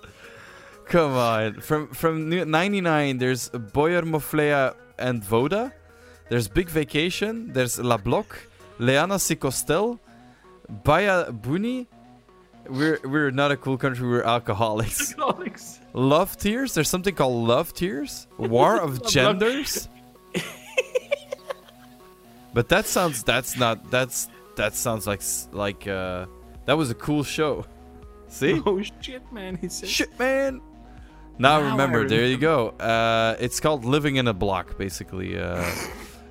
Come 0.86 1.14
on, 1.14 1.62
from 1.62 1.88
from 1.90 2.30
'99, 2.30 3.18
there's 3.20 3.50
Boyer 3.50 4.02
Moflea 4.02 4.76
and 4.98 5.24
Voda. 5.24 5.72
There's 6.30 6.48
Big 6.48 6.68
Vacation. 6.70 7.54
There's 7.54 7.80
La 7.80 7.98
Bloc, 7.98 8.38
Leana 8.80 9.20
Sicostel, 9.20 10.00
Baya 10.84 11.32
Buni. 11.32 11.88
We're 12.70 13.00
we're 13.04 13.32
not 13.32 13.52
a 13.52 13.58
cool 13.58 13.78
country. 13.78 14.08
We're 14.08 14.24
alcoholics. 14.24 15.16
Alex. 15.18 15.80
Love 15.94 16.38
Tears. 16.38 16.74
There's 16.74 16.90
something 16.90 17.16
called 17.16 17.48
Love 17.48 17.74
Tears. 17.74 18.28
War 18.38 18.80
of 18.80 19.06
Genders. 19.08 19.90
but 22.54 22.70
that 22.70 22.86
sounds. 22.86 23.24
That's 23.24 23.58
not. 23.58 23.90
That's 23.90 24.28
that 24.56 24.76
sounds 24.76 25.08
like 25.08 25.22
like 25.52 25.88
uh 25.88 26.26
that 26.66 26.78
was 26.78 26.92
a 26.92 26.96
cool 26.96 27.24
show. 27.24 27.66
See? 28.28 28.62
Oh 28.66 28.82
shit, 29.02 29.24
man. 29.32 29.56
He 29.56 29.70
said. 29.70 29.90
Shit, 29.90 30.20
man. 30.20 30.62
Now 31.40 31.60
Now 31.60 31.68
I 31.68 31.72
remember, 31.72 32.08
there 32.08 32.26
you 32.26 32.38
go. 32.38 32.70
Uh, 32.70 33.36
it's 33.40 33.60
called 33.60 33.86
Living 33.86 34.18
in 34.18 34.28
a 34.28 34.34
Block, 34.34 34.78
basically. 34.78 35.40
Uh, 35.40 35.64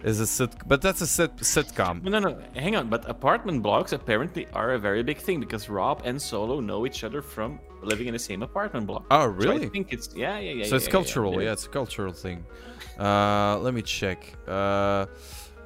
is 0.05 0.21
a 0.21 0.27
sit, 0.27 0.51
but 0.67 0.81
that's 0.81 1.01
a 1.01 1.07
sit, 1.07 1.37
sitcom. 1.37 2.03
No, 2.03 2.11
no, 2.11 2.19
no. 2.21 2.39
Hang 2.55 2.77
on. 2.77 2.89
But 2.89 3.09
apartment 3.09 3.63
blocks 3.63 3.93
apparently 3.93 4.47
are 4.53 4.73
a 4.73 4.79
very 4.79 5.03
big 5.03 5.19
thing 5.19 5.41
because 5.41 5.69
Rob 5.69 6.03
and 6.05 6.21
Solo 6.21 6.61
know 6.61 6.87
each 6.87 7.05
other 7.05 7.21
from 7.23 7.59
living 7.83 8.07
in 8.07 8.13
the 8.13 8.19
same 8.19 8.43
apartment 8.43 8.87
block. 8.87 9.07
Oh, 9.11 9.23
So 9.23 9.27
really? 9.29 9.67
I 9.67 9.69
think 9.69 9.93
it's 9.93 10.15
yeah, 10.15 10.39
yeah, 10.39 10.53
yeah. 10.53 10.65
so 10.65 10.71
yeah, 10.71 10.77
it's 10.77 10.87
yeah, 10.87 10.93
cultural. 10.93 11.35
Yeah, 11.35 11.41
yeah. 11.41 11.53
it's 11.53 11.67
a 11.67 11.69
cultural 11.69 12.13
thing. 12.13 12.45
Uh, 12.99 13.59
let 13.59 13.75
me 13.75 13.83
check. 13.83 14.33
Uh, 14.47 15.07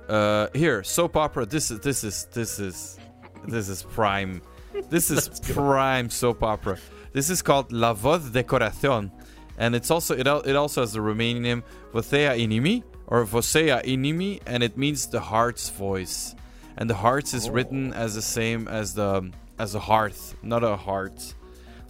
uh, 0.08 0.48
here, 0.54 0.82
soap 0.82 1.16
opera. 1.16 1.46
This 1.46 1.70
is 1.70 1.80
this 1.80 2.04
is 2.04 2.26
this 2.32 2.58
is 2.58 2.98
this 3.46 3.68
is 3.68 3.82
prime. 3.82 4.42
This 4.88 5.10
is 5.10 5.28
prime 5.54 6.10
soap 6.10 6.42
opera. 6.42 6.78
This 7.12 7.28
is 7.30 7.42
called 7.42 7.72
La 7.72 7.92
Voz 7.92 8.30
de 8.30 8.42
Corazón, 8.42 9.10
and 9.58 9.74
it's 9.74 9.90
also 9.90 10.14
it, 10.14 10.26
it 10.26 10.56
also 10.56 10.80
has 10.80 10.92
the 10.94 11.00
Romanian 11.00 11.40
name 11.40 11.64
Vocea 11.92 12.38
Inimi 12.38 12.82
or 13.06 13.24
Vocea 13.24 13.84
Inimi, 13.84 14.40
and 14.46 14.62
it 14.62 14.76
means 14.76 15.06
the 15.06 15.20
heart's 15.20 15.68
voice. 15.70 16.34
And 16.76 16.88
the 16.88 16.94
hearts 16.94 17.34
is 17.34 17.50
written 17.50 17.92
as 17.92 18.14
the 18.14 18.22
same 18.22 18.66
as 18.68 18.94
the 18.94 19.30
as 19.58 19.74
a 19.74 19.80
hearth, 19.80 20.34
not 20.42 20.64
a 20.64 20.76
heart, 20.76 21.34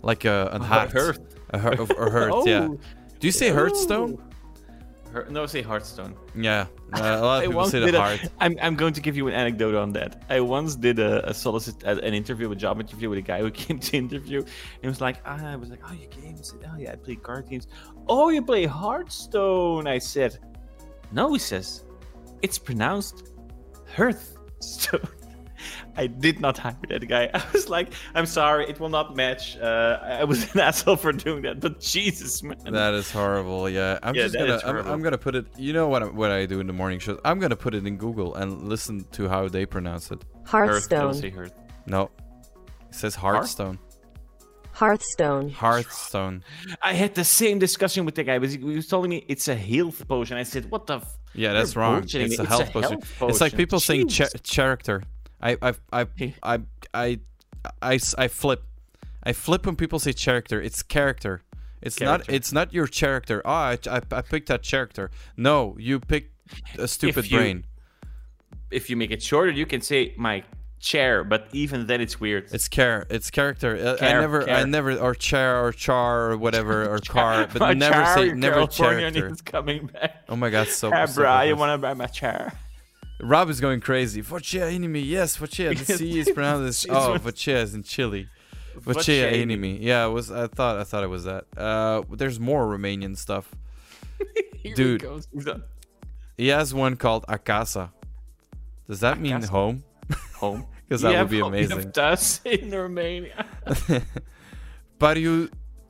like 0.03 0.25
a 0.25 0.51
an 0.53 0.63
heart. 0.63 0.93
hearth. 0.93 1.21
A 1.51 1.59
hearth, 1.59 1.93
or 1.99 2.11
hearth, 2.11 2.47
yeah. 2.47 2.69
Oh. 2.71 2.81
Do 3.21 3.29
you 3.29 3.33
say 3.33 3.51
Hearthstone? 3.51 4.19
Her, 5.13 5.27
no, 5.29 5.45
say 5.45 5.61
Hearthstone. 5.61 6.17
Yeah, 6.35 6.67
uh, 6.95 7.01
a 7.03 7.21
lot 7.21 7.45
of 7.45 7.51
people 7.51 7.67
say 7.67 7.91
the 7.91 8.01
heart. 8.01 8.21
I'm 8.41 8.57
I'm 8.63 8.75
going 8.75 8.95
to 8.95 9.03
give 9.03 9.17
you 9.17 9.29
an 9.29 9.35
anecdote 9.35 9.75
on 9.75 9.93
that. 9.93 10.23
I 10.31 10.41
once 10.41 10.75
did 10.75 10.99
a, 10.99 11.29
a 11.29 11.35
solicit 11.35 11.83
an 11.85 12.15
interview, 12.15 12.51
a 12.51 12.57
job 12.57 12.81
interview 12.81 13.11
with 13.11 13.19
a 13.19 13.23
guy 13.23 13.41
who 13.41 13.51
came 13.65 13.79
to 13.79 13.97
interview, 13.97 14.39
and 14.39 14.49
he 14.81 14.89
was 14.89 15.03
like, 15.03 15.19
ah, 15.27 15.53
I 15.53 15.57
was 15.57 15.69
like, 15.69 15.81
oh, 15.87 15.93
you 15.93 16.09
games? 16.09 16.55
Oh 16.65 16.79
yeah, 16.79 16.93
I 16.93 16.97
play 16.97 17.17
card 17.17 17.49
games. 17.51 17.69
Oh, 18.09 18.31
you 18.31 18.43
play 18.43 18.65
Hearthstone? 18.65 19.87
I 19.87 19.99
said, 19.99 20.39
no. 21.13 21.33
He 21.33 21.39
says, 21.39 21.85
it's 22.43 22.59
pronounced 22.59 23.29
Hearthstone. 23.97 25.01
I 25.97 26.07
did 26.09 26.41
not 26.41 26.57
hire 26.59 26.77
that 26.89 27.07
guy. 27.07 27.31
I 27.35 27.43
was 27.53 27.69
like, 27.69 27.93
I'm 28.15 28.27
sorry, 28.27 28.69
it 28.69 28.81
will 28.81 28.89
not 28.89 29.15
match. 29.15 29.57
Uh, 29.59 29.99
I 30.03 30.25
was 30.25 30.53
an 30.55 30.61
asshole 30.69 30.97
for 30.97 31.13
doing 31.13 31.43
that, 31.43 31.61
but 31.61 31.79
Jesus, 31.81 32.43
man. 32.43 32.57
That 32.65 32.95
is 32.95 33.11
horrible. 33.13 33.69
Yeah, 33.69 33.99
I'm 34.03 34.15
Yeah, 34.15 34.23
just 34.23 34.35
gonna. 34.37 34.61
I'm. 34.65 34.87
I'm 34.89 35.03
gonna 35.03 35.19
put 35.19 35.35
it. 35.35 35.47
You 35.57 35.73
know 35.73 35.89
what? 35.89 36.03
I, 36.03 36.07
what 36.07 36.31
I 36.31 36.47
do 36.47 36.59
in 36.61 36.67
the 36.67 36.73
morning 36.73 36.99
shows? 36.99 37.21
I'm 37.25 37.39
gonna 37.39 37.57
put 37.57 37.75
it 37.75 37.87
in 37.87 37.97
Google 37.99 38.35
and 38.35 38.69
listen 38.69 39.05
to 39.13 39.29
how 39.29 39.49
they 39.49 39.67
pronounce 39.67 40.11
it. 40.11 40.25
Hearth, 40.45 40.89
don't 40.89 41.01
Hearthstone. 41.03 41.15
say 41.15 41.31
Hearth. 41.31 41.53
No, 41.87 42.11
it 42.89 42.95
says 42.95 43.15
Hearthstone. 43.15 43.79
Hearthstone. 44.73 45.51
Hearthstone. 45.51 46.43
I 46.83 46.95
had 46.95 47.15
the 47.15 47.25
same 47.25 47.59
discussion 47.59 48.05
with 48.05 48.15
the 48.15 48.25
guy. 48.25 48.39
Because 48.39 48.55
he 48.55 48.63
was 48.63 48.87
telling 48.89 49.11
me 49.11 49.25
it's 49.29 49.49
a 49.49 49.55
health 49.55 50.07
potion. 50.09 50.37
I 50.37 50.43
said, 50.45 50.71
"What 50.71 50.87
the? 50.87 50.97
F- 50.97 51.19
Yeah, 51.35 51.53
that's 51.53 51.75
You're 51.75 51.83
wrong. 51.85 52.03
bullshitting 52.03 52.27
It's 52.27 52.39
me. 52.39 52.45
a 52.45 52.49
health 52.49 52.73
potion. 52.73 53.01
health 53.19 53.31
It's 53.31 53.41
like 53.41 53.53
potion. 53.53 53.57
people 53.59 53.81
saying 53.81 54.09
cha- 54.09 54.25
Jeez. 54.25 54.43
character. 54.55 55.03
I 55.41 55.57
I 55.63 55.75
I 55.93 56.07
Hey. 56.17 56.35
I 56.43 56.61
I 56.95 57.21
I 57.83 57.95
s- 57.95 58.15
I 58.17 58.29
flip. 58.29 58.63
I 59.25 59.33
flip 59.33 59.67
when 59.67 59.77
people 59.77 59.99
say 59.99 60.13
character. 60.13 60.61
It's 60.61 60.83
character. 60.83 61.43
It's 61.81 62.01
not. 62.01 62.29
It's 62.29 62.53
not 62.53 62.73
your 62.73 62.87
character. 62.87 63.43
Oh, 63.45 63.51
I, 63.51 63.79
I, 63.91 64.01
I 64.13 64.23
picked 64.23 64.49
that 64.49 64.63
character. 64.63 65.11
No, 65.37 65.77
you 65.79 66.01
picked 66.01 66.33
a 66.79 66.87
stupid 66.89 67.31
you- 67.31 67.39
brain. 67.39 67.65
If 68.71 68.89
you 68.89 68.97
make 68.97 69.11
it 69.11 69.23
shorter, 69.23 69.51
you 69.53 69.67
can 69.67 69.81
say 69.83 70.15
my 70.17 70.45
chair. 70.83 71.25
But 71.25 71.47
even 71.53 71.87
then, 71.87 72.01
it's 72.03 72.21
weird. 72.21 72.53
It's 72.53 72.69
care. 72.69 73.07
It's 73.09 73.31
character. 73.31 73.77
Uh, 73.77 73.95
I 73.95 73.97
Care- 73.97 74.21
never. 74.21 74.51
I 74.51 74.65
never. 74.65 74.99
Or 74.99 75.15
chair 75.15 75.65
or 75.65 75.73
char 75.73 76.33
or 76.33 76.37
whatever 76.37 76.93
or 76.93 76.99
car. 77.09 77.49
But 77.51 77.61
my 77.61 77.73
never 77.73 77.95
chair 77.95 78.15
say 78.17 78.33
never 78.33 78.67
character. 78.67 79.29
is 79.29 79.41
coming 79.41 79.87
back. 79.87 80.25
Oh 80.29 80.37
my 80.37 80.51
god, 80.51 80.69
so. 80.69 80.91
Hey, 80.93 81.07
so 81.07 81.23
bro, 81.23 81.41
you 81.43 81.57
want 81.57 81.73
to 81.73 81.79
buy 81.79 81.95
my 81.95 82.07
chair? 82.07 82.53
Rob 83.21 83.49
is 83.49 83.61
going 83.61 83.81
crazy. 83.81 84.21
Vocea 84.21 84.73
enemy. 84.73 85.01
Yes, 85.01 85.39
Vocea. 85.39 85.79
The 85.79 85.97
C 85.97 86.19
is 86.19 86.31
pronounced 86.31 86.85
as 86.91 86.91
oh, 86.91 87.17
Vocea 87.19 87.63
is 87.63 87.75
in 87.75 87.85
Chile. 87.85 88.29
Vocea 88.77 89.33
enemy. 89.33 89.79
Yeah, 89.81 90.07
it 90.07 90.11
was. 90.11 90.31
I 90.31 90.49
thought. 90.49 90.79
I 90.79 90.85
thought 90.85 91.05
it 91.05 91.09
was 91.09 91.25
that. 91.25 91.45
Uh, 91.57 92.03
there's 92.11 92.41
more 92.41 92.67
Romanian 92.67 93.17
stuff. 93.17 93.55
Dude. 94.75 95.03
he. 95.33 95.53
He 96.37 96.49
has 96.49 96.75
one 96.75 96.97
called 96.97 97.25
Acasa. 97.29 97.91
Does 98.89 99.01
that 99.01 99.21
mean 99.21 99.43
home? 99.43 99.85
home. 100.35 100.67
'Cause 100.93 101.03
that 101.03 101.19
would 101.19 101.31
be 101.31 101.41
home. 101.41 101.55
You 101.55 101.63
have 101.69 101.73
amazing. 101.73 101.93
Thuis 101.93 102.41
in 102.63 102.71
Romania. 102.71 103.47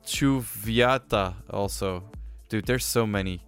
Chuviata 0.05 1.35
also. 1.49 2.03
Dude, 2.49 2.65
there's 2.65 2.85
so 2.85 3.05
many. 3.07 3.41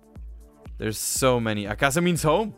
There's 0.78 0.98
so 0.98 1.40
many. 1.40 1.66
Acasa 1.66 2.02
means 2.04 2.24
home. 2.24 2.54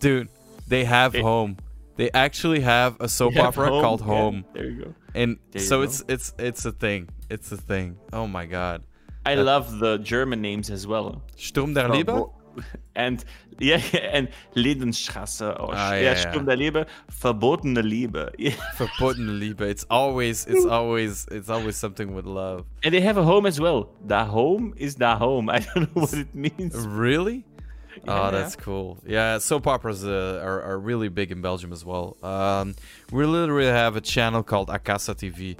Dude, 0.00 0.28
they 0.66 0.84
have 0.84 1.14
It- 1.14 1.22
home. 1.22 1.56
They 1.96 2.10
actually 2.12 2.60
have 2.60 2.96
a 3.00 3.08
soap 3.08 3.34
Yeah, 3.34 3.48
opera 3.48 3.70
called 3.70 4.00
yeah, 4.02 4.06
Home. 4.06 4.44
there 4.54 4.70
you 4.70 4.84
go. 4.84 4.94
And 5.16 5.36
There 5.50 5.60
so 5.60 5.78
go. 5.78 5.82
it's 5.82 6.04
it's 6.08 6.32
it's 6.38 6.64
a 6.64 6.70
thing. 6.70 7.08
It's 7.28 7.50
a 7.50 7.56
thing. 7.56 7.96
Oh 8.12 8.28
my 8.28 8.46
god. 8.46 8.84
I 9.26 9.34
That- 9.34 9.42
love 9.44 9.80
the 9.80 9.98
German 9.98 10.40
names 10.40 10.70
as 10.70 10.86
well. 10.86 11.22
Sturm 11.36 11.74
der 11.74 11.88
Liebe? 11.88 12.26
And 12.94 13.24
yeah, 13.58 13.80
and 14.12 14.28
Lebensstraße. 14.54 15.58
Or 15.60 15.70
Ah, 15.74 15.92
yeah, 15.94 16.00
yeah, 16.00 16.02
yeah. 16.12 16.14
Sturm 16.32 16.46
der 16.46 16.56
Liebe, 16.56 16.86
verbotene 17.20 17.82
Liebe. 17.82 18.32
Verbotene 18.76 19.38
Liebe. 19.38 19.62
It's 19.62 19.84
always 19.90 20.46
it's 20.46 20.64
always 20.66 21.26
it's 21.30 21.48
always 21.48 21.76
something 21.76 22.14
with 22.14 22.26
love. 22.26 22.64
And 22.82 22.94
they 22.94 23.00
have 23.00 23.16
a 23.16 23.24
home 23.24 23.46
as 23.46 23.60
well. 23.60 23.90
Da 24.06 24.24
home 24.24 24.74
is 24.76 24.94
da 24.96 25.16
home. 25.16 25.48
I 25.56 25.58
don't 25.60 25.94
know 25.94 26.02
what 26.02 26.14
it 26.14 26.34
means. 26.34 26.74
Really? 26.86 27.44
Yeah. 28.04 28.28
Oh, 28.28 28.30
that's 28.30 28.54
cool. 28.54 28.98
Yeah, 29.04 29.38
soap 29.38 29.66
operas 29.66 30.04
uh, 30.04 30.40
are, 30.42 30.62
are 30.62 30.78
really 30.78 31.08
big 31.08 31.32
in 31.32 31.40
Belgium 31.40 31.72
as 31.72 31.84
well. 31.84 32.16
Um, 32.22 32.76
we 33.10 33.26
literally 33.26 33.66
have 33.66 33.96
a 33.96 34.00
channel 34.00 34.44
called 34.44 34.68
Acasa 34.68 35.14
TV. 35.16 35.56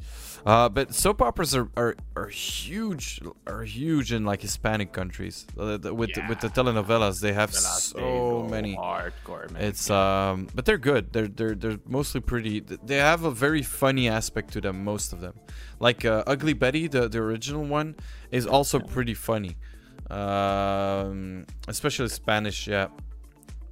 Uh, 0.46 0.68
but 0.68 0.94
soap 0.94 1.20
operas 1.20 1.54
are, 1.54 1.68
are, 1.76 1.96
are 2.16 2.28
huge 2.28 3.20
are 3.46 3.64
huge 3.64 4.12
in 4.12 4.24
like 4.24 4.40
Hispanic 4.42 4.92
countries. 4.92 5.46
Uh, 5.58 5.76
the- 5.76 5.92
with 5.94 6.14
the, 6.14 6.22
with 6.28 6.40
the 6.40 6.48
telenovelas, 6.48 7.20
they 7.20 7.32
have 7.32 7.52
so 7.54 8.46
many. 8.50 8.76
hardcore, 8.76 9.50
man. 9.50 9.62
It's 9.64 9.90
um, 9.90 10.48
but 10.54 10.64
they're 10.64 10.78
good. 10.78 11.12
They're 11.12 11.28
they're 11.28 11.54
they're 11.54 11.78
mostly 11.86 12.20
pretty. 12.20 12.60
They 12.60 12.96
have 12.96 13.24
a 13.24 13.30
very 13.30 13.62
funny 13.62 14.08
aspect 14.08 14.52
to 14.54 14.60
them. 14.60 14.84
Most 14.84 15.12
of 15.12 15.20
them, 15.20 15.34
like 15.80 16.04
uh, 16.04 16.24
Ugly 16.26 16.54
Betty, 16.54 16.86
the 16.88 17.08
the 17.08 17.18
original 17.18 17.64
one, 17.64 17.96
is 18.30 18.46
also 18.46 18.78
pretty 18.78 19.14
funny. 19.14 19.56
Um, 20.10 21.46
especially 21.68 22.08
Spanish, 22.08 22.66
yeah, 22.66 22.88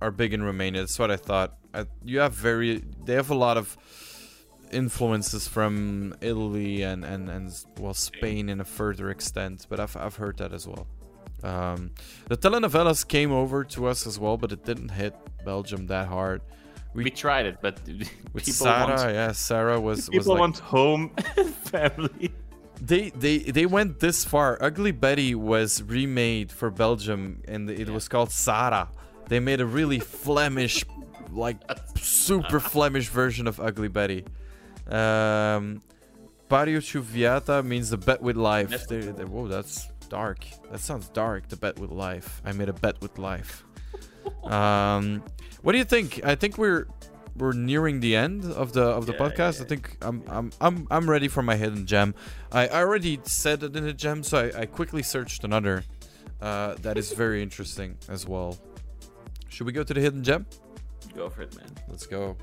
are 0.01 0.11
big 0.11 0.35
in 0.35 0.43
Romania. 0.43 0.81
That's 0.83 0.99
what 0.99 1.11
I 1.11 1.17
thought. 1.17 1.57
I, 1.73 1.87
you 2.05 2.19
have 2.21 2.35
very. 2.35 2.83
They 3.05 3.15
have 3.15 3.31
a 3.31 3.35
lot 3.35 3.57
of 3.57 3.77
influences 4.73 5.49
from 5.49 6.15
Italy 6.21 6.83
and 6.83 7.05
and 7.05 7.29
and 7.29 7.53
well 7.79 7.95
Spain 7.95 8.49
in 8.49 8.61
a 8.61 8.65
further 8.65 9.11
extent. 9.11 9.67
But 9.69 9.81
I've 9.81 9.97
I've 9.97 10.17
heard 10.17 10.39
that 10.39 10.53
as 10.53 10.67
well. 10.67 10.87
Um, 11.43 11.91
the 12.29 12.37
telenovelas 12.37 13.07
came 13.07 13.31
over 13.31 13.63
to 13.65 13.87
us 13.87 14.07
as 14.07 14.19
well, 14.19 14.37
but 14.37 14.53
it 14.53 14.65
didn't 14.65 14.89
hit 14.91 15.15
Belgium 15.45 15.87
that 15.89 16.09
hard. 16.09 16.41
we 16.95 17.11
tried 17.11 17.47
it, 17.47 17.59
but 17.61 17.79
With 18.33 18.45
people 18.47 18.67
Sarah, 18.67 18.97
want, 18.97 19.15
yeah, 19.15 19.33
Sarah 19.33 19.81
was 19.81 19.99
was 19.99 20.09
people 20.09 20.33
like 20.33 20.41
want 20.41 20.59
home 20.59 21.13
and 21.37 21.55
family. 21.73 22.33
they 22.81 23.11
they 23.11 23.39
they 23.39 23.67
went 23.67 24.01
this 24.01 24.25
far. 24.25 24.59
Ugly 24.61 24.93
Betty 24.93 25.35
was 25.35 25.83
remade 25.83 26.51
for 26.51 26.71
Belgium, 26.71 27.43
and 27.47 27.71
it 27.71 27.89
was 27.91 28.09
called 28.09 28.31
Sarah. 28.31 28.89
They 29.29 29.41
made 29.41 29.61
a 29.61 29.67
really 29.67 29.99
Flemish, 30.25 30.85
like 31.31 31.59
super 31.97 32.61
Flemish 32.61 33.09
version 33.09 33.47
of 33.47 33.61
Ugly 33.61 33.89
Betty. 33.89 34.25
Um, 34.89 35.83
Pario 36.49 36.79
Chuviata 36.81 37.65
means 37.65 37.91
the 37.91 37.97
bet 37.97 38.23
with 38.23 38.37
life. 38.37 38.87
They- 38.89 39.01
they- 39.01 39.25
whoa, 39.25 39.49
that's 39.49 39.89
dark. 40.09 40.45
That 40.71 40.81
sounds 40.81 41.09
dark. 41.09 41.49
The 41.49 41.57
bet 41.57 41.79
with 41.79 41.91
life. 41.91 42.41
I 42.45 42.53
made 42.53 42.69
a 42.69 42.73
bet 42.73 43.01
with 43.01 43.19
life. 43.19 43.65
um, 44.45 45.23
what 45.63 45.73
do 45.73 45.79
you 45.79 45.85
think? 45.85 46.21
I 46.25 46.35
think 46.37 46.57
we're 46.59 46.87
we're 47.37 47.53
nearing 47.53 48.01
the 48.01 48.17
end 48.17 48.45
of 48.45 48.73
the 48.73 48.83
of 48.83 49.07
the 49.07 49.13
Yeah, 49.13 49.19
podcast. 49.19 49.61
I 49.61 49.65
think 49.65 49.97
I'm 50.01 50.23
I'm 50.29 50.53
I'm 50.61 50.87
I'm 50.91 51.11
ready 51.11 51.29
for 51.29 51.43
my 51.43 51.57
hidden 51.57 51.85
gem. 51.87 52.15
I, 52.53 52.69
I 52.69 52.81
already 52.83 53.19
said 53.25 53.63
it 53.63 53.75
in 53.77 53.85
a 53.87 53.93
gem, 53.93 54.23
so 54.23 54.39
I, 54.55 54.61
I 54.63 54.67
quickly 54.67 55.03
searched 55.03 55.43
another 55.45 55.85
uh, 56.41 56.75
that 56.83 56.97
is 56.97 57.13
very 57.13 57.43
interesting 57.43 57.97
as 58.09 58.27
well. 58.27 58.57
Should 59.49 59.67
we 59.67 59.73
go 59.73 59.83
to 59.83 59.93
the 59.95 60.01
hidden 60.01 60.23
gem? 60.23 60.47
Go 61.15 61.29
for 61.29 61.43
it, 61.43 61.57
man. 61.57 61.71
Let's 61.89 62.07
go. 62.07 62.37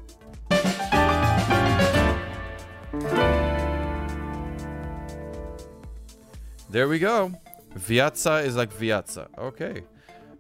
There 6.70 6.88
we 6.88 7.00
go. 7.00 7.32
Viazza 7.76 8.46
is 8.46 8.56
like 8.56 8.72
Viazza. 8.72 9.28
Okay. 9.36 9.82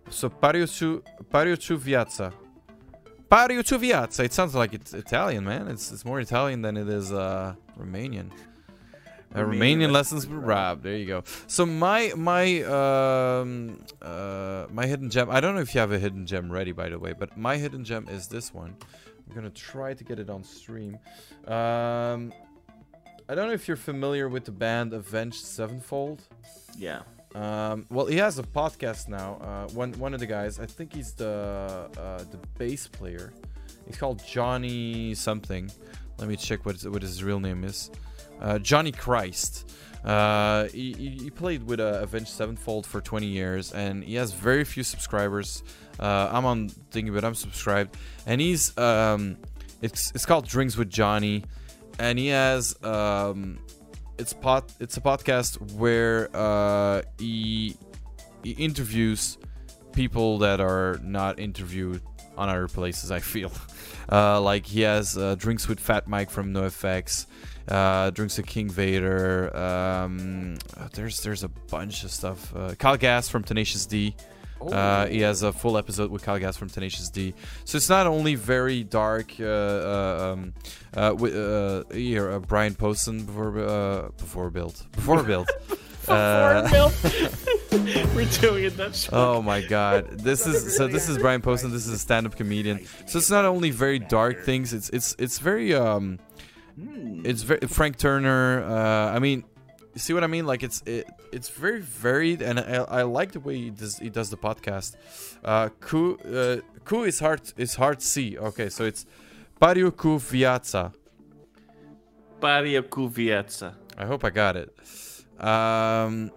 So 0.09 0.29
Pariucciu 0.29 1.01
Pariucciu 1.31 1.79
Viazza. 1.79 2.31
Pariucciu 3.31 3.79
Viazza. 3.79 4.23
It 4.23 4.33
sounds 4.33 4.53
like 4.53 4.75
it's 4.75 4.93
Italian, 4.93 5.45
man. 5.45 5.67
It's 5.67 5.91
it's 5.91 6.05
more 6.05 6.19
Italian 6.19 6.61
than 6.61 6.77
it 6.77 6.87
is 6.87 7.11
uh 7.11 7.55
Romanian. 7.79 8.29
Uh, 9.33 9.39
Romanian 9.39 9.91
lessons 9.91 10.27
with 10.27 10.37
Rob. 10.37 10.83
There 10.83 10.95
you 10.95 11.07
go. 11.07 11.23
So 11.47 11.65
my 11.65 12.13
my 12.15 12.61
um 12.61 13.83
uh 13.99 14.67
my 14.71 14.85
hidden 14.85 15.09
gem. 15.09 15.31
I 15.31 15.39
don't 15.39 15.55
know 15.55 15.61
if 15.61 15.73
you 15.73 15.79
have 15.79 15.91
a 15.91 15.97
hidden 15.97 16.27
gem 16.27 16.51
ready, 16.51 16.71
by 16.71 16.89
the 16.89 16.99
way, 16.99 17.13
but 17.17 17.35
my 17.35 17.57
hidden 17.57 17.83
gem 17.83 18.07
is 18.09 18.27
this 18.27 18.53
one. 18.53 18.75
I'm 19.27 19.35
gonna 19.35 19.49
try 19.49 19.93
to 19.93 20.03
get 20.03 20.19
it 20.19 20.29
on 20.29 20.43
stream. 20.43 20.99
Um, 21.47 22.33
I 23.29 23.35
don't 23.35 23.47
know 23.47 23.53
if 23.53 23.67
you're 23.67 23.77
familiar 23.77 24.27
with 24.27 24.45
the 24.45 24.51
band 24.51 24.93
Avenged 24.93 25.45
Sevenfold. 25.45 26.21
Yeah. 26.77 27.01
Um, 27.35 27.85
well, 27.89 28.05
he 28.05 28.17
has 28.17 28.37
a 28.37 28.43
podcast 28.43 29.07
now. 29.07 29.37
Uh, 29.41 29.67
one 29.73 29.93
one 29.93 30.13
of 30.13 30.19
the 30.19 30.25
guys, 30.25 30.59
I 30.59 30.65
think 30.65 30.93
he's 30.93 31.13
the 31.13 31.89
uh, 31.97 32.17
the 32.17 32.39
bass 32.57 32.87
player. 32.87 33.33
He's 33.87 33.97
called 33.97 34.23
Johnny 34.25 35.15
something. 35.15 35.71
Let 36.17 36.27
me 36.27 36.35
check 36.35 36.65
what 36.65 36.75
his, 36.75 36.87
what 36.87 37.01
his 37.01 37.23
real 37.23 37.39
name 37.39 37.63
is. 37.63 37.89
Uh, 38.39 38.59
Johnny 38.59 38.91
Christ. 38.91 39.71
Uh, 40.03 40.67
he, 40.67 40.93
he 40.93 41.09
he 41.23 41.29
played 41.29 41.63
with 41.63 41.79
uh, 41.79 41.99
Avenged 42.01 42.29
Sevenfold 42.29 42.85
for 42.85 42.99
20 42.99 43.25
years, 43.25 43.71
and 43.71 44.03
he 44.03 44.15
has 44.15 44.33
very 44.33 44.65
few 44.65 44.83
subscribers. 44.83 45.63
Uh, 45.97 46.29
I'm 46.31 46.45
on 46.45 46.69
thinking, 46.91 47.13
but 47.13 47.23
I'm 47.23 47.35
subscribed, 47.35 47.95
and 48.25 48.41
he's 48.41 48.77
um, 48.77 49.37
it's 49.81 50.11
it's 50.11 50.25
called 50.25 50.45
Drinks 50.45 50.75
with 50.75 50.89
Johnny, 50.89 51.45
and 51.99 52.17
he 52.19 52.27
has 52.27 52.75
um, 52.83 53.59
it's 54.17 54.33
pot 54.33 54.71
it's 54.79 54.97
a 54.97 55.01
podcast 55.01 55.73
where 55.73 56.29
uh, 56.35 57.01
he 57.17 57.75
he 58.43 58.51
interviews 58.51 59.37
people 59.93 60.39
that 60.39 60.59
are 60.59 60.99
not 61.03 61.39
interviewed 61.39 62.01
on 62.37 62.49
other 62.49 62.67
places. 62.67 63.11
I 63.11 63.19
feel 63.19 63.51
uh, 64.11 64.41
like 64.41 64.65
he 64.65 64.81
has 64.81 65.17
uh, 65.17 65.35
drinks 65.35 65.67
with 65.67 65.79
Fat 65.79 66.07
Mike 66.07 66.29
from 66.29 66.53
NoFX, 66.53 67.27
uh, 67.67 68.09
drinks 68.09 68.37
with 68.37 68.47
King 68.47 68.69
Vader. 68.69 69.55
Um, 69.55 70.57
there's 70.93 71.21
there's 71.21 71.43
a 71.43 71.49
bunch 71.49 72.03
of 72.03 72.11
stuff. 72.11 72.53
Uh, 72.55 72.75
Kyle 72.75 72.97
Gass 72.97 73.29
from 73.29 73.43
Tenacious 73.43 73.85
D. 73.85 74.15
Uh, 74.71 75.07
he 75.07 75.21
has 75.21 75.43
a 75.43 75.51
full 75.51 75.77
episode 75.77 76.11
with 76.11 76.23
Kyle 76.23 76.39
Gass 76.39 76.57
from 76.57 76.69
Tenacious 76.69 77.09
D. 77.09 77.33
So 77.65 77.77
it's 77.77 77.89
not 77.89 78.07
only 78.07 78.35
very 78.35 78.83
dark. 78.83 79.33
Uh, 79.39 79.43
uh, 79.43 80.33
um, 80.33 80.53
uh, 80.95 81.15
with, 81.17 81.35
uh, 81.35 81.83
here, 81.93 82.31
uh, 82.31 82.39
Brian 82.39 82.75
Posehn 82.75 83.25
before 83.25 83.59
uh, 83.59 84.09
before 84.17 84.49
build 84.49 84.85
before 84.91 85.23
build. 85.23 85.49
Uh, 86.05 86.91
We're 87.71 88.25
doing 88.41 88.65
it 88.65 88.75
Dutch. 88.75 89.07
Oh 89.13 89.41
my 89.41 89.61
god. 89.61 90.19
This 90.19 90.45
is 90.45 90.75
so 90.77 90.87
this 90.87 91.07
is 91.07 91.17
Brian 91.17 91.41
Posehn, 91.41 91.71
this 91.71 91.87
is 91.87 91.93
a 91.93 91.97
stand-up 91.97 92.35
comedian. 92.35 92.85
So 93.07 93.19
it's 93.19 93.31
not 93.31 93.45
only 93.45 93.69
very 93.71 93.99
dark 93.99 94.43
things, 94.43 94.73
it's 94.73 94.89
it's 94.89 95.15
it's 95.17 95.39
very 95.39 95.73
um 95.73 96.19
it's 96.77 97.43
very 97.43 97.61
Frank 97.67 97.97
Turner, 97.97 98.63
uh 98.63 99.15
I 99.15 99.19
mean 99.19 99.45
you 99.93 99.99
see 99.99 100.13
what 100.13 100.23
I 100.23 100.27
mean? 100.27 100.45
Like 100.45 100.63
it's 100.63 100.81
it, 100.85 101.07
it's 101.31 101.49
very 101.49 101.81
varied 101.81 102.41
and 102.41 102.59
I, 102.59 102.99
I 102.99 103.01
like 103.03 103.31
the 103.31 103.39
way 103.39 103.57
he 103.57 103.69
does 103.69 103.99
he 103.99 104.09
does 104.09 104.29
the 104.29 104.37
podcast. 104.37 104.95
Uh 105.43 105.69
Ku 105.79 106.17
uh 106.17 106.61
Ku 106.85 107.03
is 107.03 107.19
hard 107.19 107.41
is 107.57 107.75
hard 107.75 108.01
C. 108.01 108.37
Okay, 108.37 108.69
so 108.69 108.83
it's 108.83 109.05
Pario 109.61 109.95
Ku 109.95 110.17
Viazza. 110.19 110.93
Paria 112.43 112.83
Kuvietza. 112.83 113.73
I 113.97 114.05
hope 114.05 114.25
I 114.25 114.29
got 114.29 114.57
it. 114.57 114.69
Um, 115.39 116.29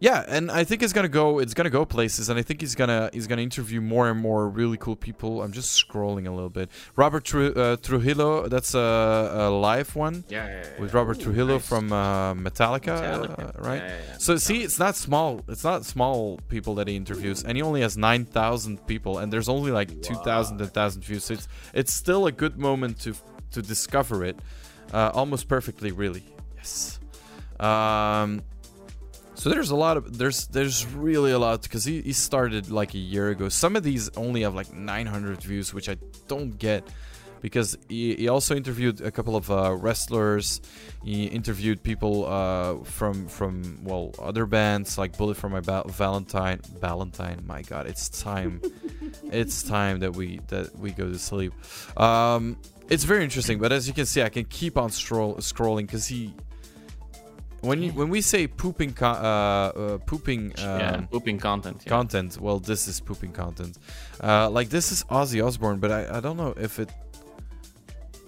yeah, 0.00 0.24
and 0.28 0.50
I 0.50 0.62
think 0.64 0.82
it's 0.82 0.92
gonna 0.92 1.08
go. 1.08 1.40
It's 1.40 1.54
gonna 1.54 1.70
go 1.70 1.84
places, 1.84 2.28
and 2.28 2.38
I 2.38 2.42
think 2.42 2.60
he's 2.60 2.74
gonna 2.74 3.10
he's 3.12 3.26
gonna 3.26 3.42
interview 3.42 3.80
more 3.80 4.08
and 4.08 4.20
more 4.20 4.48
really 4.48 4.76
cool 4.76 4.94
people. 4.94 5.42
I'm 5.42 5.50
just 5.52 5.70
scrolling 5.82 6.26
a 6.28 6.30
little 6.30 6.50
bit. 6.50 6.70
Robert 6.94 7.24
Tru- 7.24 7.52
uh, 7.54 7.76
Trujillo, 7.76 8.46
that's 8.48 8.74
a, 8.74 8.78
a 8.78 9.50
live 9.50 9.96
one 9.96 10.24
Yeah, 10.28 10.46
yeah, 10.46 10.62
yeah. 10.64 10.80
with 10.80 10.94
Robert 10.94 11.18
Ooh, 11.18 11.24
Trujillo 11.24 11.54
nice. 11.54 11.66
from 11.68 11.92
uh, 11.92 12.34
Metallica, 12.34 12.94
Metallica. 13.00 13.56
uh, 13.58 13.62
right? 13.68 13.82
Yeah, 13.82 13.88
yeah, 13.88 14.00
yeah. 14.12 14.16
So 14.18 14.36
see, 14.36 14.62
it's 14.62 14.78
not 14.78 14.94
small. 14.94 15.42
It's 15.48 15.64
not 15.64 15.84
small 15.84 16.38
people 16.48 16.76
that 16.76 16.86
he 16.86 16.94
interviews, 16.94 17.42
and 17.42 17.56
he 17.56 17.62
only 17.62 17.80
has 17.80 17.96
nine 17.96 18.24
thousand 18.24 18.86
people, 18.86 19.18
and 19.18 19.32
there's 19.32 19.48
only 19.48 19.72
like 19.72 20.00
two 20.02 20.14
thousand 20.16 20.60
and 20.60 20.72
thousand 20.72 21.02
views. 21.02 21.24
So 21.24 21.34
it's 21.34 21.48
it's 21.74 21.92
still 21.92 22.26
a 22.26 22.32
good 22.32 22.56
moment 22.58 23.00
to 23.00 23.14
to 23.50 23.62
discover 23.62 24.24
it, 24.24 24.38
uh, 24.92 25.10
almost 25.12 25.48
perfectly, 25.48 25.90
really. 25.90 26.22
Yes. 26.56 27.00
Um. 27.58 28.42
So 29.38 29.50
there's 29.50 29.70
a 29.70 29.76
lot 29.76 29.96
of 29.96 30.18
there's 30.18 30.48
there's 30.48 30.84
really 31.06 31.30
a 31.30 31.38
lot 31.38 31.62
because 31.62 31.84
he, 31.84 32.02
he 32.02 32.12
started 32.12 32.70
like 32.70 32.92
a 32.94 32.98
year 32.98 33.30
ago. 33.30 33.48
Some 33.48 33.76
of 33.76 33.82
these 33.84 34.10
only 34.16 34.42
have 34.42 34.54
like 34.60 34.72
900 34.72 35.40
views, 35.40 35.72
which 35.72 35.88
I 35.88 35.96
don't 36.26 36.58
get. 36.58 36.82
because 37.40 37.78
he, 37.88 38.16
he 38.16 38.28
also 38.28 38.56
interviewed 38.56 39.00
a 39.00 39.12
couple 39.12 39.36
of 39.36 39.48
uh, 39.50 39.72
wrestlers. 39.74 40.60
He 41.04 41.26
interviewed 41.26 41.82
people 41.82 42.26
uh, 42.26 42.82
from 42.82 43.28
from 43.28 43.78
well 43.84 44.12
other 44.18 44.44
bands 44.46 44.98
like 44.98 45.16
Bullet 45.16 45.36
for 45.36 45.48
My 45.48 45.60
ba- 45.60 45.84
Valentine. 45.86 46.60
Valentine, 46.80 47.38
my 47.46 47.62
God, 47.62 47.86
it's 47.86 48.08
time. 48.08 48.60
it's 49.30 49.62
time 49.62 50.00
that 50.00 50.14
we 50.16 50.40
that 50.48 50.76
we 50.76 50.90
go 50.90 51.06
to 51.12 51.18
sleep. 51.18 51.52
Um, 51.96 52.56
it's 52.90 53.04
very 53.04 53.22
interesting, 53.22 53.58
but 53.60 53.70
as 53.70 53.86
you 53.86 53.94
can 53.94 54.06
see, 54.06 54.22
I 54.22 54.30
can 54.30 54.44
keep 54.46 54.76
on 54.76 54.90
scroll, 54.90 55.36
scrolling 55.36 55.86
because 55.86 56.06
he. 56.08 56.34
When 57.60 57.82
you, 57.82 57.92
when 57.92 58.08
we 58.08 58.20
say 58.20 58.46
pooping 58.46 58.94
co- 58.94 59.06
uh, 59.06 59.72
uh, 59.74 59.98
pooping 59.98 60.52
um, 60.58 60.80
yeah, 60.80 61.00
pooping 61.10 61.38
content. 61.38 61.82
Yeah. 61.84 61.88
content. 61.88 62.38
Well, 62.40 62.60
this 62.60 62.86
is 62.86 63.00
pooping 63.00 63.32
content. 63.32 63.78
Uh, 64.22 64.48
like 64.48 64.68
this 64.68 64.92
is 64.92 65.02
Ozzy 65.04 65.44
Osbourne, 65.44 65.78
but 65.78 65.90
I, 65.90 66.18
I 66.18 66.20
don't 66.20 66.36
know 66.36 66.54
if 66.56 66.78
it. 66.78 66.90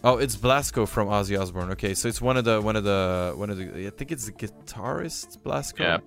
Oh, 0.03 0.17
it's 0.17 0.35
Blasko 0.37 0.89
from 0.89 1.09
Ozzy 1.09 1.41
Osbourne. 1.41 1.71
Okay, 1.73 1.95
so 1.95 2.09
it's 2.09 2.21
one 2.21 2.37
of 2.37 2.45
the 2.45 2.61
one 2.61 2.75
of 2.75 2.85
the 2.85 3.35
one 3.37 3.51
of 3.51 3.59
the. 3.59 3.87
I 3.87 3.91
think 3.91 4.11
it's 4.11 4.27
the 4.27 4.33
guitarist 4.33 5.39
Blasko. 5.43 6.01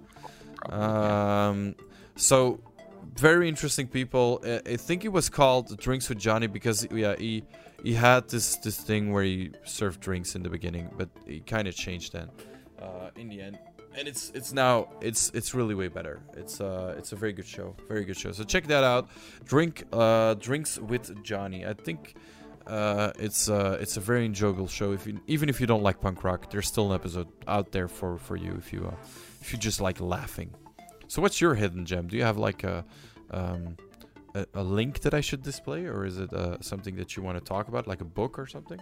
Yeah. 0.69 1.47
Um. 1.47 1.75
So 2.15 2.59
very 3.15 3.47
interesting 3.47 3.87
people. 3.87 4.41
I, 4.45 4.61
I 4.65 4.75
think 4.75 5.05
it 5.05 5.13
was 5.13 5.29
called 5.29 5.77
Drinks 5.77 6.09
with 6.09 6.17
Johnny 6.17 6.47
because 6.47 6.87
yeah 6.91 7.15
he 7.17 7.43
he 7.83 7.93
had 7.93 8.27
this 8.29 8.57
this 8.57 8.77
thing 8.77 9.11
where 9.13 9.23
he 9.23 9.51
served 9.63 10.01
drinks 10.01 10.35
in 10.35 10.43
the 10.43 10.49
beginning, 10.49 10.89
but 10.97 11.09
he 11.25 11.39
kind 11.39 11.67
of 11.67 11.75
changed 11.75 12.13
then. 12.13 12.29
Uh, 12.83 13.21
in 13.21 13.29
the 13.29 13.39
end, 13.47 13.57
and 13.97 14.07
it's 14.07 14.31
it's 14.37 14.51
now 14.51 14.87
it's 14.99 15.29
it's 15.37 15.53
really 15.53 15.75
way 15.81 15.87
better. 15.87 16.15
It's 16.41 16.59
uh 16.59 16.95
it's 16.97 17.11
a 17.13 17.15
very 17.15 17.33
good 17.37 17.47
show, 17.55 17.75
very 17.87 18.03
good 18.03 18.17
show. 18.17 18.31
So 18.33 18.43
check 18.43 18.65
that 18.67 18.83
out. 18.83 19.03
Drink 19.45 19.83
uh 19.93 20.33
drinks 20.47 20.71
with 20.91 21.05
Johnny. 21.23 21.65
I 21.65 21.73
think 21.73 22.15
uh 22.67 23.11
it's 23.25 23.49
uh 23.49 23.77
it's 23.83 23.95
a 23.97 24.01
very 24.01 24.25
enjoyable 24.25 24.67
show. 24.67 24.91
If 24.91 25.07
you 25.07 25.13
even 25.27 25.47
if 25.53 25.61
you 25.61 25.67
don't 25.67 25.83
like 25.83 25.97
punk 26.01 26.23
rock, 26.23 26.49
there's 26.51 26.67
still 26.67 26.87
an 26.91 26.95
episode 26.95 27.29
out 27.47 27.71
there 27.71 27.87
for 27.87 28.17
for 28.17 28.35
you 28.35 28.51
if 28.57 28.73
you 28.73 28.81
uh, 28.91 28.95
if 29.41 29.53
you 29.53 29.59
just 29.59 29.79
like 29.79 30.01
laughing. 30.01 30.49
So 31.07 31.21
what's 31.21 31.39
your 31.39 31.55
hidden 31.55 31.85
gem? 31.85 32.07
Do 32.07 32.17
you 32.17 32.23
have 32.23 32.37
like 32.37 32.63
a 32.63 32.83
um 33.31 33.77
a, 34.35 34.45
a 34.55 34.63
link 34.63 35.01
that 35.01 35.13
I 35.13 35.21
should 35.21 35.43
display, 35.43 35.85
or 35.85 36.05
is 36.05 36.17
it 36.17 36.33
uh, 36.33 36.57
something 36.61 36.95
that 36.95 37.15
you 37.15 37.23
want 37.23 37.37
to 37.37 37.43
talk 37.43 37.67
about, 37.67 37.87
like 37.87 38.01
a 38.01 38.09
book 38.19 38.39
or 38.39 38.47
something? 38.47 38.81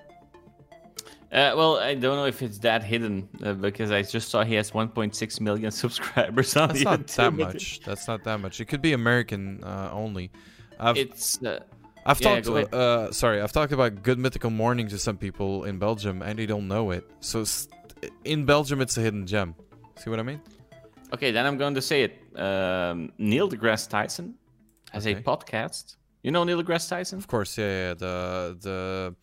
Uh, 1.32 1.53
well, 1.56 1.77
I 1.77 1.93
don't 1.95 2.18
know 2.18 2.26
if 2.26 2.42
it's 2.42 2.58
that 2.60 2.84
hidden 2.84 3.30
uh, 3.43 3.53
because 3.53 3.90
I 3.90 4.01
just 4.01 4.30
saw 4.30 4.43
he 4.43 4.56
has 4.56 4.72
1.6 4.72 5.40
million 5.40 5.72
subscribers 5.84 6.58
on 6.58 6.68
That's 6.69 6.84
not 6.84 7.08
that 7.08 7.34
much. 7.45 7.80
That's 7.85 8.08
not 8.08 8.24
that 8.26 8.40
much. 8.42 8.60
It 8.60 8.66
could 8.66 8.82
be 8.82 8.92
American 8.93 9.64
uh, 9.64 9.90
only. 9.93 10.30
I've, 10.77 10.98
It's 10.98 11.42
uh, 11.42 11.60
I've 12.06 12.19
yeah, 12.19 12.42
talked. 12.42 12.74
Uh, 12.74 13.11
sorry, 13.14 13.40
I've 13.42 13.51
talked 13.53 13.72
about 13.72 14.03
Good 14.03 14.19
Mythical 14.19 14.50
Morning 14.50 14.88
to 14.90 14.98
some 14.98 15.18
people 15.18 15.64
in 15.64 15.80
Belgium, 15.80 16.22
and 16.22 16.38
they 16.38 16.45
don't 16.48 16.68
know 16.68 16.92
it. 16.92 17.10
So 17.22 17.45
in 18.26 18.45
Belgium, 18.45 18.82
it's 18.82 18.98
a 18.98 19.01
hidden 19.01 19.26
gem. 19.26 19.56
See 20.00 20.10
what 20.10 20.19
I 20.19 20.24
mean? 20.24 20.42
okay. 21.14 21.32
Then 21.32 21.45
I'm 21.45 21.58
going 21.58 21.76
to 21.76 21.82
say 21.82 22.03
it. 22.03 22.40
Um, 22.40 23.11
Neil 23.18 23.48
deGrasse 23.50 23.88
Tyson 23.90 24.35
has 24.92 25.06
Okay. 25.08 25.19
a 25.19 25.24
podcast. 25.24 25.95
You 26.24 26.32
know 26.32 26.43
Neil 26.43 26.61
deGrasse 26.61 26.90
Tyson? 26.90 27.19
Of 27.19 27.27
course, 27.27 27.58
yeah, 27.58 27.66
yeah. 27.90 27.93
The 27.93 28.58
the 28.60 29.16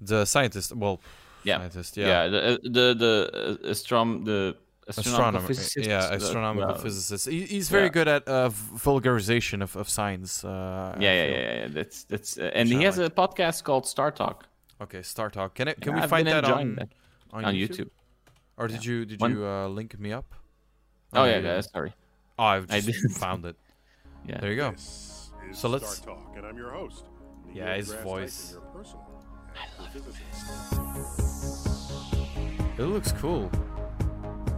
the 0.00 0.24
scientist. 0.24 0.74
Well, 0.74 1.00
Yeah. 1.44 1.58
scientist. 1.58 1.96
Yeah. 1.96 2.06
Yeah. 2.06 2.28
the 2.28 2.40
uh, 2.44 2.56
the 2.62 2.94
the 2.94 3.30
uh, 3.64 3.70
astrom 3.72 4.24
the 4.24 4.56
astronomical 4.88 5.38
Astronomer, 5.38 5.46
physicist. 5.46 5.86
yeah, 5.88 6.08
astronomical 6.16 6.68
well, 6.74 6.78
physicist. 6.78 7.28
He, 7.28 7.42
he's 7.46 7.68
very 7.68 7.84
yeah. 7.84 7.88
good 7.98 8.08
at 8.08 8.28
uh, 8.28 8.50
vulgarization 8.50 9.62
of, 9.62 9.76
of 9.76 9.88
science. 9.88 10.44
Uh, 10.44 10.96
Yeah, 10.98 11.12
yeah, 11.14 11.26
yeah, 11.26 11.38
yeah. 11.60 11.68
That's 11.68 12.04
that's, 12.04 12.36
uh, 12.38 12.50
and 12.54 12.68
he 12.68 12.78
I 12.78 12.82
has 12.84 12.98
a 12.98 13.08
podcast 13.08 13.62
called 13.64 13.86
Star 13.86 14.10
Talk 14.10 14.46
Okay, 14.80 15.02
Star 15.02 15.30
Talk. 15.30 15.54
Can 15.54 15.68
it? 15.68 15.80
Can 15.80 15.92
Yeah, 15.92 15.96
we 15.98 16.02
I've 16.02 16.10
find 16.10 16.26
that 16.26 16.44
on, 16.44 16.74
that. 16.74 16.88
on 17.32 17.44
on 17.44 17.54
YouTube? 17.54 17.68
YouTube. 17.86 17.90
Or 18.56 18.66
did 18.68 18.84
you 18.84 19.04
did 19.06 19.20
One- 19.20 19.32
you 19.32 19.46
uh, 19.46 19.68
link 19.68 19.98
me 19.98 20.12
up? 20.12 20.34
Oh, 21.14 21.18
no, 21.20 21.24
yeah, 21.24 21.36
you 21.36 21.42
didn't. 21.42 21.62
sorry. 21.70 21.92
Oh, 22.38 22.44
I've 22.44 22.70
I 22.70 22.80
just 22.80 23.18
found 23.24 23.44
it. 23.44 23.56
Yeah. 24.26 24.40
There 24.40 24.50
you 24.50 24.56
go. 24.56 24.70
This 24.72 25.30
is 25.50 25.58
So 25.58 25.68
let's- 25.68 25.88
Star 25.96 26.16
Talk, 26.16 26.34
and 26.36 26.44
I'm 26.46 26.56
your 26.56 26.70
host. 26.72 27.04
Yeah, 27.54 27.76
his 27.76 27.92
voice. 27.92 28.54
Tyson, 28.54 28.60
your 28.60 28.70
personal 28.74 29.06
astrophysicist. 29.54 31.31
It 32.78 32.84
looks 32.84 33.12
cool. 33.12 33.50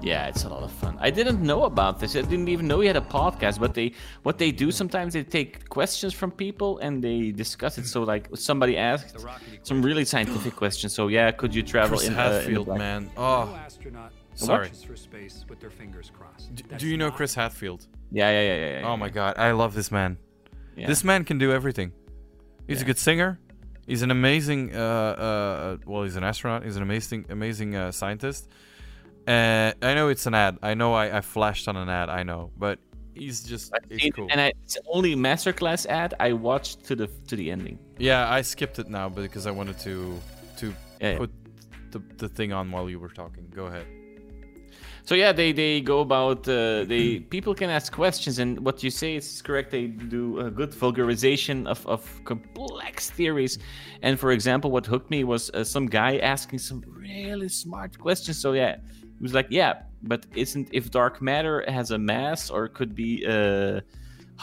Yeah, 0.05 0.27
it's 0.27 0.45
a 0.45 0.51
lot 0.51 0.63
of 0.63 0.71
fun. 0.71 0.99
I 1.01 1.09
didn't 1.09 1.41
know 1.41 1.65
about 1.65 1.99
this. 1.99 2.15
I 2.15 2.21
didn't 2.21 2.49
even 2.49 2.69
know 2.69 2.81
he 2.81 2.87
had 2.87 2.97
a 2.97 3.01
podcast. 3.01 3.59
But 3.59 3.73
they, 3.73 3.93
what 4.23 4.37
they 4.37 4.53
do 4.53 4.71
sometimes, 4.71 5.15
they 5.15 5.25
take 5.25 5.69
questions 5.71 6.13
from 6.13 6.31
people 6.31 6.79
and 6.79 7.03
they 7.03 7.31
discuss 7.31 7.79
it. 7.79 7.87
So, 7.87 8.03
like 8.03 8.29
somebody 8.35 8.77
asked 8.77 9.17
some 9.63 9.81
really 9.81 10.05
scientific 10.05 10.57
questions. 10.57 10.93
So, 10.93 11.09
yeah, 11.09 11.31
could 11.31 11.55
you 11.55 11.63
travel 11.63 11.97
Chris 11.97 12.09
in, 12.09 12.15
uh, 12.15 12.23
in 12.23 12.31
the 12.31 12.35
Hadfield, 12.35 12.69
man. 12.79 13.11
Oh, 13.17 13.59
astronaut 13.65 14.13
sorry. 14.35 14.67
launches 14.67 14.83
for 14.83 14.97
space 14.97 15.47
with 15.49 15.61
their 15.61 15.71
fingers 15.71 16.11
crossed. 16.17 16.55
D- 16.55 16.65
do 16.77 16.87
you 16.87 16.99
know 16.99 17.11
Chris 17.11 17.35
Hadfield? 17.35 17.87
Yeah, 18.11 18.31
yeah, 18.31 18.43
yeah, 18.43 18.57
yeah. 18.57 18.81
yeah 18.81 18.89
Oh 18.89 18.99
my 18.99 19.09
God, 19.09 19.39
I 19.39 19.53
love 19.53 19.73
this 19.75 19.91
man. 19.91 20.19
Yeah. 20.77 20.87
This 20.87 21.03
man 21.03 21.25
can 21.25 21.39
do 21.39 21.51
everything. 21.51 21.93
He's 22.67 22.83
a 22.83 22.85
good 22.85 22.99
singer. 22.99 23.39
He's 23.87 24.03
an 24.03 24.11
amazing. 24.11 24.75
Uh, 24.75 24.79
uh, 24.79 25.77
well, 25.87 26.03
he's 26.05 26.17
an 26.17 26.25
astronaut. 26.25 26.65
He's 26.65 26.77
an 26.77 26.83
amazing, 26.83 27.27
amazing 27.29 27.77
uh, 27.77 27.93
scientist. 27.93 28.49
Uh, 29.27 29.73
I 29.83 29.95
know 29.95 30.09
it's 30.09 30.27
an 30.27 30.35
ad. 30.35 30.59
I 30.63 30.75
know 30.75 30.95
I, 30.95 31.19
I 31.19 31.21
flashed 31.21 31.69
on 31.69 31.77
an 31.77 31.89
ad. 31.89 32.09
I 32.11 32.23
know, 32.23 32.51
but 32.59 32.79
he's 33.15 33.43
just 33.43 33.73
seen- 33.91 34.13
cool. 34.13 34.29
And 34.31 34.41
I, 34.41 34.53
it's 34.63 34.77
only 34.87 35.17
masterclass 35.17 35.87
ad 35.87 36.15
I 36.21 36.33
watched 36.33 36.85
to 36.87 36.97
the 36.97 37.07
to 37.29 37.37
the 37.37 37.51
ending. 37.51 37.79
Yeah, 37.99 38.29
I 38.31 38.43
skipped 38.43 38.79
it 38.79 38.89
now 38.89 39.09
because 39.09 39.47
I 39.47 39.51
wanted 39.51 39.79
to 39.81 40.21
to 40.59 40.75
Yeah, 41.01 41.13
yeah. 41.13 41.19
put 41.19 41.31
the, 41.91 42.03
the 42.17 42.29
thing 42.29 42.53
on 42.53 42.71
while 42.71 42.89
you 42.91 42.99
were 42.99 43.09
talking. 43.09 43.47
Go 43.55 43.67
ahead. 43.67 43.87
So 45.07 45.15
yeah, 45.15 45.33
they 45.33 45.53
they 45.53 45.83
go 45.83 46.01
about 46.01 46.49
uh, 46.49 46.85
they 46.85 47.19
people 47.19 47.55
can 47.55 47.69
ask 47.69 47.93
questions, 47.93 48.39
and 48.39 48.59
what 48.61 48.83
you 48.83 48.89
say 48.89 49.17
is 49.17 49.43
correct. 49.43 49.71
They 49.71 49.87
do 49.89 50.41
a 50.41 50.51
good 50.51 50.71
vulgarization 50.71 51.67
of, 51.67 51.87
of 51.87 52.01
complex 52.25 53.11
theories, 53.11 53.59
and 54.01 54.19
for 54.19 54.33
example, 54.33 54.71
what 54.71 54.87
hooked 54.87 55.11
me 55.11 55.23
was 55.23 55.51
uh, 55.51 55.63
some 55.63 55.87
guy 55.87 56.17
asking 56.19 56.61
some 56.61 56.83
really 56.89 57.51
smart 57.51 57.99
questions. 57.99 58.39
So 58.41 58.55
yeah, 58.55 58.77
he 59.03 59.23
was 59.23 59.35
like, 59.35 59.49
yeah, 59.51 59.83
but 60.03 60.25
isn't 60.35 60.71
if 60.73 60.91
dark 60.91 61.21
matter 61.21 61.63
has 61.69 61.91
a 61.91 61.99
mass 61.99 62.49
or 62.49 62.69
could 62.69 62.95
be 62.95 63.27
uh, 63.27 63.81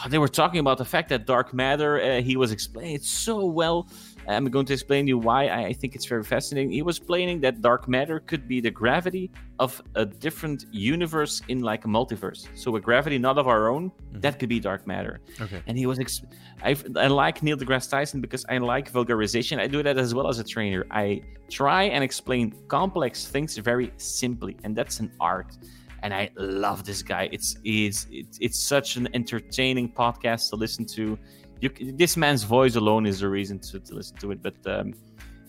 they 0.08 0.18
were 0.18 0.28
talking 0.28 0.60
about 0.60 0.78
the 0.78 0.84
fact 0.84 1.08
that 1.08 1.26
dark 1.26 1.52
matter 1.52 2.00
uh, 2.00 2.20
he 2.22 2.36
was 2.36 2.52
explaining 2.52 2.94
it 2.94 3.04
so 3.04 3.44
well 3.44 3.88
i'm 4.28 4.44
going 4.46 4.66
to 4.66 4.72
explain 4.72 5.06
to 5.06 5.08
you 5.10 5.18
why 5.18 5.48
I, 5.48 5.72
think 5.72 5.94
it's 5.94 6.06
very 6.06 6.24
fascinating. 6.24 6.70
He 6.70 6.82
was 6.82 6.98
explaining 6.98 7.40
that 7.40 7.60
dark 7.60 7.88
matter 7.88 8.20
could 8.20 8.46
be 8.46 8.60
the 8.60 8.70
gravity 8.70 9.30
of 9.58 9.80
a 9.94 10.04
different 10.04 10.66
universe 10.70 11.42
in 11.48 11.60
like 11.60 11.84
a 11.84 11.88
multiverse. 11.88 12.48
So 12.54 12.76
a 12.76 12.80
gravity 12.80 13.18
not 13.18 13.38
of 13.38 13.48
our 13.48 13.68
own 13.68 13.90
mm-hmm. 13.90 14.20
that 14.20 14.38
could 14.38 14.48
be 14.48 14.60
dark 14.60 14.86
matter. 14.86 15.20
Okay. 15.40 15.62
and 15.66 15.76
he 15.76 15.86
was 15.86 15.98
ex- 15.98 16.22
I, 16.62 16.76
I 16.96 17.08
like 17.08 17.42
neil 17.42 17.56
degrasse 17.56 17.90
tyson 17.90 18.20
because 18.20 18.44
i 18.48 18.58
like 18.58 18.92
vulgarization. 18.92 19.58
I 19.58 19.66
do 19.66 19.82
that 19.82 19.98
as 19.98 20.14
well 20.14 20.28
as 20.28 20.38
a 20.38 20.44
trainer. 20.44 20.86
I 20.90 21.22
try 21.50 21.84
and 21.84 22.02
explain 22.04 22.54
complex 22.68 23.26
things 23.26 23.56
very 23.56 23.92
simply 23.96 24.56
and 24.64 24.76
that's 24.76 25.00
an 25.00 25.10
art. 25.20 25.56
And 26.04 26.12
I 26.12 26.30
love 26.36 26.84
this 26.84 27.00
guy. 27.02 27.28
It's 27.30 27.56
it's 27.64 28.06
it's, 28.10 28.38
it's 28.40 28.58
such 28.58 28.96
an 28.96 29.08
entertaining 29.14 29.92
podcast 29.92 30.50
to 30.50 30.56
listen 30.56 30.84
to. 30.96 31.16
You, 31.62 31.70
this 31.94 32.16
man's 32.16 32.42
voice 32.42 32.74
alone 32.74 33.06
is 33.06 33.22
a 33.22 33.28
reason 33.28 33.60
to, 33.60 33.78
to 33.78 33.94
listen 33.94 34.16
to 34.16 34.32
it. 34.32 34.42
But 34.42 34.56
um, 34.66 34.94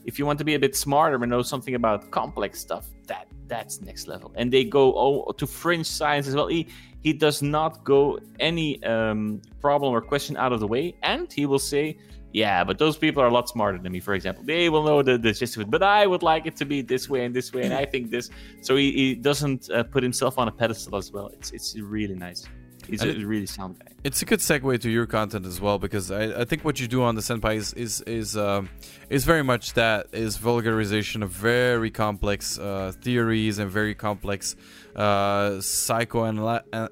if 0.06 0.20
you 0.20 0.28
want 0.28 0.38
to 0.40 0.46
be 0.46 0.54
a 0.54 0.60
bit 0.60 0.76
smarter 0.76 1.18
and 1.18 1.30
know 1.30 1.42
something 1.42 1.74
about 1.74 2.12
complex 2.12 2.60
stuff, 2.60 2.86
that 3.08 3.28
that's 3.48 3.82
next 3.82 4.08
level. 4.08 4.32
And 4.36 4.54
they 4.54 4.64
go 4.64 4.94
oh, 4.96 5.32
to 5.32 5.48
fringe 5.48 5.88
science 5.88 6.28
as 6.28 6.36
well. 6.36 6.48
He 6.48 6.68
he 7.02 7.14
does 7.14 7.42
not 7.42 7.84
go 7.84 8.20
any 8.40 8.82
um, 8.84 9.42
problem 9.60 9.92
or 9.92 10.02
question 10.02 10.38
out 10.38 10.54
of 10.54 10.60
the 10.60 10.68
way, 10.68 10.96
and 11.02 11.32
he 11.34 11.46
will 11.46 11.60
say. 11.60 11.98
Yeah, 12.36 12.64
but 12.64 12.80
those 12.80 12.98
people 12.98 13.22
are 13.22 13.28
a 13.28 13.32
lot 13.32 13.48
smarter 13.48 13.78
than 13.78 13.92
me, 13.92 14.00
for 14.00 14.16
example. 14.16 14.44
They 14.44 14.68
will 14.68 14.82
know 14.82 15.04
the, 15.04 15.20
the 15.20 15.34
gist 15.34 15.56
of 15.56 15.62
it, 15.62 15.70
but 15.70 15.84
I 15.84 16.08
would 16.08 16.24
like 16.24 16.48
it 16.48 16.56
to 16.56 16.66
be 16.66 16.82
this 16.82 17.08
way 17.08 17.26
and 17.26 17.36
this 17.36 17.54
way, 17.54 17.62
and 17.62 17.76
I 17.76 17.86
think 17.86 18.10
this. 18.10 18.32
So 18.62 18.76
he, 18.76 18.92
he 18.92 19.14
doesn't 19.14 19.70
uh, 19.70 19.84
put 19.84 20.02
himself 20.02 20.40
on 20.40 20.48
a 20.48 20.52
pedestal 20.52 20.96
as 20.98 21.12
well. 21.12 21.28
It's 21.28 21.52
it's 21.52 21.78
really 21.78 22.16
nice. 22.16 22.44
He's 22.88 23.02
And 23.02 23.24
really 23.24 23.46
sound 23.46 23.80
guy. 23.80 23.88
It's 24.04 24.22
a 24.22 24.26
good 24.26 24.40
segue 24.40 24.80
to 24.82 24.90
your 24.90 25.06
content 25.06 25.46
as 25.46 25.62
well 25.62 25.80
because 25.80 26.12
I, 26.12 26.42
I 26.42 26.46
think 26.46 26.64
what 26.66 26.80
you 26.80 26.88
do 26.88 27.04
on 27.04 27.16
the 27.16 27.22
senpai 27.22 27.56
is 27.56 27.74
is 27.74 28.02
is, 28.02 28.38
um, 28.38 28.70
is 29.10 29.26
very 29.26 29.44
much 29.44 29.74
that 29.74 30.08
is 30.12 30.38
vulgarization 30.38 31.24
of 31.24 31.32
very 31.32 31.92
complex 31.92 32.60
uh, 32.60 32.92
theories 33.02 33.60
and 33.60 33.70
very 33.72 33.96
complex 33.96 34.56
uh, 34.96 35.62
psychoanalysis 35.62 36.90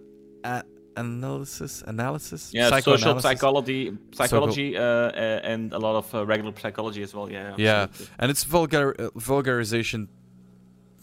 analysis 0.98 1.84
analysis 1.88 2.52
Yeah, 2.54 2.80
social 2.80 3.20
psychology, 3.20 3.98
psychology, 4.14 4.78
uh, 4.78 4.82
uh, 4.82 5.40
and 5.44 5.74
a 5.74 5.80
lot 5.80 5.96
of 5.96 6.14
uh, 6.14 6.26
regular 6.26 6.54
psychology 6.58 7.04
as 7.04 7.14
well. 7.14 7.32
Yeah. 7.32 7.56
yeah 7.58 7.88
and 8.20 8.32
it's 8.32 8.44
vulgar 8.44 8.96
uh, 9.00 9.10
vulgarization 9.18 10.08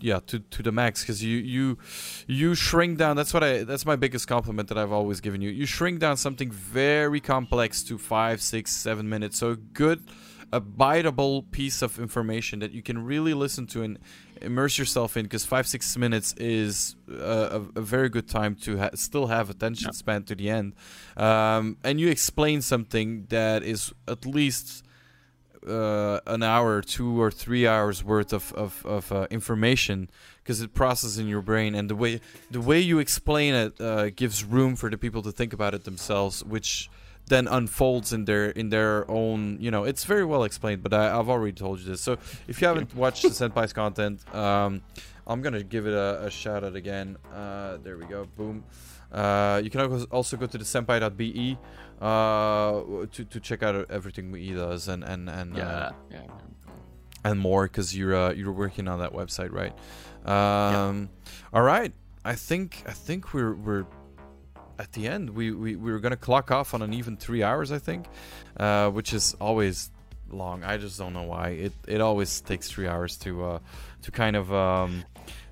yeah 0.00 0.20
to 0.26 0.38
to 0.38 0.62
the 0.62 0.72
max 0.72 1.02
because 1.02 1.22
you 1.22 1.38
you 1.38 1.78
you 2.26 2.54
shrink 2.54 2.98
down 2.98 3.16
that's 3.16 3.34
what 3.34 3.42
i 3.42 3.64
that's 3.64 3.84
my 3.84 3.96
biggest 3.96 4.28
compliment 4.28 4.68
that 4.68 4.78
i've 4.78 4.92
always 4.92 5.20
given 5.20 5.40
you. 5.40 5.50
You 5.50 5.66
shrink 5.66 6.00
down 6.00 6.16
something 6.16 6.50
very 6.50 7.20
complex 7.20 7.82
to 7.84 7.98
five 7.98 8.40
six 8.40 8.70
seven 8.72 9.08
minutes. 9.08 9.38
So 9.38 9.50
a 9.50 9.56
good 9.56 10.04
a 10.52 10.60
biteable 10.60 11.50
piece 11.50 11.82
of 11.82 11.98
information 11.98 12.60
that 12.60 12.72
you 12.72 12.82
can 12.82 13.04
really 13.04 13.34
listen 13.34 13.66
to 13.66 13.82
and 13.82 13.98
immerse 14.40 14.78
yourself 14.78 15.16
in 15.16 15.24
because 15.24 15.44
five 15.44 15.66
six 15.66 15.96
minutes 15.96 16.32
is 16.38 16.96
uh, 17.10 17.60
a, 17.76 17.80
a 17.80 17.82
very 17.82 18.08
good 18.08 18.28
time 18.28 18.54
to 18.54 18.78
ha- 18.78 18.90
still 18.94 19.26
have 19.26 19.50
attention 19.50 19.92
span 19.92 20.22
to 20.24 20.34
the 20.34 20.48
end. 20.48 20.74
Um, 21.16 21.76
and 21.84 22.00
you 22.00 22.08
explain 22.08 22.62
something 22.62 23.26
that 23.28 23.62
is 23.62 23.92
at 24.06 24.24
least 24.24 24.84
uh, 25.66 26.20
an 26.26 26.42
hour, 26.42 26.82
two 26.82 27.20
or 27.20 27.30
three 27.30 27.66
hours 27.66 28.04
worth 28.04 28.32
of 28.32 28.52
of, 28.54 28.84
of 28.86 29.12
uh, 29.12 29.26
information 29.30 30.10
because 30.42 30.60
it 30.60 30.72
processes 30.74 31.18
in 31.18 31.28
your 31.28 31.42
brain, 31.42 31.74
and 31.74 31.90
the 31.90 31.96
way 31.96 32.20
the 32.50 32.60
way 32.60 32.80
you 32.80 32.98
explain 32.98 33.54
it 33.54 33.80
uh, 33.80 34.10
gives 34.10 34.44
room 34.44 34.76
for 34.76 34.90
the 34.90 34.98
people 34.98 35.22
to 35.22 35.32
think 35.32 35.52
about 35.52 35.74
it 35.74 35.84
themselves, 35.84 36.44
which 36.44 36.90
then 37.26 37.46
unfolds 37.46 38.12
in 38.12 38.24
their 38.24 38.50
in 38.50 38.70
their 38.70 39.10
own. 39.10 39.58
You 39.60 39.70
know, 39.70 39.84
it's 39.84 40.04
very 40.04 40.24
well 40.24 40.44
explained, 40.44 40.82
but 40.82 40.92
I, 40.94 41.18
I've 41.18 41.28
already 41.28 41.52
told 41.52 41.80
you 41.80 41.86
this. 41.86 42.00
So 42.00 42.18
if 42.46 42.60
you 42.60 42.68
haven't 42.68 42.94
watched 42.94 43.22
the 43.22 43.28
Senpai's 43.48 43.72
content, 43.72 44.22
um, 44.34 44.82
I'm 45.26 45.42
gonna 45.42 45.62
give 45.62 45.86
it 45.86 45.94
a, 45.94 46.24
a 46.24 46.30
shout 46.30 46.64
out 46.64 46.76
again. 46.76 47.16
Uh, 47.34 47.78
there 47.82 47.98
we 47.98 48.06
go. 48.06 48.26
Boom. 48.36 48.64
Uh, 49.12 49.60
you 49.62 49.70
can 49.70 49.80
al- 49.80 50.02
also 50.10 50.36
go 50.36 50.46
to 50.46 50.58
the 50.58 50.64
senpai.be 50.64 51.56
uh, 52.00 53.06
to, 53.12 53.24
to 53.24 53.40
check 53.40 53.62
out 53.62 53.90
everything 53.90 54.30
we 54.30 54.52
does 54.52 54.88
and 54.88 55.02
and 55.04 55.28
and 55.28 55.56
Yeah, 55.56 55.68
uh, 55.68 55.92
yeah. 56.10 56.20
and 57.24 57.40
more 57.40 57.64
because 57.64 57.96
you're 57.96 58.14
uh, 58.14 58.32
you're 58.32 58.52
working 58.52 58.88
on 58.88 59.00
that 59.00 59.12
website, 59.12 59.52
right? 59.52 59.72
Um, 60.26 61.08
All 61.52 61.62
right, 61.62 61.92
I 62.24 62.34
think 62.34 62.82
I 62.86 62.92
think 62.92 63.32
we're 63.34 63.54
we're 63.54 63.86
at 64.78 64.92
the 64.92 65.08
end. 65.08 65.30
We 65.30 65.50
we 65.52 65.76
we 65.76 65.90
were 65.92 65.98
gonna 66.00 66.16
clock 66.16 66.50
off 66.50 66.74
on 66.74 66.82
an 66.82 66.92
even 66.92 67.16
three 67.16 67.42
hours, 67.42 67.72
I 67.72 67.78
think, 67.78 68.06
uh, 68.58 68.90
which 68.90 69.12
is 69.12 69.34
always 69.40 69.90
long. 70.30 70.62
I 70.62 70.76
just 70.76 70.98
don't 70.98 71.12
know 71.14 71.24
why. 71.24 71.48
It 71.50 71.72
it 71.86 72.00
always 72.00 72.40
takes 72.40 72.70
three 72.70 72.86
hours 72.86 73.16
to 73.18 73.44
uh, 73.44 73.58
to 74.02 74.10
kind 74.10 74.36
of 74.36 74.52
um, 74.52 75.04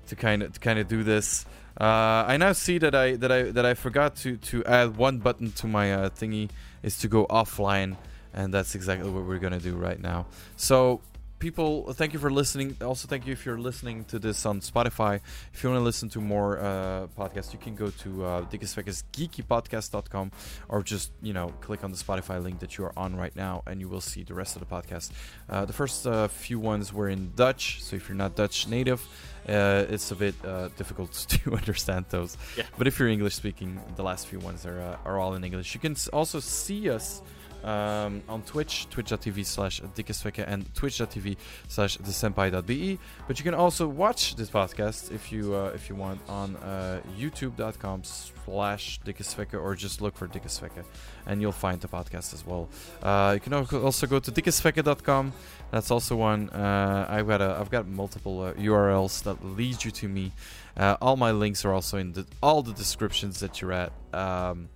to 0.07 0.15
kind 0.15 0.43
of 0.43 0.53
to 0.53 0.59
kind 0.59 0.79
of 0.79 0.87
do 0.87 1.03
this. 1.03 1.45
Uh, 1.79 2.25
I 2.27 2.37
now 2.37 2.53
see 2.53 2.79
that 2.79 2.95
I 2.95 3.15
that 3.17 3.31
I 3.31 3.43
that 3.43 3.65
I 3.65 3.73
forgot 3.75 4.15
to 4.17 4.37
to 4.37 4.63
add 4.65 4.97
one 4.97 5.19
button 5.19 5.51
to 5.53 5.67
my 5.67 5.93
uh, 5.93 6.09
thingy 6.09 6.49
is 6.81 6.97
to 6.99 7.07
go 7.07 7.27
offline, 7.27 7.97
and 8.33 8.53
that's 8.53 8.73
exactly 8.73 9.09
what 9.11 9.25
we're 9.25 9.37
gonna 9.37 9.59
do 9.59 9.75
right 9.75 10.01
now. 10.01 10.25
So 10.55 11.01
people 11.39 11.93
thank 11.93 12.13
you 12.13 12.19
for 12.19 12.31
listening. 12.31 12.77
Also 12.81 13.07
thank 13.07 13.25
you 13.25 13.33
if 13.33 13.45
you're 13.45 13.59
listening 13.59 14.05
to 14.05 14.19
this 14.19 14.45
on 14.45 14.59
spotify. 14.61 15.19
If 15.53 15.63
you 15.63 15.69
want 15.69 15.79
to 15.79 15.83
listen 15.83 16.09
to 16.09 16.21
more 16.21 16.57
uh, 16.59 17.07
podcasts 17.17 17.53
you 17.53 17.59
can 17.59 17.75
go 17.75 17.89
to 17.89 18.25
uh, 18.25 18.41
geekypodcast.com 18.45 20.31
or 20.69 20.83
just 20.83 21.11
you 21.21 21.33
know 21.33 21.49
click 21.61 21.83
on 21.83 21.91
the 21.91 21.97
spotify 21.97 22.41
link 22.41 22.59
that 22.59 22.77
you 22.77 22.85
are 22.85 22.93
on 22.97 23.15
right 23.15 23.35
now 23.35 23.63
and 23.67 23.79
you 23.79 23.87
will 23.89 24.01
see 24.01 24.23
the 24.23 24.33
rest 24.33 24.55
of 24.55 24.61
the 24.61 24.75
podcast. 24.75 25.11
Uh, 25.49 25.65
the 25.65 25.73
first 25.73 26.07
uh, 26.07 26.27
few 26.27 26.59
ones 26.59 26.91
were 26.91 27.09
in 27.09 27.31
dutch 27.35 27.83
so 27.83 27.95
if 27.95 28.09
you're 28.09 28.17
not 28.17 28.35
dutch 28.35 28.67
native 28.67 29.07
uh, 29.47 29.85
it's 29.89 30.11
a 30.11 30.15
bit 30.15 30.35
uh, 30.43 30.69
difficult 30.77 31.13
to 31.29 31.53
understand 31.55 32.05
those. 32.09 32.35
Yeah. 32.57 32.63
but 32.77 32.87
if 32.87 32.99
you're 32.99 33.09
english 33.09 33.35
speaking 33.35 33.79
the 33.95 34.03
last 34.03 34.27
few 34.27 34.39
ones 34.39 34.65
are, 34.65 34.79
uh, 34.81 34.97
are 35.09 35.19
all 35.19 35.35
in 35.35 35.43
english. 35.43 35.73
You 35.73 35.79
can 35.79 35.95
also 36.11 36.39
see 36.39 36.89
us 36.89 37.21
um, 37.63 38.21
on 38.29 38.41
Twitch, 38.43 38.87
twitch.tv 38.89 39.45
slash 39.45 39.81
dikkesvekke 39.95 40.43
and 40.47 40.73
twitch.tv 40.75 41.37
slash 41.67 41.97
thesenpai.be. 41.97 42.99
But 43.27 43.39
you 43.39 43.43
can 43.43 43.53
also 43.53 43.87
watch 43.87 44.35
this 44.35 44.49
podcast 44.49 45.11
if 45.11 45.31
you 45.31 45.55
uh, 45.55 45.71
if 45.75 45.89
you 45.89 45.95
want 45.95 46.21
on 46.29 46.55
uh, 46.57 47.01
youtube.com 47.17 48.03
slash 48.03 48.99
dikkesvekke 49.05 49.61
or 49.61 49.75
just 49.75 50.01
look 50.01 50.15
for 50.15 50.27
dikkesvekke 50.27 50.83
and 51.25 51.41
you'll 51.41 51.51
find 51.51 51.81
the 51.81 51.87
podcast 51.87 52.33
as 52.33 52.45
well. 52.45 52.69
Uh, 53.03 53.31
you 53.33 53.39
can 53.39 53.53
also 53.53 54.07
go 54.07 54.19
to 54.19 54.31
dikkesvekke.com. 54.31 55.33
That's 55.71 55.91
also 55.91 56.15
one. 56.15 56.49
Uh, 56.49 57.05
I've 57.09 57.27
got 57.27 57.41
a, 57.41 57.57
I've 57.59 57.69
got 57.69 57.87
multiple 57.87 58.41
uh, 58.41 58.53
URLs 58.53 59.23
that 59.23 59.43
lead 59.43 59.83
you 59.83 59.91
to 59.91 60.07
me. 60.07 60.31
Uh, 60.77 60.95
all 61.01 61.17
my 61.17 61.31
links 61.31 61.65
are 61.65 61.73
also 61.73 61.97
in 61.97 62.13
the, 62.13 62.25
all 62.41 62.61
the 62.61 62.73
descriptions 62.73 63.39
that 63.39 63.61
you're 63.61 63.73
at. 63.73 63.91
Um, 64.13 64.69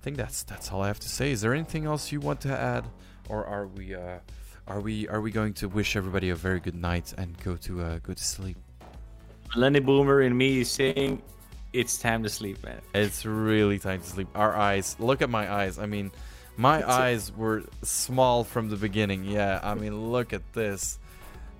I 0.00 0.02
think 0.02 0.16
that's 0.16 0.42
that's 0.44 0.72
all 0.72 0.80
I 0.80 0.86
have 0.86 1.00
to 1.00 1.08
say. 1.08 1.30
Is 1.30 1.42
there 1.42 1.52
anything 1.52 1.84
else 1.84 2.10
you 2.10 2.20
want 2.20 2.40
to 2.42 2.58
add, 2.58 2.86
or 3.28 3.44
are 3.44 3.66
we 3.66 3.94
uh, 3.94 4.18
are 4.66 4.80
we 4.80 5.06
are 5.08 5.20
we 5.20 5.30
going 5.30 5.52
to 5.54 5.68
wish 5.68 5.94
everybody 5.94 6.30
a 6.30 6.34
very 6.34 6.58
good 6.58 6.74
night 6.74 7.12
and 7.18 7.36
go 7.42 7.56
to 7.56 7.82
uh, 7.82 7.98
go 7.98 8.14
to 8.14 8.24
sleep? 8.24 8.56
Lenny 9.54 9.80
Boomer 9.80 10.22
in 10.22 10.34
me 10.36 10.60
is 10.60 10.70
saying 10.70 11.20
it's 11.74 11.98
time 11.98 12.22
to 12.22 12.30
sleep, 12.30 12.64
man. 12.64 12.80
It's 12.94 13.26
really 13.26 13.78
time 13.78 14.00
to 14.00 14.06
sleep. 14.06 14.28
Our 14.34 14.56
eyes. 14.56 14.96
Look 14.98 15.20
at 15.20 15.28
my 15.28 15.52
eyes. 15.52 15.78
I 15.78 15.84
mean, 15.84 16.12
my 16.56 16.88
eyes 16.88 17.30
were 17.36 17.64
small 17.82 18.42
from 18.42 18.70
the 18.70 18.76
beginning. 18.76 19.24
Yeah. 19.24 19.60
I 19.62 19.74
mean, 19.74 20.10
look 20.10 20.32
at 20.32 20.50
this. 20.54 20.98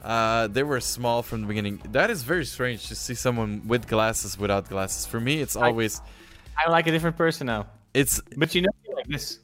Uh, 0.03 0.47
they 0.47 0.63
were 0.63 0.81
small 0.81 1.23
from 1.23 1.43
the 1.43 1.47
beginning. 1.47 1.83
That 1.93 2.09
is 2.11 2.23
very 2.23 2.47
strange 2.47 2.89
to 2.89 2.95
see 2.95 3.15
someone 3.15 3.67
with 3.67 3.87
glasses 3.87 4.39
without 4.39 4.69
glasses. 4.69 5.05
For 5.05 5.21
me, 5.21 5.43
it's 5.43 5.57
I- 5.57 5.67
always 5.67 6.01
I'm 6.57 6.71
like 6.73 6.87
a 6.87 6.91
different 6.91 7.19
person 7.19 7.47
now. 7.47 7.67
It's 7.95 8.21
But 8.37 8.55
you 8.55 8.63
know, 8.63 8.71
me 8.89 8.95
like 8.95 9.07
this. 9.07 9.39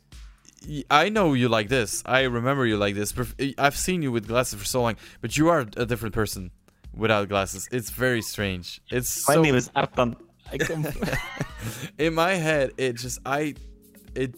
I 0.91 1.09
know 1.11 1.35
you 1.35 1.49
like 1.49 1.69
this. 1.69 2.03
I 2.07 2.23
remember 2.23 2.67
you 2.67 2.77
like 2.77 2.95
this. 2.95 3.15
I've 3.59 3.77
seen 3.77 4.03
you 4.03 4.11
with 4.11 4.27
glasses 4.27 4.59
for 4.59 4.65
so 4.67 4.83
long, 4.83 4.97
but 5.21 5.37
you 5.37 5.49
are 5.49 5.61
a 5.77 5.87
different 5.87 6.15
person 6.15 6.51
without 6.95 7.29
glasses. 7.29 7.69
It's 7.71 7.91
very 7.91 8.23
strange. 8.23 8.81
It's 8.91 9.29
My 9.29 9.35
so 9.35 9.43
name 9.43 9.55
is 9.55 9.71
Artan. 9.77 10.17
I 10.51 10.59
come. 10.59 10.87
in 11.99 12.15
my 12.15 12.35
head. 12.35 12.73
It 12.77 12.95
just 12.95 13.21
I 13.25 13.55
it 14.15 14.35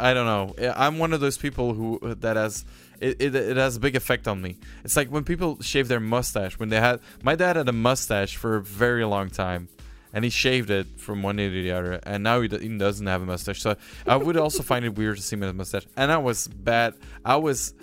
I 0.00 0.14
don't 0.14 0.26
know. 0.26 0.54
I- 0.58 0.86
I'm 0.86 0.98
one 0.98 1.12
of 1.12 1.20
those 1.20 1.38
people 1.38 1.74
who 1.74 2.14
that 2.20 2.36
has 2.36 2.64
it, 3.00 3.20
it, 3.20 3.34
it 3.34 3.56
has 3.56 3.76
a 3.76 3.80
big 3.80 3.96
effect 3.96 4.28
on 4.28 4.40
me. 4.40 4.58
It's 4.84 4.96
like 4.96 5.08
when 5.08 5.24
people 5.24 5.58
shave 5.60 5.88
their 5.88 6.00
mustache. 6.00 6.58
When 6.58 6.68
they 6.68 6.80
had 6.80 7.00
my 7.22 7.34
dad 7.34 7.56
had 7.56 7.68
a 7.68 7.72
mustache 7.72 8.36
for 8.36 8.56
a 8.56 8.62
very 8.62 9.04
long 9.04 9.28
time, 9.28 9.68
and 10.12 10.24
he 10.24 10.30
shaved 10.30 10.70
it 10.70 10.86
from 10.98 11.22
one 11.22 11.36
day 11.36 11.48
to 11.48 11.62
the 11.62 11.70
other, 11.70 12.00
and 12.04 12.22
now 12.22 12.40
he, 12.40 12.48
he 12.48 12.76
doesn't 12.78 13.06
have 13.06 13.22
a 13.22 13.26
mustache. 13.26 13.60
So 13.60 13.76
I 14.06 14.16
would 14.16 14.36
also 14.36 14.62
find 14.72 14.84
it 14.84 14.94
weird 14.94 15.16
to 15.16 15.22
see 15.22 15.34
him 15.36 15.40
with 15.40 15.50
a 15.50 15.54
mustache. 15.54 15.86
And 15.96 16.12
I 16.12 16.18
was 16.18 16.48
bad. 16.48 16.94
I 17.24 17.36
was 17.36 17.74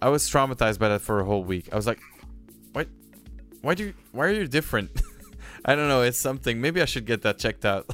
I 0.00 0.08
was 0.08 0.28
traumatized 0.28 0.78
by 0.78 0.88
that 0.88 1.02
for 1.02 1.20
a 1.20 1.24
whole 1.24 1.44
week. 1.44 1.68
I 1.72 1.76
was 1.76 1.86
like, 1.86 2.00
what? 2.72 2.88
Why 3.60 3.74
do 3.74 3.84
you? 3.84 3.94
Why 4.12 4.26
are 4.26 4.32
you 4.32 4.46
different? 4.46 4.90
I 5.64 5.74
don't 5.74 5.88
know. 5.88 6.02
It's 6.02 6.18
something. 6.18 6.60
Maybe 6.60 6.80
I 6.80 6.86
should 6.86 7.04
get 7.04 7.22
that 7.22 7.38
checked 7.38 7.64
out. 7.64 7.86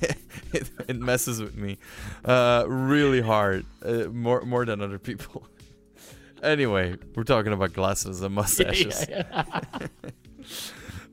it, 0.00 0.16
it 0.88 0.96
messes 0.96 1.40
with 1.40 1.56
me 1.56 1.78
uh, 2.24 2.64
really 2.68 3.20
hard, 3.20 3.64
uh, 3.84 4.04
more 4.10 4.42
more 4.42 4.64
than 4.64 4.80
other 4.82 4.98
people. 4.98 5.46
anyway, 6.42 6.96
we're 7.14 7.24
talking 7.24 7.52
about 7.52 7.72
glasses 7.72 8.20
and 8.20 8.34
mustaches. 8.34 9.06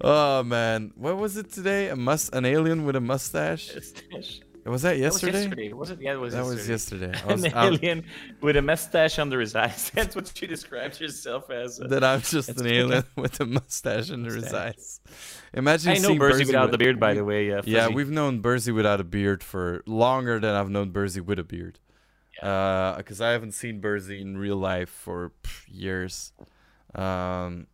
Oh 0.01 0.43
man, 0.43 0.91
what 0.95 1.17
was 1.17 1.37
it 1.37 1.51
today? 1.51 1.89
A 1.89 1.95
must 1.95 2.33
an 2.35 2.45
alien 2.45 2.85
with 2.85 2.95
a 2.95 3.01
mustache? 3.01 3.73
Was 3.73 3.93
that 3.93 4.63
That 4.63 4.71
was 4.71 4.83
yesterday? 4.99 5.41
yesterday. 5.43 5.73
Was 5.73 5.91
it? 5.91 6.01
Yeah, 6.01 6.13
it 6.13 6.19
was 6.19 6.33
That 6.33 6.39
yesterday. 6.45 6.55
was 6.57 6.69
yesterday. 6.69 7.13
I 7.23 7.25
was- 7.33 7.43
An 7.43 7.53
alien 7.55 8.05
with 8.41 8.57
a 8.57 8.61
mustache 8.63 9.19
under 9.19 9.39
his 9.39 9.55
eyes. 9.55 9.91
That's 9.95 10.15
what 10.15 10.41
you 10.41 10.47
described 10.47 10.99
yourself 10.99 11.51
as. 11.51 11.77
that 11.77 12.03
I'm 12.03 12.21
just 12.21 12.49
an 12.49 12.55
good. 12.55 12.65
alien 12.67 13.03
with 13.15 13.39
a 13.39 13.45
mustache 13.45 14.09
under 14.09 14.33
his 14.35 14.51
eyes. 14.53 14.99
Imagine 15.53 15.91
I 15.91 15.95
know 15.97 16.07
seeing 16.09 16.19
Burzy 16.19 16.47
without 16.47 16.63
with- 16.63 16.71
the 16.71 16.77
beard, 16.79 16.99
by 16.99 17.13
the 17.13 17.23
way. 17.23 17.51
Uh, 17.53 17.61
Yeah, 17.65 17.89
we've 17.89 18.09
known 18.09 18.41
Burzy 18.41 18.73
without 18.73 18.99
a 18.99 19.03
beard 19.03 19.43
for 19.43 19.83
longer 19.85 20.39
than 20.39 20.55
I've 20.55 20.69
known 20.71 20.91
Burzy 20.91 21.21
with 21.21 21.37
a 21.39 21.43
beard. 21.43 21.79
Because 22.33 23.21
I 23.21 23.31
haven't 23.31 23.53
seen 23.53 23.79
Burzy 23.81 24.19
in 24.19 24.35
real 24.37 24.57
life 24.57 24.89
for 24.89 25.31
pff, 25.43 25.63
years. 25.69 26.33
Um, 26.95 27.67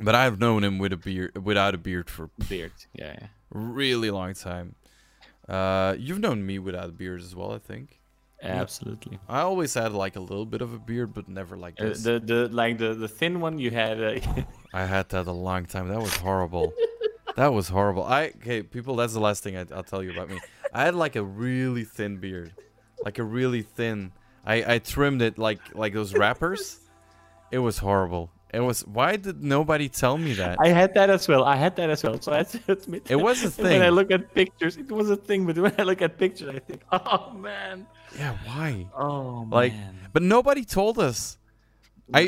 but 0.00 0.14
I've 0.14 0.38
known 0.38 0.64
him 0.64 0.78
with 0.78 0.92
a 0.92 0.96
beard, 0.96 1.44
without 1.44 1.74
a 1.74 1.78
beard 1.78 2.10
for 2.10 2.30
beard. 2.48 2.72
Yeah, 2.92 3.14
yeah. 3.20 3.26
really 3.50 4.10
long 4.10 4.34
time. 4.34 4.74
Uh, 5.48 5.94
you've 5.98 6.20
known 6.20 6.44
me 6.44 6.58
without 6.58 6.88
a 6.88 6.92
beard 6.92 7.20
as 7.20 7.34
well, 7.34 7.52
I 7.52 7.58
think. 7.58 8.00
Absolutely. 8.42 9.18
I 9.28 9.40
always 9.40 9.72
had 9.72 9.92
like 9.92 10.16
a 10.16 10.20
little 10.20 10.44
bit 10.44 10.60
of 10.60 10.74
a 10.74 10.78
beard, 10.78 11.14
but 11.14 11.28
never 11.28 11.56
like 11.56 11.80
Uh, 11.80 11.90
the 11.90 12.20
the 12.22 12.48
like 12.52 12.76
the 12.78 12.92
the 12.94 13.08
thin 13.08 13.40
one 13.40 13.58
you 13.58 13.70
had. 13.70 14.02
Uh, 14.02 14.20
I 14.74 14.84
had 14.84 15.08
that 15.10 15.26
a 15.26 15.32
long 15.32 15.64
time. 15.64 15.88
That 15.88 16.00
was 16.00 16.14
horrible. 16.16 16.74
that 17.36 17.52
was 17.54 17.68
horrible. 17.68 18.04
I 18.04 18.26
okay, 18.36 18.62
people. 18.62 18.96
That's 18.96 19.14
the 19.14 19.20
last 19.20 19.42
thing 19.42 19.56
I, 19.56 19.64
I'll 19.74 19.82
tell 19.82 20.02
you 20.02 20.12
about 20.12 20.28
me. 20.28 20.40
I 20.74 20.84
had 20.84 20.94
like 20.94 21.16
a 21.16 21.22
really 21.22 21.84
thin 21.84 22.18
beard, 22.18 22.52
like 23.02 23.18
a 23.18 23.24
really 23.24 23.62
thin. 23.62 24.12
I 24.44 24.74
I 24.74 24.78
trimmed 24.78 25.22
it 25.22 25.38
like 25.38 25.60
like 25.74 25.94
those 25.94 26.12
rappers. 26.12 26.80
It 27.50 27.58
was 27.58 27.78
horrible. 27.78 28.30
It 28.54 28.60
was. 28.60 28.80
Why 28.86 29.16
did 29.16 29.42
nobody 29.42 29.88
tell 29.88 30.16
me 30.18 30.32
that? 30.34 30.56
I 30.60 30.68
had 30.68 30.94
that 30.94 31.10
as 31.10 31.26
well. 31.28 31.44
I 31.44 31.56
had 31.56 31.74
that 31.76 31.90
as 31.90 32.02
well. 32.04 32.20
So 32.20 32.32
I 32.32 32.44
admit. 32.68 33.10
It 33.10 33.16
was 33.16 33.42
a 33.44 33.50
thing. 33.50 33.64
When 33.78 33.82
I 33.82 33.88
look 33.98 34.10
at 34.10 34.22
pictures, 34.34 34.76
it 34.76 34.90
was 34.90 35.10
a 35.10 35.16
thing. 35.16 35.46
But 35.46 35.58
when 35.58 35.74
I 35.78 35.82
look 35.82 36.02
at 36.02 36.18
pictures, 36.18 36.48
I 36.56 36.60
think, 36.60 36.80
oh 36.92 37.32
man. 37.32 37.86
yeah. 38.16 38.36
Why? 38.46 38.86
Oh 38.96 39.46
Like, 39.50 39.72
man. 39.72 39.94
but 40.12 40.22
nobody 40.22 40.64
told 40.64 40.98
us. 40.98 41.38
I. 42.12 42.20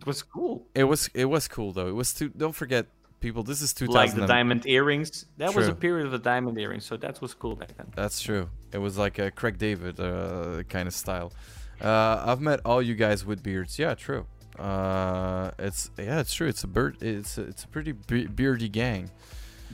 It 0.00 0.06
was 0.06 0.22
cool. 0.22 0.66
It 0.74 0.84
was. 0.84 1.08
It 1.14 1.26
was 1.26 1.48
cool 1.48 1.72
though. 1.72 1.88
It 1.88 1.94
was 2.02 2.12
too. 2.12 2.28
Don't 2.36 2.54
forget, 2.62 2.86
people. 3.20 3.42
This 3.42 3.60
is 3.62 3.72
2000. 3.72 3.94
Like 3.94 4.14
the 4.14 4.26
diamond 4.26 4.66
earrings. 4.66 5.26
That 5.38 5.54
was 5.54 5.68
a 5.68 5.74
period 5.74 6.06
of 6.06 6.12
the 6.12 6.18
diamond 6.18 6.58
earrings. 6.58 6.84
So 6.84 6.96
that 6.96 7.20
was 7.20 7.32
cool 7.34 7.56
back 7.56 7.76
then. 7.76 7.86
That's 7.94 8.20
true. 8.20 8.48
It 8.72 8.78
was 8.78 8.98
like 8.98 9.18
a 9.18 9.30
Craig 9.30 9.56
David 9.58 10.00
uh, 10.00 10.62
kind 10.68 10.88
of 10.88 10.94
style. 10.94 11.32
Uh, 11.80 12.22
I've 12.26 12.40
met 12.40 12.60
all 12.64 12.80
you 12.82 12.94
guys 12.94 13.24
with 13.26 13.42
beards. 13.42 13.78
Yeah, 13.78 13.94
true. 13.94 14.26
Uh, 14.58 15.50
it's 15.58 15.90
yeah, 15.98 16.20
it's 16.20 16.32
true. 16.32 16.48
It's 16.48 16.64
a 16.64 16.66
bird. 16.68 17.02
It's 17.02 17.38
a, 17.38 17.42
it's 17.42 17.64
a 17.64 17.68
pretty 17.68 17.92
be- 17.92 18.26
beardy 18.26 18.68
gang. 18.68 19.10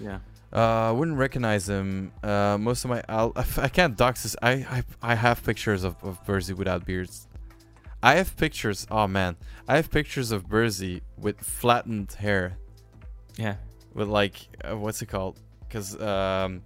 Yeah. 0.01 0.21
Uh, 0.53 0.89
I 0.89 0.91
wouldn't 0.91 1.17
recognize 1.17 1.69
him. 1.69 2.13
Uh, 2.23 2.57
most 2.59 2.85
of 2.85 2.91
my 2.91 3.03
I'll, 3.09 3.33
I 3.37 3.69
can't 3.69 3.97
dox 3.97 4.23
this. 4.25 4.37
I 4.43 4.53
I, 4.53 4.83
I 5.03 5.15
have 5.15 5.43
pictures 5.45 5.85
of 5.85 5.97
of 6.03 6.25
Burzy 6.25 6.55
without 6.55 6.85
beards. 6.85 7.29
I 8.03 8.15
have 8.15 8.37
pictures. 8.37 8.87
Oh 8.91 9.07
man, 9.07 9.37
I 9.69 9.77
have 9.77 9.91
pictures 9.91 10.33
of 10.33 10.49
Burzy 10.49 11.03
with 11.19 11.41
flattened 11.41 12.13
hair. 12.13 12.57
Yeah. 13.37 13.57
With 13.95 14.09
like 14.09 14.37
uh, 14.65 14.77
what's 14.77 15.03
it 15.03 15.07
called? 15.07 15.39
Because 15.69 16.01
um, 16.01 16.63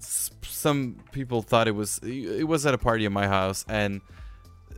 some 0.00 0.96
people 1.12 1.42
thought 1.42 1.68
it 1.68 1.74
was 1.74 2.00
it 2.02 2.46
was 2.46 2.66
at 2.66 2.74
a 2.74 2.78
party 2.78 3.04
in 3.04 3.12
my 3.12 3.26
house 3.26 3.64
and 3.68 4.00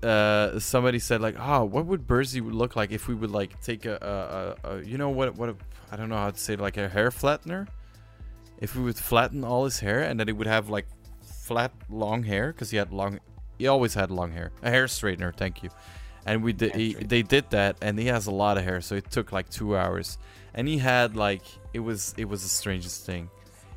uh 0.02 0.58
somebody 0.58 0.98
said 0.98 1.20
like 1.20 1.36
oh 1.38 1.64
what 1.64 1.84
would 1.86 2.06
Burzy 2.06 2.40
would 2.40 2.54
look 2.54 2.74
like 2.74 2.90
if 2.90 3.06
we 3.06 3.14
would 3.14 3.30
like 3.30 3.60
take 3.60 3.84
a, 3.84 4.56
a, 4.64 4.68
a, 4.68 4.76
a 4.76 4.82
you 4.82 4.96
know 4.96 5.10
what 5.10 5.36
what 5.36 5.50
a, 5.50 5.56
I 5.90 5.96
don't 5.96 6.08
know 6.08 6.16
how 6.16 6.30
to 6.30 6.38
say 6.38 6.54
it, 6.54 6.60
like 6.60 6.76
a 6.76 6.88
hair 6.88 7.10
flattener? 7.10 7.68
If 8.58 8.76
we 8.76 8.82
would 8.82 8.96
flatten 8.96 9.44
all 9.44 9.64
his 9.64 9.80
hair 9.80 10.02
and 10.02 10.18
then 10.18 10.26
he 10.26 10.32
would 10.32 10.46
have 10.46 10.68
like 10.68 10.86
flat 11.22 11.72
long 11.88 12.22
hair 12.22 12.52
because 12.52 12.70
he 12.70 12.76
had 12.76 12.92
long 12.92 13.20
he 13.58 13.66
always 13.66 13.94
had 13.94 14.10
long 14.10 14.32
hair 14.32 14.52
a 14.62 14.70
hair 14.70 14.86
straightener 14.86 15.34
thank 15.34 15.62
you. 15.62 15.70
And 16.26 16.42
we 16.42 16.52
did 16.52 16.74
he, 16.74 16.94
they 16.94 17.22
did 17.22 17.50
that 17.50 17.76
and 17.82 17.98
he 17.98 18.06
has 18.06 18.26
a 18.26 18.30
lot 18.30 18.56
of 18.56 18.64
hair 18.64 18.80
so 18.80 18.94
it 18.94 19.10
took 19.10 19.32
like 19.32 19.48
two 19.50 19.76
hours. 19.76 20.18
And 20.54 20.66
he 20.66 20.78
had 20.78 21.16
like 21.16 21.42
it 21.72 21.80
was 21.80 22.14
it 22.16 22.26
was 22.26 22.42
the 22.42 22.48
strangest 22.48 23.04
thing. 23.04 23.28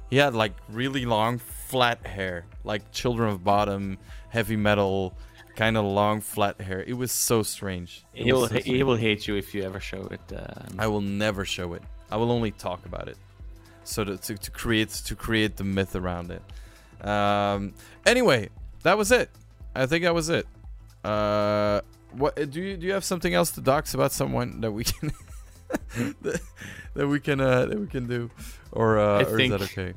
He 0.10 0.18
had 0.18 0.36
like 0.36 0.54
really 0.70 1.06
long 1.06 1.40
flat 1.40 2.06
hair 2.06 2.46
like 2.64 2.92
Children 2.92 3.30
of 3.32 3.44
Bodom 3.44 3.98
heavy 4.30 4.56
metal 4.56 5.16
kind 5.56 5.78
of 5.78 5.86
long 5.86 6.20
flat 6.20 6.60
hair 6.62 6.84
it 6.88 6.94
was 6.94 7.12
so 7.12 7.44
strange 7.44 8.04
It 8.14 8.24
He 8.26 8.34
will 8.34 8.48
so 8.48 8.56
he 8.60 8.84
will 8.84 8.96
hate 8.96 9.28
you 9.28 9.36
if 9.36 9.54
you 9.54 9.64
ever 9.64 9.80
show 9.80 10.08
it. 10.10 10.22
Um, 10.36 10.76
I 10.80 10.88
will 10.88 11.02
never 11.02 11.46
show 11.46 11.74
it. 11.74 11.84
I 12.12 12.18
will 12.18 12.32
only 12.32 12.52
talk 12.52 12.86
about 12.86 13.08
it, 13.08 13.18
so 13.84 14.04
to, 14.04 14.18
to, 14.18 14.38
to 14.38 14.52
create 14.52 14.90
to 14.90 15.16
create 15.16 15.58
the 15.58 15.64
myth 15.64 15.96
around 15.96 16.32
it. 16.32 17.08
Um, 17.08 17.74
anyway, 18.06 18.50
that 18.84 18.98
was 18.98 19.12
it. 19.12 19.30
I 19.76 19.86
think 19.86 20.04
that 20.04 20.14
was 20.14 20.30
it. 20.30 20.48
Uh, 21.04 21.82
what 22.12 22.36
do 22.36 22.62
you 22.62 22.78
do? 22.78 22.88
You 22.88 22.94
have 22.94 23.04
something 23.04 23.34
else 23.34 23.52
to 23.52 23.62
dox 23.62 23.94
about 23.94 24.12
someone 24.12 24.62
that 24.62 24.72
we 24.72 24.84
can 24.84 25.12
that, 26.22 26.42
that 26.94 27.08
we 27.08 27.20
can 27.20 27.42
uh, 27.42 27.66
that 27.66 27.80
we 27.80 27.88
can 27.88 28.08
do, 28.08 28.30
or 28.72 29.00
uh, 29.00 29.20
I 29.20 29.24
or 29.24 29.38
think- 29.38 29.54
is 29.54 29.60
that 29.60 29.72
okay? 29.72 29.94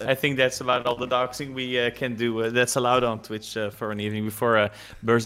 I 0.00 0.14
think 0.14 0.36
that's 0.36 0.60
about 0.60 0.86
all 0.86 0.96
the 0.96 1.06
doxing 1.06 1.54
we 1.54 1.78
uh, 1.78 1.90
can 1.90 2.14
do. 2.14 2.42
Uh, 2.42 2.50
that's 2.50 2.76
allowed 2.76 3.04
on 3.04 3.20
Twitch 3.20 3.56
uh, 3.56 3.70
for 3.70 3.90
an 3.90 4.00
evening 4.00 4.24
before 4.24 4.56
uh, 4.56 4.68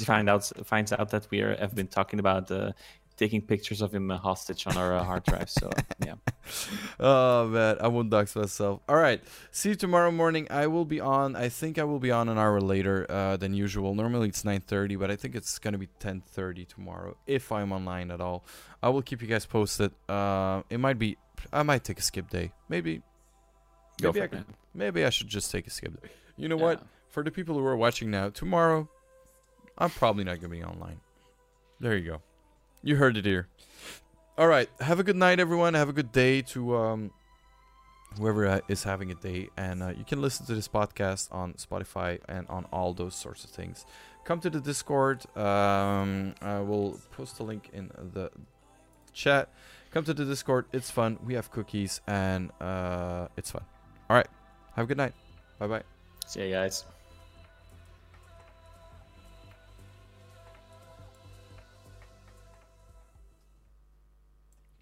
find 0.05 0.29
out 0.29 0.51
finds 0.65 0.93
out 0.93 1.11
that 1.11 1.27
we 1.31 1.41
are, 1.41 1.57
have 1.57 1.75
been 1.75 1.87
talking 1.87 2.19
about 2.19 2.51
uh, 2.51 2.73
taking 3.17 3.41
pictures 3.43 3.83
of 3.83 3.95
him 3.95 4.11
uh, 4.11 4.17
hostage 4.19 4.67
on 4.67 4.77
our 4.77 4.97
uh, 4.97 5.05
hard 5.05 5.25
drive. 5.25 5.51
So 5.51 5.71
yeah, 6.05 6.15
Oh 7.01 7.49
man, 7.49 7.77
I 7.81 7.89
won't 7.89 8.11
dox 8.11 8.35
myself. 8.37 8.81
All 8.89 8.97
right, 8.97 9.23
see 9.51 9.71
you 9.71 9.75
tomorrow 9.75 10.11
morning. 10.11 10.47
I 10.51 10.67
will 10.67 10.85
be 10.85 11.01
on. 11.01 11.37
I 11.37 11.49
think 11.49 11.79
I 11.79 11.85
will 11.85 12.01
be 12.01 12.11
on 12.11 12.29
an 12.29 12.39
hour 12.39 12.61
later 12.61 13.07
than 13.39 13.55
usual. 13.55 13.95
Normally 13.95 14.29
it's 14.29 14.43
9:30, 14.43 14.99
but 14.99 15.11
I 15.11 15.17
think 15.17 15.35
it's 15.35 15.59
gonna 15.59 15.79
be 15.79 15.89
10:30 16.01 16.67
tomorrow 16.67 17.17
if 17.27 17.53
I'm 17.53 17.73
online 17.73 18.11
at 18.11 18.21
all. 18.21 18.45
I 18.83 18.89
will 18.89 19.03
keep 19.03 19.23
you 19.23 19.29
guys 19.29 19.47
posted. 19.47 19.93
It 20.09 20.79
might 20.79 20.99
be. 20.99 21.17
I 21.53 21.63
might 21.63 21.85
take 21.85 21.99
a 21.99 22.03
skip 22.03 22.31
day. 22.31 22.53
Maybe. 22.69 23.03
Maybe 24.03 24.23
I 24.23 24.27
could. 24.27 24.45
Maybe 24.75 25.05
I 25.05 25.11
should 25.11 25.29
just 25.29 25.51
take 25.51 25.67
a 25.67 25.71
skip. 25.71 25.93
You 26.37 26.49
know 26.49 26.57
Yeah. 26.57 26.63
what? 26.63 26.87
For 27.09 27.23
the 27.23 27.31
people 27.31 27.55
who 27.59 27.65
are 27.67 27.77
watching 27.77 28.11
now, 28.11 28.31
tomorrow, 28.31 28.89
I'm 29.79 29.91
probably 29.91 30.25
not 30.25 30.37
gonna 30.41 30.49
be 30.49 30.65
online. 30.65 31.01
There 31.81 31.97
you 31.97 32.07
go. 32.13 32.23
You 32.83 32.97
heard 32.97 33.17
it 33.17 33.25
here. 33.25 33.49
All 34.39 34.47
right. 34.49 34.69
Have 34.81 34.99
a 34.99 35.05
good 35.05 35.17
night, 35.17 35.39
everyone. 35.41 35.75
Have 35.75 35.89
a 35.89 35.93
good 35.93 36.11
day 36.13 36.41
to 36.43 36.77
um, 36.77 37.11
whoever 38.19 38.47
uh, 38.47 38.61
is 38.69 38.83
having 38.85 39.11
a 39.11 39.15
day. 39.15 39.51
And 39.57 39.83
uh, 39.83 39.89
you 39.97 40.05
can 40.05 40.21
listen 40.23 40.47
to 40.47 40.55
this 40.55 40.69
podcast 40.69 41.29
on 41.33 41.55
Spotify 41.55 42.19
and 42.29 42.47
on 42.49 42.65
all 42.73 42.95
those 42.95 43.15
sorts 43.15 43.45
of 43.45 43.51
things. 43.51 43.85
Come 44.25 44.41
to 44.41 44.51
the 44.51 44.61
Discord. 44.61 45.25
Um, 45.37 46.35
I 46.41 46.61
will 46.61 46.99
post 47.13 47.39
a 47.41 47.43
link 47.43 47.69
in 47.73 47.91
the 48.15 48.31
chat. 49.13 49.51
Come 49.91 50.05
to 50.05 50.15
the 50.15 50.25
Discord. 50.25 50.65
It's 50.73 50.91
fun. 50.91 51.19
We 51.25 51.35
have 51.35 51.51
cookies 51.51 52.01
and 52.07 52.51
uh, 52.61 53.29
it's 53.37 53.51
fun. 53.51 53.65
All 54.13 54.19
right. 54.19 54.29
Have 54.77 54.85
a 54.85 54.89
good 54.89 54.99
night. 54.99 55.15
Bye 55.59 55.69
bye. 55.69 55.83
see 56.27 56.51
ya, 56.51 56.61
guys. 56.61 56.85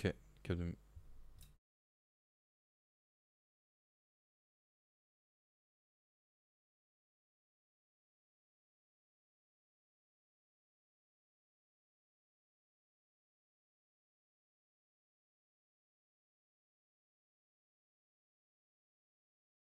Okay. 0.00 0.14
Give 0.42 0.58
them. 0.58 0.76